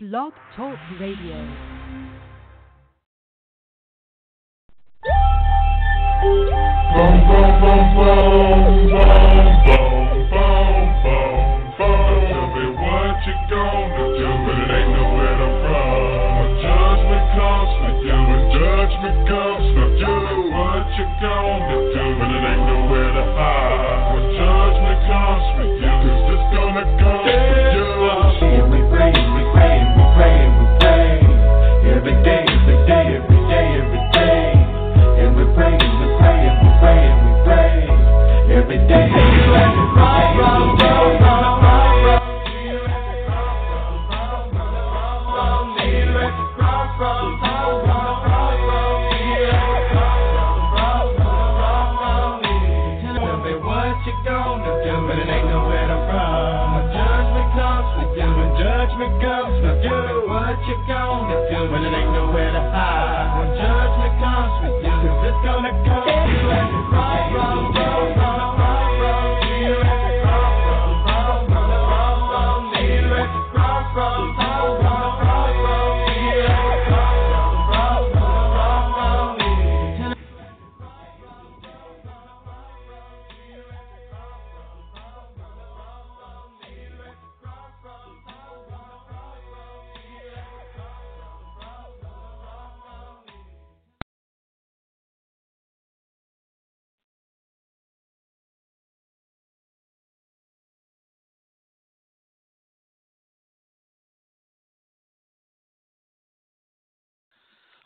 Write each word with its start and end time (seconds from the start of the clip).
Blog 0.00 0.32
Talk 0.54 0.78
Radio. 1.00 1.34
Boom, 6.94 7.28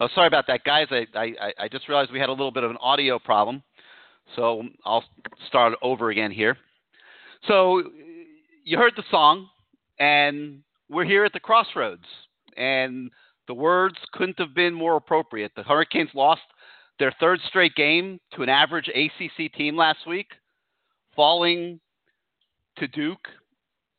Oh, 0.03 0.08
sorry 0.17 0.27
about 0.27 0.48
that, 0.48 0.64
guys. 0.64 0.89
I, 0.91 1.06
I, 1.14 1.53
I 1.61 1.69
just 1.69 1.89
realized 1.89 2.11
we 2.11 2.19
had 2.19 2.28
a 2.28 2.33
little 2.33 2.50
bit 2.50 2.64
of 2.64 2.72
an 2.72 2.77
audio 2.81 3.20
problem. 3.20 3.62
So 4.34 4.64
I'll 4.84 5.05
start 5.47 5.75
over 5.81 6.11
again 6.11 6.33
here. 6.33 6.58
So 7.47 7.84
you 8.64 8.78
heard 8.78 8.95
the 8.97 9.05
song, 9.12 9.47
and 10.00 10.64
we're 10.91 11.05
here 11.05 11.25
at 11.25 11.33
the 11.33 11.39
crossroads. 11.39 12.03
And 12.56 13.12
the 13.47 13.55
words 13.55 13.95
couldn't 14.12 14.41
have 14.41 14.56
been 14.56 14.75
more 14.75 14.97
appropriate. 14.97 15.53
The 15.55 15.62
Hurricanes 15.62 16.11
lost 16.14 16.42
their 16.98 17.14
third 17.20 17.39
straight 17.47 17.77
game 17.77 18.19
to 18.34 18.42
an 18.42 18.48
average 18.48 18.89
ACC 18.89 19.53
team 19.53 19.77
last 19.77 20.00
week, 20.08 20.33
falling 21.14 21.79
to 22.79 22.89
Duke 22.89 23.29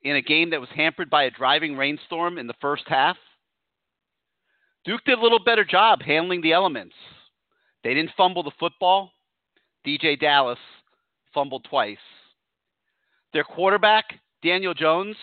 in 0.01 0.17
a 0.17 0.21
game 0.21 0.49
that 0.49 0.59
was 0.59 0.69
hampered 0.75 1.09
by 1.09 1.23
a 1.23 1.31
driving 1.31 1.77
rainstorm 1.77 2.37
in 2.37 2.47
the 2.47 2.55
first 2.59 2.83
half. 2.87 3.15
Duke 4.85 5.01
did 5.05 5.17
a 5.17 5.21
little 5.21 5.43
better 5.43 5.63
job 5.63 6.01
handling 6.01 6.41
the 6.41 6.51
elements. 6.51 6.95
They 7.83 7.93
didn't 7.93 8.11
fumble 8.17 8.43
the 8.43 8.51
football. 8.59 9.11
DJ 9.85 10.19
Dallas 10.19 10.59
fumbled 11.33 11.65
twice. 11.69 11.97
Their 13.33 13.43
quarterback, 13.43 14.05
Daniel 14.43 14.73
Jones, 14.73 15.15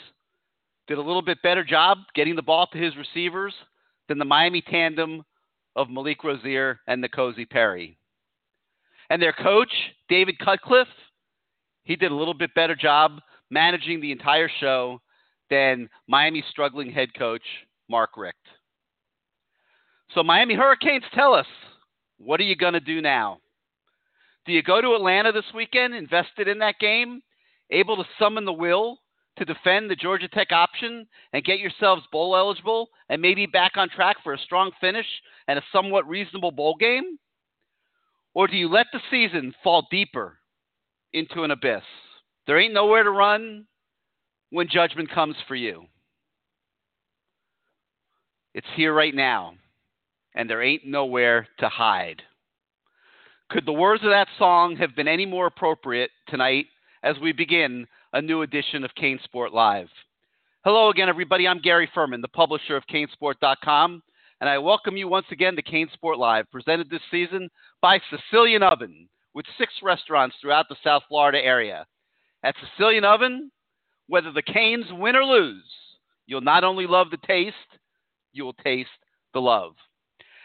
did 0.89 0.99
a 0.99 1.03
little 1.03 1.23
bit 1.23 1.43
better 1.43 1.63
job 1.63 1.99
getting 2.15 2.37
the 2.37 2.43
ball 2.43 2.67
to 2.69 2.79
his 2.79 2.97
receivers 2.97 3.55
than 4.09 4.19
the 4.19 4.25
Miami 4.25 4.63
tandem 4.63 5.23
of 5.77 5.89
Malik 5.89 6.25
Rosier 6.25 6.81
and 6.89 7.03
N'Kosi 7.05 7.49
Perry. 7.49 7.97
And 9.09 9.23
their 9.23 9.33
coach, 9.33 9.73
David 10.09 10.39
Cutcliffe, 10.39 10.89
he 11.85 11.97
did 11.97 12.11
a 12.11 12.15
little 12.15 12.35
bit 12.35 12.55
better 12.55 12.75
job 12.75 13.21
managing 13.51 14.01
the 14.01 14.13
entire 14.13 14.51
show 14.61 15.01
than 15.49 15.89
Miami's 16.09 16.45
struggling 16.51 16.91
head 16.91 17.15
coach, 17.15 17.43
Mark 17.89 18.11
Richt. 18.17 18.37
So, 20.15 20.25
Miami 20.25 20.55
Hurricanes, 20.55 21.05
tell 21.15 21.35
us, 21.35 21.47
what 22.19 22.41
are 22.41 22.45
you 22.45 22.57
going 22.57 22.73
to 22.73 22.81
do 22.81 23.01
now? 23.01 23.39
Do 24.45 24.53
you 24.53 24.63
go 24.63 24.81
to 24.81 24.95
Atlanta 24.95 25.31
this 25.31 25.45
weekend, 25.55 25.95
invested 25.95 26.49
in 26.49 26.59
that 26.59 26.81
game, 26.81 27.23
able 27.71 27.97
to 27.97 28.05
summon 28.19 28.45
the 28.45 28.53
will 28.53 28.99
to 29.39 29.45
defend 29.45 29.89
the 29.89 29.95
Georgia 29.95 30.27
Tech 30.27 30.51
option 30.51 31.07
and 31.33 31.45
get 31.45 31.61
yourselves 31.61 32.03
bowl 32.11 32.37
eligible 32.37 32.89
and 33.09 33.23
maybe 33.23 33.47
back 33.47 33.77
on 33.77 33.89
track 33.89 34.17
for 34.25 34.35
a 34.35 34.39
strong 34.39 34.73
finish 34.81 35.07
and 35.47 35.61
a 35.61 35.65
somewhat 35.73 36.09
reasonable 36.09 36.51
bowl 36.51 36.75
game? 36.75 37.17
Or 38.35 38.49
do 38.49 38.57
you 38.57 38.69
let 38.69 38.87
the 38.93 39.01
season 39.13 39.55
fall 39.63 39.87
deeper 39.93 40.39
into 41.13 41.45
an 41.45 41.53
abyss? 41.53 41.83
There 42.49 42.59
ain't 42.59 42.75
nowhere 42.75 43.05
to 43.05 43.11
run 43.11 43.67
when 44.51 44.69
judgment 44.69 45.13
comes 45.13 45.37
for 45.47 45.55
you. 45.55 45.85
It's 48.55 48.67
here 48.75 48.93
right 48.93 49.15
now 49.15 49.55
and 50.35 50.49
there 50.49 50.63
ain't 50.63 50.87
nowhere 50.87 51.47
to 51.59 51.69
hide. 51.69 52.23
Could 53.51 53.67
the 53.67 53.73
words 53.73 54.05
of 54.05 54.11
that 54.11 54.29
song 54.39 54.77
have 54.77 54.95
been 54.95 55.09
any 55.09 55.27
more 55.27 55.47
appropriate 55.47 56.11
tonight 56.29 56.67
as 57.03 57.17
we 57.21 57.33
begin 57.33 57.87
a 58.13 58.23
new 58.23 58.43
edition 58.43 58.85
of 58.85 58.95
CaneSport 58.95 59.53
Live? 59.53 59.89
Hello 60.65 60.91
again, 60.91 61.09
everybody. 61.09 61.49
I'm 61.49 61.61
Gary 61.61 61.91
Ferman, 61.95 62.23
the 62.23 62.29
publisher 62.29 62.77
of 62.77 62.85
CaneSport.com, 62.87 64.03
and 64.41 64.49
I 64.49 64.59
welcome 64.59 64.97
you 64.97 65.09
once 65.09 65.27
again 65.33 65.57
to 65.57 65.63
CaneSport 65.63 66.17
Live, 66.17 66.51
presented 66.53 66.91
this 66.91 67.01
season 67.11 67.49
by 67.83 67.99
Sicilian 68.11 68.63
Oven, 68.63 69.09
with 69.35 69.47
six 69.59 69.73
restaurants 69.83 70.37
throughout 70.41 70.67
the 70.69 70.77
South 70.85 71.03
Florida 71.09 71.45
area. 71.45 71.87
At 72.45 72.55
Sicilian 72.61 73.05
Oven, 73.05 73.51
whether 74.07 74.33
the 74.33 74.43
Canes 74.43 74.87
win 74.93 75.17
or 75.17 75.25
lose, 75.25 75.65
you'll 76.27 76.41
not 76.41 76.63
only 76.63 76.87
love 76.87 77.09
the 77.11 77.27
taste, 77.27 77.57
you 78.33 78.45
will 78.45 78.55
taste 78.55 78.91
the 79.35 79.41
love. 79.41 79.73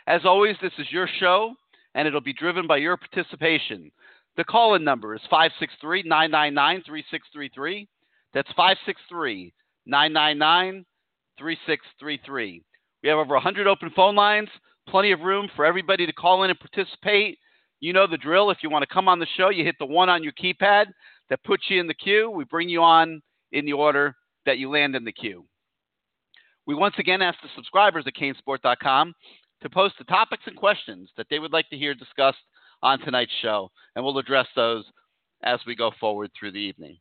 As 0.07 0.21
always, 0.23 0.55
this 0.61 0.73
is 0.77 0.91
your 0.91 1.07
show, 1.19 1.55
and 1.95 2.07
it'll 2.07 2.21
be 2.21 2.33
driven 2.33 2.67
by 2.67 2.77
your 2.77 2.97
participation. 2.97 3.91
The 4.37 4.43
call 4.43 4.75
in 4.75 4.83
number 4.83 5.15
is 5.15 5.21
563 5.29 6.03
999 6.03 6.83
3633. 6.85 7.87
That's 8.33 8.49
563 8.49 9.53
999 9.85 10.85
3633. 11.39 12.63
We 13.01 13.09
have 13.09 13.17
over 13.17 13.33
100 13.33 13.67
open 13.67 13.91
phone 13.95 14.15
lines, 14.15 14.49
plenty 14.87 15.11
of 15.11 15.21
room 15.21 15.47
for 15.55 15.65
everybody 15.65 16.05
to 16.05 16.13
call 16.13 16.43
in 16.43 16.49
and 16.49 16.59
participate. 16.59 17.39
You 17.79 17.93
know 17.93 18.07
the 18.07 18.17
drill. 18.17 18.51
If 18.51 18.59
you 18.61 18.69
want 18.69 18.83
to 18.83 18.93
come 18.93 19.07
on 19.07 19.19
the 19.19 19.27
show, 19.37 19.49
you 19.49 19.63
hit 19.63 19.75
the 19.79 19.85
one 19.85 20.09
on 20.09 20.23
your 20.23 20.33
keypad 20.33 20.85
that 21.29 21.43
puts 21.43 21.63
you 21.69 21.79
in 21.79 21.87
the 21.87 21.93
queue. 21.93 22.29
We 22.29 22.43
bring 22.43 22.69
you 22.69 22.81
on 22.83 23.21
in 23.51 23.65
the 23.65 23.73
order 23.73 24.15
that 24.45 24.59
you 24.59 24.69
land 24.69 24.95
in 24.95 25.03
the 25.03 25.11
queue. 25.11 25.45
We 26.67 26.75
once 26.75 26.95
again 26.97 27.21
ask 27.21 27.39
the 27.41 27.49
subscribers 27.55 28.05
at 28.07 28.15
canesport.com 28.15 29.13
to 29.65 29.69
post 29.71 29.95
the 29.97 30.03
topics 30.03 30.43
and 30.45 30.55
questions 30.55 31.09
that 31.17 31.25
they 31.31 31.39
would 31.39 31.51
like 31.51 31.67
to 31.71 31.77
hear 31.77 31.95
discussed 31.95 32.37
on 32.83 32.99
tonight's 32.99 33.31
show, 33.41 33.71
and 33.95 34.05
we'll 34.05 34.19
address 34.19 34.45
those 34.55 34.85
as 35.43 35.59
we 35.65 35.75
go 35.75 35.89
forward 35.99 36.29
through 36.37 36.51
the 36.51 36.59
evening. 36.59 36.95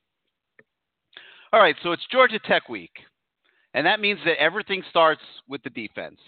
All 1.53 1.61
right, 1.61 1.77
so 1.83 1.93
it's 1.93 2.07
Georgia 2.11 2.39
Tech 2.39 2.71
week, 2.71 2.93
and 3.75 3.85
that 3.85 4.01
means 4.01 4.19
that 4.25 4.41
everything 4.41 4.83
starts 4.89 5.21
with 5.47 5.63
the 5.63 5.69
defense. 5.69 6.19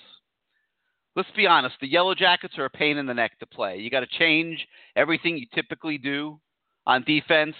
Let's 1.16 1.30
be 1.34 1.46
honest, 1.46 1.76
the 1.80 1.88
Yellow 1.88 2.14
Jackets 2.14 2.58
are 2.58 2.66
a 2.66 2.70
pain 2.70 2.98
in 2.98 3.06
the 3.06 3.14
neck 3.14 3.38
to 3.38 3.46
play. 3.46 3.78
You 3.78 3.88
got 3.88 4.00
to 4.00 4.18
change 4.18 4.66
everything 4.94 5.38
you 5.38 5.46
typically 5.54 5.96
do 5.96 6.38
on 6.86 7.02
defense. 7.04 7.56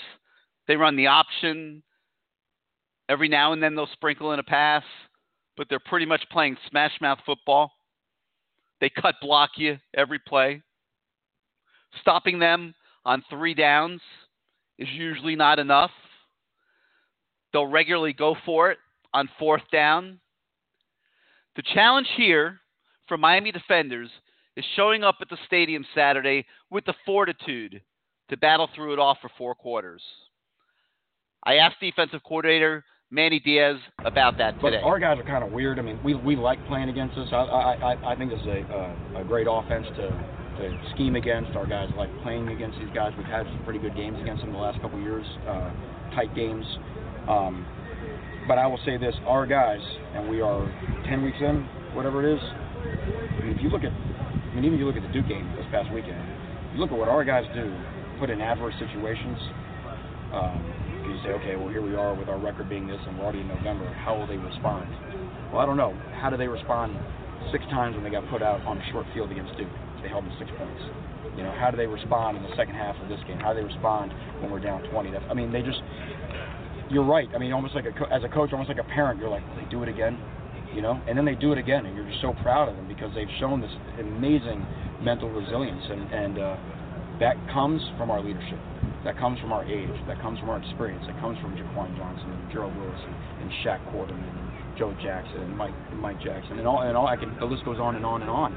They 0.68 0.76
run 0.76 0.96
the 0.96 1.06
option. 1.06 1.82
Every 3.08 3.30
now 3.30 3.54
and 3.54 3.62
then 3.62 3.74
they'll 3.74 3.88
sprinkle 3.94 4.34
in 4.34 4.38
a 4.38 4.44
pass, 4.44 4.84
but 5.56 5.66
they're 5.70 5.80
pretty 5.80 6.04
much 6.04 6.22
playing 6.30 6.58
smash 6.68 6.92
mouth 7.00 7.20
football. 7.24 7.72
They 8.80 8.90
cut 8.90 9.14
block 9.20 9.50
you 9.56 9.78
every 9.94 10.18
play. 10.18 10.62
Stopping 12.00 12.38
them 12.38 12.74
on 13.04 13.22
three 13.30 13.54
downs 13.54 14.00
is 14.78 14.88
usually 14.90 15.36
not 15.36 15.58
enough. 15.58 15.90
They'll 17.52 17.66
regularly 17.66 18.12
go 18.12 18.36
for 18.44 18.70
it 18.70 18.78
on 19.14 19.28
fourth 19.38 19.62
down. 19.72 20.20
The 21.56 21.62
challenge 21.74 22.08
here 22.16 22.60
for 23.08 23.16
Miami 23.16 23.50
defenders 23.50 24.10
is 24.56 24.64
showing 24.74 25.04
up 25.04 25.16
at 25.20 25.30
the 25.30 25.38
stadium 25.46 25.84
Saturday 25.94 26.44
with 26.70 26.84
the 26.84 26.94
fortitude 27.06 27.80
to 28.28 28.36
battle 28.36 28.68
through 28.74 28.92
it 28.92 28.98
all 28.98 29.16
for 29.20 29.30
four 29.38 29.54
quarters. 29.54 30.02
I 31.44 31.56
asked 31.56 31.80
defensive 31.80 32.22
coordinator 32.24 32.84
Manny 33.10 33.38
Diaz 33.38 33.76
about 34.04 34.38
that 34.38 34.60
But 34.60 34.70
today. 34.70 34.82
our 34.82 34.98
guys 34.98 35.18
are 35.18 35.22
kind 35.24 35.44
of 35.44 35.52
weird. 35.52 35.78
I 35.78 35.82
mean, 35.82 35.98
we, 36.04 36.14
we 36.14 36.34
like 36.36 36.64
playing 36.66 36.88
against 36.88 37.16
us. 37.16 37.28
I 37.32 37.36
I, 37.36 37.72
I, 37.94 38.12
I 38.12 38.16
think 38.16 38.30
this 38.30 38.40
is 38.40 38.46
a, 38.46 39.16
a, 39.16 39.20
a 39.20 39.24
great 39.24 39.46
offense 39.48 39.86
to, 39.96 40.08
to 40.10 40.80
scheme 40.94 41.14
against. 41.14 41.52
Our 41.56 41.66
guys 41.66 41.88
like 41.96 42.10
playing 42.22 42.48
against 42.48 42.78
these 42.78 42.90
guys. 42.94 43.12
We've 43.16 43.26
had 43.26 43.46
some 43.46 43.62
pretty 43.64 43.78
good 43.78 43.94
games 43.94 44.18
against 44.20 44.42
them 44.42 44.52
the 44.52 44.58
last 44.58 44.80
couple 44.82 44.98
of 44.98 45.04
years, 45.04 45.24
uh, 45.46 45.70
tight 46.14 46.34
games. 46.34 46.64
Um, 47.28 47.64
but 48.48 48.58
I 48.58 48.66
will 48.66 48.80
say 48.84 48.96
this: 48.96 49.14
our 49.26 49.46
guys, 49.46 49.80
and 50.14 50.28
we 50.28 50.40
are 50.40 50.66
10 51.08 51.22
weeks 51.22 51.38
in, 51.40 51.62
whatever 51.94 52.26
it 52.26 52.34
is. 52.34 52.42
I 52.42 53.44
mean, 53.44 53.54
if 53.56 53.62
you 53.62 53.70
look 53.70 53.84
at, 53.84 53.92
I 53.92 54.54
mean, 54.54 54.64
even 54.64 54.74
if 54.74 54.80
you 54.80 54.86
look 54.86 54.96
at 54.96 55.02
the 55.02 55.12
Duke 55.14 55.28
game 55.28 55.46
this 55.56 55.66
past 55.70 55.92
weekend, 55.94 56.18
you 56.74 56.80
look 56.80 56.90
at 56.90 56.98
what 56.98 57.08
our 57.08 57.22
guys 57.24 57.44
do, 57.54 57.70
put 58.18 58.30
in 58.30 58.40
adverse 58.40 58.74
situations. 58.78 59.38
Um, 60.34 60.58
you 61.08 61.18
say, 61.22 61.30
okay, 61.40 61.56
well, 61.56 61.68
here 61.68 61.82
we 61.82 61.94
are 61.94 62.14
with 62.14 62.28
our 62.28 62.38
record 62.38 62.68
being 62.68 62.86
this, 62.86 63.00
and 63.06 63.18
we're 63.18 63.24
already 63.24 63.40
in 63.40 63.48
November. 63.48 63.86
How 64.04 64.16
will 64.16 64.26
they 64.26 64.36
respond? 64.36 64.88
Well, 65.52 65.60
I 65.60 65.66
don't 65.66 65.76
know. 65.76 65.94
How 66.18 66.30
do 66.30 66.36
they 66.36 66.48
respond 66.48 66.96
six 67.52 67.64
times 67.70 67.94
when 67.94 68.04
they 68.04 68.10
got 68.10 68.28
put 68.30 68.42
out 68.42 68.60
on 68.66 68.78
a 68.78 68.84
short 68.92 69.06
field 69.14 69.30
against 69.30 69.56
Duke? 69.56 69.70
They 70.02 70.08
held 70.08 70.24
them 70.24 70.34
six 70.38 70.50
points. 70.58 70.82
You 71.36 71.42
know, 71.42 71.52
how 71.58 71.70
do 71.70 71.76
they 71.76 71.86
respond 71.86 72.36
in 72.36 72.42
the 72.42 72.54
second 72.56 72.74
half 72.74 72.96
of 73.02 73.08
this 73.08 73.20
game? 73.26 73.38
How 73.38 73.52
do 73.52 73.60
they 73.60 73.66
respond 73.66 74.12
when 74.40 74.50
we're 74.50 74.60
down 74.60 74.82
20? 74.90 75.10
That's, 75.10 75.24
I 75.30 75.34
mean, 75.34 75.52
they 75.52 75.62
just. 75.62 75.80
You're 76.88 77.04
right. 77.04 77.28
I 77.34 77.38
mean, 77.38 77.52
almost 77.52 77.74
like 77.74 77.84
a 77.84 78.14
as 78.14 78.22
a 78.22 78.28
coach, 78.28 78.52
almost 78.52 78.70
like 78.70 78.78
a 78.78 78.88
parent. 78.88 79.20
You're 79.20 79.28
like, 79.28 79.46
will 79.48 79.56
they 79.56 79.68
do 79.68 79.82
it 79.82 79.88
again? 79.88 80.18
You 80.72 80.82
know, 80.82 81.00
and 81.08 81.16
then 81.18 81.24
they 81.24 81.34
do 81.34 81.52
it 81.52 81.58
again, 81.58 81.86
and 81.86 81.96
you're 81.96 82.06
just 82.06 82.22
so 82.22 82.32
proud 82.42 82.68
of 82.68 82.76
them 82.76 82.86
because 82.86 83.10
they've 83.14 83.30
shown 83.40 83.60
this 83.60 83.72
amazing 83.98 84.64
mental 85.02 85.28
resilience, 85.28 85.82
and 85.90 86.02
and 86.12 86.38
uh, 86.38 86.56
that 87.20 87.34
comes 87.52 87.82
from 87.98 88.10
our 88.10 88.22
leadership. 88.22 88.58
That 89.06 89.16
comes 89.18 89.38
from 89.38 89.52
our 89.52 89.62
age. 89.62 89.94
That 90.08 90.20
comes 90.20 90.40
from 90.40 90.50
our 90.50 90.58
experience. 90.58 91.04
That 91.06 91.14
comes 91.20 91.38
from 91.38 91.54
Jaquan 91.54 91.96
Johnson 91.96 92.26
and 92.26 92.50
Gerald 92.50 92.74
Willis 92.76 92.98
and, 93.06 93.14
and 93.40 93.50
Shaq 93.62 93.78
Quarterman 93.94 94.18
and 94.18 94.76
Joe 94.76 94.92
Jackson 95.00 95.46
and 95.46 95.56
Mike 95.56 95.74
and 95.92 96.00
Mike 96.00 96.20
Jackson 96.20 96.58
and 96.58 96.66
all 96.66 96.82
and 96.82 96.96
all. 96.96 97.06
I 97.06 97.14
can 97.14 97.30
the 97.38 97.46
list 97.46 97.64
goes 97.64 97.78
on 97.78 97.94
and 97.94 98.04
on 98.04 98.22
and 98.22 98.30
on. 98.30 98.50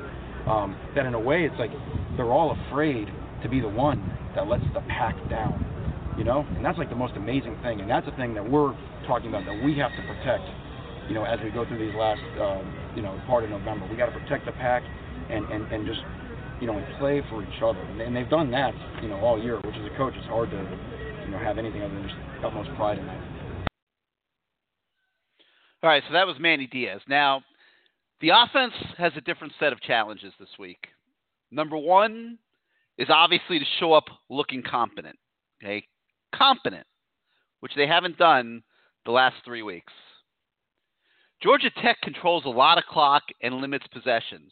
Um, 0.50 0.76
that 0.96 1.06
in 1.06 1.14
a 1.14 1.20
way, 1.20 1.46
it's 1.46 1.60
like 1.60 1.70
they're 2.18 2.34
all 2.34 2.58
afraid 2.66 3.14
to 3.44 3.48
be 3.48 3.62
the 3.62 3.70
one 3.70 4.02
that 4.34 4.48
lets 4.48 4.64
the 4.74 4.82
pack 4.90 5.14
down. 5.30 5.54
You 6.18 6.24
know, 6.24 6.44
and 6.58 6.66
that's 6.66 6.80
like 6.80 6.90
the 6.90 6.98
most 6.98 7.14
amazing 7.16 7.56
thing. 7.62 7.80
And 7.80 7.88
that's 7.88 8.08
the 8.08 8.16
thing 8.18 8.34
that 8.34 8.42
we're 8.42 8.74
talking 9.06 9.30
about 9.30 9.46
that 9.46 9.64
we 9.64 9.78
have 9.78 9.92
to 9.92 10.02
protect. 10.02 10.50
You 11.08 11.14
know, 11.14 11.26
as 11.26 11.38
we 11.46 11.52
go 11.52 11.64
through 11.64 11.78
these 11.78 11.94
last, 11.94 12.26
um, 12.42 12.66
you 12.96 13.04
know, 13.04 13.22
part 13.28 13.44
of 13.44 13.52
November, 13.52 13.86
we 13.86 13.96
got 13.96 14.08
to 14.08 14.18
protect 14.18 14.46
the 14.46 14.52
pack 14.54 14.82
and, 15.30 15.46
and, 15.46 15.72
and 15.72 15.86
just 15.86 16.02
you 16.62 16.68
know, 16.68 16.78
and 16.78 17.00
play 17.00 17.22
for 17.30 17.42
each 17.44 17.62
other. 17.64 17.80
And, 17.80 18.16
they've 18.16 18.30
done 18.30 18.52
that, 18.52 18.74
you 19.02 19.10
know, 19.10 19.18
all 19.18 19.42
year, 19.42 19.58
which 19.58 19.76
as 19.76 19.92
a 19.92 19.98
coach, 19.98 20.14
it's 20.16 20.28
hard 20.28 20.52
to, 20.52 20.58
you 21.26 21.32
know, 21.32 21.40
have 21.40 21.58
anything 21.58 21.82
other 21.82 21.94
than 21.94 22.04
just 22.04 22.16
utmost 22.44 22.70
pride 22.76 23.00
in 23.00 23.06
that. 23.06 23.68
All 25.82 25.90
right, 25.90 26.04
so 26.08 26.14
that 26.14 26.28
was 26.28 26.36
Manny 26.40 26.68
Diaz. 26.68 27.02
Now, 27.08 27.42
the 28.20 28.30
offense 28.30 28.74
has 28.98 29.14
a 29.16 29.22
different 29.22 29.54
set 29.60 29.72
of 29.72 29.80
challenges 29.82 30.34
this 30.40 30.50
week. 30.60 30.88
Number 31.52 31.78
one 31.78 32.38
is 32.98 33.08
obviously 33.10 33.60
to 33.60 33.66
show 33.80 33.94
up 33.94 34.06
looking 34.30 34.62
competent. 34.62 35.18
Okay, 35.64 35.86
competent, 36.36 36.86
which 37.62 37.72
they 37.76 37.88
haven't 37.88 38.18
done 38.18 38.62
the 39.06 39.12
last 39.12 39.36
three 39.46 39.62
weeks. 39.62 39.94
Georgia 41.42 41.70
Tech 41.82 41.98
controls 42.02 42.44
a 42.46 42.50
lot 42.50 42.78
of 42.78 42.84
clock 42.86 43.24
and 43.42 43.56
limits 43.56 43.86
possessions. 43.94 44.52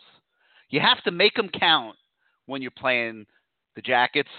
You 0.69 0.79
have 0.79 1.03
to 1.03 1.11
make 1.11 1.35
them 1.35 1.49
count 1.49 1.95
when 2.45 2.61
you're 2.61 2.71
playing 2.71 3.25
the 3.75 3.81
Jackets, 3.81 4.29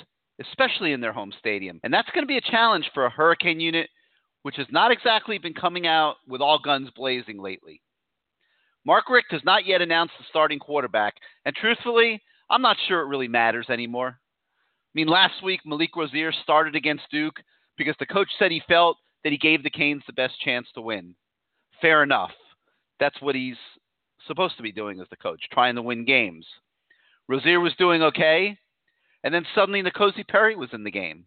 especially 0.40 0.92
in 0.92 1.00
their 1.00 1.12
home 1.12 1.32
stadium. 1.38 1.80
And 1.84 1.92
that's 1.92 2.10
going 2.10 2.22
to 2.22 2.28
be 2.28 2.36
a 2.36 2.50
challenge 2.50 2.90
for 2.92 3.06
a 3.06 3.10
Hurricane 3.10 3.60
unit, 3.60 3.88
which 4.42 4.56
has 4.56 4.66
not 4.70 4.90
exactly 4.90 5.38
been 5.38 5.54
coming 5.54 5.86
out 5.86 6.16
with 6.26 6.40
all 6.40 6.58
guns 6.58 6.90
blazing 6.94 7.38
lately. 7.38 7.80
Mark 8.84 9.08
Richt 9.10 9.32
has 9.32 9.42
not 9.44 9.66
yet 9.66 9.82
announced 9.82 10.14
the 10.18 10.24
starting 10.30 10.58
quarterback, 10.58 11.14
and 11.44 11.54
truthfully, 11.54 12.22
I'm 12.50 12.62
not 12.62 12.76
sure 12.86 13.00
it 13.00 13.08
really 13.08 13.28
matters 13.28 13.66
anymore. 13.68 14.18
I 14.18 14.92
mean, 14.94 15.08
last 15.08 15.42
week, 15.42 15.60
Malik 15.66 15.94
Rosier 15.94 16.32
started 16.32 16.74
against 16.74 17.10
Duke 17.10 17.36
because 17.76 17.94
the 17.98 18.06
coach 18.06 18.28
said 18.38 18.50
he 18.50 18.62
felt 18.66 18.96
that 19.22 19.32
he 19.32 19.38
gave 19.38 19.62
the 19.62 19.70
Canes 19.70 20.02
the 20.06 20.12
best 20.12 20.40
chance 20.40 20.66
to 20.74 20.80
win. 20.80 21.14
Fair 21.82 22.02
enough. 22.02 22.32
That's 22.98 23.20
what 23.20 23.34
he's 23.34 23.56
supposed 24.28 24.56
to 24.56 24.62
be 24.62 24.70
doing 24.70 25.00
as 25.00 25.08
the 25.10 25.16
coach, 25.16 25.42
trying 25.52 25.74
to 25.74 25.82
win 25.82 26.04
games. 26.04 26.46
Rosier 27.28 27.58
was 27.58 27.74
doing 27.78 28.02
okay, 28.02 28.56
and 29.24 29.34
then 29.34 29.44
suddenly 29.54 29.82
N'Kosi 29.82 30.26
Perry 30.28 30.54
was 30.54 30.70
in 30.72 30.84
the 30.84 30.90
game. 30.90 31.26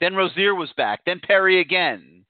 Then 0.00 0.14
Rosier 0.14 0.54
was 0.54 0.72
back, 0.76 1.00
then 1.06 1.20
Perry 1.20 1.60
again, 1.60 2.24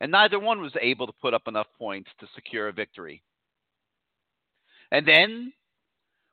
and 0.00 0.10
neither 0.10 0.38
one 0.38 0.60
was 0.60 0.72
able 0.80 1.06
to 1.06 1.12
put 1.20 1.34
up 1.34 1.42
enough 1.46 1.66
points 1.78 2.10
to 2.20 2.26
secure 2.34 2.68
a 2.68 2.72
victory. 2.72 3.22
And 4.90 5.06
then, 5.06 5.52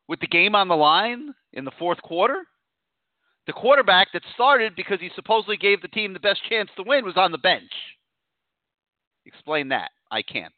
with 0.07 0.19
the 0.19 0.28
game 0.28 0.56
on 0.56 0.68
the 0.68 0.75
line 0.75 1.34
in 1.51 1.66
the 1.66 1.72
fourth 1.80 2.01
quarter, 2.01 2.44
the 3.48 3.54
quarterback 3.54 4.10
that 4.13 4.22
started 4.34 4.75
because 4.75 5.00
he 5.01 5.10
supposedly 5.16 5.57
gave 5.57 5.81
the 5.81 5.88
team 5.88 6.13
the 6.13 6.19
best 6.19 6.39
chance 6.48 6.69
to 6.78 6.84
win 6.84 7.04
was 7.04 7.18
on 7.18 7.31
the 7.31 7.38
bench. 7.38 7.72
Explain 9.25 9.69
that. 9.69 9.92
I 10.12 10.22
can't. 10.22 10.54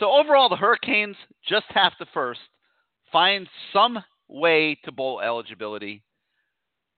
So 0.00 0.10
overall, 0.10 0.48
the 0.48 0.56
Hurricanes 0.56 1.16
just 1.46 1.66
have 1.68 1.96
to 1.98 2.06
first 2.12 2.40
find 3.12 3.46
some 3.72 4.02
way 4.28 4.78
to 4.84 4.92
bowl 4.92 5.20
eligibility, 5.20 6.02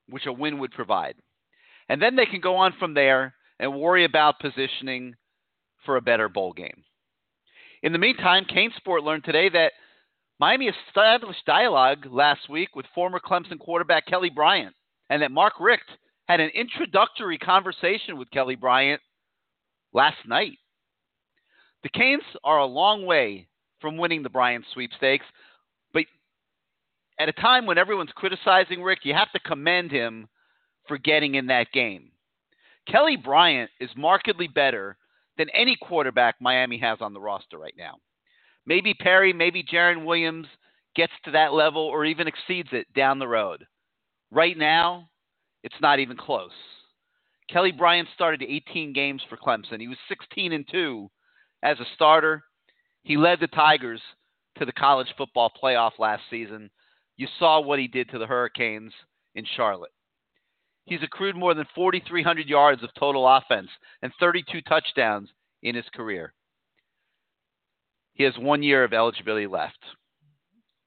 which 0.08 0.26
a 0.26 0.32
win 0.32 0.58
would 0.60 0.70
provide. 0.70 1.16
And 1.88 2.00
then 2.00 2.14
they 2.14 2.26
can 2.26 2.40
go 2.40 2.56
on 2.56 2.74
from 2.78 2.94
there 2.94 3.34
and 3.58 3.78
worry 3.78 4.04
about 4.04 4.38
positioning 4.38 5.14
for 5.84 5.96
a 5.96 6.02
better 6.02 6.28
bowl 6.28 6.52
game. 6.52 6.84
In 7.82 7.92
the 7.92 7.98
meantime, 7.98 8.44
CaneSport 8.44 9.02
learned 9.02 9.24
today 9.24 9.48
that 9.48 9.72
Miami 10.38 10.70
established 10.88 11.44
dialogue 11.44 12.06
last 12.08 12.48
week 12.48 12.76
with 12.76 12.86
former 12.94 13.18
Clemson 13.18 13.58
quarterback 13.58 14.06
Kelly 14.06 14.30
Bryant, 14.30 14.74
and 15.10 15.22
that 15.22 15.32
Mark 15.32 15.54
Richt 15.58 15.90
had 16.28 16.38
an 16.38 16.50
introductory 16.54 17.38
conversation 17.38 18.16
with 18.16 18.30
Kelly 18.30 18.54
Bryant 18.54 19.00
last 19.92 20.18
night. 20.26 20.58
The 21.82 21.88
Canes 21.88 22.22
are 22.44 22.58
a 22.58 22.66
long 22.66 23.04
way 23.04 23.48
from 23.80 23.96
winning 23.96 24.22
the 24.22 24.30
Bryant 24.30 24.64
sweepstakes, 24.72 25.26
but 25.92 26.04
at 27.18 27.28
a 27.28 27.32
time 27.32 27.66
when 27.66 27.78
everyone's 27.78 28.12
criticizing 28.14 28.82
Richt, 28.82 29.04
you 29.04 29.14
have 29.14 29.32
to 29.32 29.40
commend 29.40 29.90
him 29.90 30.28
for 30.86 30.98
getting 30.98 31.34
in 31.34 31.46
that 31.46 31.72
game. 31.72 32.10
Kelly 32.86 33.16
Bryant 33.16 33.70
is 33.80 33.90
markedly 33.96 34.48
better 34.48 34.96
than 35.38 35.48
any 35.50 35.76
quarterback 35.80 36.36
Miami 36.40 36.78
has 36.78 36.98
on 37.00 37.14
the 37.14 37.20
roster 37.20 37.58
right 37.58 37.74
now. 37.76 37.96
Maybe 38.66 38.94
Perry, 38.94 39.32
maybe 39.32 39.64
Jarren 39.64 40.04
Williams 40.04 40.46
gets 40.94 41.12
to 41.24 41.30
that 41.32 41.52
level 41.52 41.82
or 41.82 42.04
even 42.04 42.28
exceeds 42.28 42.68
it 42.72 42.86
down 42.94 43.18
the 43.18 43.28
road. 43.28 43.66
Right 44.30 44.56
now, 44.56 45.08
it's 45.62 45.80
not 45.80 45.98
even 45.98 46.16
close. 46.16 46.52
Kelly 47.48 47.72
Bryant 47.72 48.08
started 48.14 48.42
18 48.42 48.92
games 48.92 49.22
for 49.28 49.36
Clemson. 49.36 49.80
He 49.80 49.88
was 49.88 49.98
16 50.08 50.52
and 50.52 50.66
2 50.70 51.10
as 51.62 51.78
a 51.80 51.86
starter. 51.94 52.42
He 53.02 53.16
led 53.16 53.40
the 53.40 53.48
Tigers 53.48 54.00
to 54.58 54.64
the 54.64 54.72
college 54.72 55.08
football 55.16 55.50
playoff 55.62 55.92
last 55.98 56.22
season. 56.30 56.70
You 57.16 57.26
saw 57.38 57.60
what 57.60 57.78
he 57.78 57.88
did 57.88 58.10
to 58.10 58.18
the 58.18 58.26
Hurricanes 58.26 58.92
in 59.34 59.44
Charlotte. 59.56 59.92
He's 60.84 61.02
accrued 61.02 61.36
more 61.36 61.54
than 61.54 61.66
4,300 61.74 62.48
yards 62.48 62.82
of 62.82 62.90
total 62.98 63.26
offense 63.26 63.68
and 64.02 64.12
32 64.18 64.62
touchdowns 64.62 65.28
in 65.62 65.74
his 65.74 65.84
career. 65.94 66.32
He 68.14 68.24
has 68.24 68.36
one 68.36 68.62
year 68.62 68.84
of 68.84 68.92
eligibility 68.92 69.46
left. 69.46 69.78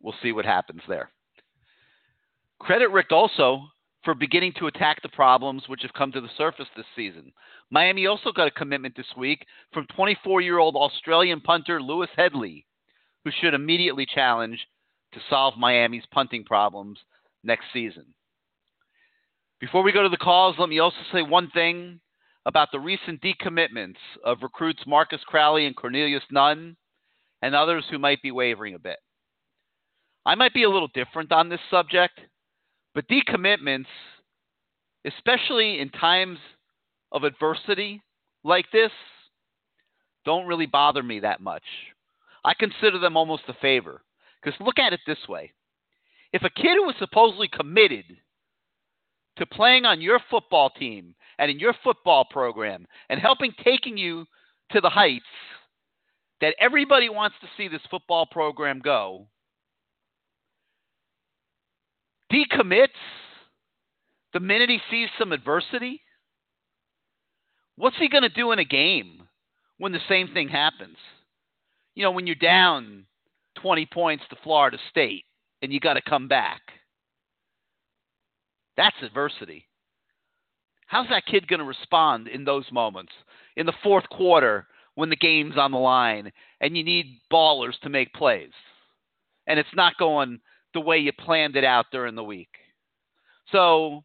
We'll 0.01 0.15
see 0.21 0.31
what 0.31 0.45
happens 0.45 0.81
there. 0.87 1.09
Credit 2.59 2.89
Richt 2.91 3.11
also 3.11 3.63
for 4.05 4.13
beginning 4.13 4.53
to 4.59 4.67
attack 4.67 5.01
the 5.01 5.09
problems 5.09 5.63
which 5.67 5.81
have 5.81 5.93
come 5.93 6.11
to 6.11 6.21
the 6.21 6.29
surface 6.37 6.67
this 6.77 6.85
season. 6.95 7.33
Miami 7.71 8.05
also 8.05 8.31
got 8.31 8.47
a 8.47 8.51
commitment 8.51 8.95
this 8.95 9.05
week 9.17 9.45
from 9.73 9.87
24 9.95 10.41
year 10.41 10.59
old 10.59 10.75
Australian 10.75 11.41
punter 11.41 11.81
Lewis 11.81 12.09
Hedley, 12.15 12.65
who 13.25 13.31
should 13.31 13.55
immediately 13.55 14.05
challenge 14.05 14.59
to 15.13 15.19
solve 15.29 15.57
Miami's 15.57 16.05
punting 16.11 16.45
problems 16.45 16.99
next 17.43 17.65
season. 17.73 18.05
Before 19.59 19.81
we 19.81 19.91
go 19.91 20.03
to 20.03 20.09
the 20.09 20.17
calls, 20.17 20.55
let 20.59 20.69
me 20.69 20.79
also 20.79 20.97
say 21.11 21.23
one 21.23 21.49
thing 21.51 21.99
about 22.45 22.69
the 22.71 22.79
recent 22.79 23.21
decommitments 23.21 23.95
of 24.23 24.43
recruits 24.43 24.83
Marcus 24.85 25.21
Crowley 25.25 25.65
and 25.65 25.75
Cornelius 25.75 26.23
Nunn 26.29 26.75
and 27.41 27.55
others 27.55 27.85
who 27.89 27.97
might 27.97 28.21
be 28.21 28.31
wavering 28.31 28.75
a 28.75 28.79
bit. 28.79 28.97
I 30.25 30.35
might 30.35 30.53
be 30.53 30.63
a 30.63 30.69
little 30.69 30.89
different 30.93 31.31
on 31.31 31.49
this 31.49 31.59
subject, 31.71 32.19
but 32.95 33.05
decommitments, 33.07 33.85
especially 35.05 35.79
in 35.79 35.89
times 35.89 36.39
of 37.11 37.23
adversity 37.23 38.01
like 38.43 38.65
this, 38.71 38.91
don't 40.25 40.47
really 40.47 40.65
bother 40.65 41.03
me 41.03 41.19
that 41.19 41.41
much. 41.41 41.63
I 42.43 42.53
consider 42.57 42.97
them 42.97 43.17
almost 43.17 43.43
a 43.47 43.53
favor. 43.61 44.01
Because 44.41 44.59
look 44.59 44.79
at 44.79 44.93
it 44.93 45.01
this 45.05 45.27
way 45.27 45.51
if 46.31 46.43
a 46.43 46.49
kid 46.49 46.75
who 46.75 46.85
was 46.85 46.95
supposedly 46.99 47.47
committed 47.47 48.05
to 49.37 49.45
playing 49.45 49.85
on 49.85 50.01
your 50.01 50.19
football 50.29 50.69
team 50.69 51.15
and 51.39 51.49
in 51.49 51.59
your 51.59 51.73
football 51.83 52.25
program 52.29 52.85
and 53.09 53.19
helping 53.19 53.53
taking 53.63 53.97
you 53.97 54.25
to 54.71 54.81
the 54.81 54.89
heights 54.89 55.25
that 56.41 56.55
everybody 56.59 57.09
wants 57.09 57.35
to 57.41 57.47
see 57.55 57.67
this 57.67 57.81
football 57.89 58.25
program 58.25 58.81
go 58.83 59.27
decommits 62.31 62.87
the 64.33 64.39
minute 64.39 64.69
he 64.69 64.79
sees 64.89 65.09
some 65.17 65.31
adversity? 65.31 66.01
What's 67.77 67.97
he 67.97 68.09
going 68.09 68.23
to 68.23 68.29
do 68.29 68.51
in 68.51 68.59
a 68.59 68.65
game 68.65 69.23
when 69.77 69.91
the 69.91 69.99
same 70.07 70.29
thing 70.33 70.47
happens? 70.47 70.97
You 71.93 72.03
know 72.03 72.11
when 72.11 72.27
you're 72.27 72.35
down 72.35 73.05
20 73.61 73.85
points 73.87 74.23
to 74.29 74.37
Florida 74.43 74.77
State 74.89 75.25
and 75.61 75.71
you 75.71 75.79
got 75.79 75.93
to 75.93 76.01
come 76.01 76.27
back. 76.27 76.61
That's 78.77 78.95
adversity. 79.01 79.65
How's 80.87 81.09
that 81.09 81.25
kid 81.25 81.47
going 81.47 81.59
to 81.59 81.65
respond 81.65 82.27
in 82.27 82.43
those 82.43 82.65
moments? 82.71 83.11
In 83.55 83.65
the 83.65 83.73
fourth 83.81 84.07
quarter, 84.09 84.67
when 84.95 85.09
the 85.09 85.15
game's 85.15 85.57
on 85.57 85.71
the 85.71 85.77
line 85.77 86.31
and 86.61 86.77
you 86.77 86.83
need 86.83 87.19
ballers 87.31 87.79
to 87.81 87.89
make 87.89 88.13
plays, 88.13 88.51
and 89.47 89.59
it's 89.59 89.69
not 89.75 89.97
going 89.97 90.39
the 90.75 90.81
way 90.81 90.99
you 90.99 91.11
planned 91.11 91.55
it 91.55 91.63
out 91.63 91.87
during 91.91 92.13
the 92.13 92.23
week. 92.23 92.49
So 93.51 94.03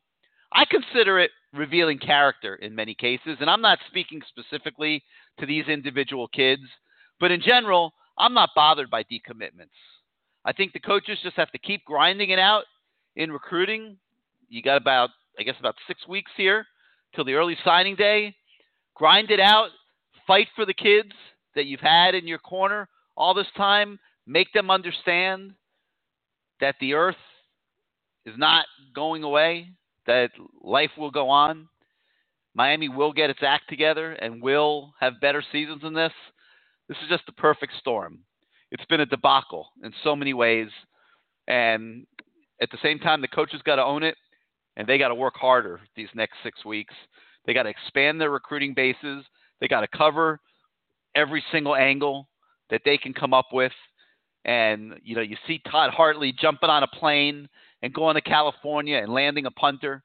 I 0.53 0.65
consider 0.65 1.19
it 1.19 1.31
revealing 1.53 1.99
character 1.99 2.55
in 2.55 2.75
many 2.75 2.95
cases, 2.95 3.37
and 3.41 3.51
I'm 3.51 3.61
not 3.61 3.79
speaking 3.89 4.23
specifically 4.29 5.03
to 5.39 5.47
these 5.47 5.67
individual 5.67 6.29
kids, 6.29 6.63
but 7.19 7.31
in 7.31 7.43
general, 7.43 7.93
I'm 8.19 8.35
not 8.35 8.51
bothered 8.55 8.89
by 8.89 9.03
decommitments. 9.03 9.77
I 10.45 10.53
think 10.53 10.73
the 10.73 10.81
coaches 10.81 11.19
just 11.23 11.37
have 11.37 11.51
to 11.53 11.59
keep 11.59 11.85
grinding 11.85 12.31
it 12.31 12.39
out 12.39 12.65
in 13.17 13.33
recruiting. 13.33 13.99
You 14.49 14.63
got 14.63 14.81
about 14.81 15.11
I 15.39 15.43
guess 15.43 15.57
about 15.59 15.77
six 15.87 16.07
weeks 16.09 16.31
here 16.37 16.67
till 17.15 17.25
the 17.25 17.35
early 17.35 17.57
signing 17.65 17.97
day. 17.97 18.35
Grind 18.95 19.31
it 19.31 19.41
out. 19.41 19.69
Fight 20.27 20.49
for 20.55 20.67
the 20.67 20.75
kids 20.75 21.13
that 21.55 21.67
you've 21.67 21.81
had 21.81 22.15
in 22.15 22.27
your 22.27 22.39
corner 22.39 22.89
all 23.17 23.35
this 23.35 23.47
time. 23.57 23.99
Make 24.27 24.53
them 24.53 24.71
understand 24.71 25.53
that 26.61 26.77
the 26.81 26.95
earth 26.95 27.17
is 28.27 28.35
not 28.37 28.67
going 28.95 29.23
away, 29.23 29.69
that 30.07 30.31
life 30.63 30.91
will 30.99 31.11
go 31.11 31.29
on. 31.29 31.69
Miami 32.55 32.89
will 32.89 33.13
get 33.13 33.31
its 33.31 33.41
act 33.43 33.69
together 33.69 34.13
and 34.13 34.43
will 34.43 34.93
have 35.01 35.21
better 35.21 35.43
seasons 35.53 35.83
than 35.83 35.95
this. 35.95 36.13
This 36.89 36.99
is 37.03 37.09
just 37.09 37.25
the 37.27 37.33
perfect 37.33 37.73
storm. 37.79 38.19
It's 38.73 38.85
been 38.87 39.01
a 39.01 39.07
debacle 39.07 39.69
in 39.85 39.93
so 40.03 40.17
many 40.17 40.35
ways. 40.35 40.69
And 41.49 42.07
at 42.61 42.71
the 42.71 42.79
same 42.83 42.99
time, 42.99 43.21
the 43.21 43.29
coaches 43.29 43.61
got 43.65 43.77
to 43.77 43.85
own 43.85 44.03
it 44.03 44.17
and 44.77 44.87
they 44.87 44.99
got 44.99 45.09
to 45.09 45.15
work 45.15 45.35
harder 45.37 45.81
these 45.97 46.09
next 46.15 46.35
six 46.43 46.65
weeks. 46.65 46.95
They 47.47 47.55
got 47.55 47.65
to 47.65 47.69
expand 47.69 48.21
their 48.21 48.31
recruiting 48.31 48.75
bases. 48.75 49.25
They 49.61 49.69
got 49.69 49.81
to 49.81 49.89
cover 49.97 50.41
every 51.15 51.43
single 51.53 51.77
angle 51.77 52.29
that 52.71 52.83
they 52.85 52.99
can 52.99 53.13
come 53.13 53.35
up 53.35 53.47
with. 53.53 53.73
And 54.45 54.95
you 55.03 55.15
know, 55.15 55.23
you 55.23 55.37
see 55.47 55.61
Todd 55.71 55.91
Hartley 55.91 56.33
jumping 56.33 56.71
on 56.71 56.83
a 56.83 56.89
plane 56.89 57.49
and 57.83 57.93
going 57.93 58.15
to 58.15 58.21
California 58.21 58.97
and 58.99 59.13
landing 59.13 59.47
a 59.47 59.51
punter. 59.51 60.03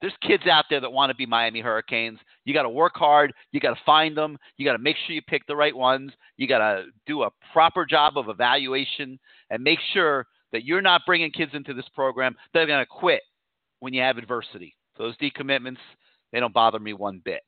There's 0.00 0.14
kids 0.26 0.44
out 0.50 0.64
there 0.70 0.80
that 0.80 0.90
want 0.90 1.10
to 1.10 1.14
be 1.14 1.26
Miami 1.26 1.60
Hurricanes. 1.60 2.18
You 2.46 2.54
got 2.54 2.62
to 2.62 2.70
work 2.70 2.94
hard. 2.94 3.34
You 3.52 3.60
got 3.60 3.74
to 3.74 3.80
find 3.84 4.16
them. 4.16 4.38
You 4.56 4.64
got 4.64 4.72
to 4.72 4.78
make 4.78 4.96
sure 4.96 5.14
you 5.14 5.20
pick 5.20 5.46
the 5.46 5.56
right 5.56 5.76
ones. 5.76 6.12
You 6.38 6.48
got 6.48 6.58
to 6.58 6.84
do 7.06 7.24
a 7.24 7.30
proper 7.52 7.84
job 7.84 8.16
of 8.16 8.30
evaluation 8.30 9.18
and 9.50 9.62
make 9.62 9.78
sure 9.92 10.26
that 10.52 10.64
you're 10.64 10.80
not 10.80 11.02
bringing 11.04 11.30
kids 11.30 11.52
into 11.54 11.74
this 11.74 11.88
program 11.94 12.34
that 12.54 12.60
are 12.60 12.66
going 12.66 12.82
to 12.82 12.86
quit 12.86 13.20
when 13.80 13.92
you 13.92 14.00
have 14.00 14.16
adversity. 14.16 14.74
Those 14.96 15.16
decommitments, 15.18 15.78
they 16.32 16.40
don't 16.40 16.54
bother 16.54 16.78
me 16.78 16.94
one 16.94 17.20
bit. 17.22 17.42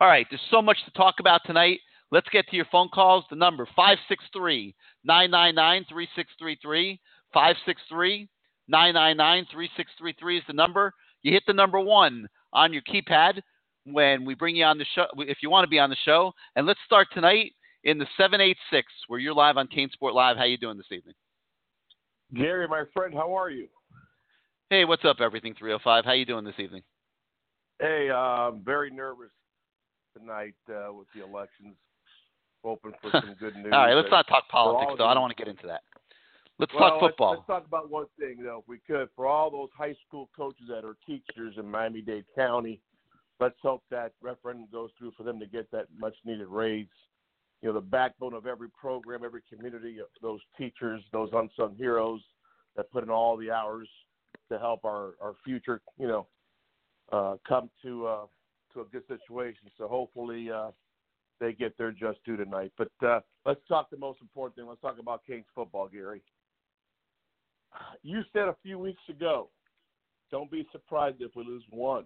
All 0.00 0.08
right, 0.08 0.26
there's 0.28 0.42
so 0.50 0.60
much 0.60 0.78
to 0.84 0.90
talk 0.92 1.16
about 1.20 1.42
tonight. 1.46 1.78
Let's 2.12 2.28
get 2.28 2.46
to 2.48 2.56
your 2.56 2.66
phone 2.70 2.90
calls. 2.92 3.24
The 3.30 3.36
number 3.36 3.66
563 3.74 4.74
999 5.02 5.86
3633. 5.88 7.00
563 7.32 8.28
999 8.68 9.46
3633 9.50 10.38
is 10.38 10.44
the 10.46 10.52
number. 10.52 10.92
You 11.22 11.32
hit 11.32 11.44
the 11.46 11.54
number 11.54 11.80
one 11.80 12.28
on 12.52 12.72
your 12.74 12.82
keypad 12.82 13.40
when 13.84 14.26
we 14.26 14.34
bring 14.34 14.54
you 14.54 14.64
on 14.64 14.76
the 14.76 14.84
show, 14.94 15.06
if 15.18 15.38
you 15.42 15.48
want 15.48 15.64
to 15.64 15.70
be 15.70 15.78
on 15.78 15.88
the 15.88 15.96
show. 16.04 16.32
And 16.54 16.66
let's 16.66 16.80
start 16.84 17.08
tonight 17.14 17.52
in 17.84 17.98
the 17.98 18.06
786 18.18 18.86
where 19.08 19.18
you're 19.18 19.34
live 19.34 19.56
on 19.56 19.66
CaneSport 19.66 20.12
Live. 20.12 20.36
How 20.36 20.44
you 20.44 20.58
doing 20.58 20.76
this 20.76 20.92
evening? 20.92 21.14
Gary, 22.34 22.68
my 22.68 22.84
friend, 22.92 23.14
how 23.14 23.36
are 23.36 23.50
you? 23.50 23.68
Hey, 24.68 24.84
what's 24.84 25.04
up, 25.04 25.16
Everything 25.20 25.54
305? 25.58 26.04
How 26.04 26.12
you 26.12 26.26
doing 26.26 26.44
this 26.44 26.58
evening? 26.58 26.82
Hey, 27.80 28.08
uh, 28.10 28.16
I'm 28.16 28.62
very 28.62 28.90
nervous 28.90 29.30
tonight 30.16 30.54
uh, 30.70 30.92
with 30.92 31.08
the 31.14 31.24
elections. 31.24 31.74
Hoping 32.64 32.92
for 33.00 33.10
some 33.12 33.34
good 33.40 33.56
news. 33.56 33.72
all 33.72 33.86
right, 33.86 33.94
let's 33.94 34.10
not 34.10 34.26
talk 34.28 34.48
politics, 34.48 34.94
though. 34.98 35.06
I 35.06 35.14
don't 35.14 35.22
want 35.22 35.36
to 35.36 35.42
get 35.42 35.48
into 35.48 35.66
that. 35.66 35.82
Let's 36.58 36.72
well, 36.74 36.90
talk 36.90 37.00
football. 37.00 37.30
Let's, 37.30 37.42
let's, 37.48 37.60
talk 37.60 37.66
about 37.66 37.90
one 37.90 38.06
thing, 38.18 38.38
though, 38.42 38.58
if 38.58 38.68
we 38.68 38.78
could. 38.86 39.08
For 39.16 39.26
all 39.26 39.50
those 39.50 39.70
high 39.76 39.94
school 40.06 40.28
coaches 40.36 40.66
that 40.68 40.84
are 40.84 40.96
teachers 41.06 41.54
in 41.58 41.68
Miami-Dade 41.68 42.24
County, 42.36 42.80
let's 43.40 43.56
hope 43.62 43.82
that 43.90 44.12
referendum 44.20 44.68
goes 44.70 44.90
through 44.98 45.12
for 45.16 45.24
them 45.24 45.40
to 45.40 45.46
get 45.46 45.70
that 45.72 45.86
much-needed 45.98 46.46
raise. 46.46 46.86
You 47.62 47.68
know, 47.68 47.74
the 47.74 47.80
backbone 47.80 48.34
of 48.34 48.46
every 48.46 48.68
program, 48.70 49.22
every 49.24 49.42
community, 49.52 49.98
those 50.20 50.40
teachers, 50.58 51.02
those 51.12 51.30
unsung 51.32 51.74
heroes 51.76 52.20
that 52.76 52.90
put 52.92 53.02
in 53.02 53.10
all 53.10 53.36
the 53.36 53.50
hours– 53.50 53.88
to 54.52 54.58
help 54.58 54.84
our 54.84 55.14
our 55.20 55.34
future, 55.44 55.80
you 55.98 56.06
know, 56.06 56.26
uh, 57.10 57.36
come 57.48 57.70
to 57.82 58.06
uh, 58.06 58.26
to 58.74 58.80
a 58.80 58.84
good 58.84 59.02
situation. 59.08 59.70
So 59.78 59.88
hopefully 59.88 60.50
uh, 60.50 60.70
they 61.42 61.52
get 61.52 61.76
their 61.76 61.90
just 61.90 62.24
due 62.24 62.36
tonight. 62.36 62.72
But 62.78 62.92
uh, 63.04 63.20
let's 63.44 63.60
talk 63.68 63.90
the 63.90 63.96
most 63.96 64.20
important 64.22 64.54
thing. 64.54 64.66
Let's 64.66 64.80
talk 64.80 64.98
about 65.00 65.26
Kings 65.26 65.44
football, 65.54 65.88
Gary. 65.92 66.22
You 68.02 68.22
said 68.32 68.42
a 68.48 68.56
few 68.62 68.78
weeks 68.78 69.02
ago, 69.10 69.48
don't 70.30 70.50
be 70.50 70.66
surprised 70.70 71.16
if 71.20 71.32
we 71.34 71.44
lose 71.44 71.64
one, 71.70 72.04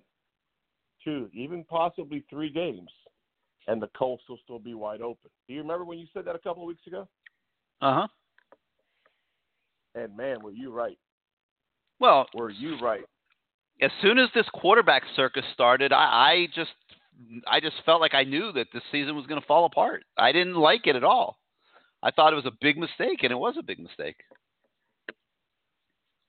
two, 1.05 1.29
even 1.35 1.65
possibly 1.65 2.25
three 2.31 2.51
games, 2.51 2.89
and 3.69 3.81
the 3.81 3.89
Coastal 3.89 4.21
will 4.31 4.39
still 4.43 4.59
be 4.59 4.75
wide 4.75 5.03
open. 5.03 5.31
Do 5.47 5.55
you 5.55 5.61
remember 5.61 5.85
when 5.85 5.99
you 5.99 6.07
said 6.15 6.25
that 6.25 6.35
a 6.35 6.39
couple 6.39 6.63
of 6.63 6.69
weeks 6.69 6.87
ago? 6.87 7.07
Uh 7.83 7.95
huh. 7.95 8.07
And 9.95 10.17
man, 10.17 10.43
were 10.43 10.51
you 10.51 10.73
right? 10.73 10.99
Well, 12.01 12.27
were 12.35 12.51
you 12.51 12.79
right? 12.81 13.05
As 13.83 13.91
soon 14.01 14.19
as 14.19 14.31
this 14.35 14.47
quarterback 14.55 15.03
circus 15.15 15.45
started, 15.53 15.93
I, 15.93 15.97
I 16.05 16.47
just 16.55 16.71
I 17.47 17.61
just 17.61 17.77
felt 17.85 18.01
like 18.01 18.15
I 18.15 18.25
knew 18.25 18.53
that 18.53 18.69
this 18.73 18.83
season 18.93 19.17
was 19.17 19.27
going 19.27 19.41
to 19.41 19.47
fall 19.47 19.65
apart. 19.65 20.05
I 20.19 20.33
didn't 20.33 20.57
like 20.57 20.87
it 20.87 20.97
at 20.97 21.05
all. 21.05 21.39
I 22.03 22.11
thought 22.11 22.33
it 22.33 22.37
was 22.37 22.47
a 22.47 22.59
big 22.61 22.77
mistake, 22.77 23.23
and 23.23 23.33
it 23.33 23.39
was 23.39 23.57
a 23.59 23.63
big 23.63 23.79
mistake. 23.79 24.17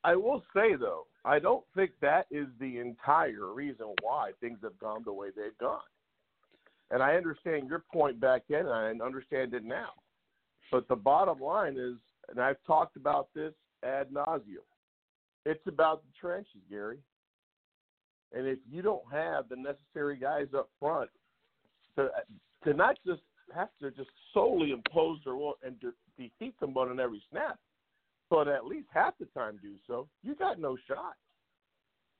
I 0.03 0.15
will 0.15 0.41
say 0.56 0.75
though, 0.75 1.08
I 1.25 1.39
don't 1.39 1.65
think 1.75 1.91
that 2.01 2.27
is 2.32 2.48
the 2.60 2.79
entire 2.79 3.53
reason 3.53 3.88
why 4.01 4.32
things 4.39 4.60
have 4.63 4.79
gone 4.79 5.01
the 5.03 5.12
way 5.12 5.27
they've 5.36 5.58
gone. 5.60 5.82
And 6.89 7.03
I 7.03 7.15
understand 7.15 7.67
your 7.67 7.84
point 7.91 8.20
back 8.20 8.44
then, 8.50 8.65
and 8.65 9.01
I 9.01 9.06
understand 9.06 9.53
it 9.53 9.65
now. 9.65 9.89
But 10.72 10.88
the 10.88 10.96
bottom 10.96 11.39
line 11.39 11.75
is, 11.77 11.98
and 12.29 12.39
I've 12.39 12.63
talked 12.65 12.96
about 12.96 13.27
this 13.36 13.53
ad 13.84 14.08
nauseum. 14.12 14.63
It's 15.46 15.65
about 15.67 16.03
the 16.03 16.12
trenches, 16.20 16.62
Gary. 16.70 17.00
And 18.34 18.48
if 18.48 18.60
you 18.69 18.81
don't 18.81 19.03
have 19.12 19.50
the 19.50 19.55
necessary 19.55 20.17
guys 20.17 20.48
up 20.55 20.69
front 20.79 21.10
to 21.96 22.10
to 22.63 22.74
not 22.74 22.98
just 23.05 23.22
have 23.55 23.69
to 23.81 23.91
just 23.91 24.10
solely 24.34 24.72
impose 24.72 25.19
their 25.24 25.36
will 25.36 25.57
and 25.63 25.79
to 25.81 25.93
defeat 26.17 26.55
someone 26.60 26.89
on 26.89 27.00
every 27.00 27.22
snap, 27.31 27.57
but 28.29 28.48
at 28.48 28.65
least 28.65 28.88
half 28.93 29.17
the 29.19 29.25
time 29.27 29.57
do 29.62 29.75
so, 29.88 30.07
you 30.24 30.36
got 30.36 30.60
no 30.60 30.77
shot. 30.88 31.15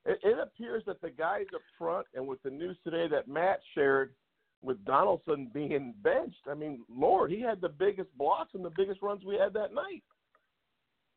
It, 0.06 0.18
it 0.22 0.38
appears 0.38 0.82
that 0.86 1.00
the 1.02 1.10
guys 1.10 1.44
up 1.54 1.60
front, 1.76 2.06
and 2.14 2.26
with 2.26 2.42
the 2.42 2.50
news 2.50 2.76
today 2.82 3.08
that 3.08 3.28
Matt 3.28 3.60
shared 3.74 4.14
with 4.62 4.82
Donaldson 4.84 5.50
being 5.52 5.94
benched, 6.02 6.46
I 6.50 6.54
mean, 6.54 6.82
Lord, 6.88 7.30
he 7.30 7.40
had 7.40 7.60
the 7.60 7.68
biggest 7.68 8.16
blocks 8.16 8.54
and 8.54 8.64
the 8.64 8.72
biggest 8.76 9.02
runs 9.02 9.24
we 9.24 9.36
had 9.36 9.52
that 9.52 9.74
night. 9.74 10.02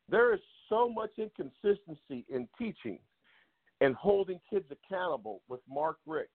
There 0.09 0.33
is 0.33 0.41
so 0.67 0.89
much 0.89 1.11
inconsistency 1.17 2.25
in 2.29 2.47
teaching 2.57 2.99
and 3.81 3.95
holding 3.95 4.39
kids 4.49 4.65
accountable 4.71 5.41
with 5.49 5.59
Mark 5.69 5.97
Richt. 6.05 6.29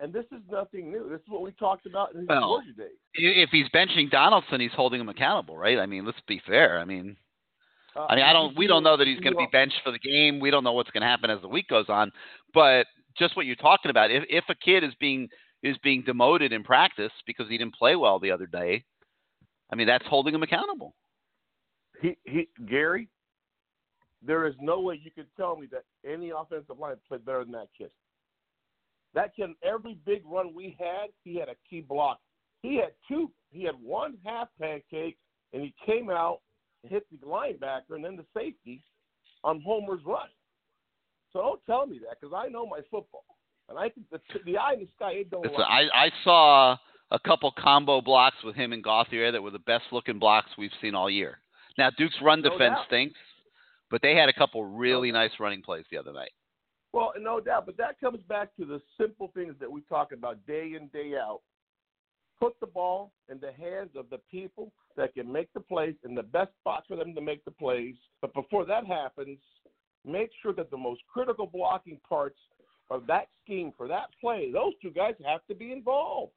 And 0.00 0.12
this 0.12 0.24
is 0.32 0.40
nothing 0.50 0.90
new. 0.90 1.08
This 1.08 1.20
is 1.20 1.28
what 1.28 1.42
we 1.42 1.52
talked 1.52 1.86
about 1.86 2.12
in 2.12 2.20
his 2.20 2.28
well, 2.28 2.40
Georgia 2.40 2.72
days. 2.76 2.96
If 3.14 3.50
he's 3.50 3.68
benching 3.68 4.10
Donaldson, 4.10 4.60
he's 4.60 4.72
holding 4.72 5.00
him 5.00 5.08
accountable, 5.08 5.56
right? 5.56 5.78
I 5.78 5.86
mean, 5.86 6.04
let's 6.04 6.18
be 6.26 6.42
fair. 6.44 6.80
I 6.80 6.84
mean, 6.84 7.16
uh, 7.96 8.06
I 8.06 8.16
mean, 8.16 8.24
I 8.24 8.32
don't. 8.32 8.56
We 8.56 8.66
don't 8.66 8.82
know 8.82 8.96
that 8.96 9.06
he's 9.06 9.20
going 9.20 9.34
to 9.34 9.38
be 9.38 9.46
benched 9.52 9.80
for 9.84 9.92
the 9.92 10.00
game. 10.00 10.40
We 10.40 10.50
don't 10.50 10.64
know 10.64 10.72
what's 10.72 10.90
going 10.90 11.02
to 11.02 11.06
happen 11.06 11.30
as 11.30 11.40
the 11.42 11.48
week 11.48 11.68
goes 11.68 11.86
on. 11.88 12.10
But 12.52 12.86
just 13.16 13.36
what 13.36 13.46
you're 13.46 13.54
talking 13.54 13.90
about, 13.90 14.10
if 14.10 14.24
if 14.28 14.44
a 14.48 14.54
kid 14.56 14.82
is 14.82 14.92
being 14.98 15.28
is 15.62 15.76
being 15.84 16.02
demoted 16.02 16.52
in 16.52 16.64
practice 16.64 17.12
because 17.24 17.48
he 17.48 17.56
didn't 17.56 17.76
play 17.76 17.94
well 17.94 18.18
the 18.18 18.32
other 18.32 18.46
day, 18.46 18.84
I 19.70 19.76
mean, 19.76 19.86
that's 19.86 20.06
holding 20.06 20.34
him 20.34 20.42
accountable. 20.42 20.94
He, 22.02 22.16
he, 22.24 22.48
Gary, 22.68 23.08
there 24.26 24.46
is 24.46 24.54
no 24.60 24.80
way 24.80 25.00
you 25.02 25.10
could 25.10 25.26
tell 25.36 25.56
me 25.56 25.66
that 25.72 25.84
any 26.08 26.30
offensive 26.30 26.78
line 26.78 26.96
played 27.06 27.24
better 27.24 27.44
than 27.44 27.52
that 27.52 27.68
kid. 27.76 27.90
That 29.14 29.34
kid, 29.36 29.50
every 29.62 29.98
big 30.06 30.22
run 30.26 30.54
we 30.54 30.76
had, 30.78 31.10
he 31.22 31.36
had 31.36 31.48
a 31.48 31.54
key 31.68 31.80
block. 31.80 32.18
He 32.62 32.76
had 32.76 32.92
two. 33.06 33.30
He 33.50 33.62
had 33.64 33.74
one 33.80 34.16
half 34.24 34.48
pancake, 34.60 35.18
and 35.52 35.62
he 35.62 35.74
came 35.86 36.10
out 36.10 36.40
and 36.82 36.90
hit 36.90 37.06
the 37.10 37.26
linebacker 37.26 37.90
and 37.94 38.04
then 38.04 38.16
the 38.16 38.24
safety 38.36 38.82
on 39.44 39.60
Homer's 39.60 40.00
run. 40.04 40.28
So 41.32 41.40
don't 41.40 41.60
tell 41.66 41.86
me 41.86 42.00
that 42.08 42.18
because 42.20 42.34
I 42.34 42.48
know 42.48 42.66
my 42.66 42.80
football, 42.90 43.24
and 43.68 43.78
I 43.78 43.88
think 43.90 44.08
the 44.10 44.20
the 44.44 44.56
eye 44.56 44.74
in 44.74 44.80
the 44.80 44.88
sky 44.96 45.12
it 45.12 45.30
don't. 45.30 45.42
Listen, 45.42 45.60
lie. 45.60 45.88
I 45.92 46.06
I 46.06 46.10
saw 46.24 46.76
a 47.10 47.18
couple 47.18 47.52
combo 47.52 48.00
blocks 48.00 48.36
with 48.42 48.56
him 48.56 48.72
and 48.72 48.82
Gauthier 48.82 49.30
that 49.30 49.42
were 49.42 49.50
the 49.50 49.58
best 49.60 49.84
looking 49.92 50.18
blocks 50.18 50.48
we've 50.56 50.70
seen 50.80 50.94
all 50.94 51.10
year. 51.10 51.38
Now 51.76 51.90
Duke's 51.96 52.16
run 52.22 52.40
No 52.40 52.50
defense 52.50 52.76
doubt. 52.76 52.86
stinks, 52.86 53.18
but 53.94 54.02
they 54.02 54.16
had 54.16 54.28
a 54.28 54.32
couple 54.32 54.64
really 54.64 55.12
nice 55.12 55.30
running 55.38 55.62
plays 55.62 55.84
the 55.92 55.96
other 55.96 56.12
night. 56.12 56.32
Well, 56.92 57.12
no 57.16 57.38
doubt, 57.38 57.64
but 57.64 57.76
that 57.76 58.00
comes 58.00 58.18
back 58.28 58.48
to 58.56 58.64
the 58.64 58.80
simple 59.00 59.30
things 59.36 59.54
that 59.60 59.70
we 59.70 59.82
talk 59.82 60.10
about 60.10 60.44
day 60.48 60.72
in, 60.76 60.88
day 60.88 61.12
out. 61.16 61.42
Put 62.40 62.58
the 62.58 62.66
ball 62.66 63.12
in 63.30 63.38
the 63.38 63.52
hands 63.52 63.90
of 63.94 64.06
the 64.10 64.18
people 64.28 64.72
that 64.96 65.14
can 65.14 65.30
make 65.30 65.52
the 65.54 65.60
plays 65.60 65.94
in 66.04 66.16
the 66.16 66.24
best 66.24 66.50
spots 66.60 66.86
for 66.88 66.96
them 66.96 67.14
to 67.14 67.20
make 67.20 67.44
the 67.44 67.52
plays. 67.52 67.94
But 68.20 68.34
before 68.34 68.64
that 68.66 68.84
happens, 68.84 69.38
make 70.04 70.30
sure 70.42 70.52
that 70.54 70.72
the 70.72 70.76
most 70.76 71.02
critical 71.06 71.46
blocking 71.46 72.00
parts 72.08 72.40
of 72.90 73.06
that 73.06 73.28
scheme 73.44 73.72
for 73.76 73.86
that 73.86 74.06
play, 74.20 74.50
those 74.52 74.72
two 74.82 74.90
guys 74.90 75.14
have 75.24 75.46
to 75.46 75.54
be 75.54 75.70
involved. 75.70 76.32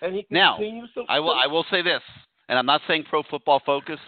And 0.00 0.12
he 0.12 0.26
Now, 0.28 0.56
continues 0.56 0.90
to. 0.94 1.04
I 1.08 1.20
will 1.20 1.36
I 1.40 1.46
will 1.46 1.64
say 1.70 1.82
this, 1.82 2.02
and 2.48 2.58
I'm 2.58 2.66
not 2.66 2.80
saying 2.88 3.04
Pro 3.08 3.22
Football 3.30 3.62
Focus 3.64 4.00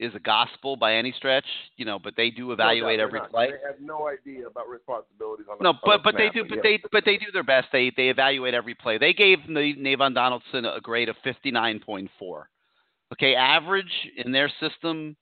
is 0.00 0.14
a 0.14 0.18
gospel 0.18 0.76
by 0.76 0.94
any 0.94 1.12
stretch, 1.12 1.44
you 1.76 1.84
know, 1.84 1.98
but 1.98 2.14
they 2.16 2.30
do 2.30 2.52
evaluate 2.52 2.98
No, 2.98 3.04
every 3.04 3.20
not. 3.20 3.30
play. 3.30 3.46
They 3.46 3.66
have 3.66 3.80
no 3.80 4.08
idea 4.08 4.46
about 4.46 4.68
responsibilities 4.68 5.46
on 5.48 5.58
the 5.58 5.64
No, 5.64 5.70
on 5.70 5.78
but 5.84 6.02
but 6.02 6.16
they 6.16 6.30
do, 6.30 6.44
but 6.48 6.56
yeah. 6.56 6.62
they 6.62 6.82
but 6.90 7.04
they 7.04 7.16
do 7.16 7.26
their 7.32 7.44
best. 7.44 7.68
They 7.72 7.92
they 7.96 8.08
evaluate 8.08 8.54
every 8.54 8.74
play. 8.74 8.98
They 8.98 9.12
gave 9.12 9.38
Na- 9.48 9.60
Navaughn 9.60 10.14
Donaldson 10.14 10.64
a 10.64 10.80
grade 10.80 11.08
of 11.08 11.16
fifty 11.22 11.50
nine 11.50 11.78
point 11.78 12.10
four. 12.18 12.48
Okay, 13.12 13.34
average 13.34 13.92
in 14.24 14.32
their 14.32 14.50
system 14.60 15.16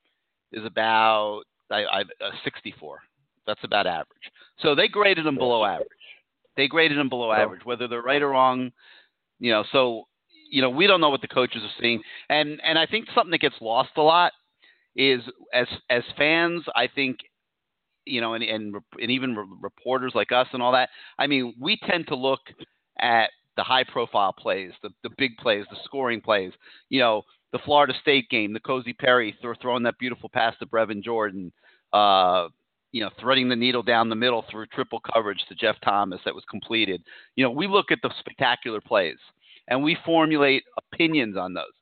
is 0.52 0.64
about 0.64 1.42
I, 1.70 1.84
I 1.84 2.00
uh, 2.00 2.30
sixty 2.44 2.74
four. 2.80 3.00
That's 3.46 3.62
about 3.64 3.86
average. 3.86 4.06
So 4.60 4.74
they 4.74 4.88
graded 4.88 5.26
him 5.26 5.36
below 5.36 5.64
average. 5.64 5.88
They 6.56 6.68
graded 6.68 6.98
him 6.98 7.08
below 7.08 7.32
average, 7.32 7.64
whether 7.64 7.88
they're 7.88 8.02
right 8.02 8.22
or 8.22 8.30
wrong. 8.30 8.72
You 9.38 9.50
know, 9.52 9.64
so 9.72 10.04
you 10.50 10.62
know 10.62 10.70
we 10.70 10.86
don't 10.86 11.00
know 11.00 11.10
what 11.10 11.20
the 11.20 11.28
coaches 11.28 11.62
are 11.62 11.80
seeing, 11.80 12.00
and 12.30 12.60
and 12.64 12.78
I 12.78 12.86
think 12.86 13.08
something 13.14 13.32
that 13.32 13.40
gets 13.40 13.56
lost 13.60 13.90
a 13.96 14.02
lot 14.02 14.32
is 14.96 15.22
as 15.54 15.66
as 15.90 16.02
fans, 16.16 16.64
I 16.76 16.88
think 16.88 17.18
you 18.04 18.20
know, 18.20 18.34
and 18.34 18.44
and, 18.44 18.74
and 19.00 19.10
even 19.10 19.36
reporters 19.60 20.12
like 20.14 20.32
us 20.32 20.48
and 20.52 20.62
all 20.62 20.72
that. 20.72 20.90
I 21.18 21.26
mean, 21.26 21.54
we 21.60 21.78
tend 21.88 22.08
to 22.08 22.16
look 22.16 22.40
at 23.00 23.30
the 23.56 23.62
high 23.62 23.84
profile 23.84 24.32
plays, 24.32 24.72
the 24.82 24.90
the 25.02 25.10
big 25.18 25.36
plays, 25.38 25.64
the 25.70 25.76
scoring 25.84 26.20
plays. 26.20 26.52
You 26.88 27.00
know, 27.00 27.22
the 27.52 27.60
Florida 27.64 27.94
State 28.00 28.28
game, 28.30 28.52
the 28.52 28.60
N'Kosi 28.60 28.96
Perry 28.98 29.36
throw, 29.40 29.54
throwing 29.60 29.82
that 29.84 29.98
beautiful 29.98 30.28
pass 30.28 30.54
to 30.58 30.66
Brevin 30.66 31.02
Jordan. 31.02 31.52
Uh, 31.92 32.48
you 32.92 33.02
know, 33.02 33.10
threading 33.18 33.48
the 33.48 33.56
needle 33.56 33.82
down 33.82 34.10
the 34.10 34.14
middle 34.14 34.44
through 34.50 34.66
triple 34.66 35.00
coverage 35.14 35.42
to 35.48 35.54
Jeff 35.54 35.76
Thomas 35.82 36.20
that 36.24 36.34
was 36.34 36.44
completed. 36.50 37.02
You 37.36 37.44
know, 37.44 37.50
we 37.50 37.66
look 37.66 37.90
at 37.90 38.00
the 38.02 38.10
spectacular 38.20 38.82
plays 38.82 39.16
and 39.68 39.82
we 39.82 39.96
formulate 40.04 40.62
opinions 40.92 41.36
on 41.36 41.54
those. 41.54 41.72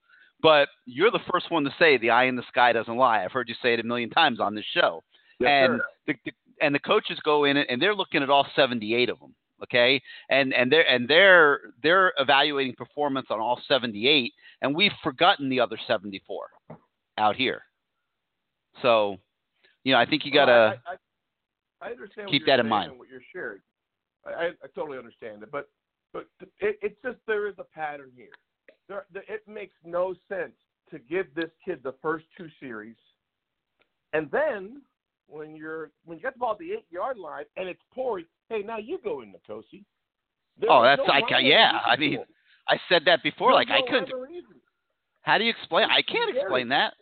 But 0.43 0.69
you're 0.87 1.11
the 1.11 1.21
first 1.31 1.51
one 1.51 1.65
to 1.65 1.75
say 1.79 1.99
the 1.99 2.11
eye 2.11 2.25
in 2.25 2.37
the 2.37 2.45
sky 2.49 2.73
doesn't 2.73 2.97
lie. 2.97 3.25
I've 3.25 3.33
heard 3.33 3.49
you 3.49 3.55
say 3.63 3.75
it 3.75 3.81
a 3.81 3.83
million 3.83 4.11
times 4.11 4.41
on 4.41 4.55
this 4.55 4.65
show 4.73 5.03
Yes, 5.39 5.49
and 5.51 5.81
the, 6.07 6.15
the 6.25 6.33
and 6.61 6.75
the 6.75 6.79
coaches 6.79 7.19
go 7.25 7.45
in 7.45 7.57
and 7.57 7.81
they're 7.81 7.95
looking 7.95 8.23
at 8.23 8.31
all 8.31 8.47
78 8.55 9.09
of 9.09 9.19
them 9.19 9.35
okay 9.63 10.01
and 10.29 10.53
and 10.53 10.71
they're 10.71 10.89
and 10.89 11.09
they're 11.09 11.61
they're 11.83 12.13
evaluating 12.19 12.75
performance 12.75 13.27
on 13.31 13.41
all 13.41 13.61
78 13.67 14.33
and 14.63 14.75
we've 14.75 14.93
forgotten 15.03 15.49
the 15.49 15.61
other 15.61 15.79
74 15.87 16.49
out 17.19 17.37
here 17.37 17.63
so 18.83 19.17
you 19.85 19.93
know 19.93 19.99
i 19.99 20.05
think 20.05 20.25
you 20.27 20.33
got 20.33 20.49
Well, 20.49 20.73
to 20.73 20.81
I, 20.87 20.93
I, 20.93 21.89
I 21.89 21.93
understand 21.93 22.29
keep 22.31 22.45
that 22.47 22.61
in 22.61 22.69
mind. 22.69 22.99
what 22.99 23.09
you're 23.09 23.23
sharing. 23.33 23.61
I, 24.27 24.31
I, 24.31 24.47
I 24.49 24.67
totally 24.75 24.99
understand 24.99 25.43
it, 25.43 25.51
but 25.51 25.69
but 26.13 26.27
it, 26.61 26.79
it's 26.83 27.01
just 27.03 27.17
there 27.27 27.47
is 27.49 27.55
a 27.59 27.65
pattern 27.65 28.11
here. 28.15 28.29
There, 28.91 29.07
it 29.29 29.47
makes 29.47 29.75
no 29.85 30.15
sense 30.29 30.53
to 30.91 30.99
give 30.99 31.33
this 31.35 31.51
kid 31.65 31.81
the 31.85 31.95
first 32.03 32.25
two 32.37 32.49
series, 32.59 32.97
and 34.13 34.29
then 34.31 34.83
when 35.29 35.55
you're 35.55 35.93
when 36.05 36.19
you 36.19 36.23
get 36.23 36.35
the 36.35 36.41
ball 36.41 36.53
at 36.53 36.59
the 36.59 36.73
eight 36.73 36.87
yard 36.91 37.17
line 37.17 37.45
and 37.57 37.69
it's 37.69 37.81
pouring, 37.95 38.25
hey, 38.49 38.63
now 38.63 38.79
you 38.79 38.99
go 39.05 39.23
in 39.23 39.33
N'Kosi. 39.33 39.85
Oh, 40.69 40.83
that's 40.83 40.99
no 40.99 41.05
like, 41.05 41.25
yeah, 41.41 41.79
I 41.87 41.97
mean, 41.97 42.19
i 42.69 42.77
said 42.89 43.03
that 43.07 43.23
before 43.23 43.53
There's 43.53 43.69
like 43.69 43.71
i 43.71 43.81
couldn't 43.87 44.13
rhyme 44.13 44.23
or 44.23 44.27
reason. 44.27 44.57
how 45.23 45.39
do 45.39 45.45
you 45.45 45.51
explain 45.51 45.85
i 45.85 46.03
can't 46.03 46.33
Gary. 46.33 46.41
explain 46.41 46.69
that 46.69 46.95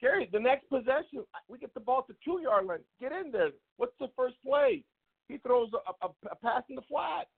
Gary, 0.00 0.28
the 0.30 0.38
next 0.38 0.68
possession, 0.68 1.24
we 1.48 1.58
get 1.58 1.72
the 1.72 1.80
ball 1.80 2.00
at 2.00 2.06
the 2.06 2.14
two 2.22 2.38
yard 2.42 2.66
line. 2.66 2.80
Get 3.00 3.12
in 3.12 3.32
there. 3.32 3.48
What's 3.78 3.94
the 3.98 4.08
first 4.14 4.36
play? 4.46 4.84
He 5.26 5.38
throws 5.38 5.70
a, 5.72 6.06
a, 6.06 6.10
a 6.30 6.36
pass 6.36 6.62
in 6.68 6.76
the 6.76 6.82
flat. 6.82 7.28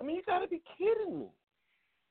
I 0.00 0.04
mean, 0.04 0.16
you 0.16 0.22
got 0.26 0.40
to 0.40 0.48
be 0.48 0.60
kidding 0.76 1.20
me. 1.20 1.26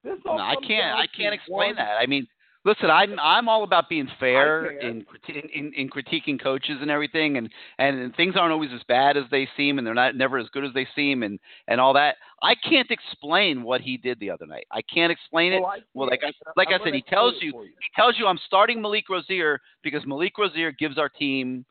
This 0.04 0.20
all 0.26 0.38
No, 0.38 0.44
I 0.44 0.56
can't. 0.56 0.98
I 0.98 1.08
can't 1.08 1.34
explain 1.34 1.70
one- 1.70 1.76
that. 1.76 1.98
I 1.98 2.06
mean, 2.06 2.28
listen, 2.66 2.90
I'm 2.90 3.18
I'm 3.20 3.48
all 3.48 3.64
about 3.64 3.90
being 3.90 4.08
fair 4.20 4.72
I 4.82 4.86
in, 4.86 5.06
in 5.54 5.74
in 5.74 5.90
critiquing 5.90 6.42
coaches 6.42 6.78
and 6.82 6.92
everything, 6.92 7.38
and 7.38 7.50
and 7.78 8.00
and 8.00 8.16
things 8.16 8.36
aren't 8.36 8.52
always 8.52 8.72
as 8.74 8.84
bad 8.84 9.18
as 9.18 9.24
they 9.32 9.48
seem, 9.56 9.78
and 9.78 9.88
they're 9.88 9.94
not 9.94 10.16
never 10.16 10.38
as 10.38 10.50
good 10.50 10.66
as 10.66 10.74
they 10.74 10.88
seem, 10.96 11.24
and 11.24 11.40
and 11.68 11.80
all 11.80 11.94
that. 11.94 12.18
I 12.42 12.56
can't 12.56 12.92
explain 12.92 13.64
what 13.64 13.82
he 13.82 13.98
did 13.98 14.20
the 14.20 14.30
other 14.30 14.46
night. 14.46 14.66
I 14.72 14.82
can't 14.82 15.12
explain 15.12 15.54
it. 15.54 15.62
Well, 15.62 15.72
I 15.72 15.80
Well, 15.94 16.10
like 16.10 16.24
I 16.24 16.32
like 16.56 16.70
I'm 16.70 16.82
I 16.82 16.84
said, 16.86 16.94
he 16.94 17.02
tells 17.04 17.34
explain 17.36 17.54
you 17.54 17.62
he 17.62 17.90
tells 17.96 18.18
you 18.20 18.28
I'm 18.28 18.40
starting 18.46 18.82
Malik 18.82 19.10
Rosier 19.10 19.62
because 19.84 20.06
Malik 20.06 20.38
Rosier 20.38 20.72
gives 20.72 20.98
our 20.98 21.10
team 21.10 21.66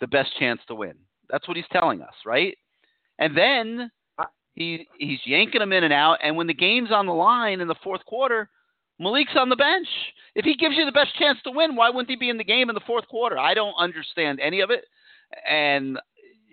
the 0.00 0.06
best 0.06 0.30
chance 0.38 0.60
to 0.68 0.74
win. 0.74 0.94
That's 1.30 1.46
what 1.48 1.56
he's 1.56 1.66
telling 1.72 2.02
us, 2.02 2.14
right? 2.26 2.56
And 3.18 3.36
then 3.36 3.80
I- 3.80 3.90
he 4.54 4.86
he's 4.98 5.20
yanking 5.24 5.62
him 5.62 5.72
in 5.72 5.84
and 5.84 5.92
out. 5.92 6.18
And 6.22 6.36
when 6.36 6.46
the 6.46 6.54
game's 6.54 6.92
on 6.92 7.06
the 7.06 7.12
line 7.12 7.60
in 7.60 7.68
the 7.68 7.74
fourth 7.82 8.04
quarter, 8.04 8.48
Malik's 8.98 9.36
on 9.36 9.48
the 9.48 9.56
bench. 9.56 9.88
If 10.34 10.44
he 10.44 10.54
gives 10.54 10.76
you 10.76 10.84
the 10.84 10.92
best 10.92 11.16
chance 11.18 11.38
to 11.44 11.50
win, 11.50 11.76
why 11.76 11.90
wouldn't 11.90 12.10
he 12.10 12.16
be 12.16 12.28
in 12.28 12.38
the 12.38 12.44
game 12.44 12.68
in 12.68 12.74
the 12.74 12.80
fourth 12.86 13.08
quarter? 13.08 13.38
I 13.38 13.54
don't 13.54 13.74
understand 13.78 14.40
any 14.40 14.60
of 14.60 14.70
it. 14.70 14.84
And 15.48 15.98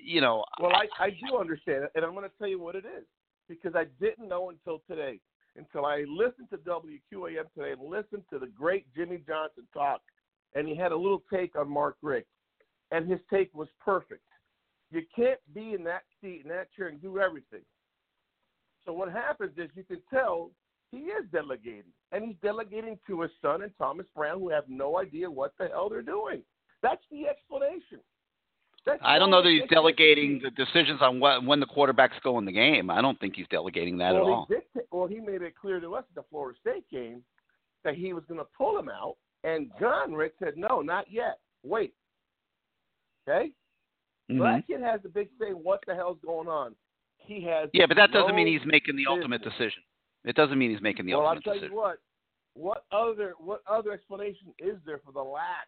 you 0.01 0.21
know, 0.21 0.43
Well, 0.59 0.71
I, 0.73 0.87
I 1.03 1.09
do 1.09 1.37
understand 1.37 1.83
it, 1.83 1.91
and 1.93 2.03
I'm 2.03 2.13
going 2.13 2.27
to 2.27 2.35
tell 2.39 2.47
you 2.47 2.59
what 2.59 2.75
it 2.75 2.85
is 2.85 3.05
because 3.47 3.75
I 3.75 3.85
didn't 4.01 4.27
know 4.27 4.49
until 4.49 4.81
today, 4.89 5.19
until 5.55 5.85
I 5.85 6.05
listened 6.07 6.49
to 6.51 6.57
WQAM 6.57 7.43
today 7.55 7.73
and 7.73 7.81
listened 7.81 8.23
to 8.31 8.39
the 8.39 8.47
great 8.47 8.85
Jimmy 8.95 9.21
Johnson 9.27 9.67
talk, 9.73 10.01
and 10.55 10.67
he 10.67 10.75
had 10.75 10.91
a 10.91 10.97
little 10.97 11.23
take 11.31 11.55
on 11.55 11.69
Mark 11.69 11.97
Richt, 12.01 12.27
and 12.91 13.09
his 13.09 13.19
take 13.29 13.53
was 13.53 13.67
perfect. 13.83 14.23
You 14.91 15.01
can't 15.15 15.39
be 15.53 15.73
in 15.73 15.83
that 15.83 16.03
seat 16.21 16.41
in 16.43 16.49
that 16.49 16.73
chair 16.75 16.87
and 16.87 17.01
do 17.01 17.19
everything. 17.19 17.61
So 18.85 18.93
what 18.93 19.11
happens 19.11 19.51
is 19.57 19.69
you 19.75 19.83
can 19.83 20.01
tell 20.11 20.51
he 20.91 20.97
is 20.97 21.25
delegating, 21.31 21.91
and 22.11 22.23
he's 22.23 22.35
delegating 22.41 22.97
to 23.07 23.21
his 23.21 23.31
son 23.41 23.61
and 23.61 23.71
Thomas 23.77 24.07
Brown, 24.15 24.39
who 24.39 24.49
have 24.49 24.63
no 24.67 24.97
idea 24.97 25.29
what 25.29 25.53
the 25.59 25.67
hell 25.67 25.89
they're 25.89 26.01
doing. 26.01 26.41
That's 26.81 27.03
the 27.11 27.27
explanation. 27.27 27.99
That's 28.85 28.99
I 29.03 29.19
don't 29.19 29.29
know 29.29 29.43
that 29.43 29.49
he's 29.49 29.69
delegating 29.69 30.41
the 30.41 30.51
decisions 30.51 30.99
on 31.01 31.19
what, 31.19 31.45
when 31.45 31.59
the 31.59 31.65
quarterbacks 31.65 32.21
go 32.23 32.39
in 32.39 32.45
the 32.45 32.51
game. 32.51 32.89
I 32.89 33.01
don't 33.01 33.19
think 33.19 33.35
he's 33.35 33.47
delegating 33.51 33.97
that 33.99 34.13
well, 34.13 34.23
at 34.23 34.29
all. 34.29 34.47
Did, 34.49 34.61
well, 34.91 35.07
he 35.07 35.19
made 35.19 35.41
it 35.41 35.53
clear 35.59 35.79
to 35.79 35.95
us 35.95 36.05
at 36.09 36.15
the 36.15 36.27
Florida 36.29 36.57
State 36.59 36.89
game 36.89 37.21
that 37.83 37.95
he 37.95 38.13
was 38.13 38.23
going 38.27 38.39
to 38.39 38.47
pull 38.57 38.79
him 38.79 38.89
out, 38.89 39.17
and 39.43 39.69
Jon 39.79 40.13
Richt 40.13 40.35
said, 40.39 40.57
"No, 40.57 40.81
not 40.81 41.11
yet. 41.11 41.39
Wait." 41.63 41.93
Okay. 43.27 43.51
Mhm. 44.31 44.39
that 44.39 44.67
kid 44.67 44.81
has 44.81 45.01
a 45.05 45.09
big 45.09 45.29
say. 45.39 45.53
What 45.53 45.81
the 45.85 45.93
hell's 45.93 46.19
going 46.25 46.47
on? 46.47 46.75
He 47.29 47.41
has. 47.43 47.69
Yeah, 47.73 47.85
but 47.85 47.95
that 47.97 48.11
doesn't 48.11 48.31
no 48.31 48.35
mean 48.35 48.47
he's 48.47 48.65
making 48.65 48.95
the 48.95 49.05
ultimate 49.07 49.43
business. 49.43 49.53
decision. 49.59 49.83
It 50.25 50.35
doesn't 50.35 50.57
mean 50.57 50.71
he's 50.71 50.81
making 50.81 51.05
the 51.05 51.13
well, 51.13 51.27
ultimate 51.27 51.43
decision. 51.43 51.75
Well, 51.75 51.85
I'll 51.85 51.91
tell 51.91 51.99
decision. 52.01 52.17
you 52.55 52.65
what. 52.65 52.81
What 52.81 52.85
other 52.91 53.33
what 53.37 53.61
other 53.69 53.91
explanation 53.91 54.47
is 54.57 54.77
there 54.85 54.99
for 55.05 55.11
the 55.11 55.21
lack 55.21 55.67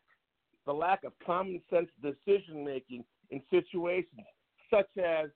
the 0.66 0.74
lack 0.74 1.04
of 1.04 1.14
common 1.26 1.62
sense 1.70 1.90
decision 2.02 2.66
making 2.66 3.04
in 3.30 3.42
situations 3.50 4.26
such 4.70 4.90
as 4.98 5.30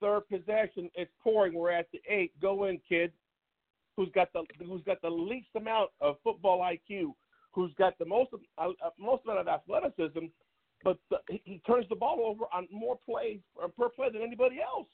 third 0.00 0.22
possession, 0.28 0.90
it's 0.94 1.10
pouring, 1.22 1.54
we're 1.54 1.70
at 1.70 1.86
the 1.92 2.00
eight, 2.08 2.32
go 2.40 2.64
in, 2.64 2.80
kid. 2.88 3.12
Who's 3.96 4.10
got 4.14 4.32
the 4.32 4.44
who's 4.64 4.82
got 4.84 5.02
the 5.02 5.10
least 5.10 5.48
amount 5.56 5.90
of 6.00 6.16
football 6.24 6.60
IQ, 6.60 7.12
who's 7.52 7.72
got 7.74 7.98
the 7.98 8.04
most 8.04 8.32
of, 8.32 8.40
uh, 8.56 8.70
uh, 8.84 8.90
most 8.98 9.24
amount 9.24 9.40
of 9.40 9.48
athleticism, 9.48 10.26
but 10.82 10.96
the, 11.10 11.18
he, 11.28 11.42
he 11.44 11.62
turns 11.66 11.86
the 11.90 11.96
ball 11.96 12.22
over 12.24 12.44
on 12.52 12.66
more 12.70 12.98
plays 13.04 13.40
uh, 13.62 13.68
per 13.68 13.88
play 13.90 14.08
than 14.10 14.22
anybody 14.22 14.58
else. 14.60 14.86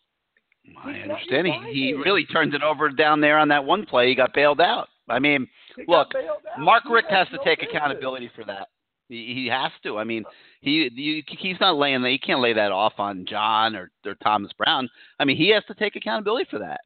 I 0.77 0.93
He's 0.93 1.07
not 1.07 1.11
understand. 1.13 1.47
your 1.47 1.63
He, 1.73 1.93
really 1.95 2.27
turned 2.27 2.55
it 2.55 2.63
over 2.63 2.89
down 2.91 3.21
there 3.21 3.39
on 3.39 3.49
that 3.49 3.65
one 3.65 3.87
play. 3.87 4.09
He 4.09 4.15
got 4.15 4.35
bailed 4.35 4.61
out. 4.61 4.89
I 5.09 5.19
mean, 5.19 5.49
He 5.77 5.83
Look, 5.87 6.13
got 6.13 6.21
bailed 6.23 6.43
out. 6.53 6.61
Mark 6.61 6.85
He 6.87 6.93
Richt 6.93 7.11
has 7.11 7.29
has 7.29 7.29
to 7.29 7.37
no 7.37 7.45
take 7.45 7.61
business. 7.61 7.77
accountability 7.77 8.31
for 8.35 8.45
that. 8.45 8.69
He, 9.09 9.35
he 9.35 9.47
has 9.47 9.71
to. 9.85 9.99
I 9.99 10.05
mean, 10.05 10.25
uh-huh. 10.25 10.33
he 10.61 10.91
you, 10.95 11.23
he's 11.39 11.61
not 11.61 11.77
laying 11.77 12.03
that. 12.03 12.11
He 12.11 12.19
can't 12.19 12.41
lay 12.41 12.53
that 12.55 12.73
off 12.73 12.95
on 12.99 13.25
John 13.27 13.77
or, 13.77 13.91
or 14.05 14.15
Thomas 14.17 14.53
Brown. 14.59 14.89
I 15.21 15.25
mean, 15.25 15.37
he 15.37 15.49
has 15.51 15.63
to 15.69 15.75
take 15.75 15.95
accountability 15.97 16.47
for 16.51 16.59
that. 16.59 16.81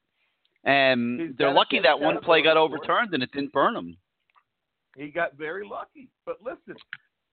And 0.65 1.21
He's 1.21 1.31
they're 1.39 1.53
lucky 1.55 1.79
that 1.81 1.99
one 1.99 2.21
play 2.21 2.43
got 2.43 2.57
accountability 2.59 2.69
for 2.69 2.77
it. 2.77 2.99
overturned 2.99 3.15
and 3.15 3.23
it 3.23 3.33
didn't 3.33 3.53
burn 3.53 3.75
him. 3.75 3.97
He 4.97 5.09
got 5.09 5.37
very 5.39 5.67
lucky. 5.67 6.11
But 6.27 6.37
listen, 6.43 6.77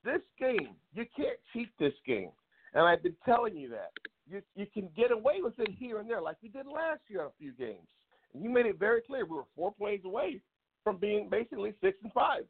this 0.05 0.21
game, 0.39 0.69
you 0.93 1.05
can't 1.15 1.37
cheat 1.51 1.69
this 1.79 1.93
game. 2.05 2.29
And 2.73 2.85
I've 2.85 3.03
been 3.03 3.15
telling 3.25 3.57
you 3.57 3.69
that. 3.69 3.91
You 4.29 4.41
you 4.55 4.65
can 4.73 4.89
get 4.95 5.11
away 5.11 5.41
with 5.41 5.57
it 5.59 5.69
here 5.77 5.99
and 5.99 6.09
there, 6.09 6.21
like 6.21 6.37
we 6.41 6.49
did 6.49 6.65
last 6.65 7.01
year 7.07 7.21
on 7.21 7.27
a 7.27 7.37
few 7.39 7.53
games. 7.53 7.87
And 8.33 8.43
you 8.43 8.49
made 8.49 8.65
it 8.65 8.77
very 8.77 9.01
clear 9.01 9.25
we 9.25 9.37
were 9.37 9.43
four 9.55 9.73
plays 9.73 10.01
away 10.03 10.41
from 10.83 10.97
being 10.97 11.29
basically 11.29 11.73
six 11.81 11.97
and 12.03 12.11
five. 12.13 12.43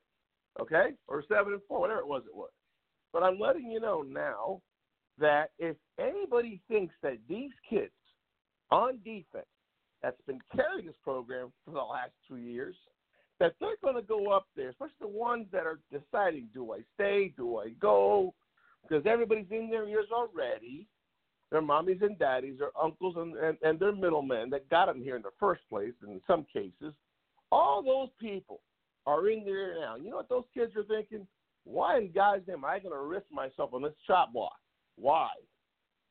Okay? 0.60 0.90
Or 1.08 1.24
seven 1.28 1.54
and 1.54 1.62
four, 1.68 1.82
whatever 1.82 2.00
it 2.00 2.08
was 2.08 2.24
it 2.26 2.36
was. 2.36 2.50
But 3.14 3.24
I'm 3.24 3.40
letting 3.40 3.70
you 3.70 3.80
know 3.80 4.02
now 4.02 4.62
that 5.20 5.52
if 5.60 5.76
anybody 6.00 6.62
thinks 6.68 6.94
that 7.04 7.18
these 7.30 7.52
kids 7.70 7.92
on 8.72 9.00
defense 9.04 9.46
that's 10.02 10.22
been 10.28 10.40
carrying 10.56 10.86
this 10.88 10.96
program 11.04 11.52
for 11.66 11.72
the 11.72 11.82
last 11.82 12.12
two 12.28 12.38
years, 12.38 12.76
that 13.40 13.54
they're 13.60 13.78
going 13.84 13.96
to 13.96 14.02
go 14.02 14.32
up 14.32 14.48
there, 14.56 14.70
especially 14.70 14.94
the 15.00 15.08
ones 15.08 15.46
that 15.52 15.66
are 15.66 15.80
deciding, 15.92 16.50
do 16.54 16.74
I 16.74 16.80
stay, 16.96 17.34
do 17.38 17.58
I 17.58 17.70
go? 17.80 18.34
Because 18.82 19.06
everybody's 19.06 19.52
in 19.52 19.70
their 19.70 19.88
ears 19.88 20.08
already. 20.12 20.88
Their 21.52 21.62
mommies 21.62 22.02
and 22.02 22.20
daddies, 22.20 22.60
their 22.60 22.72
uncles 22.82 23.16
and, 23.18 23.36
and, 23.38 23.58
and 23.62 23.80
their 23.80 23.94
middlemen 23.94 24.50
that 24.50 24.70
got 24.70 24.88
them 24.88 25.02
here 25.02 25.16
in 25.16 25.22
the 25.22 25.30
first 25.40 25.62
place, 25.70 25.94
in 26.06 26.20
some 26.28 26.46
cases. 26.52 26.94
All 27.52 27.82
those 27.82 28.10
people 28.20 28.60
are 29.06 29.30
in 29.30 29.46
there 29.46 29.80
now. 29.80 29.96
You 29.96 30.10
know 30.10 30.18
what 30.18 30.30
those 30.30 30.44
kids 30.54 30.74
are 30.76 30.84
thinking? 30.84 31.26
Why 31.64 31.98
in 31.98 32.12
God's 32.12 32.48
name 32.48 32.58
am 32.58 32.66
I 32.66 32.80
going 32.80 32.94
to 32.94 33.02
risk 33.02 33.26
myself 33.32 33.74
on 33.74 33.82
this 33.82 33.94
chop 34.06 34.34
block? 34.34 34.58
Why? 34.98 35.30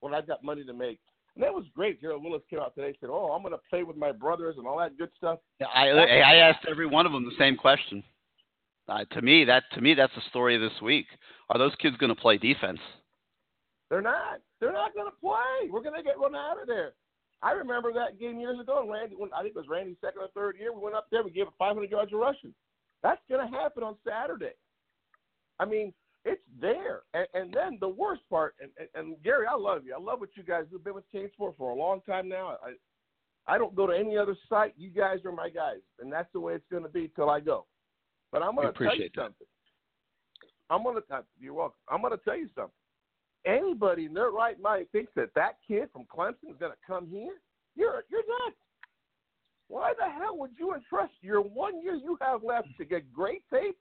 When 0.00 0.14
I've 0.14 0.26
got 0.26 0.42
money 0.42 0.64
to 0.64 0.72
make. 0.72 1.00
And 1.34 1.44
that 1.44 1.52
was 1.52 1.64
great. 1.74 2.00
Gerald 2.00 2.24
Willis 2.24 2.42
came 2.48 2.60
out 2.60 2.74
today 2.74 2.88
and 2.88 2.96
said, 2.98 3.10
"Oh, 3.12 3.32
I'm 3.32 3.42
going 3.42 3.52
to 3.52 3.60
play 3.68 3.82
with 3.82 3.96
my 3.96 4.10
brothers 4.10 4.54
and 4.56 4.66
all 4.66 4.78
that 4.78 4.96
good 4.96 5.10
stuff." 5.18 5.38
Yeah, 5.60 5.66
I 5.66 5.88
I 5.88 6.34
asked 6.36 6.66
every 6.68 6.86
one 6.86 7.04
of 7.04 7.12
them 7.12 7.26
the 7.26 7.36
same 7.38 7.56
question. 7.56 8.02
Uh, 8.88 9.04
to 9.12 9.20
me, 9.20 9.44
that 9.44 9.64
to 9.72 9.82
me 9.82 9.92
that's 9.92 10.14
the 10.14 10.22
story 10.30 10.54
of 10.54 10.62
this 10.62 10.80
week. 10.80 11.06
Are 11.50 11.58
those 11.58 11.74
kids 11.78 11.96
going 11.98 12.14
to 12.14 12.20
play 12.20 12.38
defense? 12.38 12.78
They're 13.90 14.02
not. 14.02 14.40
They're 14.60 14.72
not 14.72 14.94
going 14.94 15.06
to 15.06 15.16
play. 15.20 15.70
We're 15.70 15.82
going 15.82 15.96
to 15.96 16.02
get 16.02 16.18
run 16.18 16.34
out 16.34 16.60
of 16.60 16.66
there. 16.66 16.92
I 17.42 17.52
remember 17.52 17.92
that 17.92 18.18
game 18.18 18.40
years 18.40 18.58
ago. 18.58 18.80
And 18.80 18.90
Randy, 18.90 19.14
when 19.16 19.30
I 19.32 19.42
think 19.42 19.54
it 19.54 19.58
was 19.58 19.68
Randy's 19.68 19.96
second 20.00 20.22
or 20.22 20.28
third 20.34 20.56
year, 20.58 20.72
we 20.72 20.82
went 20.82 20.96
up 20.96 21.06
there. 21.10 21.22
We 21.22 21.30
gave 21.30 21.46
it 21.46 21.52
500 21.58 21.90
yards 21.90 22.12
of 22.12 22.18
rushing. 22.18 22.54
That's 23.02 23.20
going 23.28 23.46
to 23.46 23.56
happen 23.56 23.82
on 23.82 23.96
Saturday. 24.06 24.54
I 25.60 25.64
mean, 25.64 25.92
it's 26.24 26.42
there. 26.60 27.02
And, 27.14 27.26
and 27.34 27.54
then 27.54 27.78
the 27.80 27.88
worst 27.88 28.22
part, 28.28 28.54
and, 28.60 28.70
and, 28.78 28.88
and 28.94 29.22
Gary, 29.22 29.46
I 29.46 29.54
love 29.54 29.82
you. 29.84 29.94
I 29.94 30.00
love 30.00 30.20
what 30.20 30.30
you 30.34 30.42
guys 30.42 30.64
have 30.72 30.82
been 30.82 30.94
with 30.94 31.04
Cane 31.12 31.30
Sport 31.34 31.54
for 31.56 31.70
a 31.70 31.74
long 31.74 32.00
time 32.06 32.28
now. 32.28 32.56
I 32.62 32.72
I 33.48 33.58
don't 33.58 33.74
go 33.74 33.86
to 33.86 33.96
any 33.96 34.18
other 34.18 34.36
site. 34.48 34.74
You 34.76 34.90
guys 34.90 35.18
are 35.24 35.32
my 35.32 35.48
guys, 35.48 35.78
and 36.00 36.12
that's 36.12 36.28
the 36.32 36.40
way 36.40 36.54
it's 36.54 36.64
going 36.70 36.82
to 36.82 36.88
be 36.88 37.10
till 37.14 37.30
I 37.30 37.40
go. 37.40 37.66
But 38.32 38.42
I'm 38.42 38.56
going 38.56 38.72
to 38.72 38.78
tell 38.78 38.96
you 38.96 39.04
that. 39.04 39.14
something. 39.14 39.46
I'm 40.68 40.82
going 40.82 40.96
to. 40.96 41.14
Uh, 41.14 41.22
you're 41.38 41.54
welcome. 41.54 41.78
I'm 41.88 42.00
going 42.00 42.12
to 42.12 42.24
tell 42.24 42.36
you 42.36 42.48
something. 42.56 42.72
Anybody 43.46 44.06
in 44.06 44.14
their 44.14 44.30
right 44.30 44.60
mind 44.60 44.86
thinks 44.92 45.12
that 45.14 45.32
that 45.34 45.58
kid 45.66 45.88
from 45.92 46.04
Clemson 46.04 46.50
is 46.50 46.56
going 46.58 46.72
to 46.72 46.78
come 46.86 47.06
here. 47.08 47.34
You're 47.76 48.04
you're 48.10 48.22
nuts. 48.26 48.56
Why 49.68 49.92
the 49.98 50.10
hell 50.10 50.36
would 50.38 50.52
you 50.58 50.74
entrust 50.74 51.12
your 51.20 51.40
one 51.40 51.82
year 51.82 51.94
you 51.94 52.18
have 52.20 52.42
left 52.42 52.68
to 52.78 52.84
get 52.84 53.12
great 53.12 53.42
tape 53.52 53.76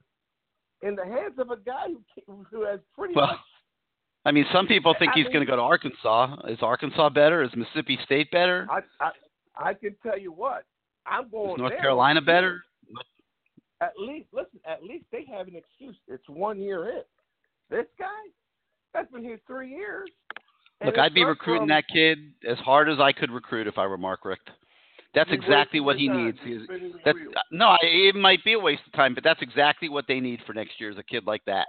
in 0.82 0.94
the 0.94 1.04
hands 1.04 1.34
of 1.38 1.50
a 1.50 1.56
guy 1.56 1.88
who 2.26 2.44
who 2.50 2.62
has 2.64 2.80
pretty 2.96 3.14
Well, 3.14 3.28
much 3.28 3.38
I 4.24 4.32
mean, 4.32 4.44
some 4.52 4.66
people 4.66 4.94
think 4.98 5.12
I 5.12 5.18
he's 5.18 5.26
going 5.26 5.40
to 5.40 5.46
go 5.46 5.54
to 5.54 5.62
Arkansas. 5.62 6.36
Is 6.48 6.58
Arkansas 6.60 7.10
better? 7.10 7.44
Is 7.44 7.50
Mississippi 7.54 7.96
State 8.04 8.30
better? 8.32 8.66
I, 8.70 8.80
I 9.00 9.10
I 9.56 9.74
can 9.74 9.94
tell 10.02 10.18
you 10.18 10.32
what 10.32 10.64
I'm 11.06 11.30
going. 11.30 11.52
Is 11.52 11.58
North 11.58 11.70
there. 11.72 11.80
Carolina 11.80 12.20
better? 12.20 12.62
At 13.80 13.92
least 13.98 14.26
listen. 14.32 14.58
At 14.66 14.82
least 14.82 15.04
they 15.12 15.24
have 15.32 15.48
an 15.48 15.54
excuse. 15.56 15.96
It's 16.08 16.28
one 16.28 16.60
year 16.60 16.88
in. 16.88 17.02
This 17.70 17.86
guy, 17.98 18.06
that's 18.96 19.12
been 19.12 19.22
here 19.22 19.38
three 19.46 19.70
years. 19.70 20.08
And 20.80 20.88
Look, 20.88 20.98
I'd 20.98 21.14
be 21.14 21.24
recruiting 21.24 21.68
that 21.68 21.84
kid 21.92 22.18
as 22.48 22.58
hard 22.58 22.88
as 22.88 22.98
I 23.00 23.12
could 23.12 23.30
recruit 23.30 23.66
if 23.66 23.78
I 23.78 23.86
were 23.86 23.96
Mark 23.96 24.24
Richt. 24.24 24.48
That's 25.14 25.30
exactly 25.32 25.80
what 25.80 25.96
he 25.96 26.08
time. 26.08 26.26
needs. 26.26 26.38
He's, 26.44 26.60
that's 27.04 27.16
no, 27.50 27.68
I- 27.68 27.78
it 27.82 28.14
might 28.14 28.44
be 28.44 28.52
a 28.52 28.58
waste 28.58 28.82
of 28.86 28.92
time, 28.92 29.14
but 29.14 29.24
that's 29.24 29.40
exactly 29.40 29.88
what 29.88 30.04
they 30.06 30.20
need 30.20 30.40
for 30.46 30.52
next 30.52 30.78
year 30.78 30.90
is 30.90 30.98
a 30.98 31.02
kid 31.02 31.26
like 31.26 31.42
that. 31.46 31.68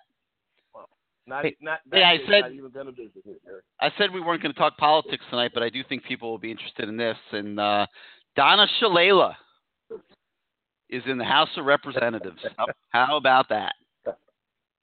Not, 1.26 1.44
Hey, 1.44 1.56
not, 1.62 1.80
hey, 1.92 2.04
I 2.04 2.18
said- 2.20 2.42
not 2.42 2.52
even 2.52 2.72
gonna 2.72 2.92
visit 2.92 3.22
here, 3.24 3.64
I 3.82 3.92
said 3.98 4.14
we 4.14 4.22
weren't 4.22 4.42
going 4.42 4.54
to 4.54 4.60
talk 4.60 4.78
politics 4.78 5.24
tonight, 5.30 5.52
but 5.54 5.62
I 5.64 5.70
do 5.70 5.84
think 5.88 6.04
people 6.06 6.30
will 6.32 6.38
be 6.38 6.52
interested 6.52 6.88
in 6.90 6.96
this. 6.98 7.18
And 7.32 7.60
uh, 7.60 7.86
Donna 8.36 8.66
Shalala 8.82 9.36
is 10.90 11.04
in 11.06 11.18
the 11.18 11.26
House 11.26 11.50
of 11.58 11.66
Representatives. 11.66 12.40
How, 12.58 12.66
how 12.90 13.18
about 13.18 13.50
that? 13.50 13.74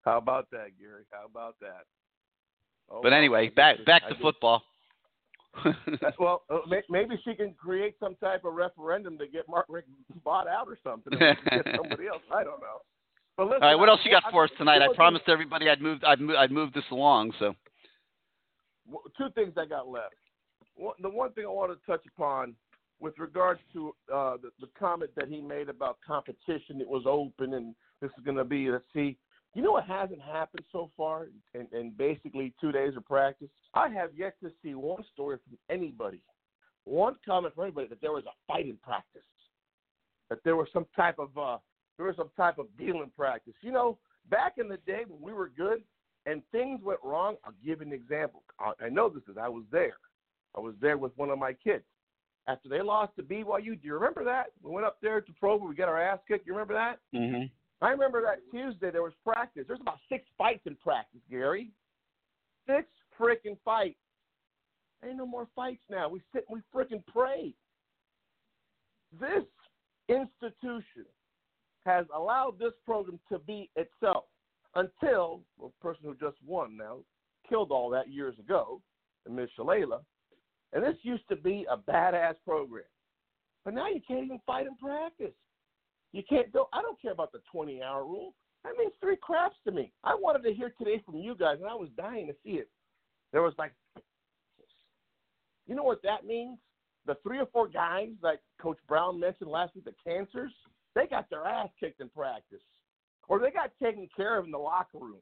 How 0.05 0.19
about 0.19 0.51
that, 0.51 0.79
Gary? 0.79 1.05
How 1.11 1.25
about 1.25 1.57
that? 1.61 1.85
Oh, 2.91 3.01
But 3.03 3.13
anyway, 3.13 3.49
back 3.49 3.85
back 3.85 4.09
to 4.09 4.15
football. 4.21 4.63
Well, 6.19 6.43
uh, 6.51 6.59
maybe 6.91 7.15
she 7.25 7.35
can 7.35 7.55
create 7.55 7.95
some 8.01 8.17
type 8.17 8.45
of 8.45 8.55
referendum 8.55 9.17
to 9.19 9.27
get 9.29 9.49
Mark 9.49 9.67
Richt 9.69 9.89
bought 10.25 10.49
out 10.49 10.67
or 10.67 10.77
something. 10.83 11.15
Or 11.15 11.37
get 11.49 11.65
somebody 11.77 12.09
else. 12.09 12.23
I 12.35 12.43
don't 12.43 12.61
know. 12.61 12.83
But 13.37 13.47
listen, 13.47 13.63
All 13.63 13.69
right, 13.69 13.75
what 13.77 13.89
else 13.89 14.01
you 14.05 14.11
got 14.11 14.25
for 14.33 14.45
us 14.45 14.51
tonight? 14.59 14.83
I 14.83 14.93
promised 14.97 15.29
everybody 15.29 15.69
I'd 15.69 15.81
moved 15.81 16.03
I'd, 16.03 16.21
mo- 16.21 16.37
I'd 16.37 16.51
moved 16.51 16.75
this 16.75 16.85
along. 16.91 17.33
So 17.39 17.55
two 19.17 19.29
things 19.35 19.55
I 19.57 19.67
got 19.67 19.89
left. 19.89 20.15
The 21.01 21.09
one 21.09 21.33
thing 21.33 21.45
I 21.45 21.49
want 21.49 21.73
to 21.73 21.87
touch 21.87 22.05
upon 22.17 22.55
with 23.01 23.19
regards 23.19 23.61
to 23.73 23.95
uh, 24.13 24.37
the, 24.37 24.51
the 24.61 24.69
comment 24.79 25.11
that 25.17 25.29
he 25.29 25.41
made 25.41 25.69
about 25.69 25.99
competition, 26.07 26.81
it 26.81 26.89
was 26.89 27.05
open 27.07 27.55
and 27.55 27.75
this 28.01 28.11
is 28.19 28.25
going 28.25 28.37
to 28.37 28.45
be, 28.45 28.71
let's 28.71 28.85
see. 28.93 29.17
You 29.55 29.63
know 29.63 29.73
what 29.73 29.87
hasn't 29.87 30.21
happened 30.21 30.65
so 30.73 30.91
far 30.97 31.29
in, 31.55 31.67
in 31.73 31.93
basically 31.97 32.53
two 32.61 32.73
days 32.73 32.97
of 32.97 33.05
practice? 33.05 33.49
I 33.75 33.89
have 33.89 34.11
yet 34.17 34.35
to 34.43 34.51
see 34.63 34.75
one 34.75 35.05
story 35.13 35.39
from 35.49 35.57
anybody, 35.71 36.21
one 36.85 37.15
comment 37.25 37.55
from 37.55 37.65
anybody 37.65 37.87
that 37.89 38.01
there 38.01 38.13
was 38.13 38.25
a 38.25 38.53
fight 38.53 38.67
in 38.67 38.77
practice, 38.83 39.23
that 40.29 40.41
there 40.45 40.57
was 40.57 40.67
some 40.73 40.87
type 40.97 41.19
of 41.19 41.37
uh, 41.39 41.59
there 41.97 42.07
was 42.07 42.17
some 42.17 42.31
type 42.37 42.59
of 42.59 42.67
deal 42.77 43.03
in 43.03 43.11
practice. 43.17 43.55
You 43.61 43.71
know, 43.71 43.99
back 44.29 44.55
in 44.59 44.69
the 44.69 44.79
day 44.79 45.03
when 45.07 45.21
we 45.23 45.33
were 45.33 45.49
good, 45.49 45.83
and 46.27 46.43
things 46.51 46.81
went 46.83 47.01
wrong, 47.05 47.37
I'll 47.45 47.53
give 47.65 47.81
an 47.81 47.93
example. 47.93 48.43
I, 48.59 48.73
I 48.87 48.89
know 48.89 49.09
this 49.09 49.23
because 49.25 49.41
I 49.41 49.49
was 49.49 49.65
there. 49.71 49.97
I 50.57 50.61
was 50.61 50.75
there 50.81 50.99
with 50.99 51.13
one 51.17 51.31
of 51.31 51.39
my 51.39 51.53
kids. 51.53 51.85
After 52.49 52.69
they 52.69 52.83
lost 52.83 53.17
to 53.17 53.23
BYU, 53.23 53.81
do 53.81 53.81
you 53.83 53.95
remember 53.95 54.25
that? 54.25 54.47
We 54.63 54.71
went 54.71 54.87
up 54.87 54.99
there 55.01 55.21
to 55.21 55.33
Provo, 55.41 55.67
we 55.67 55.75
got 55.75 55.89
our 55.89 56.01
ass 56.01 56.19
kicked. 56.29 56.47
You 56.47 56.53
remember 56.53 56.75
that? 56.75 56.99
mm-hmm. 57.15 57.45
I 57.85 57.91
remember 57.91 58.23
that 58.23 58.39
Tuesday 58.51 58.91
there 58.91 59.03
was 59.03 59.13
practice. 59.23 59.65
There's 59.69 59.81
about 59.83 59.99
six 60.09 60.25
fights 60.39 60.63
in 60.65 60.75
practice, 60.77 61.21
Gary. 61.31 61.71
Six 62.67 62.89
freaking 63.21 63.59
fights. 63.63 63.99
Ain't 65.05 65.19
no 65.19 65.27
more 65.27 65.49
fights 65.55 65.83
now. 65.91 66.09
We 66.09 66.23
sit 66.33 66.47
and 66.49 66.59
we 66.59 66.81
freaking 66.81 67.03
pray. 67.07 67.53
This 69.21 69.45
institution 70.09 71.05
has 71.85 72.07
allowed 72.17 72.59
this 72.59 72.73
program 72.87 73.21
to 73.31 73.39
be 73.41 73.69
itself 73.77 74.25
until 74.77 75.43
well, 75.59 75.75
the 75.79 75.83
person 75.83 76.05
who 76.05 76.15
just 76.15 76.39
won 76.43 76.79
now 76.79 77.01
killed 77.47 77.71
all 77.71 77.91
that 77.91 78.11
years 78.11 78.39
ago, 78.39 78.81
Ms. 79.29 79.51
Shalala. 79.59 80.01
And 80.73 80.83
this 80.83 80.97
used 81.03 81.29
to 81.29 81.37
be 81.37 81.67
a 81.71 81.77
badass 81.77 82.37
program. 82.47 82.85
But 83.63 83.75
now 83.75 83.89
you 83.89 84.01
can't 84.09 84.25
even 84.25 84.41
fight 84.47 84.67
in 84.67 84.75
practice. 84.77 85.35
You 86.15 86.23
can't 86.29 86.53
go. 86.53 86.69
I 86.73 86.81
don't 86.81 87.01
care 87.03 87.11
about 87.11 87.33
the 87.33 87.41
20 87.51 87.83
hour 87.83 88.05
rule. 88.05 88.35
That 88.63 88.75
means 88.79 88.93
three 89.01 89.17
craps 89.21 89.57
to 89.65 89.73
me. 89.73 89.93
I 90.05 90.15
wanted 90.15 90.45
to 90.45 90.55
hear 90.55 90.73
today 90.79 91.03
from 91.05 91.17
you 91.17 91.35
guys, 91.35 91.57
and 91.61 91.69
I 91.69 91.75
was 91.75 91.89
dying 91.97 92.29
to 92.29 92.35
see 92.45 92.53
it. 92.53 92.69
There 93.33 93.43
was 93.43 93.53
like, 93.59 93.73
you 95.67 95.75
know 95.75 95.83
what 95.83 96.03
that 96.05 96.25
means? 96.25 96.59
The 97.05 97.17
three 97.25 97.41
or 97.41 97.47
four 97.47 97.67
guys 97.67 98.11
like 98.23 98.39
Coach 98.63 98.79
Brown 98.87 99.19
mentioned 99.19 99.51
last 99.51 99.75
week, 99.75 99.87
the 99.87 99.95
cancers, 100.07 100.53
they 100.95 101.07
got 101.09 101.29
their 101.31 101.45
ass 101.45 101.69
kicked 101.81 102.01
in 102.01 102.09
practice, 102.11 102.63
or 103.29 103.41
they 103.41 103.51
got 103.51 103.73
taken 103.83 104.09
care 104.17 104.39
of 104.39 104.45
in 104.45 104.53
the 104.53 104.59
locker 104.59 104.99
room. 104.99 105.21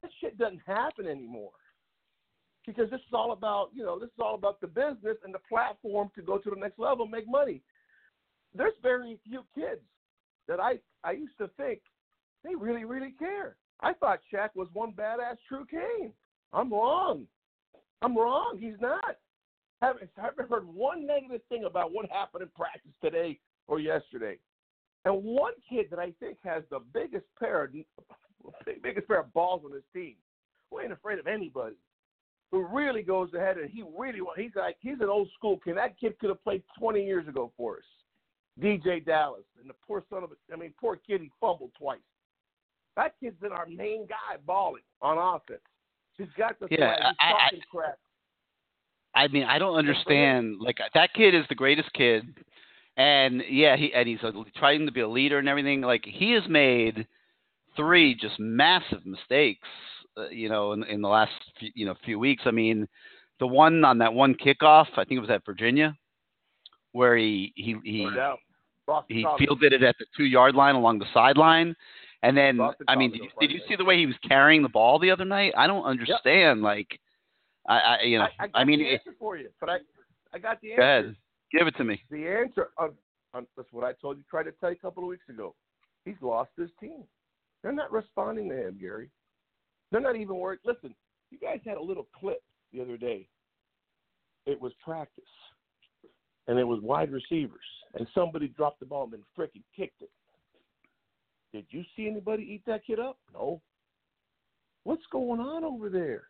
That 0.00 0.10
shit 0.20 0.38
doesn't 0.38 0.62
happen 0.66 1.06
anymore 1.06 1.52
because 2.66 2.88
this 2.90 3.00
is 3.00 3.12
all 3.12 3.32
about 3.32 3.68
you 3.74 3.84
know 3.84 3.98
this 3.98 4.08
is 4.08 4.18
all 4.18 4.34
about 4.34 4.62
the 4.62 4.66
business 4.66 5.18
and 5.24 5.34
the 5.34 5.40
platform 5.46 6.10
to 6.16 6.22
go 6.22 6.38
to 6.38 6.50
the 6.50 6.56
next 6.56 6.78
level, 6.78 7.04
and 7.04 7.12
make 7.12 7.28
money. 7.28 7.60
There's 8.54 8.74
very 8.82 9.18
few 9.28 9.44
kids 9.54 9.82
that 10.48 10.60
I 10.60 10.78
I 11.04 11.12
used 11.12 11.38
to 11.38 11.48
think 11.56 11.80
they 12.44 12.54
really 12.54 12.84
really 12.84 13.14
care. 13.18 13.56
I 13.80 13.92
thought 13.92 14.20
Shaq 14.32 14.50
was 14.54 14.68
one 14.72 14.92
badass 14.92 15.36
true 15.48 15.66
Cane. 15.70 16.12
I'm 16.52 16.72
wrong. 16.72 17.26
I'm 18.02 18.16
wrong. 18.16 18.58
He's 18.58 18.80
not. 18.80 19.16
Haven't 19.82 20.10
haven't 20.16 20.48
heard 20.48 20.66
one 20.66 21.06
negative 21.06 21.42
thing 21.48 21.64
about 21.64 21.92
what 21.92 22.10
happened 22.10 22.42
in 22.42 22.48
practice 22.56 22.92
today 23.02 23.38
or 23.68 23.80
yesterday. 23.80 24.38
And 25.04 25.22
one 25.22 25.52
kid 25.68 25.86
that 25.90 25.98
I 25.98 26.12
think 26.18 26.38
has 26.44 26.62
the 26.70 26.80
biggest 26.92 27.26
pair 27.38 27.64
of 27.64 27.72
biggest 28.82 29.06
pair 29.06 29.20
of 29.20 29.32
balls 29.32 29.62
on 29.64 29.72
his 29.72 29.84
team, 29.92 30.14
who 30.70 30.80
ain't 30.80 30.92
afraid 30.92 31.18
of 31.18 31.26
anybody, 31.26 31.76
who 32.50 32.66
really 32.66 33.02
goes 33.02 33.32
ahead 33.34 33.58
and 33.58 33.70
he 33.70 33.84
really 33.96 34.20
he's 34.36 34.54
like 34.56 34.76
he's 34.80 35.00
an 35.00 35.08
old 35.08 35.28
school 35.36 35.60
kid. 35.62 35.76
That 35.76 35.98
kid 35.98 36.18
could 36.18 36.30
have 36.30 36.42
played 36.42 36.62
20 36.78 37.04
years 37.04 37.28
ago 37.28 37.52
for 37.56 37.76
us. 37.76 37.84
DJ 38.62 39.04
Dallas 39.04 39.44
and 39.60 39.68
the 39.68 39.74
poor 39.86 40.02
son 40.10 40.22
of 40.24 40.30
a 40.30 40.52
I 40.52 40.56
mean 40.56 40.72
poor 40.80 40.96
kid 40.96 41.20
he 41.20 41.30
fumbled 41.40 41.72
twice. 41.78 41.98
That 42.96 43.14
kid's 43.20 43.38
been 43.40 43.52
our 43.52 43.66
main 43.66 44.06
guy 44.06 44.38
balling 44.46 44.82
on 45.02 45.18
offense. 45.18 45.60
He's 46.16 46.28
got 46.38 46.58
the 46.58 46.68
Yeah. 46.70 46.96
He's 46.96 47.16
I- 47.20 47.32
I- 47.32 47.60
crap. 47.70 47.98
I 49.14 49.28
mean, 49.28 49.44
I 49.44 49.58
don't 49.58 49.76
understand. 49.76 50.60
Like 50.60 50.78
that 50.92 51.14
kid 51.14 51.34
is 51.34 51.46
the 51.48 51.54
greatest 51.54 51.90
kid, 51.94 52.22
and 52.98 53.42
yeah, 53.48 53.74
he 53.76 53.92
and 53.94 54.06
he's 54.06 54.22
a, 54.22 54.32
trying 54.56 54.84
to 54.84 54.92
be 54.92 55.00
a 55.00 55.08
leader 55.08 55.38
and 55.38 55.48
everything. 55.48 55.80
Like 55.80 56.04
he 56.04 56.32
has 56.32 56.46
made 56.48 57.06
three 57.76 58.14
just 58.14 58.38
massive 58.38 59.06
mistakes, 59.06 59.66
uh, 60.18 60.28
you 60.28 60.50
know, 60.50 60.72
in, 60.72 60.84
in 60.84 61.00
the 61.00 61.08
last 61.08 61.32
few, 61.58 61.70
you 61.74 61.86
know 61.86 61.94
few 62.04 62.18
weeks. 62.18 62.42
I 62.44 62.50
mean, 62.50 62.86
the 63.40 63.46
one 63.46 63.84
on 63.86 63.96
that 63.98 64.12
one 64.12 64.34
kickoff, 64.34 64.86
I 64.96 65.04
think 65.04 65.12
it 65.12 65.20
was 65.20 65.30
at 65.30 65.46
Virginia, 65.46 65.96
where 66.92 67.16
he 67.16 67.54
he 67.56 67.74
he 67.84 68.04
No 68.04 68.14
doubt. 68.14 68.38
Boston 68.38 68.45
he 69.08 69.26
fielded 69.38 69.72
it 69.72 69.82
at 69.82 69.96
the 69.98 70.06
two 70.16 70.24
yard 70.24 70.54
line 70.54 70.74
along 70.74 70.98
the 70.98 71.06
sideline. 71.12 71.74
And 72.22 72.36
then, 72.36 72.56
Boston 72.56 72.86
I 72.88 72.96
mean, 72.96 73.12
did 73.12 73.20
you, 73.22 73.28
did 73.40 73.50
you 73.50 73.60
see 73.68 73.76
the 73.76 73.84
way 73.84 73.98
he 73.98 74.06
was 74.06 74.16
carrying 74.26 74.62
the 74.62 74.68
ball 74.68 74.98
the 74.98 75.10
other 75.10 75.24
night? 75.24 75.52
I 75.56 75.66
don't 75.66 75.84
understand. 75.84 76.62
Like, 76.62 76.98
I, 77.68 77.78
I, 77.78 78.02
you 78.02 78.18
know, 78.18 78.24
I, 78.38 78.44
I, 78.44 78.48
got 78.48 78.66
mean, 78.66 78.80
the 78.80 78.86
it, 78.86 78.94
answer 78.94 79.14
for 79.18 79.36
you, 79.36 79.48
but 79.60 79.68
I, 79.68 79.78
I 80.32 80.38
got 80.38 80.60
the 80.60 80.72
answer. 80.72 80.80
go 80.80 80.82
ahead, 80.82 81.16
give 81.52 81.66
it 81.66 81.76
to 81.76 81.84
me. 81.84 82.02
The 82.10 82.26
answer 82.26 82.70
on, 82.78 82.92
on 83.34 83.46
that's 83.56 83.68
what 83.72 83.84
I 83.84 83.92
told 84.00 84.16
you. 84.16 84.24
Tried 84.30 84.44
to 84.44 84.52
tell 84.52 84.70
you 84.70 84.76
a 84.76 84.78
couple 84.78 85.02
of 85.02 85.08
weeks 85.08 85.28
ago. 85.28 85.54
He's 86.04 86.16
lost 86.20 86.50
his 86.56 86.70
team. 86.80 87.04
They're 87.62 87.72
not 87.72 87.92
responding 87.92 88.48
to 88.48 88.68
him, 88.68 88.78
Gary. 88.80 89.10
They're 89.90 90.00
not 90.00 90.16
even 90.16 90.36
worried. 90.36 90.60
Listen, 90.64 90.94
you 91.30 91.38
guys 91.38 91.60
had 91.64 91.76
a 91.76 91.82
little 91.82 92.06
clip 92.18 92.42
the 92.72 92.80
other 92.80 92.96
day. 92.96 93.28
It 94.46 94.60
was 94.60 94.72
practice, 94.84 95.24
and 96.48 96.58
it 96.58 96.64
was 96.64 96.80
wide 96.82 97.10
receivers, 97.10 97.64
and 97.94 98.06
somebody 98.14 98.48
dropped 98.48 98.80
the 98.80 98.86
ball 98.86 99.04
and 99.04 99.12
then 99.12 99.22
freaking 99.36 99.62
kicked 99.74 100.02
it. 100.02 100.10
Did 101.52 101.66
you 101.70 101.82
see 101.96 102.06
anybody 102.06 102.42
eat 102.42 102.62
that 102.66 102.84
kid 102.86 102.98
up? 102.98 103.18
No. 103.32 103.60
What's 104.84 105.06
going 105.10 105.40
on 105.40 105.64
over 105.64 105.88
there? 105.88 106.24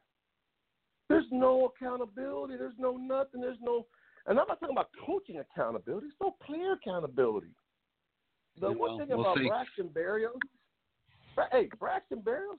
There's 1.09 1.27
no 1.31 1.67
accountability. 1.67 2.57
There's 2.57 2.75
no 2.79 2.97
nothing. 2.97 3.41
There's 3.41 3.59
no 3.61 3.87
and 4.27 4.41
I'm 4.41 4.49
not 4.49 4.59
talking 4.59 4.75
about 4.75 4.91
coaching 5.05 5.39
accountability. 5.39 6.07
There's 6.07 6.21
no 6.21 6.37
player 6.45 6.73
accountability. 6.73 7.55
The 8.61 8.71
Yeah, 8.71 8.75
one 8.75 8.99
thing 8.99 9.09
we'll 9.11 9.21
about 9.21 9.39
see. 9.39 9.49
Braxton 9.49 9.89
Berrios, 9.89 10.41
hey, 11.53 11.69
Braxton 11.79 12.23
Berrios, 12.23 12.59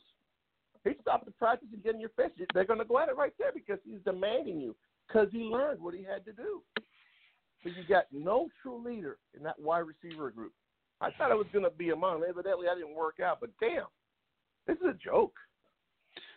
he 0.83 0.91
stopped 1.01 1.25
the 1.25 1.31
practice 1.31 1.67
and 1.73 1.83
get 1.83 1.95
in 1.95 1.99
your 1.99 2.11
face. 2.11 2.31
They're 2.53 2.65
going 2.65 2.79
to 2.79 2.85
go 2.85 2.99
at 2.99 3.09
it 3.09 3.17
right 3.17 3.33
there 3.37 3.51
because 3.53 3.79
he's 3.83 3.99
demanding 4.05 4.61
you 4.61 4.75
because 5.07 5.27
he 5.31 5.39
learned 5.39 5.81
what 5.81 5.93
he 5.93 6.03
had 6.03 6.23
to 6.25 6.31
do. 6.31 6.61
But 7.63 7.75
you 7.75 7.83
got 7.87 8.05
no 8.11 8.47
true 8.61 8.81
leader 8.83 9.17
in 9.35 9.43
that 9.43 9.59
wide 9.59 9.79
receiver 9.85 10.29
group. 10.31 10.53
I 11.01 11.09
thought 11.11 11.31
it 11.31 11.37
was 11.37 11.47
going 11.51 11.65
to 11.65 11.71
be 11.71 11.91
Ahmmon. 11.91 12.21
Evidently, 12.27 12.67
I 12.71 12.75
didn't 12.75 12.95
work 12.95 13.19
out. 13.23 13.39
But 13.39 13.49
damn, 13.59 13.85
this 14.65 14.77
is 14.77 14.85
a 14.89 14.93
joke. 14.93 15.33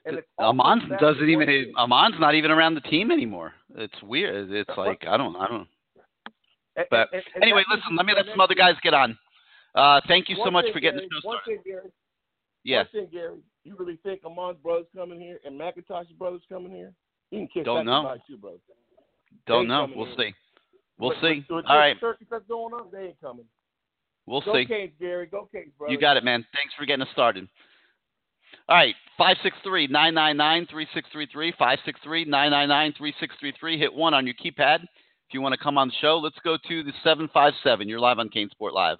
And 0.04 0.18
it's 0.18 0.26
all 0.38 0.52
Ahmmon 0.52 0.80
comes 0.80 0.90
back 0.90 0.98
to 1.00 1.12
doesn't 1.12 1.28
even. 1.28 1.72
Ahmmon's 1.76 2.20
not 2.20 2.34
even 2.34 2.50
around 2.50 2.74
the 2.74 2.80
team 2.82 3.10
anymore. 3.10 3.52
It's 3.76 4.02
weird. 4.02 4.50
It's 4.50 4.70
like 4.76 5.04
I 5.06 5.16
don't. 5.16 5.36
I 5.36 5.46
don't. 5.48 5.68
And- 6.76 6.86
But 6.90 7.08
and- 7.12 7.22
and 7.34 7.44
anyway, 7.44 7.64
listen. 7.68 7.96
Let 7.96 8.06
me 8.06 8.12
let 8.14 8.26
some 8.26 8.40
other 8.40 8.54
guys 8.54 8.74
get 8.82 8.94
on. 8.94 9.18
Uh, 9.74 10.00
thank 10.08 10.28
you 10.28 10.36
so 10.36 10.50
much 10.50 10.64
thing, 10.64 10.72
for 10.72 10.80
getting 10.80 10.98
Gary, 11.00 11.08
the 11.10 11.20
show 11.22 11.28
One 11.28 11.38
started. 11.42 11.62
thing, 11.62 11.72
Gary. 11.72 11.90
Yes. 12.64 12.86
One 12.92 13.02
thing, 13.04 13.12
Gary. 13.12 13.38
You 13.64 13.76
really 13.78 13.98
think 14.02 14.22
Ahmmon's 14.22 14.58
brothers 14.62 14.86
coming 14.96 15.20
here 15.20 15.38
and 15.44 15.58
McIntosh's 15.60 16.12
brothers 16.12 16.42
coming 16.48 16.72
here? 16.72 16.92
You 17.30 17.38
can 17.40 17.48
kiss 17.48 17.64
Don't 17.64 17.86
know. 17.86 18.16
too, 18.26 18.36
brother. 18.36 18.56
Don't 19.46 19.60
ain't 19.60 19.68
know. 19.68 19.88
We'll 19.94 20.06
here. 20.06 20.14
see. 20.16 20.34
We'll 21.00 21.10
But- 21.10 21.20
see. 21.22 21.40
but 21.48 21.56
with 21.56 21.66
All 21.66 21.94
circus 21.98 22.26
that's 22.30 22.46
going 22.46 22.74
on, 22.74 22.90
they 22.92 23.06
ain't 23.06 23.20
coming. 23.20 23.46
We'll 24.26 24.42
see. 24.42 24.46
Go 24.46 24.54
see. 24.54 24.66
Canes, 24.66 24.92
Gary. 25.00 25.26
Go 25.26 25.48
Canes, 25.52 25.72
brother. 25.78 25.92
You 25.92 25.98
got 25.98 26.16
it, 26.18 26.22
man. 26.24 26.46
Thanks 26.54 26.74
for 26.74 26.84
getting 26.84 27.02
us 27.02 27.10
started. 27.10 27.48
All 28.68 28.76
right, 28.76 28.94
563-999-3633, 29.18 31.52
563-999-3633. 31.52 33.78
Hit 33.78 33.94
1 33.94 34.14
on 34.14 34.26
your 34.26 34.34
keypad 34.34 34.82
if 34.82 35.32
you 35.32 35.40
want 35.40 35.52
to 35.54 35.58
come 35.58 35.78
on 35.78 35.88
the 35.88 35.94
show. 36.00 36.18
Let's 36.18 36.38
go 36.44 36.56
to 36.56 36.82
the 36.82 36.92
757. 37.02 37.88
You're 37.88 37.98
live 37.98 38.18
on 38.18 38.28
CaneSport 38.28 38.72
Live. 38.72 38.98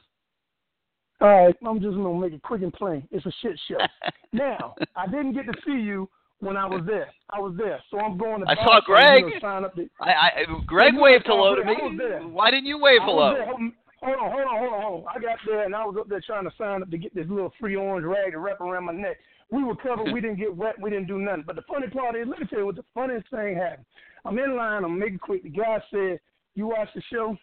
All 1.20 1.28
right, 1.28 1.54
I'm 1.66 1.80
just 1.80 1.96
gonna 1.96 2.18
make 2.18 2.32
it 2.32 2.42
quick 2.42 2.62
and 2.62 2.72
plain. 2.72 3.06
It's 3.10 3.26
a 3.26 3.32
shit 3.42 3.60
show. 3.68 3.76
now, 4.32 4.74
I 4.96 5.06
didn't 5.06 5.34
get 5.34 5.44
to 5.46 5.52
see 5.66 5.78
you 5.78 6.08
when 6.40 6.56
I 6.56 6.66
was 6.66 6.82
there. 6.86 7.08
I 7.30 7.38
was 7.38 7.54
there, 7.56 7.80
so 7.90 7.98
I'm 8.00 8.18
going 8.18 8.40
to. 8.40 8.50
I 8.50 8.54
saw 8.56 8.80
Greg. 8.84 9.24
you 9.24 9.30
know, 9.30 9.40
sign 9.40 9.64
up 9.64 9.74
to, 9.76 9.88
I, 10.00 10.10
I, 10.10 10.30
Greg 10.66 10.94
Yeah, 10.94 11.00
waved 11.00 11.24
hello 11.26 11.54
to 11.54 11.62
there. 11.62 11.70
I 11.70 11.82
was 11.82 12.24
me. 12.24 12.32
Why 12.32 12.50
didn't 12.50 12.66
you 12.66 12.78
wave 12.78 13.00
hello? 13.04 13.34
Hold 13.44 13.72
hold 14.02 14.16
on, 14.18 14.30
hold 14.32 14.48
on, 14.48 14.58
hold 14.58 14.72
on, 14.72 14.82
hold 14.82 15.04
on. 15.04 15.16
I 15.16 15.20
got 15.20 15.38
there 15.46 15.64
and 15.64 15.74
I 15.74 15.84
was 15.84 15.96
up 16.00 16.08
there 16.08 16.22
trying 16.24 16.44
to 16.44 16.52
sign 16.58 16.82
up 16.82 16.90
to 16.90 16.98
get 16.98 17.14
this 17.14 17.26
little 17.28 17.52
free 17.60 17.76
orange 17.76 18.06
rag 18.06 18.32
to 18.32 18.38
wrap 18.38 18.60
around 18.60 18.86
my 18.86 18.92
neck. 18.92 19.18
We 19.52 19.64
were 19.64 19.76
covered. 19.76 20.12
we 20.12 20.20
didn't 20.20 20.38
get 20.38 20.54
wet. 20.54 20.80
We 20.80 20.90
didn't 20.90 21.08
do 21.08 21.18
nothing. 21.18 21.44
But 21.46 21.56
the 21.56 21.62
funny 21.68 21.88
part 21.88 22.16
is, 22.16 22.26
let 22.28 22.38
me 22.40 22.46
tell 22.46 22.60
you 22.60 22.66
what 22.66 22.76
the 22.76 22.84
funniest 22.94 23.28
thing 23.30 23.56
happened. 23.56 23.84
I'm 24.24 24.38
in 24.38 24.56
line. 24.56 24.84
I'm 24.84 24.98
making 24.98 25.18
quick. 25.18 25.42
The 25.42 25.50
guy 25.50 25.82
said, 25.90 26.20
"You 26.54 26.68
watch 26.68 26.88
the 26.94 27.02
show?" 27.12 27.36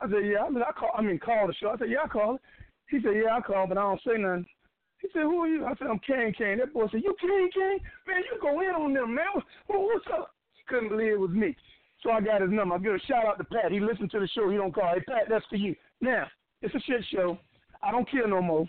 I 0.00 0.08
said, 0.08 0.26
"Yeah." 0.26 0.44
I 0.44 0.50
mean, 0.50 0.62
I 0.62 0.72
call. 0.72 0.90
I 0.96 1.02
mean, 1.02 1.18
call 1.18 1.46
the 1.46 1.54
show. 1.54 1.70
I 1.70 1.78
said, 1.78 1.90
"Yeah, 1.90 2.02
I 2.04 2.08
call 2.08 2.34
it." 2.34 2.40
He 2.90 3.00
said, 3.00 3.12
"Yeah, 3.16 3.36
I 3.36 3.40
call, 3.40 3.66
but 3.66 3.78
I 3.78 3.82
don't 3.82 4.00
say 4.06 4.18
nothing." 4.18 4.46
He 5.04 5.08
said, 5.12 5.22
"Who 5.28 5.36
are 5.42 5.48
you?" 5.48 5.66
I 5.66 5.74
said, 5.76 5.88
"I'm 5.88 5.98
Kane 6.00 6.32
Kane." 6.32 6.58
That 6.58 6.72
boy 6.72 6.86
said, 6.90 7.02
"You 7.04 7.14
Kane 7.20 7.50
Kane? 7.52 7.78
Man, 8.08 8.22
you 8.24 8.40
go 8.40 8.58
in 8.62 8.70
on 8.70 8.94
them, 8.94 9.14
man. 9.14 9.26
What, 9.66 9.80
what's 9.82 10.06
up?" 10.10 10.30
Couldn't 10.66 10.88
believe 10.88 11.12
it 11.12 11.20
was 11.20 11.30
me. 11.30 11.54
So 12.02 12.10
I 12.10 12.22
got 12.22 12.40
his 12.40 12.50
number. 12.50 12.74
I 12.74 12.78
give 12.78 12.94
a 12.94 12.98
shout 13.00 13.26
out 13.26 13.36
to 13.36 13.44
Pat. 13.44 13.70
He 13.70 13.80
listened 13.80 14.10
to 14.12 14.20
the 14.20 14.28
show. 14.28 14.48
He 14.48 14.56
don't 14.56 14.72
call. 14.74 14.94
Hey 14.94 15.00
Pat, 15.06 15.24
that's 15.28 15.44
for 15.50 15.56
you. 15.56 15.74
Now 16.00 16.26
it's 16.62 16.74
a 16.74 16.80
shit 16.80 17.04
show. 17.12 17.36
I 17.82 17.90
don't 17.90 18.10
care 18.10 18.26
no 18.26 18.40
more. 18.40 18.66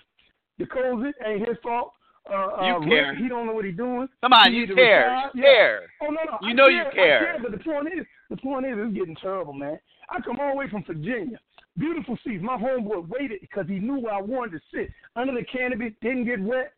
The 0.59 0.65
COVID 0.65 1.11
ain't 1.25 1.47
his 1.47 1.57
fault. 1.63 1.93
Uh, 2.29 2.65
You 2.65 2.73
uh, 2.75 2.79
Richt, 2.79 2.89
care. 2.89 3.15
he 3.15 3.29
don't 3.29 3.45
know 3.45 3.53
what 3.53 3.63
he's 3.65 3.77
doing. 3.77 4.07
Come 4.21 4.33
on, 4.33 4.53
you 4.53 4.67
care. 4.75 5.29
You 5.35 5.41
Yeah. 5.41 5.43
care. 5.43 5.81
Oh 6.01 6.07
no, 6.07 6.19
no. 6.25 6.37
You 6.41 6.49
I 6.49 6.53
know 6.53 6.67
you 6.67 6.81
care, 6.83 6.91
care. 6.91 7.19
I 7.29 7.31
care. 7.33 7.39
But 7.43 7.51
the 7.57 7.63
point 7.63 7.87
is, 7.97 8.05
the 8.29 8.37
point 8.37 8.65
is, 8.65 8.73
it's 8.77 8.93
getting 8.97 9.15
terrible, 9.21 9.53
man. 9.53 9.79
I 10.09 10.19
come 10.21 10.37
all 10.41 10.51
the 10.51 10.57
way 10.57 10.69
from 10.69 10.83
Virginia. 10.83 11.39
Beautiful 11.77 12.17
seats. 12.23 12.43
My 12.43 12.57
homeboy 12.57 13.07
waited 13.09 13.41
because 13.41 13.67
he 13.67 13.79
knew 13.79 13.99
where 13.99 14.13
I 14.13 14.21
wanted 14.21 14.51
to 14.51 14.59
sit 14.73 14.89
under 15.15 15.33
the 15.33 15.45
canopy. 15.45 15.95
Didn't 16.01 16.25
get 16.25 16.41
wet. 16.41 16.73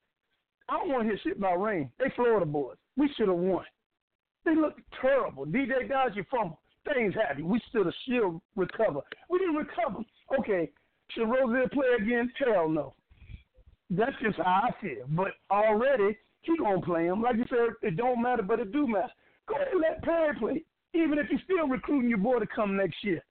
I 0.69 0.77
don't 0.77 0.89
want 0.89 1.03
to 1.03 1.09
hear 1.09 1.19
shit 1.23 1.37
about 1.37 1.61
rain. 1.61 1.91
They 1.99 2.11
Florida 2.15 2.45
boys. 2.45 2.77
We 2.95 3.09
should 3.15 3.27
have 3.27 3.37
won. 3.37 3.63
They 4.43 4.55
look 4.55 4.75
terrible. 5.01 5.45
DJ 5.45 5.87
Dodge, 5.87 6.15
you 6.15 6.25
fumble. 6.31 6.59
Things 6.91 7.13
happen. 7.13 7.47
We 7.47 7.61
still 7.69 7.83
still 8.03 8.41
recover. 8.55 9.01
We 9.29 9.39
didn't 9.39 9.55
recover. 9.55 9.99
Okay. 10.39 10.71
Should 11.11 11.29
Rosier 11.29 11.69
play 11.71 11.87
again? 11.99 12.31
Hell 12.39 12.69
no. 12.69 12.93
That's 13.89 14.15
just 14.21 14.37
how 14.37 14.69
I 14.69 14.81
feel. 14.81 15.05
But 15.09 15.33
already 15.51 16.17
he 16.41 16.57
gonna 16.57 16.81
play 16.81 17.05
him. 17.05 17.21
Like 17.21 17.35
you 17.37 17.45
said, 17.49 17.69
it 17.81 17.97
don't 17.97 18.21
matter, 18.21 18.43
but 18.43 18.59
it 18.59 18.71
do 18.71 18.87
matter. 18.87 19.11
Go 19.47 19.55
ahead 19.55 19.67
and 19.71 19.81
let 19.81 20.03
Perry 20.03 20.35
play. 20.37 20.63
Even 20.93 21.19
if 21.19 21.27
you're 21.29 21.41
still 21.43 21.67
recruiting 21.67 22.09
your 22.09 22.19
boy 22.19 22.39
to 22.39 22.47
come 22.47 22.75
next 22.75 23.03
year. 23.03 23.23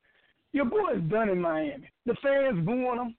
Your 0.53 0.65
boy 0.65 0.93
is 0.97 1.03
done 1.11 1.29
in 1.29 1.41
Miami. 1.41 1.91
The 2.07 2.17
fans 2.23 2.65
booing 2.65 2.99
him. 2.99 3.17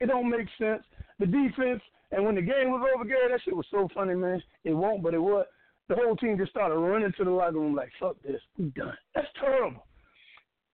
It 0.00 0.06
don't 0.06 0.30
make 0.30 0.48
sense. 0.58 0.82
The 1.18 1.26
defense, 1.26 1.82
and 2.10 2.24
when 2.24 2.34
the 2.34 2.42
game 2.42 2.70
was 2.70 2.86
over, 2.94 3.04
Gary, 3.04 3.30
that 3.30 3.40
shit 3.44 3.56
was 3.56 3.66
so 3.70 3.88
funny, 3.94 4.14
man. 4.14 4.42
It 4.64 4.72
won't, 4.72 5.02
but 5.02 5.14
it 5.14 5.18
was. 5.20 5.46
The 5.88 5.96
whole 5.96 6.16
team 6.16 6.38
just 6.38 6.50
started 6.50 6.76
running 6.76 7.12
to 7.16 7.24
the 7.24 7.30
locker 7.30 7.58
room 7.58 7.74
like, 7.74 7.90
fuck 8.00 8.16
this, 8.22 8.40
we 8.58 8.66
done. 8.66 8.96
That's 9.14 9.28
terrible. 9.38 9.86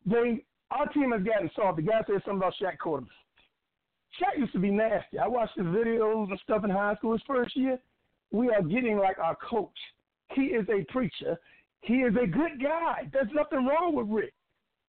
They, 0.07 0.45
our 0.71 0.87
team 0.89 1.13
has 1.13 1.23
gotten 1.23 1.51
soft. 1.55 1.77
The 1.77 1.83
guy 1.83 2.01
said 2.07 2.23
something 2.25 2.37
about 2.37 2.55
Shaq 2.61 2.77
Quarterman. 2.85 3.09
Shaq 4.21 4.39
used 4.39 4.53
to 4.53 4.59
be 4.59 4.71
nasty. 4.71 5.19
I 5.19 5.27
watched 5.27 5.57
his 5.57 5.67
videos 5.67 6.31
and 6.31 6.41
stuff 6.43 6.65
in 6.65 6.71
high 6.71 6.95
school 6.97 7.13
his 7.13 7.23
first 7.27 7.57
year. 7.57 7.79
We 8.31 8.51
are 8.51 8.63
getting 8.63 8.99
like 8.99 9.19
our 9.19 9.37
coach. 9.37 9.69
He 10.33 10.43
is 10.43 10.67
a 10.69 10.85
preacher. 10.93 11.39
He 11.81 11.95
is 11.95 12.15
a 12.15 12.27
good 12.27 12.63
guy. 12.63 13.09
There's 13.13 13.31
nothing 13.33 13.67
wrong 13.67 13.95
with 13.95 14.07
Richt. 14.09 14.35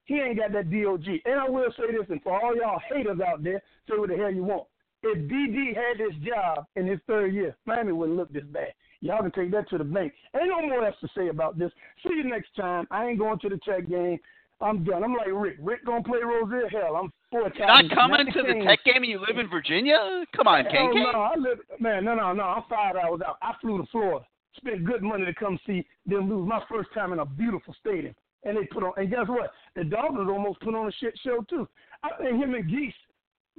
He 0.05 0.15
ain't 0.19 0.37
got 0.37 0.51
that 0.53 0.71
DOG. 0.71 1.05
And 1.25 1.39
I 1.39 1.49
will 1.49 1.71
say 1.77 1.91
this, 1.91 2.07
and 2.09 2.21
for 2.21 2.39
all 2.41 2.55
y'all 2.55 2.81
haters 2.89 3.19
out 3.25 3.43
there, 3.43 3.61
say 3.89 3.97
what 3.97 4.09
the 4.09 4.17
hell 4.17 4.31
you 4.31 4.43
want. 4.43 4.67
If 5.03 5.17
DD 5.29 5.75
had 5.75 5.97
this 5.97 6.15
job 6.23 6.65
in 6.75 6.85
his 6.85 6.99
third 7.07 7.33
year, 7.33 7.55
Miami 7.65 7.91
wouldn't 7.91 8.17
look 8.17 8.31
this 8.31 8.43
bad. 8.51 8.73
Y'all 8.99 9.21
can 9.21 9.31
take 9.31 9.51
that 9.51 9.67
to 9.69 9.79
the 9.79 9.83
bank. 9.83 10.13
Ain't 10.35 10.49
no 10.49 10.61
more 10.61 10.85
else 10.85 10.95
to 11.01 11.07
say 11.17 11.29
about 11.29 11.57
this. 11.57 11.71
See 12.03 12.13
you 12.13 12.23
next 12.23 12.55
time. 12.55 12.87
I 12.91 13.07
ain't 13.07 13.17
going 13.17 13.39
to 13.39 13.49
the 13.49 13.57
tech 13.65 13.89
game. 13.89 14.19
I'm 14.61 14.83
done. 14.83 15.03
I'm 15.03 15.13
like 15.13 15.27
Richt. 15.31 15.59
Richt 15.59 15.85
gonna 15.85 16.03
play 16.03 16.19
Rosier. 16.23 16.69
Hell, 16.69 16.95
I'm 16.95 17.11
four 17.31 17.51
You're 17.57 17.65
not 17.67 17.89
coming 17.89 18.27
to 18.31 18.41
the 18.43 18.63
Tech 18.65 18.83
game 18.85 18.97
and 18.97 19.07
you 19.07 19.19
live 19.19 19.39
in 19.39 19.49
Virginia? 19.49 20.23
Come 20.35 20.47
on, 20.47 20.65
Hell 20.65 20.91
Kane. 20.93 21.03
no, 21.11 21.19
I 21.19 21.35
live, 21.35 21.57
man, 21.79 22.05
no, 22.05 22.13
no, 22.13 22.31
no. 22.33 22.43
I'm 22.43 22.63
five 22.69 22.95
hours 22.95 23.21
out. 23.25 23.37
I 23.41 23.53
flew 23.59 23.79
to 23.79 23.87
Florida, 23.91 24.23
spent 24.55 24.85
good 24.85 25.01
money 25.01 25.25
to 25.25 25.33
come 25.33 25.59
see 25.65 25.83
them 26.05 26.29
lose. 26.29 26.47
My 26.47 26.61
first 26.69 26.89
time 26.93 27.11
in 27.11 27.19
a 27.19 27.25
beautiful 27.25 27.75
stadium, 27.79 28.13
and 28.43 28.57
they 28.57 28.65
put 28.65 28.83
on. 28.83 28.93
And 28.97 29.09
guess 29.09 29.27
what? 29.27 29.51
The 29.75 29.83
Dolphins 29.83 30.29
almost 30.29 30.61
put 30.61 30.75
on 30.75 30.87
a 30.87 30.91
shit 30.99 31.13
show 31.23 31.45
too. 31.49 31.67
I 32.03 32.09
think 32.17 32.41
him 32.41 32.53
and 32.53 32.69
Geese 32.69 32.93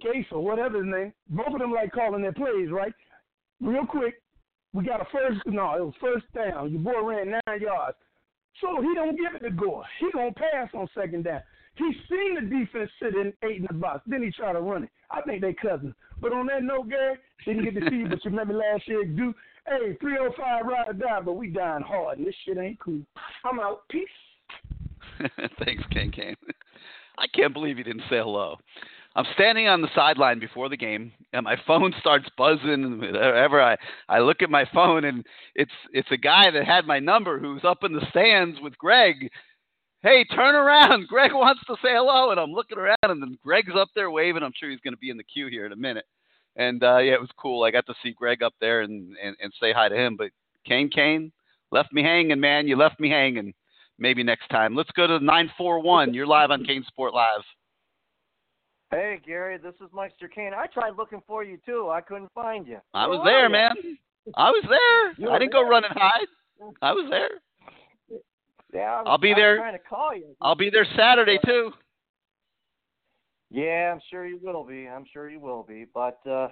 Case 0.00 0.26
or 0.32 0.42
whatever 0.42 0.78
his 0.82 0.92
name. 0.92 1.12
Both 1.30 1.54
of 1.54 1.60
them 1.60 1.72
like 1.72 1.92
calling 1.92 2.22
their 2.22 2.32
plays, 2.32 2.70
right? 2.70 2.92
Real 3.60 3.86
quick, 3.86 4.14
we 4.72 4.84
got 4.84 5.00
a 5.00 5.06
first. 5.12 5.40
No, 5.46 5.74
it 5.76 5.84
was 5.84 5.94
first 6.00 6.26
down. 6.34 6.70
Your 6.70 6.80
boy 6.80 7.02
ran 7.02 7.30
nine 7.30 7.60
yards, 7.60 7.96
so 8.60 8.80
he 8.80 8.94
don't 8.94 9.16
give 9.16 9.34
it 9.34 9.44
to 9.44 9.50
Gore. 9.50 9.84
He 10.00 10.10
gonna 10.12 10.32
pass 10.32 10.68
on 10.74 10.88
second 10.94 11.24
down. 11.24 11.42
He 11.74 11.90
seen 12.08 12.34
the 12.34 12.42
defense 12.42 12.90
sitting 13.00 13.32
eight 13.44 13.58
in 13.58 13.66
the 13.68 13.74
box. 13.74 14.02
Then 14.06 14.22
he 14.22 14.30
tried 14.30 14.54
to 14.54 14.60
run 14.60 14.84
it. 14.84 14.90
I 15.10 15.22
think 15.22 15.40
they 15.40 15.54
cousins. 15.54 15.94
But 16.20 16.32
on 16.32 16.46
that 16.46 16.62
note, 16.62 16.88
Gary, 16.88 17.16
didn't 17.46 17.64
get 17.64 17.80
to 17.80 17.88
see 17.88 17.96
you, 17.96 18.08
but 18.08 18.24
you 18.24 18.30
remember 18.30 18.54
last 18.54 18.86
year, 18.86 19.04
do 19.04 19.34
hey, 19.66 19.96
305 20.00 20.66
ride 20.66 20.88
or 20.88 20.92
die, 20.92 21.20
but 21.24 21.34
we 21.34 21.48
dying 21.48 21.82
hard, 21.82 22.18
and 22.18 22.26
this 22.26 22.34
shit 22.44 22.58
ain't 22.58 22.80
cool. 22.80 23.00
I'm 23.44 23.60
out. 23.60 23.88
Peace. 23.88 24.08
Thanks, 25.64 25.84
Ken 25.92 26.10
Kane. 26.10 26.36
I 27.18 27.26
can't 27.26 27.52
believe 27.52 27.78
you 27.78 27.84
didn't 27.84 28.02
say 28.10 28.18
hello. 28.18 28.56
I'm 29.14 29.26
standing 29.34 29.68
on 29.68 29.82
the 29.82 29.90
sideline 29.94 30.38
before 30.38 30.68
the 30.68 30.76
game, 30.76 31.12
and 31.32 31.44
my 31.44 31.56
phone 31.66 31.94
starts 32.00 32.26
buzzing. 32.36 32.84
And 32.84 33.00
whenever 33.00 33.60
I, 33.60 33.76
I 34.08 34.20
look 34.20 34.42
at 34.42 34.50
my 34.50 34.64
phone, 34.72 35.04
and 35.04 35.26
it's 35.54 35.72
it's 35.92 36.10
a 36.10 36.16
guy 36.16 36.50
that 36.50 36.64
had 36.66 36.86
my 36.86 36.98
number 36.98 37.38
who's 37.38 37.64
up 37.64 37.84
in 37.84 37.92
the 37.92 38.06
stands 38.10 38.58
with 38.60 38.76
Greg. 38.78 39.30
Hey, 40.02 40.24
turn 40.24 40.54
around! 40.54 41.06
Greg 41.08 41.32
wants 41.32 41.62
to 41.66 41.74
say 41.76 41.90
hello, 41.92 42.30
and 42.30 42.40
I'm 42.40 42.52
looking 42.52 42.78
around, 42.78 42.96
and 43.02 43.22
then 43.22 43.38
Greg's 43.44 43.74
up 43.76 43.88
there 43.94 44.10
waving. 44.10 44.42
I'm 44.42 44.52
sure 44.58 44.70
he's 44.70 44.80
going 44.80 44.94
to 44.94 44.98
be 44.98 45.10
in 45.10 45.16
the 45.16 45.24
queue 45.24 45.46
here 45.48 45.66
in 45.66 45.72
a 45.72 45.76
minute. 45.76 46.06
And 46.56 46.82
uh, 46.82 46.98
yeah, 46.98 47.14
it 47.14 47.20
was 47.20 47.30
cool. 47.36 47.64
I 47.64 47.70
got 47.70 47.86
to 47.86 47.94
see 48.02 48.12
Greg 48.12 48.42
up 48.42 48.54
there 48.60 48.82
and, 48.82 49.16
and 49.22 49.36
and 49.40 49.52
say 49.60 49.72
hi 49.72 49.88
to 49.88 49.96
him. 49.96 50.16
But 50.16 50.30
Kane 50.66 50.88
Kane 50.88 51.32
left 51.70 51.92
me 51.92 52.02
hanging, 52.02 52.40
man. 52.40 52.66
You 52.66 52.76
left 52.76 52.98
me 52.98 53.10
hanging. 53.10 53.54
Maybe 54.02 54.24
next 54.24 54.48
time. 54.48 54.74
Let's 54.74 54.90
go 54.96 55.06
to 55.06 55.20
941. 55.20 56.12
You're 56.12 56.26
live 56.26 56.50
on 56.50 56.64
CaneSport 56.64 57.12
Live. 57.12 57.44
Hey, 58.90 59.20
Gary, 59.24 59.58
this 59.58 59.74
is 59.76 59.88
Meister 59.94 60.26
Kane. 60.26 60.50
I 60.52 60.66
tried 60.66 60.94
looking 60.98 61.22
for 61.24 61.44
you 61.44 61.56
too. 61.64 61.88
I 61.88 62.00
couldn't 62.00 62.32
find 62.34 62.66
you. 62.66 62.78
I 62.92 63.06
was 63.06 63.20
Where 63.24 63.42
there, 63.42 63.48
man. 63.48 63.70
I 64.34 64.50
was 64.50 64.64
there. 64.68 65.30
I 65.30 65.38
didn't 65.38 65.52
go 65.52 65.60
there? 65.60 65.70
run 65.70 65.84
and 65.84 65.94
hide. 65.96 66.26
I 66.82 66.90
was 66.90 67.06
there. 67.10 67.30
Yeah, 68.74 68.80
I 68.80 69.02
was, 69.02 69.06
I'll 69.06 69.18
be 69.18 69.34
I 69.34 69.36
there. 69.36 69.56
Trying 69.58 69.78
to 69.78 69.84
call 69.88 70.16
you. 70.16 70.34
I'll 70.40 70.56
be 70.56 70.68
there 70.68 70.86
Saturday 70.96 71.38
too. 71.46 71.70
Yeah, 73.50 73.92
I'm 73.94 74.00
sure 74.10 74.26
you 74.26 74.40
will 74.42 74.64
be. 74.64 74.88
I'm 74.88 75.04
sure 75.12 75.30
you 75.30 75.38
will 75.38 75.62
be. 75.62 75.86
But 75.94 76.18
uh 76.28 76.48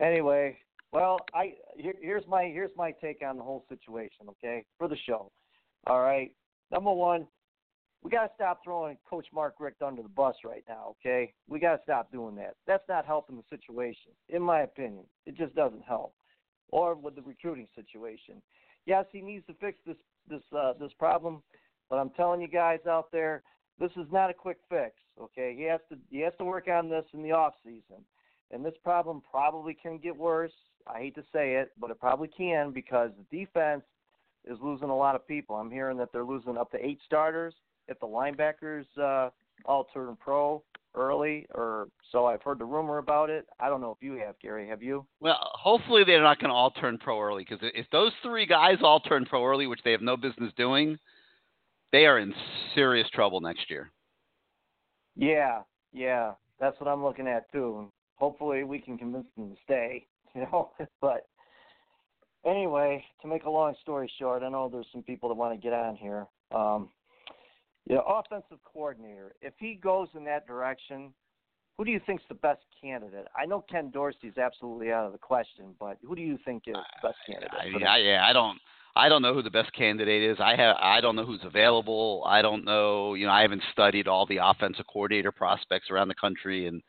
anyway, 0.00 0.58
well, 0.92 1.18
I 1.34 1.54
here, 1.76 1.94
here's 2.02 2.26
my 2.26 2.46
here's 2.52 2.72
my 2.76 2.90
take 3.00 3.22
on 3.24 3.36
the 3.36 3.44
whole 3.44 3.64
situation. 3.68 4.26
Okay, 4.30 4.64
for 4.76 4.88
the 4.88 4.96
show. 5.06 5.30
All 5.86 6.00
right. 6.00 6.32
Number 6.70 6.92
one, 6.92 7.26
we 8.02 8.10
got 8.10 8.26
to 8.26 8.30
stop 8.34 8.60
throwing 8.64 8.96
Coach 9.08 9.26
Mark 9.32 9.54
Richt 9.58 9.82
under 9.82 10.02
the 10.02 10.08
bus 10.08 10.36
right 10.44 10.64
now. 10.68 10.94
Okay, 11.00 11.32
we 11.48 11.58
got 11.58 11.76
to 11.76 11.82
stop 11.82 12.10
doing 12.10 12.34
that. 12.36 12.54
That's 12.66 12.84
not 12.88 13.04
helping 13.04 13.36
the 13.36 13.42
situation, 13.50 14.12
in 14.28 14.42
my 14.42 14.60
opinion. 14.60 15.04
It 15.26 15.36
just 15.36 15.54
doesn't 15.54 15.84
help. 15.86 16.14
Or 16.70 16.94
with 16.94 17.16
the 17.16 17.22
recruiting 17.22 17.66
situation. 17.74 18.40
Yes, 18.86 19.04
he 19.12 19.20
needs 19.20 19.44
to 19.46 19.54
fix 19.54 19.78
this 19.86 19.96
this 20.28 20.42
uh, 20.56 20.72
this 20.78 20.92
problem, 20.98 21.42
but 21.88 21.96
I'm 21.96 22.10
telling 22.10 22.40
you 22.40 22.48
guys 22.48 22.78
out 22.88 23.10
there, 23.10 23.42
this 23.78 23.90
is 23.96 24.06
not 24.12 24.30
a 24.30 24.34
quick 24.34 24.58
fix. 24.68 24.92
Okay, 25.20 25.54
he 25.56 25.64
has 25.64 25.80
to 25.90 25.98
he 26.10 26.20
has 26.20 26.32
to 26.38 26.44
work 26.44 26.68
on 26.68 26.88
this 26.88 27.04
in 27.12 27.22
the 27.22 27.32
off 27.32 27.54
season, 27.64 28.04
and 28.50 28.64
this 28.64 28.74
problem 28.84 29.20
probably 29.28 29.74
can 29.74 29.98
get 29.98 30.16
worse. 30.16 30.52
I 30.86 31.00
hate 31.00 31.14
to 31.16 31.24
say 31.32 31.56
it, 31.56 31.72
but 31.78 31.90
it 31.90 32.00
probably 32.00 32.28
can 32.28 32.72
because 32.72 33.10
the 33.18 33.38
defense 33.38 33.82
is 34.44 34.58
losing 34.62 34.90
a 34.90 34.96
lot 34.96 35.14
of 35.14 35.26
people. 35.26 35.56
I'm 35.56 35.70
hearing 35.70 35.96
that 35.98 36.12
they're 36.12 36.24
losing 36.24 36.56
up 36.56 36.70
to 36.72 36.84
eight 36.84 36.98
starters. 37.04 37.54
If 37.88 37.98
the 38.00 38.06
linebackers 38.06 38.84
uh, 39.00 39.30
all 39.64 39.84
turn 39.92 40.16
pro 40.20 40.62
early, 40.94 41.46
or 41.54 41.88
so 42.10 42.26
I've 42.26 42.42
heard 42.42 42.58
the 42.58 42.64
rumor 42.64 42.98
about 42.98 43.30
it. 43.30 43.46
I 43.58 43.68
don't 43.68 43.80
know 43.80 43.92
if 43.92 44.02
you 44.02 44.14
have, 44.24 44.38
Gary. 44.40 44.68
Have 44.68 44.82
you? 44.82 45.06
Well, 45.20 45.38
hopefully 45.40 46.02
they're 46.04 46.22
not 46.22 46.38
going 46.38 46.50
to 46.50 46.54
all 46.54 46.70
turn 46.70 46.98
pro 46.98 47.20
early 47.20 47.46
because 47.48 47.64
if 47.74 47.86
those 47.90 48.12
three 48.22 48.46
guys 48.46 48.78
all 48.82 49.00
turn 49.00 49.24
pro 49.24 49.44
early, 49.44 49.66
which 49.66 49.80
they 49.84 49.92
have 49.92 50.02
no 50.02 50.16
business 50.16 50.52
doing, 50.56 50.98
they 51.92 52.06
are 52.06 52.18
in 52.18 52.34
serious 52.74 53.08
trouble 53.10 53.40
next 53.40 53.70
year. 53.70 53.90
Yeah, 55.16 55.60
yeah, 55.92 56.32
that's 56.58 56.78
what 56.80 56.88
I'm 56.88 57.02
looking 57.04 57.26
at 57.28 57.50
too. 57.52 57.76
And 57.80 57.88
hopefully 58.16 58.64
we 58.64 58.78
can 58.78 58.96
convince 58.98 59.26
them 59.36 59.50
to 59.50 59.56
stay. 59.64 60.06
You 60.32 60.42
know, 60.42 60.70
but 61.00 61.26
anyway, 62.44 63.04
to 63.22 63.28
make 63.28 63.44
a 63.44 63.50
long 63.50 63.74
story 63.80 64.10
short, 64.18 64.42
I 64.42 64.48
know 64.48 64.68
there's 64.68 64.86
some 64.92 65.02
people 65.02 65.28
that 65.28 65.34
want 65.34 65.52
to 65.54 65.62
get 65.62 65.72
on 65.72 65.96
here. 65.96 66.26
Um, 66.54 66.88
you 67.88 67.96
know, 67.96 68.02
offensive 68.02 68.58
coordinator. 68.64 69.34
If 69.40 69.54
he 69.58 69.74
goes 69.74 70.08
in 70.14 70.24
that 70.24 70.46
direction, 70.46 71.12
who 71.76 71.84
do 71.84 71.90
you 71.90 72.00
think's 72.06 72.22
the 72.28 72.34
best 72.34 72.60
candidate? 72.80 73.26
I 73.36 73.46
know 73.46 73.64
Ken 73.70 73.90
Dorsey's 73.90 74.36
absolutely 74.36 74.92
out 74.92 75.06
of 75.06 75.12
the 75.12 75.18
question, 75.18 75.74
but 75.80 75.96
who 76.06 76.14
do 76.14 76.22
you 76.22 76.38
think 76.44 76.64
is 76.66 76.74
the 76.74 77.08
best 77.08 77.18
candidate? 77.26 77.50
I, 77.52 77.94
I, 77.94 77.96
yeah, 77.98 78.26
I 78.28 78.32
don't. 78.32 78.58
I 78.96 79.08
don't 79.08 79.22
know 79.22 79.32
who 79.32 79.42
the 79.42 79.50
best 79.50 79.72
candidate 79.72 80.30
is. 80.30 80.38
I 80.40 80.56
have. 80.56 80.76
I 80.80 81.00
don't 81.00 81.16
know 81.16 81.24
who's 81.24 81.40
available. 81.44 82.22
I 82.26 82.42
don't 82.42 82.64
know. 82.64 83.14
You 83.14 83.26
know, 83.26 83.32
I 83.32 83.40
haven't 83.42 83.62
studied 83.72 84.08
all 84.08 84.26
the 84.26 84.38
offensive 84.42 84.84
coordinator 84.92 85.32
prospects 85.32 85.90
around 85.90 86.08
the 86.08 86.14
country 86.16 86.66
and 86.66 86.82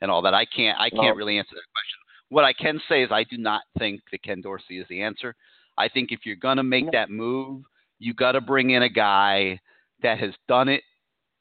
and 0.00 0.10
all 0.10 0.22
that. 0.22 0.34
I 0.34 0.44
can't. 0.44 0.78
I 0.78 0.88
can't 0.88 1.02
Well- 1.02 1.14
really 1.14 1.38
answer 1.38 1.54
that 1.54 1.72
question. 1.72 1.98
What 2.30 2.44
I 2.44 2.52
can 2.52 2.80
say 2.88 3.02
is 3.02 3.10
I 3.10 3.24
do 3.24 3.38
not 3.38 3.62
think 3.78 4.00
that 4.12 4.22
Ken 4.22 4.40
Dorsey 4.40 4.78
is 4.78 4.86
the 4.88 5.02
answer. 5.02 5.34
I 5.76 5.88
think 5.88 6.12
if 6.12 6.20
you're 6.24 6.36
gonna 6.36 6.62
make 6.62 6.90
that 6.92 7.10
move, 7.10 7.62
you 7.98 8.14
got 8.14 8.32
to 8.32 8.40
bring 8.40 8.70
in 8.70 8.82
a 8.82 8.88
guy 8.88 9.60
that 10.02 10.18
has 10.18 10.32
done 10.46 10.68
it 10.68 10.82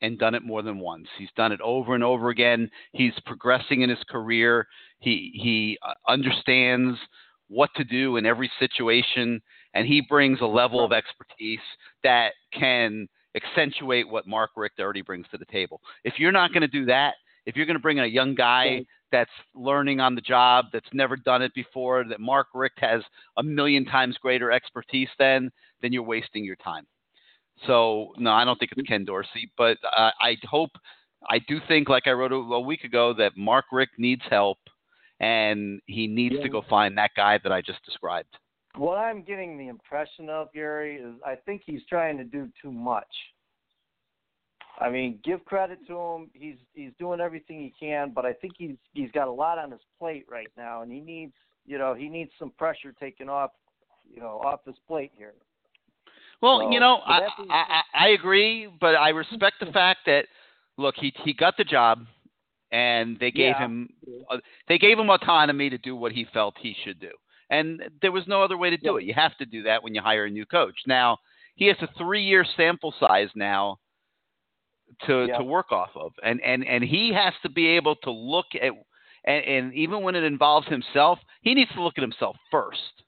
and 0.02 0.19
done 0.19 0.36
it 0.36 0.43
more 0.43 0.62
than 0.62 0.80
once. 0.80 1.08
He's 1.17 1.30
done 1.36 1.52
it 1.52 1.62
over 1.62 1.95
and 1.95 2.04
over 2.04 2.30
again. 2.30 2.69
He's 2.91 3.13
progressing 3.26 3.82
in 3.82 3.89
his 3.89 4.04
career. 4.10 4.67
He 5.00 5.32
he 5.34 5.78
uh, 5.82 5.93
understands 6.08 6.97
what 7.47 7.69
to 7.76 7.84
do 7.84 8.17
in 8.17 8.26
every 8.26 8.52
situation, 8.60 9.41
and 9.73 9.88
he 9.88 10.02
brings 10.08 10.41
a 10.41 10.45
level 10.45 10.84
of 10.84 10.91
expertise 10.91 11.60
that 12.04 12.34
can 12.52 13.08
accentuate 13.36 14.08
what 14.08 14.28
Mark 14.28 14.52
Richt 14.56 14.80
already 14.80 15.02
brings 15.02 15.26
to 15.32 15.38
the 15.38 15.45
table. 15.45 15.80
If 16.04 16.15
you're 16.17 16.32
not 16.32 16.52
going 16.52 16.62
to 16.62 16.67
do 16.67 16.86
that, 16.86 17.13
if 17.45 17.56
you're 17.56 17.65
going 17.65 17.78
to 17.78 17.82
bring 17.82 17.97
in 17.97 18.04
a 18.04 18.08
young 18.08 18.36
guy 18.36 18.86
that's 19.12 19.32
learning 19.56 20.00
on 20.00 20.15
the 20.15 20.22
job, 20.22 20.65
that's 20.74 20.89
never 20.93 21.15
done 21.15 21.41
it 21.41 21.54
before, 21.54 22.04
that 22.10 22.20
Mark 22.20 22.48
Richt 22.54 22.80
has 22.80 23.02
a 23.38 23.43
million 23.43 23.86
times 23.86 24.17
greater 24.22 24.52
expertise 24.52 25.10
than, 25.17 25.52
then 25.82 25.93
you're 25.93 26.04
wasting 26.04 26.43
your 26.43 26.58
time. 26.58 26.86
So 27.65 28.13
no, 28.17 28.32
I 28.32 28.46
don't 28.46 28.60
think 28.60 28.72
it's 28.76 28.88
Ken 28.88 29.06
Dorsey, 29.06 29.52
but 29.58 29.78
uh, 29.98 30.12
I 30.22 30.36
hope, 30.43 30.72
I 31.30 31.39
do 31.39 31.60
think, 31.67 31.89
like 31.89 32.06
I 32.06 32.12
wrote 32.12 32.32
a, 32.32 32.36
a 32.36 32.60
week 32.60 32.84
ago, 32.84 33.13
that 33.17 33.32
Mark 33.36 33.65
Richt 33.72 33.93
needs 33.98 34.22
help, 34.30 34.60
and 35.20 35.82
he 35.86 36.06
needs 36.06 36.36
to 36.41 36.50
go 36.50 36.63
find 36.70 36.98
that 36.98 37.12
guy 37.15 37.39
that 37.41 37.52
I 37.52 37.62
just 37.62 37.84
described. 37.84 38.38
What 38.76 38.98
I'm 39.00 39.24
getting 39.24 39.58
the 39.58 39.70
impression 39.70 40.30
of, 40.30 40.54
Gary, 40.54 40.98
is 40.98 41.15
I 41.26 41.34
think 41.34 41.63
he's 41.65 41.82
trying 41.89 42.17
to 42.17 42.24
do 42.24 42.48
too 42.62 42.72
much. 42.72 43.08
I 44.79 44.89
mean, 44.89 45.19
give 45.23 45.43
credit 45.45 45.79
to 45.87 45.97
him. 45.97 46.29
He's 46.33 46.57
he's 46.73 46.91
doing 46.99 47.19
everything 47.19 47.59
he 47.59 47.73
can, 47.79 48.11
but 48.13 48.25
I 48.25 48.33
think 48.33 48.53
he's 48.57 48.75
he's 48.93 49.11
got 49.11 49.27
a 49.27 49.31
lot 49.31 49.57
on 49.57 49.71
his 49.71 49.81
plate 49.97 50.25
right 50.29 50.51
now, 50.55 50.81
and 50.83 50.91
he 50.91 50.99
needs 50.99 51.33
you 51.65 51.77
know 51.77 51.93
he 51.93 52.09
needs 52.09 52.31
some 52.37 52.51
pressure 52.51 52.93
taken 52.99 53.27
off 53.27 53.51
you 54.13 54.21
know 54.21 54.39
off 54.43 54.59
his 54.65 54.75
plate 54.87 55.11
here. 55.17 55.33
Well, 56.41 56.61
So, 56.61 56.71
you 56.71 56.79
know, 56.79 56.99
I, 57.05 57.19
being 57.37 57.49
I 57.49 57.81
I 57.93 58.07
agree, 58.09 58.69
but 58.79 58.95
I 58.95 59.09
respect 59.09 59.55
the 59.59 59.71
fact 59.71 60.01
that 60.05 60.25
look, 60.77 60.95
he 60.97 61.11
he 61.23 61.33
got 61.33 61.57
the 61.57 61.63
job, 61.63 62.05
and 62.71 63.17
they 63.19 63.31
gave 63.31 63.55
Yeah. 63.55 63.57
him 63.57 63.89
they 64.67 64.77
gave 64.77 64.99
him 64.99 65.09
autonomy 65.09 65.69
to 65.71 65.77
do 65.79 65.95
what 65.95 66.11
he 66.11 66.25
felt 66.33 66.55
he 66.59 66.75
should 66.83 66.99
do, 66.99 67.11
and 67.49 67.81
there 68.01 68.11
was 68.11 68.27
no 68.27 68.43
other 68.43 68.57
way 68.57 68.69
to 68.69 68.77
do 68.77 68.97
it. 68.97 69.05
You 69.05 69.15
have 69.15 69.35
to 69.37 69.45
do 69.45 69.63
that 69.63 69.81
when 69.81 69.95
you 69.95 70.01
hire 70.01 70.25
a 70.25 70.29
new 70.29 70.45
coach. 70.45 70.75
Now 70.85 71.17
he 71.55 71.65
has 71.65 71.77
a 71.81 71.87
three 71.97 72.23
year 72.23 72.45
sample 72.55 72.93
size 72.99 73.29
now 73.33 73.79
to 75.06 75.28
Yeah. 75.28 75.38
to 75.38 75.43
work 75.43 75.71
off 75.71 75.91
of, 75.95 76.13
and 76.24 76.41
and 76.41 76.66
and 76.66 76.84
he 76.84 77.14
has 77.14 77.34
to 77.43 77.49
be 77.49 77.68
able 77.68 77.95
to 77.97 78.11
look 78.11 78.47
at. 78.55 78.72
And, 79.26 79.43
and 79.45 79.74
even 79.74 80.03
when 80.03 80.16
it 80.16 80.24
involves 80.24 80.68
himself, 80.68 81.20
he 81.41 81.53
needs 81.53 81.72
to 81.74 81.82
look 81.84 81.97
at 81.97 82.01
himself 82.01 82.38
first 82.49 83.03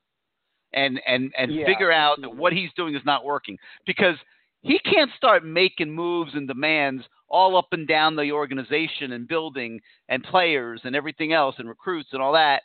and 0.74 1.00
and 1.08 1.32
and 1.38 1.54
Yeah, 1.54 1.66
figure 1.66 1.92
out 1.92 2.22
that 2.22 2.36
what 2.36 2.54
he's 2.54 2.70
doing 2.76 2.96
is 2.96 3.02
not 3.06 3.26
working 3.26 3.58
because 3.86 4.16
he 4.62 4.80
can't 4.80 5.12
start 5.16 5.46
making 5.46 5.90
moves 5.90 6.32
and 6.36 6.48
demands 6.48 7.04
all 7.30 7.56
up 7.56 7.68
and 7.72 7.88
down 7.88 8.16
the 8.16 8.32
organization 8.32 9.14
and 9.14 9.28
building 9.28 9.80
and 10.10 10.24
players 10.24 10.82
and 10.84 10.96
everything 10.96 11.32
else 11.32 11.56
and 11.58 11.70
recruits 11.70 12.10
and 12.12 12.22
all 12.22 12.34
that 12.34 12.64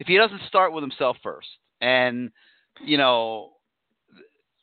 if 0.00 0.06
he 0.06 0.16
doesn't 0.16 0.42
start 0.48 0.72
with 0.72 0.82
himself 0.82 1.16
first 1.22 1.48
and 1.80 2.30
you 2.84 2.96
know 2.98 3.52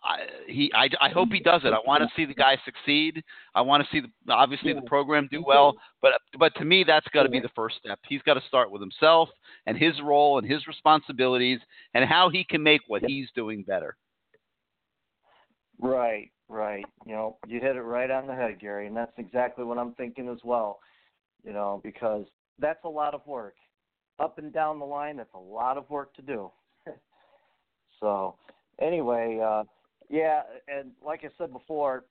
I, 0.06 0.20
he 0.48 0.72
I, 0.74 0.88
I 1.02 1.10
hope 1.10 1.30
he 1.32 1.40
does 1.40 1.62
it. 1.64 1.74
I 1.74 1.80
want 1.86 2.04
to 2.04 2.10
see 2.16 2.26
the 2.26 2.36
guy 2.36 2.58
succeed. 2.64 3.24
I 3.56 3.62
want 3.62 3.84
to 3.84 3.90
see 3.92 4.02
the, 4.02 4.34
obviously 4.34 4.72
the 4.74 4.82
program 4.82 5.28
do 5.32 5.44
well, 5.46 5.74
but 6.02 6.12
but 6.38 6.54
to 6.56 6.66
me 6.66 6.84
that's 6.86 7.08
got 7.08 7.24
to 7.24 7.30
be 7.30 7.40
the 7.40 7.50
first 7.56 7.78
step. 7.84 8.00
He's 8.08 8.22
got 8.22 8.36
to 8.36 8.42
start 8.48 8.70
with 8.70 8.82
himself 8.82 9.30
and 9.66 9.76
his 9.76 9.94
role 10.04 10.38
and 10.38 10.48
his 10.48 10.68
responsibilities 10.68 11.60
and 11.96 12.08
how 12.08 12.30
he 12.30 12.44
can 12.44 12.62
make 12.62 12.82
what 12.88 13.04
he's 13.04 13.28
doing 13.36 13.64
better. 13.64 13.98
Right, 15.80 16.30
right. 16.50 16.86
You 17.06 17.14
know, 17.14 17.38
you 17.48 17.60
hit 17.60 17.76
it 17.76 17.82
right 17.82 18.12
on 18.12 18.28
the 18.28 18.36
head, 18.36 18.60
Gary, 18.60 18.88
and 18.88 18.96
that's 18.96 19.18
exactly 19.18 19.66
what 19.66 19.80
I'm 19.80 19.94
thinking 19.96 20.30
as 20.30 20.40
well. 20.44 20.80
You 21.44 21.54
know, 21.54 21.82
because 21.84 22.26
that's 22.60 22.84
a 22.86 22.90
lot 22.90 23.14
of 23.16 23.26
work. 23.26 23.56
Up 24.20 24.38
and 24.38 24.54
down 24.54 24.80
the 24.80 24.86
line, 24.86 25.18
that's 25.18 25.34
a 25.34 25.40
lot 25.40 25.78
of 25.78 25.90
work 25.90 26.14
to 26.16 26.22
do. 26.22 26.52
so, 28.00 28.36
anyway, 28.80 29.42
uh, 29.44 29.64
yeah, 30.10 30.42
and 30.68 30.92
like 31.04 31.22
I 31.24 31.30
said 31.38 31.52
before, 31.52 32.06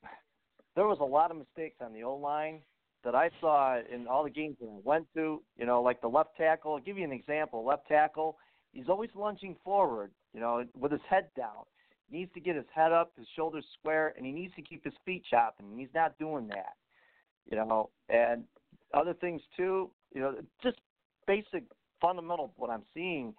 there 0.77 0.87
was 0.87 0.99
a 1.01 1.05
lot 1.05 1.31
of 1.31 1.37
mistakes 1.37 1.77
on 1.81 1.93
the 1.93 2.03
O 2.03 2.17
line 2.17 2.61
that 3.05 3.15
I 3.15 3.31
saw 3.41 3.79
in 3.79 4.07
all 4.07 4.25
the 4.25 4.31
games 4.31 4.57
that 4.61 4.67
I 4.67 4.81
went 4.83 5.07
to. 5.15 5.43
You 5.57 5.67
know, 5.67 5.83
like 5.83 6.01
the 6.01 6.09
left 6.09 6.37
tackle. 6.37 6.75
I'll 6.75 6.81
give 6.81 6.99
you 6.99 7.05
an 7.05 7.13
example. 7.13 7.65
Left 7.65 7.87
tackle, 7.87 8.39
he's 8.73 8.89
always 8.89 9.11
lunging 9.15 9.57
forward. 9.65 10.11
You 10.33 10.41
know, 10.41 10.65
with 10.79 10.93
his 10.93 11.01
head 11.09 11.29
down. 11.37 11.65
He 12.11 12.19
needs 12.19 12.33
to 12.35 12.41
get 12.41 12.55
his 12.55 12.67
head 12.75 12.93
up, 12.93 13.13
his 13.17 13.27
shoulders 13.35 13.65
square, 13.79 14.13
and 14.17 14.27
he 14.27 14.33
needs 14.33 14.55
to 14.57 14.63
keep 14.63 14.85
his 14.85 14.93
feet 15.07 15.23
chopping. 15.31 15.67
And 15.71 15.81
he's 15.81 15.95
not 15.95 16.19
doing 16.19 16.49
that. 16.49 16.75
You 17.51 17.57
know, 17.57 17.91
and 18.09 18.45
other 18.93 19.15
things 19.15 19.43
too. 19.57 19.91
You 20.15 20.21
know, 20.21 20.35
just 20.63 20.79
basic 21.27 21.65
fundamental 22.01 22.53
what 22.57 22.71
I'm 22.71 22.83
seeing 22.93 23.35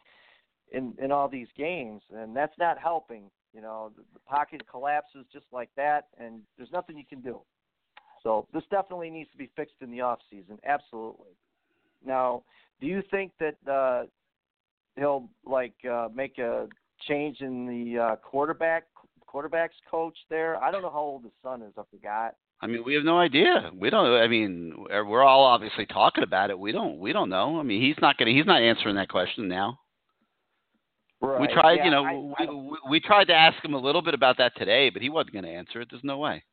in 0.72 0.94
in 1.02 1.12
all 1.12 1.28
these 1.28 1.48
games, 1.58 2.02
and 2.16 2.36
that's 2.36 2.58
not 2.58 2.78
helping. 2.78 3.30
You 3.56 3.62
know, 3.62 3.92
the, 3.96 4.04
the 4.14 4.20
pocket 4.20 4.62
collapses 4.70 5.26
just 5.32 5.46
like 5.54 5.70
that, 5.78 6.08
and 6.20 6.42
there's 6.58 6.72
nothing 6.74 6.98
you 6.98 7.06
can 7.08 7.22
do. 7.22 7.40
So 8.22 8.48
this 8.54 8.64
definitely 8.70 9.10
needs 9.10 9.32
to 9.32 9.38
be 9.38 9.50
fixed 9.56 9.76
in 9.82 9.92
the 9.92 10.02
off 10.02 10.20
season. 10.30 10.60
Absolutely. 10.66 11.32
Now, 12.06 12.44
do 12.82 12.88
you 12.88 13.02
think 13.10 13.32
that 13.40 13.56
uh, 13.72 14.08
he'll 14.98 15.30
like 15.46 15.74
uh, 15.90 16.10
make 16.14 16.38
a 16.38 16.68
change 17.08 17.40
in 17.40 17.66
the 17.66 18.00
uh, 18.00 18.16
quarterback 18.18 18.88
quarterbacks 19.34 19.78
coach 19.90 20.18
there? 20.30 20.62
I 20.62 20.70
don't 20.70 20.82
know 20.82 20.90
how 20.90 21.00
old 21.00 21.24
his 21.24 21.32
son 21.42 21.62
is. 21.62 21.72
I 21.78 21.84
forgot. 21.90 22.36
I 22.62 22.68
mean, 22.68 22.84
we 22.86 22.94
have 22.96 23.04
no 23.04 23.20
idea. 23.20 23.70
We 23.78 23.90
don't. 23.90 24.22
I 24.22 24.28
mean, 24.28 24.74
we're 24.90 25.24
all 25.24 25.46
obviously 25.46 25.86
talking 25.86 26.24
about 26.24 26.50
it. 26.50 26.58
We 26.58 26.72
don't. 26.72 27.00
We 27.00 27.14
don't 27.14 27.30
know. 27.30 27.60
I 27.60 27.64
mean, 27.64 27.82
he's 27.82 28.02
not 28.02 28.18
to. 28.18 28.26
He's 28.26 28.46
not 28.46 28.62
answering 28.62 28.96
that 28.96 29.10
question 29.10 29.48
now. 29.48 29.80
Right. 31.26 31.42
We 31.42 31.48
tried. 31.48 31.76
Yeah, 31.76 31.86
you 31.86 31.92
know, 31.92 32.06
I, 32.06 32.14
we, 32.14 32.34
I, 32.40 32.52
we 32.52 32.78
we 32.90 33.00
tried 33.00 33.26
to 33.26 33.34
ask 33.34 33.64
him 33.64 33.74
a 33.74 33.80
little 33.80 34.02
bit 34.02 34.14
about 34.14 34.38
that 34.38 34.54
today, 34.58 34.90
but 34.90 35.02
he 35.02 35.10
wasn't 35.10 35.34
going 35.34 35.46
to 35.46 35.52
answer 35.52 35.82
it. 35.82 35.88
There's 35.90 36.04
no 36.04 36.18
way. 36.18 36.44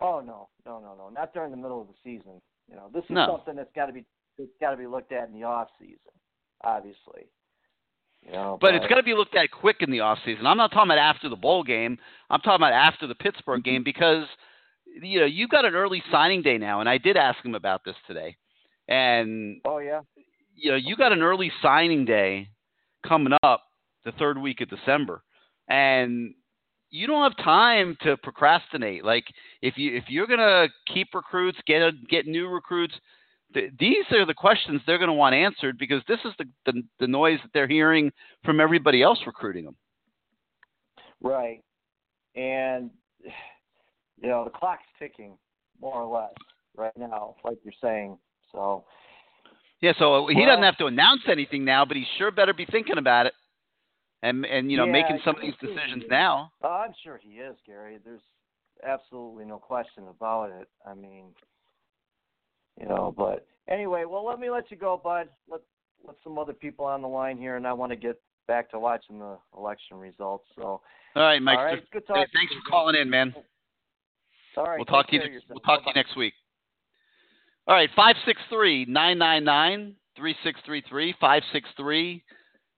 Oh 0.00 0.20
no, 0.24 0.48
no, 0.66 0.78
no, 0.80 0.94
no! 0.96 1.08
Not 1.08 1.32
during 1.32 1.50
the 1.50 1.56
middle 1.56 1.80
of 1.80 1.88
the 1.88 1.94
season. 2.04 2.40
You 2.68 2.76
know, 2.76 2.90
this 2.92 3.04
is 3.04 3.10
No. 3.10 3.26
something 3.26 3.56
that's 3.56 3.72
got 3.74 3.86
to 3.86 3.92
be 3.92 4.04
it's 4.38 4.52
got 4.60 4.72
to 4.72 4.76
be 4.76 4.86
looked 4.86 5.12
at 5.12 5.28
in 5.28 5.34
the 5.34 5.44
off 5.44 5.68
season, 5.78 5.96
obviously. 6.62 7.28
You 8.24 8.32
know, 8.32 8.58
But 8.60 8.74
it's 8.74 8.86
got 8.88 8.96
to 8.96 9.02
be 9.02 9.14
looked 9.14 9.36
at 9.36 9.50
quick 9.50 9.76
in 9.80 9.90
the 9.90 10.00
off 10.00 10.18
season. 10.24 10.46
I'm 10.46 10.56
not 10.56 10.72
talking 10.72 10.90
about 10.90 10.98
after 10.98 11.28
the 11.28 11.36
bowl 11.36 11.62
game. 11.62 11.96
I'm 12.28 12.40
talking 12.40 12.56
about 12.56 12.72
after 12.72 13.06
the 13.06 13.14
Pittsburgh 13.14 13.62
game 13.62 13.76
mm-hmm. 13.76 13.84
because 13.84 14.24
you 15.00 15.20
know 15.20 15.26
you've 15.26 15.50
got 15.50 15.64
an 15.64 15.74
early 15.74 16.02
signing 16.10 16.42
day 16.42 16.58
now, 16.58 16.80
and 16.80 16.88
I 16.88 16.98
did 16.98 17.16
ask 17.16 17.42
him 17.44 17.54
about 17.54 17.84
this 17.84 17.96
today. 18.06 18.36
And 18.88 19.60
Oh 19.64 19.78
yeah. 19.78 20.00
you 20.54 20.70
know 20.70 20.76
you 20.76 20.96
got 20.96 21.12
an 21.12 21.22
early 21.22 21.52
signing 21.62 22.04
day 22.04 22.48
coming 23.08 23.34
up 23.42 23.62
the 24.04 24.12
third 24.12 24.38
week 24.38 24.60
of 24.60 24.70
December, 24.70 25.22
and 25.68 26.34
you 26.90 27.06
don't 27.06 27.22
have 27.22 27.44
time 27.44 27.96
to 28.02 28.16
procrastinate. 28.18 29.04
Like 29.04 29.24
if 29.62 29.76
you 29.76 29.96
if 29.96 30.04
you're 30.08 30.26
gonna 30.26 30.68
keep 30.92 31.08
recruits, 31.14 31.58
get 31.66 31.82
a, 31.82 31.92
get 32.08 32.26
new 32.26 32.48
recruits, 32.48 32.94
th- 33.54 33.72
these 33.78 34.04
are 34.12 34.24
the 34.24 34.34
questions 34.34 34.80
they're 34.86 34.98
gonna 34.98 35.14
want 35.14 35.34
answered 35.34 35.78
because 35.78 36.02
this 36.08 36.20
is 36.24 36.32
the, 36.38 36.44
the 36.64 36.82
the 37.00 37.06
noise 37.06 37.38
that 37.42 37.50
they're 37.52 37.68
hearing 37.68 38.10
from 38.44 38.60
everybody 38.60 39.02
else 39.02 39.18
recruiting 39.26 39.64
them. 39.64 39.76
Right. 41.22 41.62
And 42.34 42.90
you 44.22 44.28
know, 44.28 44.44
the 44.44 44.50
clock's 44.50 44.84
ticking 44.98 45.36
more 45.80 46.02
or 46.02 46.14
less 46.14 46.32
right 46.76 46.96
now, 46.96 47.36
like 47.44 47.58
you're 47.64 47.74
saying. 47.82 48.18
So 48.52 48.84
Yeah, 49.80 49.92
so 49.98 50.26
he 50.28 50.36
Well- 50.36 50.46
doesn't 50.46 50.62
have 50.62 50.76
to 50.78 50.86
announce 50.86 51.28
anything 51.28 51.64
now, 51.64 51.84
but 51.84 51.96
he 51.96 52.04
sure 52.16 52.30
better 52.30 52.54
be 52.54 52.64
thinking 52.64 52.98
about 52.98 53.26
it, 53.26 53.34
and 54.22 54.44
and 54.46 54.70
you 54.70 54.76
know 54.78 54.86
Yeah, 54.86 54.92
making 54.92 55.18
some 55.20 55.36
of 55.36 55.42
these 55.42 55.56
decisions 55.56 56.04
now. 56.08 56.52
uh, 56.62 56.68
I'm 56.68 56.94
sure 57.02 57.18
he 57.18 57.40
is, 57.40 57.60
Gary. 57.66 57.98
There's 57.98 58.22
absolutely 58.82 59.44
no 59.44 59.58
question 59.58 60.08
about 60.08 60.50
it. 60.50 60.68
I 60.86 60.94
mean, 60.94 61.34
you 62.80 62.86
know, 62.86 63.12
but 63.16 63.46
anyway, 63.68 64.04
well, 64.06 64.24
let 64.24 64.38
me 64.40 64.50
let 64.50 64.70
you 64.70 64.76
go, 64.76 64.96
bud. 64.96 65.28
Let 65.48 65.60
let 66.04 66.16
some 66.22 66.38
other 66.38 66.52
people 66.52 66.84
on 66.86 67.02
the 67.02 67.08
line 67.08 67.36
here, 67.36 67.56
and 67.56 67.66
I 67.66 67.72
want 67.72 67.90
to 67.90 67.96
get 67.96 68.20
back 68.46 68.70
to 68.70 68.78
watching 68.78 69.18
the 69.18 69.38
election 69.56 69.98
results. 69.98 70.46
So, 70.54 70.80
All 71.16 71.22
right, 71.22 71.42
Mike. 71.42 71.58
all 71.58 71.64
right, 71.64 71.80
so- 71.82 71.86
good 72.00 72.04
hey, 72.06 72.26
thanks 72.32 72.54
for 72.54 72.70
calling 72.70 72.94
in, 72.94 73.10
man. 73.10 73.34
All 74.56 74.64
right, 74.64 74.78
we'll 74.78 74.84
talk 74.86 75.08
to 75.08 75.14
you. 75.16 75.18
Next, 75.20 75.48
we'll 75.50 75.60
talk 75.60 75.82
to 75.82 75.88
you 75.88 75.94
next 75.94 76.16
week. 76.16 76.34
All 77.68 77.74
right, 77.74 77.90
five 77.96 78.14
six 78.24 78.40
three 78.48 78.84
nine 78.84 79.18
nine 79.18 79.42
nine 79.42 79.96
three 80.16 80.36
six 80.44 80.60
three 80.64 80.84
three 80.88 81.12
five 81.20 81.42
six 81.52 81.68
three 81.76 82.22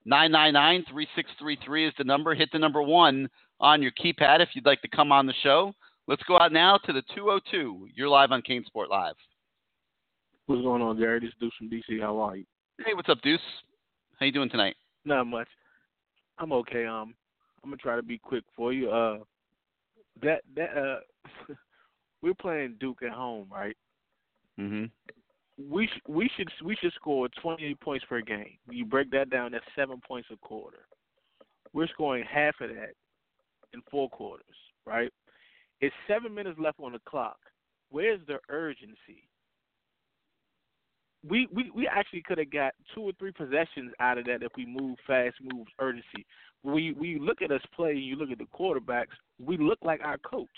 nine 0.06 0.32
nine 0.32 0.54
nine 0.54 0.82
three 0.90 1.06
six 1.14 1.30
three 1.38 1.58
three 1.62 1.86
is 1.86 1.92
the 1.98 2.04
number. 2.04 2.34
Hit 2.34 2.48
the 2.52 2.58
number 2.58 2.82
one 2.82 3.28
on 3.60 3.82
your 3.82 3.92
keypad 3.92 4.40
if 4.40 4.48
you'd 4.54 4.64
like 4.64 4.80
to 4.80 4.88
come 4.88 5.12
on 5.12 5.26
the 5.26 5.34
show. 5.42 5.74
Let's 6.06 6.22
go 6.22 6.38
out 6.38 6.52
now 6.52 6.78
to 6.86 6.92
the 6.94 7.02
202. 7.14 7.88
You're 7.94 8.08
live 8.08 8.32
on 8.32 8.40
CaneSport 8.40 8.88
Live. 8.88 9.14
What's 10.46 10.62
going 10.62 10.80
on, 10.80 10.98
Gary? 10.98 11.20
This 11.20 11.28
is 11.28 11.34
Deuce 11.38 11.52
from 11.58 11.68
DC. 11.68 12.00
How 12.00 12.18
are 12.20 12.36
you? 12.36 12.44
Hey, 12.82 12.94
what's 12.94 13.10
up, 13.10 13.20
Deuce? 13.20 13.40
How 14.18 14.24
you 14.24 14.32
doing 14.32 14.48
tonight? 14.48 14.76
Not 15.04 15.26
much. 15.26 15.48
I'm 16.38 16.50
okay. 16.52 16.86
Um, 16.86 17.14
I'm 17.62 17.68
gonna 17.68 17.76
try 17.76 17.96
to 17.96 18.02
be 18.02 18.16
quick 18.16 18.44
for 18.56 18.72
you. 18.72 18.90
Uh, 18.90 19.18
that 20.22 20.40
that 20.56 20.70
uh, 20.74 21.52
we're 22.22 22.32
playing 22.32 22.76
Duke 22.80 23.02
at 23.02 23.12
home, 23.12 23.48
right? 23.52 23.76
Mm-hmm. 24.58 24.84
We 25.70 25.86
sh- 25.86 26.08
we 26.08 26.30
should 26.36 26.48
we 26.64 26.76
should 26.76 26.92
score 26.94 27.28
28 27.42 27.80
points 27.80 28.04
per 28.08 28.20
game. 28.20 28.58
You 28.70 28.84
break 28.84 29.10
that 29.10 29.30
down, 29.30 29.52
that's 29.52 29.64
seven 29.74 30.00
points 30.06 30.28
a 30.32 30.36
quarter. 30.36 30.86
We're 31.72 31.88
scoring 31.88 32.24
half 32.30 32.54
of 32.60 32.70
that 32.70 32.94
in 33.72 33.82
four 33.90 34.08
quarters, 34.08 34.44
right? 34.86 35.10
It's 35.80 35.94
seven 36.06 36.34
minutes 36.34 36.58
left 36.58 36.78
on 36.80 36.92
the 36.92 37.00
clock. 37.08 37.38
Where's 37.90 38.20
the 38.26 38.38
urgency? 38.48 39.28
We 41.28 41.48
we 41.52 41.70
we 41.74 41.88
actually 41.88 42.22
could 42.22 42.38
have 42.38 42.52
got 42.52 42.72
two 42.94 43.02
or 43.02 43.12
three 43.18 43.32
possessions 43.32 43.92
out 44.00 44.18
of 44.18 44.26
that 44.26 44.42
if 44.42 44.52
we 44.56 44.64
move 44.64 44.96
fast, 45.06 45.36
move 45.42 45.66
urgency. 45.80 46.24
We 46.62 46.92
we 46.92 47.18
look 47.18 47.42
at 47.42 47.50
us 47.50 47.62
play. 47.74 47.94
You 47.94 48.16
look 48.16 48.30
at 48.30 48.38
the 48.38 48.46
quarterbacks. 48.56 49.16
We 49.44 49.56
look 49.56 49.78
like 49.82 50.00
our 50.04 50.18
coach. 50.18 50.48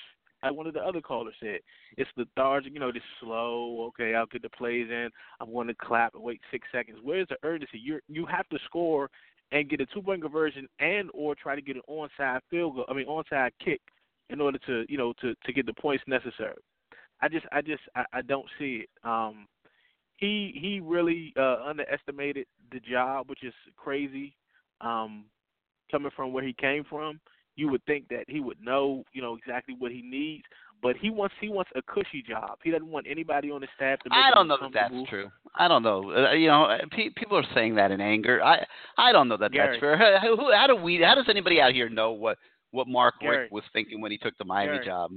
Like 0.43 0.55
one 0.55 0.67
of 0.67 0.75
the 0.75 0.81
other 0.81 1.01
callers 1.01 1.35
said, 1.41 1.61
it's 1.97 2.11
lethargic. 2.17 2.73
You 2.73 2.81
know, 2.81 2.93
just 2.93 3.05
slow. 3.21 3.85
Okay, 3.89 4.15
I'll 4.15 4.27
get 4.27 4.43
the 4.43 4.49
plays 4.49 4.89
in. 4.91 5.11
I'm 5.41 5.53
going 5.53 5.69
to 5.69 5.75
clap 5.75 6.15
and 6.15 6.23
wait 6.23 6.41
six 6.51 6.67
seconds. 6.73 6.99
Where's 7.03 7.29
the 7.29 7.37
urgency? 7.43 7.79
You 7.79 8.01
you 8.09 8.27
have 8.27 8.49
to 8.49 8.59
score 8.65 9.11
and 9.53 9.69
get 9.69 9.81
a 9.81 9.87
two 9.87 10.03
point 10.03 10.23
conversion 10.23 10.69
and 10.79 11.11
or 11.13 11.35
try 11.35 11.55
to 11.55 11.63
get 11.63 11.77
an 11.77 11.83
onside 11.89 12.41
field 12.51 12.77
goal. 12.77 12.85
I 12.89 12.95
mean 12.95 13.07
onside 13.07 13.51
kick 13.63 13.81
in 14.31 14.41
order 14.41 14.59
to 14.67 14.85
you 14.89 14.97
know 14.97 15.13
to 15.21 15.35
to 15.45 15.53
get 15.53 15.67
the 15.67 15.75
points 15.75 16.05
necessary. 16.07 16.57
I 17.21 17.29
just 17.29 17.47
I 17.53 17.61
just 17.61 17.83
I, 17.95 18.05
I 18.13 18.23
don't 18.23 18.47
see 18.59 18.85
it. 18.85 19.09
Um, 19.09 19.47
he 20.17 20.53
he 20.61 20.81
really 20.81 21.33
uh, 21.37 21.57
underestimated 21.67 22.47
the 22.73 22.81
job, 22.81 23.29
which 23.29 23.43
is 23.43 23.55
crazy. 23.77 24.35
Um, 24.81 25.25
coming 25.91 26.11
from 26.15 26.33
where 26.33 26.45
he 26.45 26.53
came 26.53 26.85
from, 26.89 27.21
you 27.57 27.69
would 27.69 27.85
think 27.85 28.09
that 28.09 28.25
he 28.29 28.41
would 28.41 28.61
know 28.63 29.05
you 29.13 29.23
know 29.23 29.37
exactly 29.37 29.75
what 29.79 29.93
he 29.93 30.03
needs. 30.03 30.45
But 30.83 30.97
he 30.97 31.11
wants 31.11 31.35
he 31.41 31.49
wants 31.51 31.71
a 31.77 31.83
cushy 31.83 32.23
job. 32.27 32.57
He 32.65 32.71
doesn't 32.71 32.89
want 32.89 33.07
anybody 33.09 33.51
on 33.51 33.61
his 33.61 33.71
staff 33.77 33.99
to. 34.01 34.09
Make 34.09 34.19
I 34.19 34.31
don't 34.31 34.49
know 34.49 34.57
that 34.61 34.71
that's 34.73 35.11
true. 35.11 35.31
I 35.55 35.69
don't 35.69 35.83
know. 35.83 36.11
Uh, 36.11 36.33
you 36.33 36.47
know, 36.47 36.65
uh, 36.65 36.79
pe- 36.91 37.11
people 37.15 37.37
are 37.37 37.45
saying 37.55 37.75
that 37.75 37.91
in 37.91 38.01
anger. 38.01 38.43
I 38.43 38.65
I 38.97 39.13
don't 39.13 39.29
know 39.29 39.37
that 39.37 39.53
Gary. 39.53 39.73
that's 39.73 39.81
fair. 39.81 39.99
How, 39.99 40.37
how 40.55 40.67
do 40.67 40.77
we? 40.77 41.03
How 41.03 41.15
does 41.15 41.27
anybody 41.29 41.61
out 41.61 41.73
here 41.73 41.91
know 41.91 42.13
what 42.13 42.39
what 42.71 42.89
Mark 42.89 43.15
Gary. 43.21 43.39
Richt 43.41 43.53
was 43.53 43.65
thinking 43.73 44.01
when 44.01 44.11
he 44.11 44.19
took 44.19 44.37
the 44.39 44.45
Miami 44.45 44.75
Gary. 44.75 44.87
job? 44.87 45.13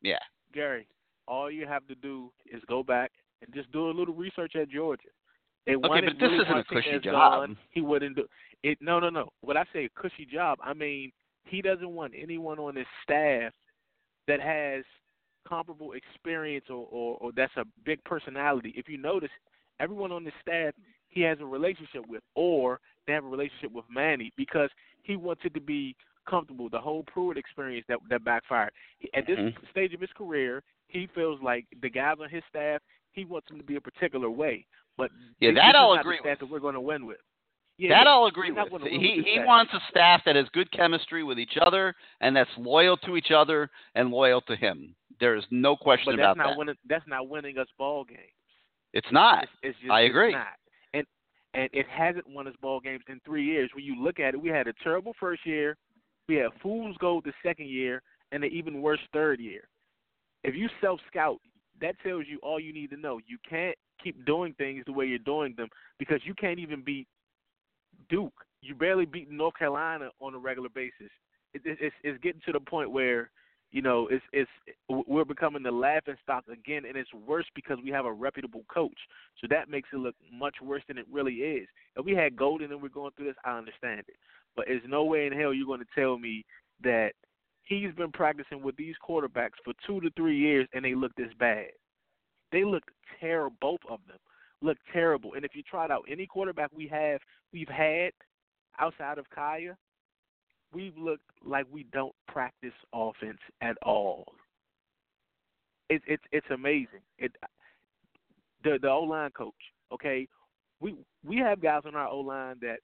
Yeah. 0.00 0.18
Gary, 0.54 0.86
all 1.26 1.50
you 1.50 1.66
have 1.66 1.86
to 1.88 1.94
do 1.96 2.32
is 2.50 2.62
go 2.68 2.82
back 2.82 3.10
and 3.44 3.52
just 3.54 3.70
do 3.72 3.90
a 3.90 3.92
little 3.92 4.14
research 4.14 4.54
at 4.56 4.70
Georgia. 4.70 5.08
They 5.66 5.76
Okay, 5.76 6.00
but 6.06 6.18
this 6.18 6.30
isn't 6.32 6.58
a 6.58 6.64
cushy 6.64 6.98
gone. 7.00 7.02
job. 7.02 7.56
He 7.70 7.80
wouldn't 7.80 8.16
do 8.16 8.26
it. 8.62 8.78
No, 8.80 8.98
no, 8.98 9.10
no. 9.10 9.28
When 9.42 9.56
I 9.56 9.64
say 9.72 9.84
a 9.84 10.00
cushy 10.00 10.26
job, 10.26 10.58
I 10.62 10.74
mean 10.74 11.12
he 11.44 11.62
doesn't 11.62 11.90
want 11.90 12.12
anyone 12.16 12.58
on 12.58 12.76
his 12.76 12.86
staff 13.02 13.52
that 14.28 14.40
has 14.40 14.84
comparable 15.46 15.92
experience 15.92 16.66
or, 16.68 16.86
or, 16.90 17.18
or 17.20 17.32
that's 17.32 17.56
a 17.56 17.64
big 17.84 18.02
personality. 18.04 18.72
If 18.76 18.88
you 18.88 18.98
notice, 18.98 19.30
everyone 19.80 20.12
on 20.12 20.24
his 20.24 20.34
staff 20.40 20.74
he 21.08 21.20
has 21.22 21.38
a 21.40 21.44
relationship 21.44 22.06
with, 22.08 22.22
or 22.34 22.80
they 23.06 23.12
have 23.12 23.24
a 23.24 23.28
relationship 23.28 23.70
with 23.70 23.84
Manny 23.92 24.32
because 24.36 24.70
he 25.02 25.14
wants 25.16 25.42
it 25.44 25.52
to 25.54 25.60
be 25.60 25.94
comfortable. 26.28 26.70
The 26.70 26.80
whole 26.80 27.02
Pruitt 27.02 27.36
experience 27.36 27.84
that 27.88 27.98
that 28.08 28.24
backfired. 28.24 28.72
At 29.14 29.26
this 29.26 29.38
Mhm. 29.38 29.70
stage 29.70 29.92
of 29.92 30.00
his 30.00 30.12
career, 30.12 30.62
he 30.88 31.06
feels 31.08 31.40
like 31.42 31.66
the 31.80 31.90
guys 31.90 32.18
on 32.20 32.30
his 32.30 32.44
staff, 32.48 32.80
he 33.12 33.24
wants 33.24 33.48
them 33.48 33.58
to 33.58 33.64
be 33.64 33.76
a 33.76 33.80
particular 33.80 34.30
way. 34.30 34.66
But 34.96 35.10
Yeah, 35.40 35.52
that 35.52 35.76
I'll 35.76 35.92
agree 35.94 36.16
the 36.16 36.22
staff 36.22 36.40
with. 36.40 36.40
that 36.40 36.46
we're 36.46 36.60
going 36.60 36.74
to 36.74 36.80
win 36.80 37.04
with. 37.04 37.20
Yeah, 37.82 37.88
that 37.88 38.04
yeah. 38.04 38.12
I'll 38.12 38.26
agree 38.26 38.52
with. 38.52 38.82
He 38.88 39.24
he 39.26 39.40
wants 39.40 39.72
a 39.74 39.80
staff 39.90 40.22
that 40.24 40.36
has 40.36 40.46
good 40.52 40.70
chemistry 40.70 41.24
with 41.24 41.36
each 41.36 41.58
other 41.60 41.96
and 42.20 42.36
that's 42.36 42.50
loyal 42.56 42.96
to 42.98 43.16
each 43.16 43.32
other 43.34 43.70
and 43.96 44.10
loyal 44.10 44.40
to 44.42 44.54
him. 44.54 44.94
There 45.18 45.34
is 45.34 45.42
no 45.50 45.74
question 45.74 46.12
but 46.12 46.20
about 46.20 46.36
that's 46.36 46.46
not 46.46 46.50
that. 46.52 46.58
winning. 46.58 46.74
That's 46.88 47.04
not 47.08 47.28
winning 47.28 47.58
us 47.58 47.66
ball 47.76 48.04
games. 48.04 48.20
It's 48.92 49.10
not. 49.10 49.42
It's, 49.42 49.52
it's 49.64 49.78
just, 49.80 49.90
I 49.90 50.02
agree. 50.02 50.30
not. 50.30 50.46
And 50.94 51.04
and 51.54 51.68
it 51.72 51.86
hasn't 51.90 52.24
won 52.28 52.46
us 52.46 52.54
ball 52.62 52.78
games 52.78 53.02
in 53.08 53.20
three 53.24 53.44
years. 53.44 53.68
When 53.74 53.84
you 53.84 54.00
look 54.00 54.20
at 54.20 54.34
it, 54.34 54.40
we 54.40 54.48
had 54.48 54.68
a 54.68 54.72
terrible 54.84 55.12
first 55.18 55.44
year, 55.44 55.76
we 56.28 56.36
had 56.36 56.50
fool's 56.62 56.96
gold 56.98 57.24
the 57.24 57.32
second 57.44 57.68
year, 57.68 58.00
and 58.30 58.44
an 58.44 58.50
even 58.52 58.80
worse 58.80 59.00
third 59.12 59.40
year. 59.40 59.62
If 60.44 60.54
you 60.54 60.68
self 60.80 61.00
scout, 61.10 61.40
that 61.80 61.96
tells 62.04 62.26
you 62.28 62.38
all 62.44 62.60
you 62.60 62.72
need 62.72 62.90
to 62.90 62.96
know. 62.96 63.18
You 63.26 63.38
can't 63.48 63.76
keep 64.04 64.24
doing 64.24 64.54
things 64.56 64.84
the 64.86 64.92
way 64.92 65.06
you're 65.06 65.18
doing 65.18 65.54
them 65.56 65.68
because 65.98 66.20
you 66.22 66.34
can't 66.34 66.60
even 66.60 66.82
beat 66.82 67.08
Duke. 68.12 68.44
You 68.60 68.74
barely 68.76 69.06
beat 69.06 69.30
North 69.30 69.54
Carolina 69.58 70.10
on 70.20 70.34
a 70.34 70.38
regular 70.38 70.68
basis. 70.68 71.10
It, 71.54 71.62
it, 71.64 71.78
it's 71.80 71.96
it's 72.04 72.22
getting 72.22 72.42
to 72.46 72.52
the 72.52 72.60
point 72.60 72.92
where 72.92 73.30
you 73.72 73.80
know 73.82 74.06
it's 74.08 74.24
it's 74.32 74.50
we're 74.88 75.24
becoming 75.24 75.62
the 75.62 75.70
laughing 75.72 76.14
stock 76.22 76.44
again, 76.46 76.84
and 76.86 76.96
it's 76.96 77.12
worse 77.26 77.46
because 77.54 77.78
we 77.82 77.90
have 77.90 78.04
a 78.04 78.12
reputable 78.12 78.64
coach. 78.72 78.98
So 79.40 79.46
that 79.50 79.70
makes 79.70 79.88
it 79.92 79.96
look 79.96 80.14
much 80.32 80.56
worse 80.62 80.82
than 80.86 80.98
it 80.98 81.06
really 81.10 81.36
is. 81.36 81.66
If 81.96 82.04
we 82.04 82.12
had 82.12 82.36
Golden 82.36 82.70
and 82.70 82.82
we're 82.82 82.90
going 82.90 83.12
through 83.16 83.26
this, 83.26 83.36
I 83.44 83.56
understand 83.56 84.00
it. 84.00 84.16
But 84.54 84.66
there's 84.68 84.82
no 84.86 85.04
way 85.04 85.26
in 85.26 85.32
hell 85.32 85.54
you're 85.54 85.66
going 85.66 85.80
to 85.80 86.00
tell 86.00 86.18
me 86.18 86.44
that 86.84 87.12
he's 87.62 87.94
been 87.94 88.12
practicing 88.12 88.62
with 88.62 88.76
these 88.76 88.94
quarterbacks 89.08 89.58
for 89.64 89.72
two 89.86 90.00
to 90.02 90.10
three 90.16 90.36
years 90.36 90.68
and 90.74 90.84
they 90.84 90.94
look 90.94 91.14
this 91.16 91.32
bad. 91.38 91.68
They 92.52 92.64
look 92.64 92.82
terrible. 93.18 93.56
Both 93.60 93.80
of 93.88 94.00
them 94.06 94.18
look 94.62 94.78
terrible. 94.92 95.34
And 95.34 95.44
if 95.44 95.54
you 95.54 95.62
tried 95.62 95.90
out 95.90 96.04
any 96.08 96.26
quarterback 96.26 96.70
we 96.74 96.86
have, 96.88 97.20
we've 97.52 97.68
had 97.68 98.12
outside 98.78 99.18
of 99.18 99.26
Kaaya, 99.36 99.76
we've 100.72 100.96
looked 100.96 101.28
like 101.44 101.66
we 101.70 101.84
don't 101.92 102.14
practice 102.28 102.72
offense 102.94 103.40
at 103.60 103.76
all. 103.82 104.24
It's 105.90 106.04
it's 106.06 106.22
it's 106.32 106.46
amazing. 106.50 107.02
It 107.18 107.32
the 108.64 108.78
the 108.80 108.88
O 108.88 109.02
line 109.02 109.30
coach, 109.30 109.54
okay, 109.92 110.26
we 110.80 110.96
we 111.24 111.36
have 111.38 111.60
guys 111.60 111.82
on 111.86 111.94
our 111.94 112.08
O 112.08 112.20
line 112.20 112.56
that 112.62 112.78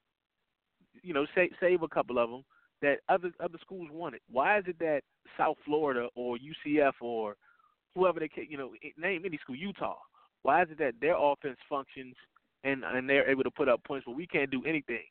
you 1.01 1.13
know 1.13 1.25
save 1.33 1.51
save 1.59 1.81
a 1.81 1.87
couple 1.87 2.19
of 2.19 2.29
them 2.29 2.43
that 2.81 2.99
other 3.09 3.31
other 3.39 3.57
schools 3.61 3.87
wanted. 3.91 4.21
Why 4.31 4.59
is 4.59 4.65
it 4.67 4.77
that 4.79 5.01
South 5.37 5.57
Florida 5.65 6.07
or 6.15 6.37
UCF 6.37 6.93
or 7.01 7.35
whoever 7.95 8.19
they 8.19 8.29
you 8.47 8.57
know 8.57 8.73
name 8.97 9.23
any 9.25 9.37
school 9.37 9.55
Utah? 9.55 9.97
Why 10.43 10.63
is 10.63 10.69
it 10.71 10.79
that 10.79 10.93
their 11.01 11.15
offense 11.17 11.57
functions 11.67 12.15
and 12.63 12.83
and 12.83 13.09
they're 13.09 13.29
able 13.29 13.43
to 13.43 13.51
put 13.51 13.69
up 13.69 13.83
points, 13.83 14.05
but 14.05 14.15
we 14.15 14.27
can't 14.27 14.51
do 14.51 14.63
anything? 14.65 15.05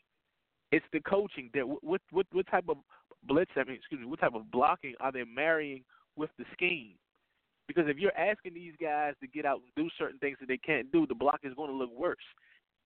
It's 0.73 0.87
the 0.93 1.01
coaching. 1.01 1.51
That 1.55 1.67
what 1.69 2.01
what 2.11 2.27
what 2.33 2.47
type 2.47 2.65
of 2.69 2.79
blitz? 3.25 3.51
I 3.57 3.65
mean, 3.65 3.77
excuse 3.77 4.01
me. 4.01 4.07
What 4.07 4.21
type 4.21 4.35
of 4.35 4.51
blocking 4.51 4.95
are 5.01 5.13
they 5.13 5.25
marrying 5.25 5.85
with 6.17 6.31
the 6.39 6.45
scheme? 6.53 6.95
Because 7.67 7.85
if 7.87 7.99
you're 7.99 8.17
asking 8.17 8.55
these 8.55 8.73
guys 8.81 9.15
to 9.21 9.29
get 9.29 9.45
out 9.45 9.61
and 9.61 9.71
do 9.77 9.91
certain 9.99 10.19
things 10.19 10.39
that 10.41 10.49
they 10.49 10.57
can't 10.57 10.91
do, 10.91 11.07
the 11.07 11.15
block 11.15 11.41
is 11.45 11.53
going 11.55 11.71
to 11.71 11.77
look 11.77 11.91
worse. 11.97 12.17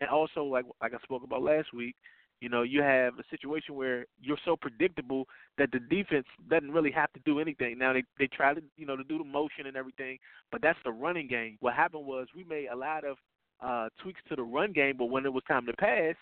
And 0.00 0.10
also, 0.10 0.44
like 0.44 0.64
like 0.80 0.94
I 0.94 0.98
spoke 1.02 1.22
about 1.22 1.42
last 1.42 1.72
week, 1.72 1.94
you 2.42 2.48
know, 2.48 2.62
you 2.62 2.82
have 2.82 3.20
a 3.20 3.22
situation 3.30 3.76
where 3.76 4.04
you're 4.20 4.36
so 4.44 4.56
predictable 4.56 5.28
that 5.58 5.70
the 5.70 5.78
defense 5.78 6.26
doesn't 6.50 6.72
really 6.72 6.90
have 6.90 7.12
to 7.12 7.20
do 7.24 7.38
anything. 7.38 7.78
Now 7.78 7.92
they 7.92 8.02
they 8.18 8.26
try 8.26 8.52
to 8.52 8.60
you 8.76 8.84
know 8.84 8.96
to 8.96 9.04
do 9.04 9.16
the 9.18 9.24
motion 9.24 9.66
and 9.68 9.76
everything, 9.76 10.18
but 10.50 10.60
that's 10.60 10.78
the 10.84 10.90
running 10.90 11.28
game. 11.28 11.56
What 11.60 11.74
happened 11.74 12.04
was 12.04 12.26
we 12.34 12.42
made 12.42 12.66
a 12.66 12.76
lot 12.76 13.04
of 13.04 13.16
uh 13.64 13.90
tweaks 14.02 14.20
to 14.28 14.34
the 14.34 14.42
run 14.42 14.72
game, 14.72 14.96
but 14.98 15.04
when 15.04 15.24
it 15.24 15.32
was 15.32 15.44
time 15.46 15.66
to 15.66 15.72
pass, 15.74 16.16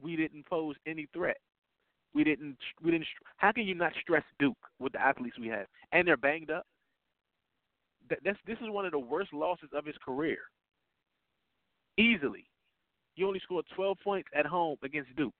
we 0.00 0.16
didn't 0.16 0.46
pose 0.46 0.76
any 0.86 1.06
threat. 1.12 1.36
We 2.14 2.24
didn't 2.24 2.56
we 2.82 2.92
didn't. 2.92 3.06
How 3.36 3.52
can 3.52 3.64
you 3.64 3.74
not 3.74 3.92
stress 4.00 4.24
Duke 4.38 4.56
with 4.78 4.94
the 4.94 5.02
athletes 5.02 5.38
we 5.38 5.48
have 5.48 5.66
and 5.92 6.08
they're 6.08 6.16
banged 6.16 6.50
up? 6.50 6.64
That, 8.08 8.20
that's 8.24 8.38
this 8.46 8.56
is 8.62 8.70
one 8.70 8.86
of 8.86 8.92
the 8.92 8.98
worst 8.98 9.34
losses 9.34 9.68
of 9.74 9.84
his 9.84 9.96
career. 10.02 10.38
Easily, 11.98 12.46
he 13.12 13.24
only 13.24 13.40
scored 13.40 13.66
12 13.76 13.98
points 14.02 14.28
at 14.34 14.46
home 14.46 14.78
against 14.82 15.14
Duke. 15.16 15.34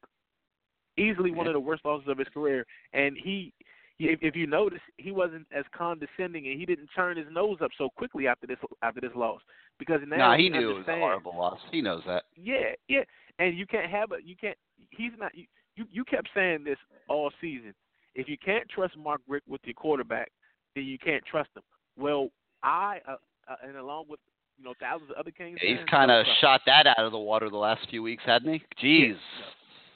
Easily 0.96 1.30
one 1.30 1.46
of 1.46 1.52
the 1.52 1.60
worst 1.60 1.84
losses 1.84 2.08
of 2.08 2.18
his 2.18 2.28
career. 2.34 2.66
And 2.92 3.16
he, 3.16 3.52
if, 3.98 4.18
if 4.22 4.36
you 4.36 4.46
notice, 4.46 4.80
he 4.96 5.12
wasn't 5.12 5.46
as 5.56 5.64
condescending 5.76 6.48
and 6.48 6.58
he 6.58 6.66
didn't 6.66 6.88
turn 6.94 7.16
his 7.16 7.26
nose 7.30 7.58
up 7.62 7.70
so 7.78 7.88
quickly 7.88 8.26
after 8.26 8.46
this 8.46 8.58
after 8.82 9.00
this 9.00 9.12
loss 9.14 9.40
because 9.78 10.00
now 10.06 10.16
nah, 10.16 10.36
he 10.36 10.44
he 10.44 10.48
knew 10.50 10.70
it 10.70 10.74
was 10.74 10.88
a 10.88 10.96
horrible 10.96 11.34
loss. 11.36 11.58
He 11.72 11.80
knows 11.80 12.02
that. 12.06 12.24
Yeah, 12.36 12.74
yeah. 12.88 13.02
And 13.38 13.56
you 13.56 13.66
can't 13.66 13.90
have 13.90 14.12
a 14.12 14.16
you 14.24 14.36
can't. 14.36 14.56
He's 14.90 15.12
not. 15.18 15.34
You 15.34 15.46
you, 15.76 15.84
you 15.90 16.04
kept 16.04 16.28
saying 16.34 16.64
this 16.64 16.78
all 17.08 17.32
season. 17.40 17.74
If 18.14 18.28
you 18.28 18.36
can't 18.36 18.68
trust 18.68 18.96
Mark 18.96 19.20
Richt 19.28 19.48
with 19.48 19.60
your 19.64 19.74
quarterback, 19.74 20.30
then 20.74 20.84
you 20.84 20.98
can't 20.98 21.24
trust 21.24 21.50
him. 21.56 21.62
Well, 21.98 22.28
I 22.62 22.98
uh, 23.08 23.16
uh, 23.50 23.56
and 23.66 23.76
along 23.76 24.04
with 24.08 24.20
you 24.58 24.64
know 24.64 24.74
thousands 24.78 25.10
of 25.10 25.16
other 25.16 25.30
Kings. 25.30 25.58
He's 25.60 25.78
fans, 25.78 25.88
kind 25.90 26.10
of 26.10 26.26
shot 26.40 26.60
that 26.66 26.86
out 26.86 26.98
of 26.98 27.12
the 27.12 27.18
water 27.18 27.48
the 27.48 27.56
last 27.56 27.88
few 27.88 28.02
weeks, 28.02 28.22
hadn't 28.26 28.52
he? 28.52 28.86
Jeez. 28.86 29.16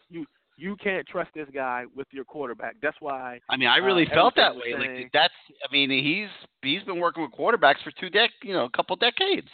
you 0.09 0.27
you 0.57 0.77
can't 0.77 1.07
trust 1.07 1.31
this 1.35 1.49
guy 1.53 1.85
with 1.97 2.07
your 2.13 2.25
quarterback. 2.25 2.77
That's 2.83 2.97
why. 3.01 3.41
I 3.51 3.57
mean, 3.57 3.69
I 3.69 3.79
really 3.79 4.07
uh, 4.07 4.15
felt 4.15 4.35
that 4.37 4.55
way. 4.55 4.73
saying- 4.79 5.03
Like 5.03 5.11
that's. 5.13 5.35
I 5.69 5.73
mean, 5.73 5.91
he's 5.91 6.29
he's 6.63 6.83
been 6.85 7.01
working 7.01 7.23
with 7.23 7.33
quarterbacks 7.33 7.83
for 7.83 7.91
two 8.01 8.09
dec, 8.11 8.29
you 8.43 8.53
know, 8.53 8.65
a 8.65 8.71
couple 8.71 8.95
decades, 8.97 9.49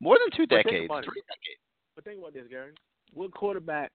more 0.00 0.16
than 0.18 0.36
two 0.36 0.46
decades, 0.46 0.86
three 0.88 1.22
decades. 1.26 1.60
But 1.94 2.04
think 2.04 2.18
about 2.20 2.32
this, 2.34 2.44
Gary. 2.48 2.72
What 3.12 3.32
quarterback 3.32 3.90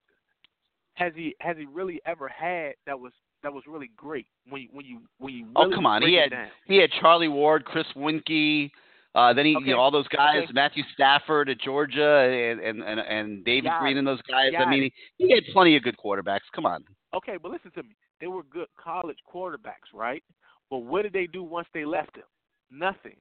has 0.94 1.12
he 1.16 1.34
has 1.40 1.56
he 1.56 1.66
really 1.66 2.00
ever 2.06 2.28
had 2.28 2.74
that 2.86 2.98
was 2.98 3.12
that 3.42 3.52
was 3.52 3.64
really 3.66 3.90
great 3.96 4.26
when 4.48 4.62
you 4.62 4.68
when 4.72 4.86
you 4.86 5.00
when 5.18 5.34
you 5.34 5.46
Oh 5.56 5.70
come 5.74 5.86
on, 5.86 6.02
he 6.02 6.14
had 6.14 6.30
down? 6.30 6.48
he 6.66 6.76
had 6.76 6.90
Charlie 7.00 7.28
Ward, 7.28 7.64
Chris 7.64 7.86
Weinke, 7.96 8.70
uh, 9.14 9.32
then 9.32 9.46
he 9.46 9.56
Okay. 9.56 9.66
you 9.66 9.74
know 9.74 9.80
all 9.80 9.90
those 9.90 10.08
guys, 10.08 10.42
Okay. 10.44 10.52
Matthew 10.52 10.82
Stafford 10.94 11.48
at 11.48 11.60
Georgia, 11.60 12.18
and 12.18 12.60
and 12.60 12.82
and, 12.82 13.00
and 13.00 13.44
David 13.44 13.68
Got 13.68 13.80
Greene 13.80 13.96
and 13.98 14.06
those 14.06 14.22
guys. 14.22 14.52
I 14.58 14.68
mean, 14.68 14.90
he, 15.18 15.26
he 15.26 15.32
had 15.34 15.44
plenty 15.52 15.76
of 15.76 15.82
good 15.82 15.96
quarterbacks. 15.96 16.40
Come 16.54 16.66
on. 16.66 16.84
Okay, 17.14 17.36
but 17.40 17.50
listen 17.52 17.70
to 17.72 17.82
me. 17.82 17.94
They 18.20 18.26
were 18.26 18.42
good 18.44 18.68
college 18.82 19.18
quarterbacks, 19.32 19.92
right? 19.92 20.22
But 20.70 20.78
what 20.78 21.02
did 21.02 21.12
they 21.12 21.26
do 21.26 21.42
once 21.42 21.68
they 21.74 21.84
left 21.84 22.16
him? 22.16 22.24
Nothing. 22.70 23.16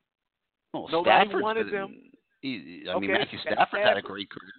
Well, 0.74 0.88
Nobody 0.92 1.26
Stafford's 1.26 1.44
wanted 1.44 1.64
been- 1.66 1.74
them. 1.74 1.96
He, 2.42 2.84
I 2.90 3.00
mean, 3.00 3.10
Okay, 3.12 3.20
Matthew 3.20 3.40
Stafford- 3.40 3.58
Stafford 3.70 3.86
had 3.86 3.98
a 3.98 4.02
great 4.02 4.30
career. 4.30 4.52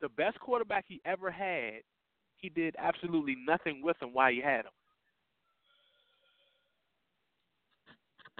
The 0.00 0.08
best 0.10 0.38
quarterback 0.40 0.84
he 0.86 1.00
ever 1.04 1.30
had, 1.30 1.80
he 2.36 2.48
did 2.48 2.74
absolutely 2.78 3.36
nothing 3.46 3.80
with 3.82 4.00
him 4.02 4.10
while 4.12 4.30
he 4.30 4.40
had 4.40 4.60
him. 4.66 4.72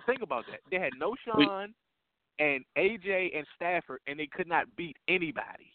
Think 0.06 0.22
about 0.22 0.44
that. 0.50 0.60
They 0.70 0.78
had 0.78 0.92
no 0.98 1.10
We- 1.10 1.44
Sean 1.46 1.74
and 2.38 2.64
AJ 2.76 3.36
and 3.36 3.46
Stafford, 3.54 4.00
and 4.06 4.18
they 4.18 4.26
could 4.26 4.48
not 4.48 4.66
beat 4.76 4.96
anybody. 5.08 5.72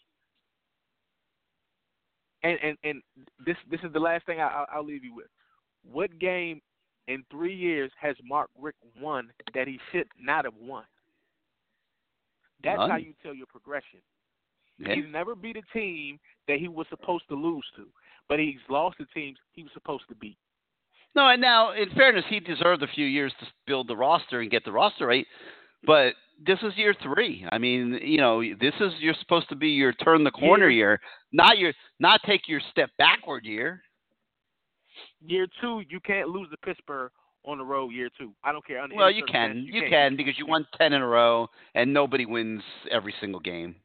And 2.42 2.58
and 2.62 2.78
and 2.84 3.02
this 3.44 3.56
this 3.70 3.80
is 3.82 3.92
the 3.92 3.98
last 3.98 4.24
thing 4.26 4.40
I, 4.40 4.48
I'll, 4.48 4.66
I'll 4.72 4.84
leave 4.84 5.04
you 5.04 5.14
with. 5.14 5.26
What 5.82 6.18
game 6.18 6.60
in 7.08 7.24
three 7.30 7.54
years 7.54 7.90
has 8.00 8.14
Mark 8.22 8.50
Richt 8.60 8.78
won 9.00 9.30
that 9.54 9.66
he 9.66 9.80
should 9.90 10.06
not 10.20 10.44
have 10.44 10.54
won? 10.60 10.84
That's 12.62 12.78
how 12.78 12.96
you 12.96 13.14
tell 13.22 13.34
your 13.34 13.46
progression. 13.46 14.00
Yeah. 14.78 14.94
He's 14.94 15.04
never 15.10 15.34
beat 15.34 15.56
a 15.56 15.78
team 15.78 16.18
that 16.46 16.58
he 16.58 16.68
was 16.68 16.86
supposed 16.90 17.24
to 17.28 17.34
lose 17.34 17.64
to, 17.76 17.86
but 18.28 18.38
he's 18.38 18.56
lost 18.68 18.98
the 18.98 19.06
teams 19.06 19.38
he 19.52 19.62
was 19.62 19.72
supposed 19.72 20.04
to 20.08 20.14
beat. 20.14 20.38
No, 21.14 21.28
and 21.28 21.40
now 21.40 21.72
in 21.72 21.90
fairness, 21.90 22.24
he 22.28 22.40
deserved 22.40 22.82
a 22.82 22.86
few 22.88 23.06
years 23.06 23.32
to 23.40 23.46
build 23.66 23.88
the 23.88 23.96
roster 23.96 24.40
and 24.40 24.50
get 24.50 24.64
the 24.64 24.72
roster 24.72 25.06
right. 25.06 25.26
But 25.84 26.14
this 26.44 26.58
is 26.62 26.72
year 26.76 26.94
three. 27.02 27.44
I 27.50 27.58
mean, 27.58 27.98
you 28.02 28.18
know, 28.18 28.40
this 28.60 28.74
is 28.80 28.92
you're 28.98 29.14
supposed 29.20 29.48
to 29.48 29.56
be 29.56 29.70
your 29.70 29.92
turn 29.92 30.24
the 30.24 30.30
corner 30.30 30.68
year, 30.68 31.00
not 31.32 31.58
your 31.58 31.72
not 31.98 32.20
take 32.24 32.42
your 32.46 32.60
step 32.70 32.90
backward 32.98 33.44
year. 33.44 33.82
Year 35.24 35.46
two, 35.60 35.82
you 35.88 36.00
can't 36.00 36.28
lose 36.28 36.48
to 36.50 36.56
Pittsburgh 36.58 37.10
on 37.44 37.58
the 37.58 37.64
road. 37.64 37.90
Year 37.90 38.08
two, 38.18 38.32
I 38.44 38.52
don't 38.52 38.64
care. 38.64 38.84
Well, 38.94 39.10
you 39.10 39.24
can, 39.24 39.64
you 39.66 39.80
can't. 39.82 39.90
can 39.90 40.16
because 40.16 40.34
you 40.38 40.46
won 40.46 40.66
ten 40.76 40.92
in 40.92 41.02
a 41.02 41.06
row, 41.06 41.48
and 41.74 41.92
nobody 41.92 42.26
wins 42.26 42.62
every 42.90 43.14
single 43.20 43.40
game. 43.40 43.76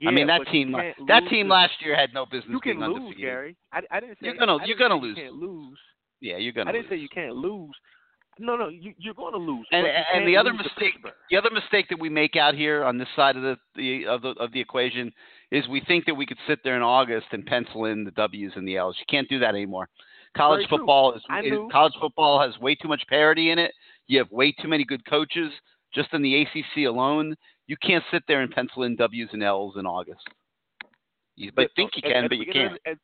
Yeah, 0.00 0.08
I 0.08 0.12
mean, 0.12 0.26
that 0.26 0.40
team 0.50 0.72
that 1.06 1.22
team 1.30 1.48
last 1.48 1.74
year 1.80 1.96
had 1.96 2.12
no 2.12 2.26
business 2.26 2.50
You 2.50 2.60
can 2.60 2.78
being 2.78 2.90
lose, 2.90 2.96
undefeated. 2.96 3.20
Gary. 3.20 3.56
I, 3.72 3.80
I 3.90 4.00
didn't 4.00 4.14
say 4.14 4.26
You're 4.26 4.36
gonna- 4.36 4.56
I 4.56 4.64
you're 4.64 4.76
gonna 4.76 4.96
lose. 4.96 5.16
You 5.16 5.22
can't 5.24 5.36
lose. 5.36 5.78
Yeah, 6.22 6.36
you're 6.36 6.52
gonna. 6.52 6.70
I 6.70 6.72
didn't 6.72 6.84
lose. 6.84 6.90
say 6.90 7.02
you 7.02 7.08
can't 7.08 7.34
lose. 7.34 7.74
No, 8.38 8.56
no, 8.56 8.68
you, 8.68 8.94
you're 8.96 9.12
going 9.12 9.34
to 9.34 9.38
lose. 9.38 9.66
And 9.72 9.86
and 9.86 10.26
the 10.26 10.36
other 10.38 10.54
mistake, 10.54 10.94
the 11.30 11.36
other 11.36 11.50
mistake 11.50 11.86
that 11.90 12.00
we 12.00 12.08
make 12.08 12.34
out 12.34 12.54
here 12.54 12.82
on 12.82 12.96
this 12.96 13.08
side 13.14 13.36
of 13.36 13.42
the, 13.42 13.56
the 13.76 14.06
of 14.06 14.22
the 14.22 14.30
of 14.40 14.52
the 14.52 14.60
equation 14.60 15.12
is 15.50 15.68
we 15.68 15.82
think 15.86 16.06
that 16.06 16.14
we 16.14 16.24
could 16.24 16.38
sit 16.46 16.60
there 16.64 16.76
in 16.76 16.82
August 16.82 17.26
and 17.32 17.44
pencil 17.44 17.84
in 17.84 18.04
the 18.04 18.10
W's 18.12 18.52
and 18.56 18.66
the 18.66 18.78
L's. 18.78 18.96
You 18.98 19.04
can't 19.10 19.28
do 19.28 19.38
that 19.40 19.50
anymore. 19.50 19.88
College 20.34 20.66
Very 20.68 20.78
football 20.78 21.12
is, 21.12 21.22
is 21.44 21.58
college 21.70 21.92
football 22.00 22.40
has 22.40 22.58
way 22.58 22.74
too 22.74 22.88
much 22.88 23.02
parity 23.08 23.50
in 23.50 23.58
it. 23.58 23.72
You 24.06 24.18
have 24.18 24.30
way 24.30 24.52
too 24.52 24.68
many 24.68 24.84
good 24.84 25.04
coaches 25.04 25.52
just 25.94 26.08
in 26.14 26.22
the 26.22 26.42
ACC 26.42 26.86
alone. 26.88 27.34
You 27.66 27.76
can't 27.82 28.04
sit 28.10 28.22
there 28.28 28.40
and 28.40 28.50
pencil 28.50 28.84
in 28.84 28.96
W's 28.96 29.28
and 29.32 29.42
L's 29.42 29.74
in 29.76 29.84
August. 29.84 30.22
You 31.36 31.52
but 31.54 31.68
think 31.76 31.90
you 31.96 32.02
can, 32.02 32.24
at 32.24 32.30
but 32.30 32.30
the 32.30 32.36
you 32.46 32.52
can't. 32.52 32.72
of- 32.72 32.78
At, 32.86 32.98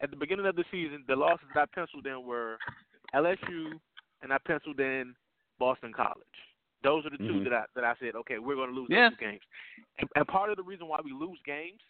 at 0.00 0.10
the 0.10 0.16
beginning 0.16 0.46
of 0.46 0.56
the 0.56 0.64
season, 0.70 1.04
the 1.08 1.16
losses 1.16 1.46
that 1.54 1.60
I 1.62 1.66
penciled 1.74 2.06
in 2.06 2.24
were 2.26 2.58
LSU 3.14 3.72
and 4.22 4.32
I 4.32 4.38
penciled 4.46 4.80
in 4.80 5.14
Boston 5.58 5.92
College. 5.92 6.14
Those 6.82 7.04
are 7.06 7.10
the 7.10 7.18
2 7.18 7.24
Mhm. 7.24 7.44
that 7.44 7.52
I 7.52 7.64
that 7.74 7.84
I 7.84 7.94
said, 7.96 8.14
okay, 8.14 8.38
we're 8.38 8.54
going 8.54 8.70
to 8.70 8.74
lose 8.74 8.88
Yeah. 8.90 9.08
those 9.08 9.18
two 9.18 9.24
games. 9.24 9.42
And, 9.98 10.08
and 10.14 10.28
part 10.28 10.50
of 10.50 10.56
the 10.56 10.62
reason 10.62 10.86
why 10.86 11.00
we 11.02 11.12
lose 11.12 11.40
games, 11.44 11.80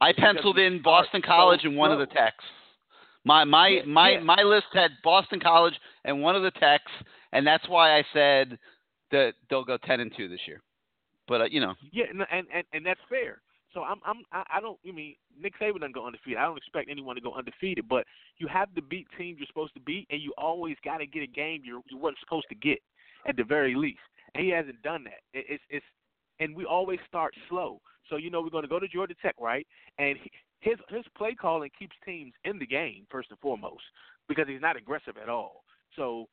I 0.00 0.12
penciled 0.12 0.58
in 0.58 0.80
Boston 0.80 1.20
so 1.22 1.26
College 1.26 1.64
and 1.64 1.76
one 1.76 1.92
of 1.92 1.98
the 1.98 2.06
techs. 2.06 2.44
My 3.24 3.44
my 3.44 3.68
Yeah, 3.68 3.82
my 3.84 4.10
yeah. 4.12 4.20
my 4.20 4.42
list 4.42 4.66
had 4.72 4.92
Boston 5.02 5.40
College 5.40 5.78
and 6.04 6.22
one 6.22 6.36
of 6.36 6.42
the 6.42 6.50
techs, 6.52 6.92
and 7.32 7.46
that's 7.46 7.66
why 7.68 7.98
I 7.98 8.02
said 8.12 8.58
that 9.10 9.34
they'll 9.48 9.64
go 9.64 9.76
ten 9.78 10.00
and 10.00 10.14
two 10.14 10.28
this 10.28 10.46
year. 10.46 10.62
But 11.26 11.40
uh, 11.42 11.44
you 11.44 11.60
know, 11.60 11.74
yeah, 11.90 12.04
and 12.10 12.46
and, 12.52 12.64
and 12.72 12.86
that's 12.86 13.00
fair. 13.08 13.42
So 13.74 13.82
I'm 13.82 13.98
I'm 14.06 14.22
I 14.32 14.60
don't. 14.60 14.78
I 14.88 14.92
mean, 14.92 15.16
Nick 15.38 15.58
Saban 15.60 15.80
doesn't 15.80 15.94
go 15.94 16.06
undefeated. 16.06 16.38
I 16.38 16.44
don't 16.44 16.56
expect 16.56 16.88
anyone 16.88 17.16
to 17.16 17.20
go 17.20 17.34
undefeated, 17.34 17.88
but 17.88 18.06
you 18.38 18.46
have 18.46 18.72
to 18.76 18.82
beat 18.82 19.08
teams 19.18 19.38
you're 19.38 19.48
supposed 19.48 19.74
to 19.74 19.80
beat, 19.80 20.06
and 20.10 20.22
you 20.22 20.32
always 20.38 20.76
got 20.84 20.98
to 20.98 21.06
get 21.06 21.24
a 21.24 21.26
game 21.26 21.62
you 21.64 21.82
you 21.90 21.98
weren't 21.98 22.18
supposed 22.20 22.46
to 22.48 22.54
get 22.54 22.78
at 23.28 23.36
the 23.36 23.44
very 23.44 23.74
least. 23.74 23.98
And 24.34 24.44
he 24.44 24.50
hasn't 24.50 24.80
done 24.82 25.04
that. 25.04 25.22
It, 25.38 25.46
it's 25.48 25.62
it's 25.68 25.86
and 26.38 26.56
we 26.56 26.64
always 26.64 27.00
start 27.08 27.34
slow. 27.48 27.80
So 28.08 28.16
you 28.16 28.30
know 28.30 28.40
we're 28.40 28.50
going 28.50 28.62
to 28.62 28.68
go 28.68 28.78
to 28.78 28.88
Georgia 28.88 29.14
Tech, 29.20 29.34
right? 29.40 29.66
And 29.98 30.16
he, 30.22 30.30
his 30.60 30.78
his 30.88 31.04
play 31.16 31.34
calling 31.34 31.70
keeps 31.76 31.96
teams 32.04 32.32
in 32.44 32.58
the 32.58 32.66
game 32.66 33.06
first 33.10 33.30
and 33.30 33.38
foremost 33.40 33.82
because 34.28 34.46
he's 34.48 34.62
not 34.62 34.76
aggressive 34.76 35.16
at 35.20 35.28
all. 35.28 35.64
So 35.96 36.28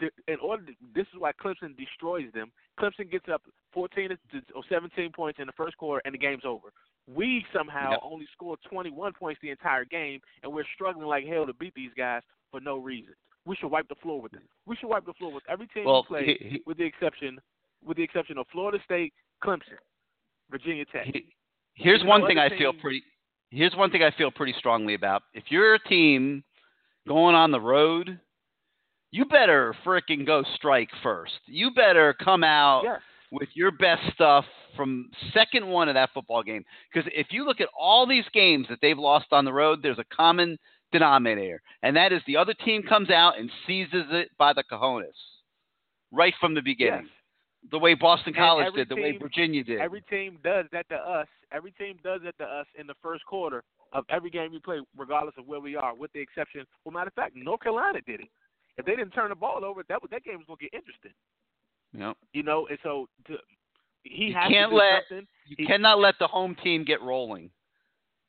to, 0.00 0.10
in 0.28 0.38
order, 0.40 0.64
to, 0.66 0.72
this 0.94 1.06
is 1.14 1.18
why 1.18 1.32
Clemson 1.32 1.76
destroys 1.76 2.32
them. 2.32 2.50
Clemson 2.80 3.10
gets 3.10 3.26
up 3.32 3.42
14 3.72 4.08
to, 4.10 4.16
or 4.54 4.62
17 4.68 5.12
points 5.12 5.38
in 5.40 5.46
the 5.46 5.52
first 5.52 5.76
quarter, 5.76 6.02
and 6.04 6.14
the 6.14 6.18
game's 6.18 6.44
over. 6.44 6.68
We 7.06 7.44
somehow 7.54 7.90
Yep. 7.92 8.00
only 8.02 8.26
score 8.32 8.56
21 8.70 9.12
points 9.12 9.40
the 9.42 9.50
entire 9.50 9.84
game, 9.84 10.20
and 10.42 10.52
we're 10.52 10.64
struggling 10.74 11.06
like 11.06 11.26
hell 11.26 11.46
to 11.46 11.52
beat 11.52 11.74
these 11.74 11.90
guys 11.96 12.22
for 12.50 12.60
no 12.60 12.76
reason. 12.78 13.14
We 13.46 13.56
should 13.56 13.68
wipe 13.70 13.88
the 13.88 13.94
floor 13.96 14.20
with 14.22 14.32
them. 14.32 14.42
We 14.66 14.74
should 14.76 14.88
wipe 14.88 15.04
the 15.04 15.12
floor 15.14 15.32
with 15.32 15.44
every 15.48 15.66
team 15.68 15.84
well, 15.84 16.06
we 16.08 16.16
play, 16.16 16.26
he- 16.40 16.48
he- 16.48 16.62
with 16.66 16.78
the 16.78 16.84
exception, 16.84 17.38
with 17.84 17.96
the 17.98 18.02
exception 18.02 18.38
of 18.38 18.46
Florida 18.48 18.82
State, 18.84 19.12
Clemson, 19.42 19.76
Virginia 20.50 20.84
Tech. 20.86 21.04
he- 21.06 21.34
here's 21.74 21.98
You 22.00 22.04
know, 22.04 22.10
one 22.10 22.26
thing 22.26 22.38
I 22.38 22.48
feel 22.56 22.72
pretty. 22.72 23.02
Here's 23.50 23.76
one 23.76 23.90
thing 23.90 24.02
I 24.02 24.10
feel 24.12 24.30
pretty 24.30 24.54
strongly 24.54 24.94
about. 24.94 25.24
If 25.34 25.44
you're 25.52 25.74
a 25.74 25.78
team 25.78 26.42
going 27.06 27.34
on 27.34 27.50
the 27.50 27.60
road, 27.60 28.18
you 29.14 29.24
better 29.24 29.72
frickin' 29.86 30.26
go 30.26 30.42
strike 30.56 30.90
first. 31.00 31.34
You 31.46 31.70
better 31.70 32.14
come 32.14 32.42
out 32.42 32.82
yes. 32.82 33.00
with 33.30 33.48
your 33.54 33.70
best 33.70 34.02
stuff 34.12 34.44
from 34.76 35.08
second 35.32 35.68
one 35.68 35.88
of 35.88 35.94
that 35.94 36.10
football 36.12 36.42
game. 36.42 36.64
Because 36.92 37.08
if 37.14 37.28
you 37.30 37.44
look 37.44 37.60
at 37.60 37.68
all 37.78 38.08
these 38.08 38.24
games 38.32 38.66
that 38.68 38.80
they've 38.82 38.98
lost 38.98 39.26
on 39.30 39.44
the 39.44 39.52
road, 39.52 39.84
there's 39.84 40.00
a 40.00 40.14
common 40.16 40.58
denominator, 40.90 41.62
and 41.84 41.96
that 41.96 42.12
is 42.12 42.22
the 42.26 42.36
other 42.36 42.54
team 42.54 42.82
comes 42.82 43.08
out 43.08 43.38
and 43.38 43.48
seizes 43.68 44.04
it 44.10 44.30
by 44.36 44.52
the 44.52 44.64
cojones 44.70 45.04
right 46.10 46.34
from 46.40 46.54
the 46.56 46.62
beginning. 46.62 47.02
Yes. 47.02 47.70
The 47.70 47.78
way 47.78 47.94
Boston 47.94 48.34
College 48.34 48.74
did, 48.74 48.88
the 48.88 48.96
way 48.96 49.16
Virginia 49.16 49.62
did. 49.62 49.80
Every 49.80 50.02
team 50.02 50.38
does 50.42 50.66
that 50.72 50.88
to 50.88 50.96
us. 50.96 51.28
Every 51.52 51.70
team 51.70 51.98
does 52.02 52.20
that 52.24 52.36
to 52.38 52.44
us 52.44 52.66
in 52.78 52.88
the 52.88 52.94
first 53.00 53.24
quarter 53.26 53.62
of 53.92 54.04
every 54.10 54.30
game 54.30 54.50
we 54.50 54.58
play, 54.58 54.80
regardless 54.96 55.34
of 55.38 55.46
where 55.46 55.60
we 55.60 55.76
are, 55.76 55.94
with 55.94 56.12
the 56.12 56.20
exception. 56.20 56.66
Well, 56.84 56.92
matter 56.92 57.08
of 57.08 57.14
fact, 57.14 57.36
North 57.36 57.60
Carolina 57.60 58.00
did 58.04 58.20
it. 58.20 58.28
If 58.76 58.86
they 58.86 58.96
didn't 58.96 59.12
turn 59.12 59.28
the 59.30 59.34
ball 59.36 59.64
over, 59.64 59.82
that 59.88 60.02
was- 60.02 60.10
that 60.10 60.24
game 60.24 60.38
was 60.38 60.46
going 60.46 60.58
to 60.58 60.64
get 60.64 60.74
interesting. 60.74 61.12
Yep. 61.92 62.16
You 62.32 62.42
know, 62.42 62.66
and 62.66 62.78
so 62.82 63.08
to, 63.26 63.38
he 64.02 64.26
You 64.26 64.34
has 64.34 64.50
can't 64.50 64.72
let- 64.72 65.06
something. 65.08 65.26
You 65.46 65.56
He- 65.58 65.66
cannot 65.66 65.98
let 66.00 66.18
the 66.18 66.26
home 66.26 66.54
team 66.56 66.84
get 66.84 67.00
rolling. 67.02 67.50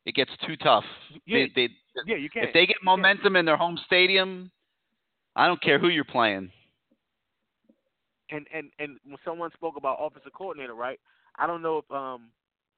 It 0.05 0.13
gets 0.13 0.31
too 0.45 0.55
tough. 0.57 0.85
Yeah, 1.25 1.47
They, 1.55 1.67
they, 1.67 1.69
yeah, 2.05 2.15
you 2.17 2.29
can't. 2.29 2.47
if 2.47 2.53
they 2.53 2.67
get 2.67 2.77
momentum 2.83 3.35
in 3.35 3.45
their 3.45 3.57
home 3.57 3.77
stadium, 3.85 4.51
I 5.35 5.47
don't 5.47 5.59
care 5.61 5.79
who 5.79 5.87
you're 5.89 6.03
playing. 6.03 6.51
and 8.31 8.47
and 8.53 8.71
and 8.79 8.97
when 9.05 9.17
someone 9.23 9.51
spoke 9.53 9.77
about 9.77 9.97
offensive 9.99 10.33
coordinator, 10.33 10.73
right? 10.73 10.99
I 11.37 11.45
don't 11.47 11.61
know 11.61 11.77
if 11.79 11.91
um 11.91 12.29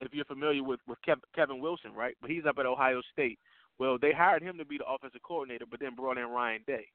if 0.02 0.14
you're 0.14 0.26
familiar 0.26 0.64
with 0.64 0.80
with 0.88 1.00
Kev, 1.08 1.18
Kevin 1.36 1.60
Wilson, 1.60 1.94
right? 1.94 2.16
But 2.22 2.30
he's 2.30 2.46
up 2.46 2.58
at 2.60 2.66
Ohio 2.66 3.02
State. 3.14 3.40
Well, 3.80 3.98
they 3.98 4.12
hired 4.12 4.42
him 4.42 4.58
to 4.58 4.66
be 4.66 4.78
the 4.78 4.86
offensive 4.88 5.22
coordinator, 5.22 5.66
but 5.70 5.80
then 5.80 5.96
brought 5.96 6.18
in 6.18 6.26
Ryan 6.28 6.64
Day. 6.68 6.88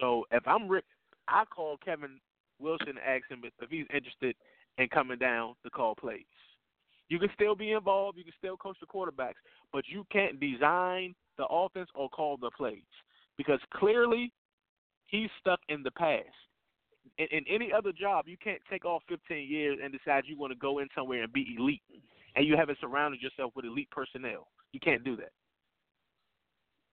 So 0.00 0.24
if 0.30 0.46
I'm 0.46 0.68
Richt, 0.68 0.86
I 1.28 1.44
call 1.44 1.76
Kevin 1.84 2.20
Wilson 2.58 2.88
and 2.88 2.98
ask 2.98 3.30
him 3.30 3.42
if, 3.44 3.70
he's 3.70 3.86
interested 3.94 4.34
in 4.78 4.88
coming 4.88 5.18
down 5.18 5.54
to 5.64 5.70
call 5.70 5.94
plays. 5.94 6.24
You 7.08 7.18
can 7.18 7.28
still 7.34 7.54
be 7.54 7.72
involved. 7.72 8.16
You 8.16 8.24
can 8.24 8.32
still 8.38 8.56
coach 8.56 8.76
the 8.80 8.86
quarterbacks, 8.86 9.40
but 9.72 9.84
you 9.86 10.06
can't 10.10 10.40
design 10.40 11.14
the 11.36 11.46
offense 11.46 11.90
or 11.94 12.08
call 12.08 12.36
the 12.36 12.50
plays 12.56 12.82
because 13.36 13.60
clearly 13.74 14.32
he's 15.06 15.28
stuck 15.40 15.60
in 15.68 15.82
the 15.82 15.90
past 15.90 16.26
in, 17.18 17.26
in 17.30 17.44
any 17.48 17.72
other 17.72 17.92
job, 17.92 18.26
you 18.28 18.36
can't 18.42 18.60
take 18.70 18.84
off 18.84 19.02
15 19.08 19.48
years 19.48 19.78
and 19.82 19.92
decide 19.92 20.24
you 20.26 20.38
want 20.38 20.52
to 20.52 20.58
go 20.58 20.78
in 20.78 20.88
somewhere 20.94 21.22
and 21.22 21.32
be 21.32 21.56
elite, 21.58 21.82
and 22.36 22.46
you 22.46 22.56
haven't 22.56 22.78
surrounded 22.80 23.20
yourself 23.20 23.52
with 23.54 23.64
elite 23.64 23.90
personnel. 23.90 24.48
You 24.72 24.80
can't 24.80 25.04
do 25.04 25.16
that. 25.16 25.32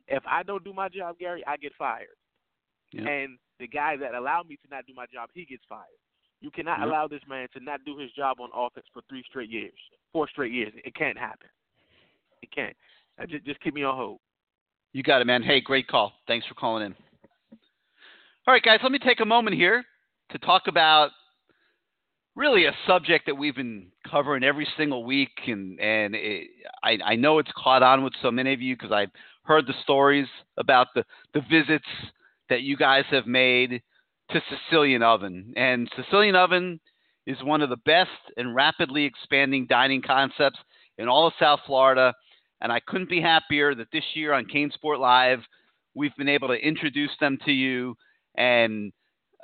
If 0.08 0.24
I 0.28 0.44
don't 0.44 0.64
do 0.64 0.74
my 0.74 0.90
job, 0.90 1.18
Gary, 1.20 1.44
I 1.48 1.58
get 1.58 1.72
fired. 1.78 2.08
Yeah. 2.92 3.08
And 3.08 3.38
the 3.60 3.68
guy 3.68 3.98
that 3.98 4.16
allowed 4.16 4.48
me 4.48 4.56
to 4.56 4.70
not 4.70 4.86
do 4.88 4.94
my 4.96 5.06
job, 5.14 5.30
he 5.34 5.46
gets 5.46 5.64
fired. 5.68 5.84
You 6.42 6.52
cannot 6.52 6.80
Yeah. 6.80 6.86
allow 6.86 7.08
this 7.08 7.22
man 7.28 7.48
to 7.54 7.60
not 7.60 7.84
do 7.86 7.98
his 7.98 8.12
job 8.14 8.40
on 8.40 8.50
offense 8.54 8.88
for 8.94 9.02
three 9.10 9.24
straight 9.24 9.50
years, 9.50 9.74
four 10.14 10.28
straight 10.30 10.52
years. 10.52 10.74
It 10.84 10.96
can't 10.96 11.18
happen. 11.18 11.50
It 12.42 12.52
can't. 12.52 12.76
Just, 13.28 13.46
just 13.46 13.60
keep 13.60 13.74
me 13.74 13.84
on 13.84 13.96
hold. 13.96 14.20
You 14.94 15.04
got 15.04 15.22
it, 15.22 15.26
man. 15.26 15.44
Hey, 15.44 15.60
great 15.62 15.88
call. 15.88 16.14
Thanks 16.26 16.48
for 16.48 16.54
calling 16.56 16.86
in. 16.86 16.96
All 18.48 18.54
right, 18.54 18.64
guys, 18.64 18.80
let 18.82 18.92
me 18.92 19.00
take 19.00 19.20
a 19.20 19.26
moment 19.26 19.56
here 19.56 19.84
to 20.32 20.38
talk 20.40 20.64
about 20.68 21.12
really 22.36 22.66
a 22.66 22.72
subject 22.88 23.26
that 23.26 23.36
we've 23.36 23.56
been 23.56 23.88
covering 24.10 24.44
every 24.44 24.68
single 24.78 25.04
week, 25.04 25.30
and 25.46 25.80
and 25.80 26.16
it, 26.16 26.48
I 26.82 26.98
I 27.06 27.16
know 27.16 27.38
it's 27.40 27.52
caught 27.56 27.84
on 27.84 28.04
with 28.04 28.14
so 28.22 28.32
many 28.32 28.54
of 28.54 28.62
you 28.62 28.76
because 28.76 28.92
I've 28.92 29.12
heard 29.44 29.68
the 29.68 29.74
stories 29.84 30.28
about 30.58 30.88
the 30.96 31.04
the 31.34 31.42
visits 31.42 31.86
that 32.50 32.62
you 32.62 32.78
guys 32.78 33.06
have 33.12 33.28
made 33.28 33.82
to 34.32 34.42
Sicilian 34.50 35.02
Oven, 35.02 35.54
and 35.56 35.90
Sicilian 35.96 36.36
Oven 36.36 36.80
is 37.26 37.38
one 37.44 37.62
of 37.62 37.70
the 37.70 37.78
best 37.78 38.10
and 38.38 38.56
rapidly 38.56 39.06
expanding 39.06 39.66
dining 39.68 40.02
concepts 40.02 40.60
in 40.98 41.08
all 41.08 41.28
of 41.28 41.34
South 41.40 41.60
Florida 41.66 42.14
and 42.62 42.72
I 42.72 42.80
couldn't 42.80 43.10
be 43.10 43.22
happier 43.22 43.74
that 43.76 43.88
this 43.92 44.04
year 44.14 44.34
on 44.34 44.46
CaneSport 44.46 45.00
Live, 45.00 45.40
we've 45.96 46.16
been 46.18 46.30
able 46.30 46.50
to 46.50 46.56
introduce 46.56 47.12
them 47.20 47.38
to 47.46 47.52
you 47.52 47.96
and 48.36 48.92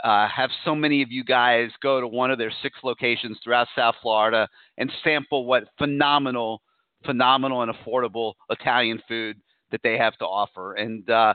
uh, 0.04 0.28
have 0.28 0.50
so 0.66 0.76
many 0.76 1.02
of 1.02 1.12
you 1.12 1.24
guys 1.24 1.70
go 1.82 2.02
to 2.02 2.08
one 2.08 2.30
of 2.30 2.38
their 2.38 2.52
six 2.62 2.78
locations 2.84 3.38
throughout 3.44 3.68
South 3.76 3.96
Florida 4.02 4.48
and 4.78 4.92
sample 5.04 5.46
what 5.46 5.64
phenomenal, 5.78 6.62
phenomenal 7.06 7.62
and 7.62 7.72
affordable 7.74 8.34
Italian 8.50 9.02
food 9.08 9.38
that 9.72 9.80
they 9.84 9.98
have 9.98 10.18
to 10.18 10.26
offer. 10.26 10.74
And 10.74 11.10
uh, 11.10 11.34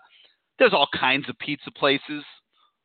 there's 0.60 0.74
all 0.74 0.88
kinds 0.94 1.28
of 1.28 1.36
pizza 1.38 1.72
places 1.72 2.22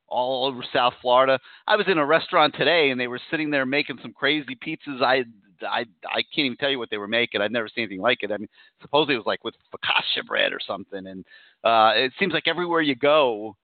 all 0.08 0.48
over 0.48 0.64
South 0.74 0.94
Florida. 1.02 1.38
I 1.68 1.76
was 1.76 1.88
in 1.88 1.98
a 1.98 2.06
restaurant 2.06 2.56
today 2.58 2.90
and 2.90 3.00
they 3.00 3.08
were 3.08 3.20
sitting 3.30 3.52
there 3.52 3.66
making 3.66 4.00
some 4.02 4.14
crazy 4.14 4.58
pizzas. 4.66 5.04
I 5.04 5.26
I 5.62 5.86
I 6.08 6.24
can't 6.34 6.46
even 6.46 6.58
tell 6.58 6.70
you 6.70 6.80
what 6.80 6.90
they 6.90 6.98
were 6.98 7.08
making. 7.08 7.42
I've 7.42 7.52
never 7.52 7.68
seen 7.68 7.84
anything 7.84 8.02
like 8.02 8.24
it. 8.24 8.32
I 8.32 8.38
mean, 8.38 8.50
supposedly 8.82 9.16
it 9.16 9.20
was 9.20 9.28
like 9.28 9.44
with 9.44 9.56
focaccia 9.74 10.26
bread 10.26 10.54
or 10.54 10.60
something. 10.66 11.06
And 11.06 11.26
uh, 11.64 11.92
it 11.96 12.14
seems 12.18 12.34
like 12.34 12.48
everywhere 12.48 12.82
you 12.82 12.96
go, 12.96 13.56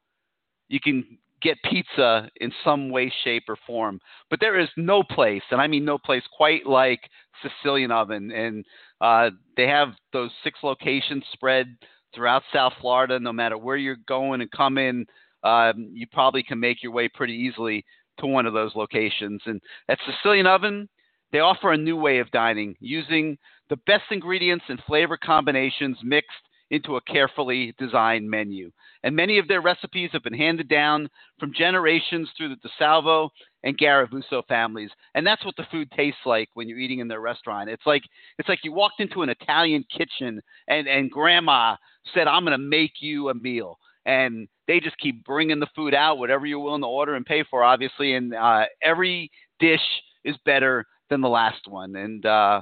you 0.68 0.80
can 0.80 1.18
get 1.42 1.58
pizza 1.64 2.30
in 2.40 2.52
some 2.64 2.90
way, 2.90 3.12
shape, 3.24 3.44
or 3.48 3.58
form. 3.66 4.00
But 4.30 4.40
there 4.40 4.60
is 4.60 4.70
no 4.78 5.04
place, 5.04 5.42
and 5.52 5.60
I 5.60 5.68
mean 5.68 5.84
no 5.86 5.98
place, 5.98 6.24
quite 6.36 6.66
like 6.66 7.02
Sicilian 7.42 7.92
Oven. 7.92 8.32
And 8.32 8.66
uh, 9.00 9.32
they 9.58 9.68
have 9.68 9.90
those 10.14 10.32
six 10.44 10.60
locations 10.64 11.24
spread 11.34 11.76
throughout 12.14 12.44
South 12.54 12.74
Florida. 12.82 13.20
No 13.20 13.34
matter 13.34 13.58
where 13.58 13.78
you're 13.78 13.98
going 14.08 14.42
and 14.42 14.52
coming, 14.52 15.06
um, 15.44 15.90
you 15.94 16.08
probably 16.12 16.44
can 16.44 16.60
make 16.60 16.84
your 16.84 16.92
way 16.92 17.08
pretty 17.08 17.34
easily 17.34 17.84
to 18.20 18.28
one 18.28 18.46
of 18.46 18.54
those 18.54 18.76
locations. 18.76 19.42
And 19.46 19.62
at 19.90 20.00
Sicilian 20.06 20.48
Oven, 20.48 20.88
they 21.32 21.40
offer 21.40 21.72
a 21.72 21.78
new 21.78 21.96
way 21.96 22.20
of 22.20 22.32
dining 22.32 22.76
using 22.80 23.38
the 23.70 23.78
best 23.88 24.04
ingredients 24.12 24.66
and 24.68 24.80
flavor 24.86 25.18
combinations 25.18 25.98
mixed 26.04 26.30
into 26.72 26.96
a 26.96 27.02
carefully 27.02 27.76
designed 27.78 28.28
menu. 28.28 28.72
And 29.04 29.16
many 29.16 29.38
of 29.38 29.48
their 29.48 29.62
recipes 29.62 30.10
have 30.14 30.24
been 30.24 30.34
handed 30.34 30.70
down 30.70 31.10
from 31.40 31.54
generations 31.54 32.30
through 32.36 32.50
the 32.50 32.70
DeSalvo 32.70 33.30
and 33.64 33.78
Garavuso 33.78 34.42
families. 34.48 34.90
And 35.14 35.28
that's 35.28 35.46
what 35.46 35.56
the 35.58 35.68
food 35.70 35.92
tastes 35.92 36.22
like 36.26 36.50
when 36.54 36.70
you're 36.70 36.80
eating 36.80 37.00
in 37.00 37.08
their 37.08 37.20
restaurant. 37.20 37.70
It's 37.70 37.86
like 37.86 38.04
it's 38.40 38.50
like 38.50 38.60
you 38.64 38.72
walked 38.72 39.02
into 39.02 39.22
an 39.22 39.30
Italian 39.30 39.86
kitchen 39.96 40.42
and, 40.68 40.88
and 40.88 41.12
grandma 41.12 41.76
said, 42.14 42.28
I'm 42.28 42.46
going 42.46 42.58
to 42.58 42.58
make 42.58 42.94
you 43.02 43.30
a 43.30 43.34
meal. 43.34 43.78
And 44.06 44.48
they 44.68 44.80
just 44.80 44.98
keep 44.98 45.24
bringing 45.26 45.60
the 45.60 45.68
food 45.76 45.94
out, 45.94 46.18
whatever 46.18 46.46
you're 46.46 46.60
willing 46.60 46.82
to 46.82 46.88
order 46.88 47.16
and 47.16 47.26
pay 47.26 47.44
for, 47.50 47.64
obviously. 47.64 48.16
And 48.16 48.34
uh, 48.34 48.66
every 48.82 49.30
dish 49.60 49.82
is 50.24 50.36
better 50.46 50.86
than 51.10 51.22
the 51.22 51.30
last 51.30 51.68
one. 51.68 51.96
And 51.96 52.26
uh, 52.26 52.62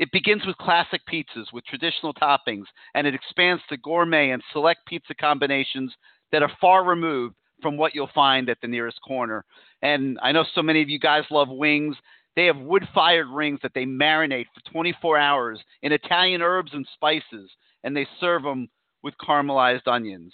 it 0.00 0.10
begins 0.12 0.46
with 0.46 0.56
classic 0.56 1.02
pizzas 1.06 1.52
with 1.52 1.62
traditional 1.66 2.14
toppings, 2.14 2.64
and 2.94 3.06
it 3.06 3.14
expands 3.14 3.62
to 3.68 3.76
gourmet 3.76 4.30
and 4.30 4.42
select 4.50 4.86
pizza 4.86 5.14
combinations 5.14 5.94
that 6.32 6.42
are 6.42 6.50
far 6.58 6.84
removed 6.84 7.34
from 7.60 7.76
what 7.76 7.94
you'll 7.94 8.08
find 8.14 8.48
at 8.48 8.56
the 8.62 8.66
nearest 8.66 8.98
corner. 9.06 9.44
And 9.82 10.18
I 10.22 10.32
know 10.32 10.46
so 10.54 10.62
many 10.62 10.80
of 10.80 10.88
you 10.88 10.98
guys 10.98 11.24
love 11.30 11.50
wings. 11.50 11.96
They 12.34 12.46
have 12.46 12.56
wood 12.56 12.88
fired 12.94 13.28
rings 13.28 13.60
that 13.62 13.72
they 13.74 13.84
marinate 13.84 14.46
for 14.54 14.72
24 14.72 15.18
hours 15.18 15.60
in 15.82 15.92
Italian 15.92 16.40
herbs 16.40 16.72
and 16.72 16.88
spices, 16.94 17.50
and 17.84 17.94
they 17.94 18.06
serve 18.20 18.42
them 18.42 18.70
with 19.02 19.12
caramelized 19.20 19.86
onions. 19.86 20.32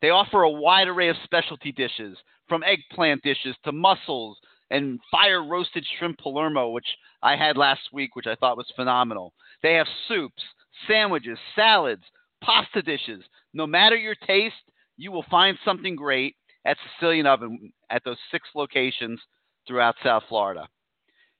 They 0.00 0.10
offer 0.10 0.42
a 0.42 0.50
wide 0.50 0.86
array 0.86 1.08
of 1.08 1.16
specialty 1.24 1.72
dishes, 1.72 2.16
from 2.48 2.62
eggplant 2.62 3.22
dishes 3.22 3.56
to 3.64 3.72
mussels 3.72 4.38
and 4.70 5.00
fire 5.10 5.44
roasted 5.44 5.84
shrimp 5.98 6.18
palermo, 6.18 6.70
which 6.70 6.86
I 7.22 7.36
had 7.36 7.56
last 7.56 7.80
week, 7.92 8.16
which 8.16 8.26
I 8.26 8.34
thought 8.34 8.56
was 8.56 8.72
phenomenal. 8.74 9.32
They 9.62 9.74
have 9.74 9.86
soups, 10.08 10.42
sandwiches, 10.88 11.38
salads, 11.54 12.02
pasta 12.42 12.82
dishes. 12.82 13.22
No 13.54 13.66
matter 13.66 13.96
your 13.96 14.16
taste, 14.26 14.54
you 14.96 15.12
will 15.12 15.24
find 15.30 15.56
something 15.64 15.96
great 15.96 16.36
at 16.64 16.76
Sicilian 16.94 17.26
Oven 17.26 17.72
at 17.90 18.02
those 18.04 18.18
six 18.30 18.48
locations 18.54 19.20
throughout 19.66 19.94
South 20.02 20.24
Florida. 20.28 20.68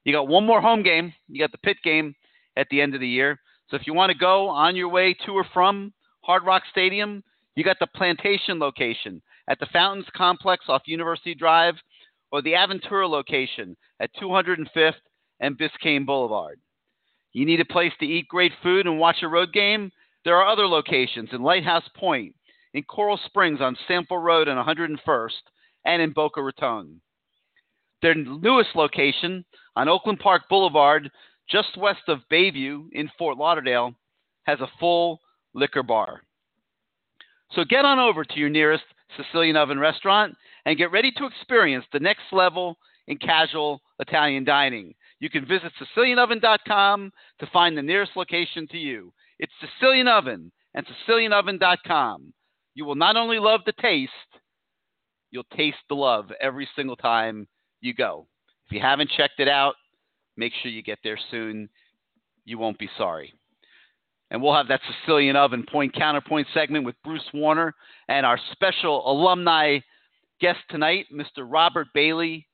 You 0.04 0.12
got 0.12 0.28
one 0.28 0.46
more 0.46 0.60
home 0.60 0.82
game. 0.82 1.12
You 1.28 1.40
got 1.40 1.52
the 1.52 1.58
pit 1.58 1.78
game 1.82 2.14
at 2.56 2.68
the 2.70 2.80
end 2.80 2.94
of 2.94 3.00
the 3.00 3.08
year. 3.08 3.40
So 3.68 3.76
if 3.76 3.86
you 3.86 3.94
want 3.94 4.12
to 4.12 4.18
go 4.18 4.48
on 4.48 4.76
your 4.76 4.88
way 4.88 5.14
to 5.26 5.32
or 5.32 5.44
from 5.52 5.92
Hard 6.20 6.44
Rock 6.44 6.62
Stadium, 6.70 7.24
you 7.56 7.64
got 7.64 7.78
the 7.80 7.88
Plantation 7.88 8.58
location 8.58 9.20
at 9.48 9.58
the 9.58 9.66
Fountains 9.72 10.06
Complex 10.14 10.66
off 10.68 10.82
University 10.86 11.34
Drive 11.34 11.74
or 12.32 12.42
the 12.42 12.52
Aventura 12.52 13.08
location 13.08 13.76
at 14.00 14.14
205th 14.20 14.94
and 15.40 15.58
Biscayne 15.58 16.06
Boulevard. 16.06 16.60
You 17.32 17.44
need 17.44 17.60
a 17.60 17.66
place 17.66 17.92
to 18.00 18.06
eat 18.06 18.28
great 18.28 18.52
food 18.62 18.86
and 18.86 18.98
watch 18.98 19.22
a 19.22 19.28
road 19.28 19.52
game? 19.52 19.90
There 20.24 20.36
are 20.36 20.50
other 20.50 20.66
locations 20.66 21.30
in 21.32 21.42
Lighthouse 21.42 21.88
Point, 21.96 22.34
in 22.74 22.82
Coral 22.84 23.20
Springs 23.26 23.60
on 23.60 23.76
Sample 23.86 24.18
Road 24.18 24.48
and 24.48 24.58
101st, 24.58 25.30
and 25.84 26.02
in 26.02 26.12
Boca 26.12 26.42
Raton. 26.42 27.00
Their 28.02 28.14
newest 28.14 28.70
location 28.74 29.44
on 29.76 29.88
Oakland 29.88 30.18
Park 30.18 30.42
Boulevard, 30.48 31.10
just 31.48 31.76
west 31.76 32.02
of 32.08 32.20
Bayview 32.30 32.88
in 32.92 33.10
Fort 33.18 33.38
Lauderdale, 33.38 33.94
has 34.44 34.60
a 34.60 34.70
full 34.80 35.20
liquor 35.54 35.82
bar. 35.82 36.22
So 37.52 37.64
get 37.64 37.84
on 37.84 37.98
over 37.98 38.24
to 38.24 38.38
your 38.38 38.48
nearest 38.48 38.84
Sicilian 39.16 39.56
Oven 39.56 39.78
restaurant 39.78 40.34
and 40.64 40.78
get 40.78 40.90
ready 40.90 41.12
to 41.12 41.26
experience 41.26 41.84
the 41.92 42.00
next 42.00 42.24
level 42.32 42.76
in 43.06 43.18
casual 43.18 43.80
Italian 44.00 44.44
dining. 44.44 44.94
You 45.20 45.30
can 45.30 45.46
visit 45.46 45.72
SicilianOven.com 45.96 47.12
to 47.40 47.46
find 47.52 47.76
the 47.76 47.82
nearest 47.82 48.12
location 48.16 48.66
to 48.68 48.76
you. 48.76 49.12
It's 49.38 49.52
Sicilian 49.60 50.08
Oven 50.08 50.52
and 50.74 50.86
SicilianOven.com. 51.08 52.32
You 52.74 52.84
will 52.84 52.94
not 52.94 53.16
only 53.16 53.38
love 53.38 53.60
the 53.64 53.72
taste, 53.80 54.12
you'll 55.30 55.44
taste 55.56 55.78
the 55.88 55.94
love 55.94 56.30
every 56.40 56.68
single 56.76 56.96
time 56.96 57.48
you 57.80 57.94
go. 57.94 58.26
If 58.66 58.72
you 58.72 58.80
haven't 58.80 59.10
checked 59.16 59.40
it 59.40 59.48
out, 59.48 59.74
make 60.36 60.52
sure 60.60 60.70
you 60.70 60.82
get 60.82 60.98
there 61.02 61.18
soon. 61.30 61.68
You 62.44 62.58
won't 62.58 62.78
be 62.78 62.90
sorry. 62.98 63.32
And 64.30 64.42
we'll 64.42 64.54
have 64.54 64.68
that 64.68 64.80
Sicilian 65.00 65.36
Oven 65.36 65.64
point 65.70 65.94
counterpoint 65.94 66.48
segment 66.52 66.84
with 66.84 66.96
Bruce 67.04 67.28
Warner 67.32 67.74
and 68.08 68.26
our 68.26 68.38
special 68.52 69.08
alumni 69.10 69.78
guest 70.40 70.58
tonight, 70.68 71.06
Mr. 71.12 71.44
Robert 71.46 71.88
Bailey, 71.94 72.46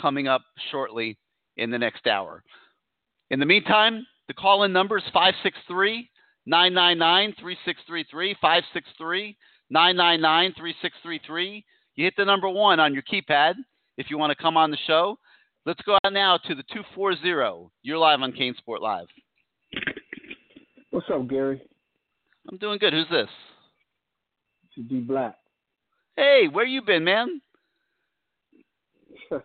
coming 0.00 0.26
up 0.26 0.42
shortly 0.70 1.18
in 1.56 1.70
the 1.70 1.78
next 1.78 2.06
hour. 2.06 2.42
In 3.30 3.40
the 3.40 3.46
meantime, 3.46 4.06
the 4.28 4.34
call 4.34 4.64
in 4.64 4.72
number 4.72 4.98
is 4.98 5.04
563 5.12 6.08
999 6.46 7.34
3633. 7.40 8.34
563 8.40 9.36
999 9.70 10.54
3633. 10.54 11.64
You 11.94 12.04
hit 12.04 12.14
the 12.16 12.24
number 12.24 12.48
one 12.48 12.80
on 12.80 12.94
your 12.94 13.02
keypad 13.02 13.54
if 13.98 14.10
you 14.10 14.18
want 14.18 14.30
to 14.36 14.42
come 14.42 14.56
on 14.56 14.70
the 14.70 14.78
show. 14.86 15.18
Let's 15.64 15.82
go 15.82 15.98
out 16.04 16.12
now 16.12 16.38
to 16.38 16.54
the 16.54 16.64
240. 16.72 17.70
You're 17.82 17.98
live 17.98 18.20
on 18.20 18.32
CaneSport 18.32 18.80
Live. 18.80 19.06
What's 20.92 21.06
up, 21.10 21.26
Gary? 21.26 21.62
I'm 22.50 22.58
doing 22.58 22.78
good. 22.78 22.92
Who's 22.92 23.08
this? 23.10 23.28
It's 24.76 24.88
D 24.88 25.00
Black. 25.00 25.36
Hey, 26.16 26.48
where 26.52 26.66
you 26.66 26.82
been, 26.82 27.02
man? 27.02 27.40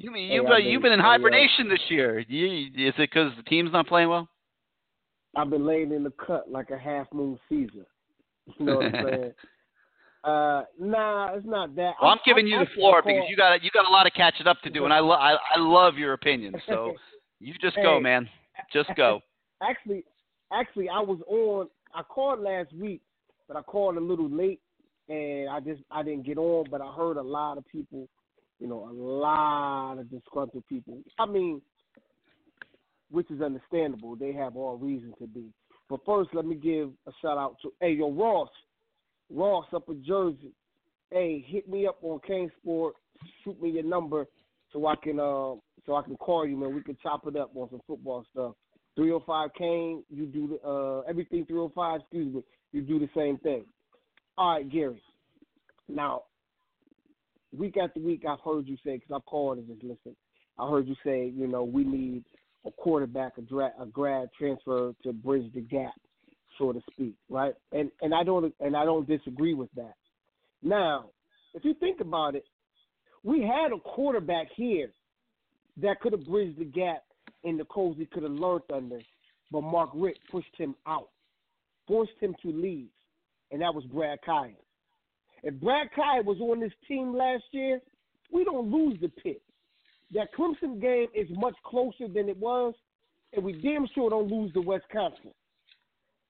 You 0.00 0.12
mean 0.12 0.30
you've, 0.30 0.46
I've 0.46 0.62
you've 0.62 0.80
been- 0.80 0.92
been 0.92 1.00
in 1.00 1.04
hey, 1.04 1.06
uh, 1.06 1.10
hibernation 1.10 1.68
this 1.68 1.80
year? 1.88 2.20
You, 2.20 2.66
is 2.88 2.94
it 2.96 3.10
because 3.10 3.32
the 3.36 3.42
team's 3.42 3.72
not 3.72 3.88
playing 3.88 4.08
well? 4.08 4.28
I've 5.36 5.50
been 5.50 5.66
laying 5.66 5.90
in 5.90 6.04
the 6.04 6.12
cut 6.24 6.48
like 6.48 6.70
a 6.70 6.78
half 6.78 7.08
moon 7.12 7.36
Caesar. 7.48 7.84
You 8.60 8.66
know 8.66 8.76
what 8.76 8.84
I'm 8.86 8.92
saying? 9.04 9.32
Uh, 10.22 10.62
nah, 10.78 11.34
it's 11.34 11.44
not 11.44 11.74
that. 11.74 11.94
Well, 12.00 12.12
I'm 12.12 12.18
giving 12.24 12.46
you 12.46 12.60
the 12.60 12.66
floor 12.76 13.02
because 13.04 13.24
you 13.28 13.36
got 13.36 13.60
you 13.64 13.70
got 13.74 13.88
a 13.88 13.90
lot 13.90 14.06
of 14.06 14.12
catching 14.12 14.46
up 14.46 14.58
to 14.62 14.70
do, 14.70 14.84
and 14.84 14.92
I 14.94 15.00
lo- 15.00 15.16
I, 15.16 15.32
I 15.32 15.58
love 15.58 15.96
your 15.96 16.12
opinion. 16.12 16.54
So 16.68 16.94
you 17.40 17.54
just 17.60 17.76
go, 17.82 17.98
man. 17.98 18.28
Just 18.72 18.90
go. 18.96 19.18
actually, 19.60 20.04
actually, 20.52 20.88
I 20.88 21.00
was 21.00 21.18
on. 21.26 21.68
I 21.94 22.02
called 22.02 22.40
last 22.40 22.72
week, 22.74 23.00
but 23.46 23.56
I 23.56 23.62
called 23.62 23.96
a 23.96 24.00
little 24.00 24.30
late, 24.30 24.60
and 25.08 25.48
I 25.48 25.60
just 25.60 25.82
I 25.90 26.02
didn't 26.02 26.26
get 26.26 26.38
on. 26.38 26.66
But 26.70 26.80
I 26.80 26.92
heard 26.92 27.16
a 27.16 27.22
lot 27.22 27.58
of 27.58 27.66
people, 27.66 28.08
you 28.60 28.66
know, 28.66 28.88
a 28.88 28.92
lot 28.92 29.98
of 29.98 30.10
disgruntled 30.10 30.64
people. 30.68 30.98
I 31.18 31.26
mean, 31.26 31.62
which 33.10 33.30
is 33.30 33.40
understandable. 33.40 34.16
They 34.16 34.32
have 34.32 34.56
all 34.56 34.76
reason 34.76 35.14
to 35.18 35.26
be. 35.26 35.46
But 35.88 36.00
first, 36.04 36.30
let 36.34 36.44
me 36.44 36.54
give 36.54 36.90
a 37.06 37.12
shout 37.22 37.38
out 37.38 37.56
to 37.62 37.72
hey 37.80 37.92
yo 37.92 38.10
Ross, 38.12 38.50
Ross 39.30 39.66
up 39.74 39.88
in 39.88 40.04
Jersey. 40.04 40.52
Hey, 41.10 41.44
hit 41.46 41.68
me 41.68 41.86
up 41.86 41.98
on 42.02 42.20
Kane 42.26 42.50
Sport. 42.60 42.94
Shoot 43.42 43.60
me 43.60 43.70
your 43.70 43.84
number 43.84 44.26
so 44.72 44.86
I 44.86 44.94
can 44.96 45.18
uh 45.18 45.54
so 45.86 45.94
I 45.96 46.02
can 46.02 46.16
call 46.16 46.46
you, 46.46 46.56
man. 46.56 46.74
We 46.74 46.82
can 46.82 46.98
chop 47.02 47.26
it 47.26 47.36
up 47.36 47.50
on 47.54 47.70
some 47.70 47.80
football 47.86 48.24
stuff. 48.30 48.52
305 48.98 49.50
Kane, 49.56 50.02
you 50.10 50.26
do 50.26 50.58
uh, 50.66 51.08
everything 51.08 51.46
305, 51.46 52.00
excuse 52.00 52.34
me, 52.34 52.42
you 52.72 52.82
do 52.82 52.98
the 52.98 53.08
same 53.14 53.38
thing. 53.38 53.64
All 54.36 54.54
right, 54.54 54.68
Gary. 54.68 55.00
Now, 55.88 56.22
week 57.56 57.76
after 57.80 58.00
week, 58.00 58.24
I've 58.28 58.40
heard 58.44 58.66
you 58.66 58.76
say, 58.84 58.96
because 58.96 59.14
I've 59.14 59.24
called 59.24 59.58
and 59.58 59.68
just 59.68 59.84
listened, 59.84 60.16
I 60.58 60.68
heard 60.68 60.88
you 60.88 60.96
say, 61.04 61.32
you 61.32 61.46
know, 61.46 61.62
we 61.62 61.84
need 61.84 62.24
a 62.66 62.72
quarterback, 62.72 63.38
a, 63.38 63.42
dra- 63.42 63.72
a 63.80 63.86
grad 63.86 64.30
transfer 64.36 64.92
to 65.04 65.12
bridge 65.12 65.48
the 65.54 65.60
gap, 65.60 65.94
so 66.58 66.72
to 66.72 66.80
speak, 66.90 67.14
right? 67.30 67.54
And 67.70 67.92
and 68.02 68.12
I 68.12 68.24
don't 68.24 68.52
and 68.58 68.76
I 68.76 68.84
don't 68.84 69.06
disagree 69.06 69.54
with 69.54 69.70
that. 69.76 69.94
Now, 70.60 71.10
if 71.54 71.64
you 71.64 71.74
think 71.74 72.00
about 72.00 72.34
it, 72.34 72.44
we 73.22 73.42
had 73.42 73.70
a 73.72 73.78
quarterback 73.78 74.48
here 74.56 74.90
that 75.80 76.00
could 76.00 76.12
have 76.12 76.26
bridged 76.26 76.58
the 76.58 76.64
gap 76.64 77.04
and 77.44 77.60
N'Kosi 77.60 78.10
could 78.10 78.22
have 78.22 78.32
learned 78.32 78.62
under, 78.72 79.00
but 79.50 79.62
Mark 79.62 79.90
Richt 79.94 80.20
pushed 80.30 80.54
him 80.56 80.74
out, 80.86 81.08
forced 81.86 82.12
him 82.20 82.34
to 82.42 82.50
leave, 82.50 82.88
and 83.50 83.62
that 83.62 83.74
was 83.74 83.84
Brad 83.84 84.18
Kaaya. 84.26 84.54
If 85.42 85.54
Brad 85.60 85.88
Kaaya 85.96 86.24
was 86.24 86.38
on 86.40 86.60
this 86.60 86.72
team 86.86 87.14
last 87.14 87.44
year, 87.52 87.80
we 88.32 88.44
don't 88.44 88.70
lose 88.70 88.98
the 89.00 89.08
pit. 89.08 89.40
That 90.12 90.28
Clemson 90.36 90.80
game 90.80 91.08
is 91.14 91.28
much 91.30 91.54
closer 91.64 92.08
than 92.08 92.28
it 92.28 92.36
was, 92.36 92.74
and 93.32 93.44
we 93.44 93.52
damn 93.60 93.86
sure 93.94 94.10
don't 94.10 94.30
lose 94.30 94.52
the 94.54 94.60
West 94.60 94.84
Wisconsin. 94.92 95.32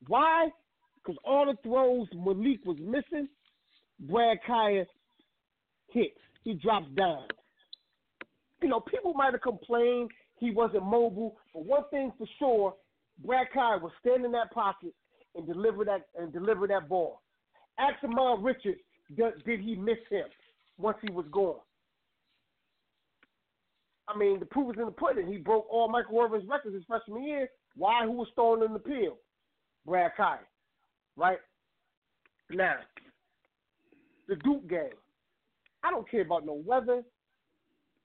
Why? 0.07 0.49
Because 0.97 1.19
all 1.25 1.47
the 1.47 1.57
throws 1.63 2.09
Malik 2.15 2.65
was 2.65 2.77
missing, 2.81 3.29
Brad 4.01 4.39
Kaaya 4.47 4.85
hits. 5.89 6.19
He 6.45 6.55
drops 6.55 6.89
down. 6.97 7.25
You 8.63 8.69
know, 8.69 8.81
people 8.81 9.15
might 9.15 9.33
have 9.33 9.43
complained 9.43 10.11
he 10.39 10.51
wasn't 10.51 10.85
mobile, 10.85 11.37
but 11.53 11.65
one 11.65 11.85
thing 11.91 12.13
for 12.19 12.27
sure, 12.39 12.75
Brad 13.25 13.49
Kaaya 13.55 13.81
was 13.81 13.93
standing 14.01 14.27
in 14.27 14.33
that 14.33 14.53
pocket 14.53 14.95
and 15.35 15.47
deliver 15.47 15.85
that 15.85 16.07
and 16.19 16.33
deliver 16.33 16.67
that 16.67 16.89
ball. 16.89 17.23
Ask 17.79 18.03
Ahmmon 18.03 18.43
Richards, 18.43 18.81
did, 19.17 19.45
did 19.45 19.61
he 19.61 19.75
miss 19.75 19.99
him 20.11 20.27
once 20.79 20.99
he 21.03 21.13
was 21.13 21.27
gone? 21.31 21.61
I 24.09 24.17
mean, 24.17 24.41
the 24.41 24.47
proof 24.47 24.75
is 24.75 24.81
in 24.81 24.87
the 24.87 24.91
pudding. 24.91 25.27
He 25.31 25.37
broke 25.37 25.67
all 25.71 25.89
Michael 25.89 26.21
Irvin's 26.21 26.49
records 26.49 26.75
his 26.75 26.85
freshman 26.87 27.25
year. 27.25 27.49
Why? 27.77 28.05
Who 28.05 28.13
was 28.13 28.29
throwing 28.35 28.63
in 28.63 28.73
the 28.73 28.79
peel? 28.79 29.19
Brad 29.87 30.13
Kaaya, 30.19 30.39
right? 31.17 31.39
Now, 32.51 32.77
the 34.29 34.37
Duke 34.37 34.69
game. 34.69 34.97
I 35.85 35.91
don't 35.91 36.11
care 36.11 36.23
about 36.23 36.45
no 36.45 36.61
weather. 36.65 37.03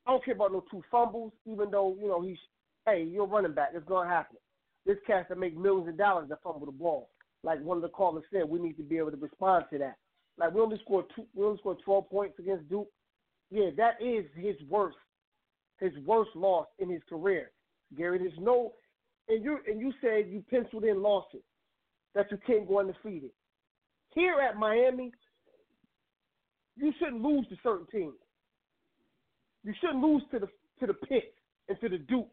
I 0.05 0.11
don't 0.11 0.25
care 0.25 0.33
about 0.33 0.51
no 0.51 0.63
two 0.69 0.83
fumbles, 0.91 1.31
even 1.45 1.71
though, 1.71 1.95
you 1.99 2.07
know, 2.07 2.21
he's, 2.21 2.37
hey, 2.85 3.03
you're 3.09 3.25
running 3.25 3.53
back. 3.53 3.69
It's 3.73 3.87
to 3.87 4.03
happen. 4.05 4.37
This 4.85 4.97
cat 5.07 5.27
that 5.29 5.37
make 5.37 5.57
millions 5.57 5.87
of 5.87 5.97
dollars 5.97 6.27
that 6.29 6.43
fumble 6.43 6.65
the 6.65 6.71
ball. 6.71 7.09
Like 7.43 7.61
one 7.61 7.77
of 7.77 7.83
the 7.83 7.89
callers 7.89 8.23
said, 8.31 8.47
we 8.47 8.59
need 8.59 8.77
to 8.77 8.83
be 8.83 8.97
able 8.97 9.11
to 9.11 9.17
respond 9.17 9.65
to 9.71 9.77
that. 9.79 9.95
Like 10.37 10.53
we 10.53 10.61
only 10.61 10.79
scored 10.83 11.05
two, 11.15 11.25
we 11.35 11.45
only 11.45 11.57
scored 11.59 11.77
12 11.85 12.09
points 12.09 12.39
against 12.39 12.69
Duke. 12.69 12.87
Yeah, 13.51 13.69
that 13.77 14.01
is 14.01 14.25
his 14.35 14.55
worst, 14.67 14.97
his 15.79 15.93
worst 16.05 16.31
loss 16.35 16.67
in 16.79 16.89
his 16.89 17.01
career. 17.07 17.51
Gary, 17.95 18.17
there's 18.17 18.33
no, 18.39 18.73
and 19.29 19.43
you 19.43 19.59
and 19.67 19.79
you 19.79 19.93
said 20.01 20.27
you 20.27 20.43
penciled 20.49 20.85
in 20.85 21.01
losses 21.01 21.43
that 22.15 22.31
you 22.31 22.37
can't 22.47 22.67
go 22.67 22.79
undefeated. 22.79 23.31
Here 24.13 24.35
at 24.39 24.57
Miami, 24.57 25.11
you 26.77 26.91
shouldn't 26.97 27.21
lose 27.21 27.47
to 27.49 27.55
certain 27.61 27.87
teams. 27.91 28.13
You 29.63 29.73
shouldn't 29.79 30.03
lose 30.03 30.23
to 30.31 30.39
the 30.39 30.47
to 30.79 30.87
the 30.87 30.93
Pitt 30.93 31.33
and 31.69 31.79
to 31.79 31.89
the 31.89 31.97
Duke 31.97 32.27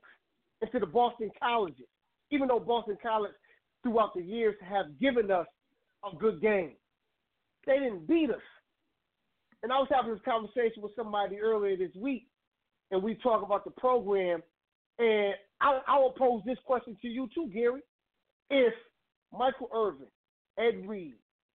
and 0.60 0.70
to 0.72 0.78
the 0.78 0.86
Boston 0.86 1.30
colleges, 1.40 1.86
even 2.30 2.48
though 2.48 2.60
Boston 2.60 2.96
College 3.02 3.32
throughout 3.82 4.14
the 4.14 4.22
years 4.22 4.56
have 4.68 4.98
given 4.98 5.30
us 5.30 5.46
a 6.04 6.16
good 6.16 6.40
game. 6.40 6.72
They 7.66 7.78
didn't 7.78 8.06
beat 8.06 8.30
us. 8.30 8.40
And 9.62 9.72
I 9.72 9.78
was 9.78 9.88
having 9.90 10.12
this 10.12 10.22
conversation 10.24 10.82
with 10.82 10.92
somebody 10.96 11.38
earlier 11.38 11.76
this 11.76 11.94
week, 11.94 12.26
and 12.90 13.02
we 13.02 13.14
talk 13.16 13.44
about 13.44 13.64
the 13.64 13.70
program. 13.72 14.42
And 14.98 15.34
I, 15.60 15.80
I 15.86 15.98
will 15.98 16.12
pose 16.12 16.42
this 16.46 16.58
question 16.64 16.96
to 17.02 17.08
you 17.08 17.28
too, 17.34 17.50
Gary. 17.52 17.82
If 18.48 18.74
Michael 19.32 19.68
Irvin, 19.74 20.06
Ed 20.58 20.88
Reed, 20.88 21.14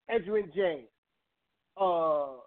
Edgerrin 0.09 0.53
James, 0.53 0.88
uh, 1.78 2.38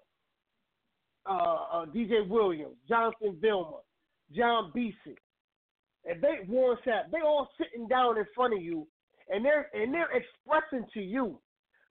uh, 1.29 1.57
uh, 1.73 1.87
DJ 1.87 2.27
Williams, 2.27 2.77
Jonathan 2.89 3.37
Vilma, 3.41 3.79
Jon 4.35 4.71
Beason, 4.75 5.17
and 6.05 6.23
they 6.23 6.49
Warren 6.49 6.79
Sapp, 6.87 7.11
they 7.13 7.21
all 7.21 7.49
sitting 7.59 7.89
down 7.89 8.19
in 8.19 8.25
front 8.35 8.55
of 8.55 8.63
you, 8.63 8.87
and 9.29 9.45
they're 9.45 9.69
and 9.75 9.93
they're 9.93 10.11
expressing 10.13 10.87
to 10.95 11.01
you 11.01 11.39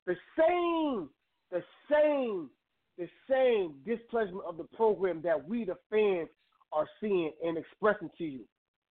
the 0.06 0.16
same, 0.38 1.08
the 1.50 1.62
same, 1.90 2.48
the 2.98 3.08
same 3.28 3.74
displeasure 3.84 4.42
of 4.46 4.56
the 4.56 4.64
program 4.76 5.20
that 5.22 5.48
we 5.48 5.64
the 5.64 5.76
fans 5.90 6.28
are 6.72 6.86
seeing 7.00 7.32
and 7.44 7.58
expressing 7.58 8.10
to 8.18 8.24
you. 8.24 8.40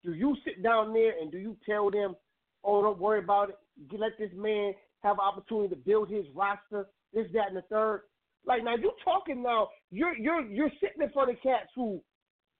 Do 0.04 0.12
you 0.12 0.36
sit 0.44 0.62
down 0.62 0.92
there 0.92 1.14
and 1.20 1.30
do 1.30 1.38
you 1.38 1.56
tell 1.68 1.90
them, 1.90 2.14
"Oh, 2.62 2.82
don't 2.82 2.98
worry 2.98 3.20
about 3.20 3.50
it. 3.50 3.58
Let 3.92 4.12
this 4.18 4.32
man 4.34 4.74
have 5.02 5.18
opportunity 5.18 5.68
to 5.74 5.80
build 5.80 6.08
his 6.08 6.26
roster, 6.34 6.86
this, 7.12 7.26
that, 7.32 7.48
and 7.48 7.56
the 7.56 7.62
third. 7.62 8.02
Like 8.46 8.62
now, 8.62 8.76
you're 8.76 8.92
talking 9.04 9.42
now. 9.42 9.68
You're 9.90 10.16
you're 10.16 10.42
you're 10.42 10.70
sitting 10.80 11.02
in 11.02 11.10
front 11.10 11.30
of 11.30 11.36
cats 11.42 11.70
who 11.74 12.00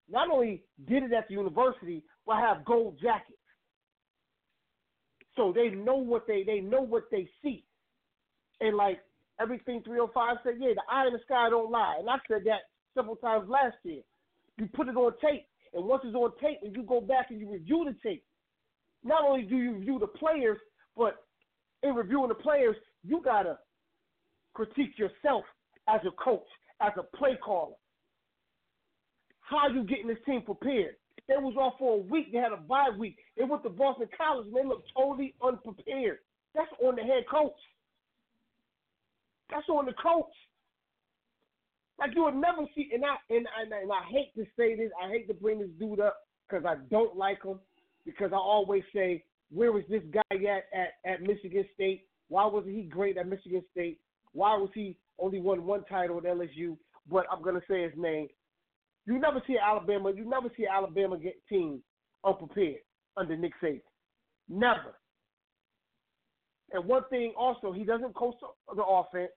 not 0.08 0.30
only 0.30 0.62
did 0.88 1.04
it 1.04 1.12
at 1.12 1.28
the 1.28 1.34
university, 1.34 2.02
but 2.26 2.36
have 2.36 2.64
gold 2.64 2.98
jackets. 3.00 3.38
So 5.36 5.52
they 5.54 5.68
know 5.68 5.96
what 5.96 6.26
they 6.26 6.42
they 6.44 6.60
know 6.60 6.80
what 6.80 7.04
they 7.12 7.28
see, 7.42 7.64
and 8.60 8.76
like 8.76 8.98
everything 9.40 9.82
305 9.84 10.38
said, 10.42 10.54
yeah, 10.58 10.72
the 10.74 10.82
eye 10.90 11.06
in 11.06 11.12
the 11.12 11.18
sky 11.24 11.48
don't 11.50 11.70
lie, 11.70 11.96
and 12.00 12.08
I 12.08 12.16
said 12.26 12.42
that 12.46 12.62
several 12.94 13.16
times 13.16 13.48
last 13.48 13.76
year. 13.84 14.02
You 14.58 14.66
put 14.74 14.88
it 14.88 14.96
on 14.96 15.12
tape, 15.20 15.44
and 15.74 15.84
once 15.84 16.02
it's 16.06 16.14
on 16.14 16.32
tape, 16.40 16.58
and 16.62 16.74
you 16.74 16.82
go 16.82 17.00
back 17.02 17.26
and 17.30 17.38
you 17.38 17.52
review 17.52 17.84
the 17.86 18.08
tape, 18.08 18.24
not 19.04 19.22
only 19.22 19.42
do 19.42 19.56
you 19.56 19.74
review 19.74 19.98
the 19.98 20.06
players, 20.06 20.56
but 20.96 21.16
in 21.82 21.94
reviewing 21.94 22.28
the 22.28 22.34
players, 22.34 22.74
you 23.04 23.20
gotta 23.22 23.58
critique 24.54 24.98
yourself 24.98 25.44
as 25.88 26.00
a 26.06 26.10
coach, 26.22 26.46
as 26.80 26.92
a 26.98 27.16
play 27.16 27.38
caller. 27.42 27.74
How 29.40 29.68
you 29.68 29.84
getting 29.84 30.08
this 30.08 30.18
team 30.26 30.42
prepared? 30.42 30.96
They 31.28 31.34
was 31.36 31.56
off 31.56 31.74
for 31.78 31.94
a 31.94 32.02
week. 32.02 32.32
They 32.32 32.38
had 32.38 32.52
a 32.52 32.56
bye 32.56 32.90
week. 32.96 33.16
They 33.36 33.44
went 33.44 33.62
to 33.64 33.70
Boston 33.70 34.08
College 34.16 34.46
and 34.46 34.56
they 34.56 34.64
looked 34.64 34.90
totally 34.96 35.34
unprepared. 35.42 36.18
That's 36.54 36.70
on 36.82 36.96
the 36.96 37.02
head 37.02 37.24
coach. 37.30 37.58
That's 39.50 39.68
on 39.68 39.86
the 39.86 39.92
coach. 39.92 40.32
Like 41.98 42.10
you 42.14 42.24
would 42.24 42.34
never 42.34 42.66
see, 42.74 42.90
and 42.92 43.04
I 43.04 43.16
and, 43.30 43.46
and, 43.60 43.72
and 43.72 43.90
I 43.90 44.04
hate 44.10 44.34
to 44.36 44.44
say 44.56 44.76
this. 44.76 44.90
I 45.02 45.08
hate 45.08 45.28
to 45.28 45.34
bring 45.34 45.60
this 45.60 45.70
dude 45.78 46.00
up 46.00 46.16
because 46.48 46.64
I 46.66 46.76
don't 46.90 47.16
like 47.16 47.42
him. 47.42 47.58
Because 48.04 48.32
I 48.32 48.36
always 48.36 48.82
say, 48.94 49.24
where 49.50 49.72
was 49.72 49.82
this 49.88 50.02
guy 50.12 50.20
at, 50.30 50.64
at 50.78 51.12
at 51.12 51.22
Michigan 51.22 51.64
State? 51.74 52.06
Why 52.28 52.46
wasn't 52.46 52.74
he 52.76 52.82
great 52.82 53.16
at 53.16 53.28
Michigan 53.28 53.62
State? 53.72 53.98
Why 54.32 54.56
was 54.56 54.70
he 54.74 54.96
only 55.18 55.40
won 55.40 55.64
one 55.64 55.84
title 55.84 56.18
at 56.18 56.24
LSU? 56.24 56.76
But 57.10 57.26
I'm 57.30 57.42
gonna 57.42 57.62
say 57.68 57.82
his 57.82 57.92
name. 57.96 58.28
You 59.06 59.18
never 59.18 59.42
see 59.46 59.56
Alabama. 59.58 60.12
You 60.14 60.28
never 60.28 60.48
see 60.56 60.66
Alabama 60.66 61.16
get 61.18 61.34
team 61.48 61.82
unprepared 62.24 62.80
under 63.16 63.36
Nick 63.36 63.52
Saban. 63.62 63.80
Never. 64.48 64.98
And 66.72 66.84
one 66.84 67.02
thing 67.10 67.32
also, 67.38 67.72
he 67.72 67.84
doesn't 67.84 68.14
coach 68.14 68.34
the 68.74 68.82
offense. 68.82 69.30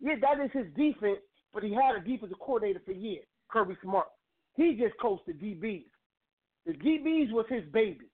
Yeah, 0.00 0.14
that 0.22 0.42
is 0.42 0.50
his 0.52 0.66
defense, 0.74 1.20
but 1.52 1.62
he 1.62 1.72
had 1.72 1.96
a 1.96 2.00
defensive 2.00 2.38
coordinator 2.38 2.80
for 2.84 2.92
years, 2.92 3.24
Kirby 3.50 3.76
Smart. 3.82 4.06
He 4.56 4.78
just 4.80 4.94
coached 5.00 5.26
the 5.26 5.32
DBs. 5.32 5.84
The 6.66 6.72
DBs 6.72 7.32
was 7.32 7.46
his 7.48 7.64
baby. 7.72 8.06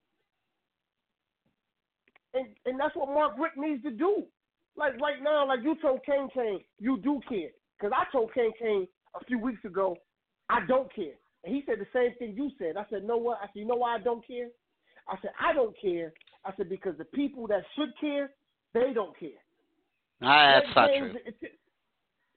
And 2.35 2.47
and 2.67 2.79
that's 2.79 2.95
what 2.95 3.09
Mark 3.09 3.35
Richt 3.39 3.57
needs 3.57 3.83
to 3.85 3.91
do. 3.91 4.25
Like 4.77 5.01
right 5.01 5.23
now, 5.23 5.47
like 5.47 5.61
you 5.63 5.77
told 5.83 6.01
Kane 6.05 6.29
Kane, 6.33 6.61
you 6.79 6.99
do 6.99 7.21
care. 7.29 7.51
Because 7.79 7.93
I 7.97 8.11
told 8.13 8.33
Kane 8.35 8.53
Kane 8.59 8.87
a 9.21 9.25
few 9.25 9.39
weeks 9.39 9.65
ago, 9.65 9.97
I 10.49 10.65
don't 10.67 10.93
care. 10.95 11.15
And 11.45 11.55
he 11.55 11.63
said 11.67 11.77
the 11.79 11.87
same 11.93 12.15
thing 12.19 12.35
you 12.37 12.51
said. 12.59 12.77
I 12.77 12.85
said, 12.91 13.05
know 13.05 13.17
what? 13.17 13.39
I 13.43 13.47
said, 13.47 13.61
you 13.61 13.67
know 13.67 13.77
why 13.77 13.95
I 13.95 13.99
don't 13.99 14.27
care? 14.27 14.49
I 15.09 15.17
said, 15.23 15.31
I 15.41 15.53
don't 15.53 15.75
care. 15.81 16.13
I 16.45 16.53
said, 16.57 16.69
because 16.69 16.97
the 16.99 17.05
people 17.07 17.47
that 17.49 17.63
should 17.75 17.91
care, 18.01 18.31
they 18.75 18.93
don't 18.95 19.19
care. 19.19 19.31
Nah, 20.21 20.61
that's 20.61 20.75
not 20.77 20.91
James, 20.91 21.13
true. 21.13 21.21
It's, 21.25 21.39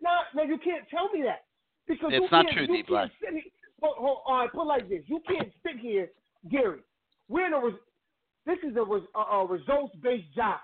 no, 0.02 0.10
no, 0.36 0.44
you 0.44 0.58
can't 0.58 0.88
tell 0.90 1.10
me 1.12 1.24
that. 1.24 1.44
Because 1.88 2.12
It's 2.14 2.24
you 2.24 2.30
not 2.32 2.46
can't- 2.46 2.58
true, 2.58 2.68
D. 2.68 2.84
Black. 2.88 3.12
can't 3.22 3.34
sit 3.36 3.44
here- 3.44 3.52
Hold, 3.82 3.98
hold, 3.98 4.18
all 4.26 4.38
right, 4.38 4.52
put 4.52 4.62
it 4.62 4.66
like 4.66 4.88
this. 4.88 5.04
You 5.08 5.20
can't 5.28 5.52
sit 5.62 5.78
here, 5.78 6.10
Gary. 6.50 6.80
We're 7.28 7.48
in 7.48 7.54
a, 7.54 7.62
this 8.46 8.58
is 8.64 8.78
a, 8.78 8.80
a, 8.82 8.96
a 8.96 9.02
uh, 9.14 9.42
uh, 9.42 9.44
results-based 9.44 10.34
job. 10.34 10.60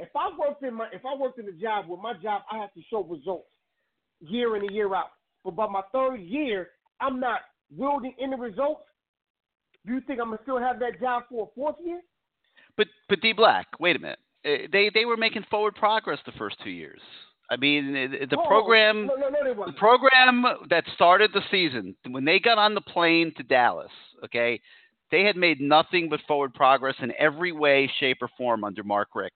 If 0.00 0.08
I 0.16 0.30
worked 0.38 0.62
in 0.62 0.74
my, 0.74 0.88
if 0.92 1.02
I 1.04 1.14
worked 1.14 1.38
in 1.38 1.48
a 1.48 1.52
job 1.52 1.86
where 1.88 2.00
my 2.00 2.14
job 2.14 2.42
I 2.50 2.58
have 2.58 2.72
to 2.74 2.80
show 2.90 3.02
results 3.04 3.48
year 4.20 4.56
in 4.56 4.62
and 4.62 4.74
year 4.74 4.94
out, 4.94 5.10
but 5.44 5.56
by 5.56 5.66
my 5.66 5.82
third 5.92 6.16
year 6.20 6.68
I'm 7.00 7.20
not 7.20 7.40
wielding 7.76 8.14
any 8.20 8.38
results. 8.38 8.82
Do 9.86 9.94
you 9.94 10.00
think 10.02 10.20
I'm 10.20 10.26
gonna 10.26 10.38
still 10.42 10.58
have 10.58 10.78
that 10.80 11.00
job 11.00 11.24
for 11.28 11.44
a 11.46 11.54
fourth 11.54 11.76
year? 11.84 12.00
But 12.76 12.88
but 13.08 13.20
D 13.20 13.32
Black, 13.32 13.66
wait 13.78 13.96
a 13.96 13.98
minute. 13.98 14.18
Uh, 14.44 14.68
They 14.72 14.90
they 14.92 15.04
were 15.04 15.16
making 15.16 15.44
forward 15.50 15.74
progress 15.74 16.18
the 16.26 16.32
first 16.32 16.56
two 16.62 16.70
years. 16.70 17.00
I 17.50 17.56
mean, 17.56 17.92
the 17.92 18.38
Oh, 18.38 18.46
program 18.46 19.06
No, 19.06 19.16
no, 19.16 19.28
no, 19.28 19.66
the 19.66 19.72
program 19.72 20.44
that 20.68 20.84
started 20.94 21.32
the 21.32 21.42
season 21.50 21.96
when 22.08 22.24
they 22.24 22.38
got 22.38 22.58
on 22.58 22.74
the 22.74 22.80
plane 22.80 23.34
to 23.38 23.42
Dallas. 23.42 23.90
Okay, 24.24 24.60
they 25.10 25.24
had 25.24 25.36
made 25.36 25.60
nothing 25.60 26.08
but 26.08 26.20
forward 26.28 26.54
progress 26.54 26.94
in 27.00 27.12
every 27.18 27.52
way, 27.52 27.90
shape, 27.98 28.18
or 28.22 28.28
form 28.38 28.62
under 28.62 28.84
Mark 28.84 29.08
Richt, 29.14 29.34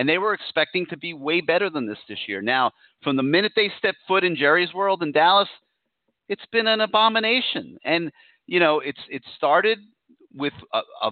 and 0.00 0.08
they 0.08 0.16
were 0.16 0.32
expecting 0.32 0.86
to 0.86 0.96
be 0.96 1.12
way 1.12 1.42
better 1.42 1.68
than 1.68 1.86
this 1.86 1.98
this 2.08 2.20
year. 2.26 2.40
Now, 2.40 2.72
from 3.02 3.16
the 3.16 3.22
minute 3.22 3.52
they 3.54 3.70
stepped 3.76 3.98
foot 4.08 4.24
in 4.24 4.34
Jerry's 4.34 4.72
world 4.72 5.02
in 5.02 5.12
Dallas, 5.12 5.48
it's 6.26 6.46
been 6.50 6.66
an 6.66 6.80
abomination. 6.80 7.76
And 7.84 8.10
you 8.46 8.60
know, 8.60 8.80
it's 8.80 8.98
it 9.10 9.22
started 9.36 9.78
with 10.34 10.54
a, 10.72 10.80
a 11.02 11.10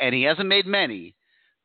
and 0.00 0.14
he 0.14 0.22
hasn't 0.22 0.48
made 0.48 0.66
many, 0.66 1.16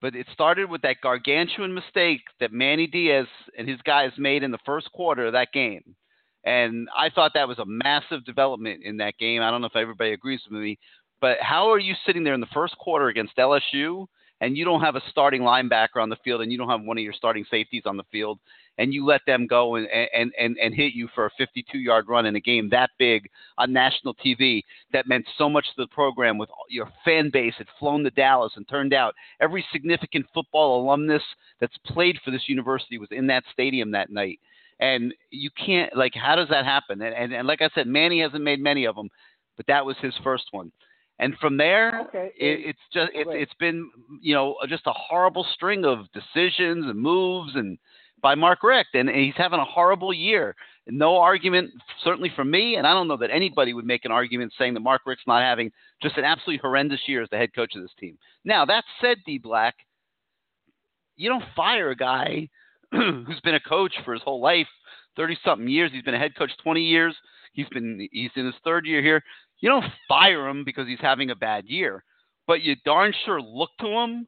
but 0.01 0.15
it 0.15 0.25
started 0.33 0.67
with 0.67 0.81
that 0.81 0.99
gargantuan 1.03 1.75
mistake 1.75 2.21
that 2.39 2.51
Manny 2.51 2.87
Diaz 2.87 3.27
and 3.55 3.69
his 3.69 3.79
guys 3.83 4.09
made 4.17 4.41
in 4.41 4.49
the 4.49 4.57
first 4.65 4.91
quarter 4.93 5.27
of 5.27 5.33
that 5.33 5.53
game. 5.53 5.95
And 6.43 6.87
I 6.97 7.11
thought 7.11 7.33
that 7.35 7.47
was 7.47 7.59
a 7.59 7.65
massive 7.67 8.25
development 8.25 8.81
in 8.83 8.97
that 8.97 9.19
game. 9.19 9.43
I 9.43 9.51
don't 9.51 9.61
know 9.61 9.67
if 9.67 9.75
everybody 9.75 10.13
agrees 10.13 10.41
with 10.49 10.59
me, 10.59 10.79
but 11.21 11.37
how 11.39 11.71
are 11.71 11.77
you 11.77 11.93
sitting 12.03 12.23
there 12.23 12.33
in 12.33 12.41
the 12.41 12.47
first 12.51 12.75
quarter 12.79 13.09
against 13.09 13.37
LSU 13.37 14.07
and 14.41 14.57
you 14.57 14.65
don't 14.65 14.81
have 14.81 14.95
a 14.95 15.01
starting 15.09 15.41
linebacker 15.41 16.01
on 16.01 16.09
the 16.09 16.17
field 16.23 16.41
and 16.41 16.51
you 16.51 16.57
don't 16.57 16.69
have 16.69 16.81
one 16.81 16.97
of 16.97 17.03
your 17.03 17.13
starting 17.13 17.45
safeties 17.49 17.83
on 17.85 17.97
the 17.97 18.03
field 18.11 18.39
and 18.77 18.93
you 18.93 19.05
let 19.05 19.21
them 19.25 19.47
go 19.47 19.75
and, 19.75 19.87
and, 19.87 20.31
and, 20.39 20.57
and 20.61 20.75
hit 20.75 20.93
you 20.93 21.09
for 21.15 21.25
a 21.25 21.31
52 21.37 21.77
yard 21.77 22.05
run 22.07 22.25
in 22.25 22.35
a 22.35 22.39
game 22.39 22.69
that 22.69 22.91
big 22.99 23.29
on 23.57 23.73
national 23.73 24.15
TV 24.15 24.61
that 24.93 25.07
meant 25.07 25.25
so 25.37 25.49
much 25.49 25.65
to 25.65 25.81
the 25.81 25.87
program 25.87 26.37
with 26.37 26.49
your 26.69 26.89
fan 27.03 27.29
base 27.31 27.55
had 27.57 27.67
flown 27.79 28.03
to 28.03 28.11
Dallas 28.11 28.53
and 28.55 28.67
turned 28.67 28.93
out 28.93 29.15
every 29.39 29.65
significant 29.71 30.25
football 30.33 30.81
alumnus 30.81 31.23
that's 31.59 31.77
played 31.85 32.17
for 32.23 32.31
this 32.31 32.47
university 32.47 32.97
was 32.97 33.09
in 33.11 33.27
that 33.27 33.43
stadium 33.51 33.91
that 33.91 34.11
night. 34.11 34.39
And 34.79 35.13
you 35.31 35.49
can't 35.65 35.95
like 35.97 36.13
how 36.13 36.35
does 36.35 36.49
that 36.49 36.65
happen? 36.65 37.01
And, 37.01 37.15
and, 37.15 37.33
and 37.33 37.47
like 37.47 37.63
I 37.63 37.69
said, 37.73 37.87
Manny 37.87 38.21
hasn't 38.21 38.43
made 38.43 38.59
many 38.59 38.85
of 38.85 38.95
them, 38.95 39.09
but 39.55 39.65
that 39.67 39.85
was 39.85 39.95
his 40.01 40.13
first 40.23 40.45
one. 40.51 40.71
And 41.19 41.35
from 41.39 41.57
there, 41.57 42.01
Okay. 42.07 42.31
it, 42.37 42.69
it's 42.69 42.79
just 42.93 43.11
it's 43.13 43.29
it's 43.33 43.53
been 43.59 43.89
you 44.21 44.35
know 44.35 44.55
just 44.67 44.85
a 44.85 44.93
horrible 44.93 45.45
string 45.55 45.83
of 45.85 46.05
decisions 46.13 46.85
and 46.85 46.99
moves 46.99 47.55
and 47.55 47.77
by 48.21 48.33
Mark 48.35 48.63
Richt, 48.63 48.95
and 48.95 49.09
he's 49.09 49.35
having 49.35 49.59
a 49.59 49.65
horrible 49.65 50.11
year. 50.13 50.55
No 50.87 51.17
argument, 51.17 51.69
certainly 52.03 52.31
from 52.35 52.49
me, 52.49 52.75
and 52.75 52.87
I 52.87 52.93
don't 52.93 53.07
know 53.07 53.17
that 53.17 53.29
anybody 53.31 53.73
would 53.73 53.85
make 53.85 54.05
an 54.05 54.11
argument 54.11 54.53
saying 54.57 54.73
that 54.73 54.79
Mark 54.79 55.01
Richt's 55.05 55.27
not 55.27 55.43
having 55.43 55.71
just 56.01 56.17
an 56.17 56.23
absolutely 56.23 56.59
horrendous 56.61 57.01
year 57.07 57.21
as 57.21 57.29
the 57.29 57.37
head 57.37 57.53
coach 57.53 57.75
of 57.75 57.81
this 57.81 57.91
team. 57.99 58.17
Now 58.43 58.65
that 58.65 58.83
said, 59.01 59.17
D 59.25 59.37
Black, 59.37 59.75
you 61.15 61.29
don't 61.29 61.43
fire 61.55 61.89
a 61.91 61.95
guy 61.95 62.49
who's 62.91 63.41
been 63.43 63.55
a 63.55 63.59
coach 63.59 63.93
for 64.05 64.13
his 64.13 64.23
whole 64.23 64.41
life, 64.41 64.67
thirty 65.15 65.37
something 65.43 65.67
years. 65.67 65.91
He's 65.93 66.03
been 66.03 66.15
a 66.15 66.19
head 66.19 66.35
coach 66.35 66.51
twenty 66.63 66.83
years. 66.83 67.15
He's 67.53 67.67
been 67.69 68.07
he's 68.11 68.31
in 68.35 68.45
his 68.45 68.55
third 68.63 68.85
year 68.85 69.01
here. 69.01 69.23
You 69.59 69.69
don't 69.69 69.85
fire 70.07 70.47
him 70.47 70.63
because 70.63 70.87
he's 70.87 70.99
having 71.01 71.31
a 71.31 71.35
bad 71.35 71.65
year, 71.65 72.03
but 72.45 72.61
you 72.61 72.75
darn 72.85 73.13
sure 73.25 73.41
look 73.41 73.71
to 73.79 73.87
him 73.87 74.27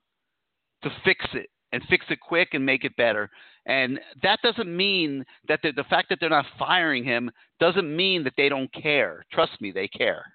to 0.84 0.90
fix 1.04 1.26
it. 1.34 1.50
and 1.72 1.84
fix 1.90 2.06
it 2.10 2.20
quick 2.20 2.50
and 2.54 2.66
make 2.66 2.84
it 2.84 2.96
better. 2.96 3.30
And 3.66 4.00
that 4.24 4.40
doesn't 4.42 4.76
mean 4.76 5.24
that 5.48 5.60
the, 5.62 5.72
the 5.72 5.84
fact 5.84 6.10
that 6.10 6.18
they're 6.20 6.30
not 6.30 6.46
firing 6.58 7.04
him 7.04 7.30
doesn't 7.60 7.96
mean 7.96 8.24
that 8.24 8.34
they 8.38 8.50
don't 8.50 8.72
care. 8.74 9.24
Trust 9.32 9.62
me, 9.62 9.72
they 9.72 9.88
care. 9.88 10.26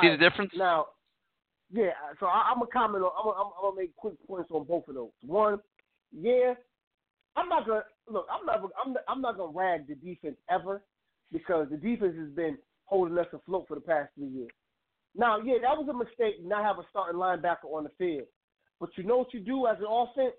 See 0.00 0.08
right, 0.08 0.16
the 0.16 0.28
difference? 0.28 0.52
Now, 0.56 0.86
yeah. 1.72 1.90
So 2.20 2.26
I, 2.26 2.50
I'm 2.50 2.60
gonna 2.60 2.70
comment 2.72 3.02
on. 3.02 3.10
I'm 3.18 3.24
gonna, 3.24 3.40
I'm 3.40 3.50
gonna 3.60 3.80
make 3.80 3.96
quick 3.96 4.14
points 4.28 4.50
on 4.52 4.64
both 4.64 4.86
of 4.86 4.94
those. 4.94 5.10
One, 5.26 5.58
yeah, 6.16 6.54
I'm 7.34 7.48
not 7.48 7.66
gonna 7.66 7.82
look. 8.08 8.26
I'm 8.30 8.46
not. 8.46 8.70
I'm 8.84 8.92
not, 8.92 9.02
I'm 9.08 9.20
not 9.20 9.36
gonna 9.36 9.52
rag 9.52 9.88
the 9.88 9.96
defense 9.96 10.36
ever 10.48 10.82
because 11.32 11.66
the 11.70 11.76
defense 11.76 12.14
has 12.16 12.28
been 12.28 12.56
holding 12.84 13.18
us 13.18 13.26
afloat 13.32 13.66
for 13.68 13.74
the 13.74 13.80
past 13.80 14.10
three 14.14 14.28
years. 14.28 14.50
Now, 15.14 15.38
yeah, 15.38 15.56
that 15.62 15.76
was 15.76 15.88
a 15.88 15.92
mistake 15.92 16.44
not 16.44 16.64
have 16.64 16.78
a 16.78 16.86
starting 16.90 17.20
linebacker 17.20 17.70
on 17.72 17.84
the 17.84 17.90
field. 17.98 18.26
But 18.80 18.90
you 18.96 19.04
know 19.04 19.18
what 19.18 19.34
you 19.34 19.40
do 19.40 19.66
as 19.66 19.76
an 19.78 19.86
offense? 19.88 20.34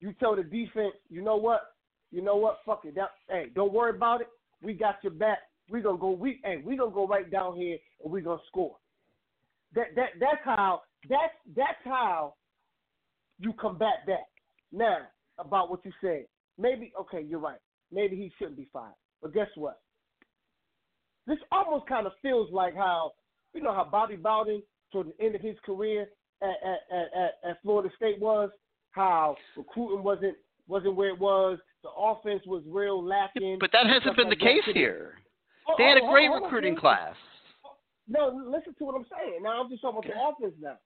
You 0.00 0.12
tell 0.20 0.36
the 0.36 0.42
defense, 0.42 0.94
you 1.08 1.22
know 1.22 1.36
what? 1.36 1.74
You 2.10 2.22
know 2.22 2.36
what? 2.36 2.58
Fuck 2.64 2.82
it. 2.84 2.94
That, 2.94 3.10
hey, 3.28 3.46
don't 3.54 3.72
worry 3.72 3.96
about 3.96 4.20
it. 4.20 4.28
We 4.62 4.74
got 4.74 4.96
your 5.02 5.12
back. 5.12 5.38
We 5.70 5.80
gonna 5.80 5.98
go. 5.98 6.10
We 6.10 6.40
hey, 6.44 6.62
we 6.64 6.76
gonna 6.76 6.90
go 6.90 7.06
right 7.06 7.30
down 7.30 7.56
here 7.56 7.76
and 8.02 8.12
we 8.12 8.22
gonna 8.22 8.40
score. 8.48 8.76
That 9.74 9.88
that 9.96 10.10
that's 10.18 10.40
how 10.44 10.82
that's 11.08 11.34
that's 11.54 11.78
how 11.84 12.34
you 13.38 13.52
combat 13.52 14.04
that. 14.06 14.28
Now 14.72 14.98
about 15.38 15.70
what 15.70 15.84
you 15.84 15.92
said, 16.00 16.24
maybe 16.56 16.92
okay, 17.00 17.22
you're 17.22 17.38
right. 17.38 17.58
Maybe 17.92 18.16
he 18.16 18.32
shouldn't 18.38 18.56
be 18.56 18.68
fired. 18.72 18.94
But 19.20 19.34
guess 19.34 19.48
what? 19.56 19.80
This 21.28 21.38
almost 21.52 21.86
kind 21.86 22.06
of 22.06 22.12
feels 22.22 22.50
like 22.50 22.74
how 22.74 23.12
you 23.54 23.62
know 23.62 23.74
how 23.74 23.84
Bobby 23.84 24.16
Bowden 24.16 24.62
toward 24.90 25.08
the 25.08 25.24
end 25.24 25.34
of 25.34 25.42
his 25.42 25.56
career 25.64 26.08
at 26.42 26.48
at, 26.48 26.98
at, 26.98 27.50
at, 27.50 27.62
Florida 27.62 27.90
State 27.96 28.18
was, 28.18 28.50
how 28.92 29.36
recruiting 29.54 30.02
wasn't 30.02 30.36
wasn't 30.66 30.96
where 30.96 31.10
it 31.10 31.18
was, 31.18 31.58
the 31.82 31.90
offense 31.90 32.42
was 32.46 32.62
real 32.66 33.04
lacking. 33.04 33.58
But 33.60 33.70
that 33.72 33.86
hasn't 33.86 34.16
been 34.16 34.30
the 34.30 34.36
like 34.36 34.64
case 34.64 34.74
here. 34.74 35.14
Oh, 35.68 35.74
They 35.76 35.84
had 35.84 35.98
a 35.98 36.06
great 36.10 36.28
recruiting 36.28 36.76
class. 36.76 37.14
No, 38.08 38.28
listen 38.50 38.74
to 38.78 38.84
what 38.84 38.94
I'm 38.94 39.06
saying. 39.10 39.42
Now 39.42 39.62
I'm 39.62 39.68
just 39.68 39.82
talking 39.82 39.98
about 39.98 40.38
the 40.40 40.46
offense 40.46 40.58
now. 40.60 40.78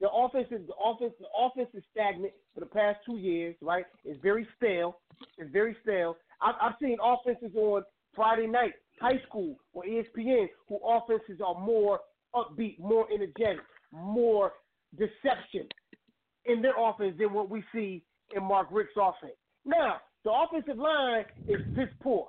The 0.00 0.10
offense 0.10 0.48
is 0.50 0.66
the 0.66 0.74
offense 0.74 1.12
the 1.20 1.26
offense 1.38 1.68
is 1.74 1.84
stagnant 1.92 2.32
for 2.52 2.60
the 2.60 2.66
past 2.66 2.98
two 3.06 3.16
years, 3.16 3.54
right? 3.60 3.84
It's 4.04 4.20
very 4.22 4.46
stale. 4.56 4.98
It's 5.38 5.52
very 5.52 5.76
stale. 5.82 6.16
I've, 6.42 6.54
I've 6.60 6.74
seen 6.80 6.98
offenses 7.02 7.54
on 7.54 7.82
Friday 8.14 8.46
night, 8.48 8.74
high 9.00 9.20
school 9.26 9.56
or 9.72 9.84
ESPN, 9.84 10.46
who 10.68 10.78
offenses 10.84 11.40
are 11.44 11.54
more 11.54 12.00
upbeat, 12.34 12.78
more 12.78 13.06
energetic, 13.12 13.60
more 13.92 14.52
deception 14.96 15.68
in 16.46 16.62
their 16.62 16.74
offense 16.78 17.14
than 17.18 17.32
what 17.32 17.50
we 17.50 17.62
see 17.72 18.02
in 18.34 18.42
Mark 18.42 18.68
Richt's 18.70 18.96
offense. 18.96 19.36
Now, 19.64 19.96
the 20.24 20.30
offensive 20.30 20.78
line 20.78 21.24
is 21.46 21.60
piss 21.74 21.88
poor, 22.02 22.28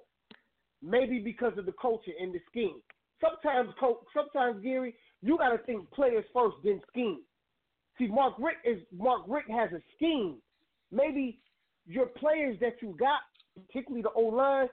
maybe 0.82 1.20
because 1.20 1.58
of 1.58 1.66
the 1.66 1.74
culture 1.82 2.12
and 2.20 2.34
the 2.34 2.40
scheme. 2.50 2.82
Sometimes, 3.22 3.70
sometimes 4.14 4.64
Gary, 4.64 4.96
you 5.22 5.38
got 5.38 5.50
to 5.50 5.58
think 5.60 5.90
players 5.92 6.26
first, 6.34 6.56
then 6.64 6.82
scheme. 6.90 7.22
See, 7.98 8.08
Mark 8.08 8.36
Richt 8.40 8.60
is 8.66 8.80
Mark 8.98 9.24
Rick 9.28 9.46
has 9.50 9.72
a 9.74 9.82
scheme. 9.96 10.38
Maybe 10.92 11.40
your 11.86 12.06
players 12.06 12.58
that 12.62 12.82
you 12.82 12.96
got, 12.98 13.20
particularly 13.68 14.02
the 14.02 14.12
O 14.16 14.22
line, 14.22 14.70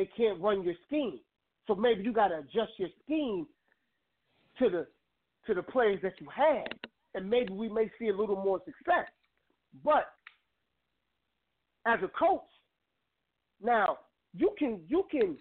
they 0.00 0.08
can't 0.16 0.40
run 0.40 0.62
your 0.62 0.72
scheme. 0.86 1.20
So 1.66 1.74
maybe 1.74 2.02
you 2.02 2.10
got 2.10 2.28
to 2.28 2.38
adjust 2.38 2.72
your 2.78 2.88
scheme 3.04 3.46
to 4.58 4.70
the 4.70 4.86
to 5.46 5.52
the 5.52 5.62
players 5.62 5.98
that 6.02 6.14
you 6.18 6.26
have, 6.34 6.66
and 7.14 7.28
maybe 7.28 7.52
we 7.52 7.68
may 7.68 7.90
see 7.98 8.08
a 8.08 8.16
little 8.16 8.36
more 8.36 8.60
success. 8.64 9.08
But 9.84 10.06
as 11.86 11.98
a 12.02 12.08
coach, 12.08 12.40
now 13.62 13.98
you 14.32 14.54
can 14.58 14.80
you 14.88 15.04
can 15.10 15.36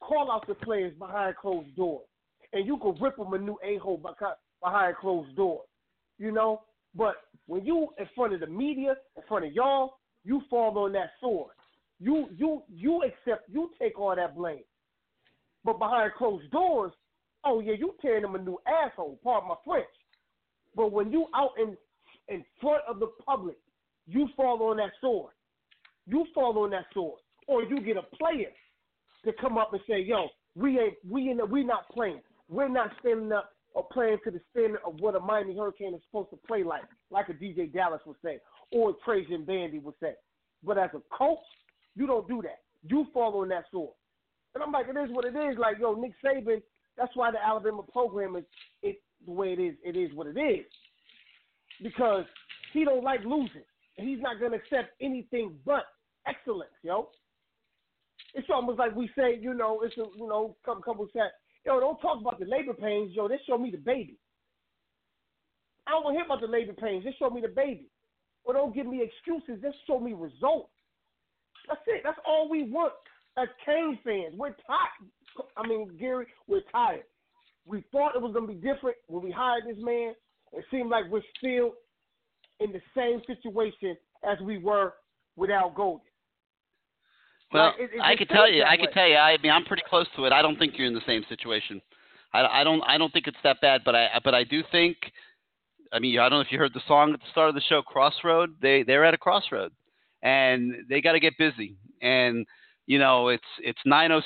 call 0.00 0.32
out 0.32 0.44
the 0.48 0.54
players 0.54 0.92
behind 0.98 1.36
closed 1.36 1.76
doors, 1.76 2.08
and 2.52 2.66
you 2.66 2.78
can 2.78 3.00
rip 3.00 3.16
them 3.16 3.32
a 3.32 3.38
new 3.38 3.58
a 3.62 3.76
hole 3.78 4.02
behind 4.60 4.96
closed 4.96 5.36
doors, 5.36 5.68
you 6.18 6.32
know. 6.32 6.62
But 6.96 7.14
when 7.46 7.64
you 7.64 7.90
in 7.96 8.08
front 8.16 8.34
of 8.34 8.40
the 8.40 8.48
media, 8.48 8.96
in 9.16 9.22
front 9.28 9.44
of 9.44 9.52
y'all, 9.52 9.98
you 10.24 10.42
fall 10.50 10.76
on 10.78 10.92
that 10.94 11.10
sword. 11.20 11.52
You 12.00 12.28
you 12.34 12.62
you 12.68 13.02
accept 13.02 13.48
you 13.50 13.70
take 13.78 13.98
all 14.00 14.16
that 14.16 14.34
blame. 14.34 14.64
But 15.64 15.78
behind 15.78 16.12
closed 16.16 16.50
doors, 16.50 16.92
oh 17.44 17.60
yeah, 17.60 17.74
you 17.78 17.94
tearing 18.00 18.22
them 18.22 18.34
a 18.34 18.38
new 18.38 18.58
asshole. 18.66 19.20
Pardon 19.22 19.50
my 19.50 19.54
French. 19.64 19.86
But 20.74 20.92
when 20.92 21.12
you 21.12 21.26
out 21.34 21.50
in 21.60 21.76
in 22.28 22.44
front 22.60 22.82
of 22.88 23.00
the 23.00 23.08
public, 23.26 23.56
you 24.06 24.28
fall 24.36 24.62
on 24.62 24.78
that 24.78 24.92
sword. 25.00 25.32
You 26.06 26.24
fall 26.34 26.58
on 26.58 26.70
that 26.70 26.86
sword, 26.94 27.20
or 27.46 27.62
you 27.62 27.80
get 27.80 27.96
a 27.96 28.16
player 28.16 28.50
to 29.24 29.32
come 29.40 29.58
up 29.58 29.72
and 29.74 29.82
say, 29.86 30.00
"Yo, 30.00 30.28
we 30.54 30.78
ain't 30.78 30.94
we 31.08 31.30
ain't 31.30 31.50
we 31.50 31.62
not 31.64 31.88
playing. 31.90 32.22
We're 32.48 32.68
not 32.68 32.92
standing 33.00 33.30
up 33.32 33.52
or 33.74 33.86
playing 33.92 34.18
to 34.24 34.30
the 34.30 34.40
standard 34.50 34.80
of 34.86 34.94
what 35.00 35.14
a 35.14 35.20
Miami 35.20 35.56
Hurricane 35.56 35.94
is 35.94 36.00
supposed 36.06 36.30
to 36.30 36.36
play 36.48 36.64
like, 36.64 36.82
like 37.10 37.28
a 37.28 37.32
DJ 37.32 37.72
Dallas 37.72 38.00
would 38.04 38.16
say, 38.24 38.40
or 38.72 38.96
Trajan 39.04 39.44
Bandy 39.44 39.78
would 39.78 39.94
say." 40.00 40.14
But 40.62 40.78
as 40.78 40.90
a 40.94 41.00
coach, 41.16 41.38
you 41.96 42.06
don't 42.06 42.28
do 42.28 42.42
that. 42.42 42.60
You 42.82 43.06
fall 43.12 43.40
on 43.40 43.48
that 43.48 43.64
sword. 43.70 43.94
And 44.54 44.62
I'm 44.62 44.72
like, 44.72 44.86
it 44.88 44.98
is 44.98 45.14
what 45.14 45.24
it 45.24 45.36
is. 45.36 45.58
Like, 45.58 45.78
yo, 45.78 45.94
Nick 45.94 46.12
Saban, 46.24 46.62
that's 46.96 47.14
why 47.14 47.30
the 47.30 47.38
Alabama 47.44 47.82
program 47.92 48.36
is 48.36 48.44
it 48.82 49.00
the 49.24 49.32
way 49.32 49.52
it 49.52 49.60
is. 49.60 49.74
It 49.84 49.96
is 49.96 50.14
what 50.14 50.26
it 50.26 50.38
is 50.38 50.66
because 51.82 52.24
he 52.72 52.84
don't 52.84 53.04
like 53.04 53.24
losing, 53.24 53.62
and 53.96 54.08
he's 54.08 54.20
not 54.20 54.40
gonna 54.40 54.56
accept 54.56 54.90
anything 55.00 55.54
but 55.64 55.84
excellence, 56.26 56.70
yo. 56.82 57.08
It's 58.34 58.48
almost 58.52 58.78
like 58.78 58.94
we 58.94 59.10
say, 59.16 59.38
you 59.40 59.54
know, 59.54 59.80
it's 59.82 59.96
a, 59.96 60.04
you 60.16 60.28
know, 60.28 60.56
couple 60.64 60.82
couple 60.82 61.08
said, 61.12 61.30
yo, 61.64 61.80
don't 61.80 62.00
talk 62.00 62.20
about 62.20 62.38
the 62.38 62.46
labor 62.46 62.74
pains, 62.74 63.12
yo. 63.14 63.28
Just 63.28 63.46
show 63.46 63.58
me 63.58 63.70
the 63.70 63.78
baby. 63.78 64.18
I 65.86 65.92
don't 65.92 66.04
want 66.04 66.14
to 66.14 66.18
hear 66.18 66.26
about 66.26 66.40
the 66.40 66.46
labor 66.46 66.72
pains. 66.72 67.04
Just 67.04 67.18
show 67.18 67.30
me 67.30 67.40
the 67.40 67.48
baby. 67.48 67.88
Or 68.44 68.54
don't 68.54 68.74
give 68.74 68.86
me 68.86 69.02
excuses. 69.02 69.60
Just 69.62 69.76
show 69.86 69.98
me 69.98 70.12
results. 70.12 70.70
That's 71.70 71.80
it. 71.86 72.00
That's 72.04 72.18
all 72.26 72.48
we 72.50 72.64
want 72.70 72.92
as 73.38 73.48
Cane 73.64 73.98
fans. 74.04 74.34
We're 74.36 74.50
tired. 74.66 75.46
I 75.56 75.66
mean, 75.66 75.90
Gary, 75.98 76.26
we're 76.48 76.62
tired. 76.72 77.04
We 77.64 77.84
thought 77.92 78.16
it 78.16 78.20
was 78.22 78.32
going 78.32 78.46
to 78.48 78.52
be 78.52 78.58
different 78.60 78.96
when 79.06 79.22
we 79.24 79.30
hired 79.30 79.62
this 79.66 79.76
man. 79.78 80.14
It 80.52 80.64
seemed 80.70 80.90
like 80.90 81.04
we're 81.08 81.22
still 81.38 81.74
in 82.58 82.72
the 82.72 82.80
same 82.96 83.22
situation 83.26 83.96
as 84.28 84.38
we 84.40 84.58
were 84.58 84.94
without 85.36 85.74
Golden. 85.76 86.00
Well, 87.52 87.66
Like, 87.66 87.80
it- 87.80 87.94
it 87.94 88.00
I 88.00 88.16
could 88.16 88.28
tell 88.28 88.50
you, 88.50 88.64
I 88.64 88.76
could 88.76 88.92
tell 88.92 89.06
you. 89.08 89.16
I 89.16 89.36
mean, 89.42 89.52
I'm 89.52 89.64
pretty 89.64 89.84
close 89.88 90.06
to 90.16 90.24
it. 90.24 90.32
I 90.32 90.42
don't 90.42 90.58
think 90.58 90.76
you're 90.76 90.86
in 90.86 90.94
the 90.94 91.00
same 91.06 91.24
situation. 91.28 91.80
I, 92.32 92.60
I 92.60 92.64
don't, 92.64 92.82
I 92.82 92.98
don't 92.98 93.12
think 93.12 93.26
it's 93.26 93.36
that 93.44 93.60
bad. 93.60 93.82
But 93.84 93.94
I, 93.94 94.20
but 94.24 94.34
I 94.34 94.44
do 94.44 94.62
think. 94.70 94.96
I 95.92 95.98
mean, 95.98 96.18
I 96.18 96.28
don't 96.28 96.38
know 96.38 96.40
if 96.42 96.52
you 96.52 96.58
heard 96.58 96.74
the 96.74 96.82
song 96.86 97.12
at 97.12 97.20
the 97.20 97.26
start 97.32 97.48
of 97.48 97.54
the 97.56 97.60
show, 97.62 97.82
Crossroad. 97.82 98.54
They, 98.62 98.84
they're 98.84 99.04
at 99.04 99.14
a 99.14 99.18
crossroad, 99.18 99.72
and 100.22 100.74
they 100.88 101.00
got 101.00 101.12
to 101.12 101.20
get 101.20 101.38
busy. 101.38 101.76
And 102.02 102.46
you 102.86 102.98
know, 102.98 103.28
it's, 103.28 103.44
it's 103.60 103.78
9:06 103.86 104.22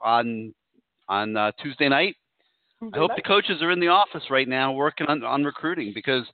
on, 0.00 0.54
on 1.08 1.36
uh, 1.36 1.52
Tuesday 1.60 1.88
night. 1.88 2.16
I 2.94 2.98
hope 2.98 3.10
the 3.14 3.22
coaches 3.22 3.62
are 3.62 3.70
in 3.72 3.80
the 3.80 3.88
office 3.88 4.22
right 4.30 4.48
now 4.48 4.72
working 4.72 5.06
on, 5.06 5.22
on 5.22 5.44
recruiting 5.44 5.92
because 5.94 6.24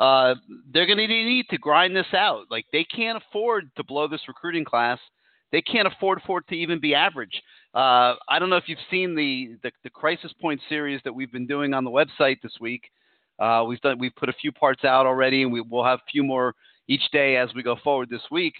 uh, 0.00 0.34
they're 0.72 0.86
going 0.86 0.98
to 0.98 1.06
need 1.06 1.46
to 1.50 1.58
grind 1.58 1.94
this 1.94 2.12
out. 2.12 2.46
Like 2.50 2.66
they 2.72 2.84
can't 2.84 3.22
afford 3.22 3.70
to 3.76 3.84
blow 3.84 4.08
this 4.08 4.22
recruiting 4.26 4.64
class. 4.64 4.98
They 5.52 5.62
can't 5.62 5.86
afford 5.86 6.22
for 6.26 6.38
it 6.38 6.48
to 6.48 6.54
even 6.56 6.80
be 6.80 6.94
average. 6.94 7.40
Uh, 7.74 8.14
I 8.28 8.38
don't 8.38 8.50
know 8.50 8.56
if 8.56 8.64
you've 8.66 8.78
seen 8.90 9.14
the, 9.14 9.56
the 9.62 9.70
the 9.84 9.90
crisis 9.90 10.32
point 10.40 10.60
series 10.68 11.00
that 11.04 11.14
we've 11.14 11.30
been 11.30 11.46
doing 11.46 11.74
on 11.74 11.84
the 11.84 11.90
website 11.90 12.40
this 12.42 12.56
week. 12.60 12.84
Uh, 13.38 13.64
we've 13.66 13.80
done 13.80 13.98
we've 13.98 14.16
put 14.16 14.28
a 14.28 14.34
few 14.40 14.50
parts 14.50 14.84
out 14.84 15.06
already, 15.06 15.42
and 15.42 15.52
we 15.52 15.60
will 15.60 15.84
have 15.84 15.98
a 15.98 16.10
few 16.10 16.24
more 16.24 16.54
each 16.88 17.10
day 17.12 17.36
as 17.36 17.50
we 17.54 17.62
go 17.62 17.76
forward 17.82 18.10
this 18.10 18.22
week. 18.30 18.54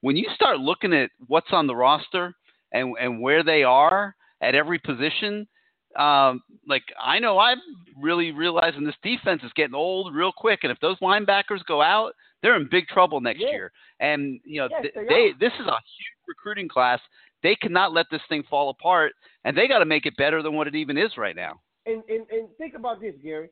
When 0.00 0.16
you 0.16 0.28
start 0.34 0.60
looking 0.60 0.92
at 0.92 1.10
what's 1.26 1.52
on 1.52 1.66
the 1.66 1.76
roster 1.76 2.34
and 2.72 2.94
and 3.00 3.20
where 3.20 3.42
they 3.42 3.62
are 3.62 4.14
at 4.40 4.54
every 4.54 4.78
position, 4.78 5.48
um, 5.96 6.42
like 6.66 6.84
I 7.02 7.18
know 7.18 7.38
I'm 7.38 7.60
really 8.00 8.30
realizing 8.30 8.84
this 8.84 8.94
defense 9.02 9.42
is 9.42 9.52
getting 9.54 9.74
old 9.74 10.14
real 10.14 10.32
quick, 10.32 10.60
and 10.62 10.72
if 10.72 10.78
those 10.80 10.98
linebackers 11.00 11.64
go 11.66 11.82
out, 11.82 12.12
they're 12.42 12.56
in 12.56 12.68
big 12.70 12.86
trouble 12.88 13.20
next 13.20 13.40
Yeah. 13.40 13.50
year. 13.50 13.72
And 14.00 14.40
you 14.44 14.60
know, 14.60 14.68
Yes, 14.70 14.86
they 14.94 15.04
they 15.04 15.32
this 15.40 15.52
is 15.54 15.66
a 15.66 15.72
huge 15.72 16.16
recruiting 16.28 16.68
class. 16.68 17.00
They 17.42 17.56
cannot 17.56 17.92
let 17.92 18.06
this 18.10 18.22
thing 18.28 18.42
fall 18.44 18.70
apart, 18.70 19.12
and 19.44 19.56
they 19.56 19.68
got 19.68 19.78
to 19.78 19.84
make 19.84 20.06
it 20.06 20.16
better 20.16 20.42
than 20.42 20.54
what 20.54 20.66
it 20.66 20.74
even 20.74 20.98
is 20.98 21.16
right 21.16 21.36
now. 21.36 21.60
And, 21.86 22.02
and 22.08 22.28
and 22.30 22.48
think 22.58 22.74
about 22.74 23.00
this, 23.00 23.14
Gary. 23.22 23.50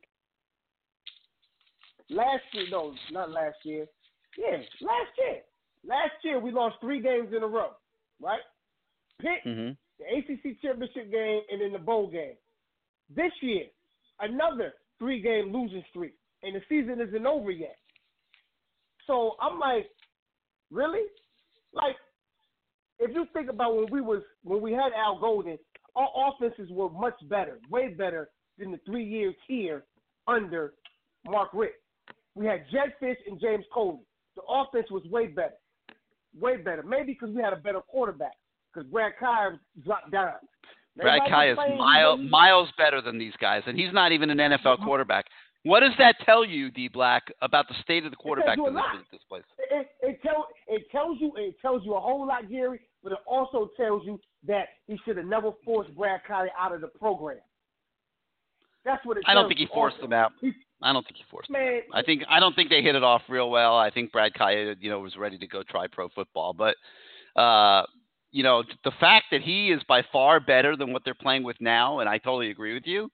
Last 2.09 2.45
year, 2.53 2.67
no, 2.71 2.95
not 3.11 3.31
last 3.31 3.57
year. 3.65 3.87
Yeah, 4.39 4.57
last 4.83 5.13
year. 5.19 5.41
Last 5.85 6.13
year 6.25 6.39
we 6.39 6.51
lost 6.51 6.77
three 6.81 7.01
games 7.01 7.29
in 7.37 7.43
a 7.43 7.47
row, 7.47 7.71
right? 8.21 8.41
Pitt, 9.21 9.41
Mm-hmm. 9.47 9.73
the 9.99 10.05
ACC 10.19 10.61
championship 10.61 11.11
game, 11.11 11.41
and 11.51 11.61
then 11.61 11.73
the 11.73 11.79
bowl 11.79 12.09
game. 12.11 12.35
This 13.15 13.33
year, 13.41 13.65
another 14.21 14.75
three-game 14.99 15.53
losing 15.53 15.85
streak, 15.91 16.15
and 16.43 16.55
the 16.55 16.61
season 16.69 17.01
isn't 17.01 17.27
over 17.27 17.51
yet. 17.51 17.77
So 19.07 19.37
I'm 19.41 19.59
like, 19.59 19.87
really? 20.71 21.03
Like, 21.73 21.95
if 22.99 23.15
you 23.15 23.27
think 23.33 23.49
about 23.49 23.77
when 23.77 23.87
we 23.91 24.01
was 24.01 24.23
when 24.43 24.61
we 24.61 24.73
had 24.73 24.93
Al 24.97 25.21
Golden, 25.21 25.59
our 25.95 26.09
offenses 26.29 26.69
were 26.71 26.91
much 26.91 27.15
better, 27.29 27.59
way 27.71 27.89
better 27.89 28.31
than 28.59 28.73
the 28.73 28.81
three 28.85 29.05
years 29.05 29.35
here 29.47 29.85
under 30.27 30.75
Mark 31.25 31.51
Richt. 31.53 31.77
We 32.35 32.47
had 32.47 32.65
Jedd 32.73 32.95
Fisch 33.01 33.17
and 33.27 33.41
James 33.41 33.65
Coley. 33.73 34.01
The 34.37 34.43
offense 34.49 34.91
was 34.91 35.03
way 35.07 35.27
better, 35.27 35.55
way 36.39 36.59
better. 36.59 36.83
Maybe 36.83 37.13
because 37.13 37.35
we 37.35 37.43
had 37.43 37.53
a 37.53 37.57
better 37.57 37.81
quarterback. 37.81 38.37
Because 38.73 38.89
Brad 38.91 39.13
Kaaya 39.21 39.59
dropped 39.85 40.11
down. 40.13 40.35
Brad 40.97 41.21
Kai 41.29 41.51
is 41.51 41.57
mile, 41.57 42.17
miles 42.17 42.69
better 42.79 43.01
than 43.01 43.19
these 43.19 43.35
guys, 43.41 43.63
and 43.67 43.79
he's 43.79 43.93
not 43.93 44.13
even 44.13 44.31
an 44.31 44.39
NFL 44.39 44.83
quarterback. 44.85 45.27
What 45.63 45.81
does 45.81 45.93
that 45.99 46.17
tell 46.25 46.45
you, 46.45 46.71
D 46.71 46.89
Black, 46.89 47.25
about 47.43 47.69
the 47.69 47.75
state 47.83 48.05
of 48.05 48.13
the 48.13 48.17
quarterback 48.17 48.57
you 48.57 48.67
a 48.67 48.71
position 48.71 49.01
at 49.01 49.11
this 49.11 49.21
place? 49.29 49.43
It, 49.71 49.89
it, 50.01 50.23
tell, 50.23 50.47
it 50.69 50.89
tells 50.93 51.19
you 51.21 51.33
it 51.37 51.57
tells 51.61 51.85
you 51.85 51.95
a 51.95 52.01
whole 52.01 52.27
lot, 52.27 52.49
Gary, 52.49 52.81
but 53.03 53.13
it 53.13 53.19
also 53.27 53.71
tells 53.77 54.05
you 54.07 54.21
that 54.47 54.69
he 54.87 54.99
should 55.05 55.17
have 55.17 55.27
never 55.27 55.51
forced 55.65 55.95
Brad 55.97 56.21
Collie 56.27 56.49
out 56.59 56.73
of 56.73 56.81
the 56.81 56.87
program. 56.87 57.39
That's 58.85 59.05
what 59.05 59.17
it. 59.17 59.25
I 59.27 59.35
don't 59.35 59.49
think 59.49 59.59
he 59.59 59.67
forced 59.67 60.01
them 60.01 60.13
out. 60.13 60.33
He- 60.41 60.53
I 60.83 60.93
don't 60.93 61.05
think 61.05 61.17
he 61.17 61.25
forced. 61.31 61.51
Man, 61.51 61.81
I 61.95 62.03
think 62.03 62.23
I 62.29 62.39
don't 62.39 62.55
think 62.55 62.71
they 62.71 62.83
hit 62.83 62.95
it 62.95 63.03
off 63.03 63.23
real 63.29 63.51
well. 63.51 63.77
I 63.77 63.91
think 63.91 64.13
Brad 64.13 64.35
Kaaya, 64.35 64.77
you 64.79 64.91
know, 64.91 65.01
was 65.01 65.17
ready 65.17 65.39
to 65.39 65.47
go 65.47 65.63
try 65.63 65.87
pro 65.87 66.09
football, 66.11 66.53
but 66.53 66.77
uh, 67.41 67.85
you 68.31 68.43
know, 68.43 68.63
the 68.85 68.93
fact 69.01 69.27
that 69.31 69.41
he 69.41 69.71
is 69.71 69.81
by 69.89 70.03
far 70.13 70.41
better 70.41 70.77
than 70.77 70.93
what 70.93 71.03
they're 71.05 71.15
playing 71.15 71.43
with 71.43 71.57
now, 71.61 72.01
and 72.01 72.09
I 72.09 72.19
totally 72.19 72.51
agree 72.51 72.75
with 72.75 72.87
you, 72.87 73.11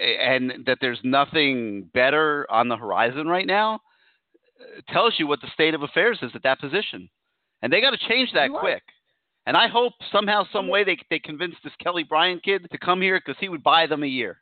and 0.00 0.64
that 0.66 0.78
there's 0.80 1.00
nothing 1.04 1.90
better 1.92 2.46
on 2.50 2.68
the 2.68 2.76
horizon 2.76 3.26
right 3.26 3.46
now, 3.46 3.80
uh, 4.60 4.92
tells 4.92 5.14
you 5.18 5.26
what 5.26 5.40
the 5.42 5.50
state 5.52 5.74
of 5.74 5.82
affairs 5.82 6.18
is 6.22 6.30
at 6.34 6.42
that 6.44 6.60
position, 6.60 7.10
and 7.60 7.72
they 7.72 7.82
got 7.82 7.90
to 7.90 8.08
change 8.08 8.30
that 8.32 8.50
You're 8.50 8.60
quick. 8.60 8.82
And 9.46 9.58
I 9.58 9.68
hope 9.68 9.92
somehow, 10.10 10.44
some 10.50 10.68
way, 10.68 10.84
they 10.84 10.96
they 11.10 11.18
convince 11.18 11.54
this 11.62 11.74
Kelly 11.82 12.02
Bryant 12.02 12.42
kid 12.42 12.66
to 12.70 12.78
come 12.78 13.02
here 13.02 13.20
because 13.20 13.38
he 13.38 13.50
would 13.50 13.62
buy 13.62 13.86
them 13.86 14.02
a 14.02 14.06
year. 14.06 14.38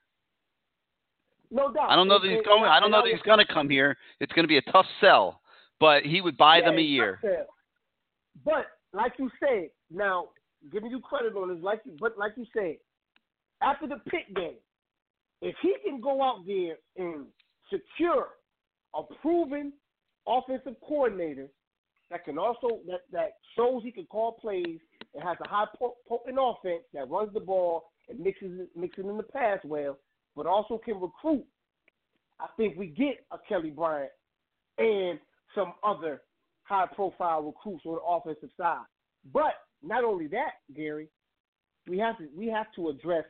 No 1.52 1.70
doubt. 1.70 1.90
I 1.90 1.96
don't 1.96 2.08
know 2.08 2.18
that 2.18 2.30
he's 2.30 2.42
going. 2.44 2.64
I 2.64 2.80
don't 2.80 2.90
know 2.90 3.02
that 3.02 3.12
he's 3.12 3.22
going 3.22 3.38
to 3.38 3.52
come 3.52 3.68
here. 3.68 3.96
It's 4.20 4.32
going 4.32 4.44
to 4.44 4.48
be 4.48 4.56
a 4.56 4.72
tough 4.72 4.86
sell, 5.00 5.42
but 5.78 6.02
he 6.02 6.22
would 6.22 6.38
buy 6.38 6.58
Yeah, 6.58 6.66
them 6.66 6.78
a 6.78 6.82
year. 6.82 7.20
But 8.42 8.66
like 8.94 9.12
you 9.18 9.30
said, 9.38 9.68
now 9.90 10.28
giving 10.72 10.90
you 10.90 11.00
credit 11.00 11.36
on 11.36 11.54
this, 11.54 11.62
like 11.62 11.82
you, 11.84 11.94
but 12.00 12.16
like 12.16 12.32
you 12.36 12.46
said, 12.54 12.76
after 13.62 13.86
the 13.86 13.96
Pitt 14.08 14.34
game, 14.34 14.54
if 15.42 15.54
he 15.60 15.74
can 15.84 16.00
go 16.00 16.22
out 16.22 16.46
there 16.46 16.76
and 16.96 17.26
secure 17.70 18.28
a 18.94 19.02
proven 19.20 19.74
offensive 20.26 20.76
coordinator 20.86 21.48
that 22.10 22.24
can 22.24 22.38
also 22.38 22.80
that 22.86 23.00
that 23.12 23.32
shows 23.56 23.82
he 23.82 23.92
can 23.92 24.06
call 24.06 24.32
plays 24.32 24.78
and 25.14 25.22
has 25.22 25.36
a 25.44 25.48
high 25.48 25.66
po- 25.78 25.96
potent 26.08 26.38
offense 26.40 26.82
that 26.94 27.10
runs 27.10 27.32
the 27.34 27.40
ball 27.40 27.90
and 28.08 28.18
mixes 28.20 28.60
it, 28.60 28.70
mixes 28.74 29.04
in 29.04 29.18
the 29.18 29.22
pass 29.22 29.58
well, 29.64 29.98
but 30.36 30.46
also 30.46 30.78
can 30.78 31.00
recruit. 31.00 31.44
I 32.40 32.46
think 32.56 32.76
we 32.76 32.86
get 32.86 33.24
a 33.30 33.38
Kelly 33.48 33.70
Bryant 33.70 34.10
and 34.78 35.18
some 35.54 35.74
other 35.84 36.22
high 36.64 36.86
profile 36.94 37.42
recruits 37.42 37.84
on 37.86 37.94
the 37.94 38.00
offensive 38.00 38.50
side. 38.56 38.84
But 39.32 39.54
not 39.82 40.04
only 40.04 40.26
that, 40.28 40.52
Gary, 40.74 41.08
we 41.88 41.98
have 41.98 42.18
to 42.18 42.28
we 42.36 42.46
have 42.48 42.66
to 42.76 42.88
address 42.88 43.24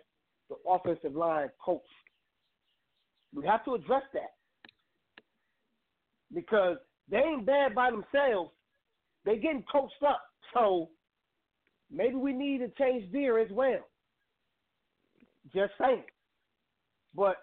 the 0.48 0.56
offensive 0.68 1.14
line 1.14 1.48
coach. 1.64 1.80
We 3.34 3.46
have 3.46 3.64
to 3.64 3.74
address 3.74 4.02
that. 4.12 4.34
Because 6.34 6.76
they 7.10 7.18
ain't 7.18 7.46
bad 7.46 7.74
by 7.74 7.90
themselves. 7.90 8.50
They 9.24 9.36
getting 9.36 9.64
coached 9.70 10.02
up. 10.06 10.22
So 10.54 10.90
maybe 11.90 12.14
we 12.14 12.32
need 12.32 12.58
to 12.58 12.68
change 12.78 13.10
gear 13.12 13.38
as 13.38 13.50
well. 13.50 13.86
Just 15.54 15.72
saying. 15.80 16.04
But 17.14 17.36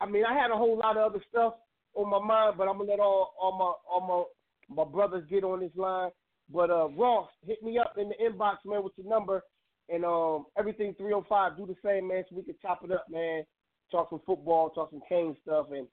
I 0.00 0.06
mean 0.06 0.24
I 0.24 0.34
had 0.34 0.50
a 0.50 0.56
whole 0.56 0.76
lot 0.78 0.96
of 0.96 1.10
other 1.10 1.22
stuff 1.30 1.54
on 1.94 2.10
my 2.10 2.18
mind, 2.20 2.56
but 2.58 2.68
I'm 2.68 2.78
gonna 2.78 2.90
let 2.90 3.00
all 3.00 3.34
all 3.40 3.52
my 3.58 3.72
all 3.90 4.28
my 4.70 4.84
my 4.84 4.90
brothers 4.90 5.24
get 5.30 5.44
on 5.44 5.60
this 5.60 5.70
line. 5.76 6.10
But 6.52 6.70
uh 6.70 6.88
Ross, 6.90 7.28
hit 7.46 7.62
me 7.62 7.78
up 7.78 7.94
in 7.98 8.08
the 8.10 8.14
inbox, 8.22 8.56
man, 8.64 8.82
with 8.82 8.92
your 8.96 9.08
number 9.08 9.42
and 9.88 10.04
um 10.04 10.46
everything 10.58 10.94
three 10.98 11.12
oh 11.12 11.24
five. 11.28 11.56
Do 11.56 11.66
the 11.66 11.76
same, 11.84 12.08
man, 12.08 12.24
so 12.28 12.36
we 12.36 12.42
can 12.42 12.56
chop 12.60 12.84
it 12.84 12.92
up, 12.92 13.04
man. 13.10 13.44
Talk 13.90 14.10
some 14.10 14.20
football, 14.26 14.70
talk 14.70 14.90
some 14.90 15.02
Cane 15.08 15.36
stuff, 15.42 15.66
and 15.72 15.86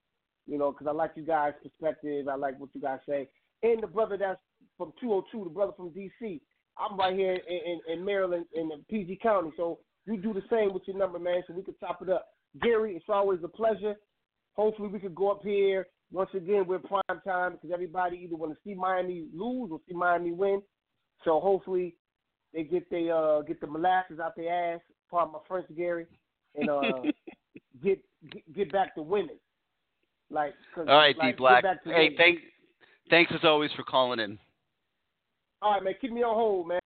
you 0.47 0.57
know, 0.57 0.72
'cause 0.74 0.88
I 0.88 0.91
like 0.91 1.11
you 1.16 1.24
guys' 1.24 1.53
perspective. 1.61 2.28
I 2.28 2.36
like 2.36 2.59
what 2.59 2.74
you 2.74 2.82
guys 2.82 2.99
say. 3.07 3.30
And 3.61 3.82
the 3.82 3.88
brother 3.88 4.18
that's 4.18 4.41
from 4.78 4.91
202, 4.99 5.43
the 5.45 5.49
brother 5.49 5.72
from 5.78 5.91
DC. 5.91 6.41
I'm 6.78 6.97
right 6.97 7.16
here 7.16 7.34
in, 7.47 7.59
in, 7.66 7.99
in 7.99 8.05
Maryland, 8.05 8.45
in 8.55 8.72
PG 8.89 9.20
County. 9.22 9.51
So 9.55 9.80
you 10.05 10.18
do 10.18 10.34
the 10.34 10.41
same 10.49 10.74
with 10.74 10.84
your 10.88 10.97
number, 10.97 11.20
man, 11.20 11.43
so 11.47 11.53
we 11.53 11.64
can 11.64 11.76
top 11.76 12.01
it 12.01 12.09
up. 12.09 12.28
Gary, 12.62 12.95
it's 12.95 13.06
always 13.10 13.39
a 13.43 13.47
pleasure. 13.47 13.95
Hopefully, 14.56 14.89
we 14.89 14.99
could 14.99 15.16
go 15.16 15.32
up 15.32 15.41
here 15.43 15.88
once 16.12 16.30
again 16.36 16.68
with 16.68 16.84
prime 16.84 17.22
time 17.26 17.54
because 17.54 17.72
everybody 17.74 18.18
either 18.18 18.36
want 18.36 18.51
to 18.54 18.58
see 18.64 18.76
Miami 18.76 19.26
lose 19.34 19.72
or 19.72 19.80
see 19.88 19.95
Miami 19.95 20.32
win. 20.32 20.62
So 21.26 21.39
hopefully, 21.39 21.95
they 22.54 22.64
get 22.64 22.89
they 22.91 23.10
uh 23.10 23.41
get 23.41 23.60
the 23.60 23.68
molasses 23.68 24.20
out 24.20 24.36
their 24.36 24.76
ass. 24.76 24.82
Pardon 25.10 25.34
my 25.34 25.39
French, 25.47 25.68
Gary, 25.76 26.06
and 26.56 26.70
uh 26.70 27.01
get, 27.84 27.99
get 28.32 28.54
get 28.54 28.72
back 28.72 28.93
to 28.95 29.01
winning. 29.01 29.39
Like, 30.30 30.54
'cause, 30.74 30.88
All 30.88 30.97
right, 30.97 31.18
like, 31.18 31.36
D 31.36 31.38
Black. 31.38 31.64
Get 31.64 31.72
back 31.76 31.84
to 31.84 31.89
Hey, 31.89 32.04
winning. 32.06 32.18
thank, 32.18 32.39
thanks 33.10 33.32
as 33.36 33.43
always 33.43 33.72
for 33.76 33.84
calling 33.84 34.20
in. 34.20 34.39
All 35.62 35.74
right, 35.74 35.84
man. 35.84 35.93
Keep 36.01 36.12
me 36.14 36.24
on 36.24 36.36
hold, 36.36 36.68
man. 36.68 36.80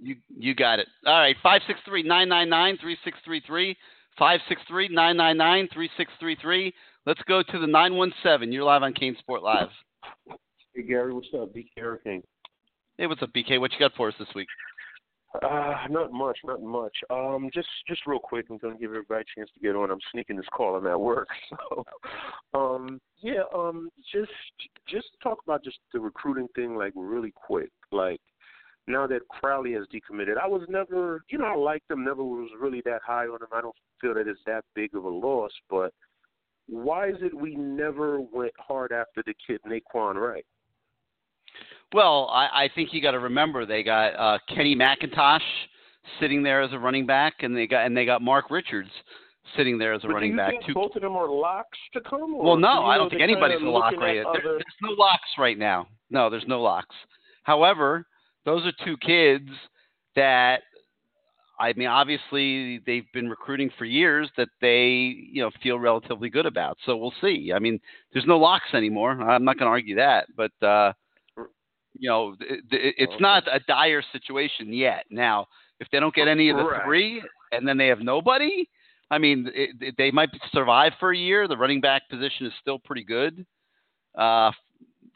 You 0.00 0.16
you 0.36 0.54
got 0.54 0.78
it. 0.78 0.88
All 1.04 1.18
right, 1.18 1.36
five 1.42 1.60
six 1.66 1.78
three 1.84 2.02
nine 2.02 2.28
nine 2.28 2.48
nine 2.48 2.78
three 2.80 2.96
six 3.04 3.18
three 3.24 3.42
three. 3.46 3.76
Five 4.18 4.40
six 4.48 4.60
three 4.68 4.88
nine 4.88 5.16
nine 5.16 5.36
nine 5.36 5.68
three 5.72 5.90
six 5.96 6.10
three 6.20 6.36
three. 6.40 6.72
Let's 7.06 7.22
go 7.26 7.42
to 7.42 7.58
the 7.58 7.66
nine 7.66 7.94
one 7.94 8.12
seven. 8.22 8.52
You're 8.52 8.64
live 8.64 8.82
on 8.82 8.92
CaneSport 8.92 9.42
Live. 9.42 9.68
Hey 10.74 10.82
Gary, 10.82 11.14
what's 11.14 11.28
up? 11.34 11.54
BK 11.54 11.66
Hurricane. 11.78 12.22
Hey, 12.98 13.06
what's 13.06 13.22
up, 13.22 13.30
BK? 13.32 13.58
What 13.58 13.72
you 13.72 13.78
got 13.78 13.92
for 13.96 14.08
us 14.08 14.14
this 14.18 14.28
week? 14.34 14.48
Uh, 15.42 15.74
not 15.88 16.12
much, 16.12 16.38
not 16.44 16.62
much. 16.62 16.94
Um, 17.08 17.48
just 17.54 17.68
just 17.88 18.02
real 18.06 18.18
quick, 18.18 18.46
I'm 18.50 18.58
gonna 18.58 18.76
give 18.76 18.90
everybody 18.90 19.22
a 19.22 19.40
chance 19.40 19.50
to 19.54 19.60
get 19.60 19.74
on. 19.74 19.90
I'm 19.90 19.98
sneaking 20.12 20.36
this 20.36 20.46
call. 20.54 20.76
I'm 20.76 20.86
at 20.86 21.00
work, 21.00 21.28
so 21.50 21.84
um, 22.52 23.00
yeah. 23.22 23.44
Um, 23.54 23.88
just 24.12 24.30
just 24.86 25.06
talk 25.22 25.38
about 25.46 25.64
just 25.64 25.78
the 25.94 26.00
recruiting 26.00 26.48
thing, 26.54 26.76
like 26.76 26.92
really 26.94 27.32
quick. 27.34 27.70
Like 27.92 28.20
now 28.86 29.06
that 29.06 29.26
Crowley 29.28 29.72
has 29.72 29.86
decommitted, 29.86 30.36
I 30.42 30.46
was 30.46 30.62
never, 30.68 31.24
you 31.28 31.38
know, 31.38 31.46
I 31.46 31.56
liked 31.56 31.90
him. 31.90 32.04
Never 32.04 32.22
was 32.22 32.50
really 32.60 32.82
that 32.84 33.00
high 33.06 33.24
on 33.24 33.40
him. 33.40 33.48
I 33.52 33.62
don't 33.62 33.74
feel 34.02 34.14
that 34.14 34.28
it's 34.28 34.40
that 34.44 34.64
big 34.74 34.94
of 34.94 35.04
a 35.04 35.08
loss, 35.08 35.52
but 35.70 35.94
why 36.68 37.08
is 37.08 37.16
it 37.20 37.34
we 37.34 37.54
never 37.54 38.20
went 38.20 38.52
hard 38.58 38.92
after 38.92 39.22
the 39.24 39.34
kid 39.46 39.60
Nay'Quan 39.66 40.16
Wright? 40.16 40.44
Well, 41.94 42.28
I, 42.32 42.64
I 42.64 42.70
think 42.74 42.90
you 42.92 43.00
got 43.00 43.12
to 43.12 43.18
remember 43.18 43.64
they 43.66 43.82
got 43.82 44.08
uh, 44.18 44.38
Kenny 44.54 44.74
McIntosh 44.74 45.40
sitting 46.20 46.42
there 46.42 46.62
as 46.62 46.72
a 46.72 46.78
running 46.78 47.06
back, 47.06 47.34
and 47.40 47.56
they 47.56 47.66
got 47.66 47.84
and 47.86 47.96
they 47.96 48.04
got 48.04 48.22
Mark 48.22 48.50
Richards 48.50 48.88
sitting 49.56 49.76
there 49.76 49.92
as 49.92 50.02
a 50.04 50.06
But 50.06 50.14
running 50.14 50.30
do 50.30 50.34
you 50.34 50.38
back 50.38 50.50
think 50.50 50.64
too. 50.66 50.74
both 50.74 50.96
of 50.96 51.02
them 51.02 51.14
are 51.14 51.28
locks 51.28 51.78
to 51.92 52.00
come? 52.00 52.34
Or 52.34 52.44
Well, 52.44 52.56
no, 52.56 52.84
I 52.84 52.96
don't 52.96 53.10
think 53.10 53.22
anybody's 53.22 53.60
a 53.60 53.64
lock 53.64 53.94
right 53.98 54.22
now. 54.22 54.32
There, 54.32 54.42
there's 54.42 54.64
no 54.80 54.92
locks 54.92 55.28
right 55.38 55.58
now. 55.58 55.86
No, 56.10 56.30
there's 56.30 56.46
no 56.46 56.62
locks. 56.62 56.94
However, 57.42 58.06
those 58.44 58.64
are 58.64 58.72
two 58.84 58.96
kids 58.98 59.48
that 60.16 60.62
I 61.62 61.72
mean, 61.76 61.86
obviously 61.86 62.78
they've 62.86 63.06
been 63.14 63.30
recruiting 63.30 63.70
for 63.78 63.84
years 63.84 64.28
that 64.36 64.48
they, 64.60 65.14
you 65.32 65.42
know, 65.42 65.50
feel 65.62 65.78
relatively 65.78 66.28
good 66.28 66.44
about. 66.44 66.76
So 66.84 66.96
we'll 66.96 67.14
see. 67.20 67.52
I 67.54 67.60
mean, 67.60 67.78
there's 68.12 68.26
no 68.26 68.36
locks 68.36 68.74
anymore. 68.74 69.12
I'm 69.12 69.44
not 69.44 69.58
going 69.58 69.66
to 69.66 69.70
argue 69.70 69.94
that, 69.96 70.26
but 70.36 70.50
uh, 70.66 70.92
you 71.94 72.08
know, 72.10 72.34
it, 72.40 72.64
it, 72.72 72.94
it's 72.98 73.20
not 73.20 73.44
a 73.46 73.60
dire 73.68 74.02
situation 74.12 74.72
yet. 74.72 75.04
Now, 75.10 75.46
if 75.78 75.86
they 75.92 76.00
don't 76.00 76.14
get 76.14 76.26
any 76.26 76.50
of 76.50 76.56
the 76.56 76.64
Right. 76.64 76.82
three, 76.84 77.22
and 77.52 77.66
then 77.68 77.76
they 77.76 77.86
have 77.86 78.00
nobody, 78.00 78.68
I 79.10 79.18
mean, 79.18 79.48
it- 79.54 79.94
they 79.98 80.10
might 80.10 80.30
survive 80.52 80.94
for 80.98 81.12
a 81.12 81.16
year. 81.16 81.46
The 81.46 81.56
running 81.56 81.80
back 81.80 82.08
position 82.08 82.46
is 82.46 82.52
still 82.60 82.78
pretty 82.80 83.04
good. 83.04 83.46
Uh, 84.16 84.50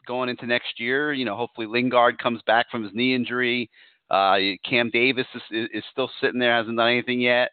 going 0.05 0.29
into 0.29 0.45
next 0.45 0.79
year, 0.79 1.11
you 1.11 1.25
know, 1.25 1.35
hopefully 1.35 1.67
Lingard 1.67 2.17
comes 2.19 2.41
back 2.43 2.69
from 2.71 2.83
his 2.83 2.93
knee 2.93 3.13
injury. 3.13 3.69
Uh, 4.09 4.37
Cam 4.67 4.89
Davis 4.89 5.25
is, 5.35 5.67
is, 5.73 5.83
still 5.91 6.09
sitting 6.21 6.39
there, 6.39 6.55
hasn't 6.55 6.77
done 6.77 6.89
anything 6.89 7.19
yet. 7.19 7.51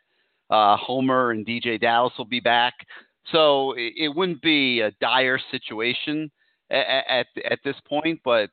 Uh, 0.51 0.77
Homer 0.77 1.33
and 1.33 1.47
DJ 1.47 1.81
Dallas 1.81 2.13
will 2.17 2.25
be 2.27 2.41
back. 2.41 2.75
So 3.33 3.73
it, 3.73 3.95
it 3.97 4.09
wouldn't 4.15 4.43
be 4.43 4.81
a 4.81 4.93
dire 5.01 5.41
situation 5.51 6.31
at, 6.71 7.05
at 7.09 7.27
at 7.51 7.59
this 7.65 7.77
point, 7.89 8.21
but 8.25 8.51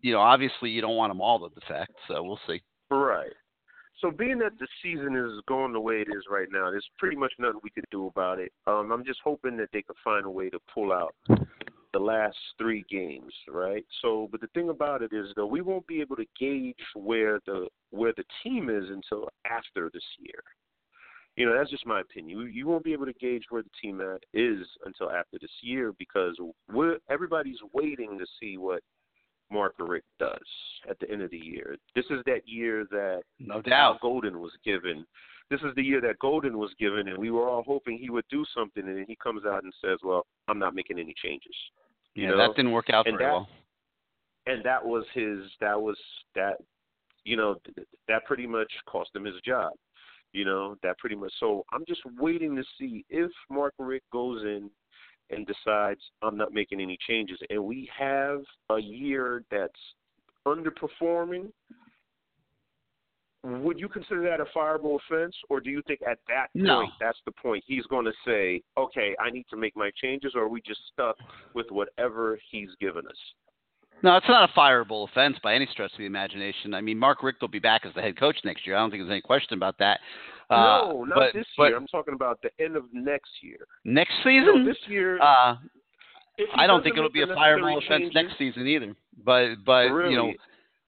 you 0.00 0.12
know, 0.12 0.20
obviously 0.20 0.70
you 0.70 0.80
don't 0.80 0.96
want 0.96 1.10
them 1.10 1.20
all 1.20 1.48
to 1.48 1.54
defect. 1.54 1.92
So 2.08 2.22
we'll 2.22 2.40
see. 2.46 2.62
Right. 2.90 3.30
So 4.00 4.10
being 4.10 4.38
that 4.38 4.58
the 4.58 4.66
season 4.82 5.14
is 5.14 5.42
going 5.46 5.72
the 5.72 5.80
way 5.80 5.96
it 5.96 6.08
is 6.08 6.24
right 6.30 6.48
now, 6.50 6.70
there's 6.70 6.88
pretty 6.98 7.16
much 7.16 7.32
nothing 7.38 7.60
we 7.62 7.70
can 7.70 7.84
do 7.90 8.06
about 8.06 8.38
it. 8.38 8.50
Um, 8.66 8.90
I'm 8.90 9.04
just 9.04 9.20
hoping 9.22 9.58
that 9.58 9.68
they 9.72 9.82
can 9.82 9.94
find 10.02 10.24
a 10.24 10.30
way 10.30 10.48
to 10.48 10.58
pull 10.74 10.90
out 10.90 11.14
the 11.92 11.98
last 11.98 12.36
three 12.58 12.84
games, 12.90 13.32
right? 13.48 13.84
So, 14.02 14.28
but 14.30 14.40
the 14.40 14.46
thing 14.48 14.68
about 14.68 15.02
it 15.02 15.12
is, 15.12 15.26
though, 15.36 15.46
we 15.46 15.60
won't 15.60 15.86
be 15.86 16.00
able 16.00 16.16
to 16.16 16.26
gauge 16.38 16.76
where 16.94 17.40
the 17.46 17.68
where 17.90 18.12
the 18.16 18.24
team 18.42 18.70
is 18.70 18.84
until 18.88 19.28
after 19.44 19.90
this 19.92 20.02
year. 20.18 20.42
You 21.36 21.46
know, 21.46 21.56
that's 21.56 21.70
just 21.70 21.86
my 21.86 22.00
opinion. 22.00 22.38
You, 22.38 22.46
you 22.46 22.66
won't 22.66 22.84
be 22.84 22.92
able 22.92 23.06
to 23.06 23.12
gauge 23.14 23.44
where 23.50 23.62
the 23.62 23.70
team 23.80 24.00
is 24.34 24.66
until 24.84 25.10
after 25.10 25.38
this 25.40 25.50
year 25.62 25.92
because 25.98 26.36
we're 26.72 26.98
everybody's 27.08 27.58
waiting 27.72 28.18
to 28.18 28.26
see 28.40 28.58
what 28.58 28.82
Mark 29.50 29.74
Richt 29.78 30.06
does 30.18 30.38
at 30.88 30.98
the 31.00 31.10
end 31.10 31.22
of 31.22 31.30
the 31.30 31.38
year. 31.38 31.76
This 31.94 32.04
is 32.10 32.20
that 32.26 32.46
year 32.46 32.86
that 32.90 33.22
No 33.38 33.60
doubt. 33.60 34.00
Golden 34.00 34.40
was 34.40 34.52
given. 34.64 35.04
This 35.50 35.60
is 35.62 35.74
the 35.74 35.82
year 35.82 36.00
that 36.02 36.18
Golden 36.20 36.58
was 36.58 36.70
given, 36.78 37.08
and 37.08 37.18
we 37.18 37.30
were 37.30 37.48
all 37.48 37.64
hoping 37.64 37.98
he 37.98 38.10
would 38.10 38.24
do 38.30 38.44
something, 38.54 38.86
and 38.86 38.96
then 38.96 39.04
he 39.08 39.16
comes 39.16 39.44
out 39.44 39.64
and 39.64 39.72
says, 39.84 39.98
"Well, 40.04 40.24
I'm 40.48 40.58
not 40.60 40.74
making 40.74 40.98
any 40.98 41.14
changes." 41.14 41.54
You 42.14 42.24
Yeah, 42.24 42.30
know? 42.30 42.36
that 42.38 42.56
didn't 42.56 42.70
work 42.72 42.90
out 42.90 43.06
and 43.08 43.18
very 43.18 43.28
that, 43.30 43.34
well. 43.34 43.48
And 44.46 44.64
that 44.64 44.84
was 44.84 45.04
his. 45.12 45.40
That 45.60 45.80
was 45.80 45.98
that. 46.34 46.58
You 47.24 47.36
know, 47.36 47.56
th- 47.74 47.86
that 48.08 48.24
pretty 48.24 48.46
much 48.46 48.72
cost 48.86 49.14
him 49.14 49.24
his 49.24 49.38
job. 49.44 49.72
You 50.32 50.44
know, 50.44 50.76
that 50.82 50.96
pretty 50.98 51.16
much. 51.16 51.32
So 51.40 51.64
I'm 51.72 51.84
just 51.86 52.00
waiting 52.18 52.54
to 52.56 52.64
see 52.78 53.04
if 53.10 53.30
Mark 53.50 53.74
Richt 53.78 54.08
goes 54.12 54.42
in 54.44 54.70
and 55.30 55.46
decides 55.46 56.00
I'm 56.22 56.36
not 56.36 56.52
making 56.52 56.80
any 56.80 56.98
changes, 57.06 57.38
and 57.50 57.64
we 57.64 57.88
have 57.96 58.42
a 58.70 58.78
year 58.78 59.44
that's 59.50 59.72
underperforming. 60.46 61.52
Would 63.42 63.80
you 63.80 63.88
consider 63.88 64.22
that 64.24 64.40
a 64.40 64.44
fireable 64.56 64.98
offense, 64.98 65.34
or 65.48 65.60
do 65.60 65.70
you 65.70 65.80
think 65.86 66.00
at 66.02 66.18
that 66.28 66.52
point 66.52 66.66
No. 66.66 66.86
that's 67.00 67.20
the 67.24 67.32
point 67.32 67.64
he's 67.66 67.86
going 67.86 68.04
to 68.04 68.12
say, 68.24 68.62
"Okay, 68.76 69.16
I 69.18 69.30
need 69.30 69.48
to 69.48 69.56
make 69.56 69.74
my 69.76 69.90
changes," 69.92 70.34
or 70.34 70.42
are 70.42 70.48
we 70.48 70.60
just 70.60 70.86
stuck 70.88 71.16
with 71.54 71.70
whatever 71.70 72.38
he's 72.50 72.74
given 72.76 73.06
us? 73.06 73.34
No, 74.02 74.16
it's 74.16 74.28
not 74.28 74.48
a 74.48 74.52
fireable 74.58 75.08
offense 75.08 75.36
by 75.42 75.54
any 75.54 75.66
stretch 75.70 75.92
of 75.92 75.98
the 75.98 76.06
imagination. 76.06 76.72
I 76.74 76.80
mean, 76.80 76.98
Mark 76.98 77.22
Richt 77.22 77.40
will 77.40 77.48
be 77.48 77.58
back 77.58 77.84
as 77.84 77.92
the 77.94 78.00
head 78.00 78.16
coach 78.18 78.36
next 78.44 78.66
year. 78.66 78.76
I 78.76 78.80
don't 78.80 78.90
think 78.90 79.02
there's 79.02 79.10
any 79.10 79.20
question 79.20 79.54
about 79.54 79.76
that. 79.78 80.00
Uh, 80.48 80.54
no, 80.90 81.04
not 81.04 81.14
but, 81.16 81.32
this 81.34 81.46
year. 81.58 81.76
I'm 81.76 81.86
talking 81.86 82.14
about 82.14 82.40
the 82.42 82.50
end 82.62 82.76
of 82.76 82.84
next 82.92 83.30
year. 83.42 83.58
next 83.84 84.12
No, 84.24 84.30
season, 84.30 84.64
this 84.64 84.78
year. 84.88 85.20
uh, 85.20 85.56
I 86.56 86.66
don't 86.66 86.82
think 86.82 86.96
it'll 86.96 87.10
be 87.10 87.22
a 87.22 87.26
fireable 87.26 87.76
offense 87.76 87.88
changes- 87.88 88.14
next 88.14 88.38
season 88.38 88.66
either. 88.66 88.94
But 89.24 89.56
but 89.66 89.90
Really? 89.92 90.12
you 90.12 90.16
know, 90.16 90.32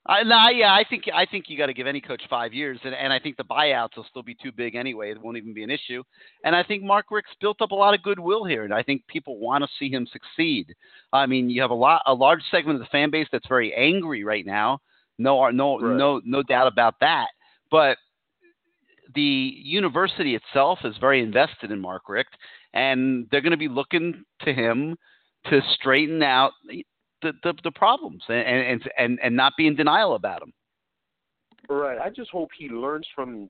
I 0.05 0.25
no, 0.25 0.49
yeah, 0.51 0.73
I 0.73 0.85
think 0.89 1.05
I 1.15 1.27
think 1.27 1.45
you 1.49 1.57
got 1.57 1.67
to 1.67 1.75
give 1.75 1.87
any 1.87 2.01
coach 2.01 2.23
five 2.29 2.53
years, 2.53 2.79
and 2.83 2.93
and 2.93 3.13
I 3.13 3.21
think 3.21 3.37
the 3.37 3.45
buyouts 3.45 3.97
will 3.97 4.07
still 4.11 4.25
be 4.25 4.35
too 4.35 4.51
big 4.51 4.75
anyway. 4.75 5.13
It 5.13 5.23
won't 5.23 5.37
even 5.37 5.55
be 5.55 5.63
an 5.63 5.71
issue. 5.71 6.03
And 6.45 6.57
I 6.57 6.65
think 6.65 6.83
Mark 6.83 7.07
Richt's 7.13 7.35
built 7.41 7.63
up 7.63 7.71
a 7.71 7.75
lot 7.77 7.95
of 7.95 8.03
goodwill 8.03 8.45
here, 8.45 8.65
and 8.65 8.75
I 8.75 8.83
think 8.83 9.07
people 9.07 9.39
want 9.39 9.63
to 9.63 9.71
see 9.79 9.91
him 9.91 10.07
succeed. 10.13 10.75
I 11.13 11.27
mean, 11.27 11.49
you 11.49 11.63
have 11.63 11.71
a 11.71 11.75
lot 11.75 12.03
a 12.07 12.15
large 12.15 12.43
segment 12.51 12.77
of 12.77 12.81
the 12.81 12.91
fan 12.91 13.11
base 13.11 13.29
that's 13.31 13.47
very 13.47 13.73
angry 13.75 14.25
right 14.25 14.45
now. 14.45 14.81
No, 15.19 15.45
uh, 15.45 15.51
no, 15.53 15.79
Right. 15.79 15.97
no, 15.97 16.21
no 16.25 16.43
doubt 16.43 16.67
about 16.67 16.95
that. 17.01 17.29
But 17.71 17.97
the 19.15 19.55
university 19.63 20.35
itself 20.35 20.81
is 20.85 20.97
very 20.99 21.23
invested 21.23 21.71
in 21.71 21.81
Mark 21.81 22.09
Richt, 22.09 22.35
and 22.73 23.29
they're 23.31 23.41
going 23.41 23.53
to 23.53 23.57
be 23.57 23.69
looking 23.69 24.25
to 24.41 24.53
him 24.53 24.97
to 25.47 25.61
straighten 25.75 26.23
out 26.23 26.53
the 27.23 27.33
the, 27.43 27.55
the 27.65 27.71
problems 27.71 28.23
and, 28.29 28.39
and 28.39 28.83
and 28.99 29.19
and 29.23 29.37
not 29.37 29.53
be 29.57 29.67
in 29.67 29.77
denial 29.77 30.15
about 30.15 30.41
them. 30.41 30.53
Right. 31.69 31.99
I 31.99 32.11
just 32.11 32.31
hope 32.31 32.51
he 32.59 32.69
learns 32.69 33.07
from 33.15 33.49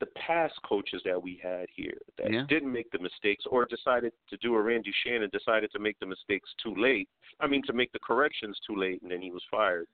the 0.00 0.06
past 0.14 0.54
coaches 0.64 1.02
that 1.04 1.20
we 1.20 1.40
had 1.42 1.66
here 1.74 1.98
that 2.18 2.32
Yeah. 2.32 2.44
didn't 2.48 2.72
make 2.72 2.88
the 2.92 3.00
mistakes 3.00 3.44
or 3.50 3.64
decided 3.64 4.12
to 4.30 4.36
do 4.36 4.54
a 4.54 4.62
Randy 4.62 4.92
Shannon 5.04 5.28
decided 5.32 5.72
to 5.72 5.80
make 5.80 5.98
the 5.98 6.06
mistakes 6.06 6.48
too 6.62 6.74
late. 6.76 7.08
I 7.40 7.46
mean 7.48 7.62
to 7.66 7.72
make 7.72 7.90
the 7.92 7.98
corrections 7.98 8.56
too 8.66 8.76
late 8.76 9.02
and 9.02 9.10
then 9.10 9.20
he 9.20 9.32
was 9.32 9.42
fired. 9.50 9.86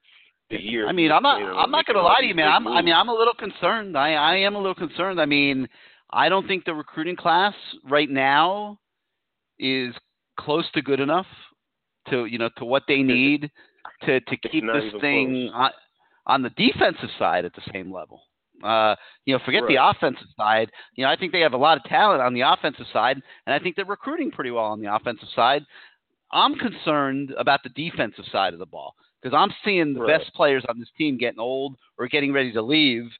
The 0.50 0.60
year 0.60 0.86
I 0.86 0.92
mean, 0.92 1.10
I'm 1.10 1.22
not 1.22 1.40
you 1.40 1.46
know, 1.46 1.56
I'm 1.56 1.70
not 1.70 1.86
going 1.86 1.96
to 1.96 2.02
lie 2.02 2.20
to 2.20 2.26
you, 2.26 2.34
man. 2.34 2.48
I'm, 2.48 2.68
I 2.68 2.82
mean. 2.82 2.94
I'm 2.94 3.08
a 3.08 3.14
little 3.14 3.32
concerned. 3.34 3.96
I 3.96 4.12
I 4.12 4.36
am 4.36 4.54
a 4.56 4.58
little 4.58 4.74
concerned. 4.74 5.18
I 5.18 5.24
mean, 5.24 5.66
I 6.10 6.28
don't 6.28 6.46
think 6.46 6.66
the 6.66 6.74
recruiting 6.74 7.16
class 7.16 7.54
right 7.88 8.10
now 8.10 8.78
is 9.58 9.94
close 10.38 10.70
to 10.74 10.82
good 10.82 11.00
enough 11.00 11.26
to 12.10 12.26
you 12.26 12.38
know 12.38 12.50
to 12.58 12.64
what 12.64 12.82
they 12.88 13.02
need 13.02 13.50
to 14.02 14.20
to 14.20 14.36
keep 14.36 14.64
this 14.64 14.92
thing 15.00 15.50
on, 15.52 15.70
on 16.26 16.42
the 16.42 16.50
defensive 16.50 17.10
side 17.18 17.44
at 17.44 17.54
the 17.54 17.62
same 17.72 17.92
level. 17.92 18.22
Uh, 18.62 18.94
you 19.24 19.34
know, 19.34 19.40
forget 19.44 19.62
the 19.68 19.76
offensive 19.76 20.28
side. 20.36 20.70
You 20.94 21.04
know, 21.04 21.10
I 21.10 21.16
think 21.16 21.32
they 21.32 21.40
have 21.40 21.54
a 21.54 21.58
lot 21.58 21.76
of 21.76 21.84
talent 21.84 22.22
on 22.22 22.34
the 22.34 22.42
offensive 22.42 22.86
side, 22.92 23.20
and 23.46 23.54
I 23.54 23.58
think 23.58 23.76
they're 23.76 23.84
recruiting 23.84 24.30
pretty 24.30 24.50
well 24.52 24.64
on 24.66 24.80
the 24.80 24.94
offensive 24.94 25.28
side. 25.34 25.62
I'm 26.32 26.54
concerned 26.54 27.32
about 27.36 27.62
the 27.62 27.68
defensive 27.70 28.24
side 28.30 28.52
of 28.52 28.58
the 28.58 28.66
ball 28.66 28.94
because 29.20 29.36
I'm 29.36 29.54
seeing 29.64 29.94
the 29.94 30.00
Right. 30.00 30.18
best 30.18 30.32
players 30.34 30.64
on 30.68 30.78
this 30.78 30.88
team 30.96 31.18
getting 31.18 31.40
old 31.40 31.76
or 31.98 32.06
getting 32.08 32.32
ready 32.32 32.52
to 32.52 32.62
leave 32.62 33.10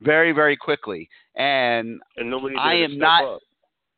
very, 0.00 0.32
very 0.32 0.56
quickly, 0.56 1.08
and 1.34 2.00
and 2.16 2.30
nobody 2.30 2.56
I 2.56 2.74
am 2.74 2.98
not. 2.98 3.24
up. 3.24 3.40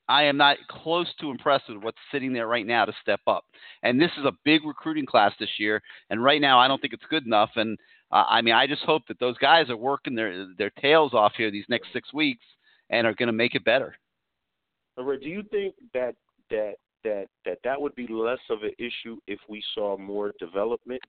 I 0.09 0.25
am 0.25 0.37
not 0.37 0.59
close 0.69 1.09
to 1.21 1.31
impressed 1.31 1.69
with 1.69 1.83
what's 1.83 1.99
sitting 2.13 2.33
there 2.33 2.47
right 2.47 2.67
now 2.67 2.85
to 2.85 2.93
step 3.03 3.21
up. 3.27 3.45
And 3.83 4.01
this 4.01 4.11
is 4.19 4.25
a 4.25 4.33
big 4.45 4.65
recruiting 4.65 5.07
class 5.07 5.33
this 5.39 5.51
year. 5.59 5.83
And 6.11 6.23
right 6.23 6.41
now, 6.41 6.59
I 6.59 6.69
don't 6.69 6.81
think 6.81 6.93
it's 6.93 7.05
good 7.11 7.27
enough. 7.27 7.51
And 7.57 7.79
uh, 8.13 8.25
I 8.29 8.41
mean, 8.43 8.55
I 8.55 8.67
just 8.67 8.83
hope 8.83 9.03
that 9.09 9.19
those 9.19 9.37
guys 9.39 9.69
are 9.69 9.77
working 9.77 10.15
their 10.15 10.47
their 10.57 10.71
tails 10.71 11.13
off 11.13 11.33
here 11.37 11.51
these 11.51 11.65
next 11.69 11.89
six 11.93 12.13
weeks 12.13 12.45
and 12.91 13.07
are 13.07 13.15
going 13.15 13.27
to 13.27 13.33
make 13.33 13.55
it 13.55 13.65
better. 13.65 13.97
Do 14.97 15.19
you 15.23 15.43
think 15.51 15.75
that 15.93 16.15
that 16.51 16.75
that 17.05 17.27
that 17.45 17.59
that 17.65 17.81
would 17.81 17.95
be 17.95 18.07
less 18.09 18.39
of 18.51 18.63
an 18.63 18.73
issue 18.79 19.19
if 19.27 19.41
we 19.49 19.63
saw 19.75 19.97
more 19.99 20.33
development 20.39 21.03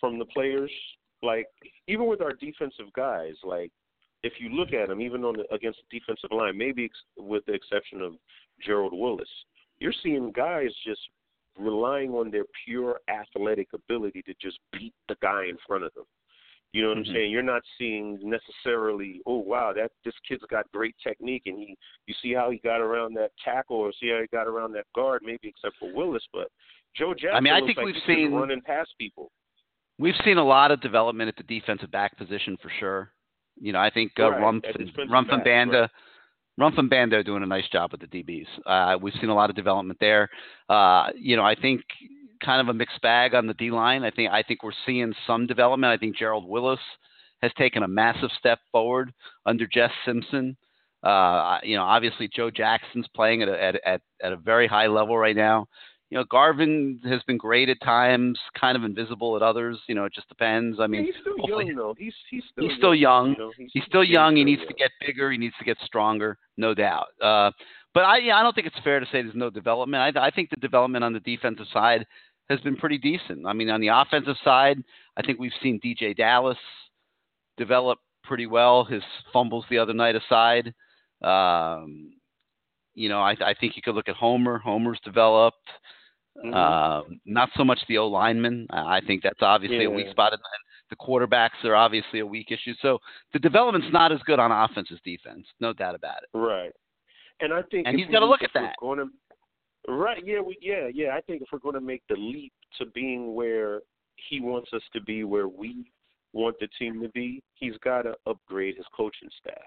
from 0.00 0.18
the 0.18 0.26
players? 0.26 0.70
Like 1.22 1.46
even 1.88 2.06
with 2.06 2.20
our 2.20 2.32
defensive 2.32 2.92
guys, 2.94 3.34
like 3.44 3.70
if 4.24 4.32
you 4.40 4.48
look 4.48 4.72
at 4.72 4.88
them, 4.88 5.00
even 5.00 5.22
on 5.24 5.34
the, 5.36 5.44
against 5.54 5.78
the 5.90 5.98
defensive 6.00 6.30
line, 6.32 6.56
maybe 6.56 6.84
ex- 6.86 6.98
with 7.16 7.44
the 7.46 7.52
exception 7.52 8.00
of 8.00 8.14
Gerald 8.64 8.92
Willis, 8.94 9.28
you're 9.78 9.92
seeing 10.02 10.32
guys 10.32 10.70
just 10.86 11.00
relying 11.58 12.10
on 12.12 12.30
their 12.30 12.44
pure 12.64 13.00
athletic 13.08 13.68
ability 13.74 14.22
to 14.22 14.34
just 14.40 14.58
beat 14.72 14.94
the 15.08 15.16
guy 15.22 15.44
in 15.44 15.56
front 15.66 15.84
of 15.84 15.92
them. 15.94 16.04
You 16.72 16.82
know 16.82 16.88
what 16.88 16.98
Mhm. 16.98 17.08
I'm 17.08 17.14
saying? 17.14 17.30
You're 17.30 17.42
not 17.42 17.62
seeing 17.78 18.18
necessarily, 18.28 19.20
oh 19.26 19.38
wow, 19.38 19.72
that 19.74 19.92
this 20.04 20.14
kid's 20.26 20.42
got 20.50 20.70
great 20.72 20.96
technique, 21.06 21.42
and 21.46 21.56
he, 21.58 21.76
you 22.06 22.14
see 22.20 22.32
how 22.32 22.50
he 22.50 22.58
got 22.58 22.80
around 22.80 23.14
that 23.14 23.30
tackle, 23.44 23.76
or 23.76 23.92
see 23.92 24.08
how 24.08 24.20
he 24.20 24.26
got 24.28 24.48
around 24.48 24.72
that 24.72 24.86
guard, 24.96 25.20
maybe 25.22 25.48
except 25.48 25.76
for 25.78 25.92
Willis, 25.94 26.26
but 26.32 26.48
Joe 26.96 27.14
Jackson 27.14 27.36
I 27.36 27.40
mean, 27.40 27.52
I 27.52 27.60
think 27.60 27.76
like 27.76 27.86
we've 27.86 28.02
seen- 28.06 28.32
running 28.32 28.62
past 28.62 28.90
people. 28.98 29.30
We've 29.98 30.16
seen 30.24 30.38
a 30.38 30.44
lot 30.44 30.72
of 30.72 30.80
development 30.80 31.28
at 31.28 31.36
the 31.36 31.44
defensive 31.44 31.90
back 31.92 32.16
position 32.16 32.56
for 32.56 32.70
sure. 32.80 33.12
You 33.60 33.72
know, 33.72 33.80
I 33.80 33.90
think 33.90 34.12
uh, 34.18 34.30
Right, 34.30 34.40
Rumph 34.40 34.64
and 34.74 35.10
Rumph 35.10 35.32
and 35.32 35.44
Banda, 35.44 35.80
right. 35.80 35.90
Rumph 36.60 36.78
and 36.78 36.90
Banda 36.90 37.16
are 37.16 37.22
doing 37.22 37.42
a 37.42 37.46
nice 37.46 37.68
job 37.72 37.92
with 37.92 38.00
the 38.00 38.06
DBs. 38.06 38.46
Uh, 38.66 38.98
we've 38.98 39.14
seen 39.20 39.30
a 39.30 39.34
lot 39.34 39.50
of 39.50 39.56
development 39.56 39.98
there. 40.00 40.28
Uh, 40.68 41.08
you 41.16 41.36
know, 41.36 41.44
I 41.44 41.54
think 41.54 41.82
kind 42.44 42.60
of 42.60 42.68
a 42.68 42.74
mixed 42.74 43.00
bag 43.00 43.34
on 43.34 43.46
the 43.46 43.54
D 43.54 43.70
line. 43.70 44.04
I 44.04 44.10
think 44.10 44.30
I 44.30 44.42
think 44.42 44.62
we're 44.62 44.72
seeing 44.86 45.14
some 45.26 45.46
development. 45.46 45.92
I 45.92 45.96
think 45.96 46.16
Gerald 46.16 46.48
Willis 46.48 46.80
has 47.42 47.52
taken 47.58 47.82
a 47.82 47.88
massive 47.88 48.30
step 48.38 48.58
forward 48.72 49.12
under 49.46 49.66
Jess 49.66 49.90
Simpson. 50.04 50.56
Uh, 51.02 51.58
you 51.62 51.76
know, 51.76 51.82
obviously 51.82 52.28
Joe 52.34 52.50
Jackson's 52.50 53.06
playing 53.14 53.42
at 53.42 53.48
a, 53.48 53.62
at, 53.62 53.74
at 53.84 54.00
at 54.22 54.32
a 54.32 54.36
very 54.36 54.66
high 54.66 54.86
level 54.86 55.16
right 55.18 55.36
now. 55.36 55.66
You 56.14 56.20
know, 56.20 56.26
Garvin 56.30 57.00
has 57.06 57.24
been 57.24 57.36
great 57.36 57.68
at 57.68 57.80
times, 57.80 58.38
kind 58.56 58.76
of 58.76 58.84
invisible 58.84 59.34
at 59.34 59.42
others. 59.42 59.80
You 59.88 59.96
know, 59.96 60.04
it 60.04 60.14
just 60.14 60.28
depends. 60.28 60.78
I 60.78 60.86
mean, 60.86 61.06
yeah, 61.06 61.10
he's 61.12 61.20
still 61.20 61.48
young 61.48 61.74
though. 61.74 61.94
He's 61.98 62.14
he's 62.30 62.44
still 62.52 62.68
he's 62.68 62.78
still 62.78 62.94
young. 62.94 63.30
You 63.30 63.38
know, 63.38 63.52
he's, 63.58 63.70
He's 63.72 63.82
still 63.88 64.04
young. 64.04 64.36
He 64.36 64.44
needs 64.44 64.60
young. 64.60 64.68
to 64.68 64.74
get 64.74 64.90
bigger. 65.04 65.32
He 65.32 65.38
needs 65.38 65.56
to 65.58 65.64
get 65.64 65.76
stronger, 65.84 66.38
no 66.56 66.72
doubt. 66.72 67.08
Uh, 67.20 67.50
but 67.94 68.04
I, 68.04 68.18
yeah, 68.18 68.36
I 68.36 68.44
don't 68.44 68.54
think 68.54 68.68
it's 68.68 68.78
fair 68.84 69.00
to 69.00 69.06
say 69.06 69.22
there's 69.22 69.34
no 69.34 69.50
development. 69.50 70.16
I, 70.16 70.26
I 70.26 70.30
think 70.30 70.50
the 70.50 70.56
development 70.56 71.02
on 71.02 71.12
the 71.12 71.18
defensive 71.18 71.66
side 71.72 72.06
has 72.48 72.60
been 72.60 72.76
pretty 72.76 72.98
decent. 72.98 73.44
I 73.44 73.52
mean, 73.52 73.68
on 73.68 73.80
the 73.80 73.88
offensive 73.88 74.36
side, 74.44 74.84
I 75.16 75.22
think 75.22 75.40
we've 75.40 75.50
seen 75.64 75.80
DJ 75.84 76.16
Dallas 76.16 76.58
develop 77.56 77.98
pretty 78.22 78.46
well. 78.46 78.84
His 78.84 79.02
fumbles 79.32 79.64
the 79.68 79.78
other 79.78 79.94
night 79.94 80.14
aside, 80.14 80.72
um, 81.24 82.12
you 82.94 83.08
know, 83.08 83.18
I, 83.18 83.32
I 83.32 83.54
think 83.58 83.74
you 83.74 83.82
could 83.82 83.96
look 83.96 84.08
at 84.08 84.14
Homer. 84.14 84.58
Homer's 84.58 85.00
developed. 85.04 85.58
Mhm. 86.36 86.54
Um, 86.54 87.20
not 87.24 87.50
so 87.56 87.64
much 87.64 87.78
the 87.86 87.98
O 87.98 88.08
lineman. 88.08 88.66
I 88.70 89.00
think 89.00 89.22
that's 89.22 89.42
obviously 89.42 89.84
a 89.84 89.90
weak 89.90 90.08
spot. 90.10 90.32
And 90.32 90.42
the 90.90 90.96
quarterbacks 90.96 91.64
are 91.64 91.74
obviously 91.74 92.20
a 92.20 92.26
weak 92.26 92.50
issue. 92.50 92.74
So 92.82 92.98
the 93.32 93.38
development's 93.38 93.92
not 93.92 94.12
as 94.12 94.20
good 94.22 94.38
on 94.38 94.50
offense 94.50 94.88
as 94.92 95.00
defense, 95.04 95.46
no 95.60 95.72
doubt 95.72 95.94
about 95.94 96.22
it. 96.22 96.36
Right. 96.36 96.72
And 97.40 97.52
I 97.52 97.62
think 97.62 97.86
And 97.86 97.98
he's 97.98 98.06
we 98.08 98.12
gotta 98.12 98.26
look 98.26 98.42
at 98.42 98.52
that. 98.54 98.74
To, 98.80 99.10
right? 99.88 100.24
Yeah. 100.24 100.40
We. 100.40 100.56
Yeah. 100.60 100.88
Yeah. 100.92 101.14
I 101.16 101.20
think 101.20 101.42
if 101.42 101.48
we're 101.52 101.58
going 101.58 101.74
to 101.74 101.80
make 101.80 102.02
the 102.08 102.16
leap 102.16 102.52
to 102.78 102.86
being 102.86 103.34
where 103.34 103.82
he 104.28 104.40
wants 104.40 104.72
us 104.72 104.82
to 104.92 105.00
be, 105.00 105.24
where 105.24 105.48
we 105.48 105.84
want 106.32 106.56
the 106.60 106.68
team 106.78 107.00
to 107.02 107.08
be, 107.10 107.42
he's 107.54 107.76
got 107.78 108.02
to 108.02 108.14
upgrade 108.26 108.76
his 108.76 108.86
coaching 108.96 109.30
staff. 109.40 109.62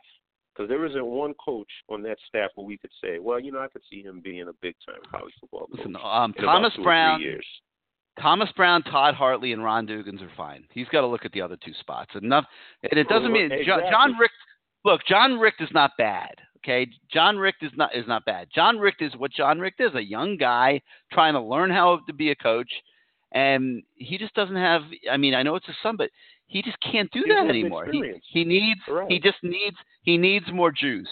Because 0.58 0.70
there 0.70 0.86
isn't 0.86 1.06
one 1.06 1.34
coach 1.36 1.70
on 1.88 2.02
that 2.04 2.18
staff 2.28 2.50
where 2.56 2.66
we 2.66 2.78
could 2.78 2.90
say, 3.04 3.20
well, 3.20 3.40
you 3.40 3.52
know, 3.52 3.60
I 3.60 3.68
could 3.68 3.84
see 3.90 4.02
him 4.02 4.22
being 4.24 4.48
a 4.48 4.54
big 4.62 4.76
time 4.86 5.00
college 5.12 5.34
football 5.40 5.68
coach. 5.68 5.78
Listen, 5.78 5.96
um, 5.98 6.34
Thomas 6.34 6.74
two 6.74 6.82
or 6.82 6.84
three 6.84 6.84
Brown. 6.84 7.22
Thomas 8.20 8.50
Brown, 8.56 8.82
Todd 8.82 9.14
Hartley, 9.14 9.54
and 9.54 9.64
Ron 9.64 9.86
Dugans 9.86 10.24
are 10.24 10.32
fine. 10.36 10.64
He's 10.72 10.88
got 10.88 11.02
to 11.02 11.08
look 11.08 11.26
at 11.26 11.32
the 11.34 11.42
other 11.42 11.58
two 11.64 11.74
spots. 11.80 12.12
Enough, 12.20 12.46
and 12.90 13.00
it 13.00 13.08
doesn't 13.08 13.32
mean 13.32 13.50
Jon, 13.50 13.60
Exactly. 13.60 13.92
Jon 13.92 14.18
Richt. 14.18 14.34
Look, 14.84 15.02
Jon 15.08 15.38
Richt 15.38 15.62
is 15.62 15.70
not 15.72 15.92
bad. 16.00 16.34
Okay, 16.58 16.88
Jon 17.14 17.38
Richt 17.38 17.62
is 17.62 17.72
not 17.76 17.96
is 17.96 18.08
not 18.08 18.26
bad. 18.26 18.48
Jon 18.54 18.80
Richt 18.80 19.04
is 19.04 19.14
what 19.18 19.32
Jon 19.32 19.60
Richt 19.60 19.80
is—a 19.80 20.02
young 20.02 20.38
guy 20.38 20.82
trying 21.12 21.34
to 21.34 21.42
learn 21.42 21.70
how 21.70 22.00
to 22.08 22.14
be 22.14 22.32
a 22.32 22.36
coach, 22.36 22.72
and 23.32 23.84
he 23.94 24.18
just 24.18 24.34
doesn't 24.34 24.56
have. 24.56 24.82
I 25.12 25.18
mean, 25.18 25.36
I 25.36 25.44
know 25.44 25.56
it's 25.56 25.70
a 25.70 25.76
son, 25.84 25.96
but 25.96 26.10
he 26.48 26.62
just 26.62 26.78
can't 26.80 27.12
do 27.12 27.24
that 27.28 27.48
anymore. 27.48 27.88
He 27.92 28.14
he 28.32 28.44
needs 28.44 28.80
Right. 28.88 29.10
he 29.12 29.20
just 29.20 29.38
needs 29.44 29.78
he 30.02 30.18
needs 30.18 30.46
more 30.52 30.72
juice. 30.72 31.08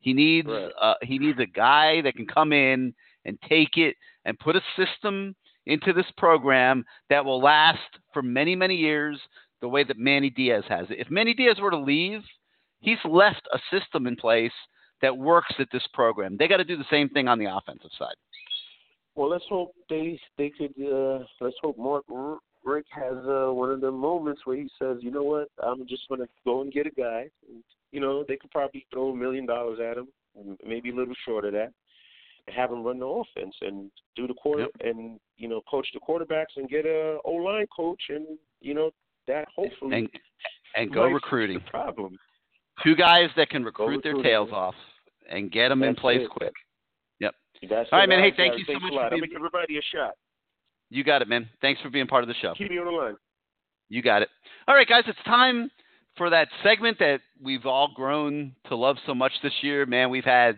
He 0.00 0.12
needs 0.12 0.48
Right. 0.48 0.72
uh, 0.80 0.94
he 1.02 1.18
needs 1.18 1.38
a 1.38 1.46
guy 1.46 2.00
that 2.02 2.14
can 2.14 2.26
come 2.26 2.52
in 2.52 2.94
and 3.24 3.38
take 3.48 3.76
it 3.76 3.96
and 4.24 4.38
put 4.38 4.56
a 4.56 4.62
system 4.76 5.34
into 5.66 5.92
this 5.92 6.06
program 6.16 6.84
that 7.10 7.24
will 7.24 7.40
last 7.40 7.80
for 8.12 8.22
many 8.22 8.54
many 8.56 8.76
years 8.76 9.20
the 9.60 9.68
way 9.68 9.84
that 9.84 9.98
Manny 9.98 10.30
Diaz 10.30 10.64
has 10.68 10.90
it. 10.90 10.98
If 10.98 11.10
Manny 11.10 11.34
Diaz 11.34 11.56
were 11.60 11.70
to 11.70 11.78
leave, 11.78 12.22
he's 12.80 12.98
left 13.04 13.46
a 13.52 13.58
system 13.70 14.06
in 14.06 14.16
place 14.16 14.52
that 15.02 15.16
works 15.16 15.54
at 15.58 15.68
this 15.72 15.86
program. 15.92 16.36
They 16.36 16.48
got 16.48 16.58
to 16.58 16.64
do 16.64 16.76
the 16.76 16.84
same 16.90 17.08
thing 17.08 17.26
on 17.28 17.38
the 17.38 17.46
offensive 17.46 17.90
side. 17.98 18.14
Well, 19.14 19.30
let's 19.30 19.44
hope 19.48 19.72
they 19.88 20.20
they 20.36 20.50
could. 20.50 20.74
Uh, 20.80 21.24
let's 21.40 21.56
hope 21.62 21.78
Mark 21.78 22.04
Richt 22.66 22.88
has 22.90 23.14
uh, 23.26 23.52
one 23.52 23.70
of 23.70 23.80
the 23.80 23.90
moments 23.90 24.42
where 24.44 24.56
he 24.56 24.68
says, 24.78 24.98
"You 25.00 25.10
know 25.12 25.22
what? 25.22 25.48
I'm 25.62 25.86
just 25.86 26.08
going 26.08 26.20
to 26.20 26.28
go 26.44 26.62
and 26.62 26.72
get 26.72 26.86
a 26.86 26.90
guy." 26.90 27.30
You 27.92 28.00
know, 28.00 28.24
they 28.26 28.36
could 28.36 28.50
probably 28.50 28.84
throw 28.92 29.10
a 29.10 29.16
million 29.16 29.46
dollars 29.46 29.78
at 29.80 29.96
him, 29.96 30.08
maybe 30.66 30.90
a 30.90 30.94
little 30.94 31.14
short 31.24 31.44
of 31.44 31.52
that, 31.52 31.72
and 32.46 32.56
have 32.56 32.70
him 32.72 32.82
run 32.82 32.98
the 32.98 33.06
offense 33.06 33.54
and 33.62 33.90
do 34.16 34.26
the 34.26 34.34
quarter 34.34 34.66
and 34.80 35.18
you 35.38 35.48
know 35.48 35.62
coach 35.70 35.86
the 35.94 36.00
quarterbacks 36.00 36.56
and 36.56 36.68
get 36.68 36.84
a 36.84 37.18
O 37.24 37.32
line 37.32 37.66
coach 37.74 38.00
and 38.08 38.26
you 38.60 38.74
know 38.74 38.90
that 39.28 39.46
hopefully 39.54 39.96
And 39.96 40.08
and 40.74 40.92
go 40.92 41.06
recruiting. 41.06 41.58
the 41.64 41.70
problem. 41.70 42.18
Two 42.84 42.94
guys 42.96 43.30
that 43.36 43.48
can 43.48 43.64
recruit 43.64 44.02
their 44.02 44.20
tails 44.22 44.50
off 44.52 44.74
and 45.30 45.50
get 45.50 45.68
them 45.70 45.82
in 45.82 45.94
place 45.94 46.20
it. 46.22 46.28
quick. 46.30 46.52
Yep. 47.20 47.34
That's 47.70 47.88
All 47.90 48.00
right, 48.00 48.08
man. 48.08 48.22
Hey, 48.22 48.32
thank 48.36 48.58
you 48.58 48.64
so 48.66 48.74
much 48.78 48.92
for 48.92 49.00
I'm 49.04 49.10
being- 49.10 49.22
give 49.22 49.36
everybody 49.36 49.78
a 49.78 49.82
shot. 49.96 50.14
You 50.90 51.04
got 51.04 51.22
it, 51.22 51.28
man. 51.28 51.48
Thanks 51.60 51.80
for 51.80 51.90
being 51.90 52.06
part 52.06 52.22
of 52.22 52.28
the 52.28 52.34
show. 52.34 52.54
Keep 52.56 52.70
me 52.70 52.78
on 52.78 52.86
the 52.86 52.92
line. 52.92 53.16
You 53.88 54.02
got 54.02 54.22
it. 54.22 54.28
All 54.68 54.74
right, 54.74 54.88
guys, 54.88 55.04
it's 55.06 55.18
time 55.24 55.70
for 56.16 56.30
that 56.30 56.48
segment 56.62 56.98
that 56.98 57.20
we've 57.42 57.66
all 57.66 57.92
grown 57.94 58.52
to 58.68 58.76
love 58.76 58.96
so 59.06 59.14
much 59.14 59.32
this 59.42 59.52
year. 59.62 59.86
Man, 59.86 60.10
we've 60.10 60.24
had 60.24 60.56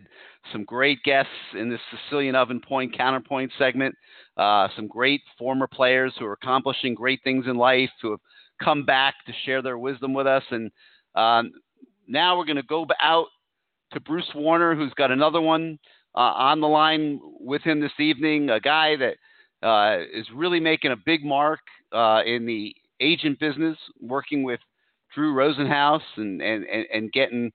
some 0.53 0.65
great 0.65 1.03
guests 1.03 1.33
in 1.55 1.69
this 1.69 1.81
Sicilian 1.91 2.35
Oven 2.35 2.61
Point 2.61 2.97
Counterpoint 2.97 3.53
segment. 3.59 3.95
Uh, 4.37 4.69
some 4.77 4.87
great 4.87 5.21
former 5.39 5.67
players 5.67 6.15
who 6.19 6.27
are 6.27 6.33
accomplishing 6.33 6.95
great 6.95 7.21
things 7.25 7.47
in 7.47 7.57
life, 7.57 7.91
who 8.01 8.13
have 8.13 8.21
come 8.63 8.85
back 8.85 9.15
to 9.27 9.33
share 9.45 9.63
their 9.63 9.79
wisdom 9.79 10.15
with 10.15 10.27
us. 10.27 10.45
And 10.51 10.71
um, 11.15 11.53
now 12.07 12.37
we're 12.37 12.45
going 12.45 12.57
to 12.57 12.63
go 12.63 12.87
out 13.01 13.27
to 13.93 14.01
Bruce 14.01 14.31
Warner, 14.35 14.75
who's 14.75 14.95
got 14.95 15.11
another 15.11 15.41
one 15.41 15.79
uh, 16.15 16.19
on 16.19 16.61
the 16.61 16.69
line 16.69 17.21
with 17.41 17.63
him 17.63 17.81
this 17.81 17.93
evening. 17.99 18.51
A 18.51 18.61
guy 18.61 18.97
that 18.97 19.17
uh, 19.63 19.99
is 20.13 20.27
really 20.35 20.61
making 20.61 20.93
a 20.93 20.97
big 20.97 21.25
mark 21.25 21.61
uh, 21.93 22.23
in 22.25 22.47
the 22.47 22.75
agent 23.01 23.39
business, 23.39 23.77
working 24.01 24.43
with 24.43 24.61
Drew 25.15 25.35
Rosenhaus 25.35 26.03
and, 26.17 26.41
and, 26.41 26.65
and, 26.65 26.87
and 26.93 27.13
getting 27.13 27.53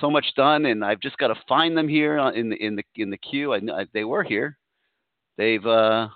so 0.00 0.10
much 0.10 0.26
done. 0.36 0.66
And 0.66 0.84
I've 0.84 1.00
just 1.00 1.18
got 1.18 1.28
to 1.28 1.36
find 1.48 1.76
them 1.76 1.88
here 1.88 2.18
in 2.18 2.50
the 2.50 2.56
in 2.56 2.76
the 2.76 2.84
in 2.96 3.10
the 3.10 3.18
queue. 3.18 3.52
I, 3.52 3.60
kn- 3.60 3.88
they 3.92 4.04
were 4.04 4.22
here. 4.22 4.56
They've 5.36 5.64
uh, 5.64 6.08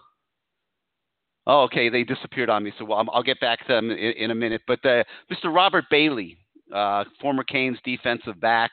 oh 1.47 1.63
okay, 1.63 1.89
they 1.89 2.05
disappeared 2.05 2.51
on 2.51 2.63
me. 2.63 2.73
So 2.79 2.91
I'll, 2.93 3.07
I'll 3.13 3.23
get 3.23 3.41
back 3.41 3.67
to 3.67 3.73
them 3.73 3.91
in, 3.91 3.97
in 3.97 4.31
a 4.31 4.35
minute. 4.35 4.63
But 4.67 4.85
uh, 4.85 5.05
Mr. 5.33 5.55
Robert 5.55 5.85
Bailey, 5.91 6.39
uh, 6.75 7.05
former 7.21 7.45
Canes 7.45 7.79
defensive 7.85 8.41
back, 8.41 8.71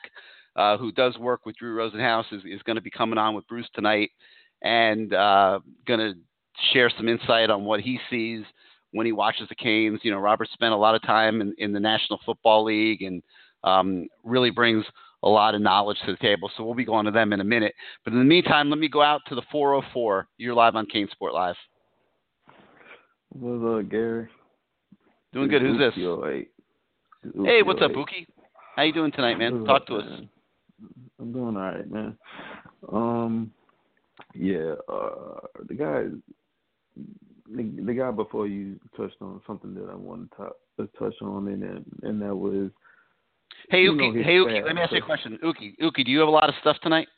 uh, 0.54 0.76
who 0.76 0.92
does 0.92 1.16
work 1.18 1.44
with 1.44 1.56
Drew 1.56 1.76
Rosenhaus, 1.76 2.32
is, 2.32 2.42
is 2.44 2.62
going 2.62 2.76
to 2.76 2.82
be 2.82 2.90
coming 2.90 3.18
on 3.18 3.34
with 3.34 3.46
Bruce 3.48 3.68
tonight 3.74 4.10
and 4.62 5.12
uh, 5.12 5.60
going 5.86 6.00
to 6.00 6.14
share 6.72 6.90
some 6.96 7.08
insight 7.08 7.50
on 7.50 7.64
what 7.64 7.80
he 7.80 7.98
sees 8.10 8.44
when 8.92 9.06
he 9.06 9.12
watches 9.12 9.48
the 9.48 9.54
Canes. 9.54 10.00
You 10.02 10.10
know, 10.10 10.18
Robert 10.18 10.48
spent 10.52 10.72
a 10.72 10.76
lot 10.76 10.94
of 10.94 11.02
time 11.02 11.40
in, 11.40 11.54
in 11.58 11.72
the 11.72 11.80
National 11.80 12.18
Football 12.24 12.64
League 12.64 13.02
and 13.02 13.22
um, 13.64 14.08
really 14.24 14.50
brings 14.50 14.84
a 15.22 15.28
lot 15.28 15.54
of 15.54 15.60
knowledge 15.60 15.98
to 16.06 16.12
the 16.12 16.18
table. 16.18 16.50
So 16.56 16.64
we'll 16.64 16.74
be 16.74 16.84
going 16.84 17.04
to 17.06 17.10
them 17.10 17.32
in 17.32 17.40
a 17.40 17.44
minute. 17.44 17.74
But 18.04 18.12
in 18.12 18.18
the 18.18 18.24
meantime, 18.24 18.70
let 18.70 18.78
me 18.78 18.88
go 18.88 19.02
out 19.02 19.22
to 19.28 19.34
the 19.34 19.42
404. 19.50 20.28
You're 20.38 20.54
live 20.54 20.76
on 20.76 20.86
CaneSport 20.86 21.32
Live. 21.32 21.56
What's 23.30 23.84
up, 23.84 23.90
Gary? 23.90 24.28
Doing 25.32 25.48
good. 25.48 25.62
Who's 25.62 25.78
this? 25.78 25.92
Hey, 25.94 26.46
Hey, 27.44 27.62
what's 27.62 27.82
up, 27.82 27.90
Buki? 27.90 28.26
How 28.76 28.82
you 28.82 28.92
doing 28.92 29.12
tonight, 29.12 29.36
man? 29.36 29.64
Talk 29.64 29.86
to 29.86 29.96
us. 29.96 30.04
I'm 31.18 31.32
doing 31.32 31.56
all 31.56 31.62
right, 31.62 31.90
man. 31.90 32.16
Um, 32.92 33.50
yeah, 34.34 34.74
uh, 34.88 35.40
the 35.66 35.74
guy, 35.74 36.04
the, 37.48 37.82
the 37.84 37.94
guy 37.94 38.10
before 38.10 38.46
you 38.46 38.78
touched 38.96 39.16
on 39.20 39.40
something 39.46 39.74
that 39.74 39.88
I 39.90 39.94
wanted 39.94 40.30
to, 40.36 40.48
to 40.78 40.90
touch 40.98 41.14
on, 41.22 41.48
and 41.48 41.84
and, 42.02 42.22
that 42.22 42.34
was. 42.34 42.70
Hey, 43.70 43.82
you 43.82 43.94
know, 43.94 44.12
Hey, 44.12 44.36
Uki. 44.36 44.64
Let 44.64 44.74
me 44.74 44.82
ask 44.82 44.92
you 44.92 44.98
a 44.98 45.02
question. 45.02 45.38
Uki, 45.42 45.76
Uki, 45.80 46.04
do 46.04 46.10
you 46.10 46.20
have 46.20 46.28
a 46.28 46.32
lot 46.32 46.48
of 46.48 46.54
stuff 46.60 46.76
tonight? 46.82 47.08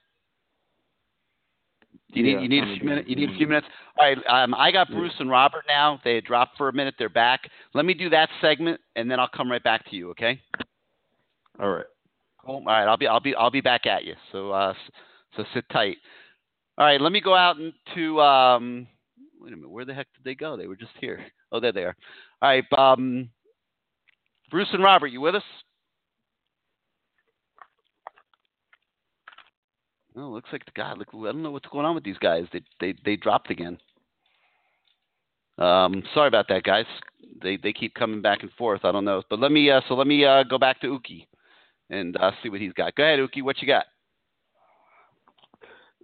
Do 2.12 2.20
you 2.20 2.26
Yeah, 2.26 2.36
need 2.36 2.42
you 2.42 2.48
need 2.48 2.62
I'm 2.62 2.70
a 2.70 2.76
few 2.76 2.88
minutes? 2.88 3.08
You 3.08 3.16
need 3.16 3.30
a 3.30 3.36
few 3.36 3.46
minutes. 3.46 3.66
All 3.98 4.06
right. 4.06 4.18
Um, 4.28 4.54
I 4.54 4.70
got 4.70 4.88
Yeah. 4.88 4.96
Bruce 4.96 5.14
and 5.18 5.30
Robert 5.30 5.64
now. 5.68 6.00
They 6.04 6.20
dropped 6.20 6.56
for 6.56 6.68
a 6.68 6.72
minute. 6.72 6.94
They're 6.98 7.08
back. 7.08 7.50
Let 7.74 7.84
me 7.84 7.92
do 7.94 8.08
that 8.10 8.30
segment, 8.40 8.80
and 8.96 9.10
then 9.10 9.20
I'll 9.20 9.28
come 9.28 9.50
right 9.50 9.62
back 9.62 9.88
to 9.90 9.96
you. 9.96 10.10
Okay. 10.10 10.40
All 11.60 11.70
right. 11.70 11.86
Cool. 12.44 12.56
All 12.56 12.64
right. 12.64 12.86
I'll 12.86 12.96
be 12.96 13.06
I'll 13.06 13.20
be 13.20 13.34
I'll 13.34 13.50
be 13.50 13.60
back 13.60 13.86
at 13.86 14.04
you. 14.04 14.14
So 14.32 14.52
uh, 14.52 14.72
so 15.36 15.44
sit 15.52 15.68
tight. 15.70 15.98
All 16.78 16.86
right. 16.86 17.00
Let 17.00 17.12
me 17.12 17.20
go 17.20 17.34
out 17.34 17.56
into 17.58 18.20
um. 18.20 18.86
Wait 19.40 19.52
a 19.52 19.56
minute. 19.56 19.70
Where 19.70 19.84
the 19.84 19.94
heck 19.94 20.08
did 20.14 20.24
they 20.24 20.34
go? 20.34 20.56
They 20.56 20.66
were 20.66 20.76
just 20.76 20.92
here. 21.00 21.24
Oh, 21.52 21.60
there 21.60 21.72
they 21.72 21.84
are. 21.84 21.96
All 22.42 22.48
right. 22.48 22.64
Um. 22.76 23.30
Bruce 24.50 24.68
and 24.72 24.82
Robert, 24.82 25.08
you 25.08 25.20
with 25.20 25.34
us? 25.34 25.42
Oh, 30.16 30.30
looks 30.30 30.48
like 30.50 30.64
the 30.64 30.72
guy. 30.74 30.94
Look, 30.94 31.08
I 31.12 31.26
don't 31.26 31.42
know 31.42 31.50
what's 31.50 31.68
going 31.68 31.86
on 31.86 31.94
with 31.94 32.02
these 32.02 32.18
guys. 32.18 32.44
They 32.52 32.62
they 32.80 32.94
they 33.04 33.16
dropped 33.16 33.50
again. 33.50 33.78
Um, 35.58 36.02
sorry 36.14 36.28
about 36.28 36.48
that, 36.48 36.64
guys. 36.64 36.86
They 37.42 37.56
they 37.56 37.72
keep 37.72 37.94
coming 37.94 38.22
back 38.22 38.42
and 38.42 38.50
forth. 38.52 38.84
I 38.84 38.92
don't 38.92 39.04
know, 39.04 39.22
but 39.30 39.38
let 39.38 39.52
me 39.52 39.70
uh, 39.70 39.80
so 39.88 39.94
let 39.94 40.06
me 40.06 40.24
uh, 40.24 40.44
go 40.44 40.58
back 40.58 40.80
to 40.80 40.86
Uki 40.88 41.26
and 41.90 42.16
uh, 42.16 42.32
see 42.42 42.48
what 42.48 42.60
he's 42.60 42.72
got. 42.72 42.94
Go 42.96 43.04
ahead, 43.04 43.20
Uki. 43.20 43.42
What 43.42 43.60
you 43.60 43.68
got? 43.68 43.84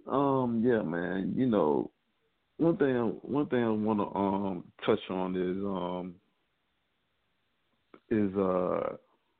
Um, 0.09 0.61
yeah, 0.65 0.81
man. 0.81 1.33
You 1.35 1.47
know, 1.47 1.91
one 2.57 2.77
thing 2.77 2.95
one 3.21 3.47
thing 3.47 3.63
I 3.63 3.69
want 3.69 3.99
to 3.99 4.17
um 4.17 4.63
touch 4.85 4.99
on 5.09 5.35
is 5.35 5.57
um 5.65 6.15
is 8.09 8.35
uh 8.37 8.95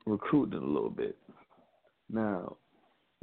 recruiting 0.06 0.60
a 0.60 0.66
little 0.66 0.90
bit. 0.90 1.18
Now, 2.10 2.58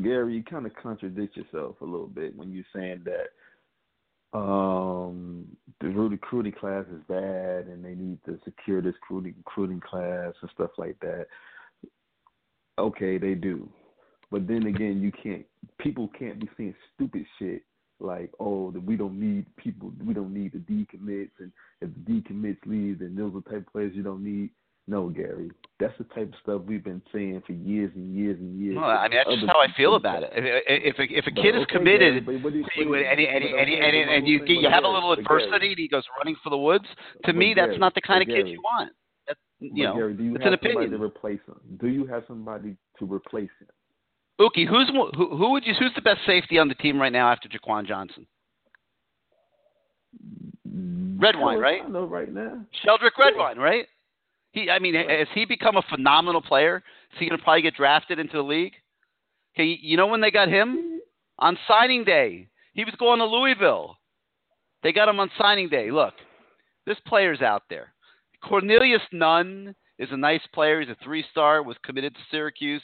Gary, 0.03 0.35
you 0.35 0.43
kind 0.43 0.67
of 0.67 0.75
contradict 0.75 1.37
yourself 1.37 1.77
a 1.81 1.85
little 1.85 2.07
bit 2.07 2.37
when 2.37 2.53
you're 2.53 2.65
saying 2.75 3.05
that 3.05 4.39
um 4.39 5.47
the 5.81 5.89
recruiting 5.89 6.53
class 6.53 6.87
is 6.91 7.03
bad 7.07 7.67
and 7.67 7.85
they 7.85 7.95
need 7.95 8.19
to 8.25 8.39
secure 8.45 8.81
this 8.81 8.95
recruiting 9.03 9.35
recruiting 9.37 9.81
class 9.81 10.33
and 10.41 10.51
stuff 10.55 10.71
like 10.79 10.99
that. 11.01 11.27
Okay, 12.79 13.19
they 13.19 13.35
do. 13.35 13.69
But 14.31 14.49
then 14.49 14.67
again, 14.67 15.03
you 15.03 15.13
can't. 15.13 15.45
People 15.79 16.09
can't 16.19 16.41
be 16.41 16.49
saying 16.57 16.75
stupid 16.95 17.27
shit 17.39 17.63
like, 18.03 18.31
"Oh, 18.41 18.71
that 18.73 18.83
we 18.85 18.97
don't 18.97 19.19
need 19.19 19.47
people. 19.57 19.93
We 20.05 20.15
don't 20.15 20.35
need 20.35 20.53
the 20.53 20.59
decommits, 20.59 21.31
and 21.39 21.53
if 21.81 21.91
the 21.95 22.13
decommits 22.13 22.65
leave, 22.67 22.99
then 23.01 23.15
those 23.15 23.33
are 23.35 23.41
the 23.41 23.51
type 23.51 23.67
of 23.67 23.73
players 23.73 23.93
you 23.95 24.03
don't 24.03 24.25
need." 24.25 24.51
No, 24.89 25.09
Gary, 25.09 25.49
that's 25.79 25.97
the 25.97 26.05
type 26.05 26.33
of 26.33 26.35
stuff 26.43 26.63
we've 26.67 26.83
been 26.83 27.03
saying 27.13 27.43
for 27.47 27.53
years 27.53 27.93
and 27.95 28.17
years 28.17 28.37
and 28.41 28.59
years. 28.59 28.77
Well, 28.77 28.91
I 28.91 29.07
mean, 29.07 29.13
that's 29.17 29.31
just 29.41 29.47
how 29.47 29.61
I 29.61 29.69
feel 29.77 29.95
about 29.95 30.25
it. 30.25 30.33
If 30.35 30.97
if 30.97 30.99
a, 30.99 31.19
if 31.19 31.27
a 31.29 31.31
kid 31.31 31.55
is 31.55 31.65
committed 31.67 32.27
Gary, 32.27 32.39
but 32.39 32.45
what 32.45 32.53
do 32.53 32.59
you- 32.59 32.65
to 32.65 32.81
you, 32.81 32.95
and 32.97 33.05
and 33.05 33.21
and, 33.21 33.71
and, 33.71 34.11
and, 34.11 34.27
you 34.27 34.45
you 34.45 34.69
have 34.69 34.83
a 34.83 34.89
little 34.89 35.15
Gary, 35.15 35.23
but 35.23 35.29
Gary- 35.29 35.45
adversity, 35.45 35.69
and 35.69 35.79
he 35.79 35.89
goes 35.89 36.03
running 36.19 36.35
for 36.43 36.51
the 36.51 36.59
woods. 36.59 36.87
To 37.25 37.33
me, 37.33 37.55
that's 37.55 37.79
not 37.79 37.95
the 37.95 38.01
kind 38.01 38.23
of 38.23 38.29
kid 38.29 38.49
you 38.49 38.61
want. 38.61 38.91
That, 39.29 39.37
you 39.61 39.85
know, 39.85 39.95
Gary, 39.95 40.15
do 40.15 40.25
you 40.25 40.35
it's 40.35 40.43
have 40.43 40.53
an 40.53 40.59
somebody 40.61 40.87
opinion. 40.87 40.99
to 40.99 41.07
replace 41.07 41.41
him? 41.47 41.61
Do 41.81 41.87
you 41.87 42.05
have 42.07 42.25
somebody 42.27 42.77
to 42.99 43.05
replace 43.07 43.51
him? 43.61 43.69
Uki, 44.41 44.67
who's 44.67 44.91
who, 45.17 45.37
who 45.37 45.51
would 45.53 45.67
you 45.67 45.75
who's 45.79 45.93
the 45.95 46.03
best 46.03 46.21
safety 46.27 46.59
on 46.59 46.69
the 46.69 46.75
team 46.75 47.01
right 47.01 47.13
now 47.13 47.31
after 47.31 47.49
Jaquan 47.49 47.87
Johnson? 47.87 48.27
Redwine, 50.65 51.59
right? 51.59 51.83
I 51.85 51.89
know 51.89 52.05
right 52.05 52.33
now. 52.33 52.65
Sheldrick 52.85 53.17
Redwine, 53.19 53.59
right? 53.59 53.87
He, 54.53 54.69
I 54.69 54.79
mean, 54.79 54.95
has 54.95 55.29
he 55.35 55.45
become 55.45 55.77
a 55.77 55.83
phenomenal 55.89 56.43
player? 56.43 56.83
Is 57.13 57.19
he 57.19 57.29
going 57.29 57.39
to 57.39 57.45
probably 57.45 57.63
get 57.63 57.75
drafted 57.75 58.19
into 58.19 58.37
the 58.37 58.43
league? 58.43 58.75
Okay, 59.55 59.79
you 59.81 59.97
know 59.97 60.07
when 60.07 60.21
they 60.21 60.31
got 60.31 60.49
him 60.49 61.01
on 61.39 61.59
signing 61.69 62.05
day, 62.05 62.49
he 62.75 62.85
was 62.85 62.95
going 62.99 63.19
to 63.19 63.27
Louisville. 63.27 63.97
They 64.83 64.93
got 64.93 65.09
him 65.09 65.21
on 65.21 65.31
signing 65.39 65.69
day. 65.69 65.91
Look, 65.91 66.15
this 66.87 66.99
players 67.07 67.41
out 67.41 67.63
there. 67.71 67.93
Cornelius 68.43 69.03
Nunn 69.13 69.75
is 69.99 70.09
a 70.11 70.17
nice 70.17 70.43
player. 70.53 70.81
He's 70.81 70.91
a 70.91 70.97
three-star. 71.05 71.63
Was 71.63 71.77
committed 71.85 72.15
to 72.15 72.21
Syracuse, 72.31 72.83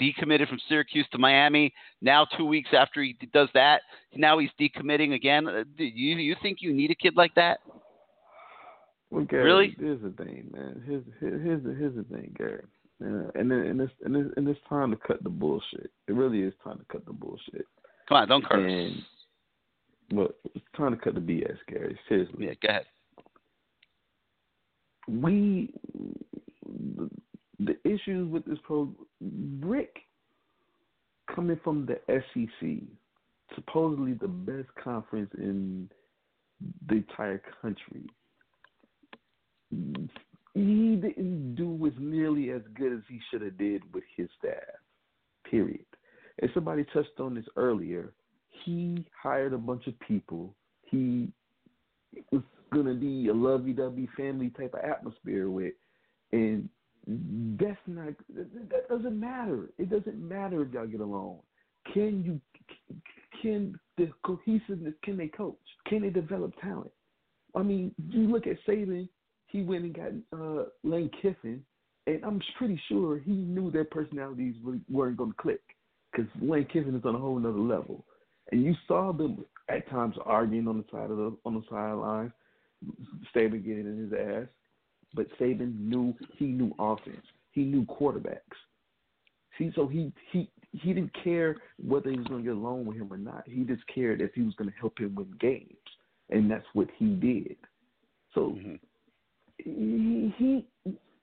decommitted 0.00 0.48
from 0.48 0.58
Syracuse 0.68 1.06
to 1.12 1.18
Miami. 1.18 1.72
Now, 2.00 2.26
two 2.36 2.44
weeks 2.44 2.70
after 2.72 3.02
he 3.02 3.16
does 3.32 3.48
that, 3.54 3.82
now 4.14 4.38
he's 4.38 4.50
decommitting 4.60 5.14
again. 5.14 5.46
Uh, 5.48 5.64
do 5.76 5.84
you 5.84 6.16
you 6.16 6.36
think 6.42 6.58
you 6.60 6.72
need 6.72 6.90
a 6.90 6.94
kid 6.94 7.16
like 7.16 7.34
that? 7.34 7.60
Well, 9.10 9.24
Gary, 9.24 9.44
Really? 9.44 9.76
Here's 9.78 10.00
the 10.00 10.10
thing, 10.10 10.50
man. 10.52 10.82
Here's 10.86 11.04
here- 11.20 11.38
here's 11.38 11.62
the 11.62 11.74
here's 11.74 11.94
the 11.94 12.04
thing, 12.04 12.34
Gary. 12.38 12.64
Uh, 13.04 13.30
and 13.34 13.50
then 13.50 13.58
and 13.60 13.80
it's 13.80 13.92
and 14.04 14.16
it's, 14.16 14.30
and 14.36 14.48
it's 14.48 14.60
time 14.68 14.90
to 14.90 14.96
cut 14.96 15.22
the 15.22 15.28
bullshit. 15.28 15.90
It 16.08 16.14
really 16.14 16.42
is 16.42 16.54
time 16.64 16.78
to 16.78 16.84
cut 16.90 17.04
the 17.04 17.12
bullshit. 17.12 17.66
Come 18.08 18.18
on, 18.18 18.28
don't 18.28 18.44
curse. 18.44 18.70
And 18.70 19.02
look, 20.18 20.36
it's 20.54 20.64
time 20.76 20.92
to 20.92 20.96
cut 20.96 21.14
the 21.14 21.20
BS, 21.20 21.56
Gary. 21.68 21.98
Seriously. 22.08 22.46
Yeah, 22.46 22.54
go 22.62 22.68
ahead. 22.68 22.86
we 25.08 25.74
the, 27.66 27.76
issues 27.88 28.30
with 28.30 28.44
this 28.44 28.58
pro 28.64 28.88
Richt 29.60 29.98
coming 31.34 31.58
from 31.62 31.86
the 31.86 31.98
SEC, 32.08 32.82
supposedly 33.54 34.14
the 34.14 34.28
best 34.28 34.68
conference 34.82 35.30
in 35.38 35.88
the 36.88 36.96
entire 36.96 37.42
country. 37.60 38.02
He 40.54 40.96
didn't 40.96 41.54
do 41.54 41.86
as 41.86 41.92
nearly 41.98 42.50
as 42.50 42.62
good 42.74 42.92
as 42.92 43.00
he 43.08 43.18
should 43.30 43.42
have 43.42 43.56
did 43.56 43.82
with 43.94 44.04
his 44.16 44.28
staff. 44.38 44.52
Period. 45.50 45.86
And 46.40 46.50
somebody 46.54 46.84
touched 46.92 47.18
on 47.18 47.34
this 47.34 47.44
earlier. 47.56 48.12
He 48.64 49.04
hired 49.20 49.54
a 49.54 49.58
bunch 49.58 49.86
of 49.86 49.98
people. 50.00 50.54
He 50.84 51.32
was 52.30 52.42
gonna 52.72 52.94
be 52.94 53.28
a 53.28 53.34
lovey-dovey 53.34 54.08
family 54.16 54.50
type 54.50 54.74
of 54.74 54.80
atmosphere 54.80 55.50
with, 55.50 55.74
and 56.32 56.68
that's 57.06 57.80
not. 57.86 58.14
That 58.34 58.88
doesn't 58.88 59.18
matter. 59.18 59.70
It 59.78 59.90
doesn't 59.90 60.16
matter 60.16 60.62
if 60.62 60.72
y'all 60.72 60.86
get 60.86 61.00
along. 61.00 61.38
Can 61.92 62.22
you? 62.24 62.40
Can 63.40 63.78
the 63.98 64.10
cohesiveness? 64.24 64.94
Can 65.02 65.16
they 65.16 65.28
coach? 65.28 65.56
Can 65.86 66.02
they 66.02 66.10
develop 66.10 66.52
talent? 66.60 66.92
I 67.56 67.62
mean, 67.62 67.94
you 68.08 68.30
look 68.30 68.46
at 68.46 68.56
Saban. 68.66 69.08
He 69.46 69.62
went 69.62 69.84
and 69.84 69.94
got 69.94 70.38
uh, 70.40 70.64
Lane 70.82 71.10
Kiffin, 71.20 71.62
and 72.06 72.24
I'm 72.24 72.40
pretty 72.56 72.80
sure 72.88 73.18
he 73.18 73.32
knew 73.32 73.70
their 73.70 73.84
personalities 73.84 74.54
really 74.62 74.80
weren't 74.88 75.18
going 75.18 75.32
to 75.32 75.36
click 75.36 75.60
because 76.10 76.30
Lane 76.40 76.66
Kiffin 76.72 76.94
is 76.94 77.04
on 77.04 77.14
a 77.14 77.18
whole 77.18 77.38
nother 77.38 77.58
level. 77.58 78.06
And 78.50 78.62
you 78.62 78.74
saw 78.86 79.12
them 79.12 79.44
at 79.68 79.88
times 79.90 80.16
arguing 80.24 80.68
on 80.68 80.78
the 80.78 80.84
side 80.90 81.10
of 81.10 81.16
the 81.16 81.36
on 81.44 81.54
the 81.54 81.62
sidelines, 81.68 82.32
Saban 83.34 83.64
getting 83.64 83.86
in 83.86 83.98
his 83.98 84.12
ass. 84.12 84.46
But 85.14 85.26
Saban 85.38 85.78
knew 85.78 86.14
he 86.36 86.46
knew 86.46 86.74
offense. 86.78 87.24
He 87.52 87.62
knew 87.64 87.84
quarterbacks. 87.84 88.38
See, 89.58 89.70
so 89.74 89.86
he 89.86 90.12
he 90.30 90.48
he 90.72 90.92
didn't 90.92 91.12
care 91.22 91.56
whether 91.84 92.10
he 92.10 92.16
was 92.16 92.26
going 92.26 92.42
to 92.42 92.48
get 92.48 92.56
along 92.56 92.86
with 92.86 92.96
him 92.96 93.12
or 93.12 93.18
not. 93.18 93.44
He 93.46 93.62
just 93.64 93.82
cared 93.94 94.20
if 94.22 94.32
he 94.34 94.42
was 94.42 94.54
going 94.54 94.70
to 94.70 94.76
help 94.78 94.98
him 94.98 95.14
win 95.14 95.32
games, 95.40 95.76
and 96.30 96.50
that's 96.50 96.64
what 96.72 96.88
he 96.98 97.06
did. 97.06 97.56
So 98.34 98.56
mm-hmm. 98.58 98.74
he, 99.58 100.34
he 100.38 100.66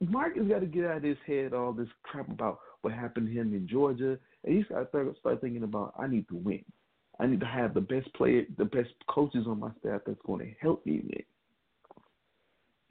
Mark 0.01 0.37
has 0.37 0.47
got 0.47 0.59
to 0.59 0.65
get 0.65 0.85
out 0.85 0.97
of 0.97 1.03
his 1.03 1.17
head 1.25 1.53
all 1.53 1.73
this 1.73 1.87
crap 2.03 2.29
about 2.29 2.59
what 2.81 2.93
happened 2.93 3.27
to 3.27 3.33
him 3.33 3.53
in 3.53 3.67
Georgia, 3.67 4.17
and 4.43 4.55
he's 4.55 4.65
got 4.67 4.91
to 4.91 5.15
start 5.19 5.41
thinking 5.41 5.63
about 5.63 5.93
I 5.99 6.07
need 6.07 6.27
to 6.29 6.35
win. 6.35 6.63
I 7.19 7.27
need 7.27 7.41
to 7.41 7.45
have 7.45 7.73
the 7.73 7.81
best 7.81 8.13
player, 8.13 8.43
the 8.57 8.65
best 8.65 8.91
coaches 9.09 9.45
on 9.45 9.59
my 9.59 9.71
staff 9.79 10.01
that's 10.05 10.21
going 10.25 10.45
to 10.45 10.53
help 10.61 10.85
me 10.85 11.01
win. 11.03 11.23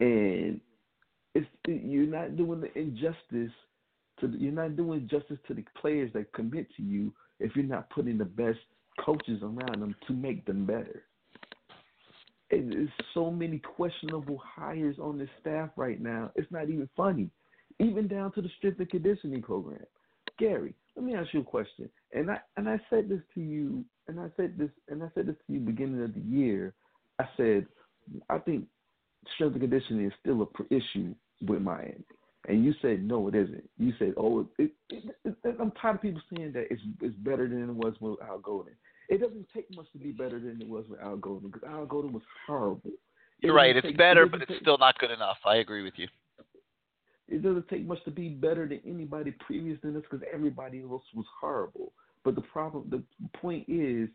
And 0.00 0.60
it's 1.38 1.46
you're 1.66 2.06
not 2.06 2.36
doing 2.36 2.60
the 2.60 2.76
injustice 2.78 3.52
to 4.20 4.26
the, 4.26 4.36
you're 4.38 4.52
not 4.52 4.76
doing 4.76 5.08
justice 5.10 5.38
to 5.46 5.54
the 5.54 5.64
players 5.80 6.10
that 6.14 6.32
commit 6.32 6.66
to 6.76 6.82
you 6.82 7.12
if 7.38 7.54
you're 7.54 7.64
not 7.64 7.88
putting 7.90 8.18
the 8.18 8.24
best 8.24 8.58
coaches 9.04 9.40
around 9.42 9.80
them 9.80 9.94
to 10.06 10.12
make 10.12 10.44
them 10.44 10.66
better. 10.66 11.04
And 12.50 12.72
There's 12.72 12.88
so 13.14 13.30
many 13.30 13.58
questionable 13.58 14.40
hires 14.42 14.96
on 15.00 15.18
this 15.18 15.28
staff 15.40 15.70
right 15.76 16.00
now. 16.00 16.32
It's 16.34 16.50
not 16.50 16.64
even 16.64 16.88
funny, 16.96 17.30
even 17.78 18.08
down 18.08 18.32
to 18.32 18.42
the 18.42 18.48
strength 18.58 18.80
and 18.80 18.90
conditioning 18.90 19.42
program. 19.42 19.84
Gary, 20.38 20.74
let 20.96 21.04
me 21.04 21.14
ask 21.14 21.32
you 21.32 21.40
a 21.40 21.44
question. 21.44 21.88
And 22.12 22.30
I 22.30 22.38
and 22.56 22.68
I 22.68 22.80
said 22.90 23.08
this 23.08 23.20
to 23.34 23.40
you, 23.40 23.84
and 24.08 24.18
I 24.18 24.28
said 24.36 24.54
this, 24.56 24.70
and 24.88 25.02
I 25.02 25.08
said 25.14 25.26
this 25.26 25.36
to 25.46 25.52
you 25.52 25.60
beginning 25.60 26.02
of 26.02 26.14
the 26.14 26.20
year. 26.20 26.74
I 27.18 27.24
said 27.36 27.66
I 28.30 28.38
think 28.38 28.64
strength 29.34 29.54
and 29.54 29.62
conditioning 29.62 30.06
is 30.06 30.12
still 30.20 30.42
a 30.42 30.74
issue 30.74 31.14
with 31.40 31.62
Miami. 31.62 32.04
And 32.48 32.64
you 32.64 32.72
said 32.80 33.02
no, 33.02 33.28
it 33.28 33.34
isn't. 33.34 33.68
You 33.78 33.92
said, 33.98 34.14
oh, 34.16 34.48
it, 34.58 34.70
it, 34.88 35.04
it, 35.24 35.56
I'm 35.60 35.72
tired 35.72 35.96
of 35.96 36.02
people 36.02 36.20
saying 36.34 36.52
that 36.52 36.66
it's 36.70 36.80
it's 37.02 37.16
better 37.18 37.48
than 37.48 37.64
it 37.64 37.74
was 37.74 37.94
with 38.00 38.18
Al 38.22 38.38
Golden. 38.38 38.72
It 39.08 39.20
doesn't 39.20 39.46
take 39.54 39.74
much 39.74 39.90
to 39.92 39.98
be 39.98 40.12
better 40.12 40.38
than 40.38 40.60
it 40.60 40.68
was 40.68 40.84
with 40.88 41.00
Al 41.00 41.16
Golden 41.16 41.50
because 41.50 41.68
Al 41.68 41.86
Golden 41.86 42.12
was 42.12 42.22
horrible. 42.46 42.90
You're 43.40 43.54
right. 43.54 43.76
It's 43.76 43.86
take- 43.86 43.96
better, 43.98 44.26
but 44.26 44.40
it's 44.42 44.50
take- 44.50 44.60
still 44.60 44.78
not 44.78 44.98
good 44.98 45.10
enough. 45.10 45.38
I 45.44 45.56
agree 45.56 45.82
with 45.82 45.94
you. 45.96 46.08
it 47.28 47.42
doesn't 47.42 47.68
take 47.68 47.86
much 47.86 48.02
to 48.04 48.10
be 48.10 48.30
better 48.30 48.66
than 48.66 48.80
anybody 48.86 49.32
previous 49.32 49.78
than 49.82 49.96
us 49.96 50.02
because 50.10 50.26
everybody 50.32 50.82
else 50.82 51.02
was 51.14 51.26
horrible. 51.40 51.92
But 52.24 52.34
the 52.34 52.40
problem, 52.42 52.88
the 52.90 53.02
point 53.38 53.64
is, 53.68 54.08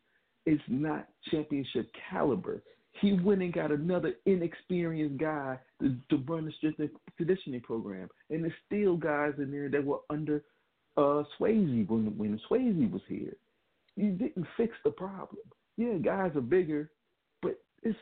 it's 0.45 0.63
not 0.67 1.07
championship 1.31 1.89
caliber. 2.09 2.63
He 3.01 3.13
went 3.13 3.41
and 3.41 3.51
got 3.53 3.71
another 3.71 4.13
inexperienced 4.25 5.19
guy 5.19 5.59
to, 5.81 5.95
to 6.09 6.17
run 6.27 6.45
the 6.45 6.51
strength 6.57 6.79
and 6.79 6.89
conditioning 7.17 7.61
program, 7.61 8.09
and 8.29 8.43
there's 8.43 8.53
still 8.65 8.95
guys 8.95 9.33
in 9.37 9.51
there 9.51 9.69
that 9.69 9.83
were 9.83 9.99
under 10.09 10.43
uh, 10.97 11.23
Swasey 11.39 11.87
when 11.87 12.17
when 12.17 12.39
Swasey 12.49 12.89
was 12.91 13.01
here. 13.07 13.35
You 13.95 14.11
didn't 14.11 14.47
fix 14.57 14.73
the 14.83 14.91
problem. 14.91 15.41
Yeah, 15.77 15.93
guys 15.95 16.35
are 16.35 16.41
bigger, 16.41 16.91
but 17.41 17.59
it's 17.81 17.97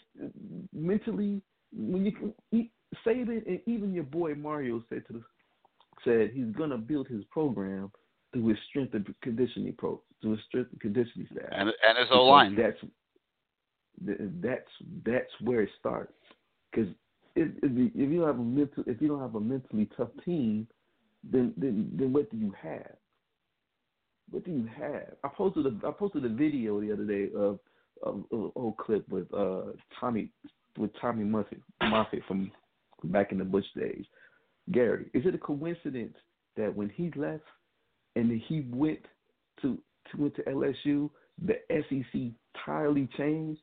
mentally 0.73 1.41
when 1.73 2.05
you 2.05 2.11
can 2.11 2.33
eat, 2.51 2.71
Saban 3.05 3.47
and 3.47 3.61
even 3.65 3.93
your 3.93 4.03
boy 4.03 4.35
Mario 4.35 4.83
said 4.89 5.03
to 5.07 5.13
the 5.13 5.21
said 6.03 6.31
he's 6.33 6.53
gonna 6.57 6.77
build 6.77 7.07
his 7.07 7.23
program 7.31 7.91
through 8.33 8.47
his 8.47 8.57
strength 8.69 8.93
and 8.93 9.13
conditioning 9.21 9.73
pro 9.77 10.01
through 10.21 10.31
his 10.31 10.39
strength 10.47 10.71
and 10.71 10.81
conditioning 10.81 11.27
staff 11.31 11.49
And 11.51 11.69
and 11.69 11.97
his 11.97 12.07
O 12.11 12.25
line. 12.25 12.55
That's 12.55 12.79
th- 12.81 12.91
that's 14.05 14.69
that's 15.05 15.31
where 15.41 15.61
it 15.61 15.69
starts. 15.79 16.13
Because 16.71 16.89
if, 17.35 17.49
if 17.63 17.95
you 17.95 18.19
don't 18.19 18.27
have 18.27 18.39
a 18.39 18.43
mental 18.43 18.83
if 18.87 19.01
you 19.01 19.07
don't 19.07 19.21
have 19.21 19.35
a 19.35 19.39
mentally 19.39 19.89
tough 19.95 20.09
team, 20.25 20.67
then 21.23 21.53
then 21.57 21.91
then 21.93 22.13
what 22.13 22.29
do 22.31 22.37
you 22.37 22.53
have? 22.61 22.95
What 24.29 24.45
do 24.45 24.51
you 24.51 24.69
have? 24.77 25.15
I 25.23 25.27
posted 25.35 25.65
a 25.65 25.87
I 25.87 25.91
posted 25.91 26.25
a 26.25 26.29
video 26.29 26.81
the 26.81 26.91
other 26.91 27.05
day 27.05 27.29
of 27.35 27.59
of 28.03 28.23
of 28.31 28.39
an 28.39 28.51
old 28.55 28.77
clip 28.77 29.07
with 29.09 29.31
uh 29.33 29.71
Tommy 29.99 30.31
with 30.77 30.91
Tommy 30.99 31.23
Moffitt 31.23 31.61
Moffitt 31.81 32.23
from 32.27 32.51
back 33.05 33.31
in 33.31 33.37
the 33.37 33.45
Bush 33.45 33.65
days. 33.75 34.05
Gary, 34.71 35.09
is 35.13 35.25
it 35.25 35.35
a 35.35 35.39
coincidence 35.39 36.15
that 36.55 36.73
when 36.73 36.89
he 36.89 37.11
left 37.15 37.43
and 38.15 38.41
he 38.47 38.65
went 38.69 39.05
to 39.61 39.77
to 40.11 40.17
went 40.17 40.35
to 40.35 40.43
LSU, 40.43 41.09
the 41.43 41.55
SEC 41.69 42.33
entirely 42.55 43.07
changed, 43.17 43.61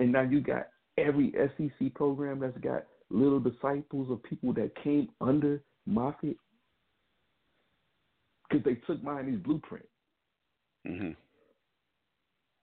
and 0.00 0.10
now 0.10 0.22
you 0.22 0.40
got 0.40 0.66
every 0.98 1.32
SEC 1.56 1.94
program 1.94 2.40
that's 2.40 2.56
got 2.58 2.84
little 3.10 3.38
disciples 3.38 4.10
of 4.10 4.22
people 4.22 4.52
that 4.54 4.72
came 4.82 5.08
under 5.20 5.62
Moffitt 5.86 6.36
because 8.48 8.64
they 8.64 8.74
took 8.86 9.02
Miami's 9.04 9.38
blueprint. 9.38 9.86
hmm 10.86 11.10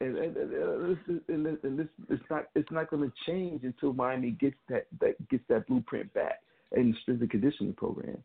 And, 0.01 0.17
and, 0.17 0.37
and, 0.37 0.89
this, 0.89 1.21
and, 1.29 1.45
this, 1.45 1.55
and 1.63 1.79
this 1.79 1.87
it's 2.09 2.23
not 2.29 2.45
it's 2.55 2.71
not 2.71 2.89
going 2.89 3.09
to 3.09 3.13
change 3.25 3.63
until 3.63 3.93
Miami 3.93 4.31
gets 4.31 4.57
that 4.69 4.87
that 4.99 5.15
gets 5.29 5.43
that 5.49 5.67
blueprint 5.67 6.13
back 6.13 6.41
and 6.73 6.93
the 6.93 6.97
strength 7.01 7.21
and 7.21 7.31
conditioning 7.31 7.73
program. 7.73 8.17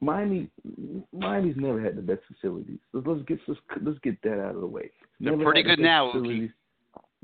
Miami 0.00 0.48
Miami's 1.12 1.56
never 1.56 1.80
had 1.80 1.96
the 1.96 2.02
best 2.02 2.22
facilities. 2.32 2.78
So 2.92 3.02
let's 3.04 3.22
get 3.26 3.38
let's, 3.46 3.60
let's 3.82 3.98
get 3.98 4.20
that 4.22 4.40
out 4.40 4.54
of 4.54 4.60
the 4.60 4.66
way. 4.66 4.90
They're 5.18 5.36
Never 5.36 5.50
pretty 5.50 5.62
good 5.62 5.78
now, 5.80 6.12
facilities. 6.12 6.50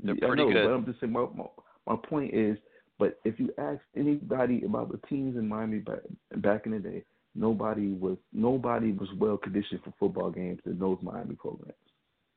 They're 0.03 0.15
Yeah, 0.15 0.27
I 0.27 0.35
know, 0.35 0.51
good. 0.51 0.65
But 0.65 0.73
I'm 0.73 0.85
just 0.85 0.99
saying 0.99 1.13
my, 1.13 1.25
my 1.35 1.45
my 1.87 1.95
point 1.95 2.33
is, 2.33 2.57
but 2.99 3.19
if 3.25 3.39
you 3.39 3.53
ask 3.57 3.79
anybody 3.95 4.63
about 4.65 4.91
the 4.91 4.99
teams 5.07 5.37
in 5.37 5.47
Miami 5.47 5.79
back 5.79 5.99
back 6.37 6.65
in 6.65 6.73
the 6.73 6.79
day, 6.79 7.03
nobody 7.35 7.93
was 7.93 8.17
nobody 8.33 8.91
was 8.91 9.09
well 9.17 9.37
conditioned 9.37 9.81
for 9.83 9.93
football 9.99 10.29
games 10.29 10.59
in 10.65 10.77
those 10.79 10.97
Miami 11.01 11.35
programs. 11.35 11.73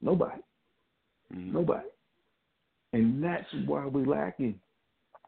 Nobody. 0.01 0.41
Mm-hmm. 1.35 1.53
Nobody. 1.53 1.89
And 2.93 3.23
that's 3.23 3.47
why 3.67 3.87
we're 3.87 4.07
lacking. 4.07 4.59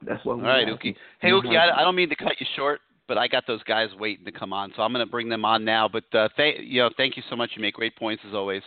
That's 0.05 0.25
why 0.25 0.35
All 0.35 0.41
right, 0.41 0.69
lacking. 0.69 0.95
Uki. 0.95 0.97
Hey, 1.21 1.31
Uki, 1.31 1.57
I, 1.57 1.81
I 1.81 1.83
don't 1.83 1.95
mean 1.95 2.09
to 2.09 2.17
cut 2.17 2.33
you 2.41 2.47
short, 2.57 2.81
but 3.07 3.19
I 3.19 3.29
got 3.29 3.47
those 3.47 3.63
guys 3.65 3.89
waiting 3.99 4.25
to 4.25 4.33
come 4.33 4.53
on, 4.53 4.73
so 4.75 4.83
I'm 4.83 4.93
going 4.93 5.05
to 5.05 5.11
bring 5.11 5.29
them 5.29 5.45
on 5.45 5.65
now. 5.65 5.89
But 5.89 6.05
uh, 6.15 6.29
th- 6.37 6.61
you 6.63 6.81
know, 6.81 6.91
thank 6.97 7.17
you 7.17 7.23
so 7.31 7.37
much. 7.37 7.51
You 7.55 7.63
make 7.63 7.75
great 7.75 7.97
points 7.97 8.23
as 8.27 8.35
always, 8.35 8.63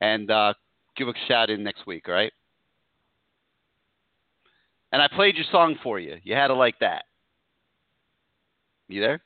and 0.00 0.30
uh, 0.30 0.54
give 0.96 1.08
a 1.08 1.12
shout 1.28 1.50
in 1.50 1.62
next 1.62 1.86
week. 1.86 2.08
All 2.08 2.14
right. 2.14 2.32
And 4.92 5.02
I 5.02 5.08
played 5.08 5.36
your 5.36 5.46
song 5.50 5.76
for 5.82 5.98
you. 5.98 6.16
You 6.22 6.34
had 6.34 6.48
to 6.48 6.54
like 6.54 6.78
that. 6.80 7.04
You 8.88 9.00
there? 9.00 9.20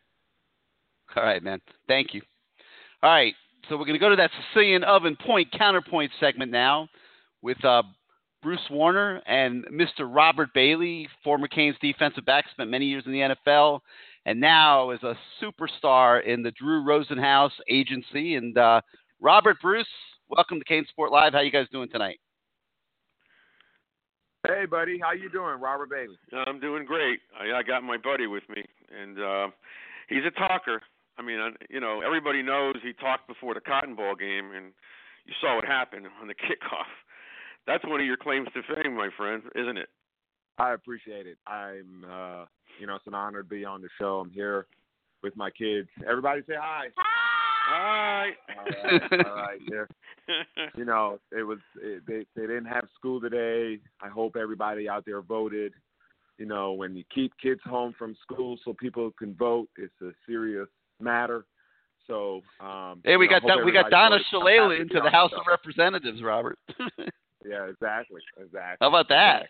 All 1.17 1.23
right, 1.23 1.43
man. 1.43 1.61
Thank 1.87 2.15
you. 2.15 2.23
All 3.03 3.11
right, 3.11 3.35
so 3.69 3.77
we're 3.77 3.85
going 3.85 3.95
to 3.95 3.99
go 3.99 4.11
to 4.11 4.17
that 4.17 4.31
Sicilian 4.53 4.85
oven 4.85 5.17
point 5.25 5.51
counterpoint 5.53 6.13
segment 6.21 6.51
now 6.53 6.89
with 7.43 7.63
uh, 7.65 7.83
Bruce 8.43 8.61
Warner 8.71 9.23
and 9.27 9.65
Mr. 9.67 10.09
Robert 10.09 10.51
Bailey, 10.55 11.09
former 11.23 11.49
Canes 11.49 11.77
defensive 11.81 12.25
back, 12.25 12.47
spent 12.51 12.71
many 12.71 12.87
years 12.87 13.05
in 13.07 13.13
the 13.13 13.35
NFL, 13.51 13.81
and 14.27 14.41
now 14.41 14.91
is 14.91 15.03
a 15.03 15.17
superstar 15.43 16.25
in 16.25 16.43
the 16.43 16.51
Drew 16.53 16.85
Rosenhaus 16.85 17.51
agency. 17.69 18.37
And 18.37 18.57
uh, 18.57 18.81
Robert 19.21 19.57
Bruce, 19.61 19.87
welcome 20.29 20.61
to 20.61 20.65
CaneSport 20.65 21.11
Live. 21.11 21.33
How 21.33 21.41
you 21.41 21.51
guys 21.51 21.67
doing 21.73 21.89
tonight? 21.89 22.19
Hey, 24.47 24.65
buddy, 24.65 24.99
how 24.99 25.13
you 25.13 25.29
doing, 25.29 25.61
Robert 25.61 25.91
Bailey? 25.91 26.17
I'm 26.47 26.61
doing 26.61 26.87
great. 26.87 27.21
I, 27.39 27.59
I 27.59 27.63
got 27.63 27.83
my 27.83 27.99
buddy 27.99 28.27
with 28.27 28.43
me, 28.49 28.65
and 28.89 29.19
uh, 29.21 29.49
he's 30.09 30.25
a 30.27 30.31
talker. 30.31 30.81
I 31.19 31.23
mean, 31.23 31.39
I, 31.39 31.51
you 31.69 31.81
know, 31.81 32.01
everybody 32.05 32.43
knows 32.43 32.77
he 32.83 32.95
talked 32.95 33.29
before 33.29 33.53
the 33.53 33.61
Cotton 33.61 33.95
Bowl 33.95 34.15
game, 34.15 34.53
and 34.57 34.73
you 35.27 35.35
saw 35.41 35.57
what 35.57 35.67
happened 35.67 36.07
on 36.21 36.29
the 36.29 36.35
kickoff. 36.47 36.89
That's 37.67 37.85
one 37.85 38.01
of 38.01 38.07
your 38.07 38.17
claims 38.17 38.49
to 38.55 38.63
fame, 38.75 38.97
my 38.97 39.11
friend, 39.17 39.43
isn't 39.55 39.77
it? 39.77 39.89
I 40.59 40.73
appreciate 40.73 41.27
it. 41.27 41.37
I'm, 41.47 42.05
uh, 42.11 42.45
you 42.81 42.87
know, 42.87 42.97
it's 42.97 43.07
an 43.07 43.15
honor 43.15 43.43
to 43.43 43.49
be 43.49 43.65
on 43.67 43.83
the 43.83 43.89
show. 43.99 44.21
I'm 44.21 44.31
here 44.31 44.67
with 45.23 45.37
my 45.37 45.51
kids. 45.51 45.89
Everybody 46.09 46.41
say 46.47 46.55
hi. 46.59 46.87
Hi. 46.97 47.20
All 47.71 47.79
right, 47.79 48.33
all 49.27 49.35
right. 49.37 49.61
They're, 49.69 49.89
you 50.77 50.85
know, 50.85 51.21
it 51.31 51.43
was 51.43 51.59
it, 51.81 52.03
they 52.07 52.27
they 52.35 52.43
didn't 52.47 52.67
have 52.67 52.85
school 52.95 53.21
today. 53.21 53.79
I 54.03 54.09
hope 54.09 54.37
everybody 54.37 54.89
out 54.89 55.05
there 55.07 55.23
voted. 55.23 55.73
You 56.39 56.47
know, 56.47 56.73
when 56.73 56.97
you 56.97 57.05
keep 57.15 57.33
kids 57.41 57.61
home 57.65 57.95
from 57.99 58.17
school 58.23 58.59
so 58.65 58.73
people 58.73 59.13
can 59.19 59.35
vote, 59.35 59.69
it's 59.77 59.93
a 60.03 60.11
serious 60.27 60.69
matter. 60.99 61.45
So, 62.07 62.41
um, 62.61 63.03
Hey, 63.05 63.17
we 63.17 63.27
you 63.27 63.31
know, 63.31 63.41
got 63.41 63.47
that. 63.47 63.65
We 63.65 63.73
got 63.73 63.91
Donna 63.91 64.17
voted. 64.17 64.27
Shalala 64.33 64.81
into 64.81 65.01
the 65.01 65.11
House 65.11 65.33
of 65.33 65.43
Representatives, 65.47 66.23
Robert. 66.23 66.59
Yeah, 67.43 67.65
exactly, 67.69 68.21
exactly. 68.37 68.77
How 68.81 68.89
about 68.89 69.09
that? 69.09 69.49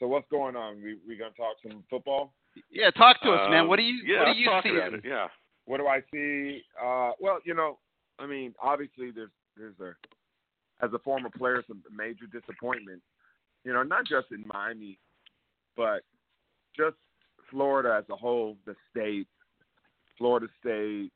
So 0.00 0.06
what's 0.06 0.26
going 0.28 0.56
on? 0.56 0.82
We 0.82 0.98
we 1.06 1.16
gonna 1.16 1.30
talk 1.30 1.56
some 1.62 1.84
football? 1.88 2.32
Yeah, 2.70 2.90
talk 2.90 3.20
to 3.22 3.30
us, 3.30 3.50
man. 3.50 3.62
Um, 3.62 3.68
What 3.68 3.76
do 3.76 3.82
you 3.82 4.02
yeah, 4.04 4.24
What 4.24 4.32
do 4.32 4.38
you 4.38 4.48
see? 4.62 5.08
Yeah. 5.08 5.28
What 5.68 5.80
do 5.80 5.86
I 5.86 6.00
see? 6.10 6.62
Uh, 6.82 7.10
well, 7.20 7.40
you 7.44 7.54
know, 7.54 7.78
I 8.18 8.26
mean, 8.26 8.54
obviously 8.60 9.10
there's 9.10 9.30
there's 9.54 9.78
a 9.80 9.92
as 10.82 10.90
a 10.94 10.98
former 11.00 11.28
player 11.28 11.62
some 11.68 11.82
major 11.94 12.24
disappointment. 12.32 13.02
You 13.64 13.74
know, 13.74 13.82
not 13.82 14.06
just 14.06 14.28
in 14.32 14.44
Miami, 14.46 14.98
but 15.76 16.04
just 16.74 16.96
Florida 17.50 17.98
as 17.98 18.04
a 18.10 18.16
whole, 18.16 18.56
the 18.64 18.74
state, 18.90 19.26
Florida 20.16 20.46
State, 20.58 21.10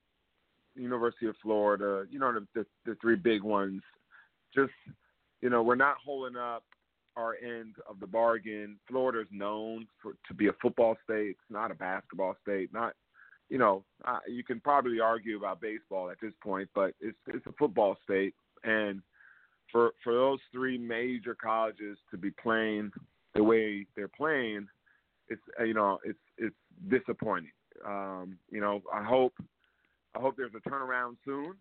University 0.75 1.29
of 1.29 1.37
Florida. 1.43 2.05
You 2.11 2.19
know, 2.19 2.35
the 2.35 2.47
the, 2.55 2.67
the 2.85 2.95
three 3.01 3.17
big 3.17 3.43
ones. 3.43 3.81
Just 4.55 4.73
you 5.41 5.49
know, 5.49 5.63
we're 5.63 5.77
not 5.77 5.97
holding 6.05 6.37
up 6.37 6.63
our 7.17 7.37
end 7.43 7.77
of 7.89 8.01
the 8.01 8.07
bargain. 8.07 8.77
Florida's 8.87 9.29
known 9.31 9.87
for 10.03 10.13
to 10.29 10.35
be 10.35 10.49
a 10.49 10.53
football 10.61 10.95
state. 11.05 11.31
It's 11.31 11.51
not 11.51 11.71
a 11.71 11.75
basketball 11.75 12.37
state. 12.43 12.71
Not, 12.71 12.93
you 13.53 13.59
know, 13.59 13.85
uh, 14.07 14.21
you 14.27 14.43
can 14.43 14.61
probably 14.61 14.99
argue 14.99 15.37
about 15.37 15.61
baseball 15.61 16.09
at 16.09 16.17
this 16.23 16.33
point, 16.43 16.71
but 16.75 16.95
it's 17.03 17.19
it's 17.27 17.47
a 17.47 17.53
football 17.59 17.99
state. 18.03 18.35
And 18.65 19.03
for 19.71 19.91
for 20.03 20.15
those 20.15 20.39
three 20.51 20.79
major 20.79 21.35
colleges 21.35 21.99
to 22.11 22.17
be 22.17 22.31
playing 22.31 22.93
the 23.35 23.45
way 23.45 23.85
they're 23.95 24.09
playing, 24.09 24.69
it's 25.29 25.43
uh, 25.61 25.65
you 25.65 25.75
know 25.75 25.99
it's 26.03 26.19
it's 26.39 26.57
disappointing. 26.89 27.53
Um, 27.87 28.39
you 28.51 28.63
know, 28.63 28.81
I 28.91 29.05
hope 29.05 29.35
I 30.17 30.21
hope 30.21 30.35
there's 30.39 30.55
a 30.57 30.67
turnaround 30.67 31.17
soon 31.23 31.53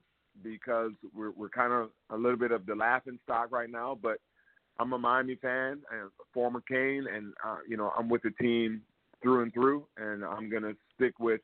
because 0.42 0.92
we're 1.14 1.32
we're 1.32 1.50
kind 1.50 1.74
of 1.74 1.90
a 2.10 2.16
little 2.16 2.40
bit 2.40 2.52
of 2.52 2.66
the 2.66 2.74
laughing 2.74 3.20
stock 3.26 3.52
right 3.52 3.70
now. 3.70 4.00
But 4.02 4.20
I'm 4.80 4.94
a 4.94 4.98
Miami 4.98 5.36
fan 5.36 5.82
and 5.92 6.04
a 6.08 6.24
former 6.34 6.62
Cane, 6.62 7.06
and 7.14 7.34
uh, 7.46 7.58
you 7.68 7.76
know 7.76 7.92
I'm 8.00 8.08
with 8.08 8.22
the 8.22 8.32
team 8.42 8.82
through 9.22 9.42
and 9.42 9.54
through, 9.54 9.84
and 9.98 10.24
I'm 10.24 10.50
gonna 10.50 10.72
stick 10.96 11.20
with 11.20 11.42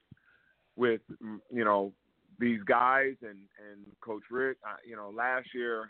with 0.78 1.02
mm, 1.24 1.40
you 1.52 1.66
know 1.66 1.92
these 2.40 2.62
guys 2.64 3.16
and 3.22 3.40
and 3.70 3.86
Coach 4.00 4.24
Richt. 4.32 4.62
Uh, 4.66 4.78
you 4.88 4.96
know 4.96 5.12
last 5.14 5.48
year 5.54 5.90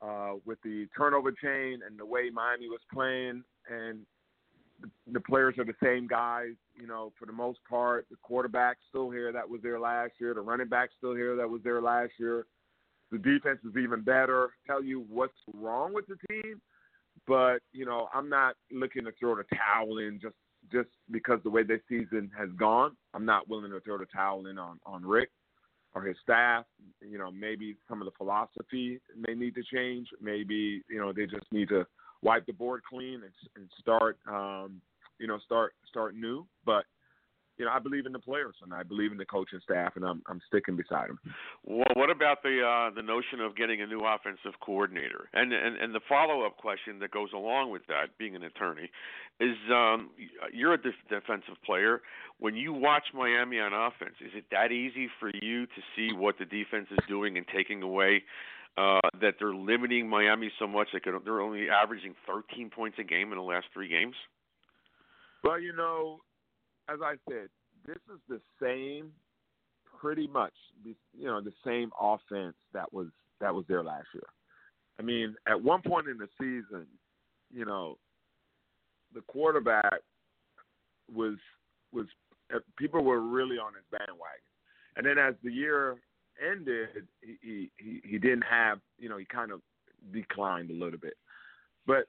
uh, 0.00 0.34
with 0.44 0.58
the 0.62 0.86
turnover 0.96 1.32
chain 1.32 1.80
and 1.84 1.98
the 1.98 2.06
way 2.06 2.30
Miami 2.32 2.68
was 2.68 2.80
playing, 2.92 3.42
and 3.68 4.00
the, 4.80 4.88
the 5.12 5.20
players 5.20 5.56
are 5.58 5.64
the 5.64 5.74
same 5.82 6.06
guys. 6.06 6.52
You 6.80 6.86
know, 6.86 7.12
for 7.18 7.26
the 7.26 7.32
most 7.32 7.58
part, 7.68 8.06
the 8.10 8.16
quarterback's 8.22 8.80
still 8.88 9.10
here. 9.10 9.32
That 9.32 9.48
was 9.48 9.60
there 9.62 9.80
last 9.80 10.12
year. 10.20 10.34
The 10.34 10.40
running 10.40 10.68
back's 10.68 10.92
still 10.98 11.14
here. 11.14 11.34
That 11.34 11.50
was 11.50 11.62
there 11.64 11.82
last 11.82 12.12
year. 12.18 12.46
The 13.10 13.18
defense 13.18 13.58
is 13.64 13.76
even 13.76 14.02
better. 14.02 14.50
Tell 14.66 14.84
you 14.84 15.04
what's 15.08 15.32
wrong 15.54 15.94
with 15.94 16.04
the 16.06 16.16
team, 16.28 16.60
but 17.26 17.58
you 17.72 17.86
know, 17.86 18.08
I'm 18.14 18.28
not 18.28 18.54
looking 18.70 19.04
to 19.04 19.12
throw 19.18 19.34
the 19.34 19.44
towel 19.56 19.98
in 19.98 20.20
just 20.20 20.34
just 20.72 20.88
because 21.10 21.40
the 21.44 21.50
way 21.50 21.62
this 21.62 21.80
season 21.88 22.30
has 22.36 22.48
gone. 22.58 22.96
I'm 23.14 23.24
not 23.24 23.48
willing 23.48 23.70
to 23.70 23.80
throw 23.80 23.98
the 23.98 24.06
towel 24.06 24.46
in 24.46 24.58
on 24.58 24.78
on 24.86 25.04
Richt 25.04 25.32
or 25.94 26.02
his 26.02 26.16
staff. 26.22 26.64
You 27.00 27.18
know, 27.18 27.30
maybe 27.30 27.76
some 27.88 28.00
of 28.00 28.06
the 28.06 28.12
philosophy 28.16 29.00
may 29.16 29.34
need 29.34 29.54
to 29.54 29.62
change. 29.62 30.08
Maybe 30.20 30.82
you 30.88 30.98
know 30.98 31.12
they 31.12 31.26
just 31.26 31.50
need 31.52 31.68
to 31.70 31.86
wipe 32.22 32.46
the 32.46 32.52
board 32.52 32.82
clean 32.88 33.22
and, 33.22 33.32
and 33.56 33.70
start 33.80 34.18
um, 34.28 34.80
you 35.18 35.26
know 35.26 35.38
start 35.44 35.74
start 35.88 36.14
new. 36.14 36.46
But 36.64 36.84
you 37.58 37.64
know, 37.64 37.72
I 37.72 37.80
believe 37.80 38.06
in 38.06 38.12
the 38.12 38.18
players 38.18 38.54
and 38.62 38.72
I 38.72 38.82
believe 38.84 39.10
in 39.12 39.18
the 39.18 39.24
coaching 39.24 39.60
staff, 39.64 39.96
and 39.96 40.04
I'm 40.04 40.22
I'm 40.26 40.40
sticking 40.46 40.76
beside 40.76 41.08
them. 41.08 41.18
Well, 41.64 41.84
what 41.94 42.08
about 42.08 42.42
the 42.42 42.62
uh, 42.62 42.94
the 42.94 43.02
notion 43.02 43.40
of 43.40 43.56
getting 43.56 43.82
a 43.82 43.86
new 43.86 44.00
offensive 44.04 44.58
coordinator? 44.60 45.28
And 45.32 45.52
and, 45.52 45.76
and 45.76 45.94
the 45.94 46.00
follow 46.08 46.46
up 46.46 46.56
question 46.56 47.00
that 47.00 47.10
goes 47.10 47.30
along 47.34 47.70
with 47.70 47.82
that, 47.88 48.16
being 48.18 48.36
an 48.36 48.44
attorney, 48.44 48.90
is 49.40 49.56
um, 49.70 50.10
you're 50.52 50.74
a 50.74 50.80
def- 50.80 50.94
defensive 51.10 51.56
player. 51.66 52.00
When 52.38 52.54
you 52.54 52.72
watch 52.72 53.04
Miami 53.12 53.58
on 53.58 53.72
offense, 53.72 54.14
is 54.20 54.30
it 54.34 54.44
that 54.52 54.70
easy 54.70 55.08
for 55.18 55.30
you 55.42 55.66
to 55.66 55.82
see 55.96 56.12
what 56.14 56.38
the 56.38 56.44
defense 56.44 56.86
is 56.92 56.98
doing 57.08 57.36
and 57.36 57.46
taking 57.54 57.82
away? 57.82 58.22
Uh, 58.76 59.00
that 59.20 59.34
they're 59.40 59.56
limiting 59.56 60.08
Miami 60.08 60.52
so 60.56 60.64
much 60.64 60.86
that 60.92 61.02
they're 61.24 61.40
only 61.40 61.68
averaging 61.68 62.14
13 62.28 62.70
points 62.70 62.96
a 63.00 63.02
game 63.02 63.32
in 63.32 63.36
the 63.36 63.42
last 63.42 63.66
three 63.74 63.88
games. 63.88 64.14
Well, 65.42 65.58
you 65.58 65.72
know, 65.72 66.20
as 66.88 67.00
I 67.02 67.14
said, 67.28 67.48
this 67.86 67.98
is 68.12 68.20
the 68.28 68.40
same, 68.60 69.12
pretty 70.00 70.26
much, 70.26 70.52
you 70.84 71.26
know, 71.26 71.40
the 71.40 71.52
same 71.64 71.90
offense 72.00 72.54
that 72.72 72.92
was 72.92 73.08
that 73.40 73.54
was 73.54 73.64
there 73.68 73.84
last 73.84 74.06
year. 74.14 74.26
I 74.98 75.02
mean, 75.02 75.36
at 75.46 75.62
one 75.62 75.80
point 75.82 76.08
in 76.08 76.18
the 76.18 76.28
season, 76.40 76.86
you 77.52 77.64
know, 77.64 77.98
the 79.14 79.20
quarterback 79.22 80.00
was 81.14 81.36
was 81.92 82.06
uh, 82.54 82.58
people 82.76 83.02
were 83.04 83.20
really 83.20 83.58
on 83.58 83.74
his 83.74 83.84
bandwagon, 83.90 84.40
and 84.96 85.06
then 85.06 85.18
as 85.18 85.34
the 85.42 85.52
year 85.52 85.96
ended, 86.44 87.06
he 87.20 87.38
he 87.40 87.70
he, 87.78 88.00
he 88.04 88.18
didn't 88.18 88.44
have, 88.44 88.80
you 88.98 89.08
know, 89.08 89.18
he 89.18 89.24
kind 89.24 89.52
of 89.52 89.60
declined 90.12 90.70
a 90.70 90.74
little 90.74 90.98
bit, 90.98 91.14
but 91.86 92.06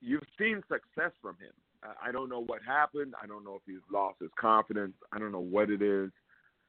you've 0.00 0.26
seen 0.38 0.62
success 0.68 1.12
from 1.20 1.36
him. 1.36 1.52
I- 1.82 2.12
don't 2.12 2.28
know 2.28 2.42
what 2.42 2.62
happened. 2.62 3.14
I 3.22 3.26
don't 3.26 3.44
know 3.44 3.54
if 3.54 3.62
he's 3.66 3.82
lost 3.90 4.20
his 4.20 4.30
confidence. 4.38 4.94
I 5.12 5.18
don't 5.18 5.32
know 5.32 5.40
what 5.40 5.70
it 5.70 5.82
is. 5.82 6.10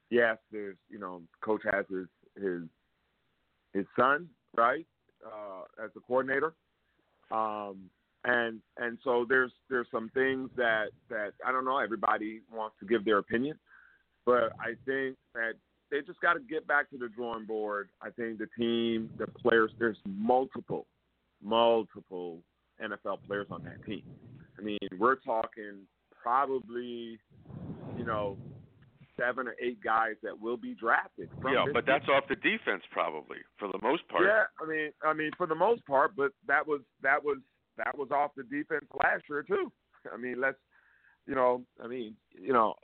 Yes, 0.10 0.38
there's 0.52 0.78
you 0.90 1.00
know, 1.00 1.22
coach 1.42 1.62
has 1.72 1.86
his 1.90 2.08
his 2.42 2.64
his 3.74 3.86
son, 3.98 4.30
right, 4.56 4.86
uh, 5.26 5.84
as 5.84 5.92
a 5.96 6.00
coordinator, 6.02 6.54
um, 7.32 7.90
and 8.24 8.62
and 8.78 8.98
so 9.04 9.26
there's 9.28 9.52
there's 9.70 9.88
some 9.92 10.10
things 10.14 10.50
that 10.56 10.88
that 11.10 11.34
I 11.46 11.52
don't 11.52 11.66
know. 11.66 11.78
Everybody 11.78 12.42
wants 12.52 12.78
to 12.80 12.86
give 12.86 13.04
their 13.04 13.18
opinion, 13.18 13.60
but 14.26 14.54
I 14.60 14.76
think 14.86 15.18
that 15.34 15.54
they 15.90 16.02
just 16.02 16.20
got 16.22 16.34
to 16.34 16.40
get 16.40 16.68
back 16.68 16.90
to 16.90 16.98
the 16.98 17.10
drawing 17.10 17.46
board. 17.46 17.90
I 18.02 18.10
think 18.10 18.40
the 18.40 18.48
team, 18.58 19.10
the 19.18 19.28
players, 19.28 19.72
there's 19.80 19.98
multiple, 20.06 20.86
multiple 21.42 22.40
NFL 22.84 23.20
players 23.26 23.48
on 23.50 23.64
that 23.64 23.84
team. 23.86 24.04
I 24.58 24.62
mean, 24.62 24.78
we're 24.98 25.16
talking 25.16 25.86
probably, 26.22 27.20
you 27.98 28.06
know, 28.06 28.38
seven 29.20 29.48
or 29.48 29.56
eight 29.62 29.84
guys 29.84 30.16
that 30.24 30.40
will 30.40 30.58
be 30.58 30.76
drafted. 30.76 31.30
Yeah, 31.44 31.66
but 31.74 31.86
team. 31.86 31.96
that's 31.96 32.10
off 32.10 32.24
the 32.30 32.36
defense 32.36 32.84
probably 32.92 33.38
for 33.58 33.68
the 33.68 33.80
most 33.82 34.08
part. 34.08 34.24
Yeah, 34.26 34.44
I 34.62 34.70
mean, 34.70 34.92
I 35.04 35.14
mean, 35.14 35.32
for 35.38 35.48
the 35.48 35.56
most 35.56 35.86
part, 35.86 36.16
but 36.16 36.32
that 36.48 36.66
was 36.66 36.82
that 37.02 37.24
was 37.24 37.38
that 37.78 37.98
was 37.98 38.10
off 38.12 38.32
the 38.36 38.44
defense 38.44 38.86
last 39.04 39.24
year 39.30 39.44
too. 39.44 39.72
I 40.14 40.18
mean, 40.18 40.40
let's, 40.40 40.58
you 41.28 41.36
know, 41.36 41.64
I 41.84 41.88
mean, 41.88 42.16
you 42.40 42.54
know, 42.54 42.76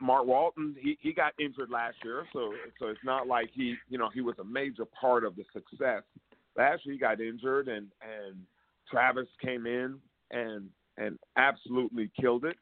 Mark 0.00 0.26
Walton, 0.26 0.74
he 0.80 0.98
he 1.00 1.12
got 1.12 1.32
injured 1.38 1.70
last 1.70 1.96
year, 2.04 2.24
so 2.32 2.52
so 2.78 2.88
it's 2.88 3.04
not 3.04 3.26
like 3.26 3.50
he, 3.54 3.74
you 3.88 3.98
know, 3.98 4.08
he 4.12 4.20
was 4.20 4.36
a 4.40 4.44
major 4.44 4.84
part 4.84 5.24
of 5.24 5.36
the 5.36 5.44
success. 5.52 6.02
Last 6.56 6.84
year 6.84 6.94
he 6.94 6.98
got 6.98 7.20
injured, 7.20 7.68
and 7.68 7.88
and 8.02 8.36
Travis 8.90 9.28
came 9.42 9.66
in 9.66 9.98
and 10.30 10.68
and 10.96 11.18
absolutely 11.36 12.10
killed 12.20 12.44
it. 12.44 12.56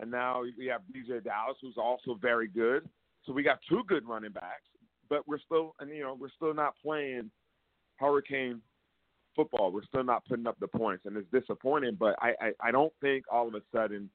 and 0.00 0.10
now 0.10 0.42
we 0.58 0.66
have 0.66 0.82
DJ 0.94 1.22
Dallas, 1.22 1.56
who's 1.60 1.76
also 1.76 2.18
very 2.20 2.48
good. 2.48 2.88
So 3.24 3.32
we 3.32 3.42
got 3.42 3.58
two 3.68 3.82
good 3.86 4.06
running 4.06 4.32
backs, 4.32 4.68
but 5.08 5.26
we're 5.26 5.38
still, 5.38 5.74
and 5.80 5.90
you 5.90 6.02
know, 6.02 6.16
we're 6.18 6.30
still 6.36 6.54
not 6.54 6.74
playing 6.82 7.30
Hurricane 7.96 8.60
football. 9.34 9.72
We're 9.72 9.84
still 9.84 10.04
not 10.04 10.24
putting 10.26 10.46
up 10.46 10.58
the 10.60 10.68
points, 10.68 11.06
and 11.06 11.16
it's 11.16 11.30
disappointing. 11.30 11.96
But 11.98 12.16
I, 12.20 12.34
I, 12.40 12.52
I 12.68 12.70
don't 12.70 12.92
think 13.00 13.24
all 13.30 13.48
of 13.48 13.54
a 13.54 13.62
sudden, 13.72 14.10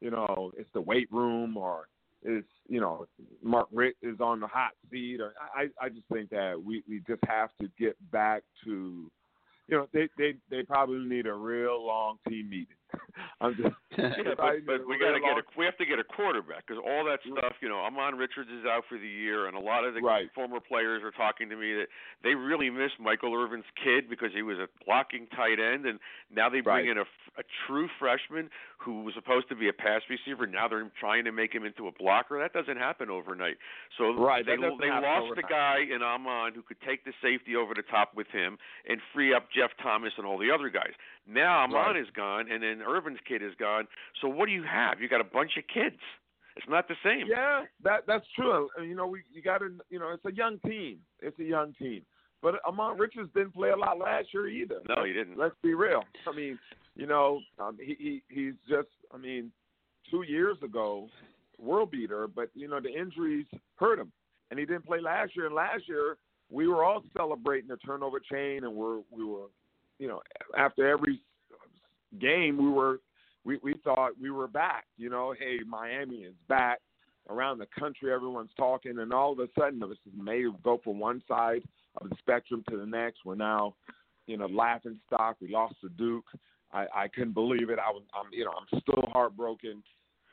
you 0.00 0.10
know, 0.10 0.52
it's 0.56 0.70
the 0.74 0.80
weight 0.80 1.10
room 1.10 1.56
or 1.56 1.88
it's 2.22 2.48
you 2.68 2.80
know 2.80 3.06
Mark 3.42 3.68
Richt 3.72 3.98
is 4.02 4.18
on 4.20 4.40
the 4.40 4.46
hot 4.46 4.72
seat, 4.90 5.20
or 5.20 5.34
I, 5.54 5.66
I 5.80 5.88
just 5.90 6.06
think 6.12 6.30
that 6.30 6.60
we, 6.62 6.82
we 6.88 7.02
just 7.06 7.22
have 7.26 7.50
to 7.60 7.68
get 7.78 7.96
back 8.10 8.42
to, 8.64 9.10
you 9.68 9.76
know, 9.76 9.88
they 9.92 10.08
they 10.18 10.34
they 10.50 10.62
probably 10.62 10.98
need 11.08 11.26
a 11.26 11.34
real 11.34 11.84
long 11.86 12.18
team 12.28 12.50
meeting. 12.50 12.76
I'm 13.40 13.54
just, 13.56 13.74
yeah, 13.98 14.34
but, 14.36 14.66
but 14.66 14.86
we 14.86 14.98
got 14.98 15.12
to 15.12 15.20
get 15.20 15.38
a 15.38 15.42
we 15.58 15.64
have 15.64 15.76
to 15.78 15.86
get 15.86 15.98
a 15.98 16.04
quarterback 16.04 16.66
because 16.66 16.82
all 16.84 17.04
that 17.04 17.20
stuff, 17.22 17.54
you 17.60 17.68
know, 17.68 17.76
Ahmmon 17.76 18.18
Richards 18.18 18.50
is 18.50 18.64
out 18.66 18.84
for 18.88 18.98
the 18.98 19.06
year, 19.08 19.46
and 19.46 19.56
a 19.56 19.60
lot 19.60 19.84
of 19.84 19.94
the 19.94 20.00
Right. 20.00 20.28
former 20.34 20.60
players 20.60 21.02
are 21.02 21.10
talking 21.10 21.48
to 21.48 21.56
me 21.56 21.74
that 21.74 21.86
they 22.22 22.34
really 22.34 22.70
miss 22.70 22.90
Michael 23.00 23.34
Irvin's 23.34 23.64
kid 23.82 24.08
because 24.08 24.30
he 24.34 24.42
was 24.42 24.58
a 24.58 24.68
blocking 24.84 25.26
tight 25.34 25.58
end, 25.58 25.86
and 25.86 25.98
now 26.30 26.48
they 26.48 26.60
bring 26.60 26.86
Right. 26.86 26.88
in 26.88 26.98
a, 26.98 27.02
f- 27.02 27.32
a 27.38 27.42
true 27.66 27.88
freshman 27.98 28.50
who 28.78 29.02
was 29.02 29.14
supposed 29.14 29.48
to 29.48 29.56
be 29.56 29.68
a 29.68 29.72
pass 29.72 30.02
receiver. 30.10 30.46
Now 30.46 30.68
they're 30.68 30.90
trying 31.00 31.24
to 31.24 31.32
make 31.32 31.52
him 31.54 31.64
into 31.64 31.88
a 31.88 31.92
blocker. 31.92 32.38
That 32.38 32.52
doesn't 32.52 32.76
happen 32.76 33.10
overnight. 33.10 33.56
So 33.98 34.12
Right, 34.14 34.44
they 34.44 34.56
they 34.56 34.90
lost 34.90 35.34
the 35.36 35.42
guy 35.42 35.78
in 35.90 36.00
Ahmmon 36.02 36.54
who 36.54 36.62
could 36.62 36.80
take 36.86 37.04
the 37.04 37.12
safety 37.22 37.56
over 37.56 37.74
the 37.74 37.82
top 37.82 38.14
with 38.14 38.28
him 38.28 38.58
and 38.88 39.00
free 39.12 39.32
up 39.32 39.48
Jeff 39.50 39.70
Thomas 39.82 40.12
and 40.18 40.26
all 40.26 40.38
the 40.38 40.50
other 40.50 40.68
guys. 40.68 40.92
Now 41.26 41.66
Ahmmon 41.66 41.72
Right. 41.74 41.96
is 41.96 42.08
gone, 42.14 42.50
and 42.50 42.62
then 42.62 42.82
Irvin's 42.82 43.18
kid 43.26 43.42
is 43.42 43.54
gone. 43.58 43.86
So 44.20 44.28
what 44.28 44.46
do 44.46 44.52
you 44.52 44.62
have? 44.62 45.00
You 45.00 45.08
got 45.08 45.20
a 45.20 45.24
bunch 45.24 45.56
of 45.56 45.64
kids. 45.72 46.00
It's 46.56 46.68
not 46.68 46.86
the 46.86 46.94
same. 47.02 47.26
Yeah, 47.26 47.64
that 47.82 48.06
that's 48.06 48.26
true. 48.36 48.68
You 48.80 48.94
know, 48.94 49.06
we 49.06 49.22
you 49.32 49.42
got 49.42 49.58
to 49.58 49.70
you 49.90 49.98
know, 49.98 50.10
it's 50.10 50.24
a 50.24 50.32
young 50.32 50.58
team. 50.60 50.98
It's 51.20 51.38
a 51.38 51.44
young 51.44 51.72
team. 51.74 52.02
But 52.42 52.62
Ahmmon 52.66 52.98
Richards 52.98 53.30
didn't 53.34 53.54
play 53.54 53.70
a 53.70 53.76
lot 53.76 53.98
last 53.98 54.28
year 54.34 54.46
either. 54.48 54.80
No, 54.88 55.04
he 55.04 55.12
didn't. 55.12 55.38
Let's 55.38 55.54
be 55.62 55.72
real. 55.74 56.04
I 56.28 56.36
mean, 56.36 56.58
you 56.94 57.06
know, 57.06 57.40
um, 57.58 57.78
he, 57.80 57.96
he 57.98 58.22
he's 58.28 58.54
just. 58.68 58.88
I 59.12 59.16
mean, 59.16 59.50
two 60.10 60.22
years 60.22 60.58
ago, 60.62 61.08
world 61.58 61.90
beater. 61.90 62.28
But 62.28 62.50
you 62.54 62.68
know, 62.68 62.80
the 62.80 62.90
injuries 62.92 63.46
hurt 63.76 63.98
him, 63.98 64.12
and 64.50 64.60
he 64.60 64.66
didn't 64.66 64.86
play 64.86 65.00
last 65.00 65.34
year. 65.34 65.46
And 65.46 65.54
last 65.54 65.88
year, 65.88 66.18
we 66.50 66.68
were 66.68 66.84
all 66.84 67.02
celebrating 67.16 67.68
the 67.68 67.78
turnover 67.78 68.20
chain, 68.20 68.64
and 68.64 68.74
we're 68.74 68.98
we 69.10 69.24
were, 69.24 69.46
you 69.98 70.08
know, 70.08 70.20
after 70.56 70.88
every 70.88 71.20
game, 72.20 72.56
we 72.56 72.70
were 72.70 73.00
we 73.44 73.58
we 73.62 73.74
thought 73.84 74.12
we 74.20 74.30
were 74.30 74.48
back. 74.48 74.84
You 74.96 75.10
know, 75.10 75.34
hey, 75.38 75.58
Miami 75.66 76.16
is 76.16 76.34
back. 76.48 76.80
Around 77.30 77.56
the 77.56 77.66
country, 77.78 78.12
everyone's 78.12 78.50
talking, 78.54 78.98
and 78.98 79.10
all 79.10 79.32
of 79.32 79.38
a 79.38 79.48
sudden, 79.58 79.80
was 79.80 79.96
may 80.14 80.44
go 80.62 80.78
from 80.84 80.98
one 80.98 81.22
side 81.26 81.62
of 81.96 82.10
the 82.10 82.16
spectrum 82.18 82.62
to 82.68 82.76
the 82.76 82.84
next. 82.84 83.20
We're 83.24 83.34
now, 83.34 83.76
you 84.26 84.36
know, 84.36 84.44
laughing 84.44 85.00
stock. 85.06 85.36
We 85.40 85.48
lost 85.48 85.76
to 85.80 85.88
Duke. 85.88 86.26
I, 86.70 86.86
I 86.94 87.08
couldn't 87.08 87.32
believe 87.32 87.70
it. 87.70 87.78
I 87.78 87.90
was, 87.90 88.02
I'm, 88.12 88.30
you 88.30 88.44
know, 88.44 88.50
I'm 88.50 88.80
still 88.80 89.08
heartbroken, 89.10 89.82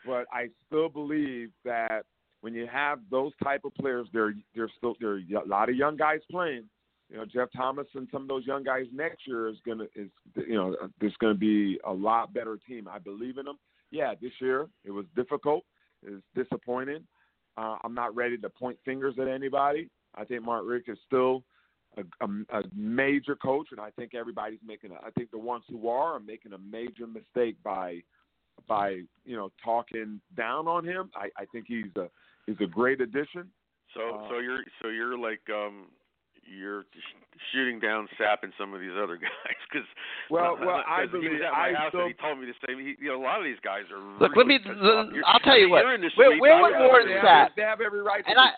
but 0.06 0.26
I 0.34 0.50
still 0.68 0.90
believe 0.90 1.52
that 1.64 2.04
when 2.42 2.54
you 2.54 2.68
have 2.68 3.00
those 3.10 3.32
type 3.42 3.64
of 3.64 3.74
players, 3.76 4.08
there, 4.12 4.34
there's 4.54 4.72
still 4.78 4.96
there 5.00 5.12
are 5.12 5.44
a 5.44 5.48
lot 5.48 5.70
of 5.70 5.76
young 5.76 5.96
guys 5.96 6.20
playing. 6.30 6.64
You 7.12 7.18
know, 7.18 7.26
Jeff 7.26 7.50
Thomas 7.56 7.88
and 7.94 8.08
some 8.10 8.22
of 8.22 8.28
those 8.30 8.46
young 8.46 8.64
guys 8.64 8.86
next 8.94 9.28
year 9.28 9.50
is 9.50 9.58
gonna 9.66 9.86
is 9.96 10.10
you 10.36 10.56
know 10.56 10.76
there's 11.02 11.16
gonna 11.20 11.34
be 11.34 11.78
a 11.86 11.92
lot 11.92 12.34
better 12.34 12.58
team. 12.66 12.88
I 12.88 13.00
believe 13.00 13.38
in 13.38 13.46
them. 13.46 13.60
Yeah, 13.92 14.14
this 14.22 14.32
year 14.40 14.68
it 14.86 14.92
was 14.92 15.06
difficult. 15.16 15.66
It's 16.04 16.24
disappointing. 16.36 17.04
Uh, 17.58 17.76
I'm 17.84 17.94
not 17.94 18.16
ready 18.16 18.38
to 18.38 18.50
point 18.50 18.78
fingers 18.86 19.16
at 19.20 19.28
anybody. 19.28 19.90
I 20.16 20.24
think 20.24 20.44
Mark 20.44 20.64
Richt 20.66 20.88
is 20.88 20.98
still 21.06 21.44
a, 21.98 22.26
a, 22.26 22.60
a 22.60 22.64
major 22.74 23.36
coach, 23.36 23.68
and 23.72 23.80
I 23.82 23.90
think 23.92 24.16
everybody's 24.16 24.60
making. 24.66 24.92
A, 24.92 24.96
I 24.96 25.10
think 25.18 25.32
the 25.32 25.38
ones 25.38 25.66
who 25.70 25.90
are 25.90 26.14
are 26.14 26.20
making 26.20 26.54
a 26.54 26.58
major 26.58 27.08
mistake 27.08 27.58
by 27.62 28.02
by 28.70 29.02
you 29.26 29.36
know 29.36 29.52
talking 29.64 30.22
down 30.38 30.70
on 30.70 30.86
him. 30.86 31.12
I, 31.14 31.30
I 31.38 31.46
think 31.52 31.66
he's 31.68 31.94
a 31.98 32.10
he's 32.46 32.56
a 32.62 32.68
great 32.68 33.02
addition. 33.02 33.50
So 33.94 34.16
Uh, 34.16 34.30
so 34.30 34.40
you're 34.40 34.64
so 34.82 34.88
you're 34.88 35.18
like 35.18 35.42
um 35.54 35.88
you're 36.44 36.84
sh- 36.94 37.40
shooting 37.54 37.80
down 37.80 38.08
Sapp 38.20 38.38
and 38.44 38.54
some 38.58 38.74
of 38.74 38.80
these 38.82 38.92
other 39.02 39.18
guys 39.22 39.58
because 39.72 39.88
Well, 40.30 40.58
well, 40.60 40.84
I 40.88 41.06
he 41.10 41.18
was 41.30 41.42
at 41.46 41.52
my 41.52 41.70
I 41.70 41.74
house 41.74 41.90
still- 41.90 42.02
and 42.02 42.14
he 42.16 42.22
told 42.22 42.40
me 42.40 42.46
the 42.48 42.54
same. 42.68 42.80
He, 42.80 42.96
you 43.00 43.10
know, 43.12 43.22
a 43.22 43.24
lot 43.24 43.40
of 43.40 43.46
these 43.46 43.60
guys 43.64 43.84
are. 43.94 44.00
Look, 44.20 44.36
let 44.36 44.48
me. 44.48 44.60
really 44.66 44.76
pissed 44.76 44.84
off. 44.86 45.08
You're- 45.12 45.24
I'll 45.26 45.40
tell 45.40 45.58
you 45.58 45.70
what. 45.70 45.84
You're 45.84 45.96
in 45.96 46.02
the 46.02 46.12
Where, 46.16 46.28
streets, 46.30 46.42
where 46.42 46.54
I'm 46.56 46.62
was 46.62 46.74
in 46.76 46.82
the 46.82 46.88
Warren 46.88 47.06
streets. 47.08 47.26
Sapp? 47.26 47.50
They 47.56 47.62
have 47.64 47.82
every 47.82 48.02
right 48.02 48.24
to 48.24 48.30
And 48.30 48.40
I, 48.40 48.50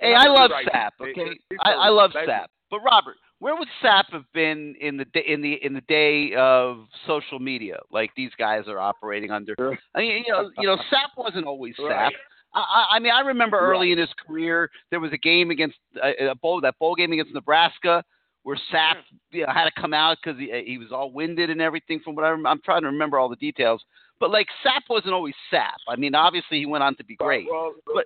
hey, 0.00 0.14
I 0.14 0.26
love 0.28 0.50
right 0.50 0.64
to. 0.66 0.70
Sapp. 0.72 0.90
Okay, 1.00 1.38
they- 1.50 1.56
I, 1.60 1.72
I 1.72 1.88
love 1.88 2.10
they- 2.14 2.26
Sapp. 2.26 2.46
But 2.70 2.80
Robert, 2.80 3.16
where 3.38 3.54
would 3.54 3.68
Sapp 3.82 4.10
have 4.10 4.24
been 4.34 4.74
in 4.80 4.96
the 4.96 5.04
da- 5.04 5.22
in 5.26 5.40
the 5.40 5.54
in 5.64 5.72
the 5.72 5.82
day 5.82 6.34
of 6.36 6.86
social 7.06 7.38
media, 7.38 7.78
like 7.92 8.10
these 8.16 8.32
guys 8.38 8.64
are 8.66 8.80
operating 8.80 9.30
under? 9.30 9.54
I 9.94 9.98
mean, 10.00 10.24
you 10.26 10.32
know, 10.32 10.50
you 10.58 10.66
know, 10.66 10.76
Sapp 10.92 11.16
wasn't 11.16 11.46
always 11.46 11.76
Sapp. 11.76 11.88
Right. 11.88 12.12
I, 12.54 12.60
I- 12.60 12.96
I 12.96 12.98
mean, 12.98 13.12
I 13.12 13.20
remember 13.20 13.58
early 13.58 13.92
in 13.92 13.98
his 13.98 14.08
career 14.26 14.70
there 14.90 15.00
was 15.00 15.12
a 15.12 15.18
game 15.18 15.50
against 15.50 15.76
a, 16.02 16.28
a 16.30 16.34
bowl 16.34 16.60
that 16.62 16.78
bowl 16.78 16.94
game 16.94 17.12
against 17.12 17.34
Nebraska 17.34 18.02
where 18.42 18.56
Sapp 18.72 18.96
you 19.32 19.44
know, 19.44 19.52
had 19.52 19.64
to 19.64 19.72
come 19.80 19.92
out 19.92 20.18
because 20.22 20.38
he 20.38 20.62
he 20.66 20.78
was 20.78 20.92
all 20.92 21.10
winded 21.10 21.50
and 21.50 21.60
everything. 21.60 22.00
From 22.00 22.14
what 22.14 22.24
I 22.24 22.30
I'm 22.30 22.60
trying 22.64 22.82
to 22.82 22.86
remember 22.88 23.18
all 23.18 23.28
the 23.28 23.36
details, 23.36 23.82
but 24.20 24.30
like 24.30 24.46
Sapp 24.64 24.82
wasn't 24.88 25.14
always 25.14 25.34
Sapp. 25.52 25.78
I 25.88 25.96
mean, 25.96 26.14
obviously 26.14 26.58
he 26.58 26.66
went 26.66 26.84
on 26.84 26.96
to 26.96 27.04
be 27.04 27.16
great. 27.16 27.46
Well, 27.50 27.74
but 27.92 28.04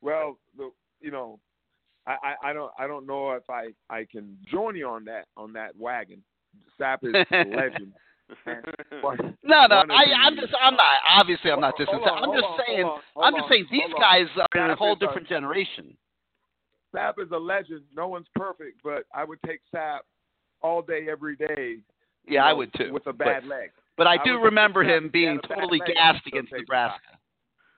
well, 0.00 0.38
the, 0.56 0.70
you 1.00 1.10
know, 1.10 1.38
I, 2.06 2.16
I, 2.42 2.50
I 2.50 2.52
don't 2.52 2.72
I 2.78 2.86
don't 2.86 3.06
know 3.06 3.32
if 3.32 3.48
I, 3.50 3.68
I 3.90 4.06
can 4.10 4.36
join 4.50 4.76
you 4.76 4.88
on 4.88 5.04
that 5.06 5.26
on 5.36 5.52
that 5.54 5.76
wagon. 5.76 6.22
Sapp 6.80 6.98
is 7.02 7.14
a 7.32 7.44
legend. 7.56 7.92
No, 9.44 9.66
no, 9.66 9.82
I, 9.90 10.04
I'm 10.24 10.36
just, 10.36 10.52
I'm 10.60 10.74
not. 10.74 10.86
Obviously, 11.10 11.50
I'm 11.50 11.60
not 11.60 11.74
on, 11.78 12.24
I'm 12.24 12.40
just 12.40 12.66
saying. 12.66 12.90
I'm 13.20 13.34
just 13.34 13.48
saying 13.48 13.66
these 13.70 13.92
guys 13.98 14.26
are 14.36 14.64
in 14.64 14.70
a 14.70 14.76
whole 14.76 14.96
different 14.96 15.28
generation. 15.28 15.96
Sapp 16.94 17.14
is 17.18 17.30
a 17.32 17.38
legend. 17.38 17.82
No 17.94 18.08
one's 18.08 18.26
perfect, 18.34 18.80
but 18.82 19.04
I 19.14 19.24
would 19.24 19.38
take 19.46 19.60
Sapp 19.74 20.00
all 20.62 20.82
day, 20.82 21.06
every 21.10 21.36
day. 21.36 21.78
Yeah, 22.26 22.44
I 22.44 22.52
would 22.52 22.72
too. 22.74 22.92
With 22.92 23.06
a 23.06 23.12
But- 23.12 23.26
bad 23.26 23.46
leg. 23.46 23.70
But 23.96 24.06
I 24.06 24.14
I 24.14 24.24
do 24.24 24.40
remember 24.40 24.82
him 24.82 25.06
if 25.06 25.12
he 25.12 25.24
had 25.24 25.40
being 25.40 25.40
totally 25.46 25.80
gassed 25.80 26.26
against 26.26 26.52
Nebraska. 26.52 27.18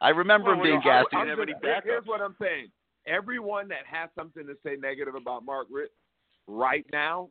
I 0.00 0.10
remember 0.10 0.52
him 0.52 0.62
being 0.62 0.76
know, 0.76 0.80
gassed 0.80 1.08
against 1.12 1.38
Nebraska. 1.38 1.82
Here's 1.84 2.06
what 2.06 2.20
I'm 2.20 2.36
saying. 2.40 2.70
Everyone 3.06 3.68
that 3.68 3.84
has 3.90 4.10
something 4.14 4.46
to 4.46 4.54
say 4.64 4.76
negative 4.76 5.16
about 5.16 5.44
Mark 5.44 5.66
Richt 5.70 5.92
right 6.46 6.86
now, 6.92 7.30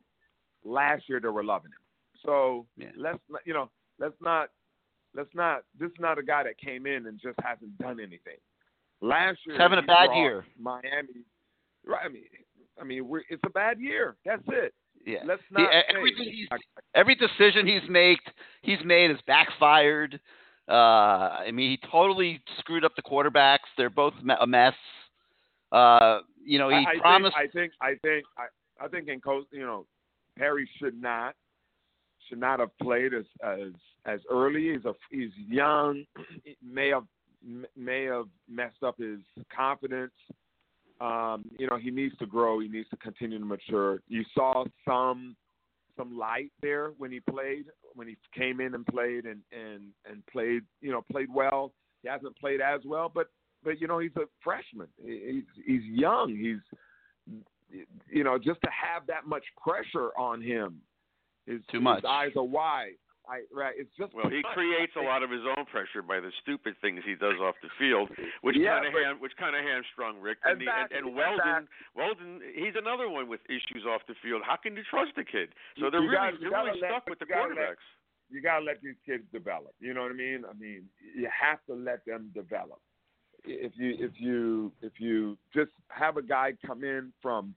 last 0.64 1.08
year 1.08 1.18
they 1.18 1.28
were 1.28 1.44
loving 1.44 1.70
him. 1.70 1.83
So 2.24 2.66
let's 2.96 3.18
not, 3.28 3.40
you 3.44 3.54
know, 3.54 3.70
let's 3.98 4.14
not, 4.20 4.48
let's 5.14 5.28
not. 5.34 5.62
This 5.78 5.90
is 5.90 5.96
not 6.00 6.18
a 6.18 6.22
guy 6.22 6.44
that 6.44 6.58
came 6.58 6.86
in 6.86 7.06
and 7.06 7.20
just 7.20 7.38
hasn't 7.42 7.76
done 7.78 8.00
anything. 8.00 8.38
Last 9.00 9.38
year, 9.46 9.58
having 9.58 9.78
a 9.78 9.82
bad 9.82 10.14
year. 10.14 10.44
Miami, 10.58 11.24
right? 11.86 12.00
I 12.04 12.08
mean, 12.08 12.24
I 12.80 12.84
mean, 12.84 13.06
we're, 13.06 13.22
it's 13.28 13.42
a 13.44 13.50
bad 13.50 13.78
year. 13.78 14.16
That's 14.24 14.42
it. 14.48 14.72
Yeah. 15.06 15.18
Let's 15.26 15.42
not 15.50 15.70
everything 15.94 16.32
he's, 16.32 16.48
every 16.94 17.14
decision 17.14 17.66
he's 17.66 17.88
made, 17.90 18.18
he's 18.62 18.78
made 18.84 19.10
has 19.10 19.20
backfired. 19.26 20.18
Uh, 20.66 20.72
I 20.72 21.50
mean, 21.52 21.70
he 21.70 21.88
totally 21.90 22.40
screwed 22.58 22.86
up 22.86 22.92
the 22.96 23.02
quarterbacks. 23.02 23.68
They're 23.76 23.90
both 23.90 24.14
a 24.40 24.46
mess. 24.46 24.72
Uh, 25.70 26.20
you 26.42 26.58
know, 26.58 26.70
he 26.70 26.76
I, 26.76 26.96
I 26.96 26.98
promised. 26.98 27.36
Think, 27.52 27.72
I 27.82 27.92
think 27.92 28.02
I 28.02 28.08
think 28.08 28.24
I, 28.38 28.84
I 28.84 28.88
think 28.88 29.08
N'Kosi, 29.08 29.44
you 29.52 29.66
know, 29.66 29.84
Perry 30.38 30.66
should 30.80 30.98
not 30.98 31.34
should 32.28 32.38
not 32.38 32.60
have 32.60 32.76
played 32.82 33.14
as 33.14 33.24
as 33.42 33.72
as 34.06 34.20
early. 34.30 34.72
He's 34.72 34.84
a 34.84 34.94
he's 35.10 35.30
young. 35.48 36.04
May 36.62 36.88
have 36.88 37.04
may 37.76 38.04
have 38.04 38.26
messed 38.48 38.82
up 38.82 38.98
his 38.98 39.20
confidence. 39.54 40.12
Um, 41.00 41.44
you 41.58 41.66
know, 41.66 41.76
he 41.76 41.90
needs 41.90 42.16
to 42.18 42.26
grow. 42.26 42.60
He 42.60 42.68
needs 42.68 42.88
to 42.90 42.96
continue 42.96 43.38
to 43.38 43.44
mature. 43.44 44.00
You 44.08 44.24
saw 44.34 44.64
some 44.86 45.36
some 45.96 46.18
light 46.18 46.50
there 46.60 46.90
when 46.98 47.12
he 47.12 47.20
played, 47.20 47.66
when 47.94 48.08
he 48.08 48.16
came 48.36 48.60
in 48.60 48.74
and 48.74 48.86
played 48.86 49.24
and 49.26 49.40
and 49.52 49.90
and 50.10 50.24
played, 50.26 50.62
you 50.80 50.90
know, 50.90 51.04
played 51.10 51.28
well. 51.32 51.72
He 52.02 52.08
hasn't 52.08 52.36
played 52.38 52.60
as 52.60 52.80
well, 52.84 53.10
but 53.12 53.28
but 53.62 53.80
you 53.80 53.86
know, 53.86 53.98
he's 53.98 54.16
a 54.16 54.26
freshman. 54.42 54.88
He's 55.04 55.44
he's 55.66 55.82
young. 55.84 56.36
He's 56.36 56.58
you 58.08 58.24
know, 58.24 58.38
just 58.38 58.60
to 58.62 58.68
have 58.70 59.06
that 59.06 59.26
much 59.26 59.44
pressure 59.62 60.10
on 60.18 60.40
him, 60.40 60.80
his, 61.46 61.60
Too 61.70 61.80
much. 61.80 61.98
His 62.02 62.08
eyes 62.08 62.32
are 62.36 62.44
wide. 62.44 62.96
I 63.24 63.40
right. 63.56 63.72
It's 63.78 63.88
just 63.96 64.12
Well, 64.12 64.28
he 64.28 64.42
much. 64.44 64.52
creates 64.52 64.92
a 64.96 65.00
lot 65.00 65.22
of 65.24 65.30
his 65.32 65.40
own 65.56 65.64
pressure 65.72 66.02
by 66.04 66.20
the 66.20 66.28
stupid 66.44 66.76
things 66.84 67.00
he 67.08 67.14
does 67.16 67.40
off 67.40 67.54
the 67.64 67.70
field, 67.80 68.10
which 68.44 68.52
Yeah, 68.54 68.76
kind 68.76 68.86
of 68.86 68.92
ham, 68.92 69.16
which 69.18 69.32
kind 69.40 69.56
of 69.56 69.64
hamstrung 69.64 70.20
Richt. 70.20 70.44
And, 70.44 70.60
the, 70.60 70.68
and, 70.68 70.92
and 70.92 71.08
Exactly, 71.08 71.16
Weldon, 71.16 71.64
Weldon, 71.96 72.40
he's 72.52 72.76
another 72.76 73.08
one 73.08 73.26
with 73.32 73.40
issues 73.48 73.86
off 73.88 74.02
the 74.08 74.14
field. 74.22 74.42
How 74.44 74.56
can 74.60 74.76
you 74.76 74.82
trust 74.90 75.16
the 75.16 75.24
kid? 75.24 75.48
So 75.80 75.88
they're 75.88 76.04
You 76.04 76.12
really, 76.12 76.36
gotta- 76.36 76.36
they're 76.36 76.50
really 76.52 76.80
let- 76.84 76.90
stuck 76.90 77.08
with 77.08 77.18
the 77.18 77.24
you 77.24 77.32
gotta 77.34 77.54
let- 77.54 77.80
quarterbacks. 77.80 77.86
you 78.28 78.42
gotta 78.44 78.64
let 78.64 78.82
these 78.84 79.00
kids 79.08 79.24
develop. 79.32 79.72
You 79.80 79.94
know 79.96 80.02
what 80.02 80.12
I 80.12 80.20
mean? 80.20 80.44
I 80.44 80.52
mean, 80.60 80.84
you 81.16 81.24
have 81.32 81.64
to 81.64 81.74
let 81.74 82.04
them 82.04 82.28
develop. 82.34 82.80
If 83.46 83.72
you 83.76 83.96
if 84.04 84.20
you 84.20 84.72
if 84.82 85.00
you 85.00 85.38
just 85.54 85.72
have 85.88 86.18
a 86.18 86.22
guy 86.22 86.52
come 86.66 86.84
in 86.84 87.12
from 87.22 87.54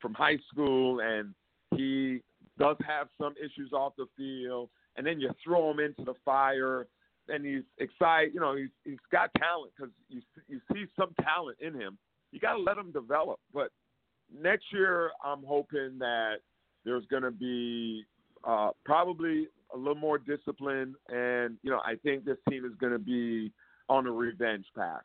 from 0.00 0.12
high 0.12 0.36
school 0.52 1.00
and 1.00 1.32
he 1.32 1.34
does 2.58 2.76
have 2.86 3.08
some 3.20 3.34
issues 3.38 3.72
off 3.72 3.94
the 3.96 4.06
field, 4.16 4.70
and 4.96 5.06
then 5.06 5.20
you 5.20 5.30
throw 5.44 5.70
him 5.70 5.80
into 5.80 6.04
the 6.04 6.14
fire, 6.24 6.86
and 7.28 7.44
he's 7.44 7.64
excited. 7.78 8.34
You 8.34 8.40
know, 8.40 8.56
he's 8.56 8.70
he's 8.84 8.98
got 9.12 9.30
talent 9.38 9.72
because 9.76 9.92
you 10.08 10.20
you 10.48 10.60
see 10.72 10.86
some 10.98 11.14
talent 11.22 11.58
in 11.60 11.74
him. 11.74 11.98
You 12.32 12.40
got 12.40 12.54
to 12.54 12.60
let 12.60 12.76
him 12.76 12.92
develop. 12.92 13.40
But 13.52 13.70
next 14.32 14.64
year, 14.72 15.10
I'm 15.24 15.42
hoping 15.44 15.98
that 15.98 16.36
there's 16.84 17.04
going 17.06 17.22
to 17.22 17.30
be 17.30 18.04
uh, 18.44 18.70
probably 18.84 19.48
a 19.74 19.76
little 19.76 19.94
more 19.94 20.18
discipline, 20.18 20.94
and 21.08 21.56
you 21.62 21.70
know, 21.70 21.80
I 21.84 21.96
think 22.02 22.24
this 22.24 22.38
team 22.48 22.64
is 22.64 22.72
going 22.80 22.92
to 22.92 22.98
be 22.98 23.52
on 23.88 24.06
a 24.06 24.12
revenge 24.12 24.66
path. 24.76 25.02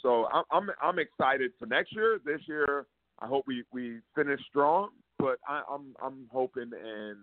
So 0.00 0.26
I'm 0.32 0.44
I'm 0.50 0.70
I'm 0.82 0.98
excited 0.98 1.52
for 1.58 1.66
next 1.66 1.94
year. 1.94 2.18
This 2.24 2.40
year, 2.46 2.86
I 3.20 3.26
hope 3.26 3.44
we 3.46 3.64
we 3.72 4.00
finish 4.14 4.40
strong, 4.48 4.90
but 5.18 5.38
I, 5.48 5.62
I'm 5.70 5.94
I'm 6.02 6.28
hoping 6.32 6.70
and 6.72 7.18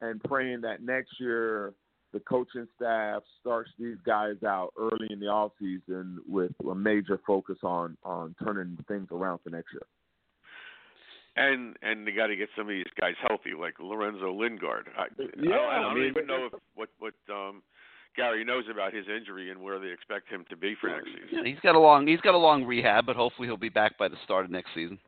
and 0.00 0.22
praying 0.24 0.60
that 0.62 0.82
next 0.82 1.20
year 1.20 1.74
the 2.12 2.20
coaching 2.20 2.66
staff 2.76 3.22
starts 3.40 3.70
these 3.78 3.98
guys 4.06 4.36
out 4.46 4.72
early 4.78 5.08
in 5.10 5.20
the 5.20 5.26
off 5.26 5.52
season 5.58 6.18
with 6.26 6.52
a 6.70 6.74
major 6.74 7.20
focus 7.26 7.58
on 7.62 7.96
on 8.02 8.34
turning 8.42 8.78
things 8.88 9.08
around 9.10 9.40
for 9.44 9.50
next 9.50 9.72
year. 9.72 9.82
And 11.36 11.76
and 11.82 12.06
they 12.06 12.12
got 12.12 12.28
to 12.28 12.36
get 12.36 12.48
some 12.56 12.66
of 12.66 12.70
these 12.70 12.84
guys 13.00 13.14
healthy, 13.26 13.50
like 13.58 13.74
Lorenzo 13.78 14.32
Lingard. 14.32 14.88
I, 14.96 15.06
Yeah, 15.40 15.56
I, 15.56 15.76
I 15.76 15.82
don't 15.82 15.92
I 15.92 15.94
mean, 15.94 16.04
even 16.04 16.26
know 16.26 16.46
if, 16.46 16.52
what 16.74 16.88
what 16.98 17.14
um, 17.30 17.62
Gary 18.16 18.44
knows 18.44 18.64
about 18.70 18.92
his 18.92 19.06
injury 19.06 19.50
and 19.50 19.60
where 19.60 19.78
they 19.78 19.88
expect 19.88 20.28
him 20.28 20.44
to 20.50 20.56
be 20.56 20.74
for 20.80 20.88
next 20.88 21.06
season. 21.06 21.28
Yeah, 21.30 21.44
he's 21.44 21.60
got 21.60 21.76
a 21.76 21.78
long 21.78 22.06
he's 22.06 22.20
got 22.20 22.34
a 22.34 22.38
long 22.38 22.64
rehab, 22.64 23.06
but 23.06 23.16
hopefully 23.16 23.46
he'll 23.46 23.56
be 23.56 23.68
back 23.68 23.96
by 23.98 24.08
the 24.08 24.16
start 24.24 24.46
of 24.46 24.50
next 24.50 24.70
season. 24.74 24.98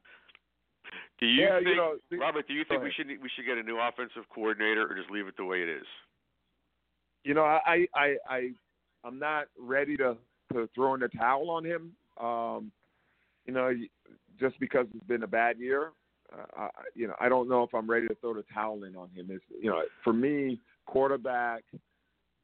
Do 1.20 1.26
you 1.26 1.42
Yeah, 1.42 1.58
you 1.58 1.76
know, 1.76 1.98
the- 2.10 2.16
Robert? 2.16 2.48
Do 2.48 2.54
you 2.54 2.64
think 2.64 2.82
we 2.82 2.90
should 2.92 3.08
we 3.08 3.28
should 3.36 3.44
get 3.44 3.58
a 3.58 3.62
new 3.62 3.78
offensive 3.78 4.24
coordinator 4.34 4.90
or 4.90 4.94
just 4.94 5.10
leave 5.10 5.26
it 5.26 5.36
the 5.36 5.44
way 5.44 5.62
it 5.62 5.68
is? 5.68 5.86
you 7.24 7.34
know, 7.34 7.44
I, 7.44 7.86
I, 7.94 8.16
I, 8.28 8.50
I'm 9.04 9.18
not 9.18 9.46
ready 9.58 9.96
to 9.98 10.16
to 10.52 10.68
throw 10.74 10.94
in 10.94 11.00
the 11.00 11.08
towel 11.08 11.50
on 11.50 11.64
him. 11.64 11.92
Um, 12.20 12.72
you 13.46 13.52
know, 13.52 13.72
just 14.38 14.58
because 14.58 14.86
it's 14.94 15.04
been 15.04 15.22
a 15.22 15.28
bad 15.28 15.58
year, 15.58 15.92
uh, 16.32 16.62
I, 16.62 16.68
you 16.94 17.06
know, 17.06 17.14
I 17.20 17.28
don't 17.28 17.48
know 17.48 17.62
if 17.62 17.72
I'm 17.74 17.88
ready 17.88 18.08
to 18.08 18.14
throw 18.16 18.34
the 18.34 18.44
towel 18.52 18.84
in 18.84 18.96
on 18.96 19.10
him. 19.10 19.28
It's, 19.30 19.44
you 19.62 19.70
know, 19.70 19.82
for 20.02 20.12
me, 20.12 20.60
quarterback 20.86 21.62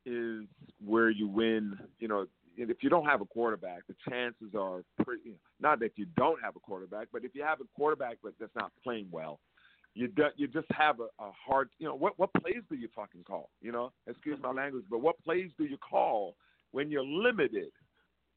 is 0.05 0.45
where 0.85 1.11
you 1.11 1.27
win. 1.27 1.79
You 1.99 2.09
know, 2.09 2.27
if 2.57 2.83
you 2.83 2.91
don't 2.91 3.05
have 3.05 3.21
a 3.21 3.27
quarterback, 3.27 3.87
the 3.87 3.95
chances 4.09 4.55
are 4.59 4.83
pretty. 5.05 5.35
Not 5.61 5.81
that 5.81 5.93
you 5.97 6.07
don't 6.17 6.43
have 6.43 6.57
a 6.57 6.61
quarterback, 6.61 7.09
but 7.13 7.25
if 7.25 7.35
you 7.35 7.43
have 7.43 7.61
a 7.61 7.65
quarterback 7.75 8.19
but 8.23 8.33
that's 8.41 8.55
not 8.55 8.73
playing 8.83 9.09
well, 9.11 9.41
you 9.95 10.09
do, 10.09 10.25
you 10.37 10.47
just 10.47 10.67
have 10.73 11.01
a, 11.01 11.05
a 11.23 11.31
hard. 11.47 11.71
You 11.79 11.89
know, 11.89 11.95
what 11.95 12.19
what 12.19 12.31
plays 12.35 12.63
do 12.69 12.77
you 12.77 12.89
fucking 12.95 13.25
call? 13.25 13.51
You 13.61 13.73
know, 13.73 13.93
excuse 14.07 14.39
my 14.43 14.53
language, 14.53 14.85
but 14.91 15.01
what 15.01 15.23
plays 15.25 15.51
do 15.59 15.65
you 15.65 15.79
call 15.79 16.37
when 16.73 16.91
you're 16.91 17.05
limited 17.05 17.71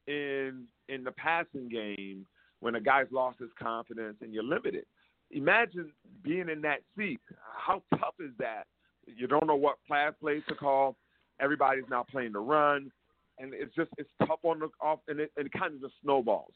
in 0.06 0.66
in 0.88 1.04
the 1.04 1.12
passing 1.12 1.68
game 1.68 2.26
when 2.60 2.74
a 2.74 2.80
guy's 2.80 3.06
lost 3.10 3.38
his 3.38 3.50
confidence 3.58 4.16
and 4.22 4.32
you're 4.32 4.44
limited? 4.44 4.84
Imagine 5.32 5.92
being 6.22 6.48
in 6.48 6.60
that 6.62 6.80
seat. 6.96 7.20
How 7.56 7.82
tough 7.90 8.14
is 8.18 8.32
that? 8.38 8.64
You 9.06 9.26
don't 9.26 9.46
know 9.46 9.56
what 9.56 9.76
pass 9.88 10.12
plays 10.20 10.42
to 10.48 10.54
call. 10.54 10.96
Everybody's 11.40 11.88
not 11.88 12.08
playing 12.08 12.32
the 12.32 12.40
run, 12.40 12.90
and 13.40 13.52
it's 13.54 13.74
just 13.74 13.90
it's 13.98 14.10
tough 14.26 14.40
on 14.44 14.60
the 14.60 14.68
off, 14.80 15.00
and 15.08 15.20
it, 15.20 15.32
and 15.36 15.46
it 15.46 15.52
kind 15.52 15.74
of 15.74 15.80
just 15.80 15.94
snowballs. 16.02 16.52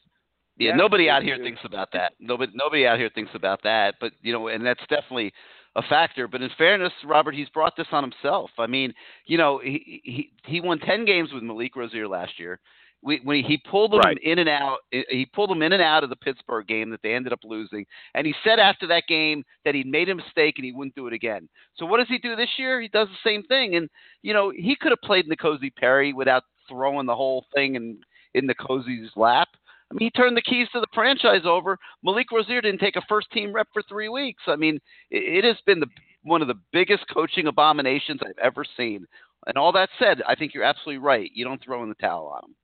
Yeah, 0.57 0.71
That 0.71 0.77
nobody 0.77 1.09
out 1.09 1.23
here 1.23 1.35
is- 1.35 1.41
thinks 1.41 1.61
about 1.65 1.91
that. 1.93 2.13
Nobody 2.19 2.51
nobody 2.55 2.87
out 2.87 2.97
here 2.99 3.09
thinks 3.13 3.31
about 3.35 3.61
that. 3.63 3.95
But 3.99 4.13
you 4.21 4.31
know, 4.33 4.47
and 4.47 4.65
that's 4.65 4.79
definitely 4.89 5.33
a 5.75 5.81
factor. 5.83 6.27
But 6.27 6.41
in 6.41 6.49
fairness, 6.57 6.93
Robert, 7.03 7.35
he's 7.35 7.49
brought 7.49 7.75
this 7.75 7.87
on 7.91 8.03
himself. 8.03 8.49
I 8.57 8.67
mean, 8.67 8.93
you 9.25 9.37
know, 9.37 9.59
he 9.59 10.01
he 10.03 10.31
he 10.45 10.61
won 10.61 10.79
ten 10.79 11.03
games 11.05 11.33
with 11.33 11.43
Malik 11.43 11.75
Rosier 11.75 12.07
last 12.07 12.39
year. 12.39 12.59
We, 13.01 13.19
when 13.23 13.43
he 13.43 13.57
pulled 13.69 13.91
them 13.91 13.99
Right. 13.99 14.17
in 14.23 14.39
and 14.39 14.49
out, 14.49 14.79
he 14.91 15.27
pulled 15.31 15.51
them 15.51 15.61
in 15.61 15.73
and 15.73 15.81
out 15.81 16.03
of 16.03 16.09
the 16.09 16.15
Pittsburgh 16.15 16.65
game 16.65 16.89
that 16.89 17.01
they 17.03 17.13
ended 17.13 17.33
up 17.33 17.41
losing. 17.43 17.85
And 18.15 18.25
he 18.25 18.33
said 18.43 18.57
after 18.57 18.87
that 18.87 19.03
game 19.07 19.43
that 19.63 19.75
he'd 19.75 19.85
made 19.85 20.09
a 20.09 20.15
mistake 20.15 20.55
and 20.57 20.65
he 20.65 20.71
wouldn't 20.71 20.95
do 20.95 21.05
it 21.05 21.13
again. 21.13 21.47
So 21.75 21.85
what 21.85 21.97
does 21.97 22.07
he 22.07 22.17
do 22.17 22.35
this 22.35 22.49
year? 22.57 22.81
He 22.81 22.87
does 22.87 23.07
the 23.09 23.29
same 23.29 23.43
thing. 23.43 23.75
And 23.75 23.89
you 24.23 24.33
know, 24.33 24.49
he 24.49 24.75
could 24.75 24.91
have 24.91 25.01
played 25.01 25.27
N'Kosi 25.29 25.75
Perry 25.75 26.13
without 26.13 26.45
throwing 26.69 27.05
the 27.05 27.15
whole 27.15 27.45
thing 27.53 27.75
in 27.75 27.99
in 28.33 28.47
N'Kosi's 28.47 29.11
lap. 29.15 29.47
I 29.91 29.93
mean, 29.93 30.07
he 30.07 30.09
turned 30.11 30.35
the 30.35 30.41
keys 30.41 30.67
to 30.73 30.79
the 30.79 30.87
franchise 30.93 31.45
over. 31.45 31.77
Malik 32.03 32.31
Rosier 32.31 32.59
didn't 32.59 32.79
take 32.79 32.95
a 32.95 33.01
first 33.07 33.29
team 33.31 33.53
rep 33.53 33.67
for 33.71 33.81
three 33.83 34.09
weeks. 34.09 34.41
I 34.47 34.55
mean, 34.55 34.75
it, 35.11 35.43
it 35.43 35.47
has 35.47 35.57
been 35.65 35.79
the 35.79 35.87
one 36.23 36.41
of 36.41 36.47
the 36.47 36.59
biggest 36.73 37.05
coaching 37.13 37.47
abominations 37.47 38.19
I've 38.25 38.37
ever 38.43 38.65
seen. 38.75 39.05
And 39.47 39.57
all 39.57 39.71
that 39.73 39.89
said, 39.99 40.21
I 40.27 40.33
think 40.35 40.53
you're 40.55 40.63
absolutely 40.63 40.97
right. 40.97 41.29
You 41.33 41.45
don't 41.45 41.63
throw 41.63 41.83
in 41.83 41.89
the 41.89 41.95
towel 41.95 42.27
on 42.29 42.49
him. 42.49 42.55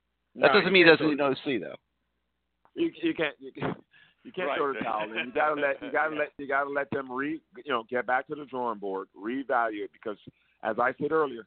That 0.42 0.52
No, 0.52 0.58
doesn't 0.60 0.72
mean 0.72 0.84
he 0.84 0.90
can't 0.90 0.98
doesn't 0.98 1.16
throw- 1.16 1.28
know 1.30 1.34
see 1.44 1.58
though. 1.58 1.76
you, 2.74 2.90
you 3.02 3.14
can't 3.14 3.34
you, 3.38 3.52
can't- 3.52 3.84
you 4.24 4.30
can't 4.32 4.48
Right. 4.48 4.56
throw 4.58 4.72
the 4.72 4.78
towel 4.80 5.10
in. 5.10 5.26
You 5.26 5.32
gotta 5.34 5.60
let 5.60 5.82
you 5.82 5.90
gotta 5.90 6.14
let 6.14 6.28
you 6.38 6.46
gotta 6.48 6.70
let 6.70 6.88
them 6.90 7.10
re 7.10 7.40
you 7.64 7.72
know 7.72 7.82
get 7.90 8.06
back 8.06 8.26
to 8.28 8.34
the 8.36 8.44
drawing 8.46 8.78
board, 8.78 9.08
reevaluate 9.16 9.90
because 9.92 10.16
as 10.62 10.76
I 10.78 10.92
said 11.00 11.10
earlier, 11.12 11.44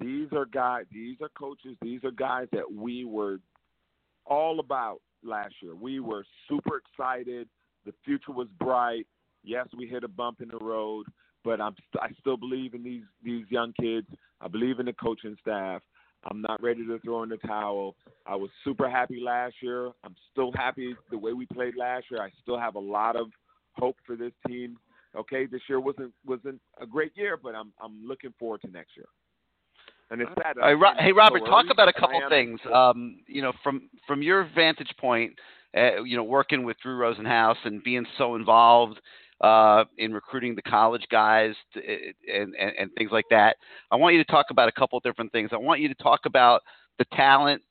these 0.00 0.28
are 0.32 0.46
guys, 0.46 0.84
these 0.92 1.16
are 1.20 1.30
coaches, 1.38 1.76
these 1.82 2.02
are 2.04 2.10
guys 2.10 2.48
that 2.52 2.70
we 2.72 3.04
were 3.04 3.38
all 4.26 4.60
about 4.60 5.00
last 5.22 5.54
year. 5.62 5.74
We 5.74 6.00
were 6.00 6.24
super 6.48 6.78
excited. 6.78 7.48
The 7.84 7.92
future 8.04 8.32
was 8.32 8.48
bright. 8.58 9.06
Yes, 9.42 9.68
we 9.76 9.86
hit 9.86 10.04
a 10.04 10.08
bump 10.08 10.40
in 10.40 10.48
the 10.48 10.64
road, 10.64 11.06
but 11.44 11.60
I'm 11.60 11.74
I 12.00 12.08
still 12.20 12.36
believe 12.36 12.74
in 12.74 12.82
these 12.82 13.04
these 13.22 13.44
young 13.50 13.72
kids. 13.80 14.06
I 14.40 14.48
believe 14.48 14.80
in 14.80 14.86
the 14.86 14.92
coaching 14.92 15.36
staff. 15.40 15.82
I'm 16.24 16.42
not 16.42 16.62
ready 16.62 16.86
to 16.86 16.98
throw 16.98 17.22
in 17.22 17.30
the 17.30 17.38
towel. 17.38 17.96
I 18.26 18.36
was 18.36 18.50
super 18.62 18.90
happy 18.90 19.20
last 19.20 19.54
year. 19.62 19.90
I'm 20.04 20.14
still 20.30 20.52
happy 20.54 20.94
the 21.10 21.16
way 21.16 21.32
we 21.32 21.46
played 21.46 21.76
last 21.76 22.06
year. 22.10 22.22
I 22.22 22.30
still 22.42 22.58
have 22.58 22.74
a 22.74 22.80
lot 22.80 23.16
of 23.16 23.28
hope 23.72 23.96
for 24.06 24.16
this 24.16 24.32
team. 24.46 24.76
Okay, 25.16 25.46
this 25.46 25.62
year 25.68 25.80
wasn't 25.80 26.12
wasn't 26.26 26.60
a 26.80 26.86
great 26.86 27.12
year, 27.16 27.38
but 27.42 27.54
I'm 27.54 27.72
I'm 27.82 28.06
looking 28.06 28.34
forward 28.38 28.60
to 28.62 28.70
next 28.70 28.96
year. 28.96 29.06
And 30.10 30.20
it's 30.20 30.30
that 30.36 30.56
Hey, 30.56 30.72
I'm 30.72 30.82
Ro- 30.82 30.90
saying 30.96 31.06
hey 31.06 31.12
Robert, 31.12 31.44
talk 31.46 31.66
about 31.70 31.88
a 31.88 31.92
couple 31.92 32.20
things. 32.28 32.60
Um, 32.72 33.20
you 33.26 33.42
know, 33.42 33.52
from 33.62 33.88
from 34.06 34.22
your 34.22 34.48
vantage 34.54 34.92
point, 34.98 35.32
uh, 35.76 36.02
you 36.02 36.16
know, 36.16 36.24
working 36.24 36.64
with 36.64 36.76
Drew 36.82 36.98
Rosenhaus 36.98 37.56
and 37.64 37.82
being 37.82 38.04
so 38.18 38.34
involved 38.34 39.00
uh, 39.40 39.84
in 39.98 40.12
recruiting 40.12 40.54
the 40.54 40.62
college 40.62 41.04
guys 41.10 41.54
to, 41.74 41.80
and, 41.80 42.54
and 42.56 42.72
and 42.78 42.90
things 42.98 43.10
like 43.12 43.26
that. 43.30 43.56
I 43.90 43.96
want 43.96 44.14
you 44.14 44.24
to 44.24 44.30
talk 44.30 44.46
about 44.50 44.68
a 44.68 44.72
couple 44.72 44.98
different 45.00 45.30
things. 45.32 45.50
I 45.52 45.56
want 45.56 45.80
you 45.80 45.88
to 45.88 46.02
talk 46.02 46.20
about 46.26 46.62
the 46.98 47.04
talent 47.12 47.62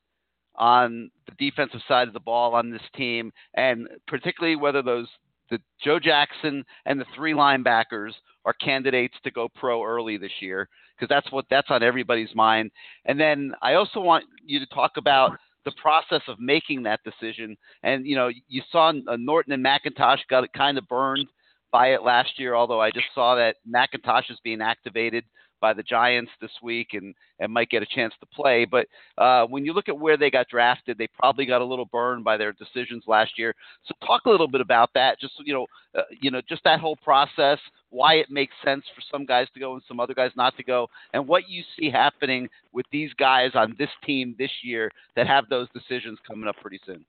on 0.56 1.10
the 1.26 1.34
defensive 1.38 1.80
side 1.86 2.08
of 2.08 2.14
the 2.14 2.20
ball 2.20 2.54
on 2.54 2.70
this 2.70 2.82
team, 2.96 3.32
and 3.54 3.86
particularly 4.08 4.56
whether 4.56 4.82
those 4.82 5.08
the 5.50 5.60
Joe 5.84 5.98
Jackson 5.98 6.64
and 6.86 7.00
the 7.00 7.06
three 7.14 7.32
linebackers 7.32 8.12
are 8.44 8.54
candidates 8.54 9.14
to 9.24 9.30
go 9.30 9.48
pro 9.48 9.84
early 9.84 10.16
this 10.16 10.32
year 10.40 10.68
because 11.00 11.12
that's 11.12 11.32
what 11.32 11.46
that's 11.50 11.70
on 11.70 11.82
everybody's 11.82 12.34
mind. 12.34 12.70
And 13.06 13.18
then 13.18 13.54
I 13.62 13.74
also 13.74 14.00
want 14.00 14.24
you 14.44 14.60
to 14.60 14.66
talk 14.66 14.92
about 14.96 15.32
the 15.64 15.72
process 15.80 16.22
of 16.28 16.38
making 16.38 16.82
that 16.82 17.00
decision. 17.04 17.56
And 17.82 18.06
you 18.06 18.16
know, 18.16 18.30
you 18.48 18.62
saw 18.70 18.90
uh, 18.90 19.16
Norton 19.18 19.52
and 19.52 19.64
McIntosh 19.64 20.18
got 20.28 20.50
kind 20.52 20.78
of 20.78 20.86
burned 20.88 21.26
by 21.72 21.88
it 21.88 22.02
last 22.02 22.38
year. 22.38 22.54
Although 22.54 22.80
I 22.80 22.90
just 22.90 23.06
saw 23.14 23.34
that 23.36 23.56
McIntosh 23.68 24.30
is 24.30 24.38
being 24.44 24.60
activated 24.60 25.24
by 25.60 25.72
the 25.72 25.82
Giants 25.82 26.30
this 26.40 26.50
week 26.62 26.88
and 26.94 27.14
and 27.38 27.52
might 27.52 27.70
get 27.70 27.82
a 27.82 27.86
chance 27.86 28.12
to 28.20 28.26
play. 28.26 28.64
But 28.64 28.86
uh, 29.18 29.46
when 29.46 29.64
you 29.64 29.72
look 29.72 29.88
at 29.88 29.98
where 29.98 30.16
they 30.16 30.30
got 30.30 30.48
drafted, 30.48 30.98
they 30.98 31.08
probably 31.18 31.46
got 31.46 31.60
a 31.60 31.64
little 31.64 31.86
burned 31.86 32.24
by 32.24 32.36
their 32.36 32.52
decisions 32.52 33.04
last 33.06 33.38
year. 33.38 33.54
So 33.86 33.94
talk 34.06 34.26
a 34.26 34.30
little 34.30 34.48
bit 34.48 34.60
about 34.60 34.90
that. 34.94 35.20
Just 35.20 35.34
you 35.44 35.54
know, 35.54 35.66
uh, 35.96 36.02
you 36.20 36.30
know, 36.30 36.40
just 36.48 36.64
that 36.64 36.80
whole 36.80 36.96
process, 36.96 37.58
why 37.90 38.14
it 38.14 38.30
makes 38.30 38.54
sense 38.64 38.84
for 38.94 39.02
some 39.10 39.24
guys 39.24 39.46
to 39.54 39.60
go 39.60 39.74
and 39.74 39.82
some 39.86 40.00
other 40.00 40.14
guys 40.14 40.32
not 40.36 40.56
to 40.56 40.62
go, 40.64 40.88
and 41.12 41.26
what 41.26 41.48
you 41.48 41.62
see 41.78 41.90
happening 41.90 42.48
with 42.72 42.86
these 42.92 43.12
guys 43.14 43.50
on 43.54 43.74
this 43.78 43.90
team 44.04 44.34
this 44.38 44.52
year 44.62 44.90
that 45.16 45.26
have 45.26 45.48
those 45.48 45.68
decisions 45.74 46.18
coming 46.26 46.48
up 46.48 46.56
pretty 46.60 46.80
soon. 46.86 47.04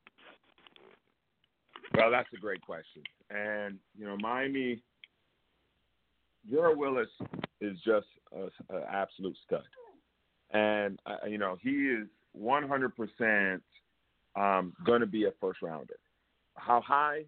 Well, 1.94 2.10
that's 2.10 2.30
a 2.34 2.38
great 2.38 2.61
question. 2.61 3.03
And, 3.30 3.78
you 3.98 4.06
know, 4.06 4.15
Miami, 4.18 4.82
Gerald 6.50 6.78
Willis 6.78 7.10
is 7.60 7.78
just 7.86 8.08
an 8.32 8.50
absolute 8.90 9.38
stud. 9.46 9.64
And, 10.52 11.00
uh, 11.06 11.28
you 11.28 11.38
know, 11.38 11.58
he 11.62 11.70
is 11.70 12.08
100% 12.40 13.62
um, 14.36 14.74
going 14.86 15.02
to 15.02 15.08
be 15.08 15.26
a 15.26 15.32
first 15.40 15.62
rounder. 15.62 15.98
How 16.56 16.82
high? 16.82 17.26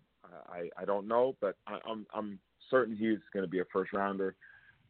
I, 0.49 0.69
I 0.77 0.85
don't 0.85 1.07
know, 1.07 1.35
but 1.41 1.55
I, 1.67 1.77
I'm, 1.89 2.05
I'm 2.13 2.39
certain 2.69 2.95
he's 2.95 3.19
going 3.33 3.43
to 3.43 3.49
be 3.49 3.59
a 3.59 3.65
first 3.71 3.93
rounder. 3.93 4.35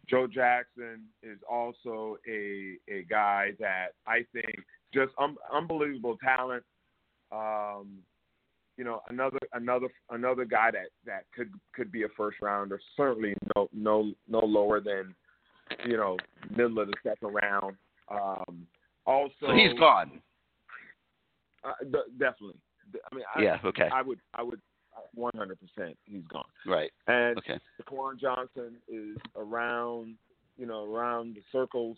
Joe 0.10 0.28
Jackson 0.28 1.06
is 1.22 1.40
also 1.50 2.18
a 2.28 2.78
a 2.91 3.04
guy 3.10 3.52
that 3.60 3.94
I 4.06 4.26
think 4.34 4.54
just 4.94 5.14
um, 5.18 5.38
unbelievable 5.54 6.18
talent. 6.24 6.64
Um, 7.32 8.00
you 8.78 8.84
know, 8.84 9.02
another 9.10 9.40
another 9.54 9.88
another 10.10 10.45
guy 10.45 10.72
that 10.72 10.88
that 11.06 11.26
could 11.36 11.52
could 11.74 11.91
be 11.91 12.04
a 12.04 12.08
first 12.18 12.38
rounder. 12.41 12.80
Certainly 12.98 13.36
no 13.56 13.70
no 13.74 14.12
no 14.28 14.40
lower 14.40 14.80
than 14.80 15.14
you 15.86 15.98
know 15.98 16.18
middle 16.50 16.80
of 16.80 16.88
the 16.88 16.94
second 17.04 17.34
round. 17.34 17.76
Um, 18.10 18.68
also, 19.06 19.34
So 19.41 19.54
he's 19.54 19.78
gone. 19.78 20.22
Uh, 21.64 21.72
d- 21.91 21.98
definitely. 22.20 22.58
I 23.12 23.16
mean, 23.16 23.26
I, 23.36 23.41
Yeah, 23.41 23.58
okay. 23.66 23.90
I 23.94 24.02
would 24.02 24.20
I 24.34 24.44
would 24.44 24.60
100 25.14 25.58
percent 25.60 25.98
he's 26.06 26.24
gone. 26.30 26.45
Right. 26.66 26.91
And 27.08 27.38
Okay. 27.38 27.60
Jaquan 27.82 28.20
Johnson 28.20 28.76
is 28.88 29.18
around, 29.36 30.16
you 30.58 30.66
know, 30.66 30.86
around 30.94 31.36
the 31.36 31.41
circles. 31.52 31.98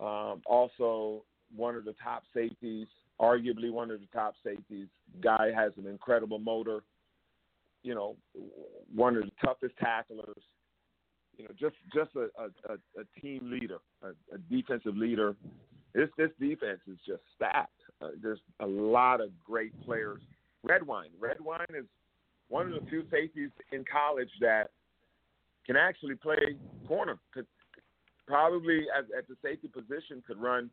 Um, 0.00 0.42
also, 0.46 1.24
one 1.54 1.76
of 1.76 1.84
the 1.84 1.94
top 2.02 2.24
safeties, 2.34 2.88
arguably 3.22 3.70
one 3.70 3.90
of 3.90 4.00
the 4.00 4.06
top 4.12 4.34
safeties. 4.44 4.88
Guy 5.22 5.52
has 5.54 5.72
an 5.78 5.86
incredible 5.86 6.38
motor. 6.38 6.82
You 7.82 7.94
know, 7.94 8.16
one 8.94 9.16
of 9.16 9.22
the 9.22 9.30
toughest 9.44 9.76
tacklers. 9.78 10.42
You 11.36 11.44
know, 11.44 11.50
just 11.58 11.76
just 11.94 12.10
a 12.16 12.28
a, 12.42 12.74
a, 13.00 13.20
team 13.20 13.50
leader, 13.50 13.78
a, 14.02 14.08
a 14.34 14.38
defensive 14.50 14.96
leader. 14.96 15.34
This 15.94 16.08
this 16.18 16.30
defense 16.38 16.80
is 16.86 16.98
just 17.06 17.22
stacked. 17.34 17.70
Uh, 18.02 18.08
there's 18.22 18.40
a 18.60 18.66
lot 18.66 19.20
of 19.20 19.30
great 19.44 19.72
players. 19.84 20.20
Redwine, 20.62 21.10
Redwine 21.18 21.66
is 21.76 21.86
one 22.48 22.72
of 22.72 22.74
the 22.74 22.88
few 22.90 23.04
safeties 23.10 23.50
in 23.72 23.84
college 23.90 24.28
that 24.40 24.70
can 25.66 25.76
actually 25.76 26.14
play 26.14 26.56
corner. 26.86 27.18
Could 27.32 27.46
probably 28.26 28.86
at, 28.96 29.04
at 29.16 29.26
the 29.28 29.36
safety 29.42 29.68
position 29.68 30.22
could 30.26 30.40
run, 30.40 30.70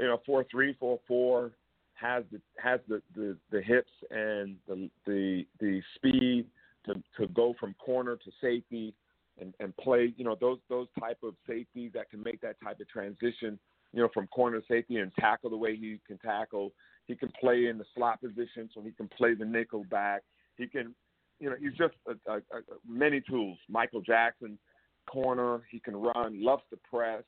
you 0.00 0.06
know, 0.06 0.20
four 0.24 0.44
three, 0.50 0.74
four 0.80 0.98
four. 1.06 1.52
Has 1.94 2.24
the 2.32 2.40
has 2.62 2.80
the, 2.88 3.00
the, 3.14 3.36
the 3.50 3.62
hips 3.62 3.90
and 4.10 4.56
the 4.66 4.90
the 5.06 5.46
the 5.60 5.80
speed 5.94 6.46
to 6.86 6.94
to 7.18 7.28
go 7.32 7.54
from 7.60 7.74
corner 7.74 8.16
to 8.16 8.30
safety 8.40 8.94
and 9.40 9.54
and 9.60 9.76
play. 9.76 10.12
You 10.16 10.24
know 10.24 10.36
those 10.40 10.58
those 10.68 10.88
type 10.98 11.18
of 11.22 11.34
safeties 11.46 11.92
that 11.94 12.10
can 12.10 12.22
make 12.22 12.40
that 12.40 12.56
type 12.62 12.80
of 12.80 12.88
transition. 12.88 13.58
You 13.92 14.02
know 14.02 14.08
from 14.12 14.26
corner 14.28 14.60
to 14.60 14.66
safety 14.66 14.96
and 14.96 15.12
tackle 15.20 15.50
the 15.50 15.56
way 15.56 15.76
he 15.76 16.00
can 16.06 16.18
tackle. 16.18 16.72
He 17.06 17.16
can 17.16 17.32
play 17.40 17.66
in 17.66 17.78
the 17.78 17.84
slot 17.94 18.20
position, 18.20 18.70
so 18.72 18.80
he 18.80 18.92
can 18.92 19.08
play 19.08 19.34
the 19.34 19.44
nickel 19.44 19.84
back. 19.90 20.22
He 20.56 20.66
can, 20.66 20.94
you 21.40 21.50
know, 21.50 21.56
he's 21.58 21.76
just 21.76 21.94
a, 22.06 22.30
a, 22.30 22.36
a, 22.36 22.62
many 22.88 23.20
tools. 23.20 23.58
Michael 23.68 24.00
Jackson, 24.00 24.58
corner. 25.06 25.62
He 25.70 25.80
can 25.80 25.96
run. 25.96 26.42
Loves 26.42 26.62
to 26.70 26.78
press. 26.88 27.24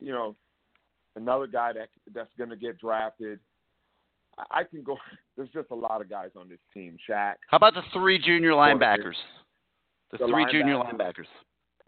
You 0.00 0.12
know, 0.12 0.36
another 1.16 1.46
guy 1.46 1.72
that 1.72 1.88
that's 2.14 2.30
going 2.38 2.50
to 2.50 2.56
get 2.56 2.78
drafted. 2.78 3.40
I, 4.50 4.64
can 4.64 4.82
go. 4.82 4.96
There's 5.36 5.50
just 5.50 5.70
a 5.70 5.74
lot 5.74 6.00
of 6.00 6.08
guys 6.08 6.30
on 6.36 6.48
this 6.48 6.58
team. 6.72 6.96
Shaq. 7.08 7.34
How 7.48 7.56
about 7.56 7.74
the 7.74 7.82
three 7.92 8.18
junior 8.18 8.52
linebackers? 8.52 9.14
The, 10.12 10.18
The 10.18 10.26
three 10.26 10.46
junior 10.50 10.74
linebackers. 10.74 10.94
linebackers. 10.94 11.26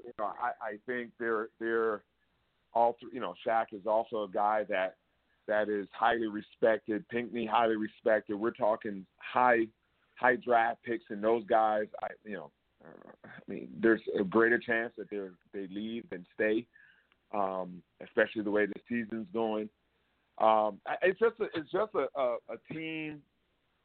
you 0.05 0.12
know, 0.18 0.32
I, 0.40 0.51
I 0.62 0.78
think 0.86 1.10
they're 1.18 1.48
they're 1.59 2.02
all 2.74 2.97
three. 3.01 3.10
You 3.12 3.20
know, 3.20 3.35
Shaq 3.47 3.66
is 3.72 3.86
also 3.86 4.24
a 4.24 4.28
guy 4.28 4.64
that 4.68 4.97
that 5.47 5.68
is 5.68 5.86
highly 5.93 6.27
respected. 6.27 7.09
Pinkney 7.09 7.47
highly 7.47 7.77
respected. 7.77 8.36
We're 8.36 8.51
talking 8.52 9.06
high 9.18 9.66
high 10.16 10.36
draft 10.36 10.82
picks, 10.85 11.05
and 11.10 11.22
those 11.22 11.44
guys, 11.47 11.86
I 12.02 12.09
you 12.24 12.36
know, 12.36 12.51
I 12.85 13.28
mean, 13.48 13.68
there's 13.81 14.02
a 14.18 14.24
greater 14.24 14.59
chance 14.59 14.93
that 14.97 15.10
they 15.10 15.20
they 15.52 15.66
leave 15.72 16.09
than 16.10 16.27
stay, 16.35 16.66
um, 17.35 17.82
especially 18.02 18.43
the 18.43 18.51
way 18.51 18.66
the 18.66 18.74
season's 18.89 19.27
going. 19.32 19.68
Um, 20.40 20.80
it's 21.02 21.18
just 21.18 21.34
a, 21.40 21.44
it's 21.54 21.70
just 21.70 21.92
a, 21.94 22.06
a, 22.18 22.36
a 22.48 22.74
team, 22.74 23.20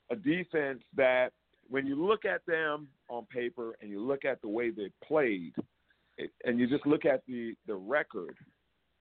a 0.09 0.15
defense 0.15 0.81
that 0.95 1.31
when 1.69 1.85
you 1.85 1.95
look 1.95 2.25
at 2.25 2.45
them 2.45 2.87
on 3.09 3.25
paper 3.25 3.75
and 3.81 3.89
you 3.89 3.99
look 3.99 4.23
at 4.23 4.41
the 4.41 4.47
way 4.47 4.69
they 4.69 4.89
played, 5.05 5.53
it, 6.17 6.31
and 6.45 6.59
you 6.59 6.67
just 6.67 6.85
look 6.85 7.05
at 7.05 7.23
the 7.27 7.55
the 7.67 7.75
record, 7.75 8.35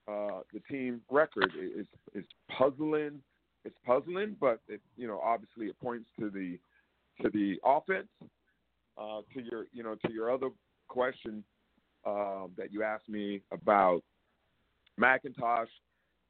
uh, 0.09 0.41
the 0.53 0.61
team 0.69 1.01
record 1.11 1.53
is 1.57 1.87
is 2.15 2.25
puzzling. 2.51 3.21
It's 3.65 3.77
puzzling, 3.87 4.37
but 4.41 4.61
it, 4.69 4.81
you 4.97 5.07
know 5.07 5.21
obviously 5.21 5.67
it 5.67 5.81
points 5.81 6.09
to 6.19 6.31
the 6.31 6.59
to 7.23 7.31
the 7.31 7.57
offense. 7.65 8.09
Uh, 8.97 9.23
to 9.35 9.43
your 9.43 9.67
you 9.73 9.83
know 9.83 9.97
to 10.07 10.13
your 10.13 10.33
other 10.33 10.51
question 10.89 11.43
uh, 12.05 12.47
that 12.57 12.73
you 12.73 12.83
asked 12.83 13.09
me 13.09 13.41
about 13.53 14.03
McIntosh. 15.01 15.67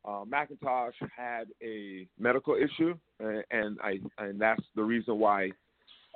Uh, 0.07 0.25
McIntosh 0.25 0.93
had 1.17 1.49
a 1.63 2.07
medical 2.19 2.55
issue, 2.55 2.95
and, 3.21 3.45
and 3.51 3.79
I 3.83 4.01
and 4.19 4.41
that's 4.41 4.63
the 4.77 4.83
reason 4.83 5.19
why 5.19 5.51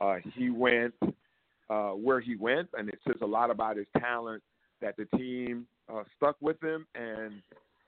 uh, 0.01 0.17
he 0.35 0.51
went 0.51 0.95
uh, 1.71 1.91
where 1.91 2.21
he 2.21 2.37
went, 2.37 2.69
and 2.77 2.89
it 2.89 2.99
says 3.07 3.17
a 3.23 3.27
lot 3.27 3.51
about 3.51 3.77
his 3.77 3.87
talent 3.99 4.43
that 4.81 4.97
the 4.97 5.05
team 5.17 5.67
uh, 5.93 6.03
stuck 6.17 6.37
with 6.41 6.63
him, 6.63 6.87
and 6.95 7.35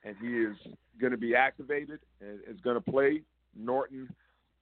and 0.04 0.16
he 0.20 0.28
is 0.28 0.56
going 1.00 1.12
to 1.12 1.18
be 1.18 1.34
activated 1.34 2.00
and 2.20 2.40
is 2.48 2.60
going 2.62 2.76
to 2.76 2.90
play. 2.90 3.22
Norton 3.54 4.08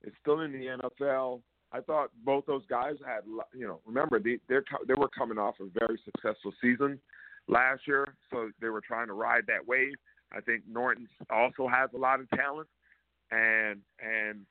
is 0.04 0.12
still 0.20 0.40
in 0.40 0.52
the 0.52 0.78
NFL. 0.82 1.40
I 1.70 1.80
thought 1.80 2.10
both 2.24 2.46
those 2.46 2.64
guys 2.68 2.94
had, 3.04 3.20
you 3.54 3.66
know, 3.66 3.80
remember 3.86 4.18
they 4.18 4.38
they're 4.48 4.64
they 4.86 4.94
were 4.94 5.08
coming 5.08 5.38
off 5.38 5.56
a 5.60 5.66
very 5.78 6.00
successful 6.04 6.52
season 6.60 6.98
last 7.46 7.82
year, 7.86 8.14
so 8.30 8.50
they 8.60 8.68
were 8.68 8.80
trying 8.80 9.08
to 9.08 9.14
ride 9.14 9.44
that 9.46 9.66
wave. 9.66 9.94
I 10.32 10.40
think 10.40 10.62
Norton 10.70 11.08
also 11.30 11.68
has 11.68 11.90
a 11.94 11.98
lot 11.98 12.20
of 12.20 12.28
talent, 12.30 12.68
and 13.30 13.80
and 14.00 14.46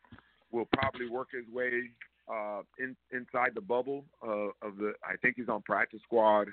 will 0.51 0.67
probably 0.73 1.09
work 1.09 1.29
his 1.31 1.45
way 1.53 1.89
uh, 2.31 2.61
in, 2.79 2.95
inside 3.11 3.51
the 3.53 3.61
bubble 3.61 4.05
uh, 4.25 4.49
of 4.61 4.77
the. 4.77 4.93
I 5.03 5.15
think 5.21 5.35
he's 5.37 5.49
on 5.49 5.61
practice 5.61 6.01
squad. 6.03 6.47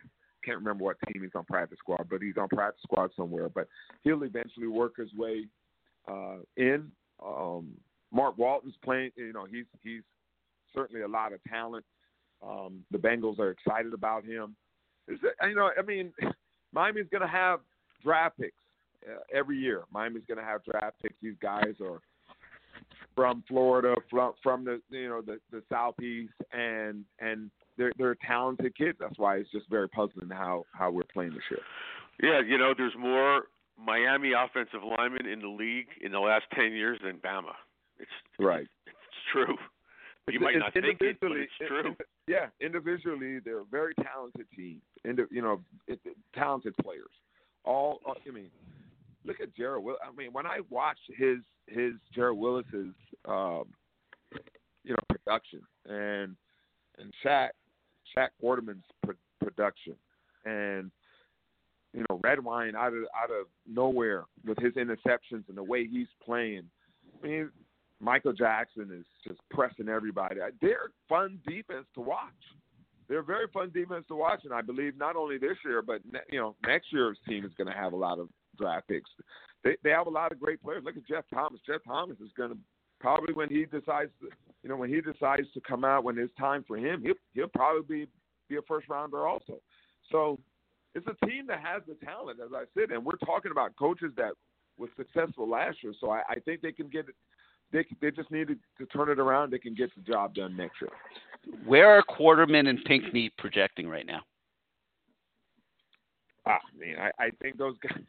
Can't 0.45 0.59
remember 0.59 0.85
what 0.85 0.97
team 1.07 1.23
he's 1.23 1.35
on 1.35 1.45
practice 1.45 1.79
squad, 1.79 2.07
but 2.11 2.21
he's 2.21 2.37
on 2.37 2.49
practice 2.49 2.83
squad 2.83 3.11
somewhere. 3.17 3.49
But 3.49 3.69
he'll 4.03 4.23
eventually 4.25 4.67
work 4.67 4.97
his 4.97 5.13
way 5.15 5.47
uh, 6.07 6.39
in. 6.57 6.91
Um, 7.25 7.69
Mark 8.13 8.37
Walton's 8.37 8.75
playing. 8.85 9.11
You 9.17 9.33
know, 9.33 9.47
he's 9.51 9.65
he's 9.83 10.03
certainly 10.75 11.03
a 11.03 11.09
lot 11.09 11.33
of 11.33 11.41
talent. 11.45 11.85
Um, 12.47 12.85
the 12.91 12.99
Bengals 12.99 13.39
are 13.39 13.51
excited 13.51 13.95
about 13.95 14.25
him. 14.25 14.55
Is 15.09 15.19
it, 15.23 15.35
you 15.49 15.55
know, 15.55 15.71
I 15.79 15.83
mean, 15.83 16.13
Miami's 16.73 17.07
going 17.11 17.23
to 17.23 17.29
have 17.29 17.61
draft 18.03 18.39
picks 18.39 18.53
every 19.33 19.59
year. 19.59 19.83
Miami's 19.93 20.23
going 20.27 20.39
to 20.39 20.45
have 20.45 20.65
draft 20.65 20.97
picks. 21.03 21.15
These 21.23 21.37
guys 21.41 21.75
are 21.83 22.01
from 23.15 23.45
Florida, 23.49 23.95
from 24.11 24.33
from 24.43 24.65
the 24.65 24.81
you 24.91 25.09
know 25.09 25.23
the 25.23 25.39
the 25.51 25.63
southeast, 25.71 26.33
and 26.53 27.05
and 27.21 27.51
they're 27.77 27.93
they're 27.99 28.17
talented 28.27 28.77
kids. 28.77 28.99
That's 29.01 29.19
why 29.19 29.37
it's 29.37 29.51
just 29.51 29.69
very 29.69 29.89
puzzling 29.89 30.31
how 30.31 30.65
how 30.73 30.91
we're 30.91 31.03
playing 31.13 31.33
this 31.33 31.43
year. 31.51 31.61
Yeah, 32.23 32.41
you 32.47 32.59
know, 32.59 32.75
there's 32.77 32.95
more 32.99 33.45
Miami 33.79 34.33
offensive 34.33 34.81
linemen 34.85 35.27
in 35.27 35.41
the 35.41 35.49
league 35.49 35.89
in 36.01 36.13
the 36.13 36.21
last 36.21 36.45
ten 36.55 36.73
years 36.73 36.99
than 37.05 37.17
Bama. 37.19 37.53
It's 37.99 38.11
Right. 38.39 38.67
it's 38.87 38.97
true. 39.33 39.57
You 40.29 40.41
might 40.41 40.57
not 40.57 40.73
think 40.73 41.01
it, 41.01 41.19
but 41.21 41.33
it's 41.33 41.53
true. 41.69 41.95
Yeah, 42.27 42.47
individually 42.61 43.41
they're 43.45 43.61
a 43.61 43.65
very 43.71 43.95
talented 44.03 44.47
team. 44.57 44.81
Indi- 45.05 45.25
you 45.31 45.43
know, 45.43 45.61
it, 45.87 46.01
talented 46.35 46.75
players. 46.83 47.11
All 47.65 48.01
uh, 48.09 48.15
I 48.27 48.31
mean, 48.31 48.51
look 49.25 49.41
at 49.41 49.55
Jared 49.55 49.83
Will. 49.83 49.97
I 50.07 50.15
mean, 50.15 50.33
when 50.33 50.47
I 50.47 50.61
watch 50.71 50.99
his 51.17 51.39
his 51.67 51.93
Gerald 52.15 52.39
Willis's 52.39 52.95
um, 53.27 53.65
you 54.85 54.91
know 54.91 55.05
production 55.09 55.61
and 55.89 56.37
and 56.99 57.13
Shaq 57.25 57.51
Shaq 58.17 58.29
Quarterman's 58.41 58.85
pro- 59.05 59.15
production 59.41 59.95
and 60.45 60.91
you 61.93 62.05
know 62.09 62.21
Redwine 62.23 62.77
out 62.77 62.93
of 62.93 63.05
out 63.21 63.31
of 63.31 63.47
nowhere 63.67 64.25
with 64.47 64.59
his 64.59 64.75
interceptions 64.75 65.49
and 65.49 65.57
the 65.57 65.63
way 65.63 65.87
he's 65.87 66.09
playing. 66.25 66.65
I 67.23 67.27
mean, 67.27 67.51
Michael 68.01 68.33
Jackson 68.33 68.91
is 68.93 69.07
just 69.27 69.41
pressing 69.51 69.89
everybody. 69.89 70.37
They're 70.61 70.91
fun 71.09 71.41
defense 71.47 71.87
to 71.95 72.01
watch. 72.01 72.33
They're 73.09 73.23
very 73.23 73.47
fun 73.53 73.71
defense 73.73 74.05
to 74.09 74.15
watch, 74.15 74.41
and 74.45 74.53
I 74.53 74.63
believe 74.63 74.97
not 74.97 75.15
only 75.15 75.37
this 75.37 75.59
year, 75.65 75.83
but 75.83 76.01
ne- 76.11 76.21
you 76.31 76.39
know 76.39 76.57
next 76.67 76.93
year's 76.93 77.19
team 77.29 77.45
is 77.45 77.53
going 77.57 77.69
to 77.69 77.79
have 77.79 77.93
a 77.93 77.97
lot 77.97 78.19
of 78.19 78.29
draft 78.57 78.89
picks. 78.89 79.11
They 79.63 79.77
they 79.83 79.91
have 79.91 80.07
a 80.07 80.11
lot 80.11 80.33
of 80.33 80.41
great 80.41 80.63
players. 80.63 80.83
Look 80.85 80.97
at 80.97 81.07
Jeff 81.07 81.25
Thomas. 81.33 81.61
Jeff 81.67 81.81
Thomas 81.87 82.17
is 82.21 82.31
going 82.37 82.51
to 82.51 82.59
probably 83.01 83.35
when 83.35 83.51
he 83.51 83.65
decides, 83.67 84.11
to, 84.21 84.29
you 84.63 84.69
know, 84.69 84.77
when 84.77 84.89
he 84.89 85.01
decides 85.01 85.47
to 85.53 85.61
come 85.61 85.85
out 85.85 86.05
when 86.05 86.19
it's 86.19 86.35
time 86.39 86.65
for 86.67 86.77
him, 86.77 87.03
he'll 87.03 87.15
he'll 87.35 87.49
probably 87.49 88.05
be, 88.05 88.11
be 88.49 88.57
a 88.57 88.63
first 88.63 88.89
rounder 88.89 89.27
also. 89.27 89.61
So 90.11 90.39
it's 90.95 91.07
a 91.07 91.27
team 91.27 91.47
that 91.49 91.61
has 91.61 91.83
the 91.87 91.95
talent, 92.05 92.39
as 92.45 92.53
I 92.55 92.65
said, 92.79 92.91
and 92.91 93.05
we're 93.05 93.17
talking 93.25 93.51
about 93.51 93.77
coaches 93.77 94.13
that 94.17 94.33
was 94.79 94.91
successful 94.97 95.49
last 95.49 95.83
year. 95.83 95.93
So 96.01 96.11
I, 96.11 96.23
I 96.29 96.35
think 96.45 96.63
they 96.63 96.73
can 96.73 96.89
get 96.89 97.09
it. 97.09 97.15
They 97.73 97.85
they 98.01 98.11
just 98.11 98.31
need 98.31 98.49
to, 98.49 98.57
to 98.79 98.87
turn 98.87 99.09
it 99.11 99.19
around. 99.19 99.51
They 99.51 99.59
can 99.59 99.75
get 99.75 99.91
the 99.95 100.03
job 100.03 100.35
done 100.35 100.57
next 100.57 100.77
year. 100.81 100.91
Where 101.67 101.91
are 101.91 102.03
Quarterman 102.03 102.69
and 102.69 102.83
Pinkney 102.85 103.31
projecting 103.39 103.89
right 103.89 104.07
now? 104.07 104.21
Ah, 106.47 106.59
man, 106.79 106.97
I, 106.99 107.25
I 107.25 107.31
think 107.43 107.57
those 107.57 107.75
guys, 107.83 108.03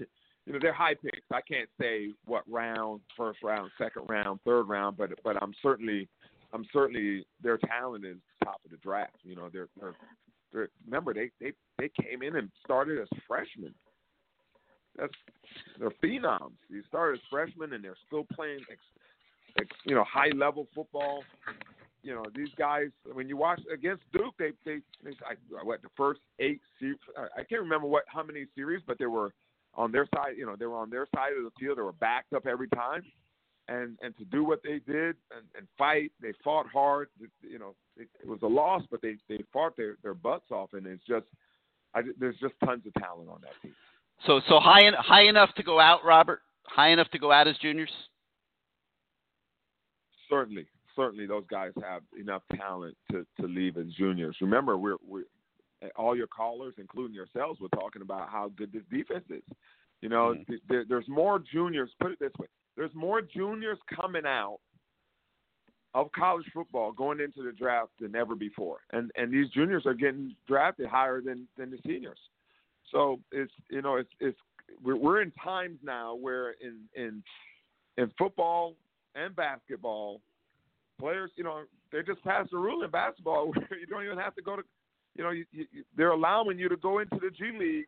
you 0.45 0.53
know, 0.53 0.59
they're 0.61 0.73
high 0.73 0.93
picks. 0.93 1.26
I 1.31 1.41
can't 1.41 1.69
say 1.80 2.09
what 2.26 2.43
round, 2.47 3.01
first 3.17 3.39
round, 3.43 3.72
second 3.77 4.03
round, 4.07 4.39
third 4.45 4.63
round, 4.63 4.97
but 4.97 5.09
but 5.23 5.41
I'm 5.41 5.53
certainly, 5.61 6.07
I'm 6.53 6.65
certainly 6.72 7.26
their 7.41 7.57
talent 7.57 8.05
is 8.05 8.17
top 8.43 8.61
of 8.63 8.72
the 8.72 8.77
draft. 8.77 9.17
You 9.23 9.35
know, 9.35 9.49
they're 9.51 9.67
they're, 9.80 9.95
they're 10.53 10.69
remember 10.85 11.13
they 11.13 11.31
they 11.41 11.53
they 11.80 11.89
came 12.01 12.22
in 12.22 12.35
and 12.35 12.49
started 12.63 12.99
as 12.99 13.07
freshmen. 13.27 13.73
That's 14.97 15.13
they're 15.80 15.89
phenoms. 16.03 16.53
They 16.69 16.80
started 16.88 17.19
as 17.19 17.26
freshmen 17.30 17.73
and 17.73 17.84
they're 17.84 17.97
still 18.05 18.26
playing, 18.34 18.59
ex, 18.72 18.80
ex, 19.59 19.67
you 19.85 19.95
know, 19.95 20.05
high 20.05 20.30
level 20.35 20.67
football. 20.76 21.23
You 22.03 22.13
know, 22.13 22.23
these 22.35 22.49
guys. 22.55 22.89
When 23.11 23.27
you 23.27 23.35
watch 23.35 23.61
against 23.73 24.03
Duke, 24.13 24.35
they 24.38 24.51
they, 24.63 24.77
they 25.03 25.11
I, 25.27 25.63
what 25.63 25.81
the 25.81 25.89
first 25.97 26.19
eight 26.39 26.61
series. 26.80 26.99
I 27.17 27.43
can't 27.43 27.61
remember 27.61 27.88
what 27.88 28.03
how 28.07 28.22
many 28.22 28.45
series, 28.55 28.84
but 28.85 28.99
there 28.99 29.09
were 29.09 29.34
on 29.76 29.91
their 29.91 30.07
side. 30.15 30.34
You 30.38 30.45
know, 30.45 30.56
they 30.56 30.65
were 30.65 30.77
on 30.77 30.89
their 30.89 31.07
side 31.15 31.34
of 31.38 31.43
the 31.43 31.52
field. 31.60 31.77
They 31.77 31.84
were 31.84 31.91
backed 31.93 32.34
up 32.34 32.45
every 32.45 32.69
time, 32.69 33.03
and 33.68 33.97
and 34.02 34.15
to 34.18 34.26
do 34.26 34.43
what 34.43 34.61
they 34.64 34.80
did 34.80 35.15
and, 35.31 35.45
and 35.57 35.68
fight, 35.77 36.11
they 36.22 36.34
fought 36.43 36.68
hard. 36.72 37.10
You 37.41 37.60
know, 37.60 37.76
it, 37.97 38.07
it 38.22 38.27
was 38.27 38.39
a 38.43 38.47
loss, 38.47 38.84
but 38.89 39.02
they 39.02 39.15
they 39.30 39.43
fought 39.52 39.76
their 39.77 39.97
their 40.03 40.14
butts 40.14 40.52
off, 40.52 40.73
and 40.73 40.85
it's 40.85 41.06
just 41.07 41.26
I, 41.93 42.02
there's 42.19 42.38
just 42.39 42.53
tons 42.64 42.84
of 42.85 42.93
talent 43.02 43.30
on 43.30 43.39
that 43.41 43.53
team. 43.61 43.73
So 44.26 44.41
so 44.47 44.60
high 44.60 44.85
en- 44.85 44.93
high 44.93 45.23
enough 45.23 45.53
to 45.56 45.64
go 45.64 45.80
out, 45.80 46.03
Robert. 46.03 46.41
High 46.64 46.89
enough 46.89 47.10
to 47.11 47.19
go 47.19 47.31
out 47.31 47.47
as 47.47 47.57
juniors. 47.57 47.91
Certainly, 50.30 50.65
certainly, 50.95 51.27
those 51.27 51.45
guys 51.49 51.72
have 51.84 52.02
enough 52.19 52.41
talent 52.56 52.97
to 53.11 53.26
to 53.39 53.47
leave 53.47 53.77
as 53.77 53.88
juniors. 53.97 54.35
Remember, 54.41 54.77
we're 54.77 54.97
we 55.07 55.23
all 55.95 56.16
your 56.16 56.28
callers, 56.28 56.76
including 56.78 57.16
yourselves, 57.16 57.60
were 57.60 57.70
talking 57.70 58.02
about 58.02 58.30
how 58.30 58.52
good 58.56 58.72
this 58.72 58.84
defense 58.91 59.26
is. 59.30 59.44
You 60.02 60.10
know, 60.10 60.34
Mm-hmm. 60.34 60.44
th- 60.52 60.62
there, 60.70 60.86
there's 60.88 61.07
more 61.07 61.40
juniors. 61.40 61.90
Put 62.02 62.12
it 62.12 62.20
this 62.20 62.34
way: 62.40 62.48
there's 62.76 62.94
more 62.94 63.22
juniors 63.22 63.78
coming 63.99 64.26
out 64.26 64.60
of 65.94 66.12
college 66.12 66.45
football 66.53 66.91
going 66.91 67.22
into 67.22 67.41
the 67.41 67.53
draft 67.53 67.91
than 68.02 68.16
ever 68.16 68.36
before, 68.36 68.80
and 68.91 69.12
and 69.16 69.34
these 69.34 69.49
juniors 69.49 69.86
are 69.86 69.94
getting 69.94 70.36
drafted 70.48 70.88
higher 70.88 71.22
than 71.22 71.48
than 71.57 71.72
the 71.72 71.78
seniors. 71.86 72.20
So 72.91 73.20
it's 73.32 73.53
you 73.70 73.82
know 73.82 73.95
it's 73.95 74.10
it's 74.20 74.38
we're 74.84 74.98
we're 74.98 75.22
in 75.22 75.32
times 75.32 75.80
now 75.84 76.14
where 76.16 76.52
in 76.62 76.82
in 76.95 77.24
in 77.98 78.12
football 78.18 78.76
and 79.16 79.34
basketball, 79.36 80.22
players 80.99 81.32
you 81.38 81.44
know 81.45 81.64
they 81.91 82.02
just 82.03 82.24
passed 82.24 82.52
a 82.52 82.57
rule 82.57 82.84
in 82.84 82.91
basketball 82.91 83.48
where 83.53 83.80
you 83.80 83.86
don't 83.88 84.03
even 84.03 84.18
have 84.18 84.36
to 84.36 84.41
go 84.41 84.57
to 84.57 84.64
you 85.15 85.23
know 85.23 85.31
you, 85.31 85.45
you, 85.51 85.65
they're 85.95 86.11
allowing 86.11 86.59
you 86.59 86.69
to 86.69 86.77
go 86.77 86.99
into 86.99 87.15
the 87.15 87.29
G 87.31 87.57
League, 87.57 87.87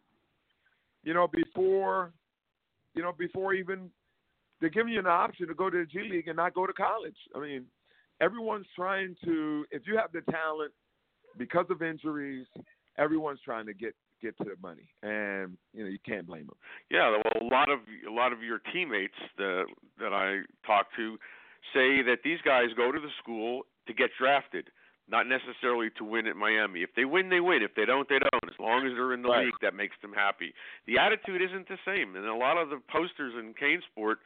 you 1.03 1.13
know 1.13 1.27
before 1.27 2.11
you 2.95 3.01
know 3.01 3.13
before 3.17 3.53
even 3.53 3.89
they're 4.59 4.69
giving 4.69 4.93
you 4.93 4.99
an 4.99 5.07
option 5.07 5.47
to 5.47 5.53
go 5.53 5.69
to 5.69 5.77
the 5.77 5.85
G 5.85 6.09
League 6.09 6.27
and 6.27 6.37
not 6.37 6.53
go 6.53 6.65
to 6.65 6.73
college. 6.73 7.17
I 7.35 7.39
mean, 7.39 7.65
everyone's 8.21 8.65
trying 8.75 9.15
to 9.23 9.65
if 9.71 9.83
you 9.85 9.97
have 9.97 10.11
the 10.11 10.21
talent 10.31 10.71
because 11.37 11.65
of 11.69 11.81
injuries, 11.81 12.47
everyone's 12.97 13.39
trying 13.43 13.65
to 13.67 13.73
get 13.73 13.93
get 14.21 14.37
to 14.37 14.45
the 14.45 14.55
money, 14.61 14.89
and 15.03 15.57
you 15.73 15.83
know 15.83 15.89
you 15.89 15.99
can't 16.05 16.25
blame 16.25 16.47
them. 16.47 16.55
Yeah, 16.89 17.11
well, 17.11 17.49
a 17.49 17.53
lot 17.53 17.69
of 17.69 17.79
a 18.07 18.11
lot 18.11 18.33
of 18.33 18.41
your 18.41 18.59
teammates 18.73 19.17
that 19.37 19.65
that 19.99 20.13
I 20.13 20.41
talk 20.65 20.87
to 20.97 21.17
say 21.73 22.01
that 22.03 22.19
these 22.23 22.39
guys 22.43 22.67
go 22.75 22.91
to 22.91 22.99
the 22.99 23.09
school 23.21 23.63
to 23.87 23.93
get 23.93 24.09
drafted, 24.19 24.69
not 25.09 25.25
necessarily 25.27 25.89
to 25.97 26.03
win 26.03 26.27
at 26.27 26.35
Miami. 26.35 26.84
If 26.84 26.89
they 26.95 27.05
win, 27.05 27.29
they 27.29 27.39
win. 27.39 27.63
If 27.63 27.75
they 27.75 27.85
don't, 27.85 28.07
they 28.09 28.19
don't. 28.19 28.43
As 28.43 28.59
long 28.59 28.85
as 28.85 28.93
they're 28.93 29.13
in 29.13 29.21
the 29.21 29.29
Right. 29.29 29.45
league, 29.45 29.59
that 29.61 29.73
makes 29.73 29.95
them 30.01 30.13
happy. 30.13 30.53
The 30.85 30.97
attitude 30.99 31.41
isn't 31.41 31.67
the 31.67 31.77
same, 31.85 32.15
and 32.15 32.25
a 32.25 32.35
lot 32.35 32.57
of 32.57 32.69
the 32.69 32.79
posters 32.79 33.34
in 33.35 33.53
Kane 33.53 33.81
Sport 33.91 34.19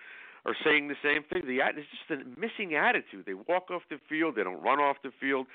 are 0.46 0.56
saying 0.64 0.88
the 0.88 0.98
same 1.04 1.24
thing. 1.24 1.46
The 1.46 1.60
it's 1.62 1.88
just 1.90 2.10
a 2.10 2.26
missing 2.40 2.74
attitude. 2.76 3.26
They 3.26 3.36
walk 3.36 3.70
off 3.70 3.84
the 3.90 4.00
field, 4.10 4.36
they 4.36 4.44
don't 4.44 4.62
run 4.62 4.80
off 4.80 4.98
the 5.04 5.12
field. 5.12 5.48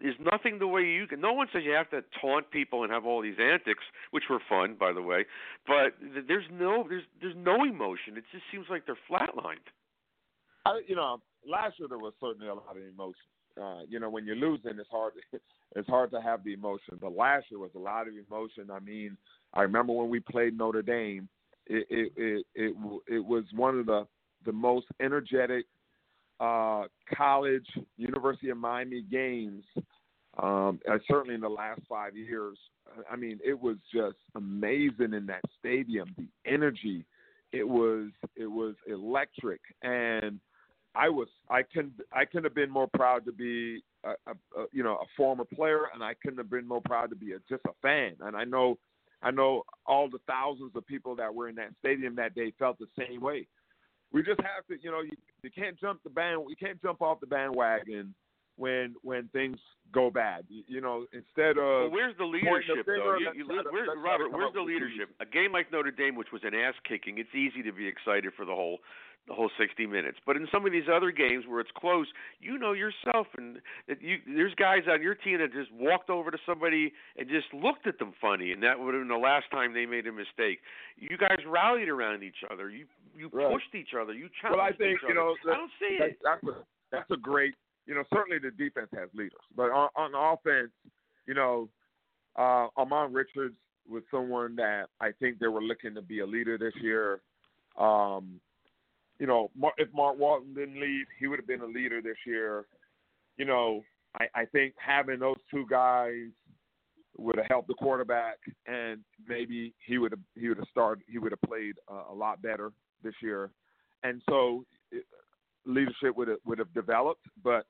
Is 0.00 0.18
nothing 0.18 0.58
the 0.58 0.66
way 0.66 0.86
you 0.86 1.06
can. 1.06 1.20
No 1.20 1.34
one 1.34 1.48
says 1.52 1.62
you 1.62 1.72
have 1.72 1.90
to 1.90 2.02
taunt 2.18 2.50
people 2.50 2.82
and 2.82 2.90
have 2.90 3.04
all 3.04 3.20
these 3.20 3.38
antics, 3.38 3.84
which 4.10 4.24
were 4.30 4.40
fun, 4.48 4.74
by 4.74 4.90
the 4.90 5.02
way. 5.02 5.26
But 5.66 5.92
there's 6.00 6.46
no 6.50 6.88
there's 6.88 7.04
there's 7.20 7.36
no 7.36 7.62
emotion. 7.62 8.16
It 8.16 8.24
just 8.32 8.44
seems 8.50 8.70
like 8.70 8.86
they're 8.86 8.96
flatlined. 9.08 9.68
I, 10.64 10.80
you 10.86 10.96
know, 10.96 11.20
last 11.46 11.78
year 11.78 11.88
there 11.88 11.98
was 11.98 12.14
certainly 12.18 12.48
a 12.48 12.54
lot 12.54 12.70
of 12.70 12.82
emotion. 12.82 13.28
Uh, 13.60 13.80
you 13.88 13.98
know, 13.98 14.10
when 14.10 14.26
you're 14.26 14.36
losing, 14.36 14.78
it's 14.78 14.90
hard. 14.90 15.14
It's 15.74 15.88
hard 15.88 16.10
to 16.12 16.22
have 16.22 16.42
the 16.42 16.54
emotion. 16.54 16.96
But 16.98 17.14
last 17.14 17.46
year 17.50 17.58
was 17.58 17.72
a 17.74 17.78
lot 17.78 18.08
of 18.08 18.14
emotion. 18.14 18.70
I 18.72 18.78
mean, 18.78 19.14
I 19.52 19.62
remember 19.62 19.92
when 19.92 20.08
we 20.08 20.20
played 20.20 20.56
Notre 20.56 20.80
Dame. 20.80 21.28
It 21.66 21.86
it 21.90 22.12
it 22.16 22.46
it, 22.54 22.74
it 23.08 23.24
was 23.24 23.44
one 23.54 23.80
of 23.80 23.86
the 23.86 24.06
the 24.46 24.52
most 24.52 24.86
energetic 25.00 25.66
uh, 26.40 26.84
college 27.14 27.66
University 27.98 28.48
of 28.48 28.56
Miami 28.56 29.02
games. 29.02 29.64
Um, 30.42 30.80
uh, 30.90 30.98
certainly 31.08 31.34
in 31.34 31.40
the 31.40 31.48
last 31.48 31.80
five 31.88 32.16
years. 32.16 32.58
I 33.10 33.16
mean, 33.16 33.38
it 33.44 33.58
was 33.60 33.76
just 33.92 34.16
amazing 34.34 35.14
in 35.14 35.26
that 35.26 35.42
stadium. 35.58 36.14
The 36.16 36.28
energy, 36.50 37.04
it 37.52 37.66
was 37.66 38.10
it 38.36 38.46
was 38.46 38.74
electric, 38.86 39.60
and 39.82 40.38
I 40.96 41.08
was 41.08 41.28
I 41.50 41.62
couldn't 41.62 41.92
I 42.12 42.24
couldn't 42.24 42.44
have 42.44 42.54
been 42.54 42.70
more 42.70 42.88
proud 42.88 43.24
to 43.26 43.32
be 43.32 43.82
a, 44.04 44.10
a, 44.10 44.60
a 44.60 44.66
you 44.72 44.82
know 44.82 44.94
a 44.94 45.06
former 45.16 45.44
player, 45.44 45.82
and 45.92 46.02
I 46.02 46.14
couldn't 46.22 46.38
have 46.38 46.50
been 46.50 46.66
more 46.66 46.80
proud 46.84 47.10
to 47.10 47.16
be 47.16 47.32
a, 47.32 47.38
just 47.48 47.62
a 47.66 47.72
fan. 47.82 48.14
And 48.20 48.36
I 48.36 48.44
know 48.44 48.78
I 49.22 49.30
know 49.30 49.62
all 49.86 50.08
the 50.08 50.20
thousands 50.26 50.72
of 50.74 50.86
people 50.86 51.14
that 51.16 51.34
were 51.34 51.48
in 51.48 51.54
that 51.56 51.70
stadium 51.80 52.16
that 52.16 52.34
day 52.34 52.52
felt 52.58 52.78
the 52.78 52.86
same 52.98 53.20
way. 53.20 53.46
We 54.12 54.22
just 54.22 54.40
have 54.40 54.66
to 54.68 54.82
you 54.82 54.90
know 54.90 55.02
you, 55.02 55.16
you 55.42 55.50
can't 55.50 55.78
jump 55.78 56.02
the 56.02 56.10
band 56.10 56.42
you 56.48 56.56
can't 56.56 56.80
jump 56.80 57.02
off 57.02 57.20
the 57.20 57.26
bandwagon 57.26 58.14
when 58.56 58.94
when 59.02 59.28
things 59.34 59.58
go 59.92 60.10
bad. 60.10 60.44
You, 60.48 60.62
you 60.66 60.80
know 60.80 61.06
instead 61.12 61.58
of 61.58 61.90
Well, 61.90 61.90
where's 61.90 62.16
the 62.16 62.24
leadership 62.24 62.86
finger, 62.86 62.96
though? 62.96 63.18
You, 63.18 63.32
you, 63.34 63.48
where, 63.48 63.84
to 63.84 64.00
Robert, 64.00 64.32
where's 64.32 64.54
the 64.54 64.62
leadership? 64.62 65.10
A 65.20 65.26
game 65.26 65.52
like 65.52 65.70
Notre 65.70 65.90
Dame, 65.90 66.16
which 66.16 66.32
was 66.32 66.42
an 66.44 66.54
ass 66.54 66.74
kicking, 66.88 67.18
it's 67.18 67.34
easy 67.34 67.62
to 67.62 67.72
be 67.72 67.86
excited 67.86 68.32
for 68.34 68.46
the 68.46 68.54
whole 68.54 68.78
the 69.28 69.34
whole 69.34 69.50
60 69.58 69.86
minutes. 69.86 70.18
But 70.24 70.36
in 70.36 70.46
some 70.52 70.64
of 70.66 70.72
these 70.72 70.88
other 70.92 71.10
games 71.10 71.44
where 71.48 71.60
it's 71.60 71.70
close, 71.76 72.06
you 72.40 72.58
know 72.58 72.72
yourself, 72.72 73.26
and 73.36 73.58
that 73.88 74.00
you 74.00 74.18
there's 74.26 74.54
guys 74.54 74.82
on 74.90 75.02
your 75.02 75.14
team 75.14 75.38
that 75.38 75.52
just 75.52 75.72
walked 75.72 76.10
over 76.10 76.30
to 76.30 76.38
somebody 76.46 76.92
and 77.16 77.28
just 77.28 77.52
looked 77.52 77.86
at 77.86 77.98
them 77.98 78.12
funny, 78.20 78.52
and 78.52 78.62
that 78.62 78.78
would 78.78 78.94
have 78.94 79.00
been 79.02 79.08
the 79.08 79.16
last 79.16 79.46
time 79.50 79.74
they 79.74 79.86
made 79.86 80.06
a 80.06 80.12
mistake. 80.12 80.60
You 80.96 81.16
guys 81.18 81.38
rallied 81.46 81.88
around 81.88 82.22
each 82.22 82.44
other. 82.50 82.70
You 82.70 82.86
you 83.16 83.28
Right. 83.32 83.50
pushed 83.52 83.74
each 83.74 83.94
other. 83.98 84.12
You 84.12 84.28
challenged 84.40 84.58
Well, 84.58 84.66
I 84.66 84.72
think 84.72 84.98
each 84.98 85.04
other. 85.04 85.14
you 85.14 85.18
know 85.18 85.36
I 85.50 85.56
don't 85.56 85.70
see 85.78 85.96
that, 85.98 86.08
it. 86.10 86.18
That's 86.22 86.44
a 86.44 86.64
that's 86.92 87.10
a 87.10 87.16
great. 87.16 87.54
You 87.86 87.94
know, 87.94 88.04
certainly 88.12 88.38
the 88.38 88.50
defense 88.50 88.88
has 88.94 89.08
leaders, 89.14 89.38
but 89.56 89.70
on, 89.70 89.88
on 89.94 90.12
offense, 90.14 90.70
you 91.26 91.34
know, 91.34 91.68
uh, 92.36 92.66
Ahmmon 92.76 93.14
Richards 93.14 93.54
was 93.88 94.02
someone 94.10 94.56
that 94.56 94.86
I 95.00 95.12
think 95.12 95.38
they 95.38 95.46
were 95.46 95.62
looking 95.62 95.94
to 95.94 96.02
be 96.02 96.18
a 96.20 96.26
leader 96.26 96.58
this 96.58 96.74
year. 96.82 97.20
Um, 97.78 98.40
you 99.18 99.26
know, 99.26 99.50
if 99.78 99.88
Mark 99.94 100.18
Walton 100.18 100.54
didn't 100.54 100.80
leave, 100.80 101.06
he 101.18 101.26
would 101.26 101.38
have 101.38 101.46
been 101.46 101.62
a 101.62 101.66
leader 101.66 102.02
this 102.02 102.18
year. 102.26 102.66
You 103.36 103.44
know, 103.44 103.82
I, 104.18 104.26
I 104.34 104.44
think 104.46 104.74
having 104.78 105.20
those 105.20 105.36
two 105.50 105.66
guys 105.70 106.28
would 107.18 107.36
have 107.36 107.46
helped 107.48 107.68
the 107.68 107.74
quarterback, 107.74 108.36
and 108.66 109.00
maybe 109.26 109.74
he 109.86 109.98
would 109.98 110.12
have 110.12 110.20
he 110.34 110.48
would 110.48 110.58
have 110.58 110.68
started 110.70 111.04
he 111.08 111.18
would 111.18 111.32
have 111.32 111.40
played 111.42 111.76
a 112.10 112.14
lot 112.14 112.42
better 112.42 112.72
this 113.02 113.14
year, 113.22 113.50
and 114.02 114.20
so 114.28 114.64
it, 114.92 115.04
leadership 115.64 116.16
would 116.16 116.28
have 116.28 116.38
would 116.44 116.58
have 116.58 116.72
developed. 116.74 117.24
But 117.42 117.66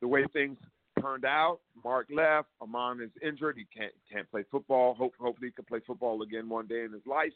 the 0.00 0.08
way 0.08 0.24
things 0.32 0.58
turned 1.00 1.24
out, 1.24 1.60
Mark 1.82 2.08
left, 2.14 2.48
Ahmmon 2.60 3.02
is 3.02 3.10
injured, 3.22 3.56
he 3.56 3.66
can't 3.76 3.92
can't 4.12 4.30
play 4.30 4.44
football. 4.50 4.94
Hope 4.94 5.14
hopefully 5.18 5.48
he 5.48 5.52
can 5.52 5.64
play 5.64 5.80
football 5.86 6.22
again 6.22 6.48
one 6.48 6.66
day 6.66 6.84
in 6.84 6.92
his 6.92 7.06
life. 7.06 7.32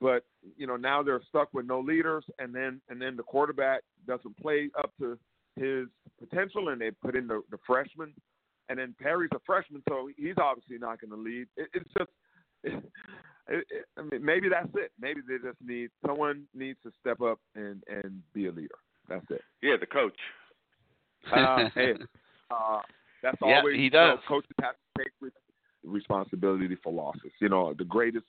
But 0.00 0.24
you 0.56 0.66
know 0.66 0.76
now 0.76 1.02
they're 1.02 1.22
stuck 1.28 1.52
with 1.52 1.66
no 1.66 1.80
leaders, 1.80 2.24
and 2.38 2.54
then 2.54 2.80
and 2.88 3.00
then 3.00 3.16
the 3.16 3.22
quarterback 3.22 3.82
doesn't 4.06 4.36
play 4.38 4.70
up 4.78 4.92
to 5.00 5.18
his 5.56 5.86
potential, 6.18 6.68
and 6.68 6.80
they 6.80 6.90
put 6.90 7.16
in 7.16 7.26
the, 7.26 7.42
the 7.50 7.58
freshman, 7.66 8.14
and 8.68 8.78
then 8.78 8.94
Perry's 9.00 9.30
a 9.34 9.40
freshman, 9.44 9.82
so 9.88 10.08
he's 10.16 10.36
obviously 10.40 10.78
not 10.78 11.00
going 11.00 11.10
to 11.10 11.16
lead. 11.16 11.48
It, 11.56 11.68
it's 11.74 11.90
just, 11.96 12.10
it, 12.64 12.84
it, 13.48 13.86
I 13.96 14.02
mean, 14.02 14.24
maybe 14.24 14.48
that's 14.48 14.70
it. 14.74 14.92
Maybe 15.00 15.20
they 15.26 15.36
just 15.36 15.60
need 15.64 15.90
someone 16.06 16.44
needs 16.54 16.78
to 16.84 16.92
step 17.00 17.20
up 17.20 17.40
and 17.54 17.82
and 17.88 18.22
be 18.34 18.46
a 18.46 18.52
leader. 18.52 18.76
That's 19.08 19.26
it. 19.30 19.42
Yeah, 19.62 19.76
the 19.80 19.86
coach. 19.86 20.16
Uh, 21.32 21.68
hey, 21.74 21.94
uh, 22.50 22.80
that's 23.22 23.38
Yeah, 23.42 23.58
always 23.58 23.76
he 23.76 23.84
you 23.84 23.90
know, 23.90 24.16
does. 24.16 24.18
coaches 24.28 24.50
have 24.60 24.74
to 24.74 25.02
take 25.02 25.12
re- 25.20 25.30
responsibility 25.84 26.76
for 26.82 26.92
losses. 26.92 27.32
You 27.40 27.48
know, 27.48 27.74
the 27.76 27.84
greatest 27.84 28.26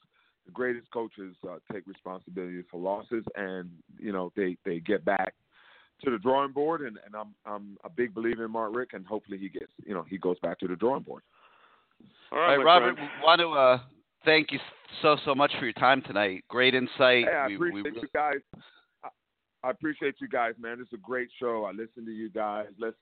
the 0.49 0.53
greatest 0.53 0.89
coaches 0.91 1.35
uh, 1.47 1.57
take 1.71 1.85
responsibility 1.85 2.63
for 2.71 2.79
losses, 2.79 3.23
and 3.35 3.69
you 3.99 4.11
know 4.11 4.31
they 4.35 4.57
they 4.65 4.79
get 4.79 5.05
back 5.05 5.33
to 6.03 6.09
the 6.09 6.17
drawing 6.17 6.51
board. 6.51 6.81
And, 6.81 6.97
and 7.05 7.15
I'm 7.15 7.35
I'm 7.45 7.77
a 7.83 7.89
big 7.89 8.13
believer 8.15 8.45
in 8.45 8.51
Mark 8.51 8.75
Richt, 8.75 8.93
and 8.93 9.05
hopefully 9.05 9.37
he 9.37 9.47
gets 9.49 9.71
you 9.85 9.93
know 9.93 10.03
he 10.09 10.17
goes 10.17 10.39
back 10.39 10.57
to 10.59 10.67
the 10.67 10.75
drawing 10.75 11.03
board. 11.03 11.21
All 12.31 12.39
All 12.39 12.45
right, 12.47 12.57
right, 12.57 12.63
Robert, 12.65 12.95
friend. 12.95 13.09
we 13.21 13.23
want 13.23 13.39
to 13.41 13.49
uh, 13.49 13.79
thank 14.25 14.51
you 14.51 14.59
so 15.03 15.17
so 15.23 15.35
much 15.35 15.51
for 15.59 15.65
your 15.65 15.73
time 15.73 16.01
tonight. 16.01 16.43
Great 16.47 16.73
insight. 16.73 17.25
Hey, 17.25 17.31
I 17.31 17.47
We- 17.47 17.55
appreciate 17.55 17.93
we- 17.93 18.01
you 18.01 18.07
guys. 18.13 18.39
I, 19.03 19.09
I 19.63 19.69
appreciate 19.69 20.15
you 20.19 20.27
guys, 20.27 20.53
man. 20.59 20.79
It's 20.81 20.93
a 20.93 20.97
great 20.97 21.29
show. 21.39 21.65
I 21.65 21.71
listen 21.71 22.05
to 22.05 22.11
you 22.11 22.29
guys. 22.29 22.67
Let's, 22.79 22.95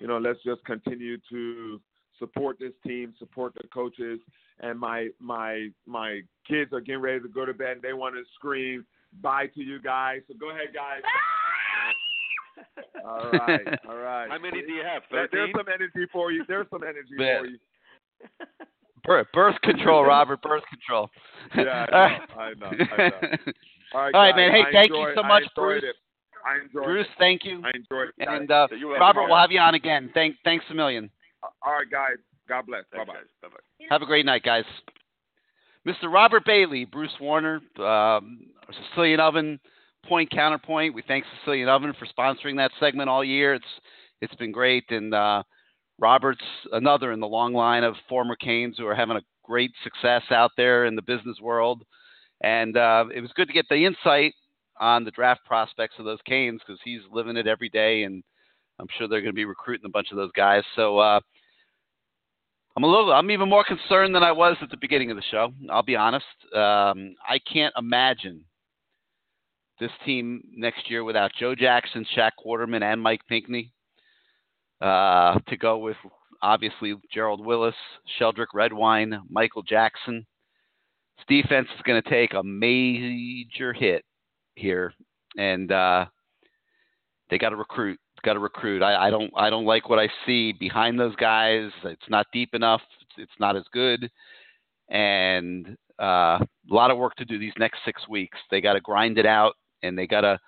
you 0.00 0.06
know, 0.06 0.18
let's 0.18 0.42
just 0.44 0.64
continue 0.64 1.18
to 1.30 1.80
support 2.18 2.58
this 2.58 2.72
team, 2.86 3.14
support 3.18 3.54
the 3.54 3.66
coaches. 3.68 4.20
And 4.60 4.78
my 4.78 5.08
my 5.20 5.68
my 5.86 6.20
kids 6.48 6.72
are 6.72 6.80
getting 6.80 7.00
ready 7.02 7.20
to 7.20 7.28
go 7.28 7.44
to 7.44 7.52
bed. 7.54 7.72
and 7.72 7.82
They 7.82 7.92
want 7.92 8.14
to 8.14 8.22
scream 8.34 8.86
bye 9.22 9.46
to 9.48 9.60
you 9.62 9.80
guys. 9.80 10.20
So 10.28 10.34
go 10.38 10.50
ahead, 10.50 10.68
guys. 10.74 11.02
all 13.04 13.30
right, 13.32 13.78
all 13.88 13.96
right. 13.96 14.30
How 14.30 14.38
many 14.38 14.62
do 14.62 14.72
you 14.72 14.82
have? 14.82 15.02
There- 15.10 15.28
There's 15.30 15.50
some 15.56 15.66
energy 15.72 16.06
for 16.12 16.32
you. 16.32 16.44
There's 16.48 16.66
some 16.70 16.82
energy 16.82 17.14
Man. 17.16 17.40
for 17.40 17.46
you. 17.46 17.58
Bir- 19.04 19.26
birth 19.32 19.60
control, 19.62 20.04
Robert. 20.04 20.40
Birth 20.42 20.64
control. 20.70 21.08
Yeah, 21.56 21.86
All 21.92 21.98
I 21.98 22.02
right. 22.02 22.20
know, 22.28 22.42
I 22.42 22.54
know, 22.54 22.66
I 22.66 22.96
know. 22.96 23.18
All 23.94 24.00
right, 24.02 24.14
All 24.14 24.20
right, 24.22 24.34
man. 24.36 24.50
Hey, 24.50 24.62
I 24.68 24.72
thank 24.72 24.90
you 24.90 25.12
so 25.14 25.22
much, 25.22 25.44
I 25.44 25.46
enjoyed 25.46 25.54
Bruce. 25.54 25.84
It. 25.84 25.96
I 26.44 26.54
enjoyed 26.64 26.82
it. 26.82 26.86
Bruce, 26.86 27.06
it. 27.06 27.18
thank 27.18 27.44
you. 27.44 27.62
I 27.64 27.70
enjoyed 27.76 28.08
it. 28.08 28.28
And 28.28 28.50
uh, 28.50 28.66
Robert, 28.98 29.26
we'll 29.28 29.36
have 29.36 29.52
you 29.52 29.60
on 29.60 29.74
again. 29.76 30.10
Thank, 30.12 30.34
thanks 30.44 30.64
a 30.70 30.74
million. 30.74 31.08
All 31.62 31.72
right, 31.72 31.90
guys. 31.90 32.16
God 32.48 32.66
bless. 32.66 32.84
Bye 32.92 33.04
bye. 33.04 33.14
Bye 33.42 33.48
bye. 33.48 33.86
Have 33.90 34.02
a 34.02 34.06
great 34.06 34.26
night, 34.26 34.42
guys. 34.42 34.64
Mr. 35.86 36.12
Robert 36.12 36.44
Bailey, 36.44 36.84
Bruce 36.84 37.14
Warner, 37.20 37.60
um, 37.78 38.40
Sicilian 38.90 39.20
Oven, 39.20 39.60
Point 40.08 40.30
Counterpoint. 40.30 40.94
We 40.94 41.02
thank 41.06 41.24
Sicilian 41.38 41.68
Oven 41.68 41.94
for 41.98 42.06
sponsoring 42.06 42.56
that 42.56 42.72
segment 42.80 43.08
all 43.08 43.24
year. 43.24 43.54
It's 43.54 43.64
it's 44.20 44.34
been 44.36 44.52
great, 44.52 44.84
and 44.90 45.14
uh, 45.14 45.42
Robert's 45.98 46.44
another 46.72 47.12
in 47.12 47.20
the 47.20 47.26
long 47.26 47.52
line 47.52 47.84
of 47.84 47.94
former 48.08 48.36
Canes 48.36 48.76
who 48.78 48.86
are 48.86 48.94
having 48.94 49.16
a 49.16 49.22
great 49.44 49.72
success 49.84 50.22
out 50.30 50.50
there 50.56 50.86
in 50.86 50.96
the 50.96 51.02
business 51.02 51.38
world. 51.40 51.82
And 52.42 52.76
uh, 52.76 53.06
it 53.14 53.20
was 53.20 53.30
good 53.34 53.48
to 53.48 53.54
get 53.54 53.66
the 53.68 53.84
insight 53.84 54.34
on 54.78 55.04
the 55.04 55.10
draft 55.10 55.44
prospects 55.44 55.94
of 55.98 56.04
those 56.04 56.18
Canes 56.26 56.60
because 56.66 56.80
he's 56.84 57.00
living 57.12 57.36
it 57.36 57.46
every 57.46 57.68
day, 57.68 58.02
and 58.02 58.22
I'm 58.78 58.88
sure 58.98 59.08
they're 59.08 59.20
going 59.20 59.32
to 59.32 59.36
be 59.36 59.44
recruiting 59.44 59.86
a 59.86 59.90
bunch 59.90 60.10
of 60.10 60.16
those 60.16 60.32
guys. 60.32 60.64
So. 60.74 60.98
Uh, 60.98 61.20
I'm 62.76 62.84
a 62.84 62.86
little. 62.86 63.10
I'm 63.12 63.30
even 63.30 63.48
more 63.48 63.64
concerned 63.64 64.14
than 64.14 64.22
I 64.22 64.32
was 64.32 64.56
at 64.60 64.70
the 64.70 64.76
beginning 64.76 65.10
of 65.10 65.16
the 65.16 65.22
show. 65.30 65.50
I'll 65.70 65.82
be 65.82 65.96
honest. 65.96 66.26
Um, 66.54 67.14
I 67.26 67.38
can't 67.50 67.72
imagine 67.78 68.44
this 69.80 69.90
team 70.04 70.42
next 70.54 70.90
year 70.90 71.02
without 71.02 71.32
Joe 71.38 71.54
Jackson, 71.54 72.06
Shaq 72.14 72.32
Quarterman, 72.44 72.82
and 72.82 73.02
Mike 73.02 73.22
Pinkney. 73.28 73.72
Uh, 74.78 75.38
to 75.48 75.56
go 75.56 75.78
with 75.78 75.96
obviously 76.42 76.94
Gerald 77.12 77.44
Willis, 77.44 77.74
Sheldrick 78.20 78.48
Redwine, 78.52 79.22
Michael 79.30 79.62
Jackson. 79.62 80.26
This 81.16 81.42
defense 81.42 81.68
is 81.74 81.82
going 81.82 82.02
to 82.02 82.10
take 82.10 82.34
a 82.34 82.42
major 82.42 83.72
hit 83.72 84.04
here, 84.54 84.92
and 85.38 85.72
uh, 85.72 86.04
they 87.30 87.38
got 87.38 87.50
to 87.50 87.56
recruit. 87.56 87.98
Got 88.26 88.32
to 88.32 88.40
recruit. 88.40 88.82
I, 88.82 89.06
I 89.06 89.10
don't. 89.10 89.32
I 89.36 89.50
don't 89.50 89.66
like 89.66 89.88
what 89.88 90.00
I 90.00 90.08
see 90.26 90.52
behind 90.52 90.98
those 90.98 91.14
guys. 91.14 91.70
It's 91.84 92.08
not 92.08 92.26
deep 92.32 92.54
enough. 92.54 92.80
It's, 93.16 93.30
not 93.38 93.54
as 93.54 93.62
good, 93.72 94.10
and 94.90 95.76
uh, 96.00 96.40
a 96.40 96.46
lot 96.68 96.90
of 96.90 96.98
work 96.98 97.14
to 97.18 97.24
do 97.24 97.38
these 97.38 97.52
next 97.56 97.78
six 97.84 98.02
weeks. 98.08 98.36
They 98.50 98.60
got 98.60 98.72
to 98.72 98.80
grind 98.80 99.18
it 99.18 99.26
out, 99.26 99.54
and 99.84 99.96
they 99.96 100.08
got 100.08 100.22
to 100.22 100.40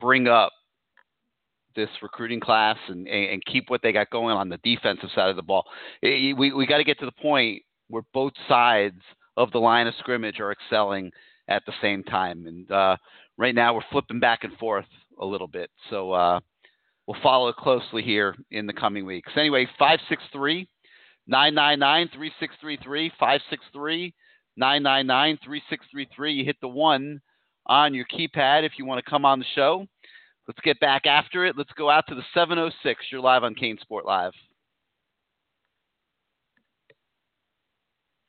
bring 0.00 0.26
up 0.26 0.50
this 1.76 1.88
recruiting 2.02 2.40
class 2.40 2.76
and, 2.88 3.06
and, 3.06 3.40
keep 3.46 3.70
what 3.70 3.80
they 3.80 3.92
got 3.92 4.10
going 4.10 4.36
on 4.36 4.48
the 4.48 4.58
defensive 4.64 5.10
side 5.14 5.30
of 5.30 5.36
the 5.36 5.42
ball. 5.42 5.62
Eh, 6.02 6.32
we 6.36 6.52
we 6.52 6.66
got 6.66 6.78
to 6.78 6.84
get 6.84 6.98
to 6.98 7.06
the 7.06 7.22
point 7.22 7.62
where 7.86 8.02
both 8.12 8.32
sides 8.48 9.00
of 9.36 9.52
the 9.52 9.58
line 9.58 9.86
of 9.86 9.94
scrimmage 10.00 10.40
are 10.40 10.50
excelling 10.50 11.12
at 11.46 11.62
the 11.64 11.72
same 11.80 12.02
time. 12.02 12.46
And 12.48 12.68
uh, 12.72 12.96
right 13.38 13.54
now 13.54 13.72
we're 13.72 13.82
flipping 13.92 14.18
back 14.18 14.42
and 14.42 14.56
forth 14.58 14.86
a 15.20 15.24
little 15.24 15.46
bit. 15.46 15.70
So 15.90 16.10
uh, 16.10 16.40
we'll 17.10 17.22
follow 17.22 17.52
closely 17.52 18.02
here 18.02 18.36
in 18.52 18.68
the 18.68 18.72
coming 18.72 19.04
weeks. 19.04 19.32
Anyway, 19.36 19.66
563 19.80 20.68
999 21.26 22.08
3633. 22.14 23.10
563 23.18 24.14
999 24.56 25.38
3633. 25.44 26.32
You 26.32 26.44
hit 26.44 26.56
the 26.60 26.68
one 26.68 27.20
on 27.66 27.94
your 27.94 28.04
keypad 28.06 28.64
if 28.64 28.72
you 28.78 28.84
want 28.84 29.04
to 29.04 29.10
come 29.10 29.24
on 29.24 29.40
the 29.40 29.44
show. 29.56 29.86
Let's 30.46 30.60
get 30.60 30.78
back 30.78 31.04
after 31.06 31.44
it. 31.44 31.56
Let's 31.58 31.72
go 31.76 31.90
out 31.90 32.04
to 32.08 32.14
the 32.14 32.22
706. 32.32 33.00
You're 33.10 33.20
live 33.20 33.42
on 33.42 33.56
CaneSport 33.56 34.04
Live. 34.04 34.32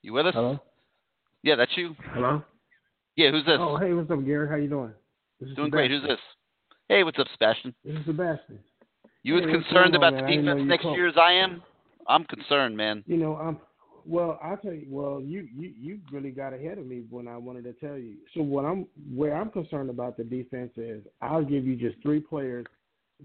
You 0.02 0.14
with 0.14 0.26
us? 0.26 0.34
Hello. 0.34 0.60
Yeah, 1.44 1.56
that's 1.56 1.72
you. 1.76 1.95
Hello. 2.14 2.44
Yeah, 3.16 3.30
who's 3.30 3.45
this? 3.45 3.58
Oh, 3.60 3.78
hey, 3.78 3.94
what's 3.94 4.10
up, 4.10 4.26
Gary? 4.26 4.49
How 4.49 4.56
you 4.56 4.70
doing? 4.70 4.91
This 5.40 5.49
is 5.49 5.56
Doing 5.56 5.70
great. 5.70 5.91
Who's 5.91 6.02
this? 6.02 6.20
Hey, 6.90 7.03
what's 7.03 7.20
up, 7.20 7.28
Sebastian? 7.34 7.76
This 7.86 7.98
is 7.98 8.06
Sebastian. 8.06 8.60
You 9.23 9.38
as 9.38 9.43
concerned 9.45 9.95
about 9.95 10.11
the 10.11 10.22
man? 10.22 10.26
I 10.26 10.30
didn't 10.30 10.45
know 10.45 10.53
defense 10.56 10.69
next 10.69 10.85
year 10.95 11.07
as 11.07 11.15
I 11.18 11.34
am? 11.34 11.61
I'm 12.07 12.23
concerned, 12.26 12.76
man. 12.76 13.03
You 13.07 13.18
know, 13.18 13.35
I'm. 13.35 13.60
Well, 14.06 14.39
I'll 14.43 14.57
tell 14.57 14.73
you. 14.73 14.88
Well, 14.89 15.22
you 15.22 15.48
you 15.56 15.73
you 15.80 15.99
really 16.11 16.31
got 16.31 16.53
ahead 16.53 16.80
of 16.80 16.88
me 16.88 17.03
when 17.10 17.27
I 17.27 17.38
wanted 17.38 17.64
to 17.65 17.73
tell 17.73 17.98
you. 17.98 18.15
So 18.34 18.41
what 18.41 18.65
I'm 18.65 18.88
where 19.14 19.35
I'm 19.35 19.52
concerned 19.52 19.89
about 19.89 20.18
the 20.18 20.23
defense 20.23 20.72
is 20.76 21.03
I'll 21.22 21.43
give 21.43 21.65
you 21.65 21.76
just 21.76 22.02
three 22.02 22.19
players 22.19 22.65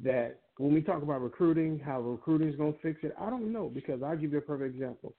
that 0.05 0.41
when 0.59 0.75
we 0.75 0.83
talk 0.83 1.03
about 1.03 1.23
recruiting, 1.23 1.79
how 1.79 2.01
recruiting 2.01 2.49
is 2.49 2.57
going 2.57 2.75
to 2.75 2.79
fix 2.81 3.01
it. 3.03 3.15
I 3.19 3.31
don't 3.31 3.53
know 3.53 3.71
because 3.73 4.03
I'll 4.03 4.17
give 4.17 4.33
you 4.33 4.39
a 4.39 4.43
perfect 4.43 4.75
example. 4.75 5.15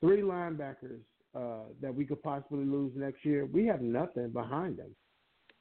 Three 0.00 0.22
linebackers 0.22 1.00
uh, 1.34 1.64
that 1.82 1.94
we 1.94 2.06
could 2.06 2.22
possibly 2.22 2.64
lose 2.64 2.92
next 2.96 3.24
year. 3.24 3.46
We 3.46 3.66
have 3.66 3.82
nothing 3.82 4.30
behind 4.30 4.78
them. 4.78 4.94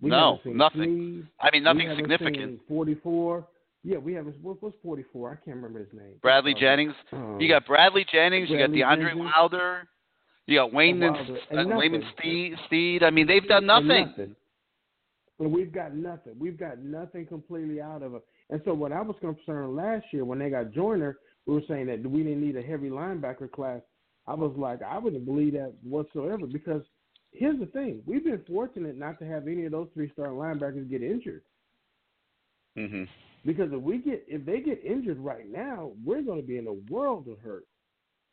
We 0.02 0.10
No, 0.10 0.40
nothing. 0.46 1.28
I 1.42 1.50
mean, 1.52 1.64
nothing 1.64 1.94
significant. 1.98 2.62
Forty-four. 2.68 3.48
Yeah, 3.86 4.00
we 4.00 4.14
haven't. 4.14 4.36
What, 4.42 4.62
what's 4.64 4.76
forty-four? 4.84 5.30
I 5.32 5.46
can't 5.46 5.58
remember 5.58 5.80
his 5.80 5.94
name. 5.94 6.16
Bradley 6.24 6.54
Uh, 6.56 6.60
Jennings. 6.60 6.94
um, 7.14 7.40
You 7.40 7.48
got 7.48 7.68
Bradley 7.68 8.04
Jennings. 8.12 8.50
You 8.50 8.58
got 8.58 8.72
Bradley 8.72 8.82
DeAndre 8.82 9.10
Jennings. 9.10 9.32
Wilder. 9.36 9.88
You 10.48 10.58
got 10.58 10.74
Wayne 10.74 11.02
and, 11.04 11.16
Wilder, 11.16 11.38
uh, 11.52 11.58
and 11.58 11.76
Wayman. 11.76 12.04
Steed, 12.18 12.56
Steed. 12.66 13.04
I 13.04 13.12
mean, 13.12 13.28
they've 13.28 13.48
done 13.48 13.66
nothing. 13.68 14.08
nothing. 14.08 14.36
And 15.40 15.52
we've 15.52 15.72
got 15.72 15.94
nothing. 15.94 16.34
We've 16.40 16.58
got 16.58 16.80
nothing 16.80 17.28
completely 17.28 17.80
out 17.80 18.02
of 18.02 18.16
it. 18.16 18.24
And 18.50 18.62
so 18.66 18.74
what 18.74 18.92
I 18.92 19.02
was 19.02 19.16
concerned 19.22 19.76
last 19.76 20.06
year 20.12 20.26
when 20.26 20.40
they 20.40 20.50
got 20.50 20.72
Joyner, 20.72 21.18
we 21.46 21.54
were 21.54 21.62
saying 21.68 21.88
that 21.88 22.02
we 22.10 22.24
didn't 22.24 22.42
need 22.42 22.56
a 22.56 22.62
heavy 22.62 22.90
linebacker 22.90 23.52
class. 23.52 23.82
I 24.28 24.34
was 24.34 24.54
like, 24.58 24.82
I 24.82 24.98
wouldn't 24.98 25.26
believe 25.26 25.54
that 25.54 25.74
whatsoever 25.84 26.48
because 26.48 26.82
here's 27.32 27.60
the 27.60 27.68
thing: 27.68 28.02
we've 28.08 28.24
been 28.24 28.42
fortunate 28.48 28.98
not 28.98 29.20
to 29.20 29.26
have 29.26 29.48
any 29.48 29.66
of 29.66 29.72
those 29.72 29.90
three 29.94 30.12
star 30.12 30.30
linebackers 30.30 30.90
get 30.90 31.04
injured. 31.04 31.44
hmm 32.76 33.04
Because 33.46 33.70
if 33.72 33.82
we 33.82 34.00
get 34.00 34.26
if 34.28 34.46
they 34.46 34.60
get 34.60 34.84
injured 34.84 35.20
right 35.20 35.50
now, 35.50 35.92
we're 36.04 36.24
going 36.24 36.42
to 36.42 36.48
be 36.48 36.58
in 36.58 36.68
a 36.68 36.74
world 36.92 37.28
of 37.28 37.40
hurt. 37.40 37.66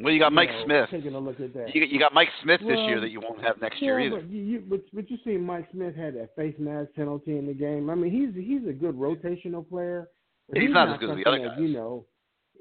Well, 0.00 0.12
you 0.12 0.18
got 0.18 0.32
Mike 0.32 0.48
know, 0.48 0.64
Smith. 0.64 0.88
Taking 0.90 1.14
a 1.14 1.18
look 1.18 1.38
at 1.38 1.52
that. 1.54 1.74
You, 1.74 1.84
you 1.84 1.98
got 1.98 2.14
Mike 2.14 2.30
Smith 2.42 2.60
this 2.60 2.78
year 2.78 2.98
that 3.00 3.10
you 3.10 3.20
won't 3.20 3.42
have 3.44 3.60
next 3.60 3.76
yeah, 3.80 3.86
year 3.86 4.00
either. 4.00 4.16
But 4.16 4.30
you, 4.30 4.42
you, 4.42 4.62
but, 4.68 4.80
but 4.92 5.10
you 5.10 5.18
see, 5.24 5.36
Mike 5.36 5.68
Smith 5.70 5.94
had 5.94 6.14
that 6.14 6.34
face 6.34 6.54
mask 6.58 6.90
penalty 6.96 7.38
in 7.38 7.46
the 7.46 7.52
game. 7.52 7.90
I 7.90 7.94
mean, 7.94 8.10
he's 8.10 8.34
he's 8.34 8.66
a 8.68 8.72
good 8.72 8.96
rotational 8.96 9.68
player. 9.68 10.08
but 10.48 10.60
He's 10.60 10.70
not 10.70 10.88
as 10.88 10.98
good 10.98 11.10
as 11.10 11.16
the 11.16 11.26
other 11.26 11.38
that, 11.40 11.60
You 11.60 11.68
know, 11.68 12.06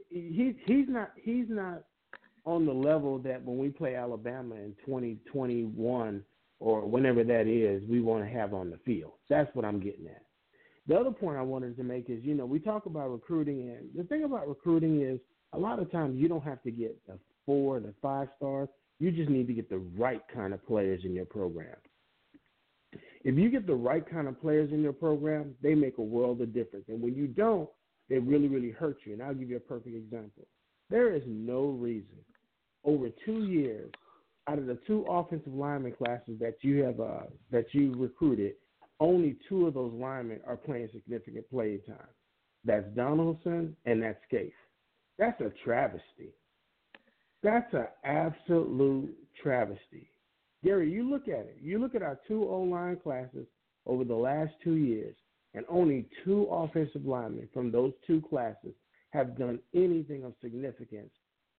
he's 0.10 0.56
he's 0.65 0.86
not 0.88 1.11
he's 1.15 1.45
not 1.48 1.84
on 2.45 2.65
the 2.65 2.73
level 2.73 3.18
that 3.19 3.44
when 3.44 3.57
we 3.57 3.69
play 3.69 3.95
Alabama 3.95 4.56
in 4.56 4.76
2021 4.86 6.23
or 6.60 6.86
whenever 6.86 7.23
that 7.23 7.48
is, 7.48 7.82
we 7.90 8.02
want 8.02 8.23
to 8.23 8.30
have 8.30 8.53
on 8.53 8.69
the 8.69 8.78
field. 8.86 9.14
That's 9.30 9.49
what 9.56 9.64
I'm 9.64 9.80
getting 9.80 10.07
at. 10.07 10.23
The 10.91 10.99
other 10.99 11.11
point 11.11 11.38
I 11.38 11.41
wanted 11.41 11.77
to 11.77 11.84
make 11.84 12.09
is, 12.09 12.22
you 12.22 12.34
know, 12.34 12.45
we 12.45 12.59
talk 12.59 12.85
about 12.85 13.11
recruiting, 13.11 13.69
and 13.69 13.88
the 13.95 14.03
thing 14.03 14.26
about 14.26 14.49
recruiting 14.49 15.01
is 15.01 15.22
a 15.53 15.57
lot 15.57 15.80
of 15.80 15.89
times 15.89 16.19
you 16.19 16.27
don't 16.27 16.43
have 16.43 16.61
to 16.63 16.69
get 16.69 16.97
the 17.07 17.18
four, 17.45 17.80
the 17.80 17.93
five 18.01 18.27
stars. 18.35 18.68
You 18.99 19.09
just 19.09 19.30
need 19.30 19.47
to 19.47 19.53
get 19.53 19.69
the 19.69 19.77
right 19.97 20.22
kind 20.35 20.53
of 20.53 20.68
players 20.68 21.05
in 21.05 21.13
your 21.13 21.23
program. 21.23 21.77
If 23.23 23.38
you 23.38 23.49
get 23.49 23.68
the 23.68 23.73
right 23.73 24.03
kind 24.05 24.27
of 24.27 24.41
players 24.41 24.73
in 24.73 24.81
your 24.81 24.91
program, 24.91 25.55
they 25.63 25.76
make 25.76 25.97
a 25.97 26.01
world 26.01 26.41
of 26.41 26.53
difference. 26.53 26.84
And 26.89 27.01
when 27.01 27.15
you 27.15 27.27
don't, 27.27 27.69
they 28.09 28.18
really, 28.18 28.49
really 28.49 28.72
hurt 28.72 28.97
you. 29.05 29.13
And 29.13 29.23
I'll 29.23 29.34
give 29.34 29.49
you 29.49 29.55
a 29.55 29.61
perfect 29.61 29.95
example. 29.95 30.45
There 30.89 31.15
is 31.15 31.23
no 31.26 31.68
reason 31.68 32.18
over 32.84 33.07
two 33.23 33.45
years 33.45 33.89
out 34.49 34.59
of 34.59 34.65
the 34.65 34.77
two 34.85 35.05
offensive 35.07 35.53
lineman 35.53 35.93
classes 35.93 36.38
that 36.41 36.55
you 36.63 36.84
have 36.84 36.99
uh, 36.99 37.27
that 37.49 37.68
you 37.72 37.95
recruited, 37.95 38.55
only 39.02 39.36
two 39.49 39.68
of 39.68 39.73
those 39.73 39.91
linemen 39.94 40.40
are 40.48 40.56
playing 40.56 40.88
significant 40.94 41.49
play 41.49 41.80
time. 41.86 41.98
That's 42.64 42.86
Donaldson 42.95 43.76
and 43.86 44.02
that's 44.02 44.19
Scaife. 44.28 44.53
That's 45.18 45.41
a 45.41 45.52
travesty. 45.65 46.34
That's 47.44 47.73
an 47.73 47.88
absolute 48.06 49.14
travesty. 49.41 50.10
Gary, 50.64 50.91
you 50.91 51.10
look 51.10 51.28
at 51.28 51.45
it. 51.48 51.57
You 51.60 51.80
look 51.80 51.95
at 51.95 52.03
our 52.03 52.19
two 52.28 52.44
O 52.44 52.61
line 52.61 52.98
classes 53.02 53.48
over 53.88 54.03
the 54.03 54.15
last 54.15 54.53
two 54.64 54.76
years, 54.76 55.15
and 55.56 55.65
only 55.68 56.07
two 56.23 56.44
offensive 56.52 57.03
linemen 57.03 57.49
from 57.52 57.72
those 57.72 57.94
two 58.06 58.22
classes 58.22 58.73
have 59.10 59.38
done 59.38 59.60
anything 59.73 60.23
of 60.23 60.34
significance 60.41 61.10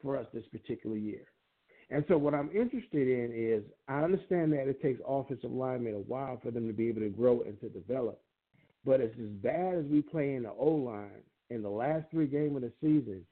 for 0.01 0.17
us 0.17 0.27
this 0.33 0.47
particular 0.53 0.97
year. 0.97 1.25
And 1.93 2.05
so 2.09 2.17
what 2.17 2.33
I'm 2.35 2.49
interested 2.55 3.07
in 3.07 3.33
is 3.35 3.63
I 3.87 4.03
understand 4.03 4.53
that 4.55 4.67
it 4.67 4.81
takes 4.81 5.01
offensive 5.07 5.53
linemen 5.53 5.95
a 5.95 5.99
while 5.99 6.41
for 6.43 6.51
them 6.51 6.67
to 6.67 6.73
be 6.73 6.89
able 6.89 7.03
to 7.03 7.11
grow 7.11 7.43
and 7.43 7.61
to 7.61 7.69
develop. 7.69 8.19
But 8.85 9.01
it's 9.01 9.15
as 9.21 9.29
bad 9.43 9.75
as 9.75 9.85
we 9.85 10.01
play 10.01 10.35
in 10.35 10.45
the 10.45 10.53
O 10.59 10.71
line 10.71 11.23
in 11.51 11.63
the 11.63 11.69
last 11.69 12.07
three 12.11 12.27
games 12.27 12.57
of 12.57 12.63
the 12.63 12.73
season. 12.81 13.27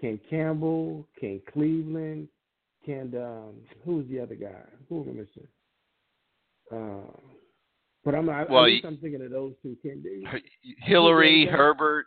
Can 0.00 0.20
Campbell, 0.30 1.06
can 1.18 1.40
Cleveland, 1.52 2.28
can 2.84 3.12
um, 3.16 3.54
who's 3.84 4.08
the 4.08 4.20
other 4.20 4.36
guy? 4.36 4.62
Who 4.88 5.02
am 5.02 5.08
I 5.08 5.12
missing? 5.12 5.48
Uh, 6.70 7.12
but 8.04 8.14
I'm 8.14 8.28
I, 8.30 8.44
Well, 8.44 8.62
y- 8.62 8.80
I'm 8.84 8.98
thinking 8.98 9.22
of 9.22 9.30
those 9.32 9.54
two. 9.62 9.76
Can 9.82 10.04
Hillery. 10.78 11.46
Herbert. 11.46 12.06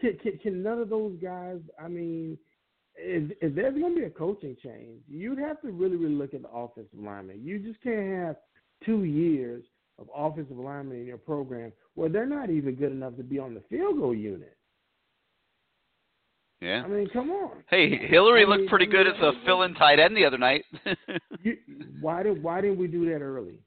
can, 0.00 0.18
can, 0.22 0.38
can 0.42 0.62
none 0.62 0.80
of 0.80 0.88
those 0.88 1.16
guys? 1.22 1.60
I 1.82 1.86
mean, 1.86 2.36
if, 2.98 3.30
if 3.40 3.54
there's 3.54 3.74
going 3.78 3.94
to 3.94 4.00
be 4.00 4.06
a 4.06 4.10
coaching 4.10 4.56
change, 4.62 5.02
you'd 5.08 5.38
have 5.38 5.60
to 5.62 5.70
really, 5.70 5.96
really 5.96 6.14
look 6.14 6.34
at 6.34 6.42
the 6.42 6.50
offensive 6.50 6.98
lineman. 6.98 7.40
You 7.42 7.58
just 7.58 7.82
can't 7.82 8.26
have 8.26 8.36
two 8.84 9.04
years 9.04 9.64
of 9.98 10.08
offensive 10.14 10.56
linemen 10.56 11.00
in 11.00 11.06
your 11.06 11.18
program 11.18 11.72
where 11.94 12.08
they're 12.08 12.26
not 12.26 12.50
even 12.50 12.74
good 12.74 12.92
enough 12.92 13.16
to 13.16 13.22
be 13.22 13.38
on 13.38 13.54
the 13.54 13.62
field 13.68 13.98
goal 13.98 14.14
unit. 14.14 14.56
Yeah. 16.60 16.82
I 16.84 16.88
mean, 16.88 17.08
come 17.12 17.30
on. 17.30 17.62
Hey, 17.70 18.08
Hillery 18.08 18.44
I 18.44 18.48
looked 18.48 18.68
pretty 18.68 18.86
I 18.86 18.90
good 18.90 19.06
mean, 19.06 19.16
as 19.16 19.22
a 19.22 19.46
fill-in 19.46 19.74
tight 19.74 20.00
end 20.00 20.16
the 20.16 20.24
other 20.24 20.38
night. 20.38 20.64
You, 21.40 21.56
why 22.00 22.24
did 22.24 22.42
why 22.42 22.60
didn't 22.60 22.78
we 22.78 22.88
do 22.88 23.04
that 23.12 23.20
early? 23.20 23.60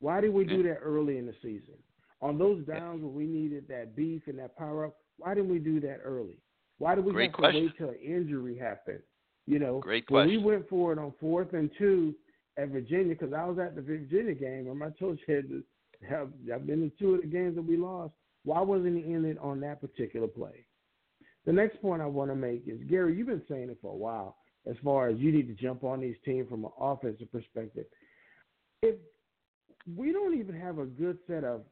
Why 0.00 0.20
did 0.20 0.34
we 0.34 0.44
do 0.44 0.64
that 0.64 0.78
early 0.82 1.18
in 1.18 1.26
the 1.26 1.34
season? 1.40 1.74
On 2.20 2.36
those 2.36 2.66
downs 2.66 3.02
where 3.02 3.12
we 3.12 3.24
needed 3.24 3.68
that 3.68 3.94
beef 3.94 4.22
and 4.26 4.36
that 4.40 4.56
power 4.56 4.86
up, 4.86 4.96
why 5.18 5.32
didn't 5.34 5.50
we 5.50 5.60
do 5.60 5.78
that 5.80 6.00
early? 6.04 6.38
Why 6.78 6.94
did 6.94 7.04
we 7.04 7.12
Great 7.12 7.30
have 7.30 7.34
question. 7.34 7.60
to 7.60 7.66
wait 7.66 7.78
till 7.78 7.88
an 7.90 7.98
injury 8.02 8.58
happened? 8.58 9.00
You 9.46 9.58
know, 9.58 9.78
Great 9.80 10.04
when 10.10 10.26
question. 10.26 10.44
we 10.44 10.50
went 10.52 10.68
for 10.68 10.92
it 10.92 10.98
on 10.98 11.12
fourth 11.20 11.52
and 11.52 11.70
two 11.78 12.14
at 12.56 12.68
Virginia, 12.68 13.14
because 13.14 13.32
I 13.32 13.44
was 13.44 13.58
at 13.58 13.74
the 13.74 13.82
Virginia 13.82 14.34
game, 14.34 14.68
and 14.68 14.78
my 14.78 14.90
coach 14.90 15.18
had 15.26 15.48
to 15.48 15.62
have 16.08 16.28
I've 16.52 16.66
been 16.66 16.82
in 16.82 16.92
two 16.98 17.14
of 17.14 17.22
the 17.22 17.26
games 17.26 17.56
that 17.56 17.62
we 17.62 17.76
lost. 17.76 18.14
Why 18.44 18.60
wasn't 18.60 18.96
he 18.96 19.12
in 19.12 19.24
it 19.24 19.38
on 19.38 19.60
that 19.60 19.80
particular 19.80 20.26
play? 20.26 20.66
The 21.46 21.52
next 21.52 21.80
point 21.82 22.02
I 22.02 22.06
want 22.06 22.30
to 22.30 22.36
make 22.36 22.64
is 22.66 22.80
Gary, 22.88 23.16
you've 23.16 23.26
been 23.26 23.42
saying 23.48 23.70
it 23.70 23.78
for 23.80 23.92
a 23.92 23.96
while 23.96 24.36
as 24.68 24.76
far 24.82 25.08
as 25.08 25.18
you 25.18 25.30
need 25.30 25.46
to 25.48 25.62
jump 25.62 25.84
on 25.84 26.00
these 26.00 26.16
teams 26.24 26.48
from 26.48 26.64
an 26.64 26.70
offensive 26.80 27.30
perspective. 27.30 27.84
If 28.82 28.96
we 29.94 30.12
don't 30.12 30.38
even 30.38 30.58
have 30.58 30.78
a 30.78 30.86
good 30.86 31.18
set 31.26 31.44
of 31.44 31.62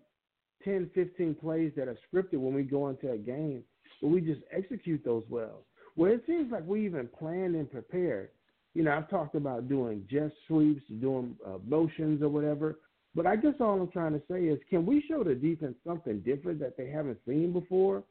10, 0.64 0.90
15 0.94 1.34
plays 1.36 1.72
that 1.76 1.88
are 1.88 1.96
scripted 2.12 2.38
when 2.38 2.54
we 2.54 2.62
go 2.62 2.88
into 2.88 3.10
a 3.10 3.16
game, 3.16 3.64
but 4.00 4.08
we 4.08 4.20
just 4.20 4.40
execute 4.50 5.04
those 5.04 5.24
well. 5.28 5.64
Where 5.94 6.12
it 6.12 6.22
seems 6.26 6.50
like 6.50 6.66
we 6.66 6.86
even 6.86 7.08
plan 7.08 7.54
and 7.54 7.70
prepare. 7.70 8.30
You 8.74 8.84
know, 8.84 8.92
I've 8.92 9.10
talked 9.10 9.34
about 9.34 9.68
doing 9.68 10.06
jet 10.10 10.32
sweeps, 10.46 10.82
doing 11.00 11.36
uh, 11.46 11.58
motions 11.66 12.22
or 12.22 12.28
whatever. 12.28 12.78
But 13.14 13.26
I 13.26 13.36
guess 13.36 13.54
all 13.60 13.78
I'm 13.78 13.90
trying 13.90 14.14
to 14.14 14.22
say 14.30 14.44
is, 14.44 14.58
can 14.70 14.86
we 14.86 15.04
show 15.06 15.22
the 15.22 15.34
defense 15.34 15.74
something 15.86 16.20
different 16.20 16.60
that 16.60 16.78
they 16.78 16.88
haven't 16.88 17.18
seen 17.26 17.52
before? 17.52 18.02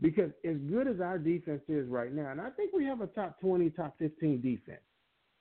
Because 0.00 0.30
as 0.44 0.56
good 0.68 0.88
as 0.88 1.00
our 1.00 1.18
defense 1.18 1.62
is 1.68 1.88
right 1.88 2.12
now, 2.12 2.32
and 2.32 2.40
I 2.40 2.50
think 2.50 2.72
we 2.72 2.84
have 2.86 3.00
a 3.00 3.06
top 3.06 3.38
20, 3.40 3.70
top 3.70 3.94
15 3.98 4.40
defense, 4.40 4.80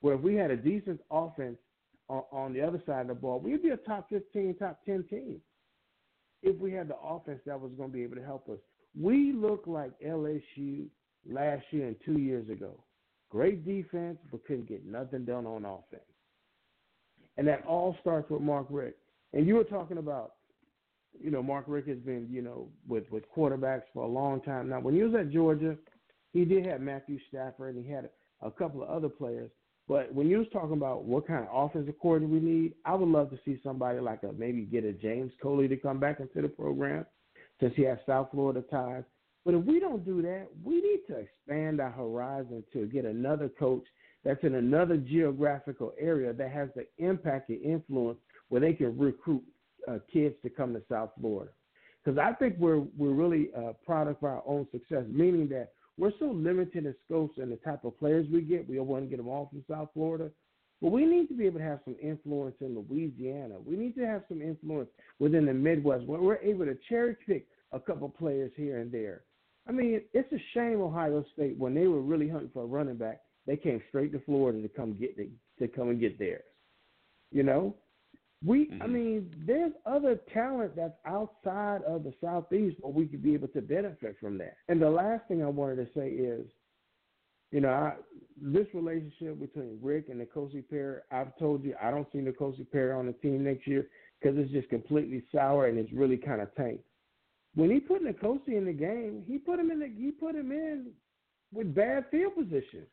where 0.01 0.15
if 0.15 0.21
we 0.21 0.35
had 0.35 0.51
a 0.51 0.57
decent 0.57 0.99
offense 1.09 1.57
on, 2.07 2.23
on 2.31 2.53
the 2.53 2.61
other 2.61 2.81
side 2.85 3.01
of 3.01 3.07
the 3.07 3.13
ball, 3.15 3.39
we'd 3.39 3.63
be 3.63 3.69
a 3.69 3.77
top 3.77 4.09
15, 4.09 4.57
top 4.57 4.79
10 4.85 5.05
team 5.09 5.41
if 6.41 6.57
we 6.57 6.71
had 6.71 6.87
the 6.87 6.97
offense 6.97 7.39
that 7.45 7.59
was 7.59 7.71
going 7.77 7.89
to 7.89 7.93
be 7.93 8.03
able 8.03 8.15
to 8.15 8.23
help 8.23 8.47
us. 8.49 8.59
We 8.97 9.33
look 9.33 9.63
like 9.65 9.91
LSU 10.05 10.87
last 11.29 11.63
year 11.71 11.87
and 11.87 11.95
two 12.05 12.19
years 12.19 12.49
ago. 12.49 12.83
Great 13.29 13.65
defense, 13.65 14.17
but 14.31 14.45
couldn't 14.45 14.67
get 14.67 14.85
nothing 14.85 15.25
done 15.25 15.45
on 15.45 15.65
offense. 15.65 16.01
And 17.37 17.47
that 17.47 17.65
all 17.65 17.95
starts 18.01 18.29
with 18.29 18.41
Mark 18.41 18.67
Richt. 18.69 18.97
And 19.33 19.47
you 19.47 19.55
were 19.55 19.63
talking 19.63 19.99
about, 19.99 20.33
you 21.19 21.29
know, 21.29 21.43
Mark 21.43 21.65
Richt 21.67 21.87
has 21.87 21.99
been, 21.99 22.27
you 22.29 22.41
know, 22.41 22.69
with, 22.87 23.03
with 23.11 23.23
quarterbacks 23.35 23.83
for 23.93 24.03
a 24.03 24.07
long 24.07 24.41
time 24.41 24.69
now. 24.69 24.79
When 24.79 24.95
he 24.95 25.03
was 25.03 25.13
at 25.13 25.31
Georgia, 25.31 25.77
he 26.33 26.43
did 26.43 26.65
have 26.65 26.81
Matthew 26.81 27.19
Stafford 27.29 27.75
and 27.75 27.85
he 27.85 27.91
had 27.91 28.09
a 28.41 28.51
couple 28.51 28.81
of 28.81 28.89
other 28.89 29.09
players. 29.09 29.51
But 29.87 30.13
when 30.13 30.27
you 30.27 30.39
was 30.39 30.47
talking 30.51 30.73
about 30.73 31.05
what 31.05 31.27
kind 31.27 31.47
of 31.47 31.69
offensive 31.69 31.95
coordinator 31.99 32.33
we 32.33 32.39
need, 32.39 32.73
I 32.85 32.93
would 32.95 33.09
love 33.09 33.29
to 33.31 33.39
see 33.45 33.59
somebody 33.63 33.99
like 33.99 34.21
a 34.23 34.31
maybe 34.33 34.61
get 34.61 34.83
a 34.83 34.93
James 34.93 35.31
Coley 35.41 35.67
to 35.67 35.77
come 35.77 35.99
back 35.99 36.19
into 36.19 36.41
the 36.41 36.47
program 36.47 37.05
since 37.59 37.73
he 37.75 37.83
has 37.83 37.97
South 38.05 38.29
Florida 38.31 38.61
ties. 38.69 39.03
But 39.45 39.53
if 39.53 39.63
we 39.63 39.79
don't 39.79 40.05
do 40.05 40.21
that, 40.21 40.47
we 40.63 40.75
need 40.75 41.01
to 41.07 41.17
expand 41.17 41.79
our 41.79 41.91
horizon 41.91 42.63
to 42.73 42.85
get 42.87 43.05
another 43.05 43.49
coach 43.49 43.83
that's 44.23 44.43
in 44.43 44.55
another 44.55 44.97
geographical 44.97 45.93
area 45.99 46.33
that 46.33 46.51
has 46.51 46.69
the 46.75 46.85
impact 46.97 47.49
and 47.49 47.61
influence 47.61 48.19
where 48.49 48.61
they 48.61 48.73
can 48.73 48.97
recruit 48.97 49.43
uh, 49.87 49.99
kids 50.11 50.35
to 50.43 50.49
come 50.49 50.73
to 50.73 50.81
South 50.89 51.11
Florida. 51.19 51.51
Because 52.03 52.17
I 52.17 52.33
think 52.33 52.55
we're 52.57 52.83
we're 52.97 53.11
really 53.11 53.49
a 53.55 53.73
product 53.85 54.23
of 54.23 54.29
our 54.29 54.43
own 54.45 54.67
success, 54.71 55.03
meaning 55.09 55.47
that 55.49 55.69
we're 55.97 56.13
so 56.19 56.25
limited 56.25 56.85
in 56.85 56.95
scopes 57.05 57.37
and 57.37 57.51
the 57.51 57.57
type 57.57 57.83
of 57.83 57.97
players 57.99 58.25
we 58.31 58.41
get. 58.41 58.69
We 58.69 58.79
want 58.79 59.03
to 59.03 59.09
get 59.09 59.17
them 59.17 59.27
all 59.27 59.49
from 59.49 59.63
South 59.69 59.89
Florida. 59.93 60.31
But 60.81 60.91
we 60.91 61.05
need 61.05 61.27
to 61.27 61.33
be 61.33 61.45
able 61.45 61.59
to 61.59 61.65
have 61.65 61.79
some 61.83 61.97
influence 62.01 62.55
in 62.61 62.75
Louisiana. 62.75 63.55
We 63.65 63.75
need 63.75 63.95
to 63.95 64.05
have 64.05 64.23
some 64.29 64.41
influence 64.41 64.89
within 65.19 65.45
the 65.45 65.53
Midwest 65.53 66.05
where 66.05 66.21
we're 66.21 66.37
able 66.37 66.65
to 66.65 66.77
cherry 66.87 67.17
pick 67.27 67.47
a 67.73 67.79
couple 67.79 68.07
players 68.09 68.51
here 68.55 68.79
and 68.79 68.91
there. 68.91 69.23
I 69.67 69.71
mean, 69.71 70.01
it's 70.13 70.31
a 70.31 70.41
shame 70.53 70.81
Ohio 70.81 71.23
State 71.33 71.57
when 71.57 71.75
they 71.75 71.87
were 71.87 72.01
really 72.01 72.29
hunting 72.29 72.49
for 72.53 72.63
a 72.63 72.67
running 72.67 72.95
back, 72.95 73.21
they 73.45 73.57
came 73.57 73.81
straight 73.89 74.11
to 74.13 74.19
Florida 74.19 74.61
to 74.61 74.69
come 74.69 74.97
get 74.99 75.17
the, 75.17 75.29
to 75.59 75.67
come 75.67 75.89
and 75.89 75.99
get 75.99 76.17
theirs. 76.17 76.43
You 77.31 77.43
know, 77.43 77.75
we 78.43 78.69
I 78.71 78.85
mm-hmm. 78.85 78.93
mean, 78.93 79.35
there's 79.45 79.73
other 79.85 80.19
talent 80.33 80.75
that's 80.75 80.97
outside 81.05 81.81
of 81.83 82.03
the 82.03 82.13
southeast 82.21 82.77
where 82.79 82.93
we 82.93 83.05
could 83.05 83.21
be 83.21 83.33
able 83.33 83.49
to 83.49 83.61
benefit 83.61 84.15
from 84.19 84.37
that. 84.37 84.55
And 84.69 84.81
the 84.81 84.89
last 84.89 85.27
thing 85.27 85.43
I 85.43 85.47
wanted 85.47 85.75
to 85.75 85.99
say 85.99 86.09
is, 86.09 86.45
you 87.51 87.61
know, 87.61 87.69
I, 87.69 87.93
this 88.41 88.67
relationship 88.73 89.39
between 89.39 89.79
Richt 89.81 90.09
and 90.09 90.21
N'Kosi 90.25 90.63
Perry, 90.69 90.99
I've 91.11 91.37
told 91.37 91.63
you 91.63 91.75
I 91.81 91.91
don't 91.91 92.07
see 92.11 92.19
N'Kosi 92.19 92.69
Perry 92.71 92.93
on 92.93 93.07
the 93.07 93.13
team 93.13 93.43
next 93.43 93.67
year 93.67 93.87
because 94.21 94.37
it's 94.37 94.51
just 94.51 94.69
completely 94.69 95.23
sour 95.33 95.67
and 95.67 95.77
it's 95.77 95.91
really 95.91 96.17
kind 96.17 96.41
of 96.41 96.53
tanked. 96.55 96.83
When 97.55 97.71
he 97.71 97.79
put 97.79 98.03
N'Kosi 98.03 98.49
in 98.57 98.65
the 98.65 98.73
game, 98.73 99.23
he 99.27 99.37
put 99.39 99.59
him 99.59 99.71
in 99.71 99.79
the, 99.79 99.87
he 99.87 100.11
put 100.11 100.35
him 100.35 100.51
in 100.51 100.87
with 101.53 101.73
bad 101.73 102.05
field 102.11 102.35
position 102.35 102.83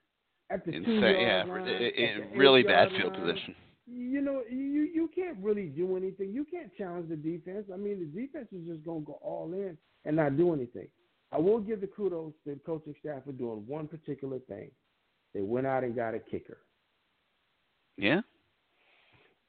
at 0.51 0.65
the 0.65 0.73
two 0.73 0.79
Insane, 0.79 1.01
yard 1.03 1.21
yeah, 1.21 1.45
line, 1.45 1.69
i- 1.69 1.73
i- 1.85 2.05
at 2.25 2.31
the 2.33 2.39
really 2.39 2.63
bad 2.63 2.91
field 2.93 3.13
line. 3.13 3.21
position. 3.27 3.55
You 3.89 4.21
know, 4.21 4.43
you 4.51 4.83
you 4.93 5.09
can't 5.15 5.37
really 5.41 5.67
do 5.67 5.97
anything. 5.97 6.33
You 6.33 6.45
can't 6.45 6.75
challenge 6.77 7.09
the 7.09 7.15
defense. 7.17 7.67
I 7.73 7.77
mean, 7.77 8.01
the 8.01 8.21
defense 8.21 8.49
is 8.51 8.67
just 8.67 8.85
going 8.85 9.03
to 9.03 9.07
go 9.07 9.19
all 9.23 9.53
in 9.53 9.77
and 10.05 10.17
not 10.17 10.37
do 10.37 10.53
anything. 10.55 10.89
I 11.33 11.39
will 11.39 11.61
give 11.61 11.81
the 11.81 11.87
kudos 11.87 12.33
to 12.45 12.55
the 12.55 12.61
coaching 12.65 12.95
staff 13.01 13.25
for 13.25 13.33
doing 13.33 13.65
one 13.67 13.89
particular 13.89 14.39
thing. 14.49 14.71
They 15.35 15.43
went 15.43 15.67
out 15.67 15.85
and 15.85 15.95
got 15.95 16.15
a 16.15 16.19
kicker. 16.19 16.59
Yeah. 17.97 18.21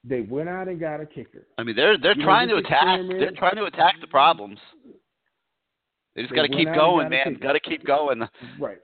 They 0.03 0.21
went 0.21 0.49
out 0.49 0.67
and 0.67 0.79
got 0.79 1.01
a 1.01 1.05
kicker. 1.05 1.47
I 1.57 1.63
mean, 1.63 1.75
they're 1.75 1.97
they're 1.97 2.13
You 2.13 2.19
know, 2.19 2.25
trying 2.25 2.49
to 2.49 2.55
attack. 2.57 3.01
They're 3.09 3.31
trying 3.31 3.55
to 3.57 3.65
attack 3.65 3.95
the 4.01 4.07
problems. 4.07 4.59
They 6.15 6.23
just 6.23 6.33
got 6.33 6.43
to 6.43 6.49
keep 6.49 6.73
going, 6.73 7.09
man. 7.09 7.37
Got 7.41 7.53
to 7.53 7.59
keep 7.59 7.85
going. 7.85 8.21
Right. 8.59 8.79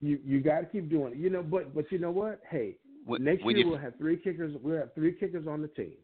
You 0.00 0.18
you 0.24 0.40
got 0.40 0.60
to 0.60 0.66
keep 0.66 0.90
doing 0.90 1.12
it. 1.14 1.18
You 1.18 1.30
know, 1.30 1.42
but 1.42 1.74
but 1.74 1.90
you 1.90 1.98
know 1.98 2.10
what? 2.10 2.40
Hey, 2.50 2.76
When- 3.04 3.24
next 3.24 3.44
when 3.44 3.56
year 3.56 3.64
you- 3.64 3.70
we'll 3.70 3.80
have 3.80 3.96
three 3.96 4.16
kickers. 4.16 4.54
We'll 4.60 4.78
have 4.78 4.94
three 4.94 5.12
kickers 5.12 5.46
on 5.46 5.62
the 5.62 5.68
team, 5.68 5.94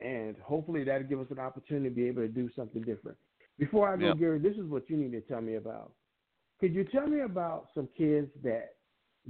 and 0.00 0.36
hopefully 0.38 0.84
that'll 0.84 1.06
give 1.06 1.20
us 1.20 1.30
an 1.30 1.38
opportunity 1.38 1.88
to 1.90 1.94
be 1.94 2.06
able 2.06 2.22
to 2.22 2.28
do 2.28 2.48
something 2.56 2.82
different. 2.82 3.18
Before 3.60 3.88
I 3.92 3.96
go, 3.96 4.06
Yeah. 4.06 4.14
Gary, 4.14 4.38
this 4.40 4.56
is 4.56 4.64
what 4.64 4.88
you 4.90 4.96
need 4.96 5.12
to 5.12 5.20
tell 5.20 5.40
me 5.42 5.54
about. 5.56 5.92
Could 6.60 6.74
you 6.74 6.82
tell 6.84 7.06
me 7.06 7.20
about 7.20 7.68
some 7.74 7.88
kids 7.96 8.28
that 8.42 8.74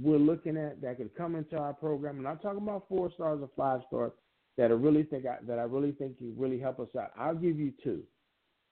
we're 0.01 0.17
looking 0.17 0.57
at 0.57 0.81
that 0.81 0.97
could 0.97 1.13
come 1.15 1.35
into 1.35 1.57
our 1.57 1.73
program? 1.73 2.17
And 2.17 2.27
I'm 2.27 2.39
talking 2.39 2.61
about 2.63 2.87
four 2.87 3.11
stars 3.11 3.39
or 3.41 3.49
five 3.57 3.81
stars 3.87 4.13
that 4.57 4.71
I 4.71 4.73
really 4.73 5.03
think 5.03 5.25
I, 5.25 5.37
that 5.43 5.59
I 5.59 5.63
really 5.63 5.91
think 5.91 6.17
can 6.17 6.33
really 6.37 6.59
help 6.59 6.79
us 6.79 6.87
out. 6.97 7.11
I'll 7.17 7.35
give 7.35 7.59
you 7.59 7.73
two. 7.83 8.03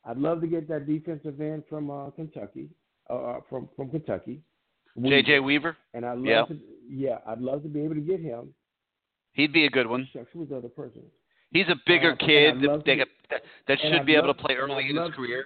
I'd 0.05 0.17
love 0.17 0.39
to 0.41 0.47
get 0.47 0.67
that 0.69 0.87
defensive 0.87 1.39
end 1.41 1.63
from 1.69 1.91
uh, 1.91 2.09
Kentucky, 2.11 2.69
uh, 3.09 3.39
from 3.49 3.67
from 3.75 3.89
Kentucky. 3.89 4.41
J.J. 5.01 5.39
Weaver? 5.41 5.77
And 5.93 6.05
I 6.05 6.13
love 6.13 6.23
Yeah. 6.25 6.45
to, 6.45 6.59
yeah, 6.89 7.17
I'd 7.27 7.39
love 7.41 7.63
to 7.63 7.69
be 7.69 7.81
able 7.81 7.95
to 7.95 8.01
get 8.01 8.19
him. 8.21 8.53
He'd 9.33 9.53
be 9.53 9.65
a 9.65 9.69
good 9.69 9.87
one. 9.87 10.07
Shucks, 10.11 10.27
who's 10.33 10.49
the 10.49 10.57
other 10.57 10.67
person? 10.69 11.03
He's 11.51 11.67
a 11.69 11.75
bigger 11.85 12.13
Uh, 12.13 12.15
kid 12.25 12.55
I'd 12.69 12.83
that, 13.29 13.41
that, 13.41 13.41
to- 13.41 13.41
that, 13.41 13.43
that 13.67 13.71
and 13.85 13.93
should 13.93 13.99
I'd 14.01 14.05
be 14.05 14.15
able 14.15 14.33
to 14.33 14.39
play 14.41 14.55
early 14.55 14.89
in 14.89 14.95
his 14.97 15.09
career. 15.15 15.45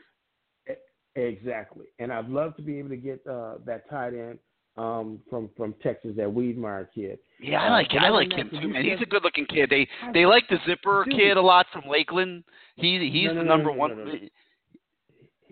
Exactly, 1.15 1.85
and 1.99 2.11
I'd 2.11 2.27
love 2.27 2.55
to 2.55 2.63
be 2.63 2.79
able 2.79 2.89
to 2.89 2.97
get 2.97 3.19
uh, 3.29 3.55
that 3.67 3.87
tight 3.87 4.13
end 4.15 4.39
um, 4.77 5.19
from 5.29 5.47
from 5.55 5.75
Texas, 5.83 6.13
that 6.17 6.25
Weedmeyer 6.27 6.87
kid. 6.95 7.19
Yeah, 7.39 7.61
I 7.61 7.67
Uh, 7.67 7.71
like 7.71 7.89
but 7.89 7.99
I 8.03 8.09
like 8.09 8.31
him 8.33 8.49
too, 8.49 8.67
man. 8.67 8.83
He's 8.83 8.99
a 8.99 9.05
good 9.05 9.23
looking 9.23 9.45
kid. 9.45 9.69
They 9.69 9.87
they 10.11 10.25
like 10.25 10.45
the 10.49 10.57
zipper 10.65 11.03
Dude. 11.05 11.13
kid 11.15 11.37
a 11.37 11.41
lot 11.41 11.67
from 11.71 11.83
Lakeland. 11.87 12.43
He 12.77 13.11
he's 13.11 13.27
No, 13.27 13.33
no, 13.33 13.39
the 13.41 13.45
number 13.45 13.71
no, 13.71 13.77
one. 13.77 14.29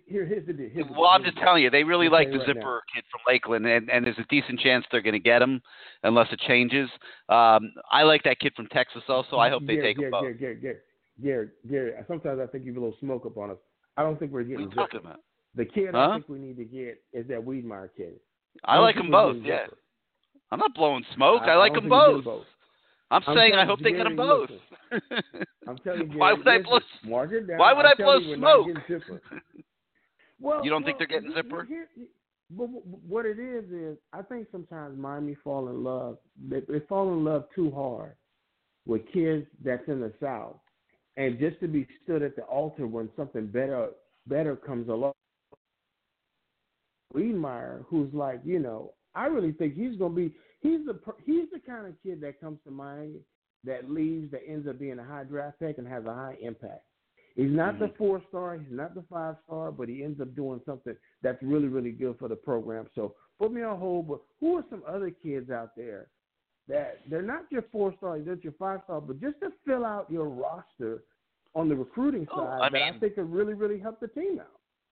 here, 0.08 0.26
here's 0.26 0.48
the 0.48 0.53
deal. 0.53 0.70
Here's 0.74 0.88
Well, 0.90 1.12
I'm 1.12 1.24
just 1.24 1.38
telling 1.38 1.62
you, 1.62 1.70
they 1.70 1.84
really 1.84 2.08
I'll 2.08 2.12
like 2.14 2.32
the 2.32 2.40
right 2.40 2.48
zipper 2.48 2.82
kid 2.95 3.03
from 3.12 3.22
Lakeland, 3.32 3.68
and, 3.68 3.88
and 3.91 4.03
there's 4.03 4.18
a 4.18 4.26
decent 4.32 4.60
chance 4.62 4.84
they're 4.91 5.02
going 5.03 5.14
to 5.14 5.20
get 5.20 5.44
him 5.44 5.62
unless 6.02 6.28
it 6.34 6.40
changes. 6.48 6.90
Um, 7.30 7.72
I 7.91 8.02
like 8.02 8.24
that 8.24 8.40
kid 8.40 8.53
from 8.56 8.66
Texas 8.70 9.03
also. 9.08 9.38
I 9.38 9.52
hope 9.52 9.62
they 9.68 9.76
take 9.78 9.99
him 9.99 10.10
both. 10.10 10.26
Gary, 11.22 11.50
Gary, 11.70 11.94
sometimes 12.08 12.40
I 12.42 12.48
think 12.48 12.66
you 12.66 12.74
have 12.74 12.82
a 12.82 12.86
little 12.86 13.00
smoke 13.00 13.26
up 13.26 13.38
on 13.38 13.52
us. 13.52 13.58
I 13.98 14.04
don't 14.04 14.18
think 14.20 14.32
we're 14.32 14.42
What 14.44 14.46
are 14.46 14.50
getting 14.50 14.72
talking 14.72 15.00
about? 15.02 15.20
The 15.56 15.66
kid 15.66 15.90
Huh? 15.94 16.10
I 16.12 16.14
think 16.16 16.30
we 16.30 16.40
need 16.40 16.58
to 16.58 16.64
get 16.66 17.02
is 17.14 17.28
that 17.28 17.40
Weedmeyer 17.42 17.90
kid. 17.96 18.14
I 18.64 18.76
don't 18.76 18.84
like 18.84 18.96
them 18.96 19.12
both. 19.12 19.38
Yeah, 19.44 19.66
Zipper. 19.66 19.78
I'm 20.52 20.60
not 20.60 20.74
blowing 20.74 21.04
smoke. 21.16 21.42
I, 21.44 21.52
I 21.52 21.56
like 21.56 21.74
them 21.74 21.90
both. 21.90 22.24
both. 22.24 22.46
I'm, 23.10 23.22
I'm 23.28 23.36
saying 23.36 23.54
I 23.56 23.66
hope 23.66 23.80
they 23.82 23.92
get 23.92 24.06
them 24.06 24.16
both. 24.16 24.50
I'm 25.68 25.78
telling 25.80 26.12
you, 26.12 26.18
Why 26.20 26.32
would 26.34 26.48
I 26.48 26.62
blow? 26.62 26.80
Mark 27.06 27.32
it 27.34 27.48
down. 27.48 27.58
Why 27.58 27.74
would 27.74 27.86
I'm 27.86 27.92
I 27.92 27.96
blow 27.96 28.20
telling 28.20 28.24
you, 28.24 28.30
we're 28.30 28.38
not 28.38 28.66
smoke? 28.88 29.22
Well, 30.40 30.64
You 30.66 30.72
don't 30.72 30.84
think 30.84 30.98
they're 30.98 31.08
getting 31.08 31.34
Zipper? 31.36 31.66
here- 31.66 31.88
but 32.54 32.66
what 32.66 33.26
it 33.26 33.40
is 33.40 33.64
is, 33.72 33.98
I 34.12 34.22
think 34.24 34.48
sometimes 34.52 34.98
Miami 34.98 35.36
fall 35.42 35.70
in 35.70 35.84
love. 35.86 36.18
They, 36.50 36.60
they 36.68 36.80
fall 36.90 37.14
in 37.14 37.24
love 37.24 37.46
too 37.56 37.72
hard 37.72 38.16
with 38.86 39.04
kids 39.14 39.46
that's 39.64 39.88
in 39.88 40.02
the 40.02 40.12
South, 40.22 40.58
and 41.18 41.40
just 41.40 41.60
to 41.60 41.68
be 41.68 41.88
stood 42.04 42.22
at 42.22 42.36
the 42.36 42.44
altar 42.44 42.88
when 42.88 43.10
something 43.16 43.48
better 43.48 43.90
better 44.28 44.56
comes 44.56 44.90
along. 44.90 45.14
Weedmeyer, 47.14 47.84
who's 47.90 48.14
like, 48.14 48.40
you 48.46 48.60
know, 48.60 48.94
I 49.16 49.26
really 49.26 49.52
think 49.52 49.76
he's 49.76 49.98
going 49.98 50.12
to 50.12 50.16
be. 50.16 50.34
He's 50.62 50.86
the 50.86 51.00
he's 51.26 51.50
the 51.52 51.60
kind 51.60 51.88
of 51.88 51.94
kid 52.04 52.22
that 52.22 52.40
comes 52.40 52.60
to 52.66 52.72
mind 52.72 53.16
that 53.64 53.90
leaves 53.90 54.32
that 54.32 54.42
ends 54.48 54.68
up 54.68 54.80
being 54.80 55.00
a 55.00 55.04
high 55.04 55.24
draft 55.24 55.60
pick 55.60 55.78
and 55.78 55.88
has 55.88 56.06
a 56.06 56.14
high 56.14 56.38
impact. 56.42 56.84
He's 57.36 57.52
not 57.52 57.80
the 57.80 57.86
mm-hmm. 57.86 57.98
four 57.98 58.22
star, 58.30 58.58
he's 58.58 58.72
not 58.72 58.94
the 58.94 59.04
five 59.10 59.36
star, 59.46 59.72
but 59.72 59.88
he 59.88 60.04
ends 60.04 60.20
up 60.20 60.36
doing 60.36 60.62
something 60.66 60.96
that's 61.22 61.42
really, 61.42 61.68
really 61.68 61.92
good 61.92 62.18
for 62.20 62.28
the 62.28 62.36
program. 62.36 62.88
So 62.94 63.16
put 63.40 63.54
me 63.54 63.62
on 63.62 63.80
hold. 63.80 64.08
But 64.08 64.22
who 64.40 64.58
are 64.58 64.66
some 64.70 64.84
other 64.88 65.12
kids 65.12 65.50
out 65.50 65.72
there 65.76 66.08
that 66.72 66.99
they're 67.10 67.22
not 67.22 67.43
your 67.52 67.64
four 67.72 67.93
star, 67.98 68.19
they're 68.19 68.35
your 68.41 68.53
five 68.60 68.81
star, 68.85 69.02
but 69.02 69.19
just 69.19 69.39
to 69.41 69.49
fill 69.65 69.85
out 69.85 70.10
your 70.10 70.27
roster 70.30 71.03
on 71.53 71.68
the 71.69 71.76
recruiting 71.76 72.27
Oh, 72.31 72.38
side 72.45 72.60
I 72.61 72.69
that 72.69 72.81
I 72.95 72.99
think 72.99 73.15
could 73.15 73.31
really, 73.31 73.53
really 73.53 73.80
help 73.80 73.99
the 73.99 74.07
team 74.07 74.39
out. 74.39 74.48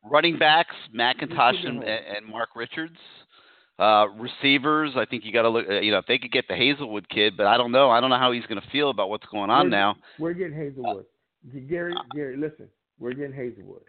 Running 0.10 0.38
backs, 0.38 0.76
McIntosh 0.96 1.66
and, 1.68 1.84
and 1.84 2.26
Mark 2.26 2.50
Richards. 2.56 2.96
Uh, 3.78 4.08
receivers, 4.18 4.92
I 4.98 5.06
think 5.06 5.24
you 5.24 5.32
got 5.32 5.44
to 5.44 5.50
look. 5.50 5.66
uh, 5.70 5.80
You 5.80 5.92
know, 5.92 6.00
if 6.00 6.06
they 6.06 6.18
could 6.18 6.32
get 6.34 6.46
the 6.50 6.56
Hazelwood 6.56 7.08
kid, 7.10 7.38
but 7.38 7.46
I 7.48 7.56
don't 7.56 7.72
know. 7.72 7.90
I 7.90 8.02
don't 8.02 8.10
know 8.10 8.18
how 8.18 8.34
he's 8.34 8.46
going 8.46 8.62
to 8.62 8.68
feel 8.72 8.90
about 8.90 9.10
what's 9.10 9.26
going 9.28 9.50
on 9.50 9.68
We're- 9.68 9.72
now. 9.72 9.96
We're 10.20 10.34
getting 10.34 10.56
Hazelwood. 10.58 11.06
Gary, 11.70 11.94
Gary, 12.14 12.36
listen, 12.36 12.68
we're 13.00 13.14
getting 13.14 13.34
Hazelwood. 13.34 13.84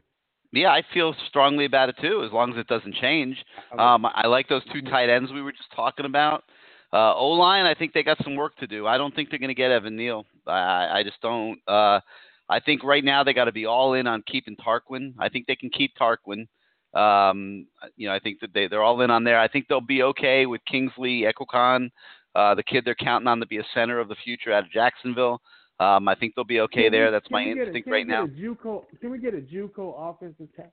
Yeah, 0.52 0.68
I 0.68 0.82
feel 0.94 1.14
strongly 1.28 1.64
about 1.64 1.88
it 1.88 1.96
too, 2.00 2.22
as 2.24 2.32
long 2.32 2.52
as 2.52 2.58
it 2.58 2.68
doesn't 2.68 2.94
change. 2.96 3.36
Um, 3.76 4.06
I 4.06 4.26
like 4.28 4.48
those 4.48 4.62
two 4.72 4.82
tight 4.82 5.08
ends 5.08 5.32
we 5.32 5.42
were 5.42 5.50
just 5.52 5.70
talking 5.74 6.06
about. 6.06 6.44
Uh, 6.92 7.14
o 7.14 7.28
line, 7.28 7.66
I 7.66 7.74
think 7.74 7.92
they 7.92 8.02
got 8.02 8.22
some 8.24 8.34
work 8.34 8.56
to 8.56 8.66
do. 8.66 8.86
I 8.86 8.98
don't 8.98 9.14
think 9.14 9.30
they're 9.30 9.38
going 9.38 9.48
to 9.48 9.54
get 9.54 9.70
Evan 9.70 9.96
Neal. 9.96 10.26
I, 10.46 10.98
I 10.98 11.02
just 11.04 11.20
don't. 11.20 11.58
Uh, 11.68 12.00
I 12.48 12.58
think 12.58 12.82
right 12.82 13.04
now 13.04 13.22
they 13.22 13.32
got 13.32 13.44
to 13.44 13.52
be 13.52 13.66
all 13.66 13.94
in 13.94 14.08
on 14.08 14.22
keeping 14.26 14.56
Tarquin. 14.56 15.14
I 15.18 15.28
think 15.28 15.46
they 15.46 15.54
can 15.54 15.70
keep 15.70 15.92
Tarquin. 15.96 16.48
Um, 16.92 17.66
you 17.96 18.08
know, 18.08 18.14
I 18.14 18.18
think 18.18 18.40
that 18.40 18.52
they 18.52 18.66
they're 18.66 18.82
all 18.82 19.00
in 19.02 19.10
on 19.10 19.22
there. 19.22 19.38
I 19.38 19.46
think 19.46 19.68
they'll 19.68 19.80
be 19.80 20.02
okay 20.02 20.46
with 20.46 20.60
Kingsley 20.64 21.22
Ekokon, 21.22 21.90
uh, 22.34 22.56
the 22.56 22.64
kid 22.64 22.84
they're 22.84 22.96
counting 22.96 23.28
on 23.28 23.38
to 23.38 23.46
be 23.46 23.58
a 23.58 23.64
center 23.72 24.00
of 24.00 24.08
the 24.08 24.16
future 24.24 24.52
out 24.52 24.64
of 24.64 24.70
Jacksonville. 24.72 25.40
Um, 25.78 26.08
I 26.08 26.14
think 26.16 26.34
they'll 26.34 26.44
be 26.44 26.60
okay 26.60 26.82
Can 26.82 26.92
we- 26.92 26.98
there. 26.98 27.10
That's 27.12 27.30
my 27.30 27.42
a- 27.42 27.46
instinct 27.52 27.84
can 27.84 27.92
right 27.92 28.06
now. 28.06 28.24
A 28.24 28.28
JUCO, 28.28 28.84
can 29.00 29.10
we 29.10 29.18
get 29.18 29.32
a 29.34 29.40
JUCO 29.40 29.94
offensive 29.96 30.48
tackle? 30.56 30.72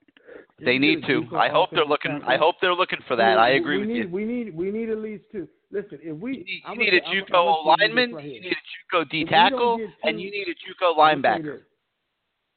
They 0.62 0.78
need 0.78 1.04
to. 1.06 1.24
I 1.36 1.48
hope 1.48 1.70
they're 1.70 1.84
looking. 1.86 2.18
tackle? 2.18 2.28
I 2.28 2.36
hope 2.36 2.56
they're 2.60 2.74
looking 2.74 2.98
for 3.06 3.14
that. 3.16 3.36
We- 3.36 3.40
I 3.40 3.48
agree 3.50 3.76
we 3.76 3.80
with 3.82 3.88
need, 3.88 3.96
you. 3.98 4.08
We 4.08 4.24
need 4.24 4.54
we 4.56 4.70
need 4.72 4.90
at 4.90 4.98
least 4.98 5.22
two. 5.30 5.48
Listen, 5.70 5.98
if 6.02 6.16
we 6.16 6.38
You 6.46 6.60
I'm 6.64 6.78
need 6.78 6.90
gonna- 6.90 7.02
a 7.02 7.22
JUCO 7.22 7.34
I'm 7.34 7.64
gonna 7.64 7.76
say 7.78 7.86
this 7.88 7.94
lineman, 7.94 8.14
right 8.14 8.24
you 8.24 8.40
need 8.40 8.52
a 8.52 8.96
JUCO 8.96 9.04
D 9.10 9.20
If 9.22 9.26
we 9.28 9.30
don't 9.30 9.50
tackle, 9.50 9.92
and 10.04 10.20
you 10.20 10.30
need 10.30 10.48
a 10.48 10.54
JUCO 10.54 10.90
I'm 10.90 10.96
gonna 10.96 11.22
tell 11.22 11.38
you 11.44 11.50
linebacker. 11.52 11.62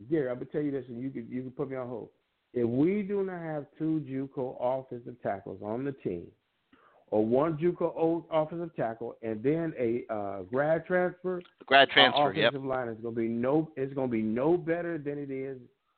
Gary, 0.09 0.29
I'm 0.29 0.35
gonna 0.35 0.45
tell 0.45 0.61
you 0.61 0.71
this, 0.71 0.85
and 0.88 1.01
you 1.01 1.09
can 1.09 1.27
you 1.29 1.41
can 1.41 1.51
put 1.51 1.69
me 1.69 1.75
on 1.75 1.88
hold. 1.88 2.09
If 2.53 2.67
we 2.67 3.01
do 3.01 3.23
not 3.23 3.41
have 3.41 3.65
two 3.77 3.99
JUCO 4.07 4.57
offensive 4.59 5.21
tackles 5.21 5.61
on 5.61 5.83
the 5.83 5.91
team, 5.91 6.27
or 7.09 7.25
one 7.25 7.57
JUCO 7.57 8.25
offensive 8.31 8.73
tackle, 8.75 9.17
and 9.21 9.43
then 9.43 9.73
a 9.77 10.05
uh, 10.11 10.41
grad 10.43 10.85
transfer, 10.85 11.41
Grad 11.65 11.89
our 11.89 11.93
transfer, 11.93 12.33
yep. 12.33 12.49
offensive 12.49 12.65
line 12.65 12.88
is 12.88 12.97
gonna 13.01 13.15
be 13.15 13.27
no 13.27 13.69
it's 13.75 13.93
gonna 13.93 14.07
be 14.07 14.21
no 14.21 14.55
better 14.57 14.97
than 14.97 15.17
it 15.17 15.29
is 15.31 15.57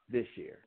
this 0.10 0.28
year. 0.36 0.58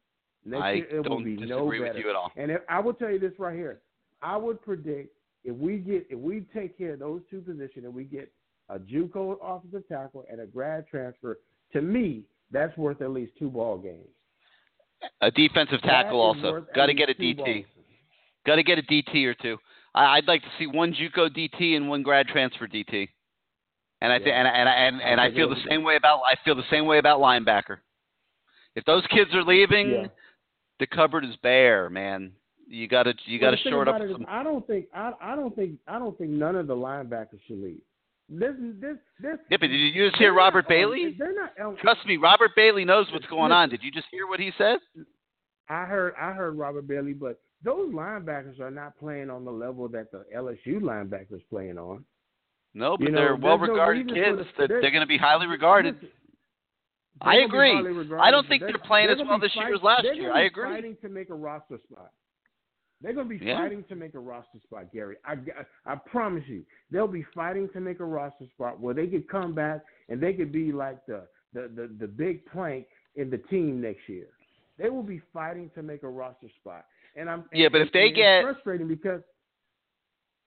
Next 0.44 0.62
I 0.62 0.72
year 0.74 0.86
it 0.90 1.08
will 1.08 1.22
be 1.24 1.34
disagree 1.36 1.48
no 1.48 1.64
with 1.64 1.82
better. 1.82 1.98
you 1.98 2.10
at 2.10 2.14
all. 2.16 2.30
And 2.36 2.52
if, 2.52 2.60
I 2.68 2.78
will 2.78 2.94
tell 2.94 3.10
you 3.10 3.18
this 3.18 3.32
right 3.38 3.56
here. 3.56 3.80
I 4.22 4.36
would 4.36 4.62
predict 4.62 5.15
if 5.46 5.54
we 5.56 5.78
get 5.78 6.06
if 6.10 6.18
we 6.18 6.44
take 6.52 6.76
care 6.76 6.94
of 6.94 6.98
those 6.98 7.22
two 7.30 7.40
positions 7.40 7.84
and 7.84 7.94
we 7.94 8.04
get 8.04 8.30
a 8.68 8.78
JUCO 8.80 9.38
offensive 9.40 9.88
tackle 9.88 10.24
and 10.30 10.40
a 10.40 10.46
grad 10.46 10.86
transfer, 10.88 11.38
to 11.72 11.80
me, 11.80 12.24
that's 12.50 12.76
worth 12.76 13.00
at 13.00 13.10
least 13.10 13.32
two 13.38 13.48
ball 13.48 13.78
games. 13.78 14.08
A 15.20 15.30
defensive 15.30 15.80
tackle 15.82 16.20
also. 16.20 16.66
Got 16.74 16.86
to 16.86 16.94
get 16.94 17.08
a 17.08 17.14
DT. 17.14 17.64
Got 18.44 18.56
to 18.56 18.64
get 18.64 18.78
a 18.78 18.82
DT 18.82 19.24
or 19.24 19.34
two. 19.34 19.56
I'd 19.94 20.26
like 20.26 20.42
to 20.42 20.48
see 20.58 20.66
one 20.66 20.92
JUCO 20.92 21.28
DT 21.30 21.76
and 21.76 21.88
one 21.88 22.02
grad 22.02 22.26
transfer 22.26 22.66
DT. 22.66 23.08
And 24.02 24.12
I 24.12 24.18
think, 24.18 24.28
Yeah. 24.28 24.40
and 24.40 24.48
and 24.48 24.68
and, 24.68 25.02
and 25.02 25.20
I 25.20 25.30
feel 25.32 25.48
the 25.48 25.62
same 25.68 25.84
way 25.84 25.96
about 25.96 26.20
I 26.30 26.34
feel 26.44 26.56
the 26.56 26.68
same 26.70 26.86
way 26.86 26.98
about 26.98 27.20
linebacker. 27.20 27.78
If 28.74 28.84
those 28.84 29.06
kids 29.06 29.32
are 29.32 29.44
leaving, 29.44 29.90
Yeah. 29.90 30.06
the 30.80 30.86
cupboard 30.88 31.24
is 31.24 31.36
bare, 31.36 31.88
man. 31.88 32.32
You 32.68 32.88
got 32.88 33.04
to 33.04 33.14
you 33.26 33.38
got 33.38 33.52
to 33.52 33.56
short 33.58 33.86
up 33.88 33.94
about 33.96 34.06
it 34.06 34.10
is, 34.10 34.16
some. 34.16 34.26
I 34.28 34.42
don't 34.42 34.66
think 34.66 34.86
I, 34.94 35.12
I 35.20 35.36
don't 35.36 35.54
think 35.54 35.78
I 35.86 35.98
don't 35.98 36.16
think 36.18 36.30
none 36.30 36.56
of 36.56 36.66
the 36.66 36.74
linebackers 36.74 37.40
should 37.46 37.62
leave. 37.62 37.80
This 38.28 38.54
this 38.80 38.96
this. 39.20 39.38
Yeah, 39.50 39.58
but 39.60 39.68
did 39.68 39.76
you 39.78 40.08
just 40.08 40.16
hear 40.18 40.32
not 40.32 40.38
Robert 40.38 40.68
Bailey? 40.68 41.14
They're 41.16 41.32
not. 41.34 41.52
on- 41.64 41.76
Trust 41.76 42.04
me, 42.06 42.16
Robert 42.16 42.50
Bailey 42.56 42.84
knows 42.84 43.06
what's 43.12 43.26
going 43.26 43.52
on. 43.52 43.68
Did 43.68 43.82
you 43.84 43.92
just 43.92 44.06
hear 44.10 44.26
what 44.26 44.40
he 44.40 44.50
said? 44.58 44.78
I 45.68 45.84
heard 45.84 46.14
I 46.20 46.32
heard 46.32 46.56
Robert 46.58 46.88
Bailey, 46.88 47.12
but 47.12 47.40
those 47.62 47.92
linebackers 47.94 48.58
are 48.60 48.70
not 48.70 48.98
playing 48.98 49.30
on 49.30 49.44
the 49.44 49.52
level 49.52 49.86
that 49.88 50.10
the 50.10 50.24
LSU 50.36 50.80
linebackers 50.80 51.42
playing 51.50 51.78
on. 51.78 52.04
No, 52.74 52.96
but 52.98 53.06
You 53.06 53.12
know, 53.12 53.20
they're 53.20 53.36
well-regarded 53.36 54.06
reason 54.10 54.36
for 54.36 54.36
kids. 54.42 54.50
the- 54.58 54.66
they're- 54.66 54.80
they're 54.82 54.90
going 54.90 55.00
to 55.00 55.06
be 55.06 55.16
highly 55.16 55.46
regarded. 55.46 55.94
Listen, 55.94 56.08
I 57.22 57.36
they're 57.36 57.48
gonna 57.48 57.52
be 57.52 57.56
agree. 57.78 57.92
regarded, 57.98 58.22
I 58.22 58.30
don't 58.30 58.46
think 58.48 58.60
they're- 58.60 58.72
they're 58.72 58.78
playing 58.86 59.08
as 59.08 59.18
well 59.26 59.38
this 59.38 59.56
year 59.56 59.72
as 59.74 59.82
last 59.82 60.04
year. 60.04 60.30
I 60.32 60.42
agree. 60.42 60.68
Fighting 60.68 60.96
to 61.00 61.08
make 61.08 61.30
a 61.30 61.34
roster 61.34 61.78
spot. 61.90 62.10
They're 63.02 63.12
going 63.12 63.28
to 63.28 63.38
be 63.38 63.44
Yeah. 63.44 63.58
fighting 63.58 63.84
to 63.88 63.94
make 63.94 64.14
a 64.14 64.18
roster 64.18 64.58
spot, 64.64 64.90
Gary. 64.92 65.16
I, 65.24 65.32
I, 65.32 65.92
I 65.92 65.96
promise 65.96 66.44
you, 66.46 66.64
they'll 66.90 67.06
be 67.06 67.24
fighting 67.34 67.68
to 67.74 67.80
make 67.80 68.00
a 68.00 68.04
roster 68.04 68.46
spot 68.54 68.80
where 68.80 68.94
they 68.94 69.06
could 69.06 69.28
come 69.28 69.54
back 69.54 69.82
and 70.08 70.20
they 70.20 70.32
could 70.32 70.50
be 70.52 70.72
like 70.72 71.04
the 71.06 71.26
the 71.52 71.70
the, 71.74 71.90
the 72.00 72.06
big 72.06 72.44
plank 72.46 72.86
in 73.16 73.30
the 73.30 73.38
team 73.38 73.80
next 73.80 74.08
year. 74.08 74.28
They 74.78 74.88
will 74.90 75.02
be 75.02 75.20
fighting 75.32 75.70
to 75.74 75.82
make 75.82 76.02
a 76.02 76.08
roster 76.08 76.48
spot. 76.60 76.84
And 77.16 77.30
I'm 77.30 77.44
Yeah, 77.52 77.68
but 77.70 77.80
if 77.80 77.92
they 77.92 78.10
get- 78.10 78.42
frustrating 78.42 78.88
because 78.88 79.22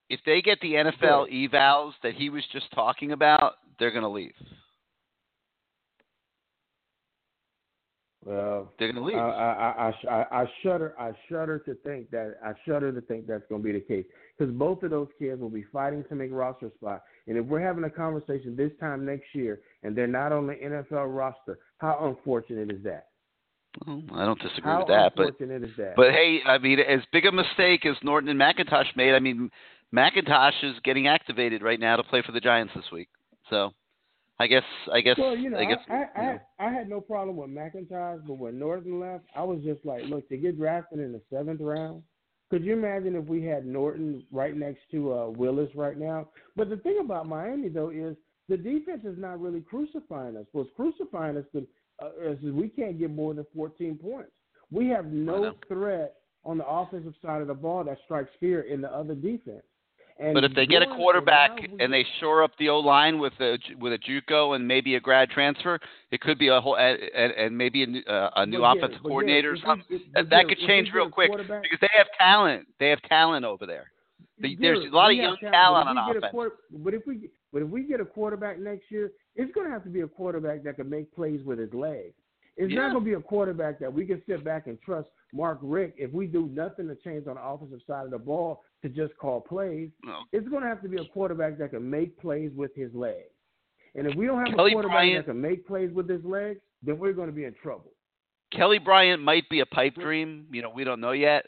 If 0.10 0.20
they 0.26 0.42
get 0.42 0.60
the 0.62 0.74
NFL 0.74 1.28
evals 1.32 1.94
that 2.04 2.16
he 2.16 2.30
was 2.32 2.44
just 2.52 2.72
talking 2.74 3.12
about, 3.12 3.56
they're 3.78 3.92
going 3.92 4.04
to 4.04 4.10
leave. 4.10 4.34
Well, 8.26 8.74
They're 8.78 8.92
going 8.92 9.02
to 9.02 9.08
leave. 9.08 9.18
I, 9.18 9.22
I, 9.22 9.94
I, 10.10 10.14
I, 10.14 10.42
I 10.42 10.46
shudder. 10.62 10.94
I 11.00 11.12
shudder 11.30 11.60
to 11.60 11.74
think 11.86 12.12
that. 12.12 12.36
I 12.44 12.52
shudder 12.68 12.92
to 12.92 13.02
think 13.02 13.28
that's 13.28 13.44
going 13.48 13.62
to 13.62 13.66
be 13.66 13.72
the 13.72 13.80
case 13.80 14.06
because 14.38 14.54
both 14.54 14.84
of 14.84 14.92
those 14.92 15.08
kids 15.18 15.40
will 15.40 15.50
be 15.50 15.66
fighting 15.72 16.04
to 16.10 16.16
make 16.16 16.30
roster 16.32 16.70
spot. 16.76 17.04
And 17.28 17.38
if 17.38 17.46
we're 17.46 17.62
having 17.62 17.86
a 17.86 17.90
conversation 17.90 18.56
this 18.58 18.72
time 18.80 19.06
next 19.06 19.34
year 19.34 19.62
and 19.84 19.96
they're 19.96 20.08
not 20.08 20.34
on 20.34 20.48
the 20.48 20.56
NFL 20.56 21.16
roster, 21.16 21.60
how 21.78 21.98
unfortunate 22.10 22.72
is 22.72 22.84
that? 22.84 23.08
Well, 23.86 24.02
I 24.14 24.26
don't 24.26 24.42
disagree 24.42 24.72
How 24.72 24.80
with 24.80 24.88
that, 24.88 25.14
but 25.16 25.36
is 25.40 25.70
that? 25.78 25.94
but 25.96 26.12
hey, 26.12 26.40
I 26.46 26.58
mean, 26.58 26.80
as 26.80 27.02
big 27.14 27.26
a 27.26 27.32
mistake 27.32 27.86
as 27.86 27.96
Norton 28.04 28.30
and 28.30 28.40
McIntosh 28.40 28.96
made, 28.96 29.14
I 29.14 29.20
mean, 29.20 29.50
McIntosh 29.96 30.64
is 30.64 30.76
getting 30.84 31.08
activated 31.08 31.62
right 31.62 31.80
now 31.80 31.96
to 31.96 32.04
play 32.04 32.22
for 32.26 32.32
the 32.32 32.40
Giants 32.40 32.74
this 32.76 32.86
week. 32.92 33.10
So, 33.50 33.72
I 34.40 34.48
guess 34.48 34.64
I 34.92 35.02
guess 35.02 35.18
well, 35.18 35.36
you 35.36 35.50
know, 35.50 35.60
I 35.60 35.66
guess 35.66 35.80
I, 35.90 35.94
I, 35.94 36.22
you 36.22 36.28
know. 36.28 36.40
I, 36.60 36.72
had 36.72 36.90
no 36.90 37.02
problem 37.02 37.36
with 37.36 37.50
McIntyre, 37.50 38.26
but 38.26 38.36
when 38.36 38.58
Norton 38.58 39.00
left, 39.00 39.26
I 39.36 39.44
was 39.44 39.60
just 39.64 39.86
like, 39.86 40.04
look, 40.06 40.30
to 40.30 40.38
get 40.38 40.58
drafted 40.58 41.00
in 41.00 41.12
the 41.12 41.22
seventh 41.30 41.60
round, 41.60 42.04
could 42.50 42.64
you 42.64 42.74
imagine 42.74 43.16
if 43.16 43.26
we 43.26 43.44
had 43.44 43.66
Norton 43.66 44.24
right 44.32 44.56
next 44.56 44.80
to 44.92 45.14
uh, 45.14 45.30
Willis 45.30 45.70
right 45.76 45.98
now? 45.98 46.30
But 46.56 46.70
the 46.70 46.78
thing 46.78 47.00
about 47.04 47.28
Miami 47.28 47.68
though 47.68 47.90
is 47.90 48.16
the 48.48 48.58
defense 48.58 49.02
is 49.04 49.18
not 49.18 49.42
really 49.42 49.62
crucifying 49.62 50.38
us. 50.38 50.46
What's 50.54 50.70
crucifying 50.76 51.38
us 51.38 51.46
to, 51.54 51.68
uh, 52.02 52.32
is 52.32 52.40
we 52.42 52.70
can't 52.70 52.98
get 52.98 53.12
more 53.12 53.34
than 53.34 53.46
14 53.54 54.00
points. 54.02 54.32
We 54.72 54.88
have 54.88 55.06
no 55.06 55.54
threat 55.68 56.16
on 56.46 56.58
the 56.58 56.66
offensive 56.66 57.14
side 57.22 57.42
of 57.42 57.48
the 57.48 57.54
ball 57.54 57.84
that 57.84 57.98
strikes 58.06 58.32
fear 58.40 58.62
in 58.62 58.82
the 58.82 58.92
other 58.92 59.16
defense. 59.16 59.64
And 60.20 60.34
but 60.34 60.44
if 60.44 60.54
they 60.54 60.66
get 60.66 60.82
a 60.82 60.86
quarterback 60.86 61.58
we- 61.62 61.78
and 61.80 61.92
they 61.94 62.06
shore 62.20 62.44
up 62.44 62.52
the 62.60 62.68
O 62.70 62.80
line 62.80 63.20
with 63.20 63.34
a 63.40 63.58
with 63.80 63.94
a 63.94 63.98
JUCO 63.98 64.56
and 64.56 64.68
maybe 64.68 64.96
a 64.96 65.00
grad 65.00 65.30
transfer, 65.30 65.80
it 66.12 66.20
could 66.20 66.38
be 66.38 66.50
a 66.50 66.60
whole 66.60 66.76
and, 66.78 67.00
and 67.32 67.58
maybe 67.58 67.84
a 67.84 67.88
new, 67.88 68.02
uh, 68.02 68.30
a 68.36 68.46
new 68.46 68.64
offensive 68.64 69.02
coordinator 69.02 69.54
or 69.54 69.58
something. 69.66 69.86
that 69.90 70.14
but 70.14 70.30
that 70.30 70.44
yeah, 70.48 70.56
could 70.56 70.68
change 70.68 70.92
real 70.94 71.10
quick 71.10 71.32
because 71.32 71.80
they 71.80 71.90
have 71.96 72.08
talent. 72.18 72.68
They 72.80 72.90
have 72.90 73.02
talent 73.04 73.46
over 73.46 73.66
there. 73.66 73.92
They, 74.42 74.56
there's 74.60 74.80
a 74.80 74.96
lot 74.96 75.12
of 75.12 75.18
young 75.18 75.38
talent, 75.38 75.54
talent 75.54 75.90
on 75.90 76.18
offense. 76.18 76.32
quarter- 76.32 76.56
but 76.72 76.94
if 76.94 77.08
we 77.08 77.30
but 77.54 77.62
if 77.62 77.70
we 77.70 77.84
get 77.84 78.02
a 78.02 78.06
quarterback 78.06 78.60
next 78.60 78.92
year, 78.92 79.12
it's 79.36 79.52
going 79.54 79.68
to 79.68 79.72
have 79.74 79.84
to 79.86 79.90
be 79.90 80.02
a 80.02 80.08
quarterback 80.08 80.64
that 80.64 80.76
can 80.76 80.90
make 80.90 81.14
plays 81.16 81.42
with 81.46 81.60
his 81.60 81.74
legs. 81.74 82.14
It's 82.58 82.72
Yeah. 82.74 82.82
not 82.82 82.92
going 82.92 83.06
to 83.06 83.10
be 83.10 83.14
a 83.14 83.22
quarterback 83.22 83.80
that 83.80 83.92
we 83.92 84.06
can 84.06 84.22
sit 84.28 84.44
back 84.44 84.68
and 84.68 84.78
trust 84.82 85.08
Mark 85.34 85.60
Richt 85.62 85.98
if 85.98 86.12
we 86.12 86.28
do 86.28 86.48
nothing 86.48 86.88
to 86.90 86.96
change 86.96 87.26
on 87.28 87.36
the 87.36 87.42
offensive 87.44 87.80
side 87.88 88.04
of 88.06 88.12
the 88.12 88.18
ball 88.18 88.64
to 88.82 88.90
just 88.90 89.16
call 89.18 89.42
plays. 89.42 89.90
No. 90.04 90.20
It's 90.32 90.48
going 90.48 90.64
to 90.64 90.70
have 90.70 90.82
to 90.84 90.90
be 90.90 90.98
a 90.98 91.06
quarterback 91.06 91.58
that 91.58 91.72
can 91.72 91.90
make 91.90 92.18
plays 92.20 92.52
with 92.56 92.74
his 92.76 92.94
legs. 92.94 93.30
And 93.96 94.08
if 94.08 94.16
we 94.16 94.26
don't 94.28 94.46
have 94.46 94.56
Kelly 94.56 94.72
a 94.72 94.74
quarterback 94.74 94.96
Bryant- 94.98 95.26
that 95.26 95.32
can 95.32 95.42
make 95.42 95.68
plays 95.68 95.92
with 95.94 96.08
his 96.10 96.24
legs, 96.24 96.60
then 96.84 96.98
we're 97.00 97.14
going 97.14 97.28
to 97.28 97.34
be 97.36 97.46
in 97.46 97.54
trouble. 97.62 97.92
Kelly 98.52 98.80
Bryant 98.80 99.22
might 99.22 99.48
be 99.50 99.60
a 99.60 99.66
pipe 99.66 99.96
dream. 99.96 100.48
You 100.52 100.62
know, 100.62 100.70
we 100.70 100.84
don't 100.84 101.00
know 101.02 101.12
yet, 101.12 101.46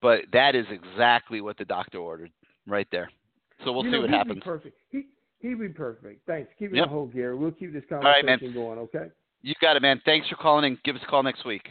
but 0.00 0.22
that 0.32 0.54
is 0.54 0.66
exactly 0.70 1.40
what 1.40 1.56
the 1.58 1.64
doctor 1.64 1.98
ordered 1.98 2.30
right 2.66 2.88
there. 2.90 3.10
So 3.64 3.72
we'll 3.72 3.84
you 3.84 3.90
see 3.90 3.96
know, 3.96 4.00
what 4.02 4.10
happens. 4.10 4.42
Perfect. 4.44 4.76
He 4.90 5.06
he'd 5.40 5.60
be 5.60 5.68
perfect. 5.68 6.26
Thanks. 6.26 6.50
Keep 6.58 6.72
it 6.72 6.76
Yep. 6.76 6.84
on 6.86 6.88
hold, 6.90 7.12
Gary. 7.12 7.36
We'll 7.36 7.52
keep 7.52 7.72
this 7.72 7.84
right, 7.90 8.24
man. 8.24 8.38
conversation 8.38 8.54
going. 8.54 8.78
Okay. 8.80 9.06
You 9.42 9.54
got 9.60 9.76
it, 9.76 9.82
man. 9.82 10.00
Thanks 10.04 10.28
for 10.28 10.36
calling 10.36 10.64
in. 10.64 10.78
Give 10.84 10.96
us 10.96 11.02
a 11.04 11.06
call 11.06 11.22
next 11.22 11.44
week. 11.44 11.68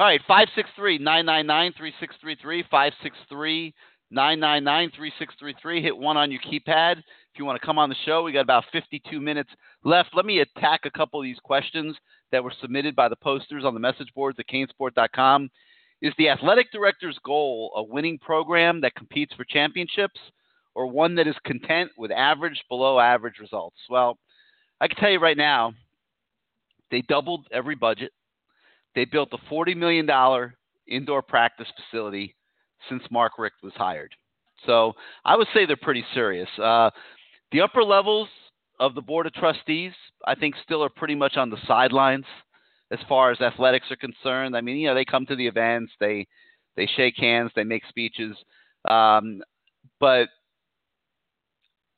All 0.00 0.06
right, 0.06 0.20
563 0.28 0.98
999 0.98 1.72
3633. 1.76 2.62
563 2.70 3.74
999 4.12 4.90
3633. 4.94 5.82
Hit 5.82 5.96
one 5.96 6.16
on 6.16 6.30
your 6.30 6.40
keypad. 6.40 6.98
If 6.98 7.38
you 7.38 7.44
want 7.44 7.60
to 7.60 7.66
come 7.66 7.80
on 7.80 7.88
the 7.88 7.96
show, 8.04 8.22
we 8.22 8.30
got 8.30 8.42
about 8.42 8.62
52 8.70 9.20
minutes 9.20 9.50
left. 9.82 10.10
Let 10.14 10.24
me 10.24 10.38
attack 10.38 10.82
a 10.84 10.90
couple 10.90 11.18
of 11.18 11.24
these 11.24 11.40
questions 11.42 11.96
that 12.30 12.44
were 12.44 12.52
submitted 12.60 12.94
by 12.94 13.08
the 13.08 13.16
posters 13.16 13.64
on 13.64 13.74
the 13.74 13.80
message 13.80 14.06
boards 14.14 14.38
at 14.38 14.46
canesport.com. 14.46 15.50
Is 16.00 16.14
the 16.16 16.28
athletic 16.28 16.70
director's 16.70 17.18
goal 17.24 17.72
a 17.74 17.82
winning 17.82 18.18
program 18.18 18.80
that 18.82 18.94
competes 18.94 19.34
for 19.34 19.44
championships 19.44 20.20
or 20.76 20.86
one 20.86 21.16
that 21.16 21.26
is 21.26 21.34
content 21.44 21.90
with 21.98 22.12
average, 22.12 22.62
below 22.68 23.00
average 23.00 23.40
results? 23.40 23.78
Well, 23.90 24.16
I 24.80 24.86
can 24.86 24.96
tell 24.96 25.10
you 25.10 25.18
right 25.18 25.36
now, 25.36 25.72
they 26.92 27.00
doubled 27.00 27.48
every 27.50 27.74
budget. 27.74 28.12
They 28.98 29.04
built 29.04 29.28
a 29.32 29.54
$40 29.54 29.76
million 29.76 30.08
indoor 30.88 31.22
practice 31.22 31.68
facility 31.76 32.34
since 32.88 33.00
Mark 33.12 33.38
Richt 33.38 33.54
was 33.62 33.72
hired. 33.76 34.12
So 34.66 34.94
I 35.24 35.36
would 35.36 35.46
say 35.54 35.66
they're 35.66 35.76
pretty 35.76 36.04
serious. 36.14 36.48
Uh, 36.60 36.90
the 37.52 37.60
upper 37.60 37.84
levels 37.84 38.26
of 38.80 38.96
the 38.96 39.00
Board 39.00 39.28
of 39.28 39.34
Trustees, 39.34 39.92
I 40.26 40.34
think, 40.34 40.56
still 40.64 40.82
are 40.82 40.88
pretty 40.88 41.14
much 41.14 41.36
on 41.36 41.48
the 41.48 41.58
sidelines 41.68 42.24
as 42.90 42.98
far 43.08 43.30
as 43.30 43.40
athletics 43.40 43.86
are 43.92 43.96
concerned. 43.96 44.56
I 44.56 44.62
mean, 44.62 44.78
you 44.78 44.88
know, 44.88 44.96
they 44.96 45.04
come 45.04 45.26
to 45.26 45.36
the 45.36 45.46
events, 45.46 45.92
they 46.00 46.26
they 46.74 46.88
shake 46.96 47.14
hands, 47.18 47.52
they 47.54 47.62
make 47.62 47.84
speeches, 47.88 48.36
um, 48.90 49.42
but 50.00 50.28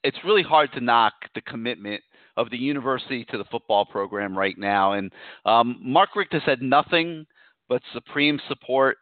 it's 0.05 0.19
really 0.23 0.43
hard 0.43 0.71
to 0.75 0.81
knock 0.83 1.15
the 1.35 1.41
commitment 1.41 2.03
of 2.37 2.51
the 2.51 2.57
university 2.57 3.25
to 3.27 3.39
the 3.39 3.45
football 3.45 3.85
program 3.85 4.37
right 4.37 4.59
now. 4.59 4.93
And 4.93 5.13
um, 5.45 5.79
Mark 5.81 6.17
Richt 6.17 6.33
has 6.33 6.43
had 6.45 6.63
nothing 6.63 7.27
but 7.69 7.83
supreme 7.93 8.41
support, 8.49 8.99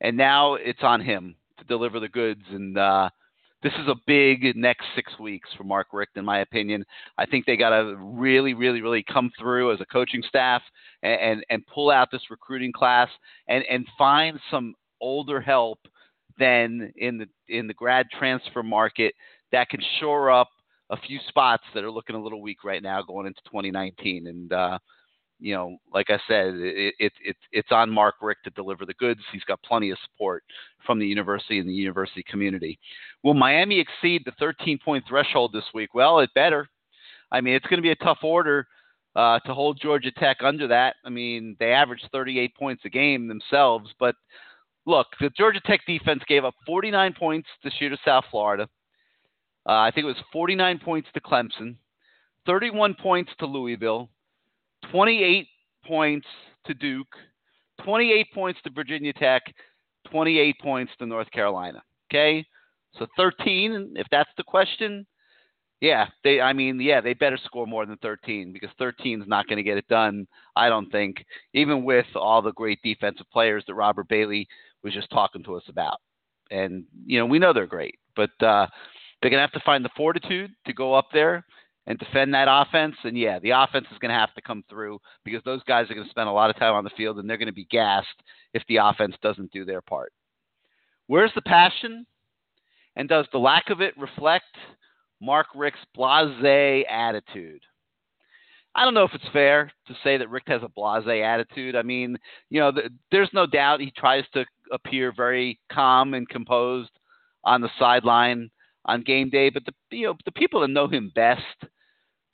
and 0.00 0.16
now 0.16 0.54
it's 0.54 0.82
on 0.82 1.00
him 1.00 1.36
to 1.58 1.64
deliver 1.64 2.00
the 2.00 2.08
goods. 2.08 2.42
And 2.50 2.76
uh, 2.76 3.08
this 3.62 3.72
is 3.74 3.88
a 3.88 3.94
big 4.06 4.54
next 4.56 4.84
six 4.94 5.18
weeks 5.18 5.48
for 5.56 5.64
Mark 5.64 5.88
Richt, 5.92 6.16
in 6.16 6.24
my 6.24 6.40
opinion. 6.40 6.84
I 7.16 7.26
think 7.26 7.46
they 7.46 7.56
got 7.56 7.70
to 7.70 7.96
really, 7.96 8.52
really, 8.54 8.82
really 8.82 9.02
come 9.02 9.30
through 9.38 9.72
as 9.72 9.80
a 9.80 9.86
coaching 9.86 10.22
staff 10.28 10.62
and, 11.02 11.20
and, 11.20 11.44
and 11.48 11.66
pull 11.66 11.90
out 11.90 12.10
this 12.12 12.30
recruiting 12.30 12.72
class 12.72 13.08
and, 13.48 13.64
and 13.70 13.86
find 13.96 14.38
some 14.50 14.74
older 15.00 15.40
help 15.40 15.78
than 16.38 16.92
in 16.96 17.18
the 17.18 17.26
in 17.48 17.66
the 17.66 17.74
grad 17.74 18.06
transfer 18.18 18.62
market 18.62 19.14
that 19.52 19.68
can 19.68 19.80
shore 20.00 20.30
up 20.30 20.48
a 20.90 20.96
few 20.96 21.18
spots 21.28 21.64
that 21.74 21.84
are 21.84 21.90
looking 21.90 22.16
a 22.16 22.22
little 22.22 22.42
weak 22.42 22.64
right 22.64 22.82
now 22.82 23.02
going 23.02 23.26
into 23.26 23.40
2019. 23.44 24.26
And 24.26 24.52
uh, 24.52 24.78
you 25.40 25.54
know, 25.54 25.76
like 25.92 26.10
I 26.10 26.18
said, 26.28 26.54
it, 26.54 26.94
it, 26.98 27.12
it, 27.22 27.36
it's 27.52 27.72
on 27.72 27.90
Mark 27.90 28.16
Richt 28.22 28.44
to 28.44 28.50
deliver 28.50 28.86
the 28.86 28.94
goods. 28.94 29.20
He's 29.32 29.44
got 29.44 29.62
plenty 29.62 29.90
of 29.90 29.98
support 30.04 30.44
from 30.86 30.98
the 30.98 31.06
university 31.06 31.58
and 31.58 31.68
the 31.68 31.74
university 31.74 32.24
community. 32.28 32.78
Will 33.22 33.34
Miami 33.34 33.80
exceed 33.80 34.22
the 34.24 34.32
13 34.38 34.78
point 34.84 35.04
threshold 35.08 35.52
this 35.52 35.64
week? 35.74 35.94
Well, 35.94 36.20
it 36.20 36.30
better. 36.34 36.68
I 37.32 37.40
mean, 37.40 37.54
it's 37.54 37.66
going 37.66 37.78
to 37.78 37.82
be 37.82 37.90
a 37.90 37.96
tough 37.96 38.18
order 38.22 38.66
uh, 39.16 39.40
to 39.40 39.54
hold 39.54 39.80
Georgia 39.80 40.12
Tech 40.12 40.38
under 40.42 40.68
that. 40.68 40.96
I 41.04 41.10
mean, 41.10 41.56
they 41.58 41.72
averaged 41.72 42.08
38 42.12 42.54
points 42.56 42.82
a 42.84 42.90
game 42.90 43.28
themselves, 43.28 43.90
but 43.98 44.14
look, 44.86 45.08
the 45.20 45.30
Georgia 45.30 45.60
Tech 45.64 45.80
defense 45.86 46.22
gave 46.28 46.44
up 46.44 46.54
49 46.66 47.14
points 47.18 47.48
to 47.62 47.70
shoot 47.70 47.92
at 47.92 47.98
South 48.04 48.24
Florida. 48.30 48.68
Uh, 49.66 49.72
I 49.72 49.90
think 49.90 50.04
it 50.04 50.08
was 50.08 50.16
49 50.32 50.78
points 50.78 51.08
to 51.14 51.20
Clemson, 51.20 51.76
31 52.46 52.94
points 52.94 53.32
to 53.38 53.46
Louisville, 53.46 54.10
28 54.90 55.46
points 55.86 56.26
to 56.66 56.74
Duke, 56.74 57.14
28 57.84 58.26
points 58.34 58.60
to 58.64 58.70
Virginia 58.70 59.12
Tech, 59.12 59.42
28 60.10 60.56
points 60.60 60.92
to 60.98 61.06
North 61.06 61.30
Carolina. 61.30 61.82
Okay? 62.10 62.44
So 62.98 63.06
13, 63.16 63.94
if 63.96 64.06
that's 64.10 64.30
the 64.36 64.44
question, 64.44 65.06
yeah, 65.80 66.06
they 66.22 66.40
I 66.40 66.52
mean, 66.52 66.80
yeah, 66.80 67.00
they 67.00 67.14
better 67.14 67.38
score 67.44 67.66
more 67.66 67.84
than 67.84 67.98
13 67.98 68.52
because 68.52 68.70
13 68.78 69.22
is 69.22 69.28
not 69.28 69.46
going 69.48 69.56
to 69.56 69.62
get 69.62 69.76
it 69.76 69.88
done, 69.88 70.26
I 70.56 70.68
don't 70.68 70.90
think, 70.90 71.24
even 71.52 71.84
with 71.84 72.06
all 72.14 72.40
the 72.40 72.52
great 72.52 72.78
defensive 72.82 73.26
players 73.32 73.64
that 73.66 73.74
Robert 73.74 74.08
Bailey 74.08 74.48
was 74.82 74.94
just 74.94 75.10
talking 75.10 75.42
to 75.44 75.56
us 75.56 75.64
about. 75.68 75.98
And 76.50 76.84
you 77.04 77.18
know, 77.18 77.26
we 77.26 77.38
know 77.38 77.52
they're 77.52 77.66
great, 77.66 77.98
but 78.16 78.30
uh 78.42 78.66
they're 79.24 79.30
going 79.30 79.38
to 79.38 79.50
have 79.50 79.52
to 79.52 79.64
find 79.64 79.82
the 79.82 79.90
fortitude 79.96 80.50
to 80.66 80.74
go 80.74 80.92
up 80.92 81.06
there 81.10 81.46
and 81.86 81.98
defend 81.98 82.34
that 82.34 82.46
offense. 82.46 82.94
And 83.04 83.16
yeah, 83.16 83.38
the 83.38 83.52
offense 83.52 83.86
is 83.90 83.98
going 83.98 84.10
to 84.10 84.18
have 84.18 84.34
to 84.34 84.42
come 84.42 84.62
through 84.68 85.00
because 85.24 85.40
those 85.46 85.62
guys 85.62 85.90
are 85.90 85.94
going 85.94 86.04
to 86.04 86.10
spend 86.10 86.28
a 86.28 86.32
lot 86.32 86.50
of 86.50 86.56
time 86.56 86.74
on 86.74 86.84
the 86.84 86.90
field 86.90 87.18
and 87.18 87.28
they're 87.28 87.38
going 87.38 87.46
to 87.46 87.52
be 87.52 87.64
gassed 87.64 88.22
if 88.52 88.62
the 88.68 88.76
offense 88.76 89.14
doesn't 89.22 89.50
do 89.50 89.64
their 89.64 89.80
part. 89.80 90.12
Where's 91.06 91.30
the 91.34 91.40
passion? 91.40 92.04
And 92.96 93.08
does 93.08 93.24
the 93.32 93.38
lack 93.38 93.70
of 93.70 93.80
it 93.80 93.96
reflect 93.96 94.44
Mark 95.22 95.46
Richt's 95.54 95.80
blase 95.94 96.84
attitude? 96.90 97.62
I 98.74 98.84
don't 98.84 98.92
know 98.92 99.04
if 99.04 99.14
it's 99.14 99.24
fair 99.32 99.72
to 99.86 99.94
say 100.04 100.18
that 100.18 100.28
Richt 100.28 100.50
has 100.50 100.60
a 100.62 100.68
blase 100.68 101.06
attitude. 101.08 101.76
I 101.76 101.82
mean, 101.82 102.18
you 102.50 102.60
know, 102.60 102.72
th- 102.72 102.92
there's 103.10 103.30
no 103.32 103.46
doubt 103.46 103.80
he 103.80 103.90
tries 103.90 104.24
to 104.34 104.44
appear 104.70 105.14
very 105.16 105.58
calm 105.72 106.12
and 106.12 106.28
composed 106.28 106.90
on 107.42 107.62
the 107.62 107.70
sideline 107.78 108.50
on 108.84 109.02
game 109.02 109.30
day, 109.30 109.50
but 109.50 109.64
the 109.64 109.96
you 109.96 110.06
know 110.06 110.14
the 110.24 110.32
people 110.32 110.60
that 110.60 110.68
know 110.68 110.88
him 110.88 111.12
best 111.14 111.42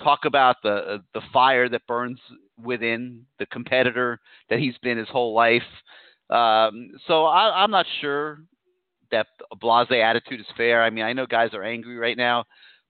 talk 0.02 0.20
about 0.24 0.56
the 0.62 1.02
the 1.14 1.20
fire 1.32 1.68
that 1.68 1.86
burns 1.86 2.18
within 2.62 3.24
the 3.39 3.47
competitor 3.47 4.18
that 4.48 4.59
he's 4.59 4.77
been 4.82 4.98
his 4.98 5.09
whole 5.09 5.35
life. 5.35 5.62
Um, 6.28 6.93
so 7.06 7.24
I, 7.24 7.62
I'm 7.62 7.70
not 7.70 7.86
sure 8.01 8.40
that 9.10 9.27
a 9.51 9.56
blase 9.56 9.89
attitude 9.90 10.40
is 10.40 10.47
fair. 10.56 10.82
I 10.82 10.90
mean, 10.90 11.05
I 11.05 11.12
know 11.12 11.27
guys 11.27 11.51
are 11.52 11.64
angry 11.64 11.97
right 11.97 12.16
now, 12.16 12.44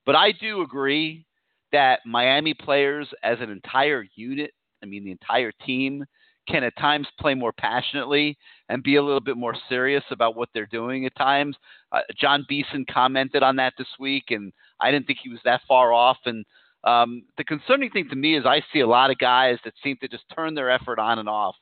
but 0.05 0.15
I 0.15 0.33
do 0.33 0.63
agree 0.63 1.25
that 1.73 2.01
Miami 2.05 2.55
players 2.55 3.09
as 3.23 3.39
an 3.41 3.51
entire 3.51 4.05
unit, 4.15 4.53
I 4.83 4.87
mean 4.87 5.05
the 5.05 5.13
entire 5.13 5.53
team, 5.65 6.05
can 6.51 6.65
at 6.65 6.77
times 6.77 7.07
play 7.19 7.35
more 7.35 7.53
passionately 7.53 8.37
and 8.69 8.83
be 8.83 8.97
a 8.97 9.03
little 9.03 9.21
bit 9.21 9.37
more 9.37 9.55
serious 9.69 10.05
about 10.11 10.37
what 10.37 10.49
they're 10.53 10.67
doing 10.67 11.07
at 11.07 11.17
times. 11.17 11.57
Uh, 11.93 12.01
Jon 12.19 12.45
Beason 12.49 12.85
commented 12.91 13.43
on 13.43 13.57
that 13.57 13.75
this 13.79 13.89
week, 13.99 14.25
and 14.31 14.53
I 14.81 14.91
didn't 14.91 15.07
think 15.07 15.21
he 15.23 15.29
was 15.29 15.41
that 15.45 15.63
far 15.67 15.93
off. 15.93 16.19
And 16.25 16.45
um, 16.85 17.25
the 17.37 17.45
concerning 17.45 17.91
thing 17.91 18.09
to 18.09 18.17
me 18.17 18.37
is 18.37 18.47
I 18.47 18.63
see 18.73 18.81
a 18.81 18.87
lot 18.87 19.11
of 19.11 19.19
guys 19.19 19.59
that 19.65 19.75
seem 19.83 19.97
to 20.01 20.09
just 20.09 20.25
turn 20.35 20.55
their 20.55 20.71
effort 20.71 20.99
on 20.99 21.19
and 21.19 21.29
off. 21.29 21.57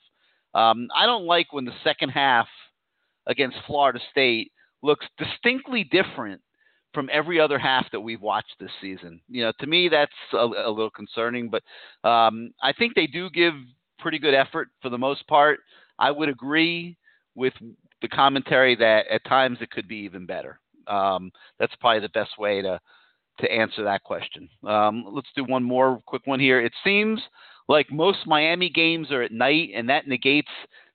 Um, 0.54 0.88
I 0.96 1.06
don't 1.06 1.26
like 1.26 1.52
when 1.52 1.64
the 1.64 1.72
second 1.84 2.10
half 2.10 2.48
against 3.26 3.56
Florida 3.66 4.00
State 4.10 4.52
looks 4.82 5.06
distinctly 5.18 5.84
different 5.84 6.40
from 6.94 7.10
every 7.12 7.38
other 7.38 7.58
half 7.58 7.86
that 7.92 8.00
we've 8.00 8.22
watched 8.22 8.54
this 8.58 8.70
season. 8.80 9.20
You 9.28 9.44
know, 9.44 9.52
to 9.60 9.66
me 9.66 9.88
that's 9.88 10.10
a, 10.32 10.36
a 10.36 10.70
little 10.70 10.90
concerning, 10.90 11.50
but 11.50 11.62
um, 12.08 12.52
I 12.62 12.72
think 12.72 12.94
they 12.94 13.06
do 13.06 13.28
give 13.30 13.54
pretty 13.98 14.18
good 14.18 14.34
effort 14.34 14.68
for 14.80 14.88
the 14.88 14.98
most 14.98 15.26
part. 15.26 15.60
I 15.98 16.10
would 16.10 16.28
agree 16.28 16.96
with 17.34 17.54
the 18.02 18.08
commentary 18.08 18.76
that 18.76 19.06
at 19.08 19.24
times 19.24 19.58
it 19.60 19.70
could 19.70 19.88
be 19.88 19.96
even 19.96 20.26
better. 20.26 20.60
Um, 20.86 21.30
that's 21.58 21.74
probably 21.80 22.00
the 22.00 22.08
best 22.10 22.38
way 22.38 22.62
to 22.62 22.80
to 23.40 23.52
answer 23.52 23.84
that 23.84 24.02
question. 24.02 24.48
Um, 24.66 25.04
let's 25.12 25.28
do 25.36 25.44
one 25.44 25.62
more 25.62 26.02
quick 26.06 26.22
one 26.26 26.40
here. 26.40 26.60
It 26.60 26.72
seems 26.82 27.20
like 27.68 27.86
most 27.92 28.18
Miami 28.26 28.68
games 28.68 29.12
are 29.12 29.22
at 29.22 29.30
night, 29.30 29.70
and 29.76 29.88
that 29.88 30.08
negates 30.08 30.48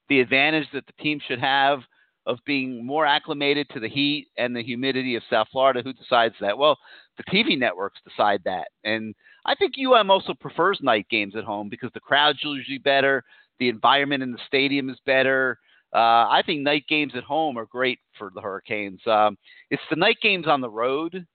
the 0.10 0.20
advantage 0.20 0.68
that 0.74 0.86
the 0.86 1.04
team 1.04 1.22
should 1.26 1.40
have 1.40 1.80
of 2.26 2.40
being 2.46 2.86
more 2.86 3.06
acclimated 3.06 3.68
to 3.70 3.80
the 3.80 3.88
heat 3.90 4.28
and 4.38 4.56
the 4.56 4.64
humidity 4.64 5.16
of 5.16 5.24
South 5.30 5.48
Florida. 5.52 5.82
Who 5.84 5.94
decides 5.94 6.36
that? 6.42 6.58
Well, 6.58 6.78
the 7.18 7.24
TV 7.24 7.58
networks 7.58 8.00
decide 8.08 8.42
that. 8.46 8.70
And 8.84 9.14
I 9.46 9.56
think 9.56 9.74
UM 9.78 10.10
also 10.10 10.34
prefers 10.34 10.80
night 10.82 11.08
games 11.10 11.36
at 11.36 11.44
home 11.44 11.70
because 11.70 11.92
the 11.94 12.00
crowd's 12.00 12.44
usually 12.44 12.78
better, 12.78 13.24
the 13.60 13.70
environment 13.70 14.24
in 14.24 14.32
the 14.32 14.40
stadium 14.48 14.90
is 14.90 14.98
better. 15.06 15.60
Uh, 15.94 16.28
I 16.30 16.42
think 16.46 16.62
night 16.62 16.86
games 16.90 17.14
at 17.16 17.24
home 17.24 17.58
are 17.58 17.68
great 17.68 18.00
for 18.18 18.32
the 18.34 18.42
Hurricanes. 18.42 19.00
Um, 19.06 19.38
it's 19.70 19.84
the 19.90 19.96
night 19.96 20.18
games 20.22 20.48
on 20.48 20.60
the 20.60 20.70
road 20.70 21.26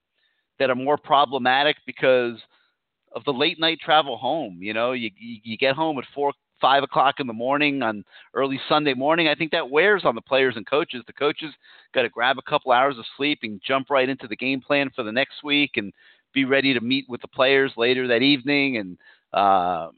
that 0.59 0.69
are 0.69 0.75
more 0.75 0.97
problematic 0.97 1.77
because 1.85 2.35
of 3.15 3.23
the 3.23 3.31
late 3.31 3.59
night 3.59 3.79
travel 3.79 4.17
home. 4.17 4.59
You 4.61 4.73
know, 4.73 4.91
you 4.91 5.09
you, 5.17 5.37
you 5.43 5.57
get 5.57 5.75
home 5.75 5.97
at 5.97 6.03
four 6.13 6.33
five 6.61 6.83
o'clock 6.83 7.15
in 7.19 7.27
the 7.27 7.33
morning 7.33 7.81
on 7.81 8.03
early 8.33 8.59
Sunday 8.67 8.93
morning. 8.93 9.27
I 9.27 9.35
think 9.35 9.51
that 9.51 9.69
wears 9.69 10.03
on 10.05 10.15
the 10.15 10.21
players 10.21 10.55
and 10.55 10.65
coaches. 10.65 11.03
The 11.07 11.13
coaches 11.13 11.53
got 11.93 12.03
to 12.03 12.09
grab 12.09 12.37
a 12.37 12.49
couple 12.49 12.71
hours 12.71 12.97
of 12.97 13.05
sleep 13.17 13.39
and 13.43 13.61
jump 13.65 13.89
right 13.89 14.09
into 14.09 14.27
the 14.27 14.35
game 14.35 14.61
plan 14.61 14.89
for 14.95 15.03
the 15.03 15.11
next 15.11 15.43
week 15.43 15.71
and 15.77 15.93
be 16.33 16.45
ready 16.45 16.73
to 16.73 16.81
meet 16.81 17.05
with 17.09 17.21
the 17.21 17.27
players 17.27 17.71
later 17.77 18.07
that 18.07 18.21
evening. 18.21 18.77
And 18.77 18.97
uh, 19.33 19.89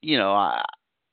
you 0.00 0.18
know, 0.18 0.32
I 0.32 0.64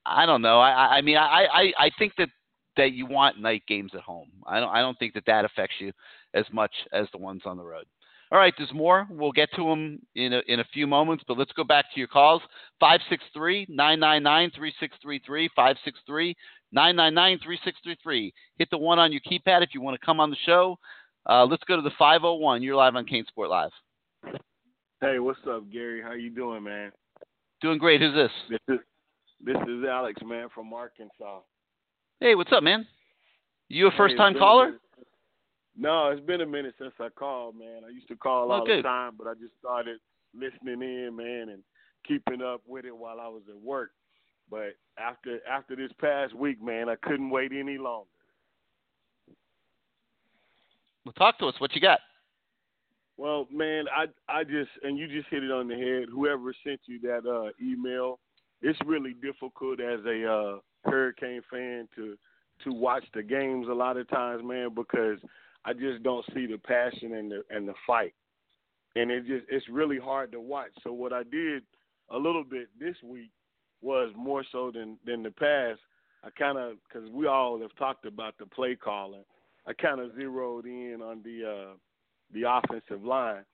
I 0.05 0.25
don't 0.25 0.41
know. 0.41 0.59
I 0.59 0.97
I 0.97 1.01
mean 1.01 1.17
I 1.17 1.45
I 1.45 1.73
I 1.77 1.91
think 1.97 2.13
that 2.17 2.29
that 2.77 2.93
you 2.93 3.05
want 3.05 3.39
night 3.39 3.63
games 3.67 3.91
at 3.93 4.01
home. 4.01 4.29
I 4.45 4.59
don't 4.59 4.69
I 4.69 4.81
don't 4.81 4.97
think 4.97 5.13
that 5.13 5.25
that 5.25 5.45
affects 5.45 5.75
you 5.79 5.91
as 6.33 6.45
much 6.51 6.71
as 6.93 7.07
the 7.11 7.17
ones 7.17 7.41
on 7.45 7.57
the 7.57 7.63
road. 7.63 7.85
All 8.31 8.37
right, 8.37 8.53
there's 8.57 8.73
more. 8.73 9.07
We'll 9.09 9.31
get 9.31 9.49
to 9.55 9.63
them 9.63 9.99
in 10.15 10.33
a, 10.33 10.41
in 10.47 10.59
a 10.59 10.65
few 10.71 10.85
moments, 10.85 11.23
but 11.27 11.37
let's 11.37 11.51
go 11.53 11.63
back 11.63 11.85
to 11.93 11.99
your 11.99 12.07
calls. 12.07 12.41
563 12.79 13.65
999 13.69 14.51
3633. 14.55 15.49
563 15.55 16.35
999 16.71 17.39
3633. 17.43 18.33
Hit 18.57 18.69
the 18.69 18.77
one 18.77 18.99
on 18.99 19.11
your 19.11 19.21
keypad 19.21 19.63
if 19.63 19.69
you 19.73 19.81
want 19.81 19.99
to 19.99 20.05
come 20.05 20.19
on 20.19 20.29
the 20.29 20.37
show. 20.45 20.77
Uh, 21.27 21.45
let's 21.45 21.63
go 21.63 21.75
to 21.75 21.81
the 21.81 21.91
501. 21.97 22.61
You're 22.61 22.75
live 22.75 22.95
on 22.95 23.05
CaneSport 23.05 23.49
Live. 23.49 23.71
Hey, 25.01 25.17
what's 25.17 25.39
up, 25.49 25.63
Gary? 25.71 26.01
How 26.01 26.13
you 26.13 26.29
doing, 26.29 26.63
man? 26.63 26.91
Doing 27.61 27.79
great. 27.79 27.99
Who's 27.99 28.13
this? 28.13 28.31
This 28.49 28.75
is 28.75 28.79
this 29.41 29.57
is 29.67 29.85
Alex, 29.89 30.21
man, 30.23 30.49
from 30.53 30.73
Arkansas. 30.73 31.39
Hey, 32.19 32.35
what's 32.35 32.51
up, 32.51 32.61
man? 32.61 32.85
You 33.69 33.87
a 33.87 33.91
first 33.91 34.17
time 34.17 34.33
been- 34.33 34.41
caller? 34.41 34.73
No, 35.79 36.09
it's 36.09 36.19
been 36.25 36.41
a 36.41 36.45
minute 36.45 36.75
since 36.77 36.93
I 36.99 37.07
called, 37.07 37.55
man. 37.57 37.83
I 37.87 37.89
used 37.89 38.09
to 38.09 38.15
call 38.17 38.51
Oh, 38.51 38.55
all 38.55 38.65
good. 38.65 38.79
the 38.79 38.83
time, 38.83 39.13
but 39.17 39.27
I 39.27 39.33
just 39.35 39.53
started 39.59 39.99
listening 40.33 40.81
in, 40.81 41.15
man, 41.15 41.47
and 41.49 41.63
keeping 42.05 42.41
up 42.41 42.61
with 42.67 42.83
it 42.83 42.95
while 42.95 43.21
I 43.21 43.29
was 43.29 43.43
at 43.49 43.55
work. 43.55 43.91
But 44.51 44.75
after 44.97 45.39
after 45.47 45.75
this 45.77 45.91
past 46.01 46.33
week, 46.33 46.61
man, 46.61 46.89
I 46.89 46.95
couldn't 46.97 47.29
wait 47.29 47.53
any 47.53 47.77
longer. 47.77 48.09
Well, 51.05 51.13
talk 51.13 51.39
to 51.39 51.45
us. 51.47 51.55
What 51.59 51.73
you 51.75 51.81
got? 51.81 51.99
Well, 53.17 53.47
man, 53.51 53.85
I 53.95 54.07
I 54.27 54.43
just 54.43 54.71
and 54.83 54.97
you 54.97 55.07
just 55.07 55.29
hit 55.29 55.43
it 55.43 55.51
on 55.51 55.67
the 55.69 55.75
head. 55.75 56.09
Whoever 56.11 56.53
sent 56.63 56.81
you 56.87 56.99
that 57.01 57.25
uh 57.25 57.51
email, 57.63 58.19
it's 58.61 58.79
really 58.85 59.13
difficult 59.13 59.79
as 59.79 59.99
a 60.05 60.25
uh 60.29 60.59
Hurricane 60.83 61.41
fan 61.49 61.87
to 61.95 62.17
to 62.65 62.71
watch 62.73 63.05
the 63.13 63.23
games 63.23 63.67
a 63.69 63.73
lot 63.73 63.95
of 63.97 64.09
times, 64.09 64.43
man, 64.43 64.73
because 64.73 65.19
I 65.65 65.73
just 65.73 66.03
don't 66.03 66.25
see 66.33 66.45
the 66.45 66.57
passion 66.57 67.13
and 67.13 67.31
the 67.31 67.43
and 67.49 67.67
the 67.67 67.73
fight. 67.85 68.13
And 68.95 69.11
it 69.11 69.25
just 69.25 69.45
it's 69.49 69.67
really 69.69 69.99
hard 69.99 70.31
to 70.31 70.39
watch. 70.39 70.71
So 70.83 70.93
what 70.93 71.13
I 71.13 71.23
did 71.23 71.63
a 72.09 72.17
little 72.17 72.43
bit 72.43 72.69
this 72.79 72.95
week 73.03 73.31
was 73.81 74.11
more 74.15 74.43
so 74.51 74.71
than 74.73 74.97
than 75.05 75.23
the 75.23 75.31
past. 75.31 75.79
I 76.23 76.29
kind 76.31 76.57
of 76.57 76.73
because 76.87 77.09
we 77.11 77.27
all 77.27 77.59
have 77.61 77.75
talked 77.77 78.05
about 78.05 78.37
the 78.37 78.45
play 78.45 78.75
calling. 78.75 79.23
I 79.67 79.73
kind 79.73 79.99
of 79.99 80.15
zeroed 80.15 80.65
in 80.65 81.01
on 81.03 81.21
the 81.23 81.49
uh 81.49 81.73
the 82.33 82.43
offensive 82.49 83.03
line. 83.03 83.45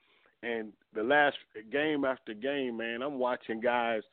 And 0.44 0.74
the 0.94 1.04
last 1.04 1.38
game 1.72 2.06
after 2.06 2.34
game, 2.34 2.78
man, 2.78 3.02
I'm 3.02 3.18
watching 3.18 3.60
guys. 3.60 4.04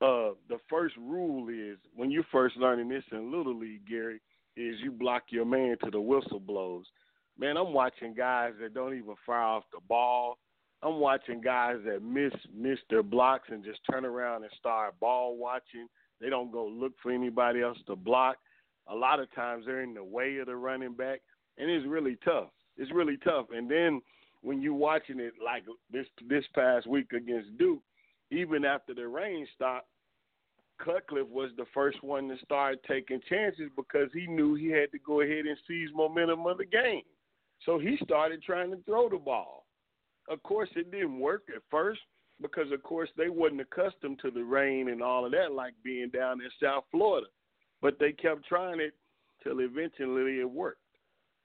Uh, 0.00 0.30
the 0.48 0.58
first 0.68 0.96
rule 0.96 1.48
is 1.48 1.76
when 1.94 2.10
you're 2.10 2.26
first 2.30 2.56
learning 2.56 2.88
this 2.88 3.04
in 3.12 3.32
Little 3.32 3.56
League, 3.56 3.86
Gary, 3.88 4.20
is 4.56 4.76
you 4.82 4.90
block 4.90 5.24
your 5.30 5.44
man 5.44 5.76
to 5.84 5.90
the 5.90 6.00
whistle 6.00 6.40
blows. 6.40 6.84
Man, 7.38 7.56
I'm 7.56 7.72
watching 7.72 8.14
guys 8.14 8.52
that 8.60 8.74
don't 8.74 8.94
even 8.94 9.14
fire 9.24 9.42
off 9.42 9.64
the 9.72 9.80
ball. 9.88 10.38
I'm 10.82 10.98
watching 11.00 11.40
guys 11.40 11.76
that 11.86 12.02
miss 12.02 12.32
miss 12.54 12.78
their 12.90 13.02
blocks 13.02 13.48
and 13.50 13.64
just 13.64 13.80
turn 13.90 14.04
around 14.04 14.42
and 14.42 14.52
start 14.58 14.98
ball 15.00 15.36
watching. 15.36 15.86
They 16.20 16.30
don't 16.30 16.52
go 16.52 16.66
look 16.66 16.92
for 17.02 17.12
anybody 17.12 17.62
else 17.62 17.78
to 17.86 17.96
block. 17.96 18.36
A 18.88 18.94
lot 18.94 19.20
of 19.20 19.32
times 19.34 19.64
they're 19.66 19.82
in 19.82 19.94
the 19.94 20.02
way 20.02 20.38
of 20.38 20.46
the 20.46 20.56
running 20.56 20.94
back, 20.94 21.20
and 21.58 21.70
it's 21.70 21.86
really 21.86 22.16
tough. 22.24 22.50
It's 22.76 22.92
really 22.92 23.16
tough. 23.18 23.46
And 23.52 23.70
then 23.70 24.00
when 24.42 24.60
you 24.60 24.74
watching 24.74 25.20
it 25.20 25.34
like 25.44 25.64
this 25.92 26.06
this 26.28 26.44
past 26.54 26.86
week 26.86 27.12
against 27.12 27.56
Duke, 27.56 27.82
even 28.30 28.64
after 28.64 28.94
the 28.94 29.06
rain 29.06 29.46
stopped, 29.54 29.86
Cutcliffe 30.78 31.28
was 31.28 31.50
the 31.56 31.66
first 31.74 32.02
one 32.02 32.28
to 32.28 32.36
start 32.44 32.78
taking 32.86 33.20
chances 33.28 33.70
because 33.76 34.10
he 34.12 34.26
knew 34.26 34.54
he 34.54 34.70
had 34.70 34.92
to 34.92 34.98
go 34.98 35.20
ahead 35.20 35.46
and 35.46 35.56
seize 35.66 35.88
momentum 35.94 36.46
of 36.46 36.58
the 36.58 36.64
game. 36.64 37.02
So 37.64 37.78
he 37.78 37.98
started 38.02 38.42
trying 38.42 38.70
to 38.70 38.78
throw 38.86 39.08
the 39.08 39.18
ball. 39.18 39.66
Of 40.28 40.42
course, 40.42 40.68
it 40.76 40.90
didn't 40.90 41.18
work 41.18 41.44
at 41.54 41.62
first 41.70 42.00
because, 42.40 42.70
of 42.72 42.82
course, 42.82 43.08
they 43.16 43.28
wasn't 43.28 43.62
accustomed 43.62 44.20
to 44.20 44.30
the 44.30 44.42
rain 44.42 44.90
and 44.90 45.02
all 45.02 45.24
of 45.24 45.32
that, 45.32 45.52
like 45.52 45.74
being 45.82 46.10
down 46.10 46.40
in 46.40 46.48
South 46.62 46.84
Florida. 46.90 47.26
But 47.80 47.98
they 47.98 48.12
kept 48.12 48.46
trying 48.46 48.80
it 48.80 48.94
till 49.42 49.60
eventually 49.60 50.40
it 50.40 50.50
worked. 50.50 50.80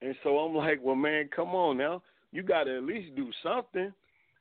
And 0.02 0.16
so 0.24 0.38
I'm 0.40 0.56
like, 0.56 0.80
well, 0.82 0.96
man, 0.96 1.30
come 1.34 1.50
on 1.50 1.78
now. 1.78 2.04
You 2.32 2.44
got 2.44 2.66
to 2.66 2.78
at 2.78 2.84
least 2.84 3.16
do 3.16 3.30
something. 3.42 3.94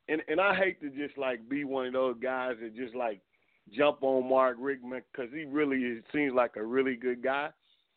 And 0.09 0.21
and 0.27 0.41
I 0.41 0.53
hate 0.55 0.81
to 0.81 0.89
just 0.89 1.17
like 1.17 1.47
be 1.47 1.63
one 1.63 1.87
of 1.87 1.93
those 1.93 2.17
guys 2.21 2.55
that 2.61 2.75
just 2.75 2.93
like 2.93 3.21
jump 3.71 4.03
on 4.03 4.27
Mark 4.27 4.57
Rickman 4.59 5.01
because 5.11 5.31
he 5.33 5.45
really 5.45 5.77
is, 5.77 6.03
seems 6.11 6.33
like 6.33 6.57
a 6.57 6.65
really 6.65 6.95
good 6.95 7.23
guy. 7.23 7.49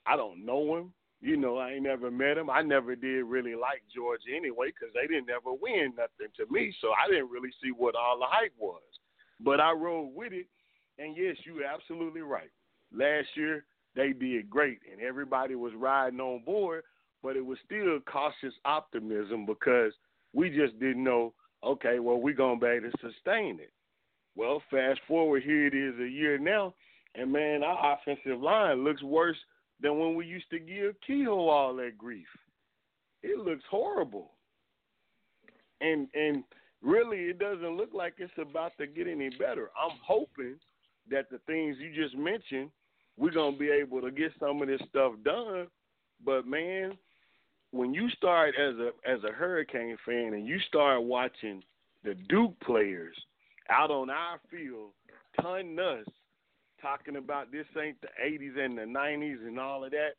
I 0.07 0.17
don't 0.17 0.45
know 0.45 0.77
him. 0.77 0.93
You 1.21 1.37
know, 1.37 1.57
I 1.57 1.73
ain't 1.73 1.83
never 1.83 2.11
met 2.11 2.37
him. 2.37 2.51
I 2.51 2.63
never 2.63 2.95
did 2.95 3.25
really 3.25 3.55
like 3.55 3.83
Georgia 3.95 4.37
anyway 4.37 4.69
because 4.69 4.93
they 4.95 5.07
didn't 5.07 5.31
ever 5.31 5.55
win 5.61 5.95
nothing 5.97 6.33
to 6.37 6.53
me. 6.53 6.75
So 6.81 6.89
I 6.93 7.11
didn't 7.11 7.31
really 7.31 7.51
see 7.63 7.71
what 7.71 7.95
all 7.95 8.19
the 8.19 8.27
hype 8.29 8.53
was. 8.59 8.83
But 9.41 9.61
I 9.61 9.73
rode 9.73 10.15
with 10.15 10.33
it. 10.33 10.47
And 10.99 11.17
yes, 11.17 11.37
you're 11.45 11.65
absolutely 11.65 12.21
right. 12.21 12.51
Last 12.93 13.29
year, 13.35 13.65
they 13.95 14.13
did 14.13 14.51
great 14.51 14.79
and 14.93 15.01
everybody 15.01 15.55
was 15.55 15.73
riding 15.75 16.21
on 16.21 16.43
board, 16.45 16.85
but 17.23 17.37
it 17.37 17.45
was 17.45 17.59
still 17.65 17.99
cautious 18.01 18.55
optimism 18.65 19.47
because 19.47 19.93
we 20.33 20.51
just 20.51 20.79
didn't 20.79 21.03
know, 21.03 21.33
okay, 21.65 21.99
well, 21.99 22.19
we're 22.19 22.35
going 22.35 22.61
to 22.61 22.67
be 22.67 22.73
able 22.73 22.91
to 22.91 22.99
sustain 22.99 23.59
it. 23.59 23.73
Well, 24.37 24.63
fast 24.71 25.01
forward, 25.09 25.43
here 25.43 25.67
it 25.67 25.75
is 25.75 25.99
a 25.99 26.09
year 26.09 26.39
now, 26.39 26.75
and 27.15 27.33
man, 27.33 27.63
our 27.65 27.97
offensive 27.97 28.41
line 28.41 28.85
looks 28.85 29.03
worse 29.03 29.39
than 29.81 29.99
when 29.99 30.15
we 30.15 30.27
used 30.27 30.51
to 30.51 30.59
give 30.59 30.95
Kehoe 31.07 31.49
all 31.49 31.75
that 31.77 31.99
grief. 31.99 32.27
It 33.23 33.39
looks 33.39 33.65
horrible. 33.71 34.33
And 35.81 36.09
and 36.15 36.45
really 36.83 37.25
it 37.25 37.39
doesn't 37.39 37.77
look 37.77 37.91
like 37.93 38.15
it's 38.19 38.33
about 38.39 38.73
to 38.79 38.87
get 38.87 39.07
any 39.07 39.31
better. 39.31 39.71
I'm 39.77 39.99
hoping 40.05 40.57
that 41.11 41.31
the 41.31 41.39
things 41.47 41.77
you 41.79 41.95
just 41.95 42.17
mentioned, 42.17 42.71
we're 43.17 43.33
gonna 43.33 43.57
be 43.57 43.71
able 43.71 44.01
to 44.01 44.11
get 44.11 44.33
some 44.41 44.63
of 44.63 44.69
this 44.69 44.81
stuff 44.89 45.13
done. 45.25 45.67
But 46.25 46.47
man, 46.47 46.97
when 47.73 47.93
you 47.93 48.09
start 48.11 48.55
as 48.59 48.75
a 48.77 48.91
as 49.09 49.23
a 49.25 49.33
Hurricane 49.33 49.97
fan 50.07 50.35
and 50.35 50.47
you 50.47 50.59
start 50.69 51.03
watching 51.03 51.63
the 52.05 52.15
Duke 52.29 52.59
players 52.61 53.17
out 53.69 53.91
on 53.91 54.09
our 54.09 54.39
field 54.51 54.93
ton 55.41 55.79
us 55.79 56.07
talking 56.87 57.17
about 57.17 57.51
this 57.51 57.67
ain't 57.83 58.01
the 58.01 58.09
80s 58.25 58.65
and 58.65 58.79
the 58.79 58.83
90s 58.83 59.47
and 59.47 59.59
all 59.59 59.85
of 59.85 59.91
that, 59.91 60.11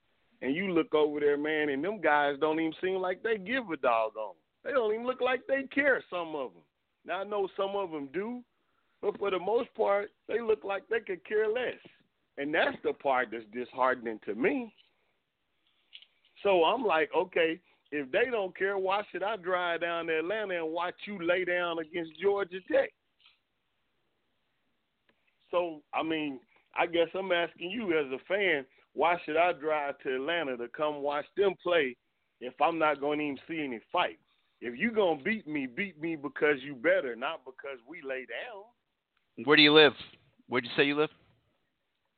and 0.41 0.55
you 0.55 0.71
look 0.71 0.93
over 0.93 1.19
there, 1.19 1.37
man, 1.37 1.69
and 1.69 1.83
them 1.83 2.01
guys 2.01 2.35
don't 2.41 2.59
even 2.59 2.73
seem 2.81 2.95
like 2.95 3.23
they 3.23 3.37
give 3.37 3.69
a 3.69 3.77
doggone. 3.77 4.35
They 4.63 4.71
don't 4.71 4.93
even 4.93 5.07
look 5.07 5.21
like 5.21 5.41
they 5.47 5.63
care. 5.73 6.03
Some 6.09 6.35
of 6.35 6.51
them. 6.53 6.63
Now 7.05 7.21
I 7.21 7.23
know 7.23 7.47
some 7.55 7.75
of 7.75 7.91
them 7.91 8.09
do, 8.13 8.41
but 9.01 9.17
for 9.17 9.31
the 9.31 9.39
most 9.39 9.73
part, 9.75 10.09
they 10.27 10.41
look 10.41 10.63
like 10.63 10.83
they 10.89 10.99
could 10.99 11.25
care 11.25 11.47
less, 11.47 11.79
and 12.37 12.53
that's 12.53 12.77
the 12.83 12.93
part 12.93 13.29
that's 13.31 13.45
disheartening 13.53 14.19
to 14.25 14.35
me. 14.35 14.73
So 16.43 16.65
I'm 16.65 16.83
like, 16.83 17.09
okay, 17.15 17.59
if 17.91 18.11
they 18.11 18.25
don't 18.29 18.55
care, 18.57 18.77
why 18.77 19.03
should 19.11 19.23
I 19.23 19.37
drive 19.37 19.81
down 19.81 20.07
to 20.07 20.19
Atlanta 20.19 20.57
and 20.57 20.73
watch 20.73 20.95
you 21.05 21.25
lay 21.25 21.45
down 21.45 21.79
against 21.79 22.19
Georgia 22.21 22.59
Tech? 22.69 22.89
So, 25.49 25.81
I 25.93 26.03
mean, 26.03 26.41
I 26.77 26.85
guess 26.85 27.07
I'm 27.17 27.31
asking 27.31 27.71
you 27.71 27.97
as 27.97 28.05
a 28.11 28.19
fan, 28.27 28.65
why 28.93 29.17
should 29.25 29.37
I 29.37 29.53
drive 29.53 29.97
to 29.99 30.15
Atlanta 30.15 30.57
to 30.57 30.67
come 30.75 31.01
watch 31.01 31.25
them 31.35 31.53
play 31.61 31.95
if 32.39 32.53
I'm 32.61 32.79
not 32.79 32.99
going 32.99 33.19
to 33.19 33.25
even 33.25 33.39
see 33.47 33.63
any 33.63 33.79
fight? 33.91 34.19
If 34.59 34.75
you're 34.77 34.91
going 34.91 35.19
to 35.19 35.23
beat 35.23 35.47
me, 35.47 35.67
beat 35.67 36.01
me 36.01 36.15
because 36.15 36.57
you 36.63 36.75
better, 36.75 37.15
not 37.15 37.41
because 37.45 37.77
we 37.87 38.01
lay 38.01 38.25
down. 38.25 39.45
Where 39.45 39.55
do 39.55 39.61
you 39.61 39.73
live? 39.73 39.93
Where'd 40.47 40.65
you 40.65 40.71
say 40.75 40.83
you 40.85 40.95
live? 40.95 41.09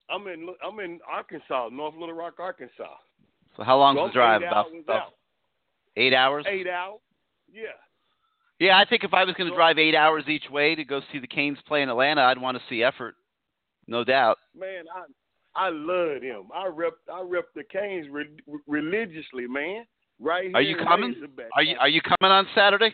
I'm 0.09 0.25
in 0.27 0.47
I'm 0.65 0.79
in 0.79 0.99
Arkansas, 1.09 1.69
North 1.71 1.95
Little 1.95 2.15
Rock, 2.15 2.35
Arkansas. 2.39 2.95
So 3.57 3.63
how 3.63 3.77
long's 3.77 3.99
So 3.99 4.07
the 4.07 4.13
drive? 4.13 4.41
About, 4.41 4.67
about 4.83 5.13
eight 5.97 6.13
hours. 6.13 6.45
Eight 6.47 6.67
hours. 6.67 6.99
Yeah. 7.51 7.63
Yeah, 8.59 8.77
I 8.77 8.85
think 8.85 9.03
if 9.03 9.13
I 9.13 9.23
was 9.23 9.35
going 9.35 9.49
to 9.49 9.55
drive 9.55 9.77
eight 9.77 9.95
hours 9.95 10.25
each 10.27 10.49
way 10.49 10.75
to 10.75 10.83
go 10.83 11.01
see 11.11 11.19
the 11.19 11.27
Canes 11.27 11.57
play 11.65 11.81
in 11.81 11.89
Atlanta, 11.89 12.21
I'd 12.21 12.41
want 12.41 12.57
to 12.57 12.63
see 12.69 12.83
effort, 12.83 13.15
no 13.89 14.03
doubt. 14.03 14.37
Man, 14.57 14.85
I 14.95 15.65
I 15.65 15.69
love 15.69 16.21
him. 16.21 16.43
I 16.53 16.67
rep 16.67 16.93
I 17.11 17.21
rep 17.21 17.47
the 17.55 17.63
Canes 17.63 18.07
re- 18.09 18.29
religiously, 18.67 19.47
man. 19.47 19.85
Right 20.19 20.45
here. 20.45 20.55
Are 20.55 20.61
you 20.61 20.77
in 20.77 20.85
coming? 20.85 21.11
Razorback. 21.13 21.49
Are 21.55 21.63
you 21.63 21.75
Are 21.79 21.89
you 21.89 22.01
coming 22.01 22.31
on 22.31 22.47
Saturday? 22.55 22.93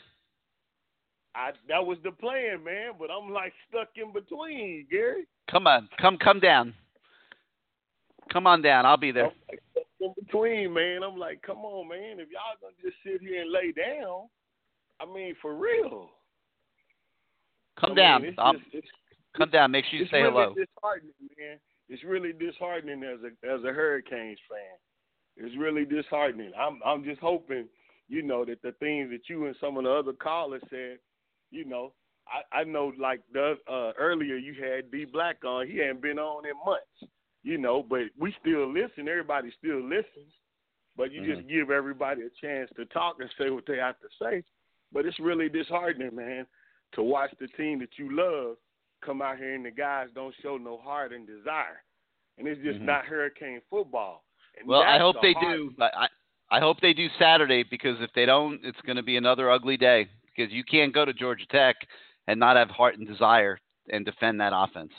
I 1.36 1.52
that 1.68 1.86
was 1.86 1.98
the 2.04 2.12
plan, 2.12 2.64
man, 2.64 2.94
but 2.98 3.10
I'm 3.12 3.30
like 3.32 3.54
stuck 3.70 3.90
in 3.96 4.14
between, 4.14 4.88
Gary. 4.90 5.28
Come 5.52 5.68
on, 5.68 5.90
come 6.00 6.18
come 6.18 6.40
down. 6.40 6.74
Come 8.32 8.48
on 8.48 8.62
down. 8.62 8.86
I'll 8.86 8.98
be 8.98 9.12
there. 9.12 9.26
I'm 9.26 9.32
like 9.50 9.62
stuck 9.72 9.86
in 10.00 10.14
between, 10.24 10.74
man. 10.74 11.04
I'm 11.04 11.18
like, 11.18 11.42
come 11.42 11.60
on, 11.60 11.90
man. 11.90 12.20
If 12.20 12.30
y'all 12.32 12.56
gonna 12.62 12.74
just 12.82 12.96
sit 13.04 13.22
here 13.22 13.42
and 13.42 13.52
lay 13.52 13.72
down, 13.74 14.30
I 15.02 15.06
mean, 15.14 15.36
for 15.42 15.56
real. 15.56 16.10
Come 17.80 17.92
I 17.92 17.96
mean, 17.96 17.96
down. 17.98 18.26
it's 18.26 18.38
um, 18.40 18.56
just- 18.58 18.76
it's- 18.76 18.92
come 19.38 19.50
down. 19.50 19.72
Make 19.72 19.86
sure 19.86 20.00
you 20.00 20.06
say 20.06 20.22
hello. 20.22 20.26
it's 20.28 20.32
say 20.32 20.32
really 20.32 20.34
hello. 20.44 20.66
disheartening, 20.66 21.14
man. 21.38 21.60
It's 21.88 22.04
really 22.04 22.34
disheartening 22.34 23.04
as 23.04 23.20
a 23.24 23.54
as 23.54 23.64
a 23.64 23.74
Hurricanes 23.74 24.40
fan. 24.50 24.78
It's 25.38 25.56
really 25.58 25.86
disheartening. 25.86 26.52
I'm 26.58 26.80
I'm 26.86 27.04
just 27.04 27.22
hoping, 27.22 27.68
you 28.08 28.24
know, 28.24 28.46
that 28.46 28.62
the 28.62 28.72
things 28.74 29.10
that 29.12 29.30
you 29.30 29.46
and 29.46 29.56
some 29.60 29.78
of 29.78 29.84
the 29.84 29.92
other 29.92 30.14
callers 30.14 30.64
said, 30.70 30.98
you 31.52 31.66
know, 31.66 31.94
I 32.28 32.60
I 32.60 32.64
know 32.64 32.92
like 33.00 33.22
the 33.34 33.56
uh, 33.70 33.92
earlier 34.00 34.36
you 34.36 34.54
had 34.54 34.92
D 34.92 35.06
Black 35.06 35.44
on. 35.46 35.68
He 35.68 35.78
hadn't 35.78 36.02
been 36.02 36.20
on 36.20 36.46
in 36.46 36.54
months, 36.66 37.14
you 37.44 37.58
know, 37.58 37.84
but 37.84 38.02
we 38.18 38.34
still 38.42 38.72
listen. 38.72 39.08
Everybody 39.08 39.52
still 39.58 39.82
listens, 39.82 40.34
but 40.98 41.12
you 41.12 41.26
just 41.36 41.48
give 41.48 41.70
everybody 41.70 42.22
a 42.22 42.46
chance 42.46 42.70
to 42.78 42.86
talk 42.86 43.18
and 43.20 43.30
say 43.38 43.50
what 43.50 43.66
they 43.68 43.78
have 43.78 44.00
to 44.00 44.08
say. 44.22 44.44
But 44.92 45.06
it's 45.06 45.20
really 45.20 45.50
disheartening, 45.50 46.16
man, 46.16 46.48
to 46.94 47.04
watch 47.04 47.32
the 47.40 47.48
team 47.50 47.80
that 47.80 47.98
you 47.98 48.16
love 48.16 48.56
come 49.06 49.22
out 49.22 49.38
here 49.38 49.54
and 49.54 49.66
the 49.66 49.72
guys 49.72 50.08
don't 50.16 50.34
show 50.42 50.58
no 50.58 50.78
heart 50.78 51.14
and 51.14 51.28
desire, 51.28 51.84
and 52.38 52.48
it's 52.48 52.62
just 52.62 52.80
Mhm. 52.80 52.86
not 52.86 53.06
Hurricane 53.06 53.62
football. 53.70 54.26
And 54.58 54.68
Well, 54.68 54.82
I 54.82 54.98
hope 54.98 55.16
the 55.18 55.22
they 55.22 55.34
do. 55.34 55.74
I, 55.80 56.08
I 56.50 56.60
hope 56.60 56.80
they 56.80 56.94
do 56.94 57.10
Saturday 57.20 57.64
because 57.64 58.00
if 58.02 58.12
they 58.14 58.26
don't, 58.26 58.64
it's 58.64 58.80
going 58.82 58.96
to 58.96 59.04
be 59.04 59.18
another 59.18 59.50
ugly 59.50 59.78
day. 59.78 60.08
Because 60.26 60.52
you 60.52 60.64
can't 60.64 60.94
go 60.94 61.06
to 61.06 61.14
Georgia 61.14 61.46
Tech 61.48 61.76
and 62.28 62.40
not 62.40 62.58
have 62.58 62.70
heart 62.70 62.98
and 62.98 63.08
desire 63.08 63.60
and 63.90 64.06
defend 64.06 64.40
that 64.42 64.54
offense. 64.54 64.94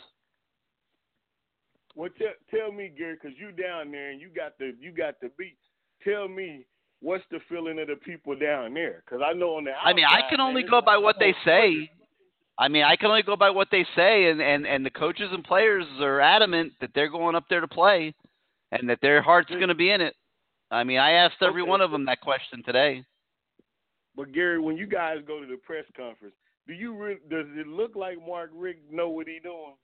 Well, 1.94 2.10
tell 2.18 2.32
tell 2.50 2.72
me, 2.72 2.88
Gary, 2.88 3.14
because 3.14 3.36
you 3.38 3.52
down 3.52 3.90
there 3.90 4.10
and 4.10 4.20
you 4.20 4.28
got 4.28 4.58
the 4.58 4.74
you 4.78 4.92
got 4.92 5.20
the 5.20 5.30
beat. 5.38 5.56
Tell 6.02 6.28
me 6.28 6.66
what's 7.00 7.24
the 7.30 7.40
feeling 7.48 7.78
of 7.78 7.88
the 7.88 7.96
people 7.96 8.36
down 8.36 8.74
there? 8.74 9.02
Because 9.04 9.22
I 9.26 9.32
know 9.32 9.56
on 9.56 9.64
the 9.64 9.72
I 9.72 9.92
mean, 9.92 10.04
I 10.04 10.28
can 10.28 10.40
only 10.40 10.62
go 10.62 10.82
by 10.82 10.96
what 10.98 11.16
they 11.18 11.30
on, 11.30 11.44
say. 11.44 11.90
I 12.58 12.68
mean, 12.68 12.84
I 12.84 12.96
can 12.96 13.08
only 13.08 13.22
go 13.22 13.36
by 13.36 13.50
what 13.50 13.68
they 13.70 13.86
say, 13.94 14.30
and 14.30 14.40
and 14.40 14.66
and 14.66 14.84
the 14.84 14.90
coaches 14.90 15.28
and 15.32 15.44
players 15.44 15.84
are 16.00 16.20
adamant 16.20 16.72
that 16.80 16.90
they're 16.94 17.10
going 17.10 17.34
up 17.34 17.44
there 17.50 17.60
to 17.60 17.68
play, 17.68 18.14
and 18.72 18.88
that 18.88 19.00
their 19.02 19.22
heart's 19.22 19.50
going 19.50 19.68
to 19.68 19.74
be 19.74 19.90
in 19.90 20.00
it. 20.00 20.14
I 20.70 20.82
mean, 20.84 20.98
I 20.98 21.12
asked 21.12 21.42
every 21.42 21.62
one 21.62 21.80
of 21.80 21.90
them 21.90 22.06
that 22.06 22.20
question 22.20 22.62
today. 22.64 23.04
But 24.16 24.32
Gary, 24.32 24.58
when 24.58 24.76
you 24.76 24.86
guys 24.86 25.18
go 25.26 25.40
to 25.40 25.46
the 25.46 25.58
press 25.58 25.84
conference, 25.96 26.34
do 26.66 26.72
you 26.72 26.96
re- 26.96 27.18
does 27.30 27.46
it 27.54 27.66
look 27.66 27.94
like 27.94 28.16
Mark 28.26 28.50
Richt 28.54 28.90
know 28.90 29.10
what 29.10 29.28
he's 29.28 29.42
doing? 29.42 29.74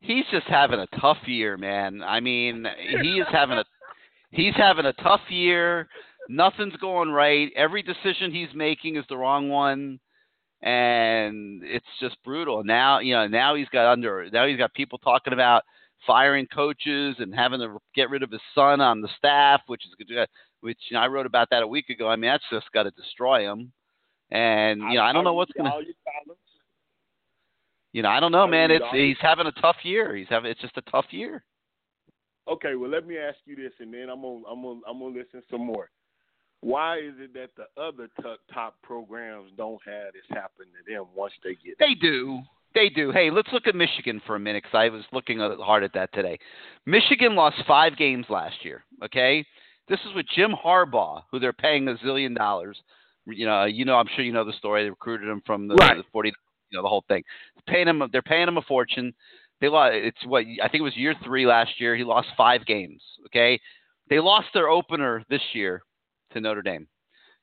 He's 0.00 0.24
just 0.30 0.46
having 0.46 0.80
a 0.80 1.00
tough 1.00 1.18
year, 1.26 1.56
man. 1.56 2.02
I 2.02 2.20
mean, 2.20 2.66
he 3.02 3.18
is 3.18 3.26
having 3.32 3.58
a 3.58 3.64
he's 4.30 4.54
having 4.54 4.86
a 4.86 4.92
tough 4.94 5.22
year. 5.28 5.88
Nothing's 6.28 6.76
going 6.76 7.10
right. 7.10 7.50
Every 7.56 7.82
decision 7.82 8.32
he's 8.32 8.54
making 8.54 8.96
is 8.96 9.04
the 9.08 9.16
wrong 9.16 9.48
one, 9.48 9.98
and 10.64 11.60
it's 11.62 11.86
just 12.00 12.16
brutal. 12.24 12.64
Now, 12.64 12.98
you 12.98 13.14
know, 13.14 13.28
now 13.28 13.54
he's 13.54 13.68
got 13.68 13.86
under 13.86 14.28
now 14.32 14.46
he's 14.46 14.56
got 14.56 14.72
people 14.72 14.98
talking 14.98 15.34
about 15.34 15.62
firing 16.06 16.46
coaches 16.52 17.16
and 17.18 17.34
having 17.34 17.60
to 17.60 17.78
get 17.94 18.10
rid 18.10 18.22
of 18.22 18.30
his 18.30 18.40
son 18.54 18.80
on 18.80 19.02
the 19.02 19.08
staff, 19.18 19.60
which 19.66 19.82
is 19.84 20.16
uh, 20.18 20.26
which 20.60 20.78
you 20.90 20.96
know, 20.96 21.02
I 21.02 21.08
wrote 21.08 21.26
about 21.26 21.48
that 21.50 21.62
a 21.62 21.66
week 21.66 21.90
ago. 21.90 22.08
I 22.08 22.16
mean, 22.16 22.30
that's 22.30 22.44
just 22.50 22.72
got 22.72 22.84
to 22.84 22.90
destroy 22.92 23.42
him. 23.42 23.72
And 24.30 24.80
you 24.80 24.94
know, 24.94 25.02
I 25.02 25.12
don't 25.12 25.24
know 25.24 25.34
what's 25.34 25.52
gonna 25.52 25.70
All 25.70 25.82
your 25.82 25.94
columns. 26.02 26.40
you 27.92 28.02
know, 28.02 28.08
I 28.08 28.18
don't 28.18 28.32
know, 28.32 28.46
man. 28.46 28.70
It's 28.70 28.84
he's 28.92 29.16
having 29.20 29.46
a 29.46 29.52
tough 29.60 29.76
year. 29.82 30.16
He's 30.16 30.28
having 30.30 30.50
it's 30.50 30.62
just 30.62 30.78
a 30.78 30.90
tough 30.90 31.06
year. 31.10 31.44
Okay, 32.48 32.74
well, 32.74 32.90
let 32.90 33.06
me 33.06 33.18
ask 33.18 33.36
you 33.44 33.56
this, 33.56 33.72
and 33.80 33.92
then 33.92 34.08
I'm 34.10 34.22
gonna 34.22 34.46
I'm 34.50 34.62
gonna 34.62 34.80
I'm 34.88 34.98
gonna 34.98 35.14
listen 35.14 35.42
some 35.50 35.66
more. 35.66 35.90
Why 36.64 36.96
is 36.96 37.12
it 37.18 37.34
that 37.34 37.50
the 37.58 37.66
other 37.80 38.08
top, 38.22 38.38
top 38.50 38.76
programs 38.82 39.50
don't 39.54 39.80
have 39.84 40.14
this 40.14 40.22
happen 40.30 40.64
to 40.64 40.92
them 40.94 41.04
once 41.14 41.34
they 41.44 41.56
get? 41.62 41.78
They 41.78 41.92
do. 41.92 42.40
They 42.74 42.88
do. 42.88 43.12
Hey, 43.12 43.30
let's 43.30 43.50
look 43.52 43.66
at 43.66 43.74
Michigan 43.74 44.22
for 44.26 44.34
a 44.34 44.40
minute 44.40 44.62
because 44.62 44.78
I 44.78 44.88
was 44.88 45.04
looking 45.12 45.40
hard 45.40 45.84
at 45.84 45.92
that 45.92 46.10
today. 46.14 46.38
Michigan 46.86 47.34
lost 47.34 47.56
five 47.68 47.98
games 47.98 48.24
last 48.30 48.64
year. 48.64 48.82
Okay, 49.04 49.44
this 49.90 50.00
is 50.08 50.14
with 50.14 50.24
Jim 50.34 50.52
Harbaugh, 50.52 51.24
who 51.30 51.38
they're 51.38 51.52
paying 51.52 51.86
a 51.86 51.96
zillion 51.96 52.34
dollars. 52.34 52.78
You 53.26 53.44
know, 53.44 53.64
you 53.64 53.84
know, 53.84 53.96
I'm 53.96 54.08
sure 54.16 54.24
you 54.24 54.32
know 54.32 54.44
the 54.44 54.54
story. 54.54 54.84
They 54.84 54.90
recruited 54.90 55.28
him 55.28 55.42
from 55.44 55.68
the, 55.68 55.74
Right. 55.74 55.98
the 55.98 56.04
40, 56.12 56.30
you 56.70 56.78
know, 56.78 56.82
the 56.82 56.88
whole 56.88 57.04
thing. 57.08 57.22
Paying 57.68 57.88
him, 57.88 58.02
they're 58.10 58.22
paying 58.22 58.48
him 58.48 58.56
a 58.56 58.62
fortune. 58.62 59.12
They 59.60 59.68
lost. 59.68 59.96
It's 59.96 60.24
what 60.24 60.44
I 60.62 60.68
think 60.68 60.80
it 60.80 60.82
was 60.82 60.96
year 60.96 61.14
three 61.22 61.44
last 61.46 61.78
year. 61.78 61.94
He 61.94 62.04
lost 62.04 62.28
five 62.38 62.64
games. 62.64 63.02
Okay, 63.26 63.60
they 64.08 64.18
lost 64.18 64.46
their 64.54 64.70
opener 64.70 65.22
this 65.28 65.42
year 65.52 65.82
to 66.34 66.40
Notre 66.40 66.62
Dame. 66.62 66.86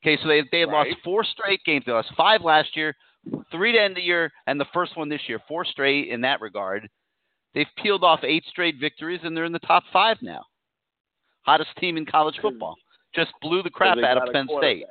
Okay, 0.02 0.20
so 0.22 0.28
they 0.28 0.42
they 0.50 0.60
had 0.60 0.68
Right. 0.68 0.88
lost 0.88 1.02
four 1.02 1.24
straight 1.24 1.62
games. 1.64 1.84
They 1.84 1.92
lost 1.92 2.14
five 2.16 2.42
last 2.42 2.76
year, 2.76 2.94
three 3.50 3.72
to 3.72 3.80
end 3.80 3.96
the 3.96 4.02
year, 4.02 4.32
and 4.46 4.60
the 4.60 4.66
first 4.66 4.96
one 4.96 5.08
this 5.08 5.28
year. 5.28 5.40
Four 5.48 5.64
straight 5.64 6.08
in 6.08 6.20
that 6.22 6.40
regard. 6.40 6.88
They've 7.54 7.66
peeled 7.76 8.02
off 8.04 8.20
eight 8.24 8.44
straight 8.46 8.76
victories, 8.80 9.20
and 9.22 9.36
they're 9.36 9.44
in 9.44 9.52
the 9.52 9.58
top 9.60 9.84
five 9.92 10.20
now. 10.22 10.42
Hottest 11.42 11.76
team 11.78 11.96
in 11.96 12.06
college 12.06 12.36
hmm. 12.36 12.42
football. 12.42 12.76
Just 13.14 13.32
blew 13.42 13.62
the 13.62 13.70
crap 13.70 13.98
out 13.98 14.26
of 14.26 14.32
Penn 14.32 14.48
State. 14.58 14.86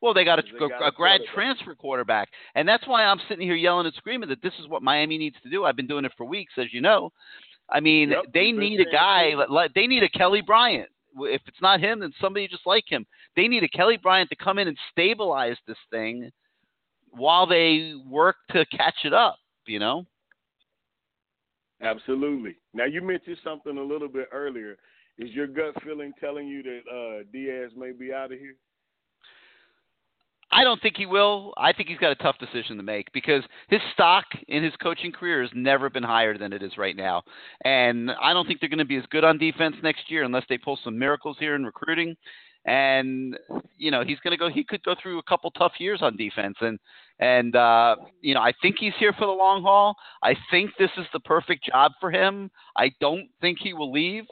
Well, 0.00 0.14
they 0.14 0.24
got 0.24 0.38
a, 0.38 0.42
They 0.42 0.58
got 0.58 0.82
a 0.82 0.86
a 0.86 0.92
grad 0.92 1.20
quarterback. 1.20 1.34
transfer 1.34 1.74
quarterback, 1.74 2.28
and 2.54 2.66
that's 2.68 2.86
why 2.86 3.04
I'm 3.04 3.20
sitting 3.28 3.46
here 3.46 3.56
yelling 3.56 3.86
and 3.86 3.94
screaming 3.96 4.28
that 4.28 4.40
this 4.42 4.54
is 4.60 4.68
what 4.68 4.82
Miami 4.82 5.18
needs 5.18 5.36
to 5.42 5.50
do. 5.50 5.64
I've 5.64 5.76
been 5.76 5.88
doing 5.88 6.04
it 6.04 6.12
for 6.16 6.24
weeks, 6.24 6.52
as 6.56 6.72
you 6.72 6.80
know. 6.80 7.10
I 7.68 7.80
mean, 7.80 8.10
Yep, 8.10 8.26
they 8.32 8.52
need 8.52 8.80
a 8.80 8.90
guy. 8.90 9.34
Like, 9.34 9.50
like- 9.50 9.74
they 9.74 9.86
need 9.86 10.02
a 10.02 10.08
Kelly 10.08 10.40
Bryant. 10.40 10.88
If 11.20 11.42
it's 11.46 11.62
not 11.62 11.80
him, 11.80 12.00
then 12.00 12.12
somebody 12.20 12.48
just 12.48 12.66
like 12.66 12.84
him. 12.86 13.06
They 13.36 13.48
need 13.48 13.62
a 13.62 13.68
Kelly 13.68 13.96
Bryant 13.96 14.30
to 14.30 14.36
come 14.36 14.58
in 14.58 14.68
and 14.68 14.78
stabilize 14.90 15.56
this 15.66 15.78
thing 15.90 16.30
while 17.10 17.46
they 17.46 17.94
work 18.06 18.36
to 18.50 18.64
catch 18.66 19.04
it 19.04 19.12
up. 19.12 19.36
You 19.66 19.78
know. 19.78 20.06
Absolutely. 21.80 22.56
Now 22.74 22.86
you 22.86 23.02
mentioned 23.02 23.36
something 23.44 23.78
a 23.78 23.82
little 23.82 24.08
bit 24.08 24.28
earlier. 24.32 24.76
Is 25.18 25.30
your 25.30 25.46
gut 25.46 25.74
feeling 25.84 26.12
telling 26.20 26.46
you 26.46 26.62
that 26.62 26.80
uh, 26.90 27.22
Diaz 27.32 27.72
may 27.76 27.92
be 27.92 28.12
out 28.12 28.32
of 28.32 28.38
here? 28.38 28.54
I 30.58 30.64
don't 30.64 30.82
think 30.82 30.96
he 30.96 31.06
will. 31.06 31.54
I 31.56 31.72
think 31.72 31.88
he's 31.88 31.98
got 31.98 32.10
a 32.10 32.16
tough 32.16 32.36
decision 32.40 32.78
to 32.78 32.82
make 32.82 33.12
because 33.12 33.44
his 33.68 33.80
stock 33.92 34.24
in 34.48 34.64
his 34.64 34.72
coaching 34.82 35.12
career 35.12 35.40
has 35.40 35.52
never 35.54 35.88
been 35.88 36.02
higher 36.02 36.36
than 36.36 36.52
it 36.52 36.64
is 36.64 36.76
right 36.76 36.96
now. 36.96 37.22
And 37.64 38.10
I 38.20 38.32
don't 38.32 38.44
think 38.44 38.58
they're 38.58 38.68
going 38.68 38.80
to 38.80 38.84
be 38.84 38.96
as 38.96 39.04
good 39.08 39.22
on 39.22 39.38
defense 39.38 39.76
next 39.84 40.10
year 40.10 40.24
unless 40.24 40.42
they 40.48 40.58
pull 40.58 40.76
some 40.82 40.98
miracles 40.98 41.36
here 41.38 41.54
in 41.54 41.64
recruiting. 41.64 42.16
And 42.66 43.38
you 43.76 43.92
know, 43.92 44.02
he's 44.04 44.18
going 44.18 44.32
to 44.32 44.36
go 44.36 44.50
he 44.50 44.64
could 44.64 44.82
go 44.82 44.96
through 45.00 45.20
a 45.20 45.22
couple 45.22 45.52
tough 45.52 45.74
years 45.78 46.00
on 46.02 46.16
defense 46.16 46.56
and 46.60 46.76
and 47.20 47.54
uh 47.54 47.94
you 48.20 48.34
know, 48.34 48.40
I 48.40 48.52
think 48.60 48.78
he's 48.80 48.94
here 48.98 49.12
for 49.12 49.26
the 49.26 49.32
long 49.32 49.62
haul. 49.62 49.94
I 50.24 50.34
think 50.50 50.72
this 50.76 50.90
is 50.98 51.06
the 51.12 51.20
perfect 51.20 51.66
job 51.66 51.92
for 52.00 52.10
him. 52.10 52.50
I 52.76 52.90
don't 53.00 53.28
think 53.40 53.58
he 53.60 53.74
will 53.74 53.92
leave. 53.92 54.24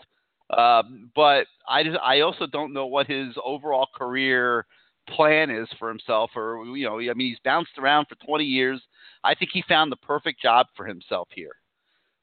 Um, 0.57 1.11
but 1.15 1.47
I 1.69 1.83
just, 1.83 1.99
I 2.03 2.21
also 2.21 2.47
don't 2.47 2.73
know 2.73 2.87
what 2.87 3.07
his 3.09 3.35
overall 3.45 3.89
career 3.97 4.67
plan 5.09 5.51
is 5.51 5.69
for 5.79 5.89
himself 5.89 6.31
or 6.37 6.65
you 6.77 6.85
know 6.87 6.99
i 6.99 7.15
mean 7.15 7.29
he's 7.29 7.39
bounced 7.45 7.79
around 7.79 8.07
for 8.09 8.15
20 8.27 8.45
years. 8.45 8.81
I 9.25 9.35
think 9.35 9.51
he 9.53 9.63
found 9.69 9.91
the 9.91 9.97
perfect 9.97 10.41
job 10.41 10.67
for 10.77 10.87
himself 10.87 11.29
here. 11.35 11.57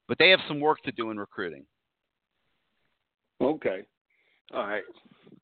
But 0.08 0.18
they 0.18 0.30
have 0.30 0.40
some 0.48 0.60
work 0.60 0.82
to 0.82 0.92
do 0.92 1.10
in 1.10 1.18
recruiting. 1.18 1.64
Okay. 3.40 3.82
All 4.52 4.66
right. 4.66 4.82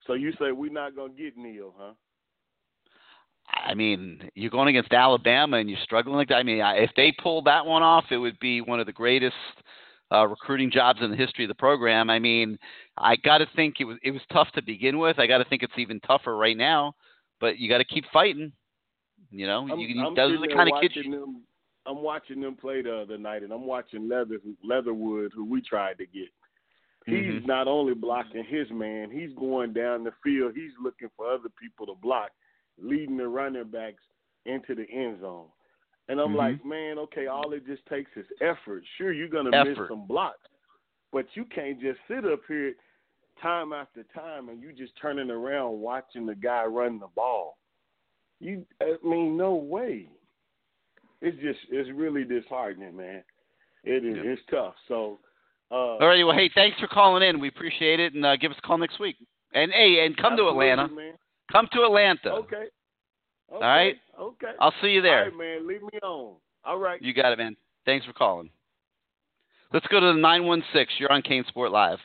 So 0.07 0.15
you 0.15 0.33
say 0.33 0.53
we're 0.53 0.73
not 0.73 0.97
gonna 0.97 1.13
get 1.13 1.37
Neal, 1.37 1.75
huh? 1.79 1.93
i 3.53 3.75
mean 3.75 4.31
you're 4.35 4.51
going 4.51 4.69
against 4.69 4.93
alabama 4.93 5.57
and 5.57 5.69
you're 5.69 5.79
struggling 5.83 6.17
like 6.17 6.29
that. 6.29 6.37
I 6.37 6.43
mean 6.45 6.61
if 6.61 6.91
they 6.97 7.13
pull 7.21 7.43
that 7.43 7.67
one 7.67 7.83
off 7.83 8.05
it 8.11 8.17
would 8.17 8.39
be 8.39 8.61
one 8.61 8.79
of 8.81 8.87
the 8.87 8.93
greatest 8.93 9.35
uh, 10.13 10.27
recruiting 10.27 10.71
jobs 10.71 11.01
in 11.03 11.11
the 11.11 11.17
history 11.17 11.45
of 11.45 11.49
the 11.49 11.55
program. 11.55 12.11
I 12.11 12.19
mean 12.19 12.59
i 12.97 13.17
got 13.17 13.39
to 13.39 13.47
think 13.57 13.77
it 13.81 13.85
was 13.85 13.97
it 14.03 14.13
was 14.13 14.23
tough 14.33 14.49
to 14.55 14.63
begin 14.63 14.99
with. 14.99 15.19
I 15.19 15.27
got 15.27 15.39
to 15.39 15.45
think 15.45 15.63
it's 15.63 15.79
even 15.79 16.01
tougher 16.01 16.37
right 16.37 16.57
now 16.57 16.95
but 17.41 17.59
you 17.59 17.69
got 17.69 17.79
to 17.79 17.85
keep 17.85 18.05
fighting 18.13 18.53
you 19.31 19.47
know 19.47 19.67
I'm, 19.71 19.79
you, 19.79 20.05
I'm 20.05 20.15
those 20.15 20.33
are 20.33 20.41
the 20.41 20.55
kind 20.55 20.69
of 20.69 20.81
kids 20.81 20.95
them. 20.95 21.43
I'm 21.87 22.03
watching 22.03 22.41
them 22.41 22.57
play 22.57 22.83
the 22.83 22.95
other 22.95 23.17
night, 23.19 23.43
and 23.43 23.53
I'm 23.53 23.67
watching 23.67 24.09
Leather 24.09 24.39
Leatherwood, 24.63 25.33
who 25.35 25.45
we 25.45 25.63
tried 25.63 25.99
to 25.99 26.07
get. 26.07 26.29
He's 27.07 27.25
Mhm. 27.25 27.47
not 27.47 27.67
only 27.67 27.95
blocking 27.95 28.45
his 28.45 28.71
man, 28.71 29.11
he's 29.11 29.33
going 29.33 29.73
down 29.73 30.05
the 30.05 30.13
field. 30.23 30.55
He's 30.55 30.77
looking 30.79 31.09
for 31.17 31.27
other 31.27 31.49
people 31.49 31.87
to 31.87 31.95
block, 31.95 32.31
leading 32.79 33.17
the 33.17 33.27
running 33.27 33.65
backs 33.65 34.03
into 34.45 34.75
the 34.75 34.89
end 34.91 35.21
zone. 35.21 35.49
And 36.09 36.21
I'm 36.21 36.33
Mhm. 36.33 36.37
like, 36.37 36.65
man, 36.65 36.99
okay, 36.99 37.27
all 37.27 37.53
it 37.53 37.65
just 37.67 37.85
takes 37.87 38.15
is 38.17 38.31
effort. 38.41 38.85
Sure, 38.97 39.13
you're 39.13 39.29
gonna 39.29 39.51
miss 39.65 39.79
some 39.89 40.07
blocks, 40.07 40.49
but 41.11 41.35
you 41.37 41.47
can't 41.47 41.81
just 41.81 42.01
sit 42.07 42.25
up 42.25 42.45
here 42.47 42.75
time 43.41 43.73
after 43.73 44.05
time 44.15 44.49
and 44.49 44.63
you 44.63 44.73
just 44.73 44.93
turning 45.01 45.31
around 45.31 45.81
watching 45.81 46.27
the 46.27 46.35
guy 46.35 46.65
run 46.65 46.99
the 46.99 47.09
ball. 47.15 47.59
You, 48.41 48.65
I 48.81 48.97
mean, 49.05 49.37
no 49.37 49.55
way. 49.55 50.09
It's 51.21 51.37
just, 51.41 51.59
it's 51.71 51.91
really 51.95 52.25
disheartening, 52.25 52.97
man. 52.97 53.23
It 53.85 54.05
is, 54.05 54.17
it's 54.19 54.43
tough. 54.51 54.75
So, 54.89 55.19
uh, 55.71 55.75
All 55.75 56.07
right. 56.07 56.25
Well, 56.25 56.37
hey, 56.37 56.51
thanks 56.55 56.79
for 56.81 56.89
calling 56.89 57.23
in. 57.23 57.41
We 57.41 57.49
appreciate 57.49 58.01
it, 58.01 58.15
and 58.15 58.25
uh, 58.25 58.37
give 58.37 58.51
us 58.51 58.59
a 58.63 58.67
call 58.67 58.79
next 58.79 58.99
week. 58.99 59.17
And 59.55 59.73
hey, 59.73 60.05
and 60.05 60.17
come 60.17 60.37
to 60.37 60.49
Atlanta. 60.49 60.89
man. 60.89 61.15
Come 61.51 61.69
to 61.73 61.83
Atlanta. 61.83 62.31
Okay. 62.31 62.57
okay. 62.57 62.67
All 63.53 63.61
right. 63.61 63.97
Okay. 64.19 64.53
I'll 64.61 64.75
see 64.83 64.89
you 64.89 65.03
there. 65.03 65.25
All 65.25 65.25
right, 65.25 65.37
man. 65.37 65.69
Leave 65.69 65.83
me 65.83 65.99
on. 66.03 66.37
All 66.65 66.79
right. 66.79 67.01
You 67.03 67.15
got 67.15 67.33
it, 67.33 67.39
man. 67.39 67.57
Thanks 67.87 68.07
for 68.07 68.13
calling. 68.13 68.51
Let's 69.73 69.87
go 69.87 70.01
to 70.01 70.07
the 70.07 70.19
916. 70.19 70.97
You're 70.99 71.13
on 71.13 71.23
CaneSport 71.23 71.71
Live. 71.71 71.99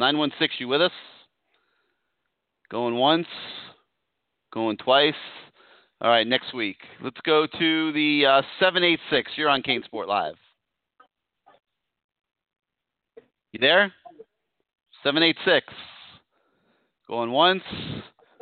916, 0.00 0.56
you 0.60 0.68
with 0.68 0.80
us? 0.80 0.92
Going 2.70 2.96
once, 2.96 3.26
going 4.52 4.78
twice. 4.78 5.12
All 6.00 6.08
right, 6.08 6.26
next 6.26 6.54
week. 6.54 6.78
Let's 7.04 7.20
go 7.26 7.46
to 7.46 7.92
the 7.92 8.24
uh, 8.26 8.42
786. 8.58 9.32
You're 9.36 9.50
on 9.50 9.62
CaneSport 9.62 10.06
Live. 10.08 10.36
You 13.52 13.60
there? 13.60 13.92
786. 15.02 15.66
Going 17.06 17.30
once, 17.30 17.62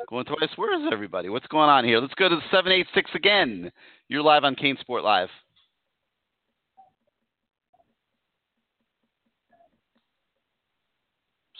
going 0.08 0.26
twice. 0.26 0.50
Where 0.54 0.80
is 0.80 0.88
everybody? 0.92 1.28
What's 1.28 1.48
going 1.48 1.68
on 1.68 1.84
here? 1.84 1.98
Let's 1.98 2.14
go 2.14 2.28
to 2.28 2.36
the 2.36 2.42
786 2.52 3.10
again. 3.16 3.72
You're 4.08 4.22
live 4.22 4.44
on 4.44 4.54
CaneSport 4.54 5.02
Live. 5.02 5.30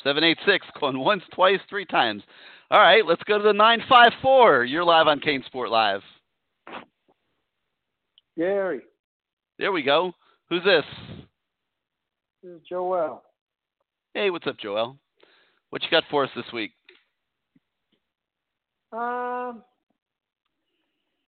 Seven 0.05 0.23
eight 0.23 0.39
six, 0.47 0.65
going 0.79 0.99
once, 0.99 1.23
twice, 1.35 1.59
three 1.69 1.85
times. 1.85 2.23
All 2.71 2.81
right, 2.81 3.05
let's 3.05 3.23
go 3.25 3.39
to 3.39 3.45
the 3.45 3.53
nine 3.53 3.81
five 3.89 4.13
four. 4.23 4.65
You're 4.65 4.85
live 4.85 5.07
on 5.07 5.21
CaneSport 5.21 5.71
Live. 5.71 6.03
Gary, 8.37 8.83
There 9.59 9.73
we 9.73 9.83
go. 9.83 10.13
Who's 10.49 10.63
this? 10.63 10.85
this 12.43 12.53
is 12.53 12.61
Joel. 12.69 13.23
Hey, 14.15 14.31
what's 14.31 14.47
up, 14.47 14.59
Joel? 14.59 14.97
What 15.71 15.83
you 15.83 15.89
got 15.91 16.05
for 16.11 16.25
us 16.25 16.31
this 16.37 16.45
week? 16.53 16.71
Um, 18.93 19.63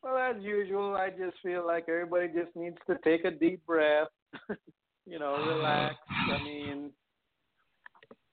well, 0.02 0.16
as 0.16 0.36
usual, 0.40 0.94
I 0.94 1.10
just 1.10 1.36
feel 1.42 1.66
like 1.66 1.86
everybody 1.88 2.28
just 2.28 2.54
needs 2.54 2.78
to 2.86 2.96
take 3.04 3.24
a 3.24 3.30
deep 3.32 3.66
breath. 3.66 4.08
you 5.06 5.18
know, 5.18 5.36
relax. 5.44 5.96
I 6.08 6.42
mean, 6.42 6.90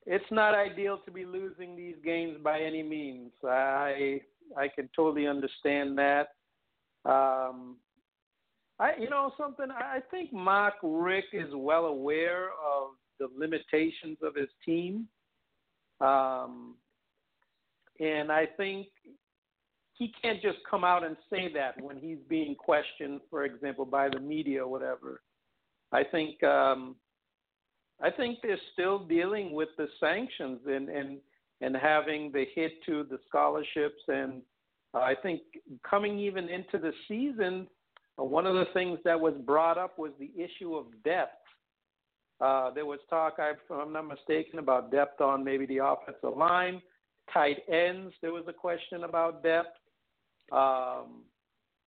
it's 0.08 0.32
not 0.32 0.56
ideal 0.56 1.00
to 1.06 1.11
be 1.11 1.26
losing 1.26 1.76
these 1.76 1.95
games 2.03 2.38
by 2.42 2.61
any 2.61 2.82
means. 2.82 3.32
I 3.44 4.22
I 4.58 4.69
can 4.69 4.90
totally 4.95 5.27
understand 5.27 5.98
that. 5.98 6.30
Um, 7.06 7.76
I 8.80 8.94
you 9.00 9.10
know 9.10 9.34
something. 9.38 9.68
I 9.69 10.00
think 10.10 10.32
Mark 10.32 10.76
Richt 10.82 11.34
is 11.34 11.50
well 11.53 11.86
aware 11.86 12.45
of 12.45 12.92
the 13.19 13.27
limitations 13.38 14.18
of 14.24 14.34
his 14.36 14.50
team. 14.66 15.08
Um, 16.00 16.76
and 18.00 18.32
I 18.32 18.45
think 18.45 18.88
he 19.94 20.14
can't 20.22 20.42
just 20.42 20.60
come 20.69 20.84
out 20.84 21.03
and 21.03 21.18
say 21.30 21.52
that 21.53 21.82
when 21.82 21.98
he's 21.98 22.19
being 22.30 22.56
questioned, 22.56 23.19
for 23.30 23.44
example, 23.44 23.84
by 23.84 24.08
the 24.10 24.19
media 24.19 24.64
or 24.64 24.68
whatever. 24.68 25.22
I 25.92 26.03
think 26.03 26.42
um, 26.44 26.95
I 28.01 28.11
think 28.11 28.40
they're 28.42 28.59
still 28.74 29.00
dealing 29.00 29.53
with 29.53 29.69
the 29.77 29.88
sanctions 30.00 30.59
and 30.67 30.90
and 30.90 31.19
and 31.61 31.76
having 31.76 32.32
the 32.32 32.45
hit 32.53 32.74
to 32.85 33.03
the 33.09 33.19
scholarships, 33.27 34.01
and 34.08 34.42
I 34.93 35.16
think 35.16 35.42
coming 35.88 36.19
even 36.19 36.50
into 36.50 36.77
the 36.77 36.92
season, 37.08 37.67
uh, 38.19 38.24
one 38.24 38.45
of 38.45 38.53
the 38.53 38.67
things 38.74 39.00
that 39.06 39.19
was 39.19 39.34
brought 39.45 39.77
up 39.77 39.98
was 39.98 40.11
the 40.19 40.32
issue 40.38 40.76
of 40.76 40.85
depth. 41.03 41.34
Uh, 42.40 42.69
there 42.72 42.85
was 42.85 43.00
talk, 43.09 43.35
if 43.40 43.58
I'm 43.72 43.93
not 43.93 44.08
mistaken, 44.08 44.59
about 44.59 44.92
depth 44.92 45.19
on 45.19 45.43
maybe 45.43 45.66
the 45.66 45.80
offensive 45.84 46.38
line, 46.38 46.82
tight 47.34 47.58
ends. 47.67 48.14
There 48.22 48.34
was 48.34 48.43
a 48.48 48.53
question 48.53 49.03
about 49.03 49.42
depth. 49.42 49.76
Um, 50.51 51.24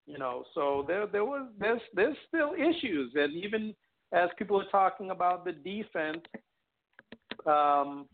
you 0.06 0.18
know, 0.18 0.44
so 0.54 0.84
there 0.88 1.06
there 1.06 1.24
was 1.24 1.46
there's 1.58 1.80
there's 1.94 2.16
still 2.26 2.52
issues, 2.54 3.12
and 3.14 3.32
even 3.32 3.74
as 4.12 4.28
people 4.38 4.60
are 4.60 4.70
talking 4.70 5.10
about 5.10 5.44
the 5.44 5.52
defense, 5.52 6.24
um, 7.46 8.06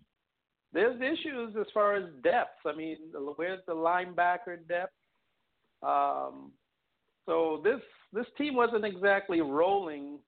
there's 0.73 1.00
issues 1.00 1.55
as 1.58 1.66
far 1.73 1.97
as 1.97 2.05
depth. 2.23 2.58
I 2.66 2.75
mean, 2.75 2.99
where's 3.36 3.60
the 3.66 3.75
linebacker 3.75 4.66
depth? 4.68 4.92
Um, 5.83 6.52
so 7.25 7.60
this 7.65 7.81
this 8.12 8.26
team 8.39 8.55
wasn't 8.55 8.84
exactly 8.84 9.41
rolling. 9.41 10.18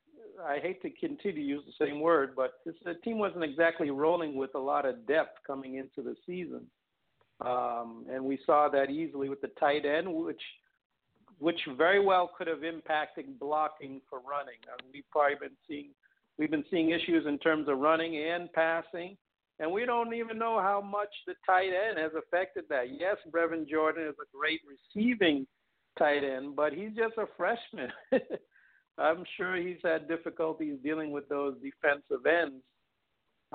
I 0.44 0.58
hate 0.58 0.80
to 0.82 0.90
continue 0.90 1.42
to 1.42 1.48
use 1.48 1.64
the 1.66 1.86
same 1.86 2.00
word, 2.00 2.32
but 2.36 2.55
this 2.64 2.74
the 2.84 2.94
team 3.05 3.18
wasn't 3.18 3.44
exactly 3.44 3.90
rolling 3.90 4.36
with 4.36 4.55
a 4.55 4.58
lot 4.58 4.86
of 4.86 5.06
depth 5.06 5.38
coming 5.47 5.76
into 5.76 6.02
the 6.02 6.16
season. 6.26 6.66
Um, 7.44 8.06
and 8.10 8.24
we 8.24 8.38
saw 8.44 8.68
that 8.68 8.90
easily 8.90 9.28
with 9.28 9.40
the 9.40 9.50
tight 9.60 9.84
end, 9.84 10.12
which 10.12 10.40
which 11.39 11.60
very 11.76 12.05
well 12.05 12.31
could 12.36 12.47
have 12.47 12.65
impacted 12.65 13.39
blocking 13.39 14.00
for 14.08 14.18
running. 14.18 14.58
We've 14.92 15.05
probably 15.10 15.36
been 15.41 15.57
seeing 15.68 15.91
we've 16.39 16.50
been 16.50 16.65
seeing 16.70 16.91
issues 16.91 17.26
in 17.26 17.39
terms 17.39 17.68
of 17.68 17.78
running 17.78 18.17
and 18.17 18.52
passing, 18.52 19.17
and 19.58 19.70
we 19.73 19.84
don't 19.84 20.15
even 20.15 20.39
know 20.39 20.60
how 20.60 20.81
much 20.81 21.08
the 21.26 21.34
tight 21.47 21.70
end 21.70 21.99
has 21.99 22.12
affected 22.17 22.65
that. 22.68 22.86
Yes, 22.99 23.17
Brevin 23.31 23.68
Jordan 23.68 24.07
is 24.07 24.15
a 24.20 24.36
great 24.36 24.60
receiving 24.67 25.47
tight 25.99 26.23
end, 26.25 26.55
but 26.55 26.73
he's 26.73 26.94
just 26.97 27.18
a 27.18 27.26
freshman. 27.36 27.91
I'm 28.99 29.25
sure 29.36 29.57
he's 29.57 29.78
had 29.83 30.08
difficulties 30.08 30.78
dealing 30.83 31.12
with 31.12 31.28
those 31.28 31.55
defensive 31.62 32.26
ends. 32.26 32.62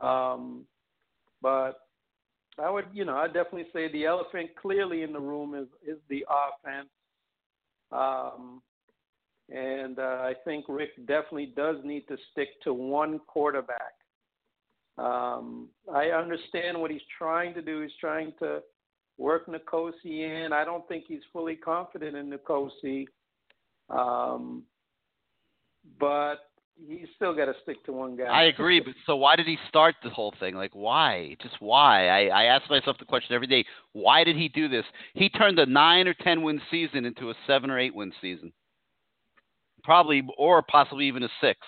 Um, 0.02 0.66
but 1.42 1.74
I 2.58 2.70
would, 2.70 2.86
you 2.94 3.06
know, 3.06 3.16
I 3.16 3.28
definitely 3.28 3.68
say 3.74 3.92
the 3.92 4.06
elephant 4.06 4.52
clearly 4.62 5.04
in 5.04 5.12
the 5.14 5.20
room 5.20 5.54
is 5.56 5.68
is 5.86 6.00
the 6.10 6.26
offense. 6.30 6.90
Um, 7.94 8.62
and 9.50 10.00
uh, 10.00 10.20
I 10.22 10.34
think 10.46 10.66
Richt 10.68 11.06
definitely 11.06 11.54
does 11.56 11.78
need 11.84 12.08
to 12.08 12.18
stick 12.32 12.50
to 12.64 12.74
one 12.74 13.20
quarterback. 13.28 13.94
Um, 14.98 15.70
I 15.94 16.08
understand 16.08 16.80
what 16.80 16.92
he's 16.92 17.02
trying 17.18 17.54
to 17.56 17.62
do. 17.62 17.82
He's 17.82 17.92
trying 18.00 18.34
to 18.40 18.62
work 19.18 19.48
N'Kosi 19.48 20.46
in. 20.46 20.54
I 20.54 20.64
don't 20.64 20.88
think 20.88 21.06
he's 21.08 21.22
fully 21.32 21.56
confident 21.56 22.16
in 22.16 22.32
N'Kosi. 22.32 23.06
Um, 23.90 24.64
but 26.00 26.50
he's 26.76 27.08
still 27.16 27.36
got 27.36 27.46
to 27.46 27.54
stick 27.64 27.84
to 27.86 27.94
one 27.94 28.16
guy. 28.16 28.26
I 28.26 28.44
agree, 28.44 28.80
but 28.80 28.94
so 29.06 29.16
why 29.16 29.36
did 29.36 29.48
he 29.48 29.58
start 29.68 29.96
the 30.04 30.10
whole 30.10 30.34
thing? 30.40 30.56
Like, 30.56 30.72
why? 30.74 31.36
Just 31.42 31.56
why? 31.60 32.08
I, 32.08 32.26
I 32.28 32.44
ask 32.46 32.70
myself 32.70 32.98
the 33.00 33.06
question 33.06 33.36
every 33.36 33.48
day. 33.48 33.66
Why 33.94 34.24
did 34.24 34.36
he 34.36 34.50
do 34.50 34.68
this? 34.68 34.86
He 35.14 35.30
turned 35.30 35.60
a 35.60 35.66
nine 35.66 36.08
or 36.08 36.14
ten 36.14 36.42
win 36.44 36.62
season 36.72 37.06
into 37.06 37.30
a 37.30 37.36
seven 37.48 37.70
or 37.70 37.80
eight 37.80 37.96
win 37.96 38.12
season, 38.22 38.52
probably, 39.84 40.24
or 40.38 40.62
possibly 40.62 41.08
even 41.08 41.24
a 41.24 41.30
six. 41.42 41.60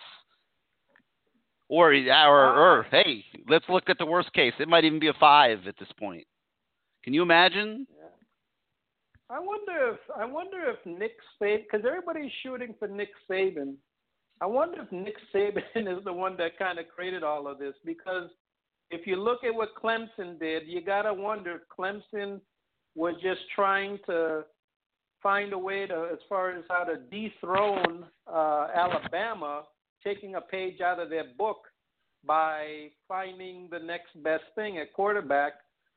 Or, 1.67 1.93
or, 1.93 2.53
or, 2.53 2.83
hey, 2.91 3.25
let's 3.49 3.65
look 3.69 3.89
at 3.89 3.97
the 3.97 4.05
worst 4.05 4.31
case. 4.33 4.53
It 4.59 4.67
might 4.67 4.85
even 4.85 4.99
be 4.99 5.07
a 5.07 5.13
five 5.19 5.65
at 5.67 5.73
this 5.79 5.89
point. 5.97 6.23
Can 7.03 7.13
you 7.13 7.23
imagine? 7.23 7.87
I 9.31 9.39
wonder 9.39 9.93
if 9.93 9.99
I 10.15 10.25
wonder 10.25 10.69
if 10.69 10.85
Nick 10.85 11.13
Saban, 11.41 11.63
because 11.63 11.83
everybody's 11.83 12.31
shooting 12.43 12.75
for 12.77 12.87
Nick 12.87 13.09
Saban. 13.27 13.73
I 14.41 14.45
wonder 14.45 14.81
if 14.81 14.91
Nick 14.91 15.15
Saban 15.33 15.63
is 15.97 16.03
the 16.03 16.13
one 16.13 16.35
that 16.37 16.57
kind 16.57 16.79
of 16.79 16.87
created 16.87 17.23
all 17.23 17.47
of 17.47 17.59
this. 17.59 17.73
Because 17.85 18.29
if 18.91 19.07
you 19.07 19.15
look 19.15 19.43
at 19.43 19.53
what 19.53 19.69
Clemson 19.81 20.39
did, 20.39 20.63
you 20.67 20.81
gotta 20.81 21.13
wonder 21.13 21.55
if 21.55 21.61
Clemson 21.77 22.41
was 22.95 23.15
just 23.21 23.41
trying 23.53 23.99
to 24.05 24.43
find 25.21 25.53
a 25.53 25.57
way 25.57 25.87
to, 25.87 26.09
as 26.11 26.19
far 26.29 26.51
as 26.51 26.63
how 26.69 26.83
to 26.83 26.97
dethrone 26.97 28.05
uh, 28.31 28.67
Alabama, 28.75 29.63
taking 30.03 30.35
a 30.35 30.41
page 30.41 30.81
out 30.81 30.99
of 30.99 31.09
their 31.09 31.25
book 31.37 31.57
by 32.25 32.89
finding 33.07 33.67
the 33.71 33.79
next 33.79 34.21
best 34.23 34.43
thing 34.55 34.77
at 34.77 34.93
quarterback. 34.93 35.53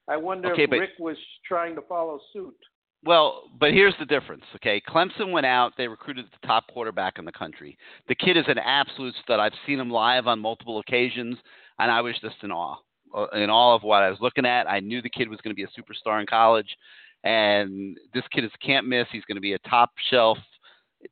I 0.08 0.16
wonder 0.16 0.52
Okay, 0.52 0.64
if 0.64 0.70
Richt 0.70 0.98
was 0.98 1.16
trying 1.46 1.74
to 1.74 1.82
follow 1.82 2.18
suit. 2.32 2.56
Well, 3.04 3.44
but 3.58 3.70
here's 3.72 3.94
the 4.00 4.06
difference, 4.06 4.42
okay? 4.56 4.82
Clemson 4.88 5.30
went 5.30 5.46
out, 5.46 5.72
they 5.78 5.86
recruited 5.86 6.26
the 6.26 6.46
top 6.46 6.66
quarterback 6.66 7.18
in 7.18 7.24
the 7.24 7.32
country. 7.32 7.78
The 8.08 8.14
kid 8.14 8.36
is 8.36 8.44
an 8.48 8.58
absolute 8.58 9.14
stud. 9.22 9.38
I've 9.38 9.52
seen 9.66 9.78
him 9.78 9.90
live 9.90 10.26
on 10.26 10.40
multiple 10.40 10.80
occasions, 10.80 11.38
and 11.78 11.90
I 11.92 12.00
was 12.00 12.16
just 12.20 12.36
in 12.42 12.50
awe. 12.50 12.76
uh, 13.16 13.26
In 13.34 13.50
awe 13.50 13.74
of 13.76 13.84
what 13.84 14.02
I 14.02 14.10
was 14.10 14.18
looking 14.20 14.44
at. 14.44 14.68
I 14.68 14.80
knew 14.80 15.00
the 15.00 15.08
kid 15.10 15.28
was 15.28 15.40
going 15.42 15.54
to 15.54 15.56
be 15.56 15.62
a 15.62 15.80
superstar 15.80 16.20
in 16.20 16.26
college, 16.26 16.76
and 17.22 17.96
this 18.12 18.24
kid 18.32 18.44
is 18.44 18.50
can't 18.60 18.86
miss. 18.86 19.06
He's 19.12 19.24
going 19.24 19.36
to 19.36 19.40
be 19.40 19.52
a 19.52 19.58
top 19.60 19.90
shelf, 20.10 20.38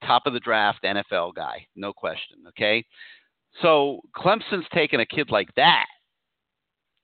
top 0.04 0.26
of 0.26 0.32
the 0.32 0.40
draft 0.40 0.82
NFL 0.82 1.34
guy, 1.36 1.64
no 1.76 1.92
question, 1.92 2.38
okay? 2.48 2.84
So 3.62 4.00
Clemson's 4.14 4.66
taking 4.74 5.00
a 5.00 5.06
kid 5.06 5.30
like 5.30 5.54
that 5.54 5.86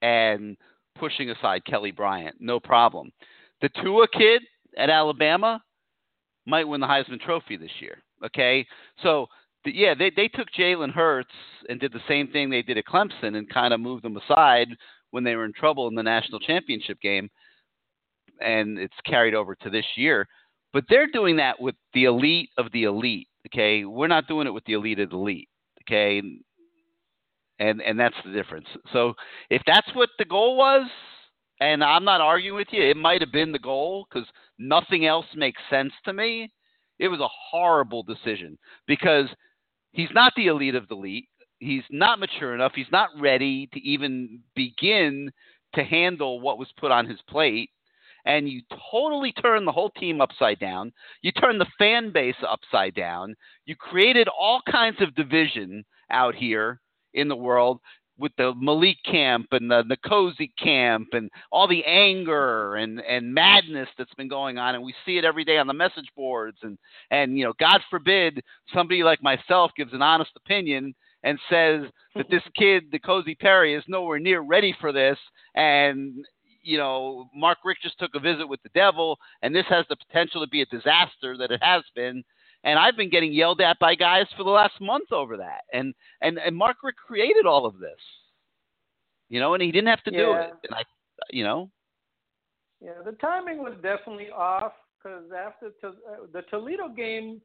and 0.02 0.56
pushing 0.98 1.30
aside 1.30 1.64
Kelly 1.64 1.92
Bryant, 1.92 2.36
no 2.40 2.58
problem. 2.60 3.12
The 3.62 3.70
Tua 3.80 4.08
kid 4.08 4.42
at 4.76 4.90
Alabama 4.90 5.62
might 6.46 6.66
win 6.68 6.80
the 6.80 6.86
Heisman 6.86 7.20
Trophy 7.20 7.56
this 7.56 7.70
year. 7.80 8.02
Okay, 8.24 8.66
so 9.02 9.26
the, 9.64 9.74
yeah, 9.74 9.94
they 9.94 10.10
they 10.14 10.28
took 10.28 10.48
Jalen 10.58 10.92
Hurts 10.92 11.34
and 11.68 11.80
did 11.80 11.92
the 11.92 12.00
same 12.08 12.28
thing 12.28 12.50
they 12.50 12.62
did 12.62 12.78
at 12.78 12.86
Clemson 12.86 13.36
and 13.36 13.48
kind 13.48 13.74
of 13.74 13.80
moved 13.80 14.04
them 14.04 14.16
aside 14.16 14.68
when 15.10 15.24
they 15.24 15.36
were 15.36 15.44
in 15.44 15.52
trouble 15.52 15.88
in 15.88 15.94
the 15.94 16.02
national 16.02 16.40
championship 16.40 17.00
game, 17.00 17.28
and 18.40 18.78
it's 18.78 18.94
carried 19.06 19.34
over 19.34 19.54
to 19.56 19.70
this 19.70 19.84
year. 19.96 20.26
But 20.72 20.84
they're 20.88 21.10
doing 21.10 21.36
that 21.36 21.60
with 21.60 21.74
the 21.92 22.04
elite 22.04 22.48
of 22.58 22.72
the 22.72 22.84
elite. 22.84 23.28
Okay, 23.48 23.84
we're 23.84 24.08
not 24.08 24.26
doing 24.26 24.46
it 24.46 24.54
with 24.54 24.64
the 24.64 24.72
elite 24.74 25.00
of 25.00 25.10
the 25.10 25.16
elite. 25.16 25.48
Okay, 25.82 26.22
and 27.58 27.80
and 27.80 27.98
that's 27.98 28.16
the 28.24 28.32
difference. 28.32 28.66
So 28.92 29.14
if 29.50 29.62
that's 29.66 29.88
what 29.94 30.10
the 30.18 30.24
goal 30.24 30.56
was, 30.56 30.88
and 31.62 31.84
I'm 31.84 32.04
not 32.04 32.20
arguing 32.20 32.56
with 32.56 32.68
you, 32.72 32.82
it 32.82 32.96
might 32.96 33.20
have 33.20 33.30
been 33.30 33.52
the 33.52 33.58
goal 33.58 34.08
because 34.10 34.28
nothing 34.58 35.06
else 35.06 35.26
makes 35.36 35.62
sense 35.70 35.92
to 36.04 36.12
me. 36.12 36.50
It 36.98 37.06
was 37.06 37.20
a 37.20 37.28
horrible 37.28 38.02
decision 38.02 38.58
because 38.88 39.26
he's 39.92 40.10
not 40.12 40.32
the 40.36 40.48
elite 40.48 40.74
of 40.74 40.88
the 40.88 40.96
elite. 40.96 41.28
He's 41.60 41.84
not 41.88 42.18
mature 42.18 42.56
enough. 42.56 42.72
He's 42.74 42.90
not 42.90 43.10
ready 43.16 43.68
to 43.74 43.80
even 43.80 44.40
begin 44.56 45.30
to 45.76 45.84
handle 45.84 46.40
what 46.40 46.58
was 46.58 46.66
put 46.80 46.90
on 46.90 47.08
his 47.08 47.20
plate. 47.28 47.70
And 48.24 48.48
you 48.48 48.62
totally 48.90 49.32
turn 49.32 49.64
the 49.64 49.70
whole 49.70 49.90
team 49.90 50.20
upside 50.20 50.58
down. 50.58 50.92
You 51.22 51.30
turn 51.30 51.58
the 51.58 51.66
fan 51.78 52.10
base 52.12 52.34
upside 52.48 52.94
down. 52.94 53.36
You 53.66 53.76
created 53.76 54.26
all 54.26 54.62
kinds 54.68 55.00
of 55.00 55.14
division 55.14 55.84
out 56.10 56.34
here 56.34 56.80
in 57.14 57.28
the 57.28 57.36
world 57.36 57.78
with 58.18 58.32
the 58.36 58.54
Malik 58.54 58.98
camp 59.04 59.46
and 59.52 59.70
the 59.70 59.82
N'Kosi 59.84 60.50
camp 60.62 61.08
and 61.12 61.30
all 61.50 61.66
the 61.66 61.84
anger 61.84 62.76
and, 62.76 63.00
and 63.00 63.32
madness 63.32 63.88
that's 63.96 64.14
been 64.14 64.28
going 64.28 64.58
on. 64.58 64.74
And 64.74 64.84
we 64.84 64.94
see 65.04 65.18
it 65.18 65.24
every 65.24 65.44
day 65.44 65.58
on 65.58 65.66
the 65.66 65.72
message 65.72 66.08
boards. 66.16 66.58
And, 66.62 66.78
and 67.10 67.38
you 67.38 67.44
know, 67.44 67.54
God 67.58 67.80
forbid 67.90 68.42
somebody 68.72 69.02
like 69.02 69.22
myself 69.22 69.72
gives 69.76 69.92
an 69.92 70.02
honest 70.02 70.30
opinion 70.36 70.94
and 71.24 71.38
says 71.50 71.82
that 72.14 72.28
this 72.30 72.42
kid, 72.56 72.84
the 72.92 72.98
N'Kosi 72.98 73.38
Perry, 73.38 73.74
is 73.74 73.84
nowhere 73.88 74.18
near 74.18 74.40
ready 74.40 74.74
for 74.80 74.92
this. 74.92 75.18
And 75.54 76.24
you 76.62 76.78
know, 76.78 77.28
Mark 77.34 77.58
Richt 77.64 77.82
just 77.82 77.98
took 77.98 78.14
a 78.14 78.20
visit 78.20 78.48
with 78.48 78.62
the 78.62 78.70
devil. 78.74 79.18
And 79.42 79.54
this 79.54 79.66
has 79.68 79.84
the 79.88 79.96
potential 79.96 80.40
to 80.42 80.48
be 80.48 80.62
a 80.62 80.66
disaster 80.66 81.36
that 81.36 81.50
it 81.50 81.62
has 81.62 81.82
been 81.94 82.22
and 82.64 82.78
I've 82.78 82.96
been 82.96 83.10
getting 83.10 83.32
yelled 83.32 83.60
at 83.60 83.78
by 83.78 83.94
guys 83.94 84.26
for 84.36 84.44
the 84.44 84.50
last 84.50 84.80
month 84.80 85.12
over 85.12 85.36
that. 85.38 85.62
And 85.72 85.94
and 86.20 86.38
and 86.38 86.56
Mark 86.56 86.78
Richt 86.82 86.98
created 86.98 87.46
all 87.46 87.66
of 87.66 87.78
this, 87.78 87.98
you 89.28 89.40
know, 89.40 89.54
and 89.54 89.62
he 89.62 89.72
didn't 89.72 89.88
have 89.88 90.02
to 90.04 90.10
do 90.10 90.32
it. 90.32 90.50
And 90.68 90.74
I, 90.74 90.82
you 91.30 91.44
know, 91.44 91.70
Yeah, 92.80 93.02
the 93.04 93.12
timing 93.12 93.58
was 93.58 93.74
definitely 93.82 94.30
off 94.30 94.72
because 95.02 95.24
after 95.36 95.70
to, 95.80 95.88
uh, 95.88 95.92
the 96.32 96.42
Toledo 96.50 96.88
game, 96.88 97.40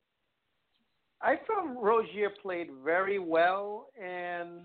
I 1.22 1.36
felt 1.48 1.76
Rosier 1.82 2.30
played 2.42 2.70
very 2.84 3.18
well, 3.18 3.88
and 4.00 4.60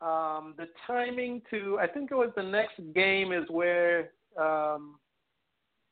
um, 0.00 0.54
the 0.56 0.68
timing 0.86 1.42
to 1.50 1.78
I 1.78 1.86
think 1.86 2.10
it 2.10 2.14
was 2.14 2.30
the 2.34 2.42
next 2.42 2.80
game 2.94 3.32
is 3.32 3.44
where 3.50 4.12
um, 4.38 4.98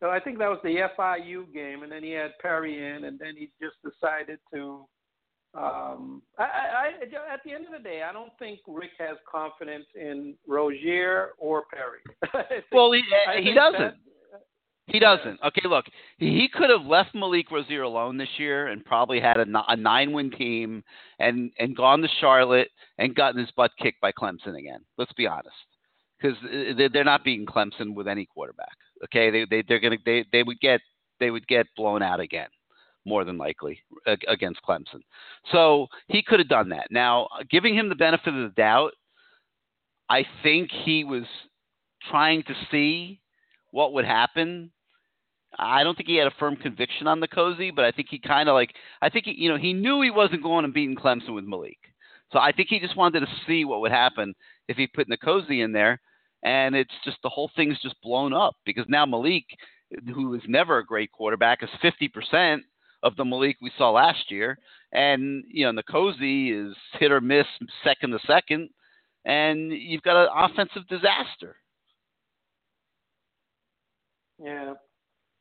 so 0.01 0.11
I 0.11 0.21
think 0.21 0.39
that 0.39 0.49
was 0.49 0.61
the 0.63 0.77
FIU 0.99 1.53
game, 1.53 1.83
and 1.83 1.91
then 1.91 2.03
he 2.03 2.11
had 2.13 2.33
Perry 2.41 2.77
in, 2.95 3.05
and 3.05 3.19
then 3.19 3.35
he 3.37 3.51
just 3.61 3.77
decided 3.83 4.39
to. 4.55 4.87
Um, 5.55 6.23
I, 6.39 6.43
I, 6.45 6.47
I, 6.47 7.33
at 7.35 7.41
the 7.45 7.53
end 7.53 7.65
of 7.67 7.73
the 7.73 7.83
day, 7.83 8.03
I 8.09 8.13
don't 8.13 8.33
think 8.39 8.61
Richt 8.69 8.95
has 8.99 9.17
confidence 9.31 9.87
in 9.95 10.35
Rosier 10.47 11.31
or 11.39 11.65
Perry. 11.73 12.45
Think- 12.49 12.65
well, 12.71 12.93
he 12.93 13.03
he 13.43 13.55
doesn't. 13.55 13.81
that- 13.81 13.95
He 14.87 14.99
doesn't. 14.99 15.39
Okay, 15.45 15.63
look, 15.69 15.87
he 16.19 16.31
he 16.41 16.49
could 16.49 16.71
have 16.71 16.87
left 16.87 17.15
Malik 17.15 17.51
Rosier 17.51 17.83
alone 17.83 18.17
this 18.19 18.29
year 18.39 18.69
and 18.69 18.85
probably 18.85 19.21
had 19.21 19.37
a, 19.39 19.47
a 19.69 19.77
nine-win 19.77 20.31
team 20.31 20.83
and 21.19 21.51
and 21.59 21.77
gone 21.77 22.01
to 22.03 22.09
Charlotte 22.21 22.69
and 22.99 23.15
gotten 23.15 23.41
his 23.41 23.51
butt 23.57 23.71
kicked 23.81 24.01
by 24.01 24.13
Clemson 24.13 24.57
again. 24.59 24.81
Let's 24.97 25.13
be 25.15 25.27
honest, 25.27 25.57
because 26.21 26.37
they're 26.93 27.05
not 27.05 27.25
beating 27.25 27.47
Clemson 27.47 27.95
with 27.95 28.07
any 28.09 28.27
quarterback. 28.27 28.77
Okay, 29.05 29.31
they 29.31 29.47
they 29.49 29.63
they're 29.67 29.81
gonna 29.81 29.97
they 30.05 30.25
they 30.33 30.43
would 30.43 30.61
get 30.61 30.81
they 31.21 31.31
would 31.31 31.47
get 31.47 31.67
blown 31.77 32.03
out 32.03 32.21
again, 32.21 32.49
more 33.05 33.25
than 33.25 33.39
likely 33.39 33.81
against 34.27 34.61
Clemson. 34.69 35.03
So 35.53 35.87
he 36.09 36.23
could 36.23 36.41
have 36.41 36.49
done 36.49 36.69
that. 36.71 36.89
Now, 36.91 37.29
giving 37.51 37.75
him 37.75 37.89
the 37.89 37.95
benefit 37.95 38.35
of 38.35 38.43
the 38.43 38.55
doubt, 38.57 38.93
I 40.09 40.25
think 40.43 40.71
he 40.71 41.05
was 41.05 41.25
trying 42.11 42.43
to 42.45 42.55
see 42.71 43.21
what 43.71 43.93
would 43.93 44.05
happen. 44.05 44.71
I 45.59 45.83
don't 45.83 45.97
think 45.97 46.09
he 46.09 46.17
had 46.17 46.27
a 46.27 46.39
firm 46.39 46.57
conviction 46.57 47.07
on 47.07 47.21
the 47.21 47.29
N'Kosi, 47.29 47.75
but 47.75 47.85
I 47.85 47.91
think 47.91 48.09
he 48.11 48.19
kind 48.19 48.49
of 48.49 48.55
like 48.55 48.75
I 49.01 49.09
think 49.09 49.25
he, 49.25 49.33
you 49.33 49.49
know 49.49 49.57
he 49.59 49.73
knew 49.73 50.03
he 50.03 50.11
wasn't 50.11 50.43
going 50.43 50.65
and 50.65 50.75
beating 50.75 50.97
Clemson 50.97 51.35
with 51.35 51.45
Malik, 51.45 51.79
so 52.33 52.39
I 52.39 52.53
think 52.53 52.69
he 52.69 52.79
just 52.79 52.97
wanted 52.97 53.21
to 53.21 53.27
see 53.47 53.65
what 53.65 53.81
would 53.81 53.91
happen 53.93 54.35
if 54.69 54.77
he 54.77 54.87
put 54.87 55.09
N'Kosi 55.09 55.65
in 55.65 55.73
there, 55.73 56.01
and 56.43 56.75
it's 56.75 56.95
just 57.05 57.19
the 57.23 57.29
whole 57.29 57.51
thing's 57.57 57.81
just 57.81 58.01
blown 58.03 58.33
up 58.33 58.57
because 58.65 58.85
now 58.89 59.05
Malik, 59.07 59.45
who 60.15 60.29
was 60.29 60.43
never 60.47 60.79
a 60.79 60.87
great 60.87 61.13
quarterback, 61.13 61.63
is 61.63 61.71
fifty 61.83 62.09
percent 62.09 62.63
of 63.03 63.17
the 63.17 63.25
Malik 63.25 63.57
we 63.61 63.71
saw 63.79 63.91
last 63.91 64.31
year, 64.31 64.59
and 64.93 65.45
you 65.49 65.65
know 65.65 65.83
N'Kosi 65.83 66.69
is 66.69 66.77
hit 66.99 67.13
or 67.13 67.21
miss 67.21 67.47
second 67.85 68.11
to 68.11 68.19
second, 68.27 68.71
and 69.25 69.73
you've 69.73 70.03
got 70.03 70.25
an 70.25 70.29
offensive 70.35 70.87
disaster. 70.89 71.57
Yeah. 74.43 74.75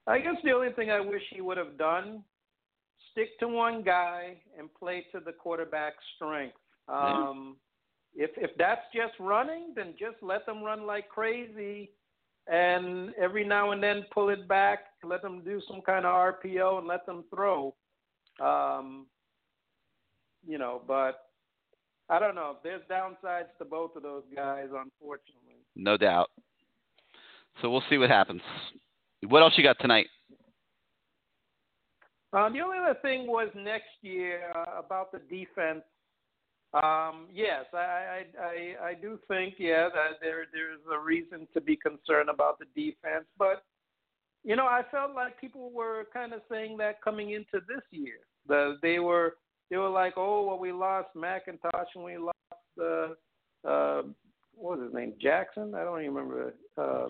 I 0.08 0.20
guess 0.20 0.36
the 0.44 0.52
only 0.52 0.72
thing 0.72 0.90
I 0.90 1.02
wish 1.02 1.22
he 1.34 1.42
would 1.42 1.58
have 1.58 1.78
done, 1.78 2.24
stick 3.12 3.38
to 3.40 3.48
one 3.48 3.84
guy 3.84 4.38
and 4.58 4.74
play 4.74 5.06
to 5.12 5.20
the 5.20 5.34
quarterback's 5.34 6.04
strength. 6.16 6.56
Um, 6.88 7.58
if 8.18 8.32
if 8.36 8.52
that's 8.58 8.82
just 8.94 9.14
running, 9.20 9.74
then 9.76 9.94
just 9.98 10.18
let 10.22 10.46
them 10.46 10.64
run 10.64 10.86
like 10.86 11.08
crazy, 11.08 11.92
and 12.48 13.14
every 13.16 13.46
now 13.46 13.72
and 13.72 13.82
then 13.82 14.06
pull 14.12 14.30
it 14.30 14.48
back, 14.48 14.80
let 15.04 15.22
them 15.22 15.44
do 15.46 15.62
some 15.68 15.82
kind 15.82 16.06
of 16.06 16.14
RPO, 16.14 16.80
and 16.80 16.88
let 16.88 17.06
them 17.06 17.24
throw. 17.34 17.76
Um, 18.44 19.06
you 20.46 20.58
know, 20.58 20.82
but 20.88 21.28
I 22.10 22.20
don't 22.20 22.36
know. 22.36 22.58
There's 22.64 22.82
downsides 22.90 23.56
to 23.60 23.66
both 23.66 23.96
of 23.96 24.02
those 24.02 24.24
guys, 24.36 24.66
unfortunately. 24.66 25.62
No 25.76 25.96
doubt. 25.96 26.30
So 27.62 27.70
we'll 27.70 27.84
see 27.90 27.98
what 27.98 28.10
happens. 28.10 28.42
What 29.28 29.42
else 29.42 29.54
you 29.58 29.64
got 29.64 29.78
tonight? 29.80 30.08
Um, 32.34 32.54
the 32.54 32.62
only 32.62 32.78
other 32.78 32.98
thing 33.02 33.28
was 33.28 33.50
next 33.56 33.90
year 34.02 34.52
uh, 34.56 34.80
about 34.80 35.12
the 35.12 35.20
defense. 35.20 35.84
Um, 36.74 37.28
yes, 37.34 37.66
I, 37.74 37.78
I, 37.78 38.26
I, 38.42 38.90
I 38.90 38.94
do 38.94 39.18
think 39.28 39.56
yeah 39.58 39.88
that 39.94 40.20
there 40.22 40.46
there's 40.52 40.82
a 40.94 41.00
reason 41.00 41.48
to 41.54 41.62
be 41.62 41.78
concerned 41.78 42.30
about 42.30 42.60
the 42.60 42.66
defense, 42.76 43.26
but 43.38 43.64
you 44.44 44.56
know 44.56 44.66
I 44.66 44.82
felt 44.92 45.16
like 45.16 45.40
people 45.40 45.72
were 45.72 46.08
kind 46.14 46.34
of 46.34 46.42
saying 46.52 46.78
that 46.78 47.02
coming 47.02 47.32
into 47.32 47.66
this 47.68 47.84
year. 47.92 48.18
The 48.48 48.78
they 48.82 49.00
were 49.00 49.38
they 49.70 49.78
were 49.78 49.90
like, 49.90 50.14
oh 50.18 50.46
well, 50.46 50.60
we 50.60 50.72
lost 50.74 51.10
McIntosh 51.16 51.88
and 51.96 52.04
we 52.04 52.18
lost 52.18 52.36
uh, 52.80 53.68
uh, 53.68 54.02
what 54.54 54.78
was 54.78 54.88
his 54.88 54.94
name 54.94 55.14
Jackson? 55.22 55.74
I 55.74 55.84
don't 55.84 56.02
even 56.02 56.14
remember. 56.14 56.54
Uh, 56.78 57.08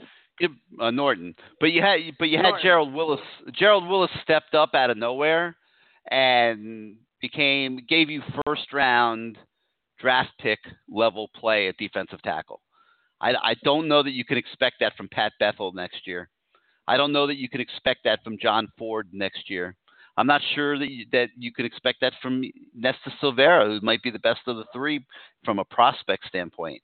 Uh, 0.80 0.92
Norton, 0.92 1.34
but 1.60 1.72
you 1.72 1.82
had 1.82 2.00
but 2.20 2.30
you 2.30 2.38
had 2.38 2.62
Gerald 2.62 2.94
Willis. 2.94 3.20
Gerald 3.54 3.88
Willis 3.88 4.12
stepped 4.22 4.54
up 4.54 4.76
out 4.76 4.92
of 4.92 4.98
nowhere 4.98 5.56
and 6.12 6.96
became 7.22 7.80
gave 7.90 8.12
you 8.12 8.22
first 8.46 8.72
round 8.72 9.38
draft 10.00 10.32
pick 10.40 10.60
level 10.90 11.30
play 11.36 11.68
at 11.68 11.78
defensive 11.78 12.22
tackle. 12.22 12.62
I, 13.20 13.34
I 13.34 13.56
don't 13.64 13.88
know 13.88 14.04
that 14.04 14.12
you 14.12 14.26
can 14.26 14.38
expect 14.38 14.78
that 14.80 14.96
from 14.96 15.10
Pat 15.10 15.34
Bethel 15.40 15.72
next 15.74 16.06
year. 16.06 16.30
I 16.88 16.98
don't 16.98 17.12
know 17.12 17.28
that 17.28 17.38
you 17.38 17.50
can 17.50 17.62
expect 17.62 18.02
that 18.06 18.24
from 18.24 18.38
John 18.38 18.68
Ford 18.78 19.10
next 19.12 19.50
year. 19.50 19.76
I'm 20.16 20.28
not 20.28 20.42
sure 20.56 20.80
that 20.80 20.90
you, 20.90 21.06
that 21.12 21.30
you 21.38 21.54
can 21.54 21.66
expect 21.66 22.02
that 22.02 22.14
from 22.22 22.44
Nesta 22.74 23.12
Silvera, 23.22 23.68
who 23.68 23.86
might 23.86 24.02
be 24.02 24.10
the 24.10 24.20
best 24.20 24.42
of 24.48 24.58
the 24.58 24.66
three 24.74 25.06
from 25.46 25.60
a 25.60 25.66
prospect 25.66 26.26
standpoint. 26.28 26.82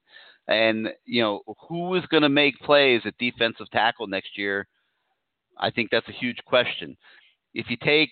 And 0.48 0.90
you 1.06 1.22
know 1.22 1.42
who 1.68 1.96
is 1.96 2.06
going 2.08 2.24
to 2.24 2.30
make 2.30 2.60
plays 2.60 3.02
at 3.06 3.18
defensive 3.18 3.70
tackle 3.72 4.08
next 4.08 4.38
year? 4.38 4.68
I 5.58 5.72
think 5.72 5.90
that's 5.90 6.08
a 6.10 6.14
huge 6.14 6.40
question. 6.46 6.98
If 7.54 7.70
you 7.70 7.78
take 7.78 8.12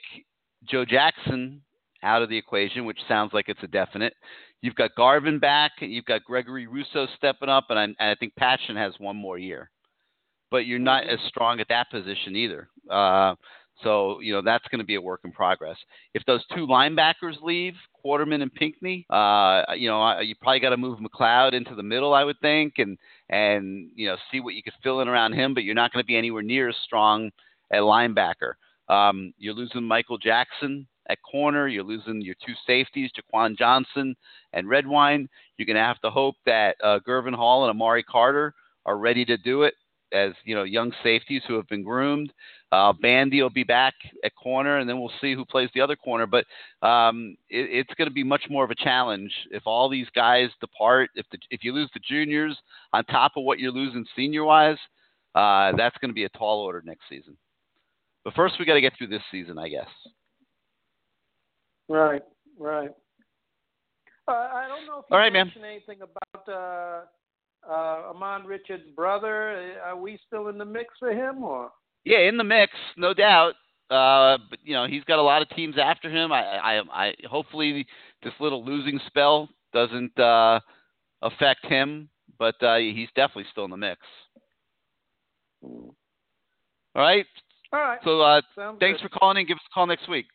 Joe 0.63 0.85
Jackson 0.85 1.61
out 2.03 2.21
of 2.21 2.30
the 2.30 2.38
equation, 2.38 2.85
which 2.85 2.99
sounds 3.07 3.31
like 3.33 3.49
it's 3.49 3.63
a 3.63 3.67
definite, 3.67 4.13
you've 4.61 4.75
got 4.75 4.95
Garvin 4.95 5.40
back, 5.40 5.72
you've 5.80 6.06
got 6.06 6.23
Gregory 6.23 6.67
Rousseau 6.67 7.07
stepping 7.17 7.49
up, 7.49 7.65
and 7.69 7.80
I, 7.80 7.83
and 7.83 7.95
I 7.99 8.15
think 8.15 8.33
Patchan 8.40 8.75
has 8.75 8.93
one 8.99 9.15
more 9.15 9.38
year. 9.38 9.69
But 10.49 10.65
you're 10.65 10.80
not 10.80 11.07
as 11.07 11.19
strong 11.27 11.59
at 11.59 11.67
that 11.69 11.90
position 11.90 12.35
either. 12.35 12.69
Uh, 12.90 13.35
so, 13.83 14.19
you 14.19 14.33
know, 14.33 14.41
that's 14.41 14.67
going 14.67 14.80
to 14.80 14.85
be 14.85 14.95
a 14.95 15.01
work 15.01 15.22
in 15.23 15.31
progress. 15.31 15.77
If 16.14 16.23
those 16.25 16.45
two 16.53 16.67
linebackers 16.67 17.41
leave, 17.41 17.73
Quarterman 18.06 18.41
and 18.41 18.53
Pinckney, 18.53 19.06
uh, 19.09 19.64
you 19.75 19.90
know, 19.90 20.19
you 20.19 20.35
probably 20.41 20.59
got 20.59 20.69
to 20.69 20.77
move 20.77 20.99
McCloud 20.99 21.53
into 21.53 21.73
the 21.73 21.83
middle, 21.83 22.14
I 22.14 22.23
would 22.23 22.40
think, 22.41 22.73
and, 22.77 22.98
and, 23.30 23.90
you 23.95 24.07
know, 24.07 24.17
see 24.31 24.40
what 24.40 24.53
you 24.53 24.61
could 24.61 24.73
fill 24.83 24.99
in 25.01 25.07
around 25.07 25.33
him, 25.33 25.53
but 25.53 25.64
you're 25.64 25.73
not 25.73 25.93
going 25.93 26.03
to 26.03 26.07
be 26.07 26.17
anywhere 26.17 26.43
near 26.43 26.69
as 26.69 26.75
strong 26.83 27.31
at 27.72 27.81
linebacker. 27.81 28.53
Um, 28.90 29.33
you're 29.38 29.53
losing 29.53 29.83
Michael 29.83 30.17
Jackson 30.17 30.85
at 31.11 31.19
corner. 31.30 31.67
You're 31.67 31.83
losing 31.83 32.22
your 32.22 32.35
two 32.45 32.53
safeties, 32.65 33.11
Jaquan 33.11 33.57
Johnson 33.57 34.15
and 34.53 34.69
Redwine. 34.69 35.27
You're 35.57 35.65
going 35.65 35.75
to 35.75 35.81
have 35.81 35.99
to 36.01 36.09
hope 36.09 36.35
that 36.45 36.75
uh, 36.83 36.99
Gurvan 37.07 37.35
Hall 37.35 37.64
and 37.64 37.69
Amari 37.69 38.03
Carter 38.03 38.53
are 38.85 38.98
ready 38.98 39.25
to 39.25 39.38
do 39.38 39.64
it 39.64 39.75
as 40.14 40.33
you 40.43 40.56
know 40.56 40.64
young 40.64 40.91
safeties 41.03 41.41
who 41.48 41.56
have 41.56 41.67
been 41.67 41.83
groomed. 41.83 42.31
Uh, 42.72 42.93
Bandy 42.93 43.41
will 43.41 43.49
be 43.49 43.64
back 43.64 43.93
at 44.23 44.33
corner, 44.35 44.77
and 44.77 44.90
then 44.90 44.99
we'll 44.99 45.11
see 45.19 45.33
who 45.33 45.43
plays 45.45 45.69
the 45.73 45.81
other 45.81 45.95
corner. 45.95 46.25
But 46.25 46.45
um, 46.85 47.35
it, 47.49 47.69
it's 47.69 47.93
going 47.95 48.07
to 48.07 48.14
be 48.14 48.23
much 48.23 48.43
more 48.49 48.64
of 48.64 48.72
a 48.72 48.75
challenge 48.75 49.31
if 49.51 49.64
all 49.65 49.90
these 49.90 50.07
guys 50.15 50.49
depart. 50.61 51.09
If 51.15 51.25
the, 51.31 51.38
if 51.49 51.64
you 51.64 51.73
lose 51.73 51.90
the 51.93 51.99
juniors 51.99 52.57
on 52.93 53.03
top 53.06 53.33
of 53.35 53.43
what 53.43 53.59
you're 53.59 53.72
losing 53.72 54.06
senior 54.15 54.45
wise, 54.45 54.77
uh, 55.35 55.73
that's 55.75 55.98
going 55.98 56.09
to 56.09 56.15
be 56.15 56.23
a 56.23 56.30
tall 56.30 56.61
order 56.61 56.81
next 56.85 57.03
season. 57.09 57.35
But 58.23 58.33
first, 58.35 58.56
we 58.59 58.65
got 58.65 58.75
to 58.75 58.81
get 58.81 58.93
through 58.98 59.07
this 59.07 59.23
season, 59.31 59.57
I 59.57 59.67
guess. 59.67 59.90
Right, 61.91 62.21
right. 62.57 62.89
Uh, 64.25 64.31
I 64.31 64.65
don't 64.69 64.85
know 64.87 64.99
if 64.99 65.05
you 65.09 65.13
All 65.13 65.19
right, 65.19 65.33
mentioned 65.33 65.65
anything 65.65 65.99
about 66.01 66.47
uh, 66.47 67.69
uh, 67.69 68.13
Ahmmon 68.13 68.45
Richards' 68.45 68.89
brother. 68.95 69.77
Are 69.83 69.97
we 69.97 70.17
still 70.25 70.47
in 70.47 70.57
the 70.57 70.63
mix 70.63 70.93
for 70.99 71.11
him, 71.11 71.43
or? 71.43 71.69
Yeah, 72.05 72.19
in 72.19 72.37
the 72.37 72.45
mix, 72.45 72.71
no 72.95 73.13
doubt. 73.13 73.55
Uh, 73.89 74.37
but 74.49 74.59
you 74.63 74.73
know, 74.73 74.87
he's 74.87 75.03
got 75.03 75.19
a 75.19 75.21
lot 75.21 75.41
of 75.41 75.49
teams 75.49 75.75
after 75.77 76.09
him. 76.09 76.31
I, 76.31 76.43
I, 76.43 76.81
I 76.93 77.13
hopefully 77.29 77.85
this 78.23 78.31
little 78.39 78.63
losing 78.63 78.97
spell 79.07 79.49
doesn't 79.73 80.17
uh, 80.17 80.61
affect 81.21 81.65
him, 81.65 82.07
but 82.39 82.55
uh, 82.63 82.77
he's 82.77 83.09
definitely 83.17 83.47
still 83.51 83.65
in 83.65 83.71
the 83.71 83.75
mix. 83.75 83.99
All 85.61 85.93
right. 86.95 87.25
All 87.73 87.79
right. 87.81 87.99
So 88.05 88.21
uh, 88.21 88.41
thanks 88.79 89.01
good. 89.01 89.11
for 89.11 89.19
calling 89.19 89.41
in. 89.41 89.45
Give 89.45 89.57
us 89.57 89.63
a 89.69 89.73
call 89.73 89.87
next 89.87 90.07
week. 90.07 90.27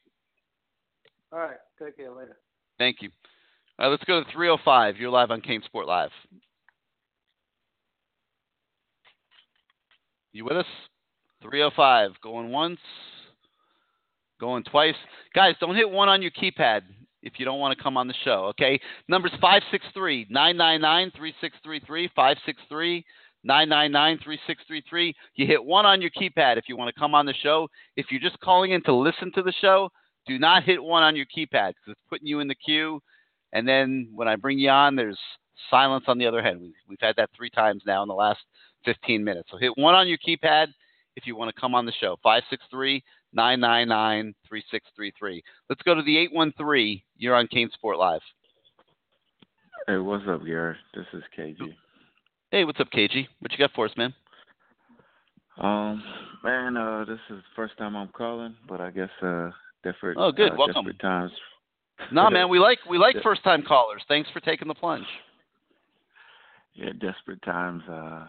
All 1.33 1.41
right. 1.41 1.59
Take 1.83 1.97
care 1.97 2.11
later. 2.11 2.39
Thank 2.79 3.03
you. 3.03 3.11
All 3.79 3.87
right, 3.87 3.91
let's 3.91 4.05
go 4.05 4.23
to 4.23 4.31
305. 4.33 4.97
You're 4.97 5.11
live 5.11 5.31
on 5.31 5.43
CaneSport 5.43 5.87
Live. 5.87 6.11
You 10.33 10.45
with 10.45 10.57
us? 10.57 10.67
305. 11.43 12.13
Going 12.23 12.51
once, 12.51 12.81
going 14.41 14.65
twice. 14.65 14.95
Guys, 15.35 15.55
don't 15.61 15.77
hit 15.77 15.89
one 15.89 16.09
on 16.09 16.23
your 16.23 16.31
keypad 16.31 16.83
if 17.23 17.35
you 17.39 17.45
don't 17.45 17.59
want 17.59 17.77
to 17.77 17.83
come 17.83 17.97
on 17.97 18.07
the 18.07 18.15
show, 18.25 18.45
okay? 18.51 18.81
Number's 19.09 19.33
563 19.41 20.27
999 20.31 21.11
3633. 21.17 22.09
563 22.15 23.05
999 23.45 24.19
3633. 24.25 25.15
You 25.35 25.47
hit 25.47 25.65
one 25.65 25.87
on 25.87 26.01
your 26.01 26.11
keypad 26.11 26.57
if 26.57 26.65
you 26.69 26.77
want 26.77 26.95
to 26.95 26.99
come 26.99 27.15
on 27.15 27.27
the 27.27 27.35
show. 27.43 27.69
If 27.97 28.07
you're 28.11 28.21
just 28.21 28.41
calling 28.41 28.73
in 28.73 28.83
to 28.85 28.95
listen 28.95 29.33
to 29.33 29.43
the 29.43 29.55
show, 29.61 29.91
do 30.27 30.39
not 30.39 30.65
hit 30.65 30.83
one 30.83 31.03
on 31.03 31.17
your 31.17 31.27
keypad 31.27 31.75
because 31.75 31.89
it's 31.89 32.01
putting 32.09 32.27
you 32.27 32.41
in 32.41 32.49
the 32.49 32.55
queue. 32.55 33.01
And 33.53 33.67
then 33.67 34.09
when 34.13 34.29
I 34.29 34.37
bring 34.37 34.59
you 34.59 34.71
on, 34.71 34.97
there's 34.97 35.19
silence 35.71 36.05
on 36.09 36.19
the 36.19 36.27
other 36.27 36.41
end. 36.41 36.61
We've, 36.61 36.73
we've 36.89 37.01
had 37.01 37.17
that 37.17 37.31
three 37.37 37.51
times 37.51 37.83
now 37.87 38.03
in 38.03 38.09
the 38.09 38.15
last 38.15 38.41
15 38.85 39.23
minutes. 39.23 39.49
So 39.51 39.59
hit 39.59 39.73
one 39.77 39.95
on 39.95 40.09
your 40.09 40.19
keypad 40.19 40.67
if 41.17 41.27
you 41.27 41.37
want 41.37 41.55
to 41.55 41.61
come 41.61 41.75
on 41.75 41.87
the 41.87 41.93
show. 42.01 42.17
563 42.23 43.03
999 43.33 44.35
3633. 44.49 45.43
Let's 45.69 45.83
go 45.83 45.95
to 45.95 46.03
the 46.03 46.19
813. 46.19 47.03
You're 47.17 47.35
on 47.35 47.47
CaneSport 47.49 47.99
Live. 47.99 48.21
Hey, 49.87 49.99
what's 49.99 50.25
up, 50.29 50.45
Gary? 50.45 50.77
This 50.95 51.07
is 51.13 51.23
KG. 51.39 51.57
Hey, 52.51 52.65
what's 52.65 52.81
up, 52.81 52.91
KG? 52.91 53.27
What 53.41 53.53
you 53.53 53.59
got 53.59 53.73
for 53.75 53.87
us, 53.87 53.93
man? 53.97 54.15
Um, 55.59 56.03
man, 56.43 56.77
uh, 56.77 57.05
this 57.07 57.19
is 57.31 57.37
the 57.37 57.43
first 57.55 57.79
time 57.79 57.97
I'm 57.97 58.09
calling, 58.09 58.57
but 58.69 58.81
I 58.81 58.91
guess 58.91 59.09
uh, 59.23 59.51
different. 59.93 60.19
Oh, 60.19 60.33
good. 60.33 60.53
Uh, 60.53 60.57
Welcome. 60.57 60.85
Desperate 60.85 61.01
times. 61.01 61.33
No, 62.13 62.29
man, 62.29 62.49
we 62.49 62.59
like 62.59 62.79
we 62.91 62.99
like 62.99 63.17
first 63.23 63.43
time 63.43 63.63
callers. 63.63 64.03
Thanks 64.07 64.29
for 64.33 64.41
taking 64.41 64.69
the 64.69 64.75
plunge. 64.75 65.07
Yeah, 66.75 66.91
desperate 67.01 67.43
times 67.43 67.83
uh, 67.91 68.27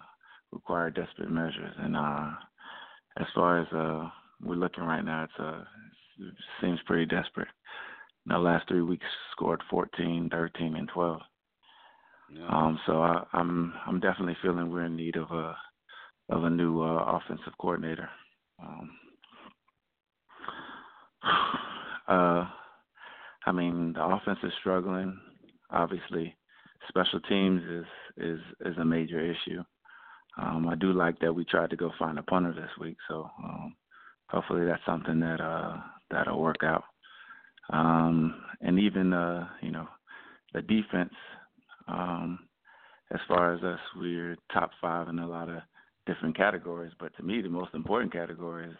require 0.53 0.89
desperate 0.89 1.29
measures, 1.29 1.73
and 1.77 1.97
uh, 1.97 2.29
as 3.19 3.25
far 3.35 3.59
as 3.59 3.67
uh, 3.73 4.09
we're 4.41 4.55
looking 4.55 4.85
right 4.85 5.03
now, 5.03 5.25
it's 5.25 5.33
uh, 5.37 5.63
it 6.19 6.33
seems 6.61 6.79
pretty 6.85 7.05
desperate. 7.05 7.49
The 8.25 8.37
last 8.37 8.67
three 8.67 8.81
weeks, 8.81 9.05
scored 9.31 9.61
14, 9.69 10.29
13, 10.31 10.75
and 10.75 10.89
12. 10.93 11.21
Um, 12.49 12.79
so 12.85 13.01
I, 13.01 13.23
I'm 13.33 13.73
I'm 13.85 13.99
definitely 13.99 14.35
feeling 14.41 14.69
we're 14.69 14.85
in 14.85 14.95
need 14.95 15.15
of 15.15 15.31
a 15.31 15.55
of 16.29 16.43
a 16.43 16.49
new 16.49 16.81
uh, 16.81 17.19
offensive 17.19 17.53
coordinator. 17.59 18.09
Um, 18.61 18.91
uh, 22.07 22.45
I 23.45 23.51
mean, 23.53 23.93
the 23.93 24.03
offense 24.03 24.39
is 24.43 24.51
struggling. 24.59 25.19
Obviously, 25.69 26.35
special 26.87 27.19
teams 27.21 27.61
is 27.63 27.85
is 28.17 28.39
is 28.65 28.77
a 28.77 28.85
major 28.85 29.19
issue. 29.19 29.63
Um, 30.37 30.67
I 30.67 30.75
do 30.75 30.93
like 30.93 31.19
that 31.19 31.33
we 31.33 31.45
tried 31.45 31.71
to 31.71 31.75
go 31.75 31.91
find 31.97 32.19
a 32.19 32.23
punter 32.23 32.53
this 32.53 32.69
week, 32.79 32.97
so 33.07 33.29
um, 33.43 33.75
hopefully 34.29 34.65
that's 34.65 34.85
something 34.85 35.19
that 35.19 35.41
uh, 35.41 35.77
that'll 36.11 36.41
work 36.41 36.63
out. 36.63 36.83
Um, 37.71 38.43
and 38.61 38.79
even 38.79 39.13
uh, 39.13 39.47
you 39.61 39.71
know 39.71 39.87
the 40.53 40.61
defense, 40.61 41.13
um, 41.87 42.39
as 43.11 43.19
far 43.27 43.53
as 43.53 43.63
us, 43.63 43.79
we're 43.95 44.37
top 44.53 44.71
five 44.79 45.07
in 45.09 45.19
a 45.19 45.27
lot 45.27 45.49
of 45.49 45.61
different 46.05 46.37
categories. 46.37 46.93
But 46.99 47.15
to 47.17 47.23
me, 47.23 47.41
the 47.41 47.49
most 47.49 47.73
important 47.73 48.13
category 48.13 48.67
is 48.67 48.77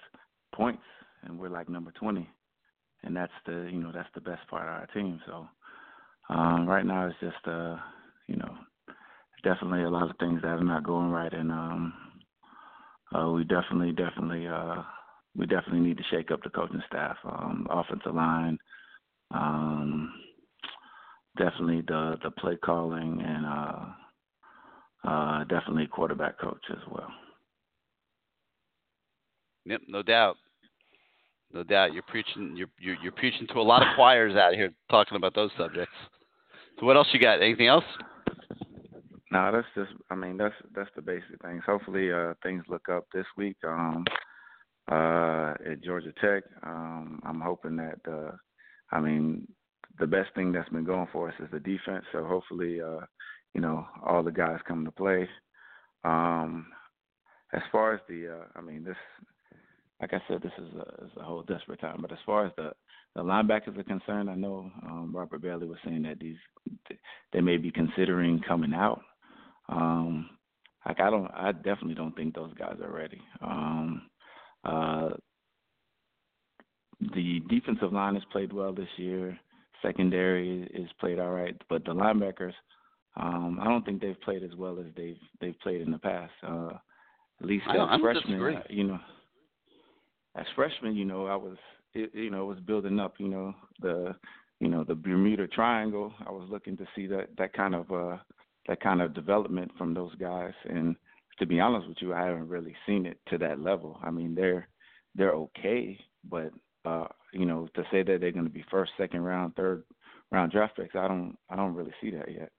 points, 0.54 0.84
and 1.24 1.40
we're 1.40 1.50
like 1.50 1.70
number 1.70 1.92
twenty, 1.92 2.30
and 3.08 3.16
that's 3.16 3.34
the 3.46 3.70
you 3.72 3.80
know 3.80 3.92
that's 3.94 4.10
the 4.16 4.22
best 4.22 4.48
part 4.50 4.64
of 4.64 4.70
our 4.70 4.88
team. 4.94 5.20
So 5.26 5.48
um, 6.30 6.68
right 6.68 6.86
now 6.86 7.08
it's 7.08 7.20
just 7.22 7.48
uh, 7.48 7.78
you 8.28 8.38
know 8.38 8.56
definitely 9.44 9.84
a 9.84 9.90
lot 9.90 10.10
of 10.10 10.18
things 10.18 10.42
that 10.42 10.50
are 10.50 10.64
not 10.64 10.84
going 10.84 11.10
right, 11.12 11.34
and 11.34 11.52
um, 11.52 11.94
uh, 13.16 13.30
we 13.32 13.44
definitely, 13.46 13.92
definitely, 13.94 14.48
uh, 14.48 14.84
we 15.36 15.46
definitely 15.46 15.82
need 15.82 15.98
to 15.98 16.04
shake 16.12 16.32
up 16.32 16.44
the 16.44 16.50
coaching 16.50 16.82
staff, 16.88 17.18
um, 17.26 17.68
offensive 17.70 18.14
line, 18.14 18.58
um, 19.32 20.14
definitely 21.38 21.82
the 21.88 22.18
the 22.24 22.32
play 22.32 22.58
calling, 22.58 23.22
and 23.26 23.46
uh, 23.46 23.86
uh, 25.10 25.44
definitely 25.46 25.88
quarterback 25.88 26.40
coach 26.40 26.64
as 26.72 26.84
well. 26.92 27.12
Yep, 29.66 29.82
no 29.88 30.04
doubt. 30.04 30.38
No 31.54 31.64
doubt. 31.64 31.94
You're 31.94 32.04
preaching 32.04 32.56
you're 32.56 32.70
you're, 32.80 32.98
you're 33.02 33.12
preaching 33.14 33.48
to 33.48 33.60
a 33.60 33.62
lot 33.62 33.82
of 33.82 33.96
choirs 33.96 34.36
out 34.36 34.54
here 34.54 34.72
talking 34.90 35.16
about 35.16 35.34
those 35.34 35.52
subjects. 35.58 35.96
So 36.80 36.86
what 36.86 36.96
else 36.96 37.08
you 37.14 37.20
got? 37.20 37.42
Anything 37.42 37.68
else? 37.68 37.86
No, 39.32 39.52
that's 39.52 39.68
just. 39.76 39.92
I 40.10 40.16
mean, 40.16 40.38
that's 40.38 40.56
that's 40.76 40.90
the 40.96 41.02
basic 41.02 41.42
things. 41.42 41.64
Hopefully, 41.66 42.12
uh, 42.12 42.34
things 42.44 42.64
look 42.68 42.88
up 42.90 43.06
this 43.14 43.26
week. 43.36 43.58
Um, 43.66 44.06
uh, 44.90 45.54
at 45.70 45.84
Georgia 45.84 46.14
Tech, 46.22 46.44
um, 46.64 47.20
I'm 47.26 47.42
hoping 47.42 47.76
that. 47.78 48.00
Uh, 48.10 48.32
I 48.92 49.02
mean, 49.02 49.48
the 50.00 50.08
best 50.08 50.30
thing 50.36 50.52
that's 50.52 50.70
been 50.70 50.86
going 50.86 51.08
for 51.12 51.28
us 51.28 51.36
is 51.40 51.50
the 51.52 51.60
defense. 51.60 52.06
So 52.12 52.24
hopefully, 52.24 52.82
uh, 52.82 53.02
you 53.54 53.62
know, 53.62 53.86
all 54.06 54.24
the 54.24 54.32
guys 54.32 54.60
come 54.68 54.86
to 54.86 54.92
play. 54.92 55.28
Um, 56.04 56.68
as 57.54 57.62
far 57.72 57.94
as 57.94 58.02
the, 58.08 58.28
uh, 58.34 58.46
I 58.56 58.62
mean, 58.62 58.84
this, 58.84 58.96
like 60.02 60.14
I 60.14 60.22
said, 60.28 60.42
this 60.42 60.52
is 60.58 60.74
a, 60.76 61.06
is 61.06 61.12
a 61.18 61.24
whole 61.24 61.44
desperate 61.44 61.82
time. 61.82 61.98
But 62.02 62.12
as 62.12 62.20
far 62.26 62.46
as 62.46 62.52
the 62.58 62.72
the 63.16 63.24
linebackers 63.24 63.78
are 63.78 63.84
concerned, 63.84 64.30
I 64.30 64.36
know 64.36 64.72
um, 64.84 65.12
Robert 65.16 65.42
Bailey 65.42 65.68
was 65.68 65.80
saying 65.84 66.04
that 66.04 66.20
these 66.20 66.38
they 67.34 67.42
may 67.42 67.58
be 67.58 67.72
considering 67.72 68.42
coming 68.48 68.74
out. 68.74 69.02
Um, 69.70 70.30
like 70.86 71.00
I 71.00 71.10
don't, 71.10 71.30
I 71.34 71.52
definitely 71.52 71.96
don't 71.96 72.16
think 72.16 72.36
those 72.36 72.54
guys 72.54 72.78
are 72.82 72.92
ready. 72.92 73.22
Um, 73.42 74.10
uh, 74.64 75.10
the 77.14 77.42
defensive 77.50 77.92
line 77.92 78.14
has 78.16 78.24
played 78.32 78.54
well 78.54 78.74
this 78.74 78.88
year. 78.98 79.38
Secondary 79.82 80.64
is 80.74 80.90
played 81.00 81.20
all 81.20 81.32
right, 81.32 81.60
but 81.70 81.84
the 81.86 81.92
linebackers, 81.92 82.54
um, 83.16 83.60
I 83.62 83.66
don't 83.66 83.86
think 83.86 84.02
they've 84.02 84.20
played 84.22 84.44
as 84.44 84.56
well 84.56 84.80
as 84.80 84.86
they've 84.96 85.20
they've 85.42 85.60
played 85.60 85.82
in 85.82 85.92
the 85.92 86.00
past. 86.00 86.34
Uh, 86.48 86.70
at 87.42 87.48
least 87.48 87.66
as 87.70 88.00
freshmen, 88.00 88.56
uh, 88.56 88.62
you 88.70 88.84
know. 88.84 89.00
As 90.38 90.46
freshmen, 90.56 90.96
you 90.96 91.06
know, 91.06 91.28
I 91.28 91.36
was 91.36 91.58
it, 91.94 92.12
you 92.14 92.30
know, 92.30 92.44
it 92.44 92.56
was 92.56 92.60
building 92.60 93.00
up, 93.00 93.16
you 93.20 93.28
know, 93.28 93.54
the 93.82 94.16
you 94.60 94.68
know, 94.68 94.84
the 94.84 94.96
Bermuda 94.96 95.48
Triangle. 95.48 96.14
I 96.26 96.32
was 96.32 96.48
looking 96.50 96.78
to 96.78 96.88
see 96.96 97.08
that 97.08 97.30
that 97.38 97.54
kind 97.54 97.76
of 97.76 97.92
uh 97.92 98.18
that 98.68 98.82
kind 98.82 99.02
of 99.02 99.14
development 99.14 99.72
from 99.78 99.94
those 99.94 100.14
guys 100.16 100.54
and 100.70 100.96
to 101.40 101.46
be 101.46 101.60
honest 101.60 101.88
with 101.88 101.98
you, 102.02 102.14
I 102.14 102.26
haven't 102.26 102.48
really 102.48 102.76
seen 102.86 103.06
it 103.06 103.20
to 103.30 103.38
that 103.40 103.60
level. 103.60 104.00
I 104.04 104.12
mean, 104.12 104.36
they're 104.36 104.68
they're 105.16 105.34
okay, 105.34 106.00
but 106.30 106.52
uh, 106.86 107.08
you 107.34 107.46
know, 107.46 107.68
to 107.76 107.84
say 107.92 108.04
that 108.04 108.20
they're 108.22 108.32
going 108.32 108.46
to 108.46 108.52
be 108.52 108.66
first, 108.72 108.92
second 108.98 109.22
round, 109.22 109.56
third 109.56 109.84
round 110.32 110.52
draft 110.52 110.76
picks, 110.78 110.96
I 110.96 111.08
don't 111.08 111.38
I 111.50 111.56
don't 111.56 111.76
really 111.76 111.94
see 112.02 112.12
that 112.12 112.32
yet. 112.32 112.52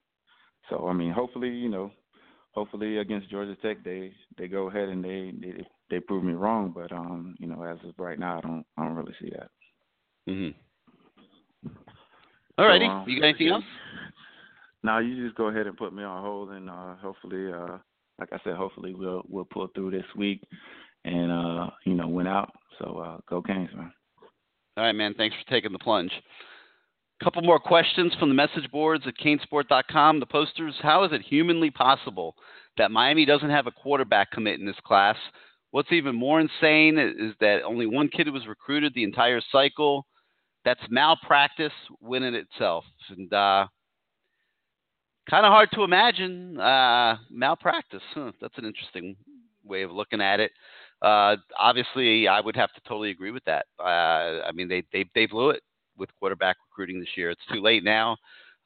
So 0.68 0.86
I 0.88 0.92
mean, 0.92 1.12
hopefully, 1.12 1.48
you 1.48 1.68
know, 1.68 1.90
hopefully 2.52 2.98
against 2.98 3.30
Georgia 3.30 3.56
Tech, 3.62 3.82
they 3.84 4.12
they 4.36 4.48
go 4.48 4.68
ahead 4.68 4.88
and 4.88 5.04
they 5.04 5.32
they, 5.40 5.66
they 5.90 6.00
prove 6.00 6.24
me 6.24 6.32
wrong. 6.34 6.72
But 6.74 6.92
um, 6.92 7.36
you 7.38 7.46
know, 7.46 7.62
as 7.62 7.78
of 7.84 7.94
right 7.98 8.18
now, 8.18 8.38
I 8.38 8.40
don't 8.40 8.64
I 8.76 8.84
don't 8.84 8.96
really 8.96 9.14
see 9.20 9.30
that. 9.30 9.50
Mhm. 10.28 10.54
Alrighty, 12.58 12.86
So, 12.86 12.90
um, 12.90 13.08
you 13.08 13.20
got 13.20 13.28
anything 13.28 13.48
else? 13.48 13.64
Now 14.82 14.98
you 14.98 15.24
just 15.24 15.36
go 15.36 15.46
ahead 15.46 15.66
and 15.66 15.76
put 15.76 15.92
me 15.92 16.02
on 16.02 16.22
hold, 16.22 16.50
and 16.50 16.68
uh, 16.68 16.94
hopefully, 16.96 17.52
uh, 17.52 17.78
like 18.18 18.32
I 18.32 18.38
said, 18.44 18.54
hopefully 18.54 18.94
we'll 18.94 19.22
we'll 19.28 19.44
pull 19.44 19.68
through 19.74 19.90
this 19.92 20.04
week, 20.16 20.42
and 21.04 21.30
uh, 21.30 21.70
you 21.84 21.94
know, 21.94 22.08
win 22.08 22.26
out. 22.26 22.52
So 22.78 22.98
uh, 22.98 23.18
go 23.28 23.42
Canes, 23.42 23.70
man. 23.74 23.92
All 24.76 24.84
right, 24.84 24.94
man. 24.94 25.14
Thanks 25.14 25.36
for 25.36 25.50
taking 25.50 25.72
the 25.72 25.78
plunge. 25.78 26.12
couple 27.22 27.42
more 27.42 27.58
questions 27.58 28.12
from 28.18 28.28
the 28.28 28.34
message 28.34 28.70
boards 28.70 29.04
at 29.06 29.14
canesport.com. 29.18 30.20
The 30.20 30.26
posters 30.26 30.74
How 30.80 31.02
is 31.04 31.12
it 31.12 31.22
humanly 31.22 31.70
possible 31.70 32.36
that 32.76 32.92
Miami 32.92 33.24
doesn't 33.24 33.50
have 33.50 33.66
a 33.66 33.72
quarterback 33.72 34.30
commit 34.30 34.60
in 34.60 34.66
this 34.66 34.76
class? 34.84 35.16
What's 35.70 35.92
even 35.92 36.14
more 36.14 36.40
insane 36.40 36.98
is 36.98 37.34
that 37.40 37.62
only 37.62 37.86
one 37.86 38.08
kid 38.08 38.28
was 38.30 38.46
recruited 38.46 38.94
the 38.94 39.04
entire 39.04 39.40
cycle. 39.52 40.06
That's 40.64 40.80
malpractice 40.88 41.72
win 42.00 42.22
in 42.22 42.34
itself. 42.34 42.84
And 43.10 43.32
uh, 43.32 43.66
kind 45.28 45.44
of 45.44 45.52
hard 45.52 45.70
to 45.74 45.82
imagine 45.82 46.58
uh, 46.58 47.18
malpractice. 47.30 48.02
Huh, 48.14 48.32
that's 48.40 48.56
an 48.56 48.64
interesting 48.64 49.16
way 49.62 49.82
of 49.82 49.90
looking 49.90 50.20
at 50.20 50.40
it. 50.40 50.52
Uh, 51.02 51.36
obviously, 51.58 52.26
I 52.26 52.40
would 52.40 52.56
have 52.56 52.72
to 52.72 52.80
totally 52.88 53.10
agree 53.10 53.30
with 53.30 53.44
that. 53.44 53.66
Uh, 53.78 54.42
I 54.46 54.50
mean, 54.54 54.68
they 54.68 54.82
they 54.92 55.04
they 55.14 55.26
blew 55.26 55.50
it 55.50 55.62
with 55.96 56.14
quarterback 56.18 56.56
recruiting 56.70 56.98
this 56.98 57.16
year. 57.16 57.30
It's 57.30 57.46
too 57.52 57.60
late 57.60 57.84
now. 57.84 58.16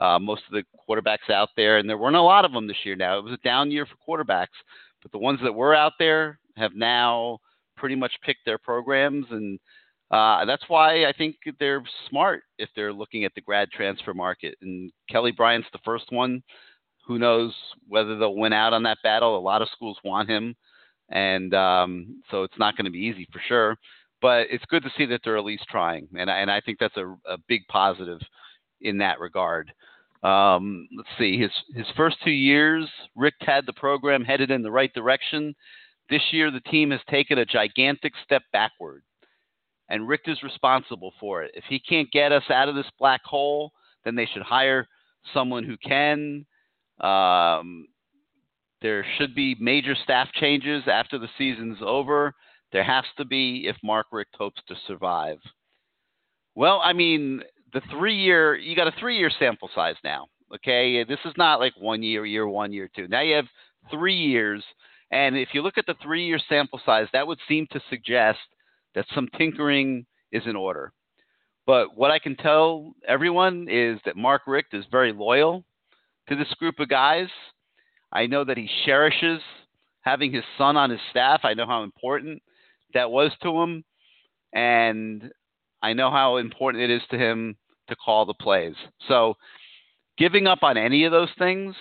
Uh, 0.00 0.18
most 0.18 0.42
of 0.46 0.52
the 0.52 0.64
quarterbacks 0.88 1.30
out 1.32 1.50
there, 1.56 1.78
and 1.78 1.88
there 1.88 1.98
weren't 1.98 2.16
a 2.16 2.22
lot 2.22 2.44
of 2.44 2.52
them 2.52 2.66
this 2.66 2.84
year. 2.84 2.96
Now 2.96 3.18
it 3.18 3.24
was 3.24 3.34
a 3.34 3.48
down 3.48 3.70
year 3.70 3.86
for 3.86 3.96
quarterbacks, 4.18 4.46
but 5.02 5.12
the 5.12 5.18
ones 5.18 5.40
that 5.42 5.52
were 5.52 5.74
out 5.74 5.92
there 5.98 6.38
have 6.56 6.74
now 6.74 7.38
pretty 7.76 7.94
much 7.94 8.12
picked 8.24 8.44
their 8.44 8.58
programs, 8.58 9.26
and 9.30 9.58
uh, 10.10 10.44
that's 10.44 10.64
why 10.68 11.06
I 11.06 11.12
think 11.16 11.36
they're 11.58 11.82
smart 12.08 12.42
if 12.58 12.68
they're 12.76 12.92
looking 12.92 13.24
at 13.24 13.34
the 13.34 13.40
grad 13.40 13.70
transfer 13.70 14.12
market. 14.12 14.56
And 14.60 14.92
Kelly 15.08 15.32
Bryant's 15.32 15.68
the 15.72 15.80
first 15.84 16.10
one. 16.10 16.42
Who 17.06 17.18
knows 17.18 17.54
whether 17.88 18.18
they'll 18.18 18.36
win 18.36 18.52
out 18.52 18.72
on 18.72 18.82
that 18.84 18.98
battle? 19.02 19.36
A 19.36 19.40
lot 19.40 19.62
of 19.62 19.68
schools 19.74 19.98
want 20.04 20.28
him, 20.28 20.54
and 21.08 21.52
um, 21.54 22.22
so 22.30 22.44
it's 22.44 22.58
not 22.58 22.76
going 22.76 22.84
to 22.84 22.92
be 22.92 22.98
easy 22.98 23.26
for 23.32 23.40
sure. 23.48 23.76
But 24.20 24.46
it's 24.50 24.64
good 24.66 24.84
to 24.84 24.92
see 24.96 25.06
that 25.06 25.22
they're 25.24 25.38
at 25.38 25.44
least 25.44 25.64
trying, 25.68 26.06
and 26.16 26.30
I, 26.30 26.38
and 26.38 26.50
I 26.50 26.60
think 26.60 26.78
that's 26.78 26.96
a, 26.96 27.08
a 27.26 27.38
big 27.48 27.62
positive 27.68 28.20
in 28.80 28.98
that 28.98 29.18
regard. 29.18 29.72
Um, 30.22 30.88
let's 30.96 31.08
see 31.18 31.40
his 31.40 31.50
his 31.74 31.86
first 31.96 32.16
two 32.22 32.30
years, 32.30 32.88
Richt 33.16 33.42
had 33.42 33.66
the 33.66 33.72
program 33.72 34.22
headed 34.22 34.52
in 34.52 34.62
the 34.62 34.70
right 34.70 34.92
direction. 34.94 35.54
This 36.10 36.22
year, 36.32 36.50
the 36.50 36.60
team 36.60 36.90
has 36.90 37.00
taken 37.08 37.38
a 37.38 37.44
gigantic 37.44 38.12
step 38.24 38.42
backward, 38.52 39.02
and 39.88 40.08
Richt 40.08 40.28
is 40.28 40.42
responsible 40.42 41.12
for 41.18 41.42
it. 41.42 41.52
If 41.54 41.64
he 41.68 41.78
can't 41.78 42.10
get 42.10 42.32
us 42.32 42.44
out 42.50 42.68
of 42.68 42.74
this 42.74 42.90
black 42.98 43.22
hole, 43.24 43.72
then 44.04 44.14
they 44.14 44.26
should 44.26 44.42
hire 44.42 44.88
someone 45.32 45.64
who 45.64 45.76
can. 45.76 46.44
Um, 47.00 47.86
there 48.82 49.06
should 49.16 49.34
be 49.34 49.56
major 49.60 49.94
staff 50.02 50.28
changes 50.34 50.82
after 50.86 51.18
the 51.18 51.28
season's 51.38 51.78
over. 51.80 52.34
There 52.72 52.82
has 52.82 53.04
to 53.16 53.24
be 53.24 53.66
if 53.66 53.76
Mark 53.82 54.06
Richt 54.10 54.34
hopes 54.36 54.60
to 54.68 54.74
survive. 54.86 55.38
Well, 56.54 56.80
I 56.82 56.92
mean, 56.92 57.42
the 57.72 57.82
three 57.90 58.16
year, 58.16 58.56
you 58.56 58.76
got 58.76 58.88
a 58.88 58.98
three 58.98 59.18
year 59.18 59.30
sample 59.38 59.70
size 59.74 59.96
now. 60.04 60.26
Okay. 60.54 61.04
This 61.04 61.18
is 61.24 61.32
not 61.36 61.60
like 61.60 61.72
one 61.78 62.02
year, 62.02 62.26
year 62.26 62.46
one, 62.46 62.72
year 62.72 62.90
two. 62.94 63.08
Now 63.08 63.20
you 63.20 63.36
have 63.36 63.46
three 63.90 64.16
years. 64.16 64.62
And 65.12 65.36
if 65.36 65.50
you 65.52 65.62
look 65.62 65.76
at 65.76 65.86
the 65.86 65.94
three 66.02 66.26
year 66.26 66.40
sample 66.48 66.80
size, 66.84 67.06
that 67.12 67.26
would 67.26 67.38
seem 67.46 67.66
to 67.70 67.80
suggest 67.90 68.38
that 68.94 69.04
some 69.14 69.28
tinkering 69.36 70.06
is 70.32 70.42
in 70.46 70.56
order. 70.56 70.92
But 71.66 71.96
what 71.96 72.10
I 72.10 72.18
can 72.18 72.34
tell 72.34 72.94
everyone 73.06 73.68
is 73.70 74.00
that 74.04 74.16
Mark 74.16 74.42
Richt 74.46 74.74
is 74.74 74.84
very 74.90 75.12
loyal 75.12 75.64
to 76.28 76.34
this 76.34 76.52
group 76.54 76.80
of 76.80 76.88
guys. 76.88 77.28
I 78.10 78.26
know 78.26 78.44
that 78.44 78.56
he 78.56 78.68
cherishes 78.84 79.40
having 80.00 80.32
his 80.32 80.44
son 80.58 80.76
on 80.76 80.90
his 80.90 81.00
staff. 81.10 81.42
I 81.44 81.54
know 81.54 81.66
how 81.66 81.84
important 81.84 82.42
that 82.94 83.10
was 83.10 83.30
to 83.42 83.62
him. 83.62 83.84
And 84.52 85.30
I 85.82 85.92
know 85.92 86.10
how 86.10 86.38
important 86.38 86.82
it 86.82 86.90
is 86.90 87.02
to 87.10 87.18
him 87.18 87.56
to 87.88 87.96
call 87.96 88.26
the 88.26 88.34
plays. 88.34 88.74
So 89.08 89.34
giving 90.18 90.46
up 90.46 90.62
on 90.62 90.76
any 90.76 91.04
of 91.04 91.12
those 91.12 91.30
things 91.38 91.74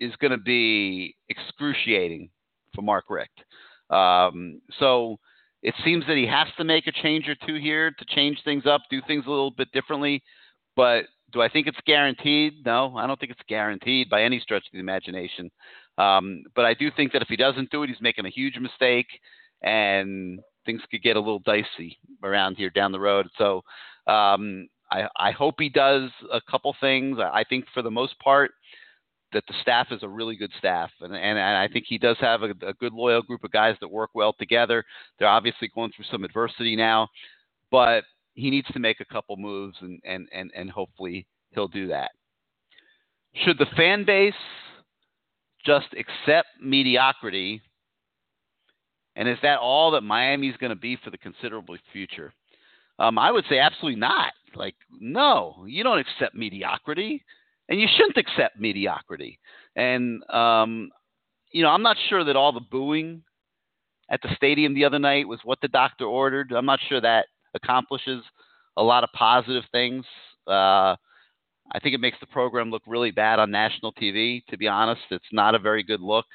is 0.00 0.14
going 0.16 0.30
to 0.30 0.38
be 0.38 1.14
excruciating 1.28 2.30
for 2.74 2.82
Mark 2.82 3.04
Richt. 3.08 3.44
Um, 3.90 4.60
so 4.78 5.18
it 5.62 5.74
seems 5.84 6.06
that 6.06 6.16
he 6.16 6.26
has 6.26 6.48
to 6.56 6.64
make 6.64 6.86
a 6.86 6.92
change 6.92 7.28
or 7.28 7.36
two 7.46 7.56
here 7.56 7.90
to 7.90 8.04
change 8.06 8.38
things 8.44 8.64
up, 8.66 8.82
do 8.90 9.00
things 9.06 9.24
a 9.26 9.30
little 9.30 9.50
bit 9.50 9.70
differently. 9.72 10.22
But 10.76 11.04
do 11.32 11.42
I 11.42 11.48
think 11.48 11.66
it's 11.66 11.78
guaranteed? 11.86 12.64
No, 12.64 12.96
I 12.96 13.06
don't 13.06 13.18
think 13.18 13.32
it's 13.32 13.40
guaranteed 13.48 14.08
by 14.08 14.22
any 14.22 14.40
stretch 14.40 14.64
of 14.66 14.72
the 14.72 14.78
imagination. 14.78 15.50
Um, 15.98 16.44
but 16.54 16.64
I 16.64 16.74
do 16.74 16.90
think 16.90 17.12
that 17.12 17.22
if 17.22 17.28
he 17.28 17.36
doesn't 17.36 17.70
do 17.70 17.82
it, 17.82 17.88
he's 17.88 18.00
making 18.00 18.24
a 18.24 18.30
huge 18.30 18.56
mistake, 18.58 19.08
and 19.62 20.40
things 20.64 20.80
could 20.90 21.02
get 21.02 21.16
a 21.16 21.20
little 21.20 21.40
dicey 21.40 21.98
around 22.22 22.56
here 22.56 22.70
down 22.70 22.92
the 22.92 23.00
road. 23.00 23.26
So 23.36 23.62
um, 24.06 24.68
I, 24.90 25.08
I, 25.16 25.30
hope 25.32 25.56
he 25.58 25.68
does 25.68 26.10
a 26.32 26.40
couple 26.50 26.74
things. 26.80 27.18
I 27.20 27.44
think 27.48 27.66
for 27.74 27.82
the 27.82 27.90
most 27.90 28.18
part 28.18 28.52
that 29.32 29.44
the 29.46 29.54
staff 29.62 29.88
is 29.90 30.02
a 30.02 30.08
really 30.08 30.36
good 30.36 30.52
staff, 30.58 30.90
and, 31.00 31.14
and, 31.14 31.38
and 31.38 31.56
I 31.56 31.68
think 31.68 31.84
he 31.88 31.98
does 31.98 32.16
have 32.20 32.42
a, 32.42 32.50
a, 32.66 32.74
good 32.74 32.92
loyal 32.92 33.22
group 33.22 33.44
of 33.44 33.52
guys 33.52 33.76
that 33.80 33.88
work 33.88 34.10
well 34.14 34.32
together. 34.32 34.84
They're 35.18 35.28
obviously 35.28 35.70
going 35.74 35.92
through 35.94 36.06
some 36.10 36.24
adversity 36.24 36.74
now, 36.76 37.08
but 37.70 38.04
he 38.34 38.50
needs 38.50 38.68
to 38.72 38.78
make 38.78 39.00
a 39.00 39.04
couple 39.04 39.36
moves, 39.36 39.76
and 39.80 40.00
and 40.04 40.28
and, 40.32 40.50
and 40.54 40.70
hopefully 40.70 41.26
he'll 41.50 41.68
do 41.68 41.88
that. 41.88 42.10
Should 43.44 43.58
the 43.58 43.66
fan 43.76 44.04
base 44.04 44.34
just 45.64 45.88
accept 45.92 46.48
mediocrity? 46.60 47.62
And 49.16 49.28
is 49.28 49.38
that 49.42 49.58
all 49.58 49.90
that 49.92 50.02
Miami's 50.02 50.56
going 50.56 50.70
to 50.70 50.76
be 50.76 50.96
for 51.02 51.10
the 51.10 51.18
considerable 51.18 51.76
future? 51.92 52.32
Um, 52.98 53.18
I 53.18 53.30
would 53.30 53.44
say 53.48 53.58
absolutely 53.58 54.00
not. 54.00 54.32
Like, 54.54 54.74
no, 55.00 55.64
you 55.66 55.82
don't 55.82 55.98
accept 55.98 56.34
mediocrity, 56.34 57.24
and 57.70 57.80
you 57.80 57.86
shouldn't 57.96 58.18
accept 58.18 58.60
mediocrity. 58.60 59.38
And 59.76 60.28
um, 60.28 60.90
you 61.52 61.62
know, 61.62 61.70
I'm 61.70 61.82
not 61.82 61.96
sure 62.08 62.24
that 62.24 62.36
all 62.36 62.52
the 62.52 62.60
booing 62.60 63.22
at 64.10 64.20
the 64.22 64.34
stadium 64.36 64.74
the 64.74 64.84
other 64.84 64.98
night 64.98 65.26
was 65.26 65.40
what 65.44 65.60
the 65.62 65.68
doctor 65.68 66.04
ordered. 66.04 66.52
I'm 66.52 66.66
not 66.66 66.80
sure 66.88 67.00
that 67.00 67.26
accomplishes 67.54 68.22
a 68.76 68.82
lot 68.82 69.04
of 69.04 69.10
positive 69.14 69.64
things. 69.72 70.04
Uh, 70.46 70.96
I 71.72 71.78
think 71.80 71.94
it 71.94 72.00
makes 72.00 72.18
the 72.20 72.26
program 72.26 72.70
look 72.70 72.82
really 72.86 73.12
bad 73.12 73.38
on 73.38 73.50
national 73.50 73.92
TV. 73.92 74.44
To 74.46 74.58
be 74.58 74.66
honest, 74.66 75.02
it's 75.10 75.24
not 75.32 75.54
a 75.54 75.58
very 75.58 75.84
good 75.84 76.00
look. 76.00 76.26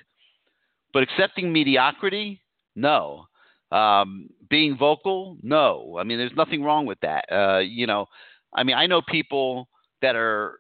But 0.94 1.04
accepting 1.04 1.52
mediocrity, 1.52 2.42
no. 2.76 3.26
Um, 3.72 4.30
being 4.50 4.78
vocal, 4.78 5.38
no. 5.42 5.98
I 6.00 6.04
mean, 6.06 6.18
there's 6.18 6.36
nothing 6.38 6.64
wrong 6.64 6.86
with 6.86 7.00
that. 7.02 7.26
Uh, 7.30 7.60
you 7.60 7.88
know, 7.88 8.06
I 8.54 8.64
mean, 8.64 8.78
I 8.78 8.88
know 8.88 9.02
people 9.02 9.68
that 10.02 10.16
are 10.16 10.60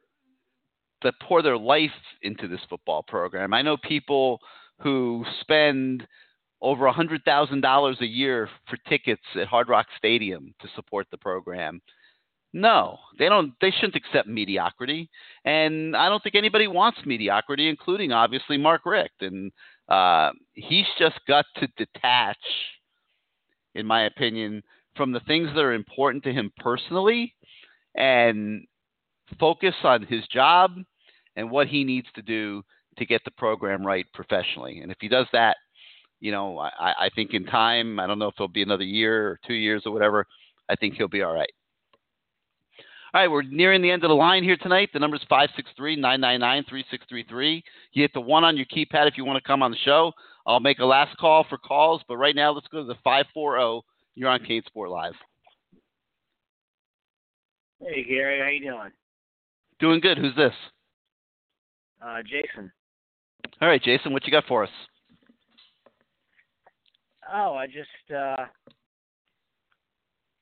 that 1.06 1.14
pour 1.22 1.44
their 1.44 1.58
life 1.58 1.92
into 2.24 2.48
this 2.48 2.60
football 2.68 3.04
program. 3.04 3.54
I 3.54 3.62
know 3.62 3.78
people 3.78 4.40
who 4.82 5.24
spend 5.42 6.06
over 6.62 6.88
a 6.88 6.92
hundred 6.92 7.24
thousand 7.24 7.62
dollars 7.62 7.98
a 8.02 8.08
year 8.08 8.50
for 8.68 8.78
tickets 8.90 9.22
at 9.40 9.48
Hard 9.48 9.70
Rock 9.70 9.86
Stadium 9.98 10.54
to 10.60 10.68
support 10.76 11.06
the 11.12 11.18
program. 11.18 11.80
No, 12.54 12.98
they 13.20 13.30
don't. 13.30 13.54
They 13.62 13.72
shouldn't 13.72 13.96
accept 13.96 14.28
mediocrity, 14.28 15.10
and 15.44 15.96
I 15.96 16.10
don't 16.10 16.24
think 16.24 16.36
anybody 16.36 16.68
wants 16.68 17.00
mediocrity, 17.06 17.70
including 17.70 18.12
obviously 18.12 18.58
Mark 18.58 18.82
Richt. 18.86 19.22
And 19.22 19.52
uh, 19.88 20.32
he's 20.54 20.88
just 20.98 21.20
got 21.28 21.46
to 21.58 21.68
detach, 21.78 22.38
in 23.76 23.86
my 23.86 24.06
opinion, 24.06 24.64
from 24.96 25.12
the 25.12 25.20
things 25.22 25.50
that 25.54 25.62
are 25.62 25.74
important 25.74 26.24
to 26.24 26.34
him 26.34 26.52
personally, 26.58 27.36
and 27.94 28.66
focus 29.40 29.76
on 29.84 30.04
his 30.04 30.26
job 30.28 30.72
and 31.36 31.50
what 31.50 31.68
he 31.68 31.84
needs 31.84 32.08
to 32.16 32.22
do 32.22 32.64
to 32.98 33.06
get 33.06 33.24
the 33.26 33.32
program 33.32 33.86
right 33.86 34.06
professionally. 34.14 34.80
And 34.80 34.92
if 34.92 34.98
he 35.02 35.08
does 35.08 35.28
that, 35.34 35.58
you 36.20 36.32
know, 36.32 36.58
I, 36.58 36.70
I 36.80 37.10
think 37.14 37.34
in 37.34 37.46
time, 37.46 38.00
I 38.00 38.08
don't 38.08 38.20
know 38.20 38.28
if 38.28 38.36
it'll 38.38 38.48
be 38.48 38.64
another 38.64 38.84
year 38.84 39.28
or 39.28 39.40
two 39.46 39.54
years 39.54 39.84
or 39.86 39.92
whatever. 39.92 40.26
I 40.70 40.76
think 40.76 40.96
he'll 40.96 41.08
be 41.08 41.22
all 41.22 41.34
right. 41.34 41.50
All 43.14 43.22
right, 43.22 43.32
we're 43.32 43.44
nearing 43.44 43.82
the 43.82 43.92
end 43.92 44.04
of 44.04 44.10
the 44.10 44.16
line 44.16 44.44
here 44.44 44.58
tonight. 44.58 44.90
The 44.92 45.00
number 45.00 45.16
is 45.16 45.24
563 45.30 45.96
999 45.96 46.66
3633. 46.68 47.64
You 47.94 48.02
hit 48.02 48.12
the 48.14 48.20
one 48.20 48.44
on 48.44 48.58
your 48.58 48.66
keypad 48.66 49.08
if 49.08 49.18
you 49.18 49.24
want 49.24 49.42
to 49.42 49.48
come 49.48 49.64
on 49.64 49.72
the 49.72 49.78
show. 49.86 50.12
I'll 50.46 50.60
make 50.60 50.80
a 50.80 50.86
last 50.86 51.16
call 51.18 51.46
for 51.50 51.58
calls, 51.58 52.02
but 52.08 52.18
right 52.18 52.36
now 52.36 52.52
let's 52.52 52.68
go 52.68 52.80
to 52.80 52.86
the 52.86 52.98
540. 53.04 53.86
You're 54.16 54.30
on 54.30 54.42
CaneSport 54.42 54.90
Live. 54.90 55.14
Hey 57.80 58.04
Gary, 58.04 58.40
how 58.40 58.50
you 58.50 58.72
doing? 58.72 58.92
Doing 59.80 60.00
good. 60.00 60.18
Who's 60.18 60.36
this? 60.36 60.54
Uh, 62.02 62.22
Jason. 62.24 62.72
All 63.62 63.68
right, 63.68 63.82
Jason, 63.82 64.14
what 64.14 64.26
you 64.26 64.32
got 64.32 64.46
for 64.48 64.64
us? 64.64 64.70
Oh, 67.34 67.56
I 67.56 67.66
just 67.68 68.16
uh 68.16 68.46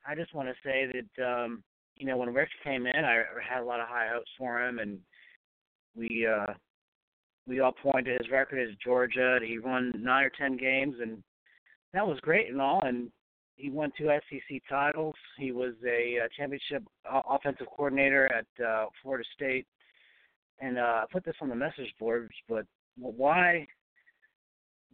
I 0.06 0.15
just 0.15 0.33
want 0.33 0.49
to 0.49 0.56
say 0.64 0.91
that 0.91 1.23
um 1.25 1.64
you 1.95 2.06
know 2.06 2.17
when 2.17 2.33
Richt 2.33 2.51
came 2.64 2.85
in, 2.85 3.06
I 3.06 3.23
had 3.48 3.61
a 3.61 3.65
lot 3.65 3.80
of 3.80 3.88
high 3.88 4.09
hopes 4.11 4.32
for 4.38 4.61
him, 4.61 4.80
and 4.80 4.99
we 5.95 6.27
uh 6.27 6.53
we 7.48 7.59
all 7.59 7.72
pointed 7.72 8.06
to 8.06 8.23
his 8.23 8.32
record 8.32 8.59
as 8.59 8.75
Georgia. 8.83 9.40
He 9.45 9.59
won 9.59 9.93
nine 9.98 10.25
or 10.25 10.32
ten 10.38 10.57
games, 10.57 10.95
and 11.01 11.23
that 11.93 12.06
was 12.06 12.19
great 12.22 12.49
and 12.49 12.61
all. 12.61 12.82
And 12.83 13.11
he 13.56 13.69
won 13.69 13.91
two 13.98 14.07
SEC 14.30 14.61
titles. 14.69 15.15
He 15.38 15.51
was 15.51 15.73
a, 15.88 16.19
uh 16.25 16.27
championship 16.35 16.83
offensive 17.30 17.67
coordinator 17.67 18.30
at 18.33 18.65
uh, 18.65 18.85
Florida 19.01 19.23
State, 19.35 19.67
and 20.59 20.77
uh, 20.77 20.82
I 20.82 21.06
put 21.11 21.25
this 21.25 21.35
on 21.41 21.49
the 21.49 21.56
message 21.56 21.93
boards. 21.99 22.33
But 22.48 22.65
why 22.98 23.67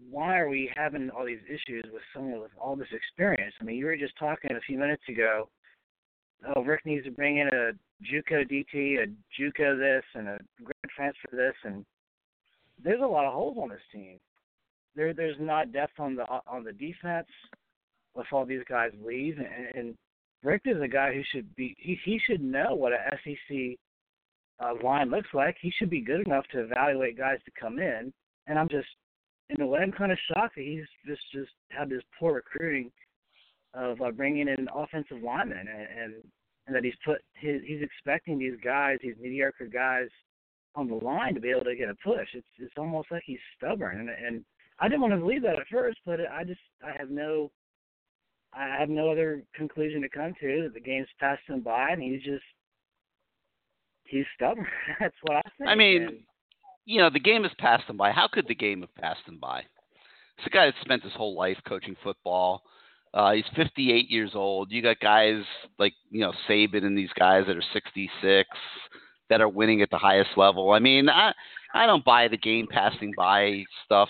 why 0.09 0.37
are 0.37 0.49
we 0.49 0.71
having 0.75 1.09
all 1.09 1.25
these 1.25 1.43
issues 1.47 1.83
with 1.91 2.01
someone 2.13 2.41
with 2.41 2.51
all 2.59 2.75
this 2.75 2.87
experience? 2.91 3.53
I 3.59 3.63
mean, 3.63 3.77
you 3.77 3.85
were 3.85 3.97
just 3.97 4.17
talking 4.17 4.51
a 4.51 4.61
few 4.61 4.77
minutes 4.77 5.03
ago. 5.09 5.49
Oh, 6.55 6.63
Richt 6.63 6.85
needs 6.85 7.03
to 7.05 7.11
bring 7.11 7.37
in 7.37 7.47
a 7.47 7.71
JUCO 8.03 8.49
DT, 8.49 9.03
a 9.03 9.07
JUCO 9.39 9.77
this, 9.77 10.03
and 10.15 10.29
a 10.29 10.39
grad 10.63 10.91
transfer 10.95 11.29
this, 11.33 11.55
and 11.65 11.85
there's 12.81 13.01
a 13.01 13.05
lot 13.05 13.25
of 13.25 13.33
holes 13.33 13.57
on 13.61 13.69
this 13.69 13.81
team. 13.91 14.19
There, 14.95 15.13
there's 15.13 15.35
not 15.39 15.73
depth 15.73 15.99
on 15.99 16.15
the 16.15 16.23
on 16.47 16.63
the 16.63 16.71
defense 16.71 17.27
with 18.15 18.27
all 18.31 18.45
these 18.45 18.63
guys 18.69 18.91
leave, 19.05 19.37
and, 19.37 19.75
and 19.75 19.95
Richt 20.43 20.65
is 20.65 20.81
a 20.81 20.87
guy 20.87 21.13
who 21.13 21.21
should 21.33 21.53
be 21.55 21.75
he 21.77 21.99
he 22.05 22.19
should 22.25 22.41
know 22.41 22.73
what 22.73 22.93
a 22.93 23.17
SEC 23.23 23.77
uh, 24.59 24.73
line 24.83 25.09
looks 25.09 25.29
like. 25.33 25.55
He 25.61 25.71
should 25.77 25.89
be 25.89 26.01
good 26.01 26.25
enough 26.25 26.45
to 26.51 26.61
evaluate 26.61 27.17
guys 27.17 27.39
to 27.45 27.51
come 27.59 27.79
in, 27.79 28.13
and 28.47 28.59
I'm 28.59 28.69
just 28.69 28.87
in 29.49 29.61
a 29.61 29.65
way, 29.65 29.79
I'm 29.81 29.91
kind 29.91 30.11
of 30.11 30.17
shocked 30.27 30.55
that 30.55 30.63
he's 30.63 30.85
just 31.07 31.21
just 31.33 31.51
had 31.69 31.89
this 31.89 32.03
poor 32.19 32.33
recruiting 32.33 32.91
of 33.73 34.01
uh, 34.01 34.11
bringing 34.11 34.47
in 34.47 34.67
offensive 34.73 35.23
linemen, 35.23 35.67
and, 35.67 35.69
and 35.69 36.13
and 36.67 36.75
that 36.75 36.83
he's 36.83 36.93
put 37.03 37.21
his 37.33 37.61
he's 37.65 37.81
expecting 37.81 38.37
these 38.37 38.57
guys, 38.63 38.97
these 39.01 39.15
mediocre 39.19 39.67
guys, 39.67 40.07
on 40.75 40.87
the 40.87 40.95
line 40.95 41.33
to 41.33 41.41
be 41.41 41.49
able 41.49 41.63
to 41.63 41.75
get 41.75 41.89
a 41.89 41.95
push. 42.03 42.27
It's 42.33 42.47
it's 42.57 42.73
almost 42.77 43.11
like 43.11 43.23
he's 43.25 43.39
stubborn, 43.57 43.99
and 43.99 44.09
and 44.09 44.45
I 44.79 44.87
didn't 44.87 45.01
want 45.01 45.13
to 45.13 45.19
believe 45.19 45.41
that 45.43 45.59
at 45.59 45.67
first, 45.71 45.97
but 46.05 46.19
I 46.31 46.43
just 46.43 46.61
I 46.83 46.91
have 46.97 47.09
no 47.09 47.51
I 48.53 48.67
have 48.79 48.89
no 48.89 49.11
other 49.11 49.43
conclusion 49.53 50.01
to 50.01 50.09
come 50.09 50.33
to 50.41 50.63
that 50.63 50.73
the 50.73 50.79
game's 50.79 51.07
passed 51.19 51.41
him 51.47 51.61
by, 51.61 51.89
and 51.89 52.01
he's 52.01 52.23
just 52.23 52.43
he's 54.09 54.25
stubborn. 54.35 54.67
That's 54.99 55.15
what 55.21 55.37
I 55.37 55.41
think. 55.57 55.69
I 55.69 55.75
mean, 55.75 56.23
you 56.85 56.99
know, 56.99 57.09
the 57.09 57.19
game 57.19 57.43
has 57.43 57.51
passed 57.57 57.89
him 57.89 57.97
by. 57.97 58.11
How 58.11 58.27
could 58.27 58.47
the 58.47 58.55
game 58.55 58.81
have 58.81 58.95
passed 58.95 59.27
him 59.27 59.37
by? 59.39 59.59
It's 59.59 60.47
a 60.47 60.49
guy 60.49 60.65
that 60.65 60.75
spent 60.81 61.03
his 61.03 61.13
whole 61.13 61.37
life 61.37 61.57
coaching 61.67 61.95
football. 62.03 62.63
Uh, 63.13 63.33
he's 63.33 63.45
58 63.55 64.09
years 64.09 64.31
old. 64.35 64.71
You 64.71 64.81
got 64.81 64.99
guys 64.99 65.43
like 65.77 65.93
you 66.11 66.21
know 66.21 66.33
Saban 66.47 66.85
and 66.85 66.97
these 66.97 67.09
guys 67.17 67.45
that 67.47 67.57
are 67.57 67.63
66 67.73 68.49
that 69.29 69.41
are 69.41 69.49
winning 69.49 69.81
at 69.81 69.89
the 69.89 69.97
highest 69.97 70.31
level. 70.37 70.71
I 70.71 70.79
mean, 70.79 71.09
I 71.09 71.33
I 71.73 71.85
don't 71.85 72.05
buy 72.05 72.27
the 72.27 72.37
game 72.37 72.67
passing 72.69 73.13
by 73.17 73.63
stuff 73.85 74.09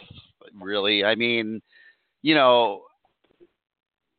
really. 0.53 1.03
I 1.03 1.15
mean, 1.15 1.61
you 2.21 2.35
know, 2.35 2.83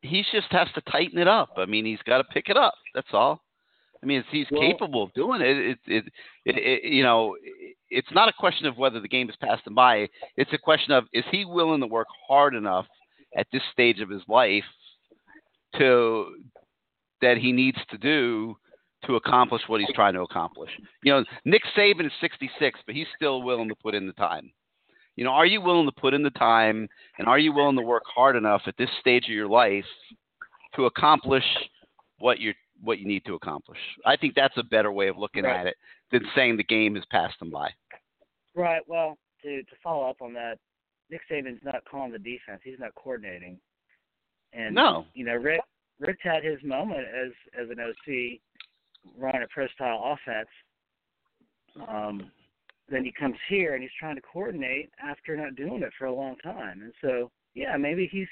he 0.01 0.23
just 0.31 0.51
has 0.51 0.67
to 0.75 0.81
tighten 0.81 1.19
it 1.19 1.27
up. 1.27 1.53
I 1.57 1.65
mean, 1.65 1.85
he's 1.85 2.01
got 2.05 2.17
to 2.17 2.23
pick 2.25 2.49
it 2.49 2.57
up. 2.57 2.73
That's 2.95 3.13
all. 3.13 3.41
I 4.03 4.05
mean, 4.05 4.23
he's 4.31 4.47
Well- 4.51 4.61
capable 4.61 5.03
of 5.03 5.13
doing 5.13 5.41
it. 5.41 5.57
It, 5.57 5.79
it, 5.87 6.05
it, 6.45 6.57
it, 6.57 6.83
you 6.91 7.03
know, 7.03 7.35
it's 7.89 8.11
not 8.11 8.29
a 8.29 8.33
question 8.33 8.65
of 8.65 8.77
whether 8.77 8.99
the 8.99 9.07
game 9.07 9.27
has 9.27 9.35
passed 9.35 9.67
him 9.67 9.75
by. 9.75 10.07
It's 10.37 10.53
a 10.53 10.57
question 10.57 10.93
of 10.93 11.05
is 11.13 11.25
he 11.31 11.45
willing 11.45 11.81
to 11.81 11.87
work 11.87 12.07
hard 12.27 12.55
enough 12.55 12.87
at 13.35 13.47
this 13.51 13.61
stage 13.71 13.99
of 13.99 14.09
his 14.09 14.23
life 14.27 14.63
to 15.77 16.35
that 17.21 17.37
he 17.37 17.51
needs 17.51 17.77
to 17.89 17.97
do 17.97 18.55
to 19.05 19.15
accomplish 19.15 19.61
what 19.67 19.79
he's 19.79 19.93
trying 19.93 20.13
to 20.13 20.21
accomplish. 20.21 20.69
You 21.03 21.13
know, 21.13 21.25
Nick 21.45 21.63
Saban 21.75 22.05
is 22.05 22.11
66, 22.21 22.79
but 22.85 22.95
he's 22.95 23.07
still 23.15 23.41
willing 23.41 23.69
to 23.69 23.75
put 23.75 23.95
in 23.95 24.05
the 24.07 24.13
time. 24.13 24.51
You 25.15 25.23
know, 25.25 25.31
are 25.31 25.45
you 25.45 25.61
willing 25.61 25.85
to 25.87 25.91
put 25.91 26.13
in 26.13 26.23
the 26.23 26.29
time 26.31 26.87
and 27.17 27.27
are 27.27 27.39
you 27.39 27.53
willing 27.53 27.75
to 27.77 27.81
work 27.83 28.03
hard 28.05 28.35
enough 28.35 28.61
at 28.67 28.77
this 28.77 28.89
stage 28.99 29.25
of 29.25 29.31
your 29.31 29.47
life 29.47 29.85
to 30.75 30.85
accomplish 30.85 31.43
what 32.19 32.39
you 32.39 32.53
what 32.81 32.99
you 32.99 33.07
need 33.07 33.23
to 33.25 33.35
accomplish? 33.35 33.79
I 34.05 34.15
think 34.15 34.35
that's 34.35 34.57
a 34.57 34.63
better 34.63 34.91
way 34.91 35.07
of 35.07 35.17
looking 35.17 35.43
Right. 35.43 35.59
at 35.59 35.67
it 35.67 35.77
than 36.11 36.25
saying 36.35 36.57
the 36.57 36.63
game 36.63 36.95
has 36.95 37.05
passed 37.05 37.39
them 37.39 37.49
by. 37.49 37.69
Right. 38.55 38.81
Well, 38.87 39.17
to 39.43 39.63
to 39.63 39.75
follow 39.83 40.09
up 40.09 40.21
on 40.21 40.33
that, 40.33 40.59
Nick 41.09 41.21
Saban's 41.29 41.63
not 41.63 41.83
calling 41.85 42.11
the 42.11 42.19
defense. 42.19 42.61
He's 42.63 42.79
not 42.79 42.93
coordinating. 42.95 43.59
And 44.53 44.75
No. 44.75 45.05
you 45.13 45.25
know, 45.25 45.35
Richt 45.35 45.63
Richt's 45.99 46.23
had 46.23 46.43
his 46.43 46.61
moment 46.63 47.07
as 47.07 47.31
as 47.57 47.69
an 47.69 47.79
OC 47.79 48.41
running 49.17 49.43
a 49.43 49.47
pro 49.47 49.67
style 49.67 50.01
offense. 50.03 50.49
Um, 51.87 52.31
then 52.89 53.05
he 53.05 53.11
comes 53.11 53.37
here 53.47 53.73
and 53.73 53.81
he's 53.81 53.91
trying 53.97 54.15
to 54.15 54.21
coordinate 54.21 54.91
after 54.99 55.35
not 55.37 55.55
doing 55.55 55.81
it 55.81 55.93
for 55.97 56.05
a 56.05 56.13
long 56.13 56.35
time. 56.37 56.81
And 56.81 56.93
so, 57.01 57.31
yeah, 57.53 57.77
maybe 57.77 58.07
he's 58.11 58.27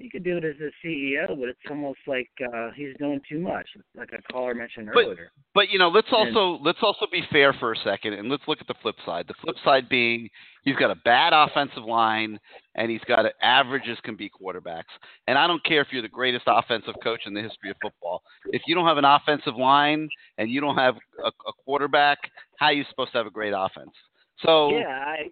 he 0.00 0.08
could 0.08 0.24
do 0.24 0.38
it 0.38 0.44
as 0.44 0.56
a 0.60 0.70
CEO, 0.84 1.28
but 1.38 1.48
it's 1.50 1.60
almost 1.68 1.98
like 2.06 2.30
uh 2.52 2.70
he's 2.74 2.96
doing 2.98 3.20
too 3.28 3.38
much, 3.38 3.68
like 3.94 4.10
a 4.12 4.32
caller 4.32 4.54
mentioned 4.54 4.88
earlier. 4.88 5.30
But 5.54 5.68
you 5.70 5.78
know, 5.78 5.88
let's 5.88 6.08
And- 6.08 6.36
also 6.36 6.62
let's 6.62 6.78
also 6.82 7.06
be 7.12 7.22
fair 7.30 7.52
for 7.52 7.72
a 7.72 7.76
second, 7.76 8.14
and 8.14 8.30
let's 8.30 8.42
look 8.48 8.60
at 8.60 8.66
the 8.66 8.74
flip 8.82 8.96
side. 9.04 9.26
The 9.28 9.34
flip 9.34 9.56
side 9.62 9.88
being 9.88 10.28
he's 10.64 10.76
got 10.76 10.90
a 10.90 10.94
bad 11.04 11.32
offensive 11.32 11.84
line, 11.84 12.40
and 12.74 12.90
he's 12.90 13.04
got 13.06 13.26
a, 13.26 13.32
averages 13.42 13.98
can 14.02 14.16
be 14.16 14.30
quarterbacks. 14.30 14.92
And 15.26 15.38
I 15.38 15.46
don't 15.46 15.62
care 15.64 15.82
if 15.82 15.88
you're 15.90 16.02
the 16.02 16.08
greatest 16.08 16.44
offensive 16.46 16.94
coach 17.02 17.20
in 17.26 17.34
the 17.34 17.42
history 17.42 17.70
of 17.70 17.76
football. 17.82 18.22
If 18.46 18.62
you 18.66 18.74
don't 18.74 18.86
have 18.86 18.98
an 18.98 19.04
offensive 19.04 19.56
line 19.56 20.08
and 20.38 20.50
you 20.50 20.60
don't 20.60 20.76
have 20.76 20.96
a, 21.22 21.28
a 21.28 21.52
quarterback, 21.64 22.18
how 22.56 22.66
are 22.66 22.72
you 22.72 22.84
supposed 22.88 23.12
to 23.12 23.18
have 23.18 23.26
a 23.26 23.30
great 23.30 23.52
offense? 23.56 23.92
So 24.44 24.70
yeah, 24.70 24.88
I. 24.88 25.30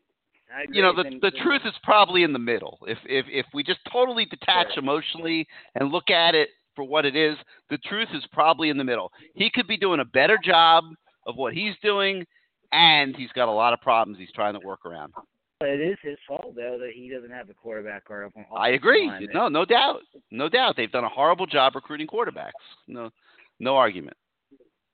you 0.71 0.83
know 0.83 0.95
the 0.95 1.19
the 1.21 1.31
truth 1.43 1.63
is 1.65 1.75
probably 1.83 2.23
in 2.23 2.33
the 2.33 2.39
middle. 2.39 2.79
If 2.87 2.99
if 3.05 3.27
if 3.29 3.47
we 3.53 3.63
just 3.63 3.81
totally 3.93 4.25
detach 4.27 4.77
emotionally 4.77 5.47
and 5.75 5.91
look 5.91 6.11
at 6.11 6.35
it 6.35 6.49
for 6.75 6.85
what 6.85 7.05
it 7.05 7.17
is, 7.17 7.37
the 7.71 7.79
truth 7.79 8.09
is 8.15 8.23
probably 8.33 8.71
in 8.71 8.79
the 8.79 8.85
middle. 8.85 9.13
He 9.35 9.51
could 9.53 9.67
be 9.67 9.77
doing 9.77 10.01
a 10.01 10.05
better 10.05 10.39
job 10.43 10.85
of 11.27 11.37
what 11.37 11.53
he's 11.53 11.75
doing, 11.83 12.25
and 12.73 13.15
he's 13.17 13.33
got 13.33 13.49
a 13.49 13.53
lot 13.53 13.73
of 13.73 13.81
problems 13.81 14.19
he's 14.19 14.33
trying 14.33 14.55
to 14.59 14.67
work 14.67 14.87
around. 14.87 15.13
It 15.61 15.81
is 15.81 15.99
his 16.03 16.17
fault 16.27 16.55
though 16.55 16.79
that 16.81 16.93
he 16.95 17.11
doesn't 17.11 17.31
have 17.31 17.51
a 17.51 17.55
quarterback 17.55 18.05
or 18.09 18.25
a 18.25 18.31
I 18.57 18.71
agree. 18.71 19.11
No, 19.35 19.49
no 19.49 19.65
doubt, 19.65 20.01
no 20.31 20.49
doubt. 20.49 20.75
They've 20.77 20.91
done 20.91 21.05
a 21.05 21.09
horrible 21.09 21.47
job 21.47 21.75
recruiting 21.75 22.07
quarterbacks. 22.07 22.53
No, 22.87 23.11
no 23.59 23.77
argument. 23.77 24.17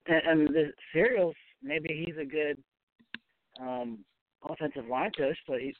And, 0.07 0.23
and 0.27 0.49
the 0.49 0.73
Searels, 0.93 1.35
maybe 1.63 2.05
he's 2.07 2.17
a 2.17 2.25
good 2.25 2.57
um 3.61 3.99
offensive 4.49 4.87
line 4.89 5.11
coach, 5.17 5.37
but 5.47 5.61
he's 5.61 5.75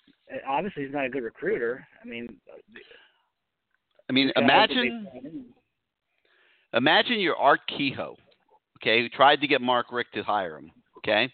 obviously 0.49 0.85
he's 0.85 0.93
not 0.93 1.07
a 1.07 1.09
good 1.09 1.23
recruiter. 1.23 1.87
I 2.03 2.09
mean, 2.09 2.29
I 4.09 4.13
mean, 4.13 4.31
the 4.35 4.41
guys 4.43 4.69
that 4.69 4.75
they 4.75 4.87
imagine 4.87 5.47
imagine 6.73 7.21
you're 7.21 7.37
Art 7.37 7.61
Kehoe, 7.69 8.17
okay, 8.79 9.01
who 9.01 9.09
tried 9.09 9.41
to 9.41 9.47
get 9.47 9.61
Mark 9.61 9.87
Richt 9.93 10.15
to 10.15 10.23
hire 10.23 10.59
him, 10.59 10.71
okay. 10.99 11.31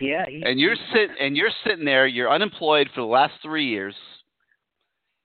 Yeah, 0.00 0.26
he, 0.28 0.42
and 0.44 0.60
you're 0.60 0.76
sit 0.92 1.10
and 1.20 1.36
you're 1.36 1.50
sitting 1.66 1.84
there. 1.84 2.06
You're 2.06 2.30
unemployed 2.30 2.88
for 2.94 3.00
the 3.00 3.06
last 3.06 3.34
three 3.42 3.66
years. 3.66 3.94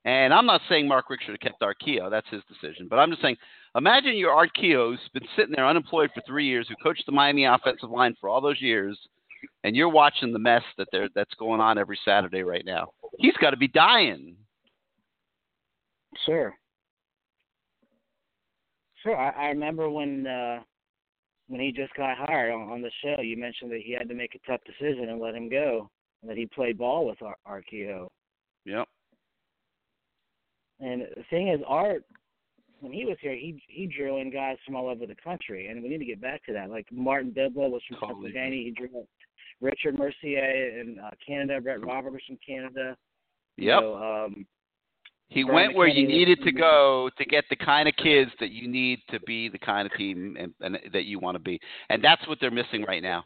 And 0.04 0.34
I'm 0.34 0.48
not 0.48 0.62
saying 0.68 0.88
Mark 0.88 1.10
Richt 1.10 1.24
should 1.24 1.34
have 1.34 1.40
kept 1.40 1.62
Art 1.62 1.78
Kehoe. 1.80 2.10
That's 2.10 2.28
his 2.30 2.42
decision. 2.48 2.88
But 2.90 2.98
I'm 2.98 3.12
just 3.12 3.22
saying, 3.22 3.38
imagine 3.76 4.18
you're 4.18 4.32
Art 4.32 4.52
Kehoe, 4.56 4.92
who's 4.92 5.00
been 5.14 5.28
sitting 5.36 5.54
there 5.56 5.68
unemployed 5.68 6.10
for 6.16 6.24
three 6.26 6.48
years, 6.48 6.68
who 6.68 6.76
coached 6.82 7.06
the 7.06 7.12
Miami 7.12 7.46
offensive 7.46 7.92
line 7.92 8.16
for 8.20 8.28
all 8.28 8.42
those 8.42 8.60
years, 8.60 8.98
and 9.64 9.76
you're 9.76 9.90
watching 9.90 10.34
the 10.34 10.40
mess 10.40 10.64
that 10.78 10.88
they're, 10.92 11.10
that's 11.16 11.34
going 11.36 11.62
on 11.62 11.78
every 11.78 12.00
Saturday 12.06 12.44
right 12.44 12.66
now. 12.66 12.92
He's 13.20 13.38
got 13.42 13.52
to 13.52 13.58
be 13.58 13.68
dying. 13.68 14.36
Sure. 16.26 16.54
Sure. 19.04 19.18
I, 19.18 19.30
I 19.30 19.48
remember 19.48 19.90
when 19.90 20.28
uh 20.28 20.60
when 21.48 21.60
he 21.60 21.72
just 21.72 21.94
got 21.96 22.18
hired 22.18 22.54
on, 22.54 22.70
on 22.70 22.82
the 22.82 22.92
show, 23.04 23.22
you 23.22 23.36
mentioned 23.36 23.72
that 23.72 23.82
he 23.82 23.92
had 23.92 24.08
to 24.08 24.16
make 24.16 24.36
a 24.36 24.50
tough 24.50 24.62
decision 24.66 25.10
and 25.10 25.20
let 25.20 25.36
him 25.36 25.50
go, 25.50 25.90
and 26.22 26.32
that 26.32 26.38
he 26.38 26.46
played 26.46 26.78
ball 26.78 27.06
with 27.06 27.22
Ar- 27.22 27.36
Art 27.46 27.66
Kehoe. 27.70 28.10
Yep. 28.66 28.88
And 30.80 31.02
the 31.02 31.24
thing 31.30 31.50
is, 31.50 31.60
Art, 31.68 32.04
when 32.80 32.94
he 32.94 33.06
was 33.06 33.18
here, 33.22 33.34
he 33.34 33.62
he 33.68 33.86
drew 33.86 34.18
in 34.18 34.32
guys 34.32 34.58
from 34.66 34.76
all 34.76 34.88
over 34.88 35.06
the 35.06 35.16
country, 35.16 35.68
and 35.68 35.84
we 35.84 35.90
need 35.90 36.00
to 36.00 36.06
get 36.06 36.22
back 36.22 36.44
to 36.46 36.54
that. 36.54 36.70
Like 36.70 36.88
Martin 36.92 37.32
Bibla 37.32 37.70
was 37.70 37.82
from. 37.88 38.00
Pennsylvania. 38.00 38.64
He 38.64 38.72
drew 38.72 38.90
Richard 39.62 39.98
Mercier 39.98 40.80
in 40.80 40.98
uh, 41.00 41.12
Canada. 41.26 41.62
Brett 41.62 41.86
Romberg 41.86 42.14
was 42.14 42.22
from 42.28 42.38
Canada. 42.46 42.98
Yep. 43.58 43.84
um, 43.84 44.46
He 45.30 45.44
Brian 45.44 45.56
went 45.56 45.78
where 45.78 45.88
you 45.88 46.08
needed 46.08 46.42
to 46.44 46.52
go 46.52 47.10
to 47.18 47.26
get 47.26 47.46
the 47.50 47.56
kind 47.56 47.88
of 47.88 47.96
kids 47.96 48.32
that 48.40 48.52
you 48.52 48.68
need 48.68 49.00
to 49.12 49.20
be 49.22 49.50
the 49.50 49.60
kind 49.60 49.86
of 49.86 49.94
team 49.94 50.36
and, 50.40 50.54
and 50.62 50.80
that 50.92 51.06
you 51.06 51.20
want 51.20 51.36
to 51.36 51.40
be, 51.40 51.60
and 51.90 52.04
that's 52.04 52.28
what 52.28 52.40
they're 52.42 52.52
missing 52.52 52.84
right 52.88 53.04
now. 53.04 53.24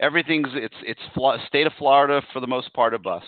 Everything's 0.00 0.48
it's 0.52 0.74
it's 0.82 1.00
Flo- 1.14 1.38
state 1.48 1.66
of 1.66 1.72
Florida 1.78 2.22
for 2.32 2.40
the 2.40 2.46
most 2.46 2.72
part 2.74 2.94
a 2.94 2.98
bust, 2.98 3.26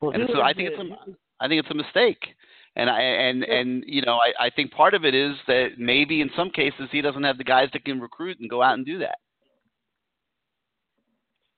Well, 0.00 0.12
and 0.12 0.28
so 0.32 0.40
I 0.40 0.52
think 0.52 0.70
it's 0.70 0.80
a 0.80 1.14
I 1.40 1.48
think 1.48 1.60
it's 1.60 1.70
a 1.70 1.74
mistake, 1.74 2.24
and 2.74 2.90
I 2.90 3.00
and 3.00 3.44
and 3.44 3.84
you 3.86 4.02
know 4.02 4.14
I 4.18 4.46
I 4.46 4.50
think 4.50 4.72
part 4.72 4.94
of 4.94 5.04
it 5.04 5.14
is 5.14 5.36
that 5.46 5.72
maybe 5.78 6.20
in 6.20 6.30
some 6.34 6.50
cases 6.50 6.88
he 6.90 7.00
doesn't 7.00 7.22
have 7.22 7.38
the 7.38 7.44
guys 7.44 7.68
that 7.74 7.84
can 7.84 8.00
recruit 8.00 8.40
and 8.40 8.50
go 8.50 8.62
out 8.62 8.74
and 8.74 8.86
do 8.86 8.98
that. 9.00 9.18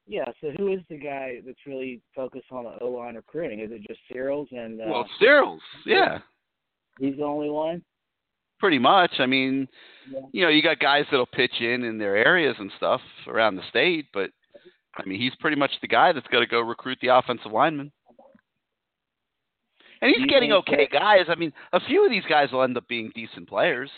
Yeah, 0.07 0.27
so 0.41 0.51
who 0.59 0.69
is 0.73 0.81
the 0.91 0.99
guy 0.99 1.41
that's 1.47 1.59
really 1.67 2.01
focused 2.15 2.51
on 2.53 2.65
the 2.65 2.79
O 2.83 2.91
line 2.91 3.15
recruiting? 3.15 3.61
Is 3.61 3.71
it 3.73 3.83
just 3.89 4.01
Searels 4.13 4.49
and 4.51 4.81
uh, 4.81 4.85
Well, 4.87 5.09
Searels, 5.19 5.63
yeah. 5.87 6.19
He's 6.99 7.17
the 7.17 7.25
only 7.25 7.49
one. 7.51 7.83
Pretty 8.59 8.79
much. 8.79 9.13
I 9.19 9.27
mean, 9.27 9.67
Yeah. 10.11 10.21
you 10.33 10.43
know, 10.43 10.49
you 10.51 10.63
got 10.63 10.79
guys 10.79 11.07
that'll 11.11 11.27
pitch 11.27 11.61
in 11.61 11.85
in 11.85 11.99
their 11.99 12.17
areas 12.17 12.55
and 12.59 12.71
stuff 12.77 13.01
around 13.27 13.57
the 13.57 13.67
state, 13.71 14.07
but 14.13 14.31
I 14.97 15.05
mean, 15.07 15.19
he's 15.21 15.35
pretty 15.41 15.57
much 15.57 15.73
the 15.81 15.89
guy 15.89 16.13
that's 16.13 16.27
got 16.29 16.41
to 16.41 16.47
go 16.47 16.61
recruit 16.61 16.99
the 17.01 17.09
offensive 17.09 17.51
lineman. 17.51 17.91
And 20.01 20.15
he's 20.15 20.27
getting 20.27 20.53
okay 20.53 20.87
that- 20.91 20.99
guys. 20.99 21.27
I 21.29 21.35
mean, 21.35 21.53
a 21.73 21.81
few 21.81 22.05
of 22.05 22.11
these 22.11 22.25
guys 22.29 22.53
will 22.53 22.63
end 22.63 22.77
up 22.77 22.87
being 22.89 23.11
decent 23.15 23.49
players, 23.49 23.91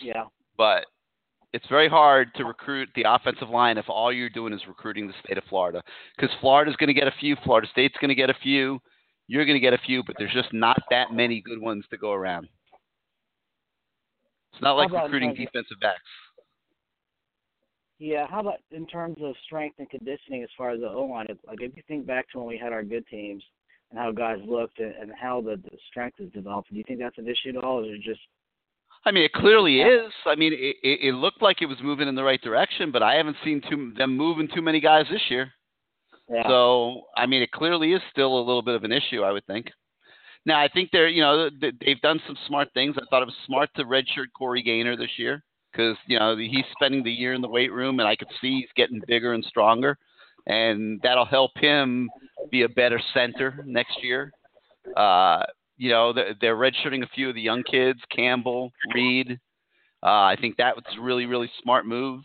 Yeah. 0.00 0.24
but 0.56 0.86
it's 1.52 1.66
very 1.68 1.88
hard 1.88 2.34
to 2.34 2.44
recruit 2.44 2.88
the 2.94 3.04
offensive 3.06 3.48
line 3.48 3.78
if 3.78 3.88
all 3.88 4.12
you're 4.12 4.28
doing 4.28 4.52
is 4.52 4.60
recruiting 4.68 5.06
the 5.06 5.14
state 5.24 5.38
of 5.38 5.44
Florida. 5.48 5.82
Because 6.16 6.34
Florida's 6.40 6.76
going 6.76 6.88
to 6.88 6.94
get 6.94 7.08
a 7.08 7.14
few, 7.18 7.36
Florida 7.44 7.66
State's 7.70 7.96
going 8.00 8.10
to 8.10 8.14
get 8.14 8.30
a 8.30 8.34
few, 8.42 8.80
you're 9.26 9.44
going 9.44 9.56
to 9.56 9.60
get 9.60 9.72
a 9.72 9.78
few, 9.78 10.02
but 10.04 10.16
there's 10.18 10.32
just 10.32 10.52
not 10.52 10.78
that 10.90 11.12
many 11.12 11.40
good 11.40 11.60
ones 11.60 11.84
to 11.90 11.96
go 11.96 12.12
around. 12.12 12.48
It's 14.52 14.62
not 14.62 14.72
like 14.72 14.90
recruiting 14.90 15.30
defensive 15.30 15.78
backs. 15.80 16.00
Yeah, 17.98 18.26
how 18.28 18.40
about 18.40 18.58
in 18.70 18.86
terms 18.86 19.16
of 19.22 19.34
strength 19.44 19.76
and 19.78 19.90
conditioning 19.90 20.42
as 20.42 20.48
far 20.56 20.70
as 20.70 20.80
the 20.80 20.88
O 20.88 21.04
line? 21.04 21.26
Like 21.46 21.60
if 21.60 21.76
you 21.76 21.82
think 21.88 22.06
back 22.06 22.30
to 22.30 22.38
when 22.38 22.46
we 22.46 22.56
had 22.56 22.72
our 22.72 22.84
good 22.84 23.06
teams 23.08 23.42
and 23.90 23.98
how 23.98 24.12
guys 24.12 24.38
looked 24.46 24.78
and, 24.78 24.94
and 24.94 25.12
how 25.18 25.40
the, 25.40 25.56
the 25.56 25.76
strength 25.90 26.20
is 26.20 26.30
developed, 26.32 26.70
do 26.70 26.76
you 26.76 26.84
think 26.86 27.00
that's 27.00 27.18
an 27.18 27.28
issue 27.28 27.56
at 27.56 27.64
all, 27.64 27.80
or 27.80 27.84
is 27.84 27.98
it 27.98 28.02
just 28.02 28.20
I 29.04 29.10
mean, 29.10 29.24
it 29.24 29.32
clearly 29.32 29.80
is. 29.80 30.12
I 30.26 30.34
mean, 30.34 30.52
it, 30.52 30.76
it, 30.82 31.08
it 31.08 31.14
looked 31.14 31.40
like 31.40 31.62
it 31.62 31.66
was 31.66 31.78
moving 31.82 32.08
in 32.08 32.14
the 32.14 32.24
right 32.24 32.40
direction, 32.40 32.90
but 32.90 33.02
I 33.02 33.14
haven't 33.14 33.36
seen 33.44 33.62
too, 33.68 33.92
them 33.96 34.16
moving 34.16 34.48
too 34.54 34.62
many 34.62 34.80
guys 34.80 35.06
this 35.10 35.22
year. 35.30 35.52
Yeah. 36.28 36.46
So, 36.46 37.02
I 37.16 37.26
mean, 37.26 37.42
it 37.42 37.52
clearly 37.52 37.92
is 37.92 38.02
still 38.10 38.36
a 38.36 38.44
little 38.44 38.62
bit 38.62 38.74
of 38.74 38.84
an 38.84 38.92
issue, 38.92 39.22
I 39.22 39.32
would 39.32 39.46
think. 39.46 39.70
Now, 40.44 40.60
I 40.60 40.68
think 40.68 40.90
they're, 40.92 41.08
you 41.08 41.22
know, 41.22 41.48
they've 41.60 42.00
done 42.00 42.20
some 42.26 42.36
smart 42.46 42.68
things. 42.74 42.96
I 42.96 43.04
thought 43.08 43.22
it 43.22 43.26
was 43.26 43.34
smart 43.46 43.70
to 43.76 43.84
redshirt 43.84 44.32
Corey 44.36 44.62
Gaynor 44.62 44.96
this 44.96 45.10
year 45.16 45.42
because, 45.72 45.96
you 46.06 46.18
know, 46.18 46.36
he's 46.36 46.64
spending 46.72 47.02
the 47.02 47.10
year 47.12 47.34
in 47.34 47.42
the 47.42 47.48
weight 47.48 47.72
room, 47.72 48.00
and 48.00 48.08
I 48.08 48.16
could 48.16 48.28
see 48.40 48.60
he's 48.60 48.68
getting 48.76 49.00
bigger 49.06 49.32
and 49.32 49.44
stronger, 49.44 49.98
and 50.46 51.00
that'll 51.02 51.24
help 51.24 51.52
him 51.56 52.08
be 52.50 52.62
a 52.62 52.68
better 52.68 53.00
center 53.12 53.62
next 53.66 54.02
year. 54.02 54.32
Uh, 54.96 55.42
you 55.78 55.90
know, 55.90 56.12
they're, 56.12 56.34
they're 56.40 56.56
redshirting 56.56 57.02
a 57.02 57.08
few 57.14 57.28
of 57.28 57.34
the 57.34 57.40
young 57.40 57.62
kids, 57.62 58.00
Campbell, 58.14 58.72
Reed. 58.94 59.38
Uh, 60.02 60.06
I 60.06 60.36
think 60.40 60.56
that 60.56 60.76
was 60.76 60.84
a 60.96 61.00
really, 61.00 61.26
really 61.26 61.50
smart 61.62 61.86
move. 61.86 62.22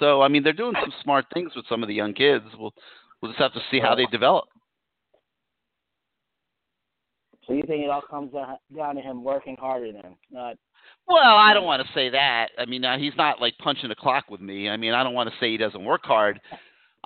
So, 0.00 0.22
I 0.22 0.28
mean, 0.28 0.42
they're 0.42 0.52
doing 0.52 0.74
some 0.80 0.92
smart 1.02 1.26
things 1.32 1.52
with 1.54 1.66
some 1.68 1.82
of 1.82 1.88
the 1.88 1.94
young 1.94 2.12
kids. 2.12 2.44
We'll 2.58 2.74
we'll 3.20 3.30
just 3.30 3.40
have 3.40 3.54
to 3.54 3.60
see 3.70 3.80
how 3.80 3.94
they 3.94 4.06
develop. 4.06 4.44
so 7.46 7.54
you 7.54 7.62
think 7.62 7.84
it 7.84 7.90
all 7.90 8.02
comes 8.02 8.32
down 8.32 8.56
down 8.76 8.96
to 8.96 9.00
him 9.00 9.22
working 9.22 9.56
harder 9.58 9.92
then, 9.92 10.16
not 10.30 10.56
Well, 11.06 11.36
I 11.36 11.54
don't 11.54 11.64
want 11.64 11.86
to 11.86 11.92
say 11.94 12.10
that. 12.10 12.48
I 12.58 12.66
mean, 12.66 12.84
uh, 12.84 12.98
he's 12.98 13.16
not 13.16 13.40
like 13.40 13.56
punching 13.58 13.88
the 13.88 13.94
clock 13.94 14.24
with 14.30 14.40
me. 14.40 14.68
I 14.68 14.76
mean, 14.76 14.92
I 14.92 15.02
don't 15.02 15.14
want 15.14 15.30
to 15.30 15.36
say 15.40 15.50
he 15.50 15.56
doesn't 15.56 15.84
work 15.84 16.04
hard. 16.04 16.40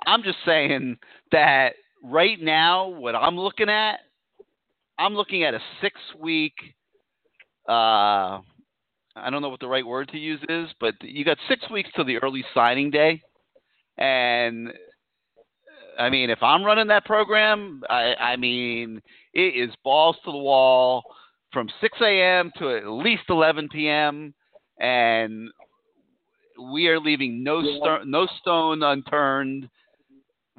I'm 0.05 0.23
just 0.23 0.39
saying 0.45 0.97
that 1.31 1.73
right 2.03 2.41
now, 2.41 2.87
what 2.87 3.15
I'm 3.15 3.37
looking 3.37 3.69
at, 3.69 3.99
I'm 5.01 5.15
looking 5.15 5.43
at 5.43 5.53
a 5.53 5.59
six 5.81 5.99
week. 6.19 6.53
Uh, 7.67 8.39
I 9.15 9.29
don't 9.29 9.41
know 9.41 9.49
what 9.49 9.59
the 9.59 9.67
right 9.67 9.85
word 9.85 10.09
to 10.09 10.17
use 10.17 10.39
is, 10.47 10.69
but 10.79 10.93
you 11.01 11.25
got 11.25 11.37
six 11.49 11.67
weeks 11.71 11.89
till 11.95 12.05
the 12.05 12.17
early 12.17 12.45
signing 12.53 12.91
day, 12.91 13.21
and 13.97 14.71
I 15.99 16.09
mean, 16.09 16.29
if 16.29 16.41
I'm 16.41 16.63
running 16.63 16.87
that 16.87 17.05
program, 17.05 17.81
I, 17.89 18.13
I 18.19 18.35
mean, 18.35 19.01
it 19.33 19.69
is 19.69 19.75
balls 19.83 20.17
to 20.25 20.31
the 20.31 20.37
wall 20.37 21.03
from 21.51 21.67
6 21.81 21.97
a.m. 22.01 22.51
to 22.59 22.77
at 22.77 22.87
least 22.87 23.23
11 23.29 23.69
p.m. 23.69 24.33
and 24.79 25.49
we 26.73 26.87
are 26.87 26.99
leaving 26.99 27.43
no 27.43 27.61
sto- 27.61 28.03
no 28.05 28.27
stone 28.39 28.83
unturned. 28.83 29.67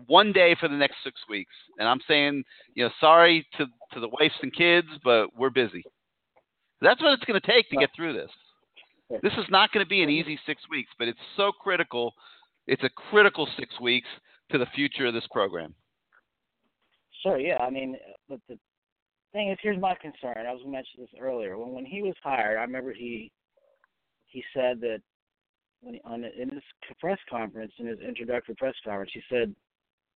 One 0.07 0.33
day 0.33 0.57
for 0.59 0.69
the 0.69 0.77
next 0.77 0.97
six 1.05 1.21
weeks, 1.29 1.53
and 1.79 1.89
I'm 1.89 2.01
saying, 2.09 2.45
you 2.75 2.85
know, 2.85 2.91
sorry 3.01 3.47
to 3.59 3.67
to 3.93 4.01
the 4.01 4.09
wives 4.09 4.35
and 4.43 4.55
kids, 4.55 4.89
but 5.05 5.29
we're 5.37 5.51
busy. 5.51 5.85
That's 6.81 7.01
what 7.01 7.13
it's 7.13 7.25
going 7.25 7.41
to 7.41 7.47
take 7.47 7.69
to 7.71 7.77
get 7.77 7.91
through 7.95 8.15
this. 8.15 8.31
This 9.23 9.33
is 9.35 9.45
not 9.51 9.71
going 9.73 9.85
to 9.85 9.89
be 9.89 10.03
an 10.03 10.09
easy 10.09 10.39
six 10.47 10.63
weeks, 10.71 10.91
but 10.99 11.07
it's 11.07 11.19
so 11.37 11.53
critical. 11.53 12.15
It's 12.67 12.83
a 12.83 12.89
critical 13.11 13.47
six 13.59 13.79
weeks 13.81 14.09
to 14.51 14.59
the 14.59 14.67
future 14.75 15.07
of 15.07 15.15
this 15.15 15.27
program. 15.31 15.75
Sure, 17.23 17.39
yeah. 17.39 17.59
I 17.59 17.71
mean, 17.71 17.97
but 18.29 18.41
the 18.49 18.59
thing 19.33 19.51
is, 19.51 19.59
here's 19.63 19.81
my 19.81 19.95
concern. 20.01 20.47
I 20.47 20.53
was 20.53 20.63
mentioning 20.65 21.07
this 21.07 21.21
earlier. 21.21 21.59
When 21.59 21.73
when 21.73 21.85
he 21.85 22.03
was 22.03 22.15
hired, 22.23 22.59
I 22.59 22.63
remember 22.63 22.93
he 22.93 23.31
he 24.27 24.43
said 24.55 24.81
that 24.81 25.01
when 25.83 25.95
he, 25.95 26.01
on 26.05 26.25
in 26.25 26.49
his 26.51 26.63
press 26.99 27.19
conference, 27.29 27.73
in 27.79 27.87
his 27.87 28.01
introductory 28.01 28.55
press 28.55 28.75
conference, 28.85 29.11
he 29.13 29.23
said, 29.31 29.55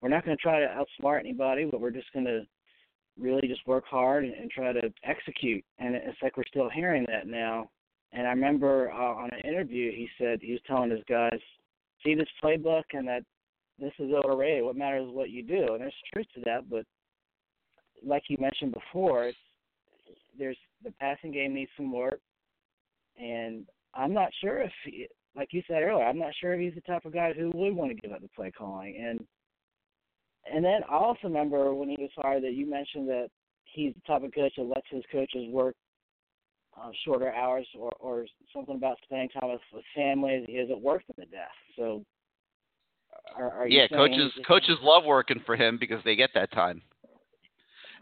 "We're 0.01 0.09
not 0.09 0.25
going 0.25 0.37
to 0.37 0.41
try 0.41 0.59
to 0.59 0.67
outsmart 0.67 1.19
anybody, 1.19 1.65
but 1.65 1.81
we're 1.81 1.91
just 1.91 2.11
going 2.13 2.25
to 2.25 2.41
really 3.19 3.47
just 3.47 3.65
work 3.67 3.85
hard 3.85 4.25
and, 4.25 4.33
and 4.33 4.51
try 4.51 4.73
to 4.73 4.93
execute." 5.03 5.63
And 5.79 5.95
it's 5.95 6.17
like 6.21 6.37
we're 6.37 6.43
still 6.47 6.69
hearing 6.69 7.05
that 7.07 7.27
now. 7.27 7.69
And 8.13 8.25
I 8.25 8.31
remember 8.31 8.91
uh, 8.91 9.15
on 9.15 9.29
an 9.31 9.47
interview, 9.47 9.91
he 9.91 10.09
said 10.17 10.39
he 10.41 10.53
was 10.53 10.61
telling 10.67 10.91
his 10.91 11.03
guys, 11.09 11.39
"See 12.03 12.15
this 12.15 12.27
playbook, 12.43 12.83
and 12.93 13.07
that 13.07 13.23
this 13.79 13.93
is 13.99 14.11
overrated. 14.13 14.63
What 14.63 14.75
matters 14.75 15.07
is 15.07 15.13
what 15.13 15.29
you 15.29 15.43
do." 15.43 15.73
And 15.73 15.81
there's 15.81 15.93
truth 16.13 16.27
to 16.35 16.41
that, 16.45 16.69
but 16.69 16.85
like 18.05 18.23
you 18.29 18.37
mentioned 18.39 18.73
before, 18.73 19.31
there's 20.37 20.57
the 20.83 20.91
passing 20.99 21.31
game 21.31 21.53
needs 21.53 21.71
some 21.75 21.91
work, 21.91 22.19
and 23.19 23.65
I'm 23.93 24.13
not 24.13 24.29
sure 24.41 24.61
if, 24.61 24.71
he, 24.85 25.07
like 25.35 25.49
you 25.51 25.63
said 25.67 25.81
earlier, 25.81 26.05
I'm 26.05 26.19
not 26.19 26.33
sure 26.39 26.53
if 26.53 26.59
he's 26.59 26.75
the 26.75 26.81
type 26.81 27.05
of 27.05 27.13
guy 27.13 27.33
who 27.33 27.51
would 27.53 27.75
want 27.75 27.91
to 27.91 27.95
give 27.95 28.11
up 28.11 28.21
the 28.21 28.29
play 28.29 28.51
calling. 28.51 28.95
And 28.97 29.25
and 30.53 30.63
then 30.63 30.81
I 30.89 30.95
also 30.95 31.19
remember 31.23 31.73
when 31.73 31.89
he 31.89 31.97
was 31.99 32.11
hired 32.17 32.43
that 32.43 32.53
you 32.53 32.69
mentioned 32.69 33.07
that 33.09 33.27
he's 33.65 33.93
the 33.93 34.01
type 34.01 34.23
of 34.23 34.33
coach 34.33 34.53
that 34.57 34.63
lets 34.63 34.87
his 34.89 35.03
coaches 35.11 35.45
work 35.49 35.75
uh, 36.79 36.89
shorter 37.05 37.33
hours 37.33 37.67
or 37.77 37.91
or 37.99 38.25
something 38.53 38.75
about 38.75 38.97
spending 39.03 39.29
time 39.29 39.51
with, 39.51 39.61
with 39.73 39.83
family. 39.95 40.45
He 40.47 40.63
worked 40.81 41.07
them 41.07 41.25
to 41.25 41.31
death. 41.31 41.47
So, 41.75 42.03
are, 43.35 43.51
are 43.51 43.67
you 43.67 43.79
yeah, 43.79 43.87
coaches 43.87 44.31
he's- 44.35 44.45
coaches 44.45 44.77
love 44.81 45.03
working 45.05 45.41
for 45.45 45.55
him 45.55 45.77
because 45.79 46.03
they 46.03 46.15
get 46.15 46.29
that 46.35 46.51
time. 46.51 46.81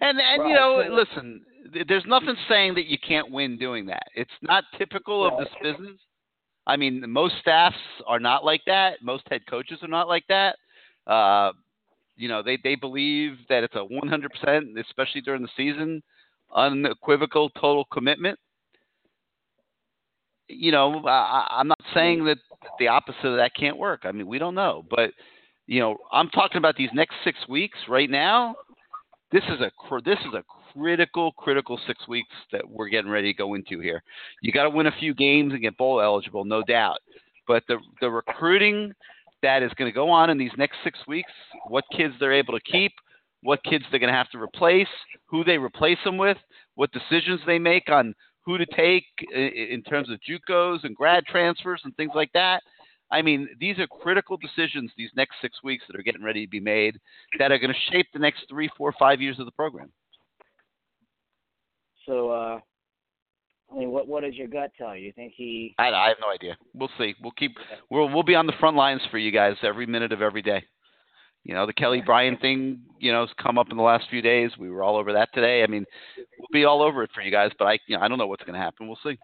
And 0.01 0.19
and 0.19 0.49
you 0.49 0.55
know, 0.55 0.83
listen, 0.91 1.45
there's 1.87 2.05
nothing 2.05 2.35
saying 2.49 2.75
that 2.75 2.85
you 2.85 2.97
can't 2.97 3.31
win 3.31 3.57
doing 3.57 3.85
that. 3.85 4.03
It's 4.13 4.29
not 4.41 4.65
typical 4.77 5.25
of 5.25 5.37
this 5.39 5.47
business. 5.63 5.97
I 6.67 6.75
mean, 6.75 7.03
most 7.07 7.35
staffs 7.39 7.77
are 8.07 8.19
not 8.19 8.43
like 8.43 8.61
that. 8.65 9.01
Most 9.01 9.23
head 9.29 9.41
coaches 9.49 9.79
are 9.83 9.87
not 9.87 10.07
like 10.07 10.25
that. 10.27 10.57
Uh, 11.07 11.51
you 12.15 12.27
know, 12.27 12.41
they 12.41 12.57
they 12.63 12.75
believe 12.75 13.37
that 13.49 13.63
it's 13.63 13.75
a 13.75 13.79
100%, 13.79 14.79
especially 14.79 15.21
during 15.21 15.41
the 15.41 15.49
season, 15.57 16.01
unequivocal 16.53 17.49
total 17.51 17.85
commitment. 17.91 18.39
You 20.47 20.71
know, 20.71 21.05
I, 21.07 21.47
I'm 21.49 21.67
not 21.67 21.81
saying 21.93 22.25
that 22.25 22.37
the 22.79 22.87
opposite 22.87 23.25
of 23.25 23.37
that 23.37 23.55
can't 23.59 23.77
work. 23.77 24.01
I 24.03 24.11
mean, 24.11 24.27
we 24.27 24.37
don't 24.37 24.55
know, 24.55 24.85
but 24.89 25.11
you 25.67 25.79
know, 25.79 25.97
I'm 26.11 26.29
talking 26.29 26.57
about 26.57 26.75
these 26.75 26.89
next 26.93 27.15
six 27.23 27.37
weeks 27.49 27.77
right 27.89 28.09
now. 28.09 28.55
This 29.31 29.43
is 29.45 29.59
a 29.59 29.71
this 30.05 30.19
is 30.19 30.33
a 30.33 30.43
critical 30.73 31.31
critical 31.33 31.79
six 31.87 32.07
weeks 32.07 32.29
that 32.51 32.61
we're 32.69 32.89
getting 32.89 33.09
ready 33.09 33.33
to 33.33 33.37
go 33.37 33.55
into 33.55 33.79
here. 33.79 34.03
You 34.41 34.51
got 34.51 34.63
to 34.63 34.69
win 34.69 34.87
a 34.87 34.95
few 34.99 35.13
games 35.13 35.51
and 35.51 35.61
get 35.61 35.77
bowl 35.77 35.99
eligible, 35.99 36.45
no 36.45 36.61
doubt. 36.63 36.99
But 37.47 37.63
the 37.67 37.77
the 38.01 38.09
recruiting 38.09 38.93
that 39.45 39.61
is 39.61 39.71
going 39.77 39.89
to 39.89 39.95
go 39.95 40.09
on 40.09 40.31
in 40.31 40.39
these 40.39 40.51
next 40.57 40.77
six 40.83 40.97
weeks, 41.07 41.31
what 41.67 41.83
kids 41.95 42.15
they're 42.19 42.33
able 42.33 42.53
to 42.53 42.71
keep, 42.71 42.91
what 43.43 43.63
kids 43.63 43.85
they're 43.91 43.99
going 43.99 44.11
to 44.11 44.17
have 44.17 44.29
to 44.31 44.41
replace, 44.41 44.87
who 45.27 45.43
they 45.43 45.57
replace 45.57 45.99
them 46.03 46.17
with, 46.17 46.37
what 46.73 46.89
decisions 46.91 47.39
they 47.45 47.59
make 47.59 47.89
on 47.89 48.15
who 48.43 48.57
to 48.57 48.65
take 48.65 49.05
in 49.33 49.83
terms 49.87 50.09
of 50.09 50.19
JUCOs 50.27 50.83
and 50.83 50.95
grad 50.95 51.25
transfers 51.27 51.81
and 51.83 51.95
things 51.95 52.11
like 52.15 52.31
that. 52.33 52.61
I 53.11 53.21
mean, 53.21 53.47
these 53.59 53.77
are 53.77 53.85
critical 53.87 54.35
decisions 54.37 54.91
these 54.97 55.11
next 55.15 55.35
six 55.41 55.57
weeks 55.63 55.83
that 55.87 55.99
are 55.99 56.03
getting 56.03 56.23
ready 56.23 56.43
to 56.43 56.49
be 56.49 56.59
made 56.59 56.99
that 57.37 57.51
are 57.51 57.59
going 57.59 57.73
to 57.73 57.91
shape 57.91 58.07
the 58.13 58.19
next 58.19 58.45
three, 58.49 58.69
four, 58.75 58.93
five 58.97 59.21
years 59.21 59.39
of 59.39 59.45
the 59.45 59.51
program. 59.51 59.91
So, 62.07 62.29
uh, 62.31 62.59
I 63.75 63.79
mean, 63.79 63.91
what 63.91 64.07
what 64.07 64.23
does 64.23 64.35
your 64.35 64.47
gut 64.47 64.71
tell 64.77 64.95
you? 64.95 65.07
You 65.07 65.11
think 65.11 65.33
he? 65.35 65.75
I, 65.77 65.89
I 65.89 66.07
have 66.07 66.17
no 66.21 66.31
idea. 66.31 66.57
We'll 66.73 66.89
see. 66.97 67.13
We'll 67.21 67.33
keep. 67.33 67.57
We'll 67.89 68.07
we'll 68.09 68.23
be 68.23 68.35
on 68.35 68.47
the 68.47 68.53
front 68.59 68.77
lines 68.77 69.01
for 69.11 69.17
you 69.17 69.31
guys 69.31 69.55
every 69.63 69.85
minute 69.85 70.13
of 70.13 70.21
every 70.21 70.41
day. 70.41 70.63
You 71.43 71.53
know, 71.53 71.67
the 71.67 71.73
Kelly 71.73 72.01
Bryant 72.01 72.41
thing, 72.41 72.79
you 72.99 73.11
know, 73.11 73.21
has 73.21 73.35
come 73.41 73.59
up 73.59 73.67
in 73.69 73.77
the 73.77 73.83
last 73.83 74.05
few 74.09 74.21
days. 74.21 74.51
We 74.57 74.71
were 74.71 74.81
all 74.81 74.97
over 74.97 75.13
that 75.13 75.29
today. 75.31 75.61
I 75.61 75.67
mean, 75.67 75.85
we'll 76.17 76.47
be 76.51 76.65
all 76.65 76.81
over 76.81 77.03
it 77.03 77.11
for 77.13 77.21
you 77.21 77.29
guys, 77.29 77.51
but 77.59 77.65
I, 77.65 77.77
you 77.87 77.95
know, 77.95 78.03
I 78.03 78.07
don't 78.07 78.17
know 78.17 78.25
what's 78.25 78.43
going 78.43 78.55
to 78.57 78.59
happen. 78.59 78.87
We'll 78.87 78.97
see. 79.03 79.19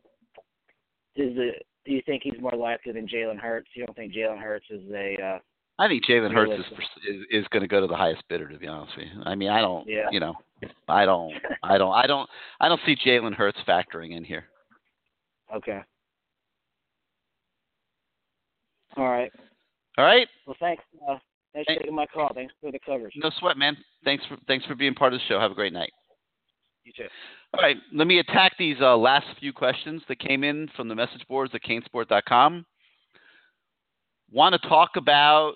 Is 1.15 1.33
it? 1.35 1.65
Do 1.83 1.93
you 1.93 2.01
think 2.05 2.21
he's 2.23 2.39
more 2.39 2.51
likely 2.51 2.91
than 2.91 3.07
Jalen 3.07 3.39
Hurts? 3.39 3.69
You 3.73 3.87
don't 3.87 3.95
think 3.95 4.13
Jalen 4.13 4.39
Hurts 4.39 4.65
is 4.69 4.83
a? 4.93 5.17
Uh, 5.19 5.39
I 5.81 5.87
think 5.87 6.05
Jalen 6.05 6.31
Hurts 6.31 6.51
is 6.51 6.77
is, 7.09 7.25
is 7.31 7.47
going 7.47 7.61
to 7.61 7.67
go 7.67 7.81
to 7.81 7.87
the 7.87 7.95
highest 7.95 8.21
bidder. 8.29 8.47
To 8.47 8.57
be 8.59 8.67
honest 8.67 8.95
with 8.95 9.07
you, 9.07 9.23
I 9.23 9.33
mean, 9.33 9.49
I 9.49 9.61
don't. 9.61 9.87
Yeah. 9.87 10.05
You 10.11 10.19
know, 10.19 10.35
I 10.87 11.05
don't. 11.05 11.33
I 11.63 11.79
don't. 11.79 11.91
I 11.91 12.05
don't. 12.05 12.29
I 12.59 12.69
don't 12.69 12.79
see 12.85 12.95
Jalen 12.95 13.33
Hurts 13.33 13.57
factoring 13.67 14.15
in 14.15 14.23
here. 14.23 14.45
Okay. 15.55 15.79
All 18.95 19.09
right. 19.09 19.31
All 19.97 20.05
right. 20.05 20.27
Well, 20.45 20.55
thanks. 20.59 20.83
Uh, 21.09 21.17
thanks 21.55 21.73
for 21.73 21.79
taking 21.79 21.95
my 21.95 22.05
call. 22.05 22.29
Thanks 22.35 22.53
for 22.61 22.71
the 22.71 22.79
coverage. 22.85 23.13
No 23.15 23.31
sweat, 23.39 23.57
man. 23.57 23.75
Thanks 24.03 24.23
for 24.27 24.37
thanks 24.47 24.67
for 24.67 24.75
being 24.75 24.93
part 24.93 25.13
of 25.13 25.19
the 25.19 25.25
show. 25.27 25.39
Have 25.39 25.51
a 25.51 25.55
great 25.55 25.73
night. 25.73 25.91
You 26.83 26.93
too. 26.95 27.09
All 27.55 27.63
right, 27.63 27.77
let 27.91 28.07
me 28.07 28.19
attack 28.19 28.53
these 28.59 28.77
uh, 28.81 28.95
last 28.95 29.25
few 29.39 29.51
questions 29.51 30.03
that 30.07 30.19
came 30.19 30.43
in 30.43 30.69
from 30.75 30.87
the 30.87 30.95
message 30.95 31.25
boards 31.27 31.53
at 31.55 31.63
canesport.com. 31.63 32.65
Want 34.31 34.61
to 34.61 34.69
talk 34.69 34.91
about 34.95 35.55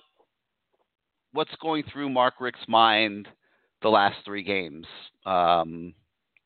what's 1.35 1.55
going 1.61 1.83
through 1.91 2.09
Mark 2.09 2.35
Richt's 2.39 2.67
mind 2.67 3.27
the 3.81 3.89
last 3.89 4.15
three 4.25 4.43
games? 4.43 4.87
Um, 5.25 5.93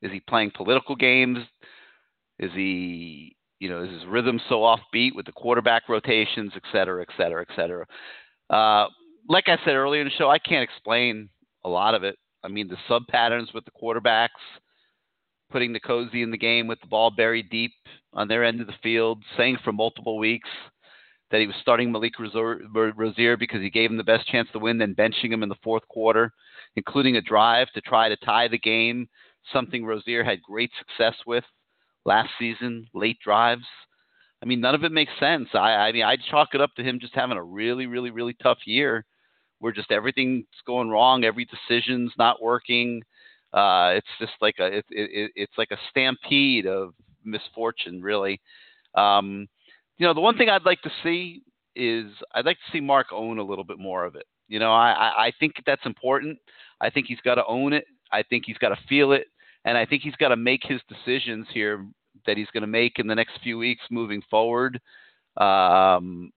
is 0.02 0.12
he 0.12 0.20
playing 0.20 0.52
political 0.56 0.96
games? 0.96 1.38
Is 2.40 2.52
he, 2.54 3.36
you 3.60 3.70
know, 3.70 3.84
is 3.84 3.92
his 3.92 4.06
rhythm 4.08 4.42
so 4.50 4.62
offbeat 4.62 5.16
with 5.16 5.26
the 5.26 5.32
quarterback 5.32 5.88
rotations, 5.88 6.54
et 6.56 6.64
cetera, 6.72 7.02
et 7.02 7.10
cetera, 7.16 7.46
et 7.48 7.56
cetera? 7.56 7.86
Uh, 8.50 8.88
like 9.28 9.48
I 9.48 9.58
said 9.64 9.76
earlier 9.76 10.02
in 10.02 10.08
the 10.08 10.14
show, 10.18 10.30
I 10.30 10.40
can't 10.40 10.64
explain 10.64 11.30
a 11.64 11.70
lot 11.70 11.94
of 11.94 12.04
it. 12.04 12.18
I 12.44 12.48
mean, 12.48 12.68
the 12.68 12.78
sub 12.88 13.06
patterns 13.08 13.50
with 13.54 13.66
the 13.66 13.72
quarterbacks, 13.72 14.30
putting 15.52 15.74
the 15.74 15.80
cozy 15.80 16.24
in 16.24 16.32
the 16.32 16.38
game 16.38 16.68
with 16.68 16.80
the 16.82 16.88
ball 16.88 17.12
buried 17.12 17.50
deep 17.50 17.74
on 18.14 18.28
their 18.28 18.44
end 18.44 18.62
of 18.62 18.68
the 18.68 18.74
field, 18.82 19.24
saying 19.38 19.58
for 19.64 19.72
multiple 19.72 20.18
weeks 20.18 20.50
that 21.32 21.40
he 21.40 21.48
was 21.48 21.56
starting 21.62 21.92
Malik 21.92 22.14
Rosier 22.20 23.38
because 23.38 23.62
he 23.62 23.70
gave 23.70 23.92
him 23.92 23.98
the 23.98 24.04
best 24.04 24.28
chance 24.28 24.50
to 24.52 24.60
win, 24.60 24.78
then 24.78 24.96
benching 24.96 25.32
him 25.32 25.44
in 25.44 25.50
the 25.50 25.56
fourth 25.64 25.88
quarter, 25.88 26.34
including 26.76 27.18
a 27.18 27.22
drive 27.22 27.68
to 27.74 27.82
try 27.82 28.10
to 28.10 28.18
tie 28.18 28.48
the 28.48 28.58
game, 28.58 29.08
something 29.54 29.86
Rosier 29.86 30.24
had 30.24 30.42
great 30.42 30.72
success 30.78 31.16
with 31.26 31.44
last 32.06 32.30
season, 32.40 32.88
late 32.94 33.20
drives. 33.24 33.66
I 34.42 34.46
mean, 34.46 34.62
none 34.62 34.76
of 34.76 34.84
it 34.84 34.92
makes 34.92 35.12
sense. 35.20 35.50
I, 35.54 35.74
I 35.74 35.92
mean, 35.92 36.04
I'd 36.04 36.22
chalk 36.30 36.50
it 36.54 36.62
up 36.62 36.74
to 36.76 36.84
him 36.84 37.00
just 37.00 37.14
having 37.14 37.38
a 37.38 37.44
really, 37.44 37.88
really, 37.88 38.10
really 38.10 38.36
tough 38.42 38.60
year 38.66 39.06
where 39.60 39.74
just 39.74 39.92
everything's 39.92 40.46
going 40.66 40.90
wrong, 40.90 41.24
every 41.26 41.46
decision's 41.46 42.14
not 42.18 42.42
working. 42.42 43.04
Uh, 43.54 43.94
it's 43.96 44.08
just 44.20 44.34
like 44.42 44.56
a 44.60 44.68
it, 44.78 44.86
it, 44.90 45.32
it's 45.36 45.58
like 45.58 45.72
a 45.72 45.78
stampede 45.90 46.66
of 46.66 46.94
misfortune, 47.26 48.02
really. 48.02 48.40
Um, 48.96 49.48
you 50.00 50.08
know, 50.08 50.14
the 50.14 50.22
one 50.22 50.38
thing 50.38 50.50
I'd 50.50 50.66
like 50.66 50.82
to 50.82 50.92
see 51.04 51.44
is 51.76 52.08
I'd 52.34 52.46
like 52.46 52.58
to 52.58 52.72
see 52.72 52.80
Mark 52.80 53.08
own 53.12 53.38
a 53.38 53.44
little 53.44 53.64
bit 53.64 53.78
more 53.78 54.06
of 54.06 54.16
it. 54.16 54.26
You 54.48 54.58
know, 54.58 54.72
I, 54.72 55.28
I 55.28 55.32
think 55.40 55.54
that's 55.66 55.86
important. 55.86 56.40
I 56.82 56.90
think 56.90 57.06
he's 57.06 57.20
got 57.22 57.36
to 57.36 57.46
own 57.46 57.74
it. 57.74 57.86
I 58.12 58.24
think 58.24 58.46
he's 58.48 58.58
got 58.58 58.70
to 58.70 58.80
feel 58.88 59.12
it, 59.12 59.28
and 59.66 59.78
I 59.78 59.86
think 59.86 60.02
he's 60.02 60.16
got 60.16 60.30
to 60.30 60.36
make 60.36 60.62
his 60.64 60.82
decisions 60.90 61.46
here 61.54 61.86
that 62.26 62.38
he's 62.38 62.50
going 62.52 62.62
to 62.62 62.68
make 62.68 62.98
in 62.98 63.06
the 63.06 63.14
next 63.14 63.34
few 63.44 63.60
weeks 63.60 63.84
moving 63.92 64.24
forward, 64.32 64.82
um, 65.38 66.32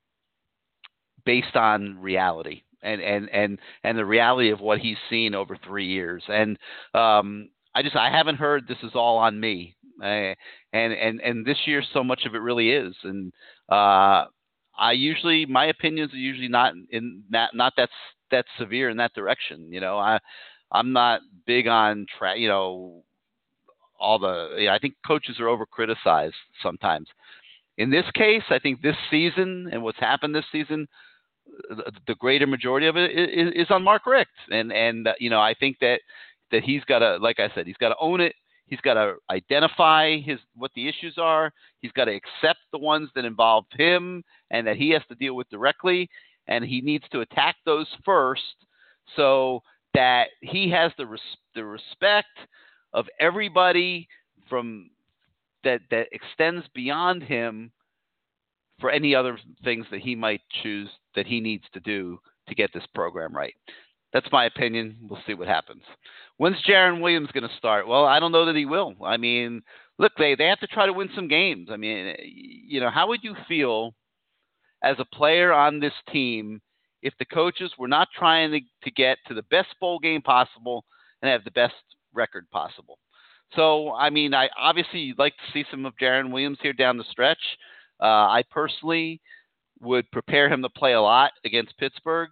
based 1.24 1.56
on 1.56 1.98
reality 1.98 2.62
and 2.82 3.00
and 3.00 3.30
and 3.30 3.58
and 3.84 3.96
the 3.96 4.04
reality 4.04 4.50
of 4.50 4.60
what 4.60 4.78
he's 4.78 4.98
seen 5.08 5.34
over 5.34 5.56
three 5.64 5.86
years. 5.86 6.22
And 6.28 6.58
um, 6.94 7.48
I 7.74 7.82
just 7.82 7.96
I 7.96 8.10
haven't 8.10 8.36
heard 8.36 8.66
this 8.68 8.82
is 8.82 8.92
all 8.94 9.18
on 9.18 9.38
me. 9.40 9.76
Uh, 10.02 10.34
and 10.72 10.92
and 10.92 11.20
and 11.20 11.46
this 11.46 11.58
year 11.66 11.82
so 11.92 12.02
much 12.02 12.24
of 12.26 12.34
it 12.34 12.38
really 12.38 12.70
is. 12.70 12.94
And 13.04 13.32
uh, 13.68 14.26
I 14.76 14.92
usually 14.92 15.46
my 15.46 15.66
opinions 15.66 16.12
are 16.12 16.16
usually 16.16 16.48
not 16.48 16.74
in 16.90 17.22
that 17.30 17.54
not 17.54 17.74
that 17.76 17.90
that 18.30 18.46
severe 18.58 18.90
in 18.90 18.96
that 18.96 19.14
direction. 19.14 19.72
You 19.72 19.80
know, 19.80 19.98
I 19.98 20.18
I'm 20.70 20.92
not 20.92 21.20
big 21.46 21.68
on 21.68 22.06
tra- 22.18 22.38
you 22.38 22.48
know 22.48 23.02
all 23.98 24.18
the 24.18 24.56
yeah, 24.58 24.74
I 24.74 24.78
think 24.78 24.94
coaches 25.06 25.38
are 25.38 25.48
over 25.48 25.66
criticized 25.66 26.34
sometimes. 26.62 27.08
In 27.78 27.90
this 27.90 28.04
case, 28.14 28.42
I 28.50 28.58
think 28.58 28.82
this 28.82 28.96
season 29.10 29.68
and 29.72 29.82
what's 29.82 29.98
happened 30.00 30.34
this 30.34 30.44
season 30.50 30.88
the 32.06 32.14
greater 32.16 32.46
majority 32.46 32.86
of 32.86 32.96
it 32.96 33.10
is, 33.10 33.52
is 33.54 33.66
on 33.70 33.82
Mark 33.82 34.06
Richt, 34.06 34.30
and 34.50 34.72
and 34.72 35.08
uh, 35.08 35.12
you 35.18 35.30
know 35.30 35.40
I 35.40 35.54
think 35.54 35.78
that 35.80 36.00
that 36.50 36.62
he's 36.62 36.84
got 36.84 37.00
to, 37.00 37.16
like 37.16 37.40
I 37.40 37.50
said, 37.54 37.66
he's 37.66 37.76
got 37.76 37.90
to 37.90 37.96
own 38.00 38.20
it. 38.20 38.34
He's 38.66 38.80
got 38.80 38.94
to 38.94 39.16
identify 39.30 40.18
his 40.18 40.38
what 40.56 40.70
the 40.74 40.88
issues 40.88 41.18
are. 41.18 41.52
He's 41.80 41.92
got 41.92 42.06
to 42.06 42.14
accept 42.14 42.60
the 42.72 42.78
ones 42.78 43.10
that 43.14 43.24
involve 43.24 43.64
him 43.72 44.24
and 44.50 44.66
that 44.66 44.76
he 44.76 44.90
has 44.90 45.02
to 45.08 45.14
deal 45.14 45.34
with 45.34 45.48
directly, 45.50 46.08
and 46.46 46.64
he 46.64 46.80
needs 46.80 47.04
to 47.12 47.20
attack 47.20 47.56
those 47.64 47.88
first, 48.04 48.42
so 49.16 49.60
that 49.94 50.28
he 50.40 50.70
has 50.70 50.92
the 50.96 51.06
res- 51.06 51.20
the 51.54 51.64
respect 51.64 52.38
of 52.92 53.06
everybody 53.20 54.08
from 54.48 54.90
that 55.64 55.80
that 55.90 56.08
extends 56.12 56.64
beyond 56.74 57.22
him 57.22 57.72
for 58.80 58.90
any 58.90 59.14
other 59.14 59.38
things 59.64 59.86
that 59.90 60.00
he 60.00 60.14
might 60.14 60.40
choose 60.62 60.88
that 61.14 61.26
he 61.26 61.40
needs 61.40 61.64
to 61.72 61.80
do 61.80 62.18
to 62.48 62.54
get 62.54 62.70
this 62.72 62.86
program 62.94 63.34
right. 63.34 63.54
That's 64.12 64.30
my 64.30 64.44
opinion. 64.44 64.96
We'll 65.08 65.22
see 65.26 65.34
what 65.34 65.48
happens. 65.48 65.82
When's 66.36 66.62
Jarren 66.68 67.00
Williams 67.00 67.30
going 67.32 67.48
to 67.48 67.56
start? 67.56 67.86
Well, 67.86 68.04
I 68.04 68.20
don't 68.20 68.32
know 68.32 68.46
that 68.46 68.56
he 68.56 68.66
will. 68.66 68.94
I 69.02 69.16
mean, 69.16 69.62
look, 69.98 70.12
they 70.18 70.34
they 70.34 70.46
have 70.46 70.60
to 70.60 70.66
try 70.66 70.86
to 70.86 70.92
win 70.92 71.08
some 71.14 71.28
games. 71.28 71.68
I 71.70 71.76
mean, 71.76 72.14
you 72.20 72.80
know, 72.80 72.90
how 72.90 73.08
would 73.08 73.20
you 73.22 73.34
feel 73.48 73.94
as 74.82 74.96
a 74.98 75.16
player 75.16 75.52
on 75.52 75.80
this 75.80 75.94
team 76.12 76.60
if 77.00 77.14
the 77.18 77.24
coaches 77.24 77.72
were 77.78 77.88
not 77.88 78.08
trying 78.16 78.50
to, 78.52 78.60
to 78.84 78.90
get 78.90 79.18
to 79.28 79.34
the 79.34 79.44
best 79.44 79.68
bowl 79.80 79.98
game 79.98 80.22
possible 80.22 80.84
and 81.20 81.30
have 81.30 81.44
the 81.44 81.50
best 81.50 81.74
record 82.12 82.50
possible? 82.50 82.98
So, 83.54 83.92
I 83.92 84.10
mean, 84.10 84.34
I 84.34 84.48
obviously 84.58 85.00
you'd 85.00 85.18
like 85.18 85.36
to 85.36 85.52
see 85.52 85.64
some 85.70 85.86
of 85.86 85.94
Jarren 86.00 86.32
Williams 86.32 86.58
here 86.62 86.72
down 86.72 86.96
the 86.98 87.04
stretch. 87.10 87.42
Uh, 88.00 88.04
I 88.06 88.42
personally 88.50 89.20
would 89.80 90.10
prepare 90.10 90.48
him 90.48 90.62
to 90.62 90.68
play 90.70 90.92
a 90.94 91.00
lot 91.00 91.32
against 91.44 91.76
Pittsburgh 91.78 92.30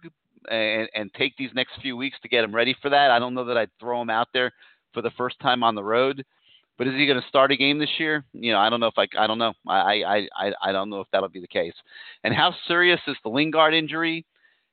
and, 0.49 0.89
and 0.95 1.13
take 1.13 1.35
these 1.37 1.51
next 1.53 1.73
few 1.81 1.95
weeks 1.97 2.17
to 2.21 2.29
get 2.29 2.43
him 2.43 2.55
ready 2.55 2.75
for 2.81 2.89
that. 2.89 3.11
I 3.11 3.19
don't 3.19 3.33
know 3.33 3.45
that 3.45 3.57
I'd 3.57 3.69
throw 3.79 4.01
him 4.01 4.09
out 4.09 4.27
there 4.33 4.51
for 4.93 5.01
the 5.01 5.11
first 5.11 5.39
time 5.39 5.63
on 5.63 5.75
the 5.75 5.83
road. 5.83 6.23
But 6.77 6.87
is 6.87 6.95
he 6.95 7.05
going 7.05 7.21
to 7.21 7.27
start 7.27 7.51
a 7.51 7.57
game 7.57 7.77
this 7.77 7.99
year? 7.99 8.25
You 8.33 8.53
know, 8.53 8.57
I 8.57 8.69
don't 8.69 8.79
know 8.79 8.87
if 8.87 8.97
I, 8.97 9.07
I 9.19 9.27
don't 9.27 9.37
know. 9.37 9.53
I, 9.67 10.01
I, 10.01 10.27
I, 10.35 10.51
I 10.63 10.71
don't 10.71 10.89
know 10.89 11.01
if 11.01 11.07
that'll 11.11 11.29
be 11.29 11.41
the 11.41 11.47
case. 11.47 11.75
And 12.23 12.33
how 12.33 12.55
serious 12.67 12.99
is 13.07 13.17
the 13.23 13.29
Lingard 13.29 13.75
injury? 13.75 14.25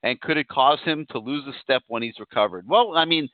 And 0.03 0.19
could 0.21 0.39
it 0.39 0.49
cause 0.49 0.79
him 0.85 1.07
to 1.11 1.19
lose 1.19 1.45
a 1.47 1.53
step 1.63 1.83
when 1.89 2.03
he's 2.03 2.19
recovered? 2.19 2.67
Well, 2.67 2.97
I 2.97 3.05
mean, 3.05 3.29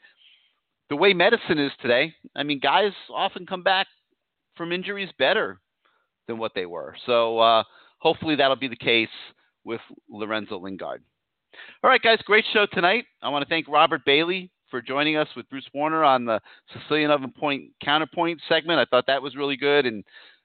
the 0.88 0.96
way 0.96 1.12
medicine 1.12 1.58
is 1.58 1.72
today, 1.80 2.14
I 2.34 2.42
mean, 2.42 2.58
guys 2.58 2.92
often 3.12 3.46
come 3.46 3.62
back 3.62 3.86
from 4.56 4.72
injuries 4.72 5.10
better 5.18 5.60
than 6.26 6.38
what 6.38 6.52
they 6.54 6.66
were. 6.66 6.96
So 7.06 7.38
uh, 7.38 7.62
hopefully 7.98 8.34
that'll 8.36 8.56
be 8.56 8.68
the 8.68 8.76
case 8.76 9.08
with 9.62 9.80
Lorenzo 10.10 10.58
Lingard. 10.58 11.02
All 11.82 11.90
right, 11.90 12.02
guys, 12.02 12.18
great 12.24 12.44
show 12.52 12.66
tonight. 12.72 13.04
I 13.22 13.28
want 13.28 13.42
to 13.42 13.48
thank 13.48 13.68
Robert 13.68 14.04
Bailey 14.04 14.50
for 14.70 14.82
joining 14.82 15.16
us 15.16 15.28
with 15.36 15.48
Bruce 15.50 15.68
Warner 15.72 16.02
on 16.02 16.24
the 16.24 16.40
Sicilian 16.72 17.10
Oven 17.10 17.32
Point 17.32 17.70
Counterpoint 17.82 18.40
segment. 18.48 18.80
I 18.80 18.84
thought 18.86 19.06
that 19.06 19.22
was 19.22 19.36
really 19.36 19.56
good. 19.56 19.86
And, 19.86 20.02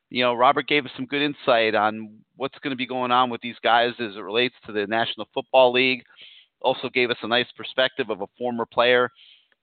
you 0.09 0.23
know, 0.23 0.33
Robert 0.33 0.67
gave 0.67 0.85
us 0.85 0.91
some 0.95 1.05
good 1.05 1.21
insight 1.21 1.75
on 1.75 2.19
what's 2.35 2.59
going 2.59 2.71
to 2.71 2.77
be 2.77 2.85
going 2.85 3.11
on 3.11 3.29
with 3.29 3.41
these 3.41 3.55
guys 3.63 3.93
as 3.99 4.15
it 4.15 4.19
relates 4.19 4.55
to 4.65 4.71
the 4.71 4.85
National 4.88 5.27
Football 5.33 5.71
League. 5.71 6.03
Also 6.61 6.89
gave 6.89 7.09
us 7.09 7.17
a 7.23 7.27
nice 7.27 7.47
perspective 7.55 8.09
of 8.09 8.21
a 8.21 8.27
former 8.38 8.65
player 8.65 9.09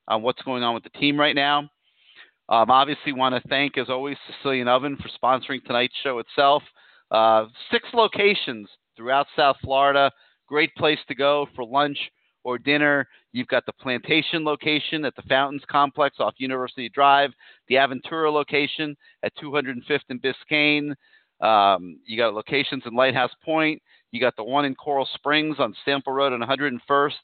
on 0.08 0.22
what's 0.22 0.42
going 0.42 0.62
on 0.62 0.74
with 0.74 0.82
the 0.82 0.98
team 0.98 1.18
right 1.18 1.34
now. 1.34 1.68
Um, 2.48 2.70
obviously, 2.70 3.12
want 3.12 3.34
to 3.34 3.48
thank, 3.48 3.76
as 3.76 3.88
always, 3.88 4.16
Sicilian 4.26 4.68
Oven 4.68 4.96
for 4.96 5.08
sponsoring 5.08 5.64
tonight's 5.64 5.94
show 6.02 6.20
itself. 6.20 6.62
Uh, 7.10 7.46
six 7.70 7.86
locations 7.92 8.68
throughout 8.96 9.26
South 9.36 9.56
Florida. 9.62 10.10
Great 10.46 10.74
place 10.76 10.98
to 11.08 11.14
go 11.14 11.46
for 11.54 11.64
lunch 11.64 11.98
or 12.46 12.58
dinner, 12.58 13.08
you've 13.32 13.48
got 13.48 13.66
the 13.66 13.72
Plantation 13.72 14.44
location 14.44 15.04
at 15.04 15.16
the 15.16 15.22
Fountains 15.22 15.62
Complex 15.68 16.16
off 16.20 16.34
University 16.38 16.88
Drive, 16.88 17.32
the 17.68 17.74
Aventura 17.74 18.32
location 18.32 18.96
at 19.24 19.32
205th 19.36 19.98
and 20.10 20.22
Biscayne. 20.22 20.94
Um, 21.40 21.98
you 22.06 22.16
got 22.16 22.34
locations 22.34 22.84
in 22.86 22.94
Lighthouse 22.94 23.32
Point. 23.44 23.82
You 24.12 24.20
got 24.20 24.36
the 24.36 24.44
one 24.44 24.64
in 24.64 24.76
Coral 24.76 25.08
Springs 25.14 25.56
on 25.58 25.74
Sample 25.84 26.12
Road 26.12 26.32
on 26.32 26.40
101st, 26.40 27.14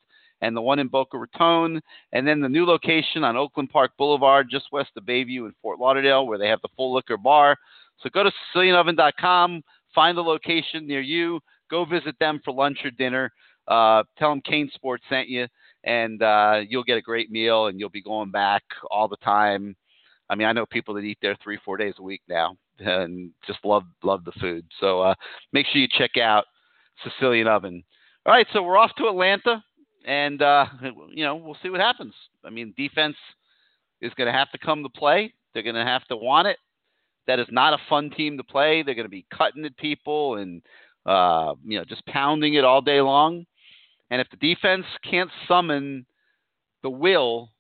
and 0.41 0.57
the 0.57 0.61
one 0.61 0.81
in 0.81 0.89
Boca 0.89 1.17
Raton, 1.17 1.81
and 2.13 2.27
then 2.27 2.41
the 2.41 2.49
new 2.49 2.67
location 2.67 3.23
on 3.23 3.37
Oakland 3.37 3.71
Park 3.71 3.93
Boulevard, 3.97 4.49
just 4.51 4.73
west 4.73 4.91
of 4.97 5.05
Bayview 5.05 5.47
in 5.47 5.55
Fort 5.63 5.79
Lauderdale, 5.79 6.27
where 6.27 6.39
they 6.39 6.49
have 6.49 6.61
the 6.63 6.69
full 6.77 6.93
liquor 6.93 7.17
bar. 7.17 7.57
So 8.01 8.11
go 8.11 8.25
to 8.25 8.33
SicilianOven.com, 8.55 9.63
find 9.95 10.19
the 10.19 10.23
location 10.23 10.87
near 10.89 11.01
you, 11.01 11.39
go 11.71 11.85
visit 11.85 12.17
them 12.19 12.41
for 12.45 12.53
lunch 12.53 12.79
or 12.85 12.91
dinner. 12.91 13.31
Uh, 13.69 14.03
tell 14.19 14.31
them 14.31 14.43
CaneSports 14.43 14.99
sent 15.09 15.29
you, 15.29 15.47
and 15.85 16.23
uh, 16.23 16.61
you'll 16.69 16.85
get 16.85 16.99
a 16.99 17.03
great 17.03 17.31
meal, 17.31 17.67
and 17.67 17.79
you'll 17.79 17.91
be 17.91 18.03
going 18.03 18.31
back 18.31 18.63
all 18.91 19.09
the 19.09 19.17
time. 19.19 19.77
I 20.29 20.35
mean, 20.35 20.49
I 20.49 20.53
know 20.53 20.67
people 20.67 20.95
that 20.95 21.01
eat 21.01 21.19
there 21.23 21.37
three, 21.43 21.59
four 21.65 21.77
days 21.77 21.95
a 21.99 22.03
week 22.03 22.23
now, 22.29 22.57
and 22.79 23.31
just 23.47 23.61
love 23.65 23.85
love 24.03 24.25
the 24.25 24.33
food. 24.33 24.65
So 24.81 25.01
uh, 25.03 25.15
make 25.53 25.67
sure 25.67 25.81
you 25.81 25.89
check 25.89 26.17
out 26.17 26.45
Sicilian 27.05 27.47
Oven. 27.47 27.85
All 28.27 28.33
right, 28.33 28.47
so 28.53 28.63
we're 28.63 28.79
off 28.79 28.95
to 28.99 29.09
Atlanta, 29.09 29.63
and 30.07 30.41
uh, 30.43 30.67
you 31.11 31.25
know 31.25 31.37
we'll 31.37 31.57
see 31.63 31.71
what 31.71 31.81
happens. 31.81 32.15
I 32.45 32.51
mean, 32.51 32.75
defense 32.77 33.17
is 34.01 34.13
going 34.15 34.27
to 34.27 34.39
have 34.39 34.51
to 34.53 34.59
come 34.59 34.83
to 34.83 34.89
play. 34.89 35.33
They're 35.53 35.63
going 35.63 35.77
to 35.77 35.85
have 35.85 36.05
to 36.07 36.17
want 36.17 36.49
it. 36.49 36.57
That 37.27 37.39
is 37.39 37.47
not 37.51 37.75
a 37.75 37.79
fun 37.89 38.11
team 38.11 38.37
to 38.37 38.45
play. 38.45 38.83
They're 38.83 38.97
going 38.97 39.07
to 39.07 39.11
be 39.11 39.27
cutting 39.33 39.65
at 39.65 39.77
people 39.77 40.37
and 40.37 40.63
uh, 41.07 41.55
you 41.65 41.79
know 41.79 41.85
just 41.85 42.05
pounding 42.07 42.55
it 42.55 42.65
all 42.65 42.81
day 42.81 43.01
long. 43.01 43.45
And 44.11 44.21
if 44.21 44.29
the 44.31 44.37
defense 44.37 44.85
can't 45.09 45.31
summon 45.49 46.05
the 46.83 46.91
will 46.91 47.51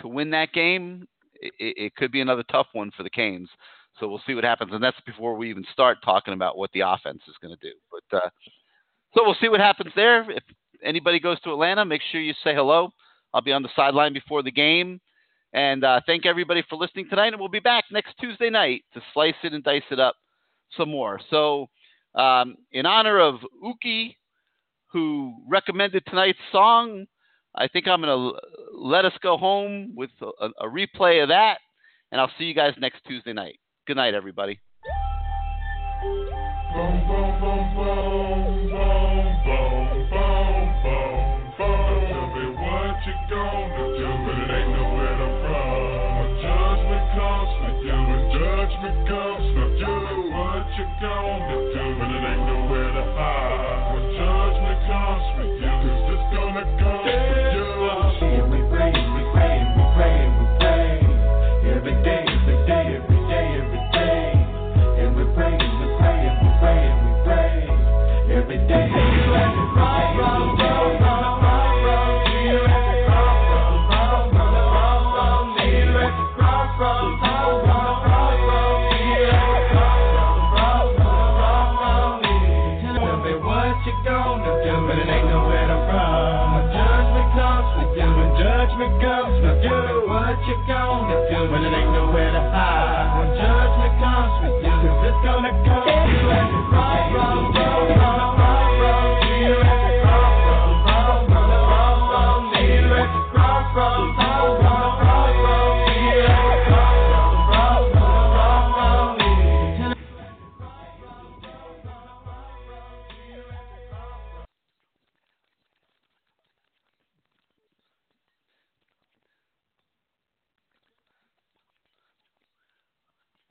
to 0.00 0.08
win 0.08 0.30
that 0.30 0.52
game, 0.52 1.06
it, 1.40 1.52
it 1.58 1.94
could 1.96 2.10
be 2.10 2.20
another 2.20 2.44
tough 2.50 2.66
one 2.72 2.90
for 2.96 3.04
the 3.04 3.10
Canes. 3.10 3.48
So 3.98 4.08
we'll 4.08 4.22
see 4.26 4.34
what 4.34 4.44
happens, 4.44 4.72
and 4.72 4.82
that's 4.82 5.00
before 5.06 5.34
we 5.34 5.50
even 5.50 5.64
start 5.72 5.98
talking 6.04 6.34
about 6.34 6.56
what 6.56 6.70
the 6.72 6.80
offense 6.80 7.22
is 7.28 7.34
going 7.42 7.56
to 7.56 7.68
do. 7.68 7.74
But 7.90 8.16
uh, 8.18 8.28
so 9.14 9.24
we'll 9.24 9.36
see 9.40 9.48
what 9.48 9.60
happens 9.60 9.92
there. 9.96 10.30
If 10.30 10.42
anybody 10.84 11.18
goes 11.18 11.40
to 11.40 11.52
Atlanta, 11.52 11.84
make 11.84 12.02
sure 12.10 12.20
you 12.20 12.34
say 12.44 12.54
hello. 12.54 12.92
I'll 13.34 13.40
be 13.40 13.52
on 13.52 13.62
the 13.62 13.68
sideline 13.74 14.12
before 14.12 14.42
the 14.42 14.52
game. 14.52 15.00
And 15.52 15.84
uh, 15.84 16.00
thank 16.06 16.26
everybody 16.26 16.62
for 16.68 16.76
listening 16.76 17.08
tonight. 17.08 17.32
And 17.32 17.40
we'll 17.40 17.48
be 17.48 17.60
back 17.60 17.84
next 17.90 18.14
Tuesday 18.20 18.50
night 18.50 18.84
to 18.94 19.00
slice 19.14 19.34
it 19.42 19.52
and 19.52 19.64
dice 19.64 19.82
it 19.90 19.98
up 19.98 20.14
some 20.76 20.90
more. 20.90 21.20
So, 21.30 21.68
um, 22.14 22.56
in 22.72 22.86
honor 22.86 23.18
of 23.20 23.36
Uki, 23.62 24.14
who 24.92 25.34
recommended 25.48 26.02
tonight's 26.06 26.38
song, 26.50 27.06
I 27.54 27.68
think 27.68 27.86
I'm 27.88 28.00
going 28.02 28.32
to 28.32 28.38
let 28.74 29.04
us 29.04 29.12
go 29.22 29.36
home 29.36 29.94
with 29.96 30.10
a, 30.20 30.48
a 30.60 30.68
replay 30.68 31.22
of 31.22 31.28
that. 31.28 31.58
And 32.10 32.20
I'll 32.20 32.30
see 32.38 32.44
you 32.44 32.54
guys 32.54 32.72
next 32.78 33.02
Tuesday 33.06 33.32
night. 33.32 33.58
Good 33.86 33.96
night, 33.96 34.14
everybody. 34.14 34.58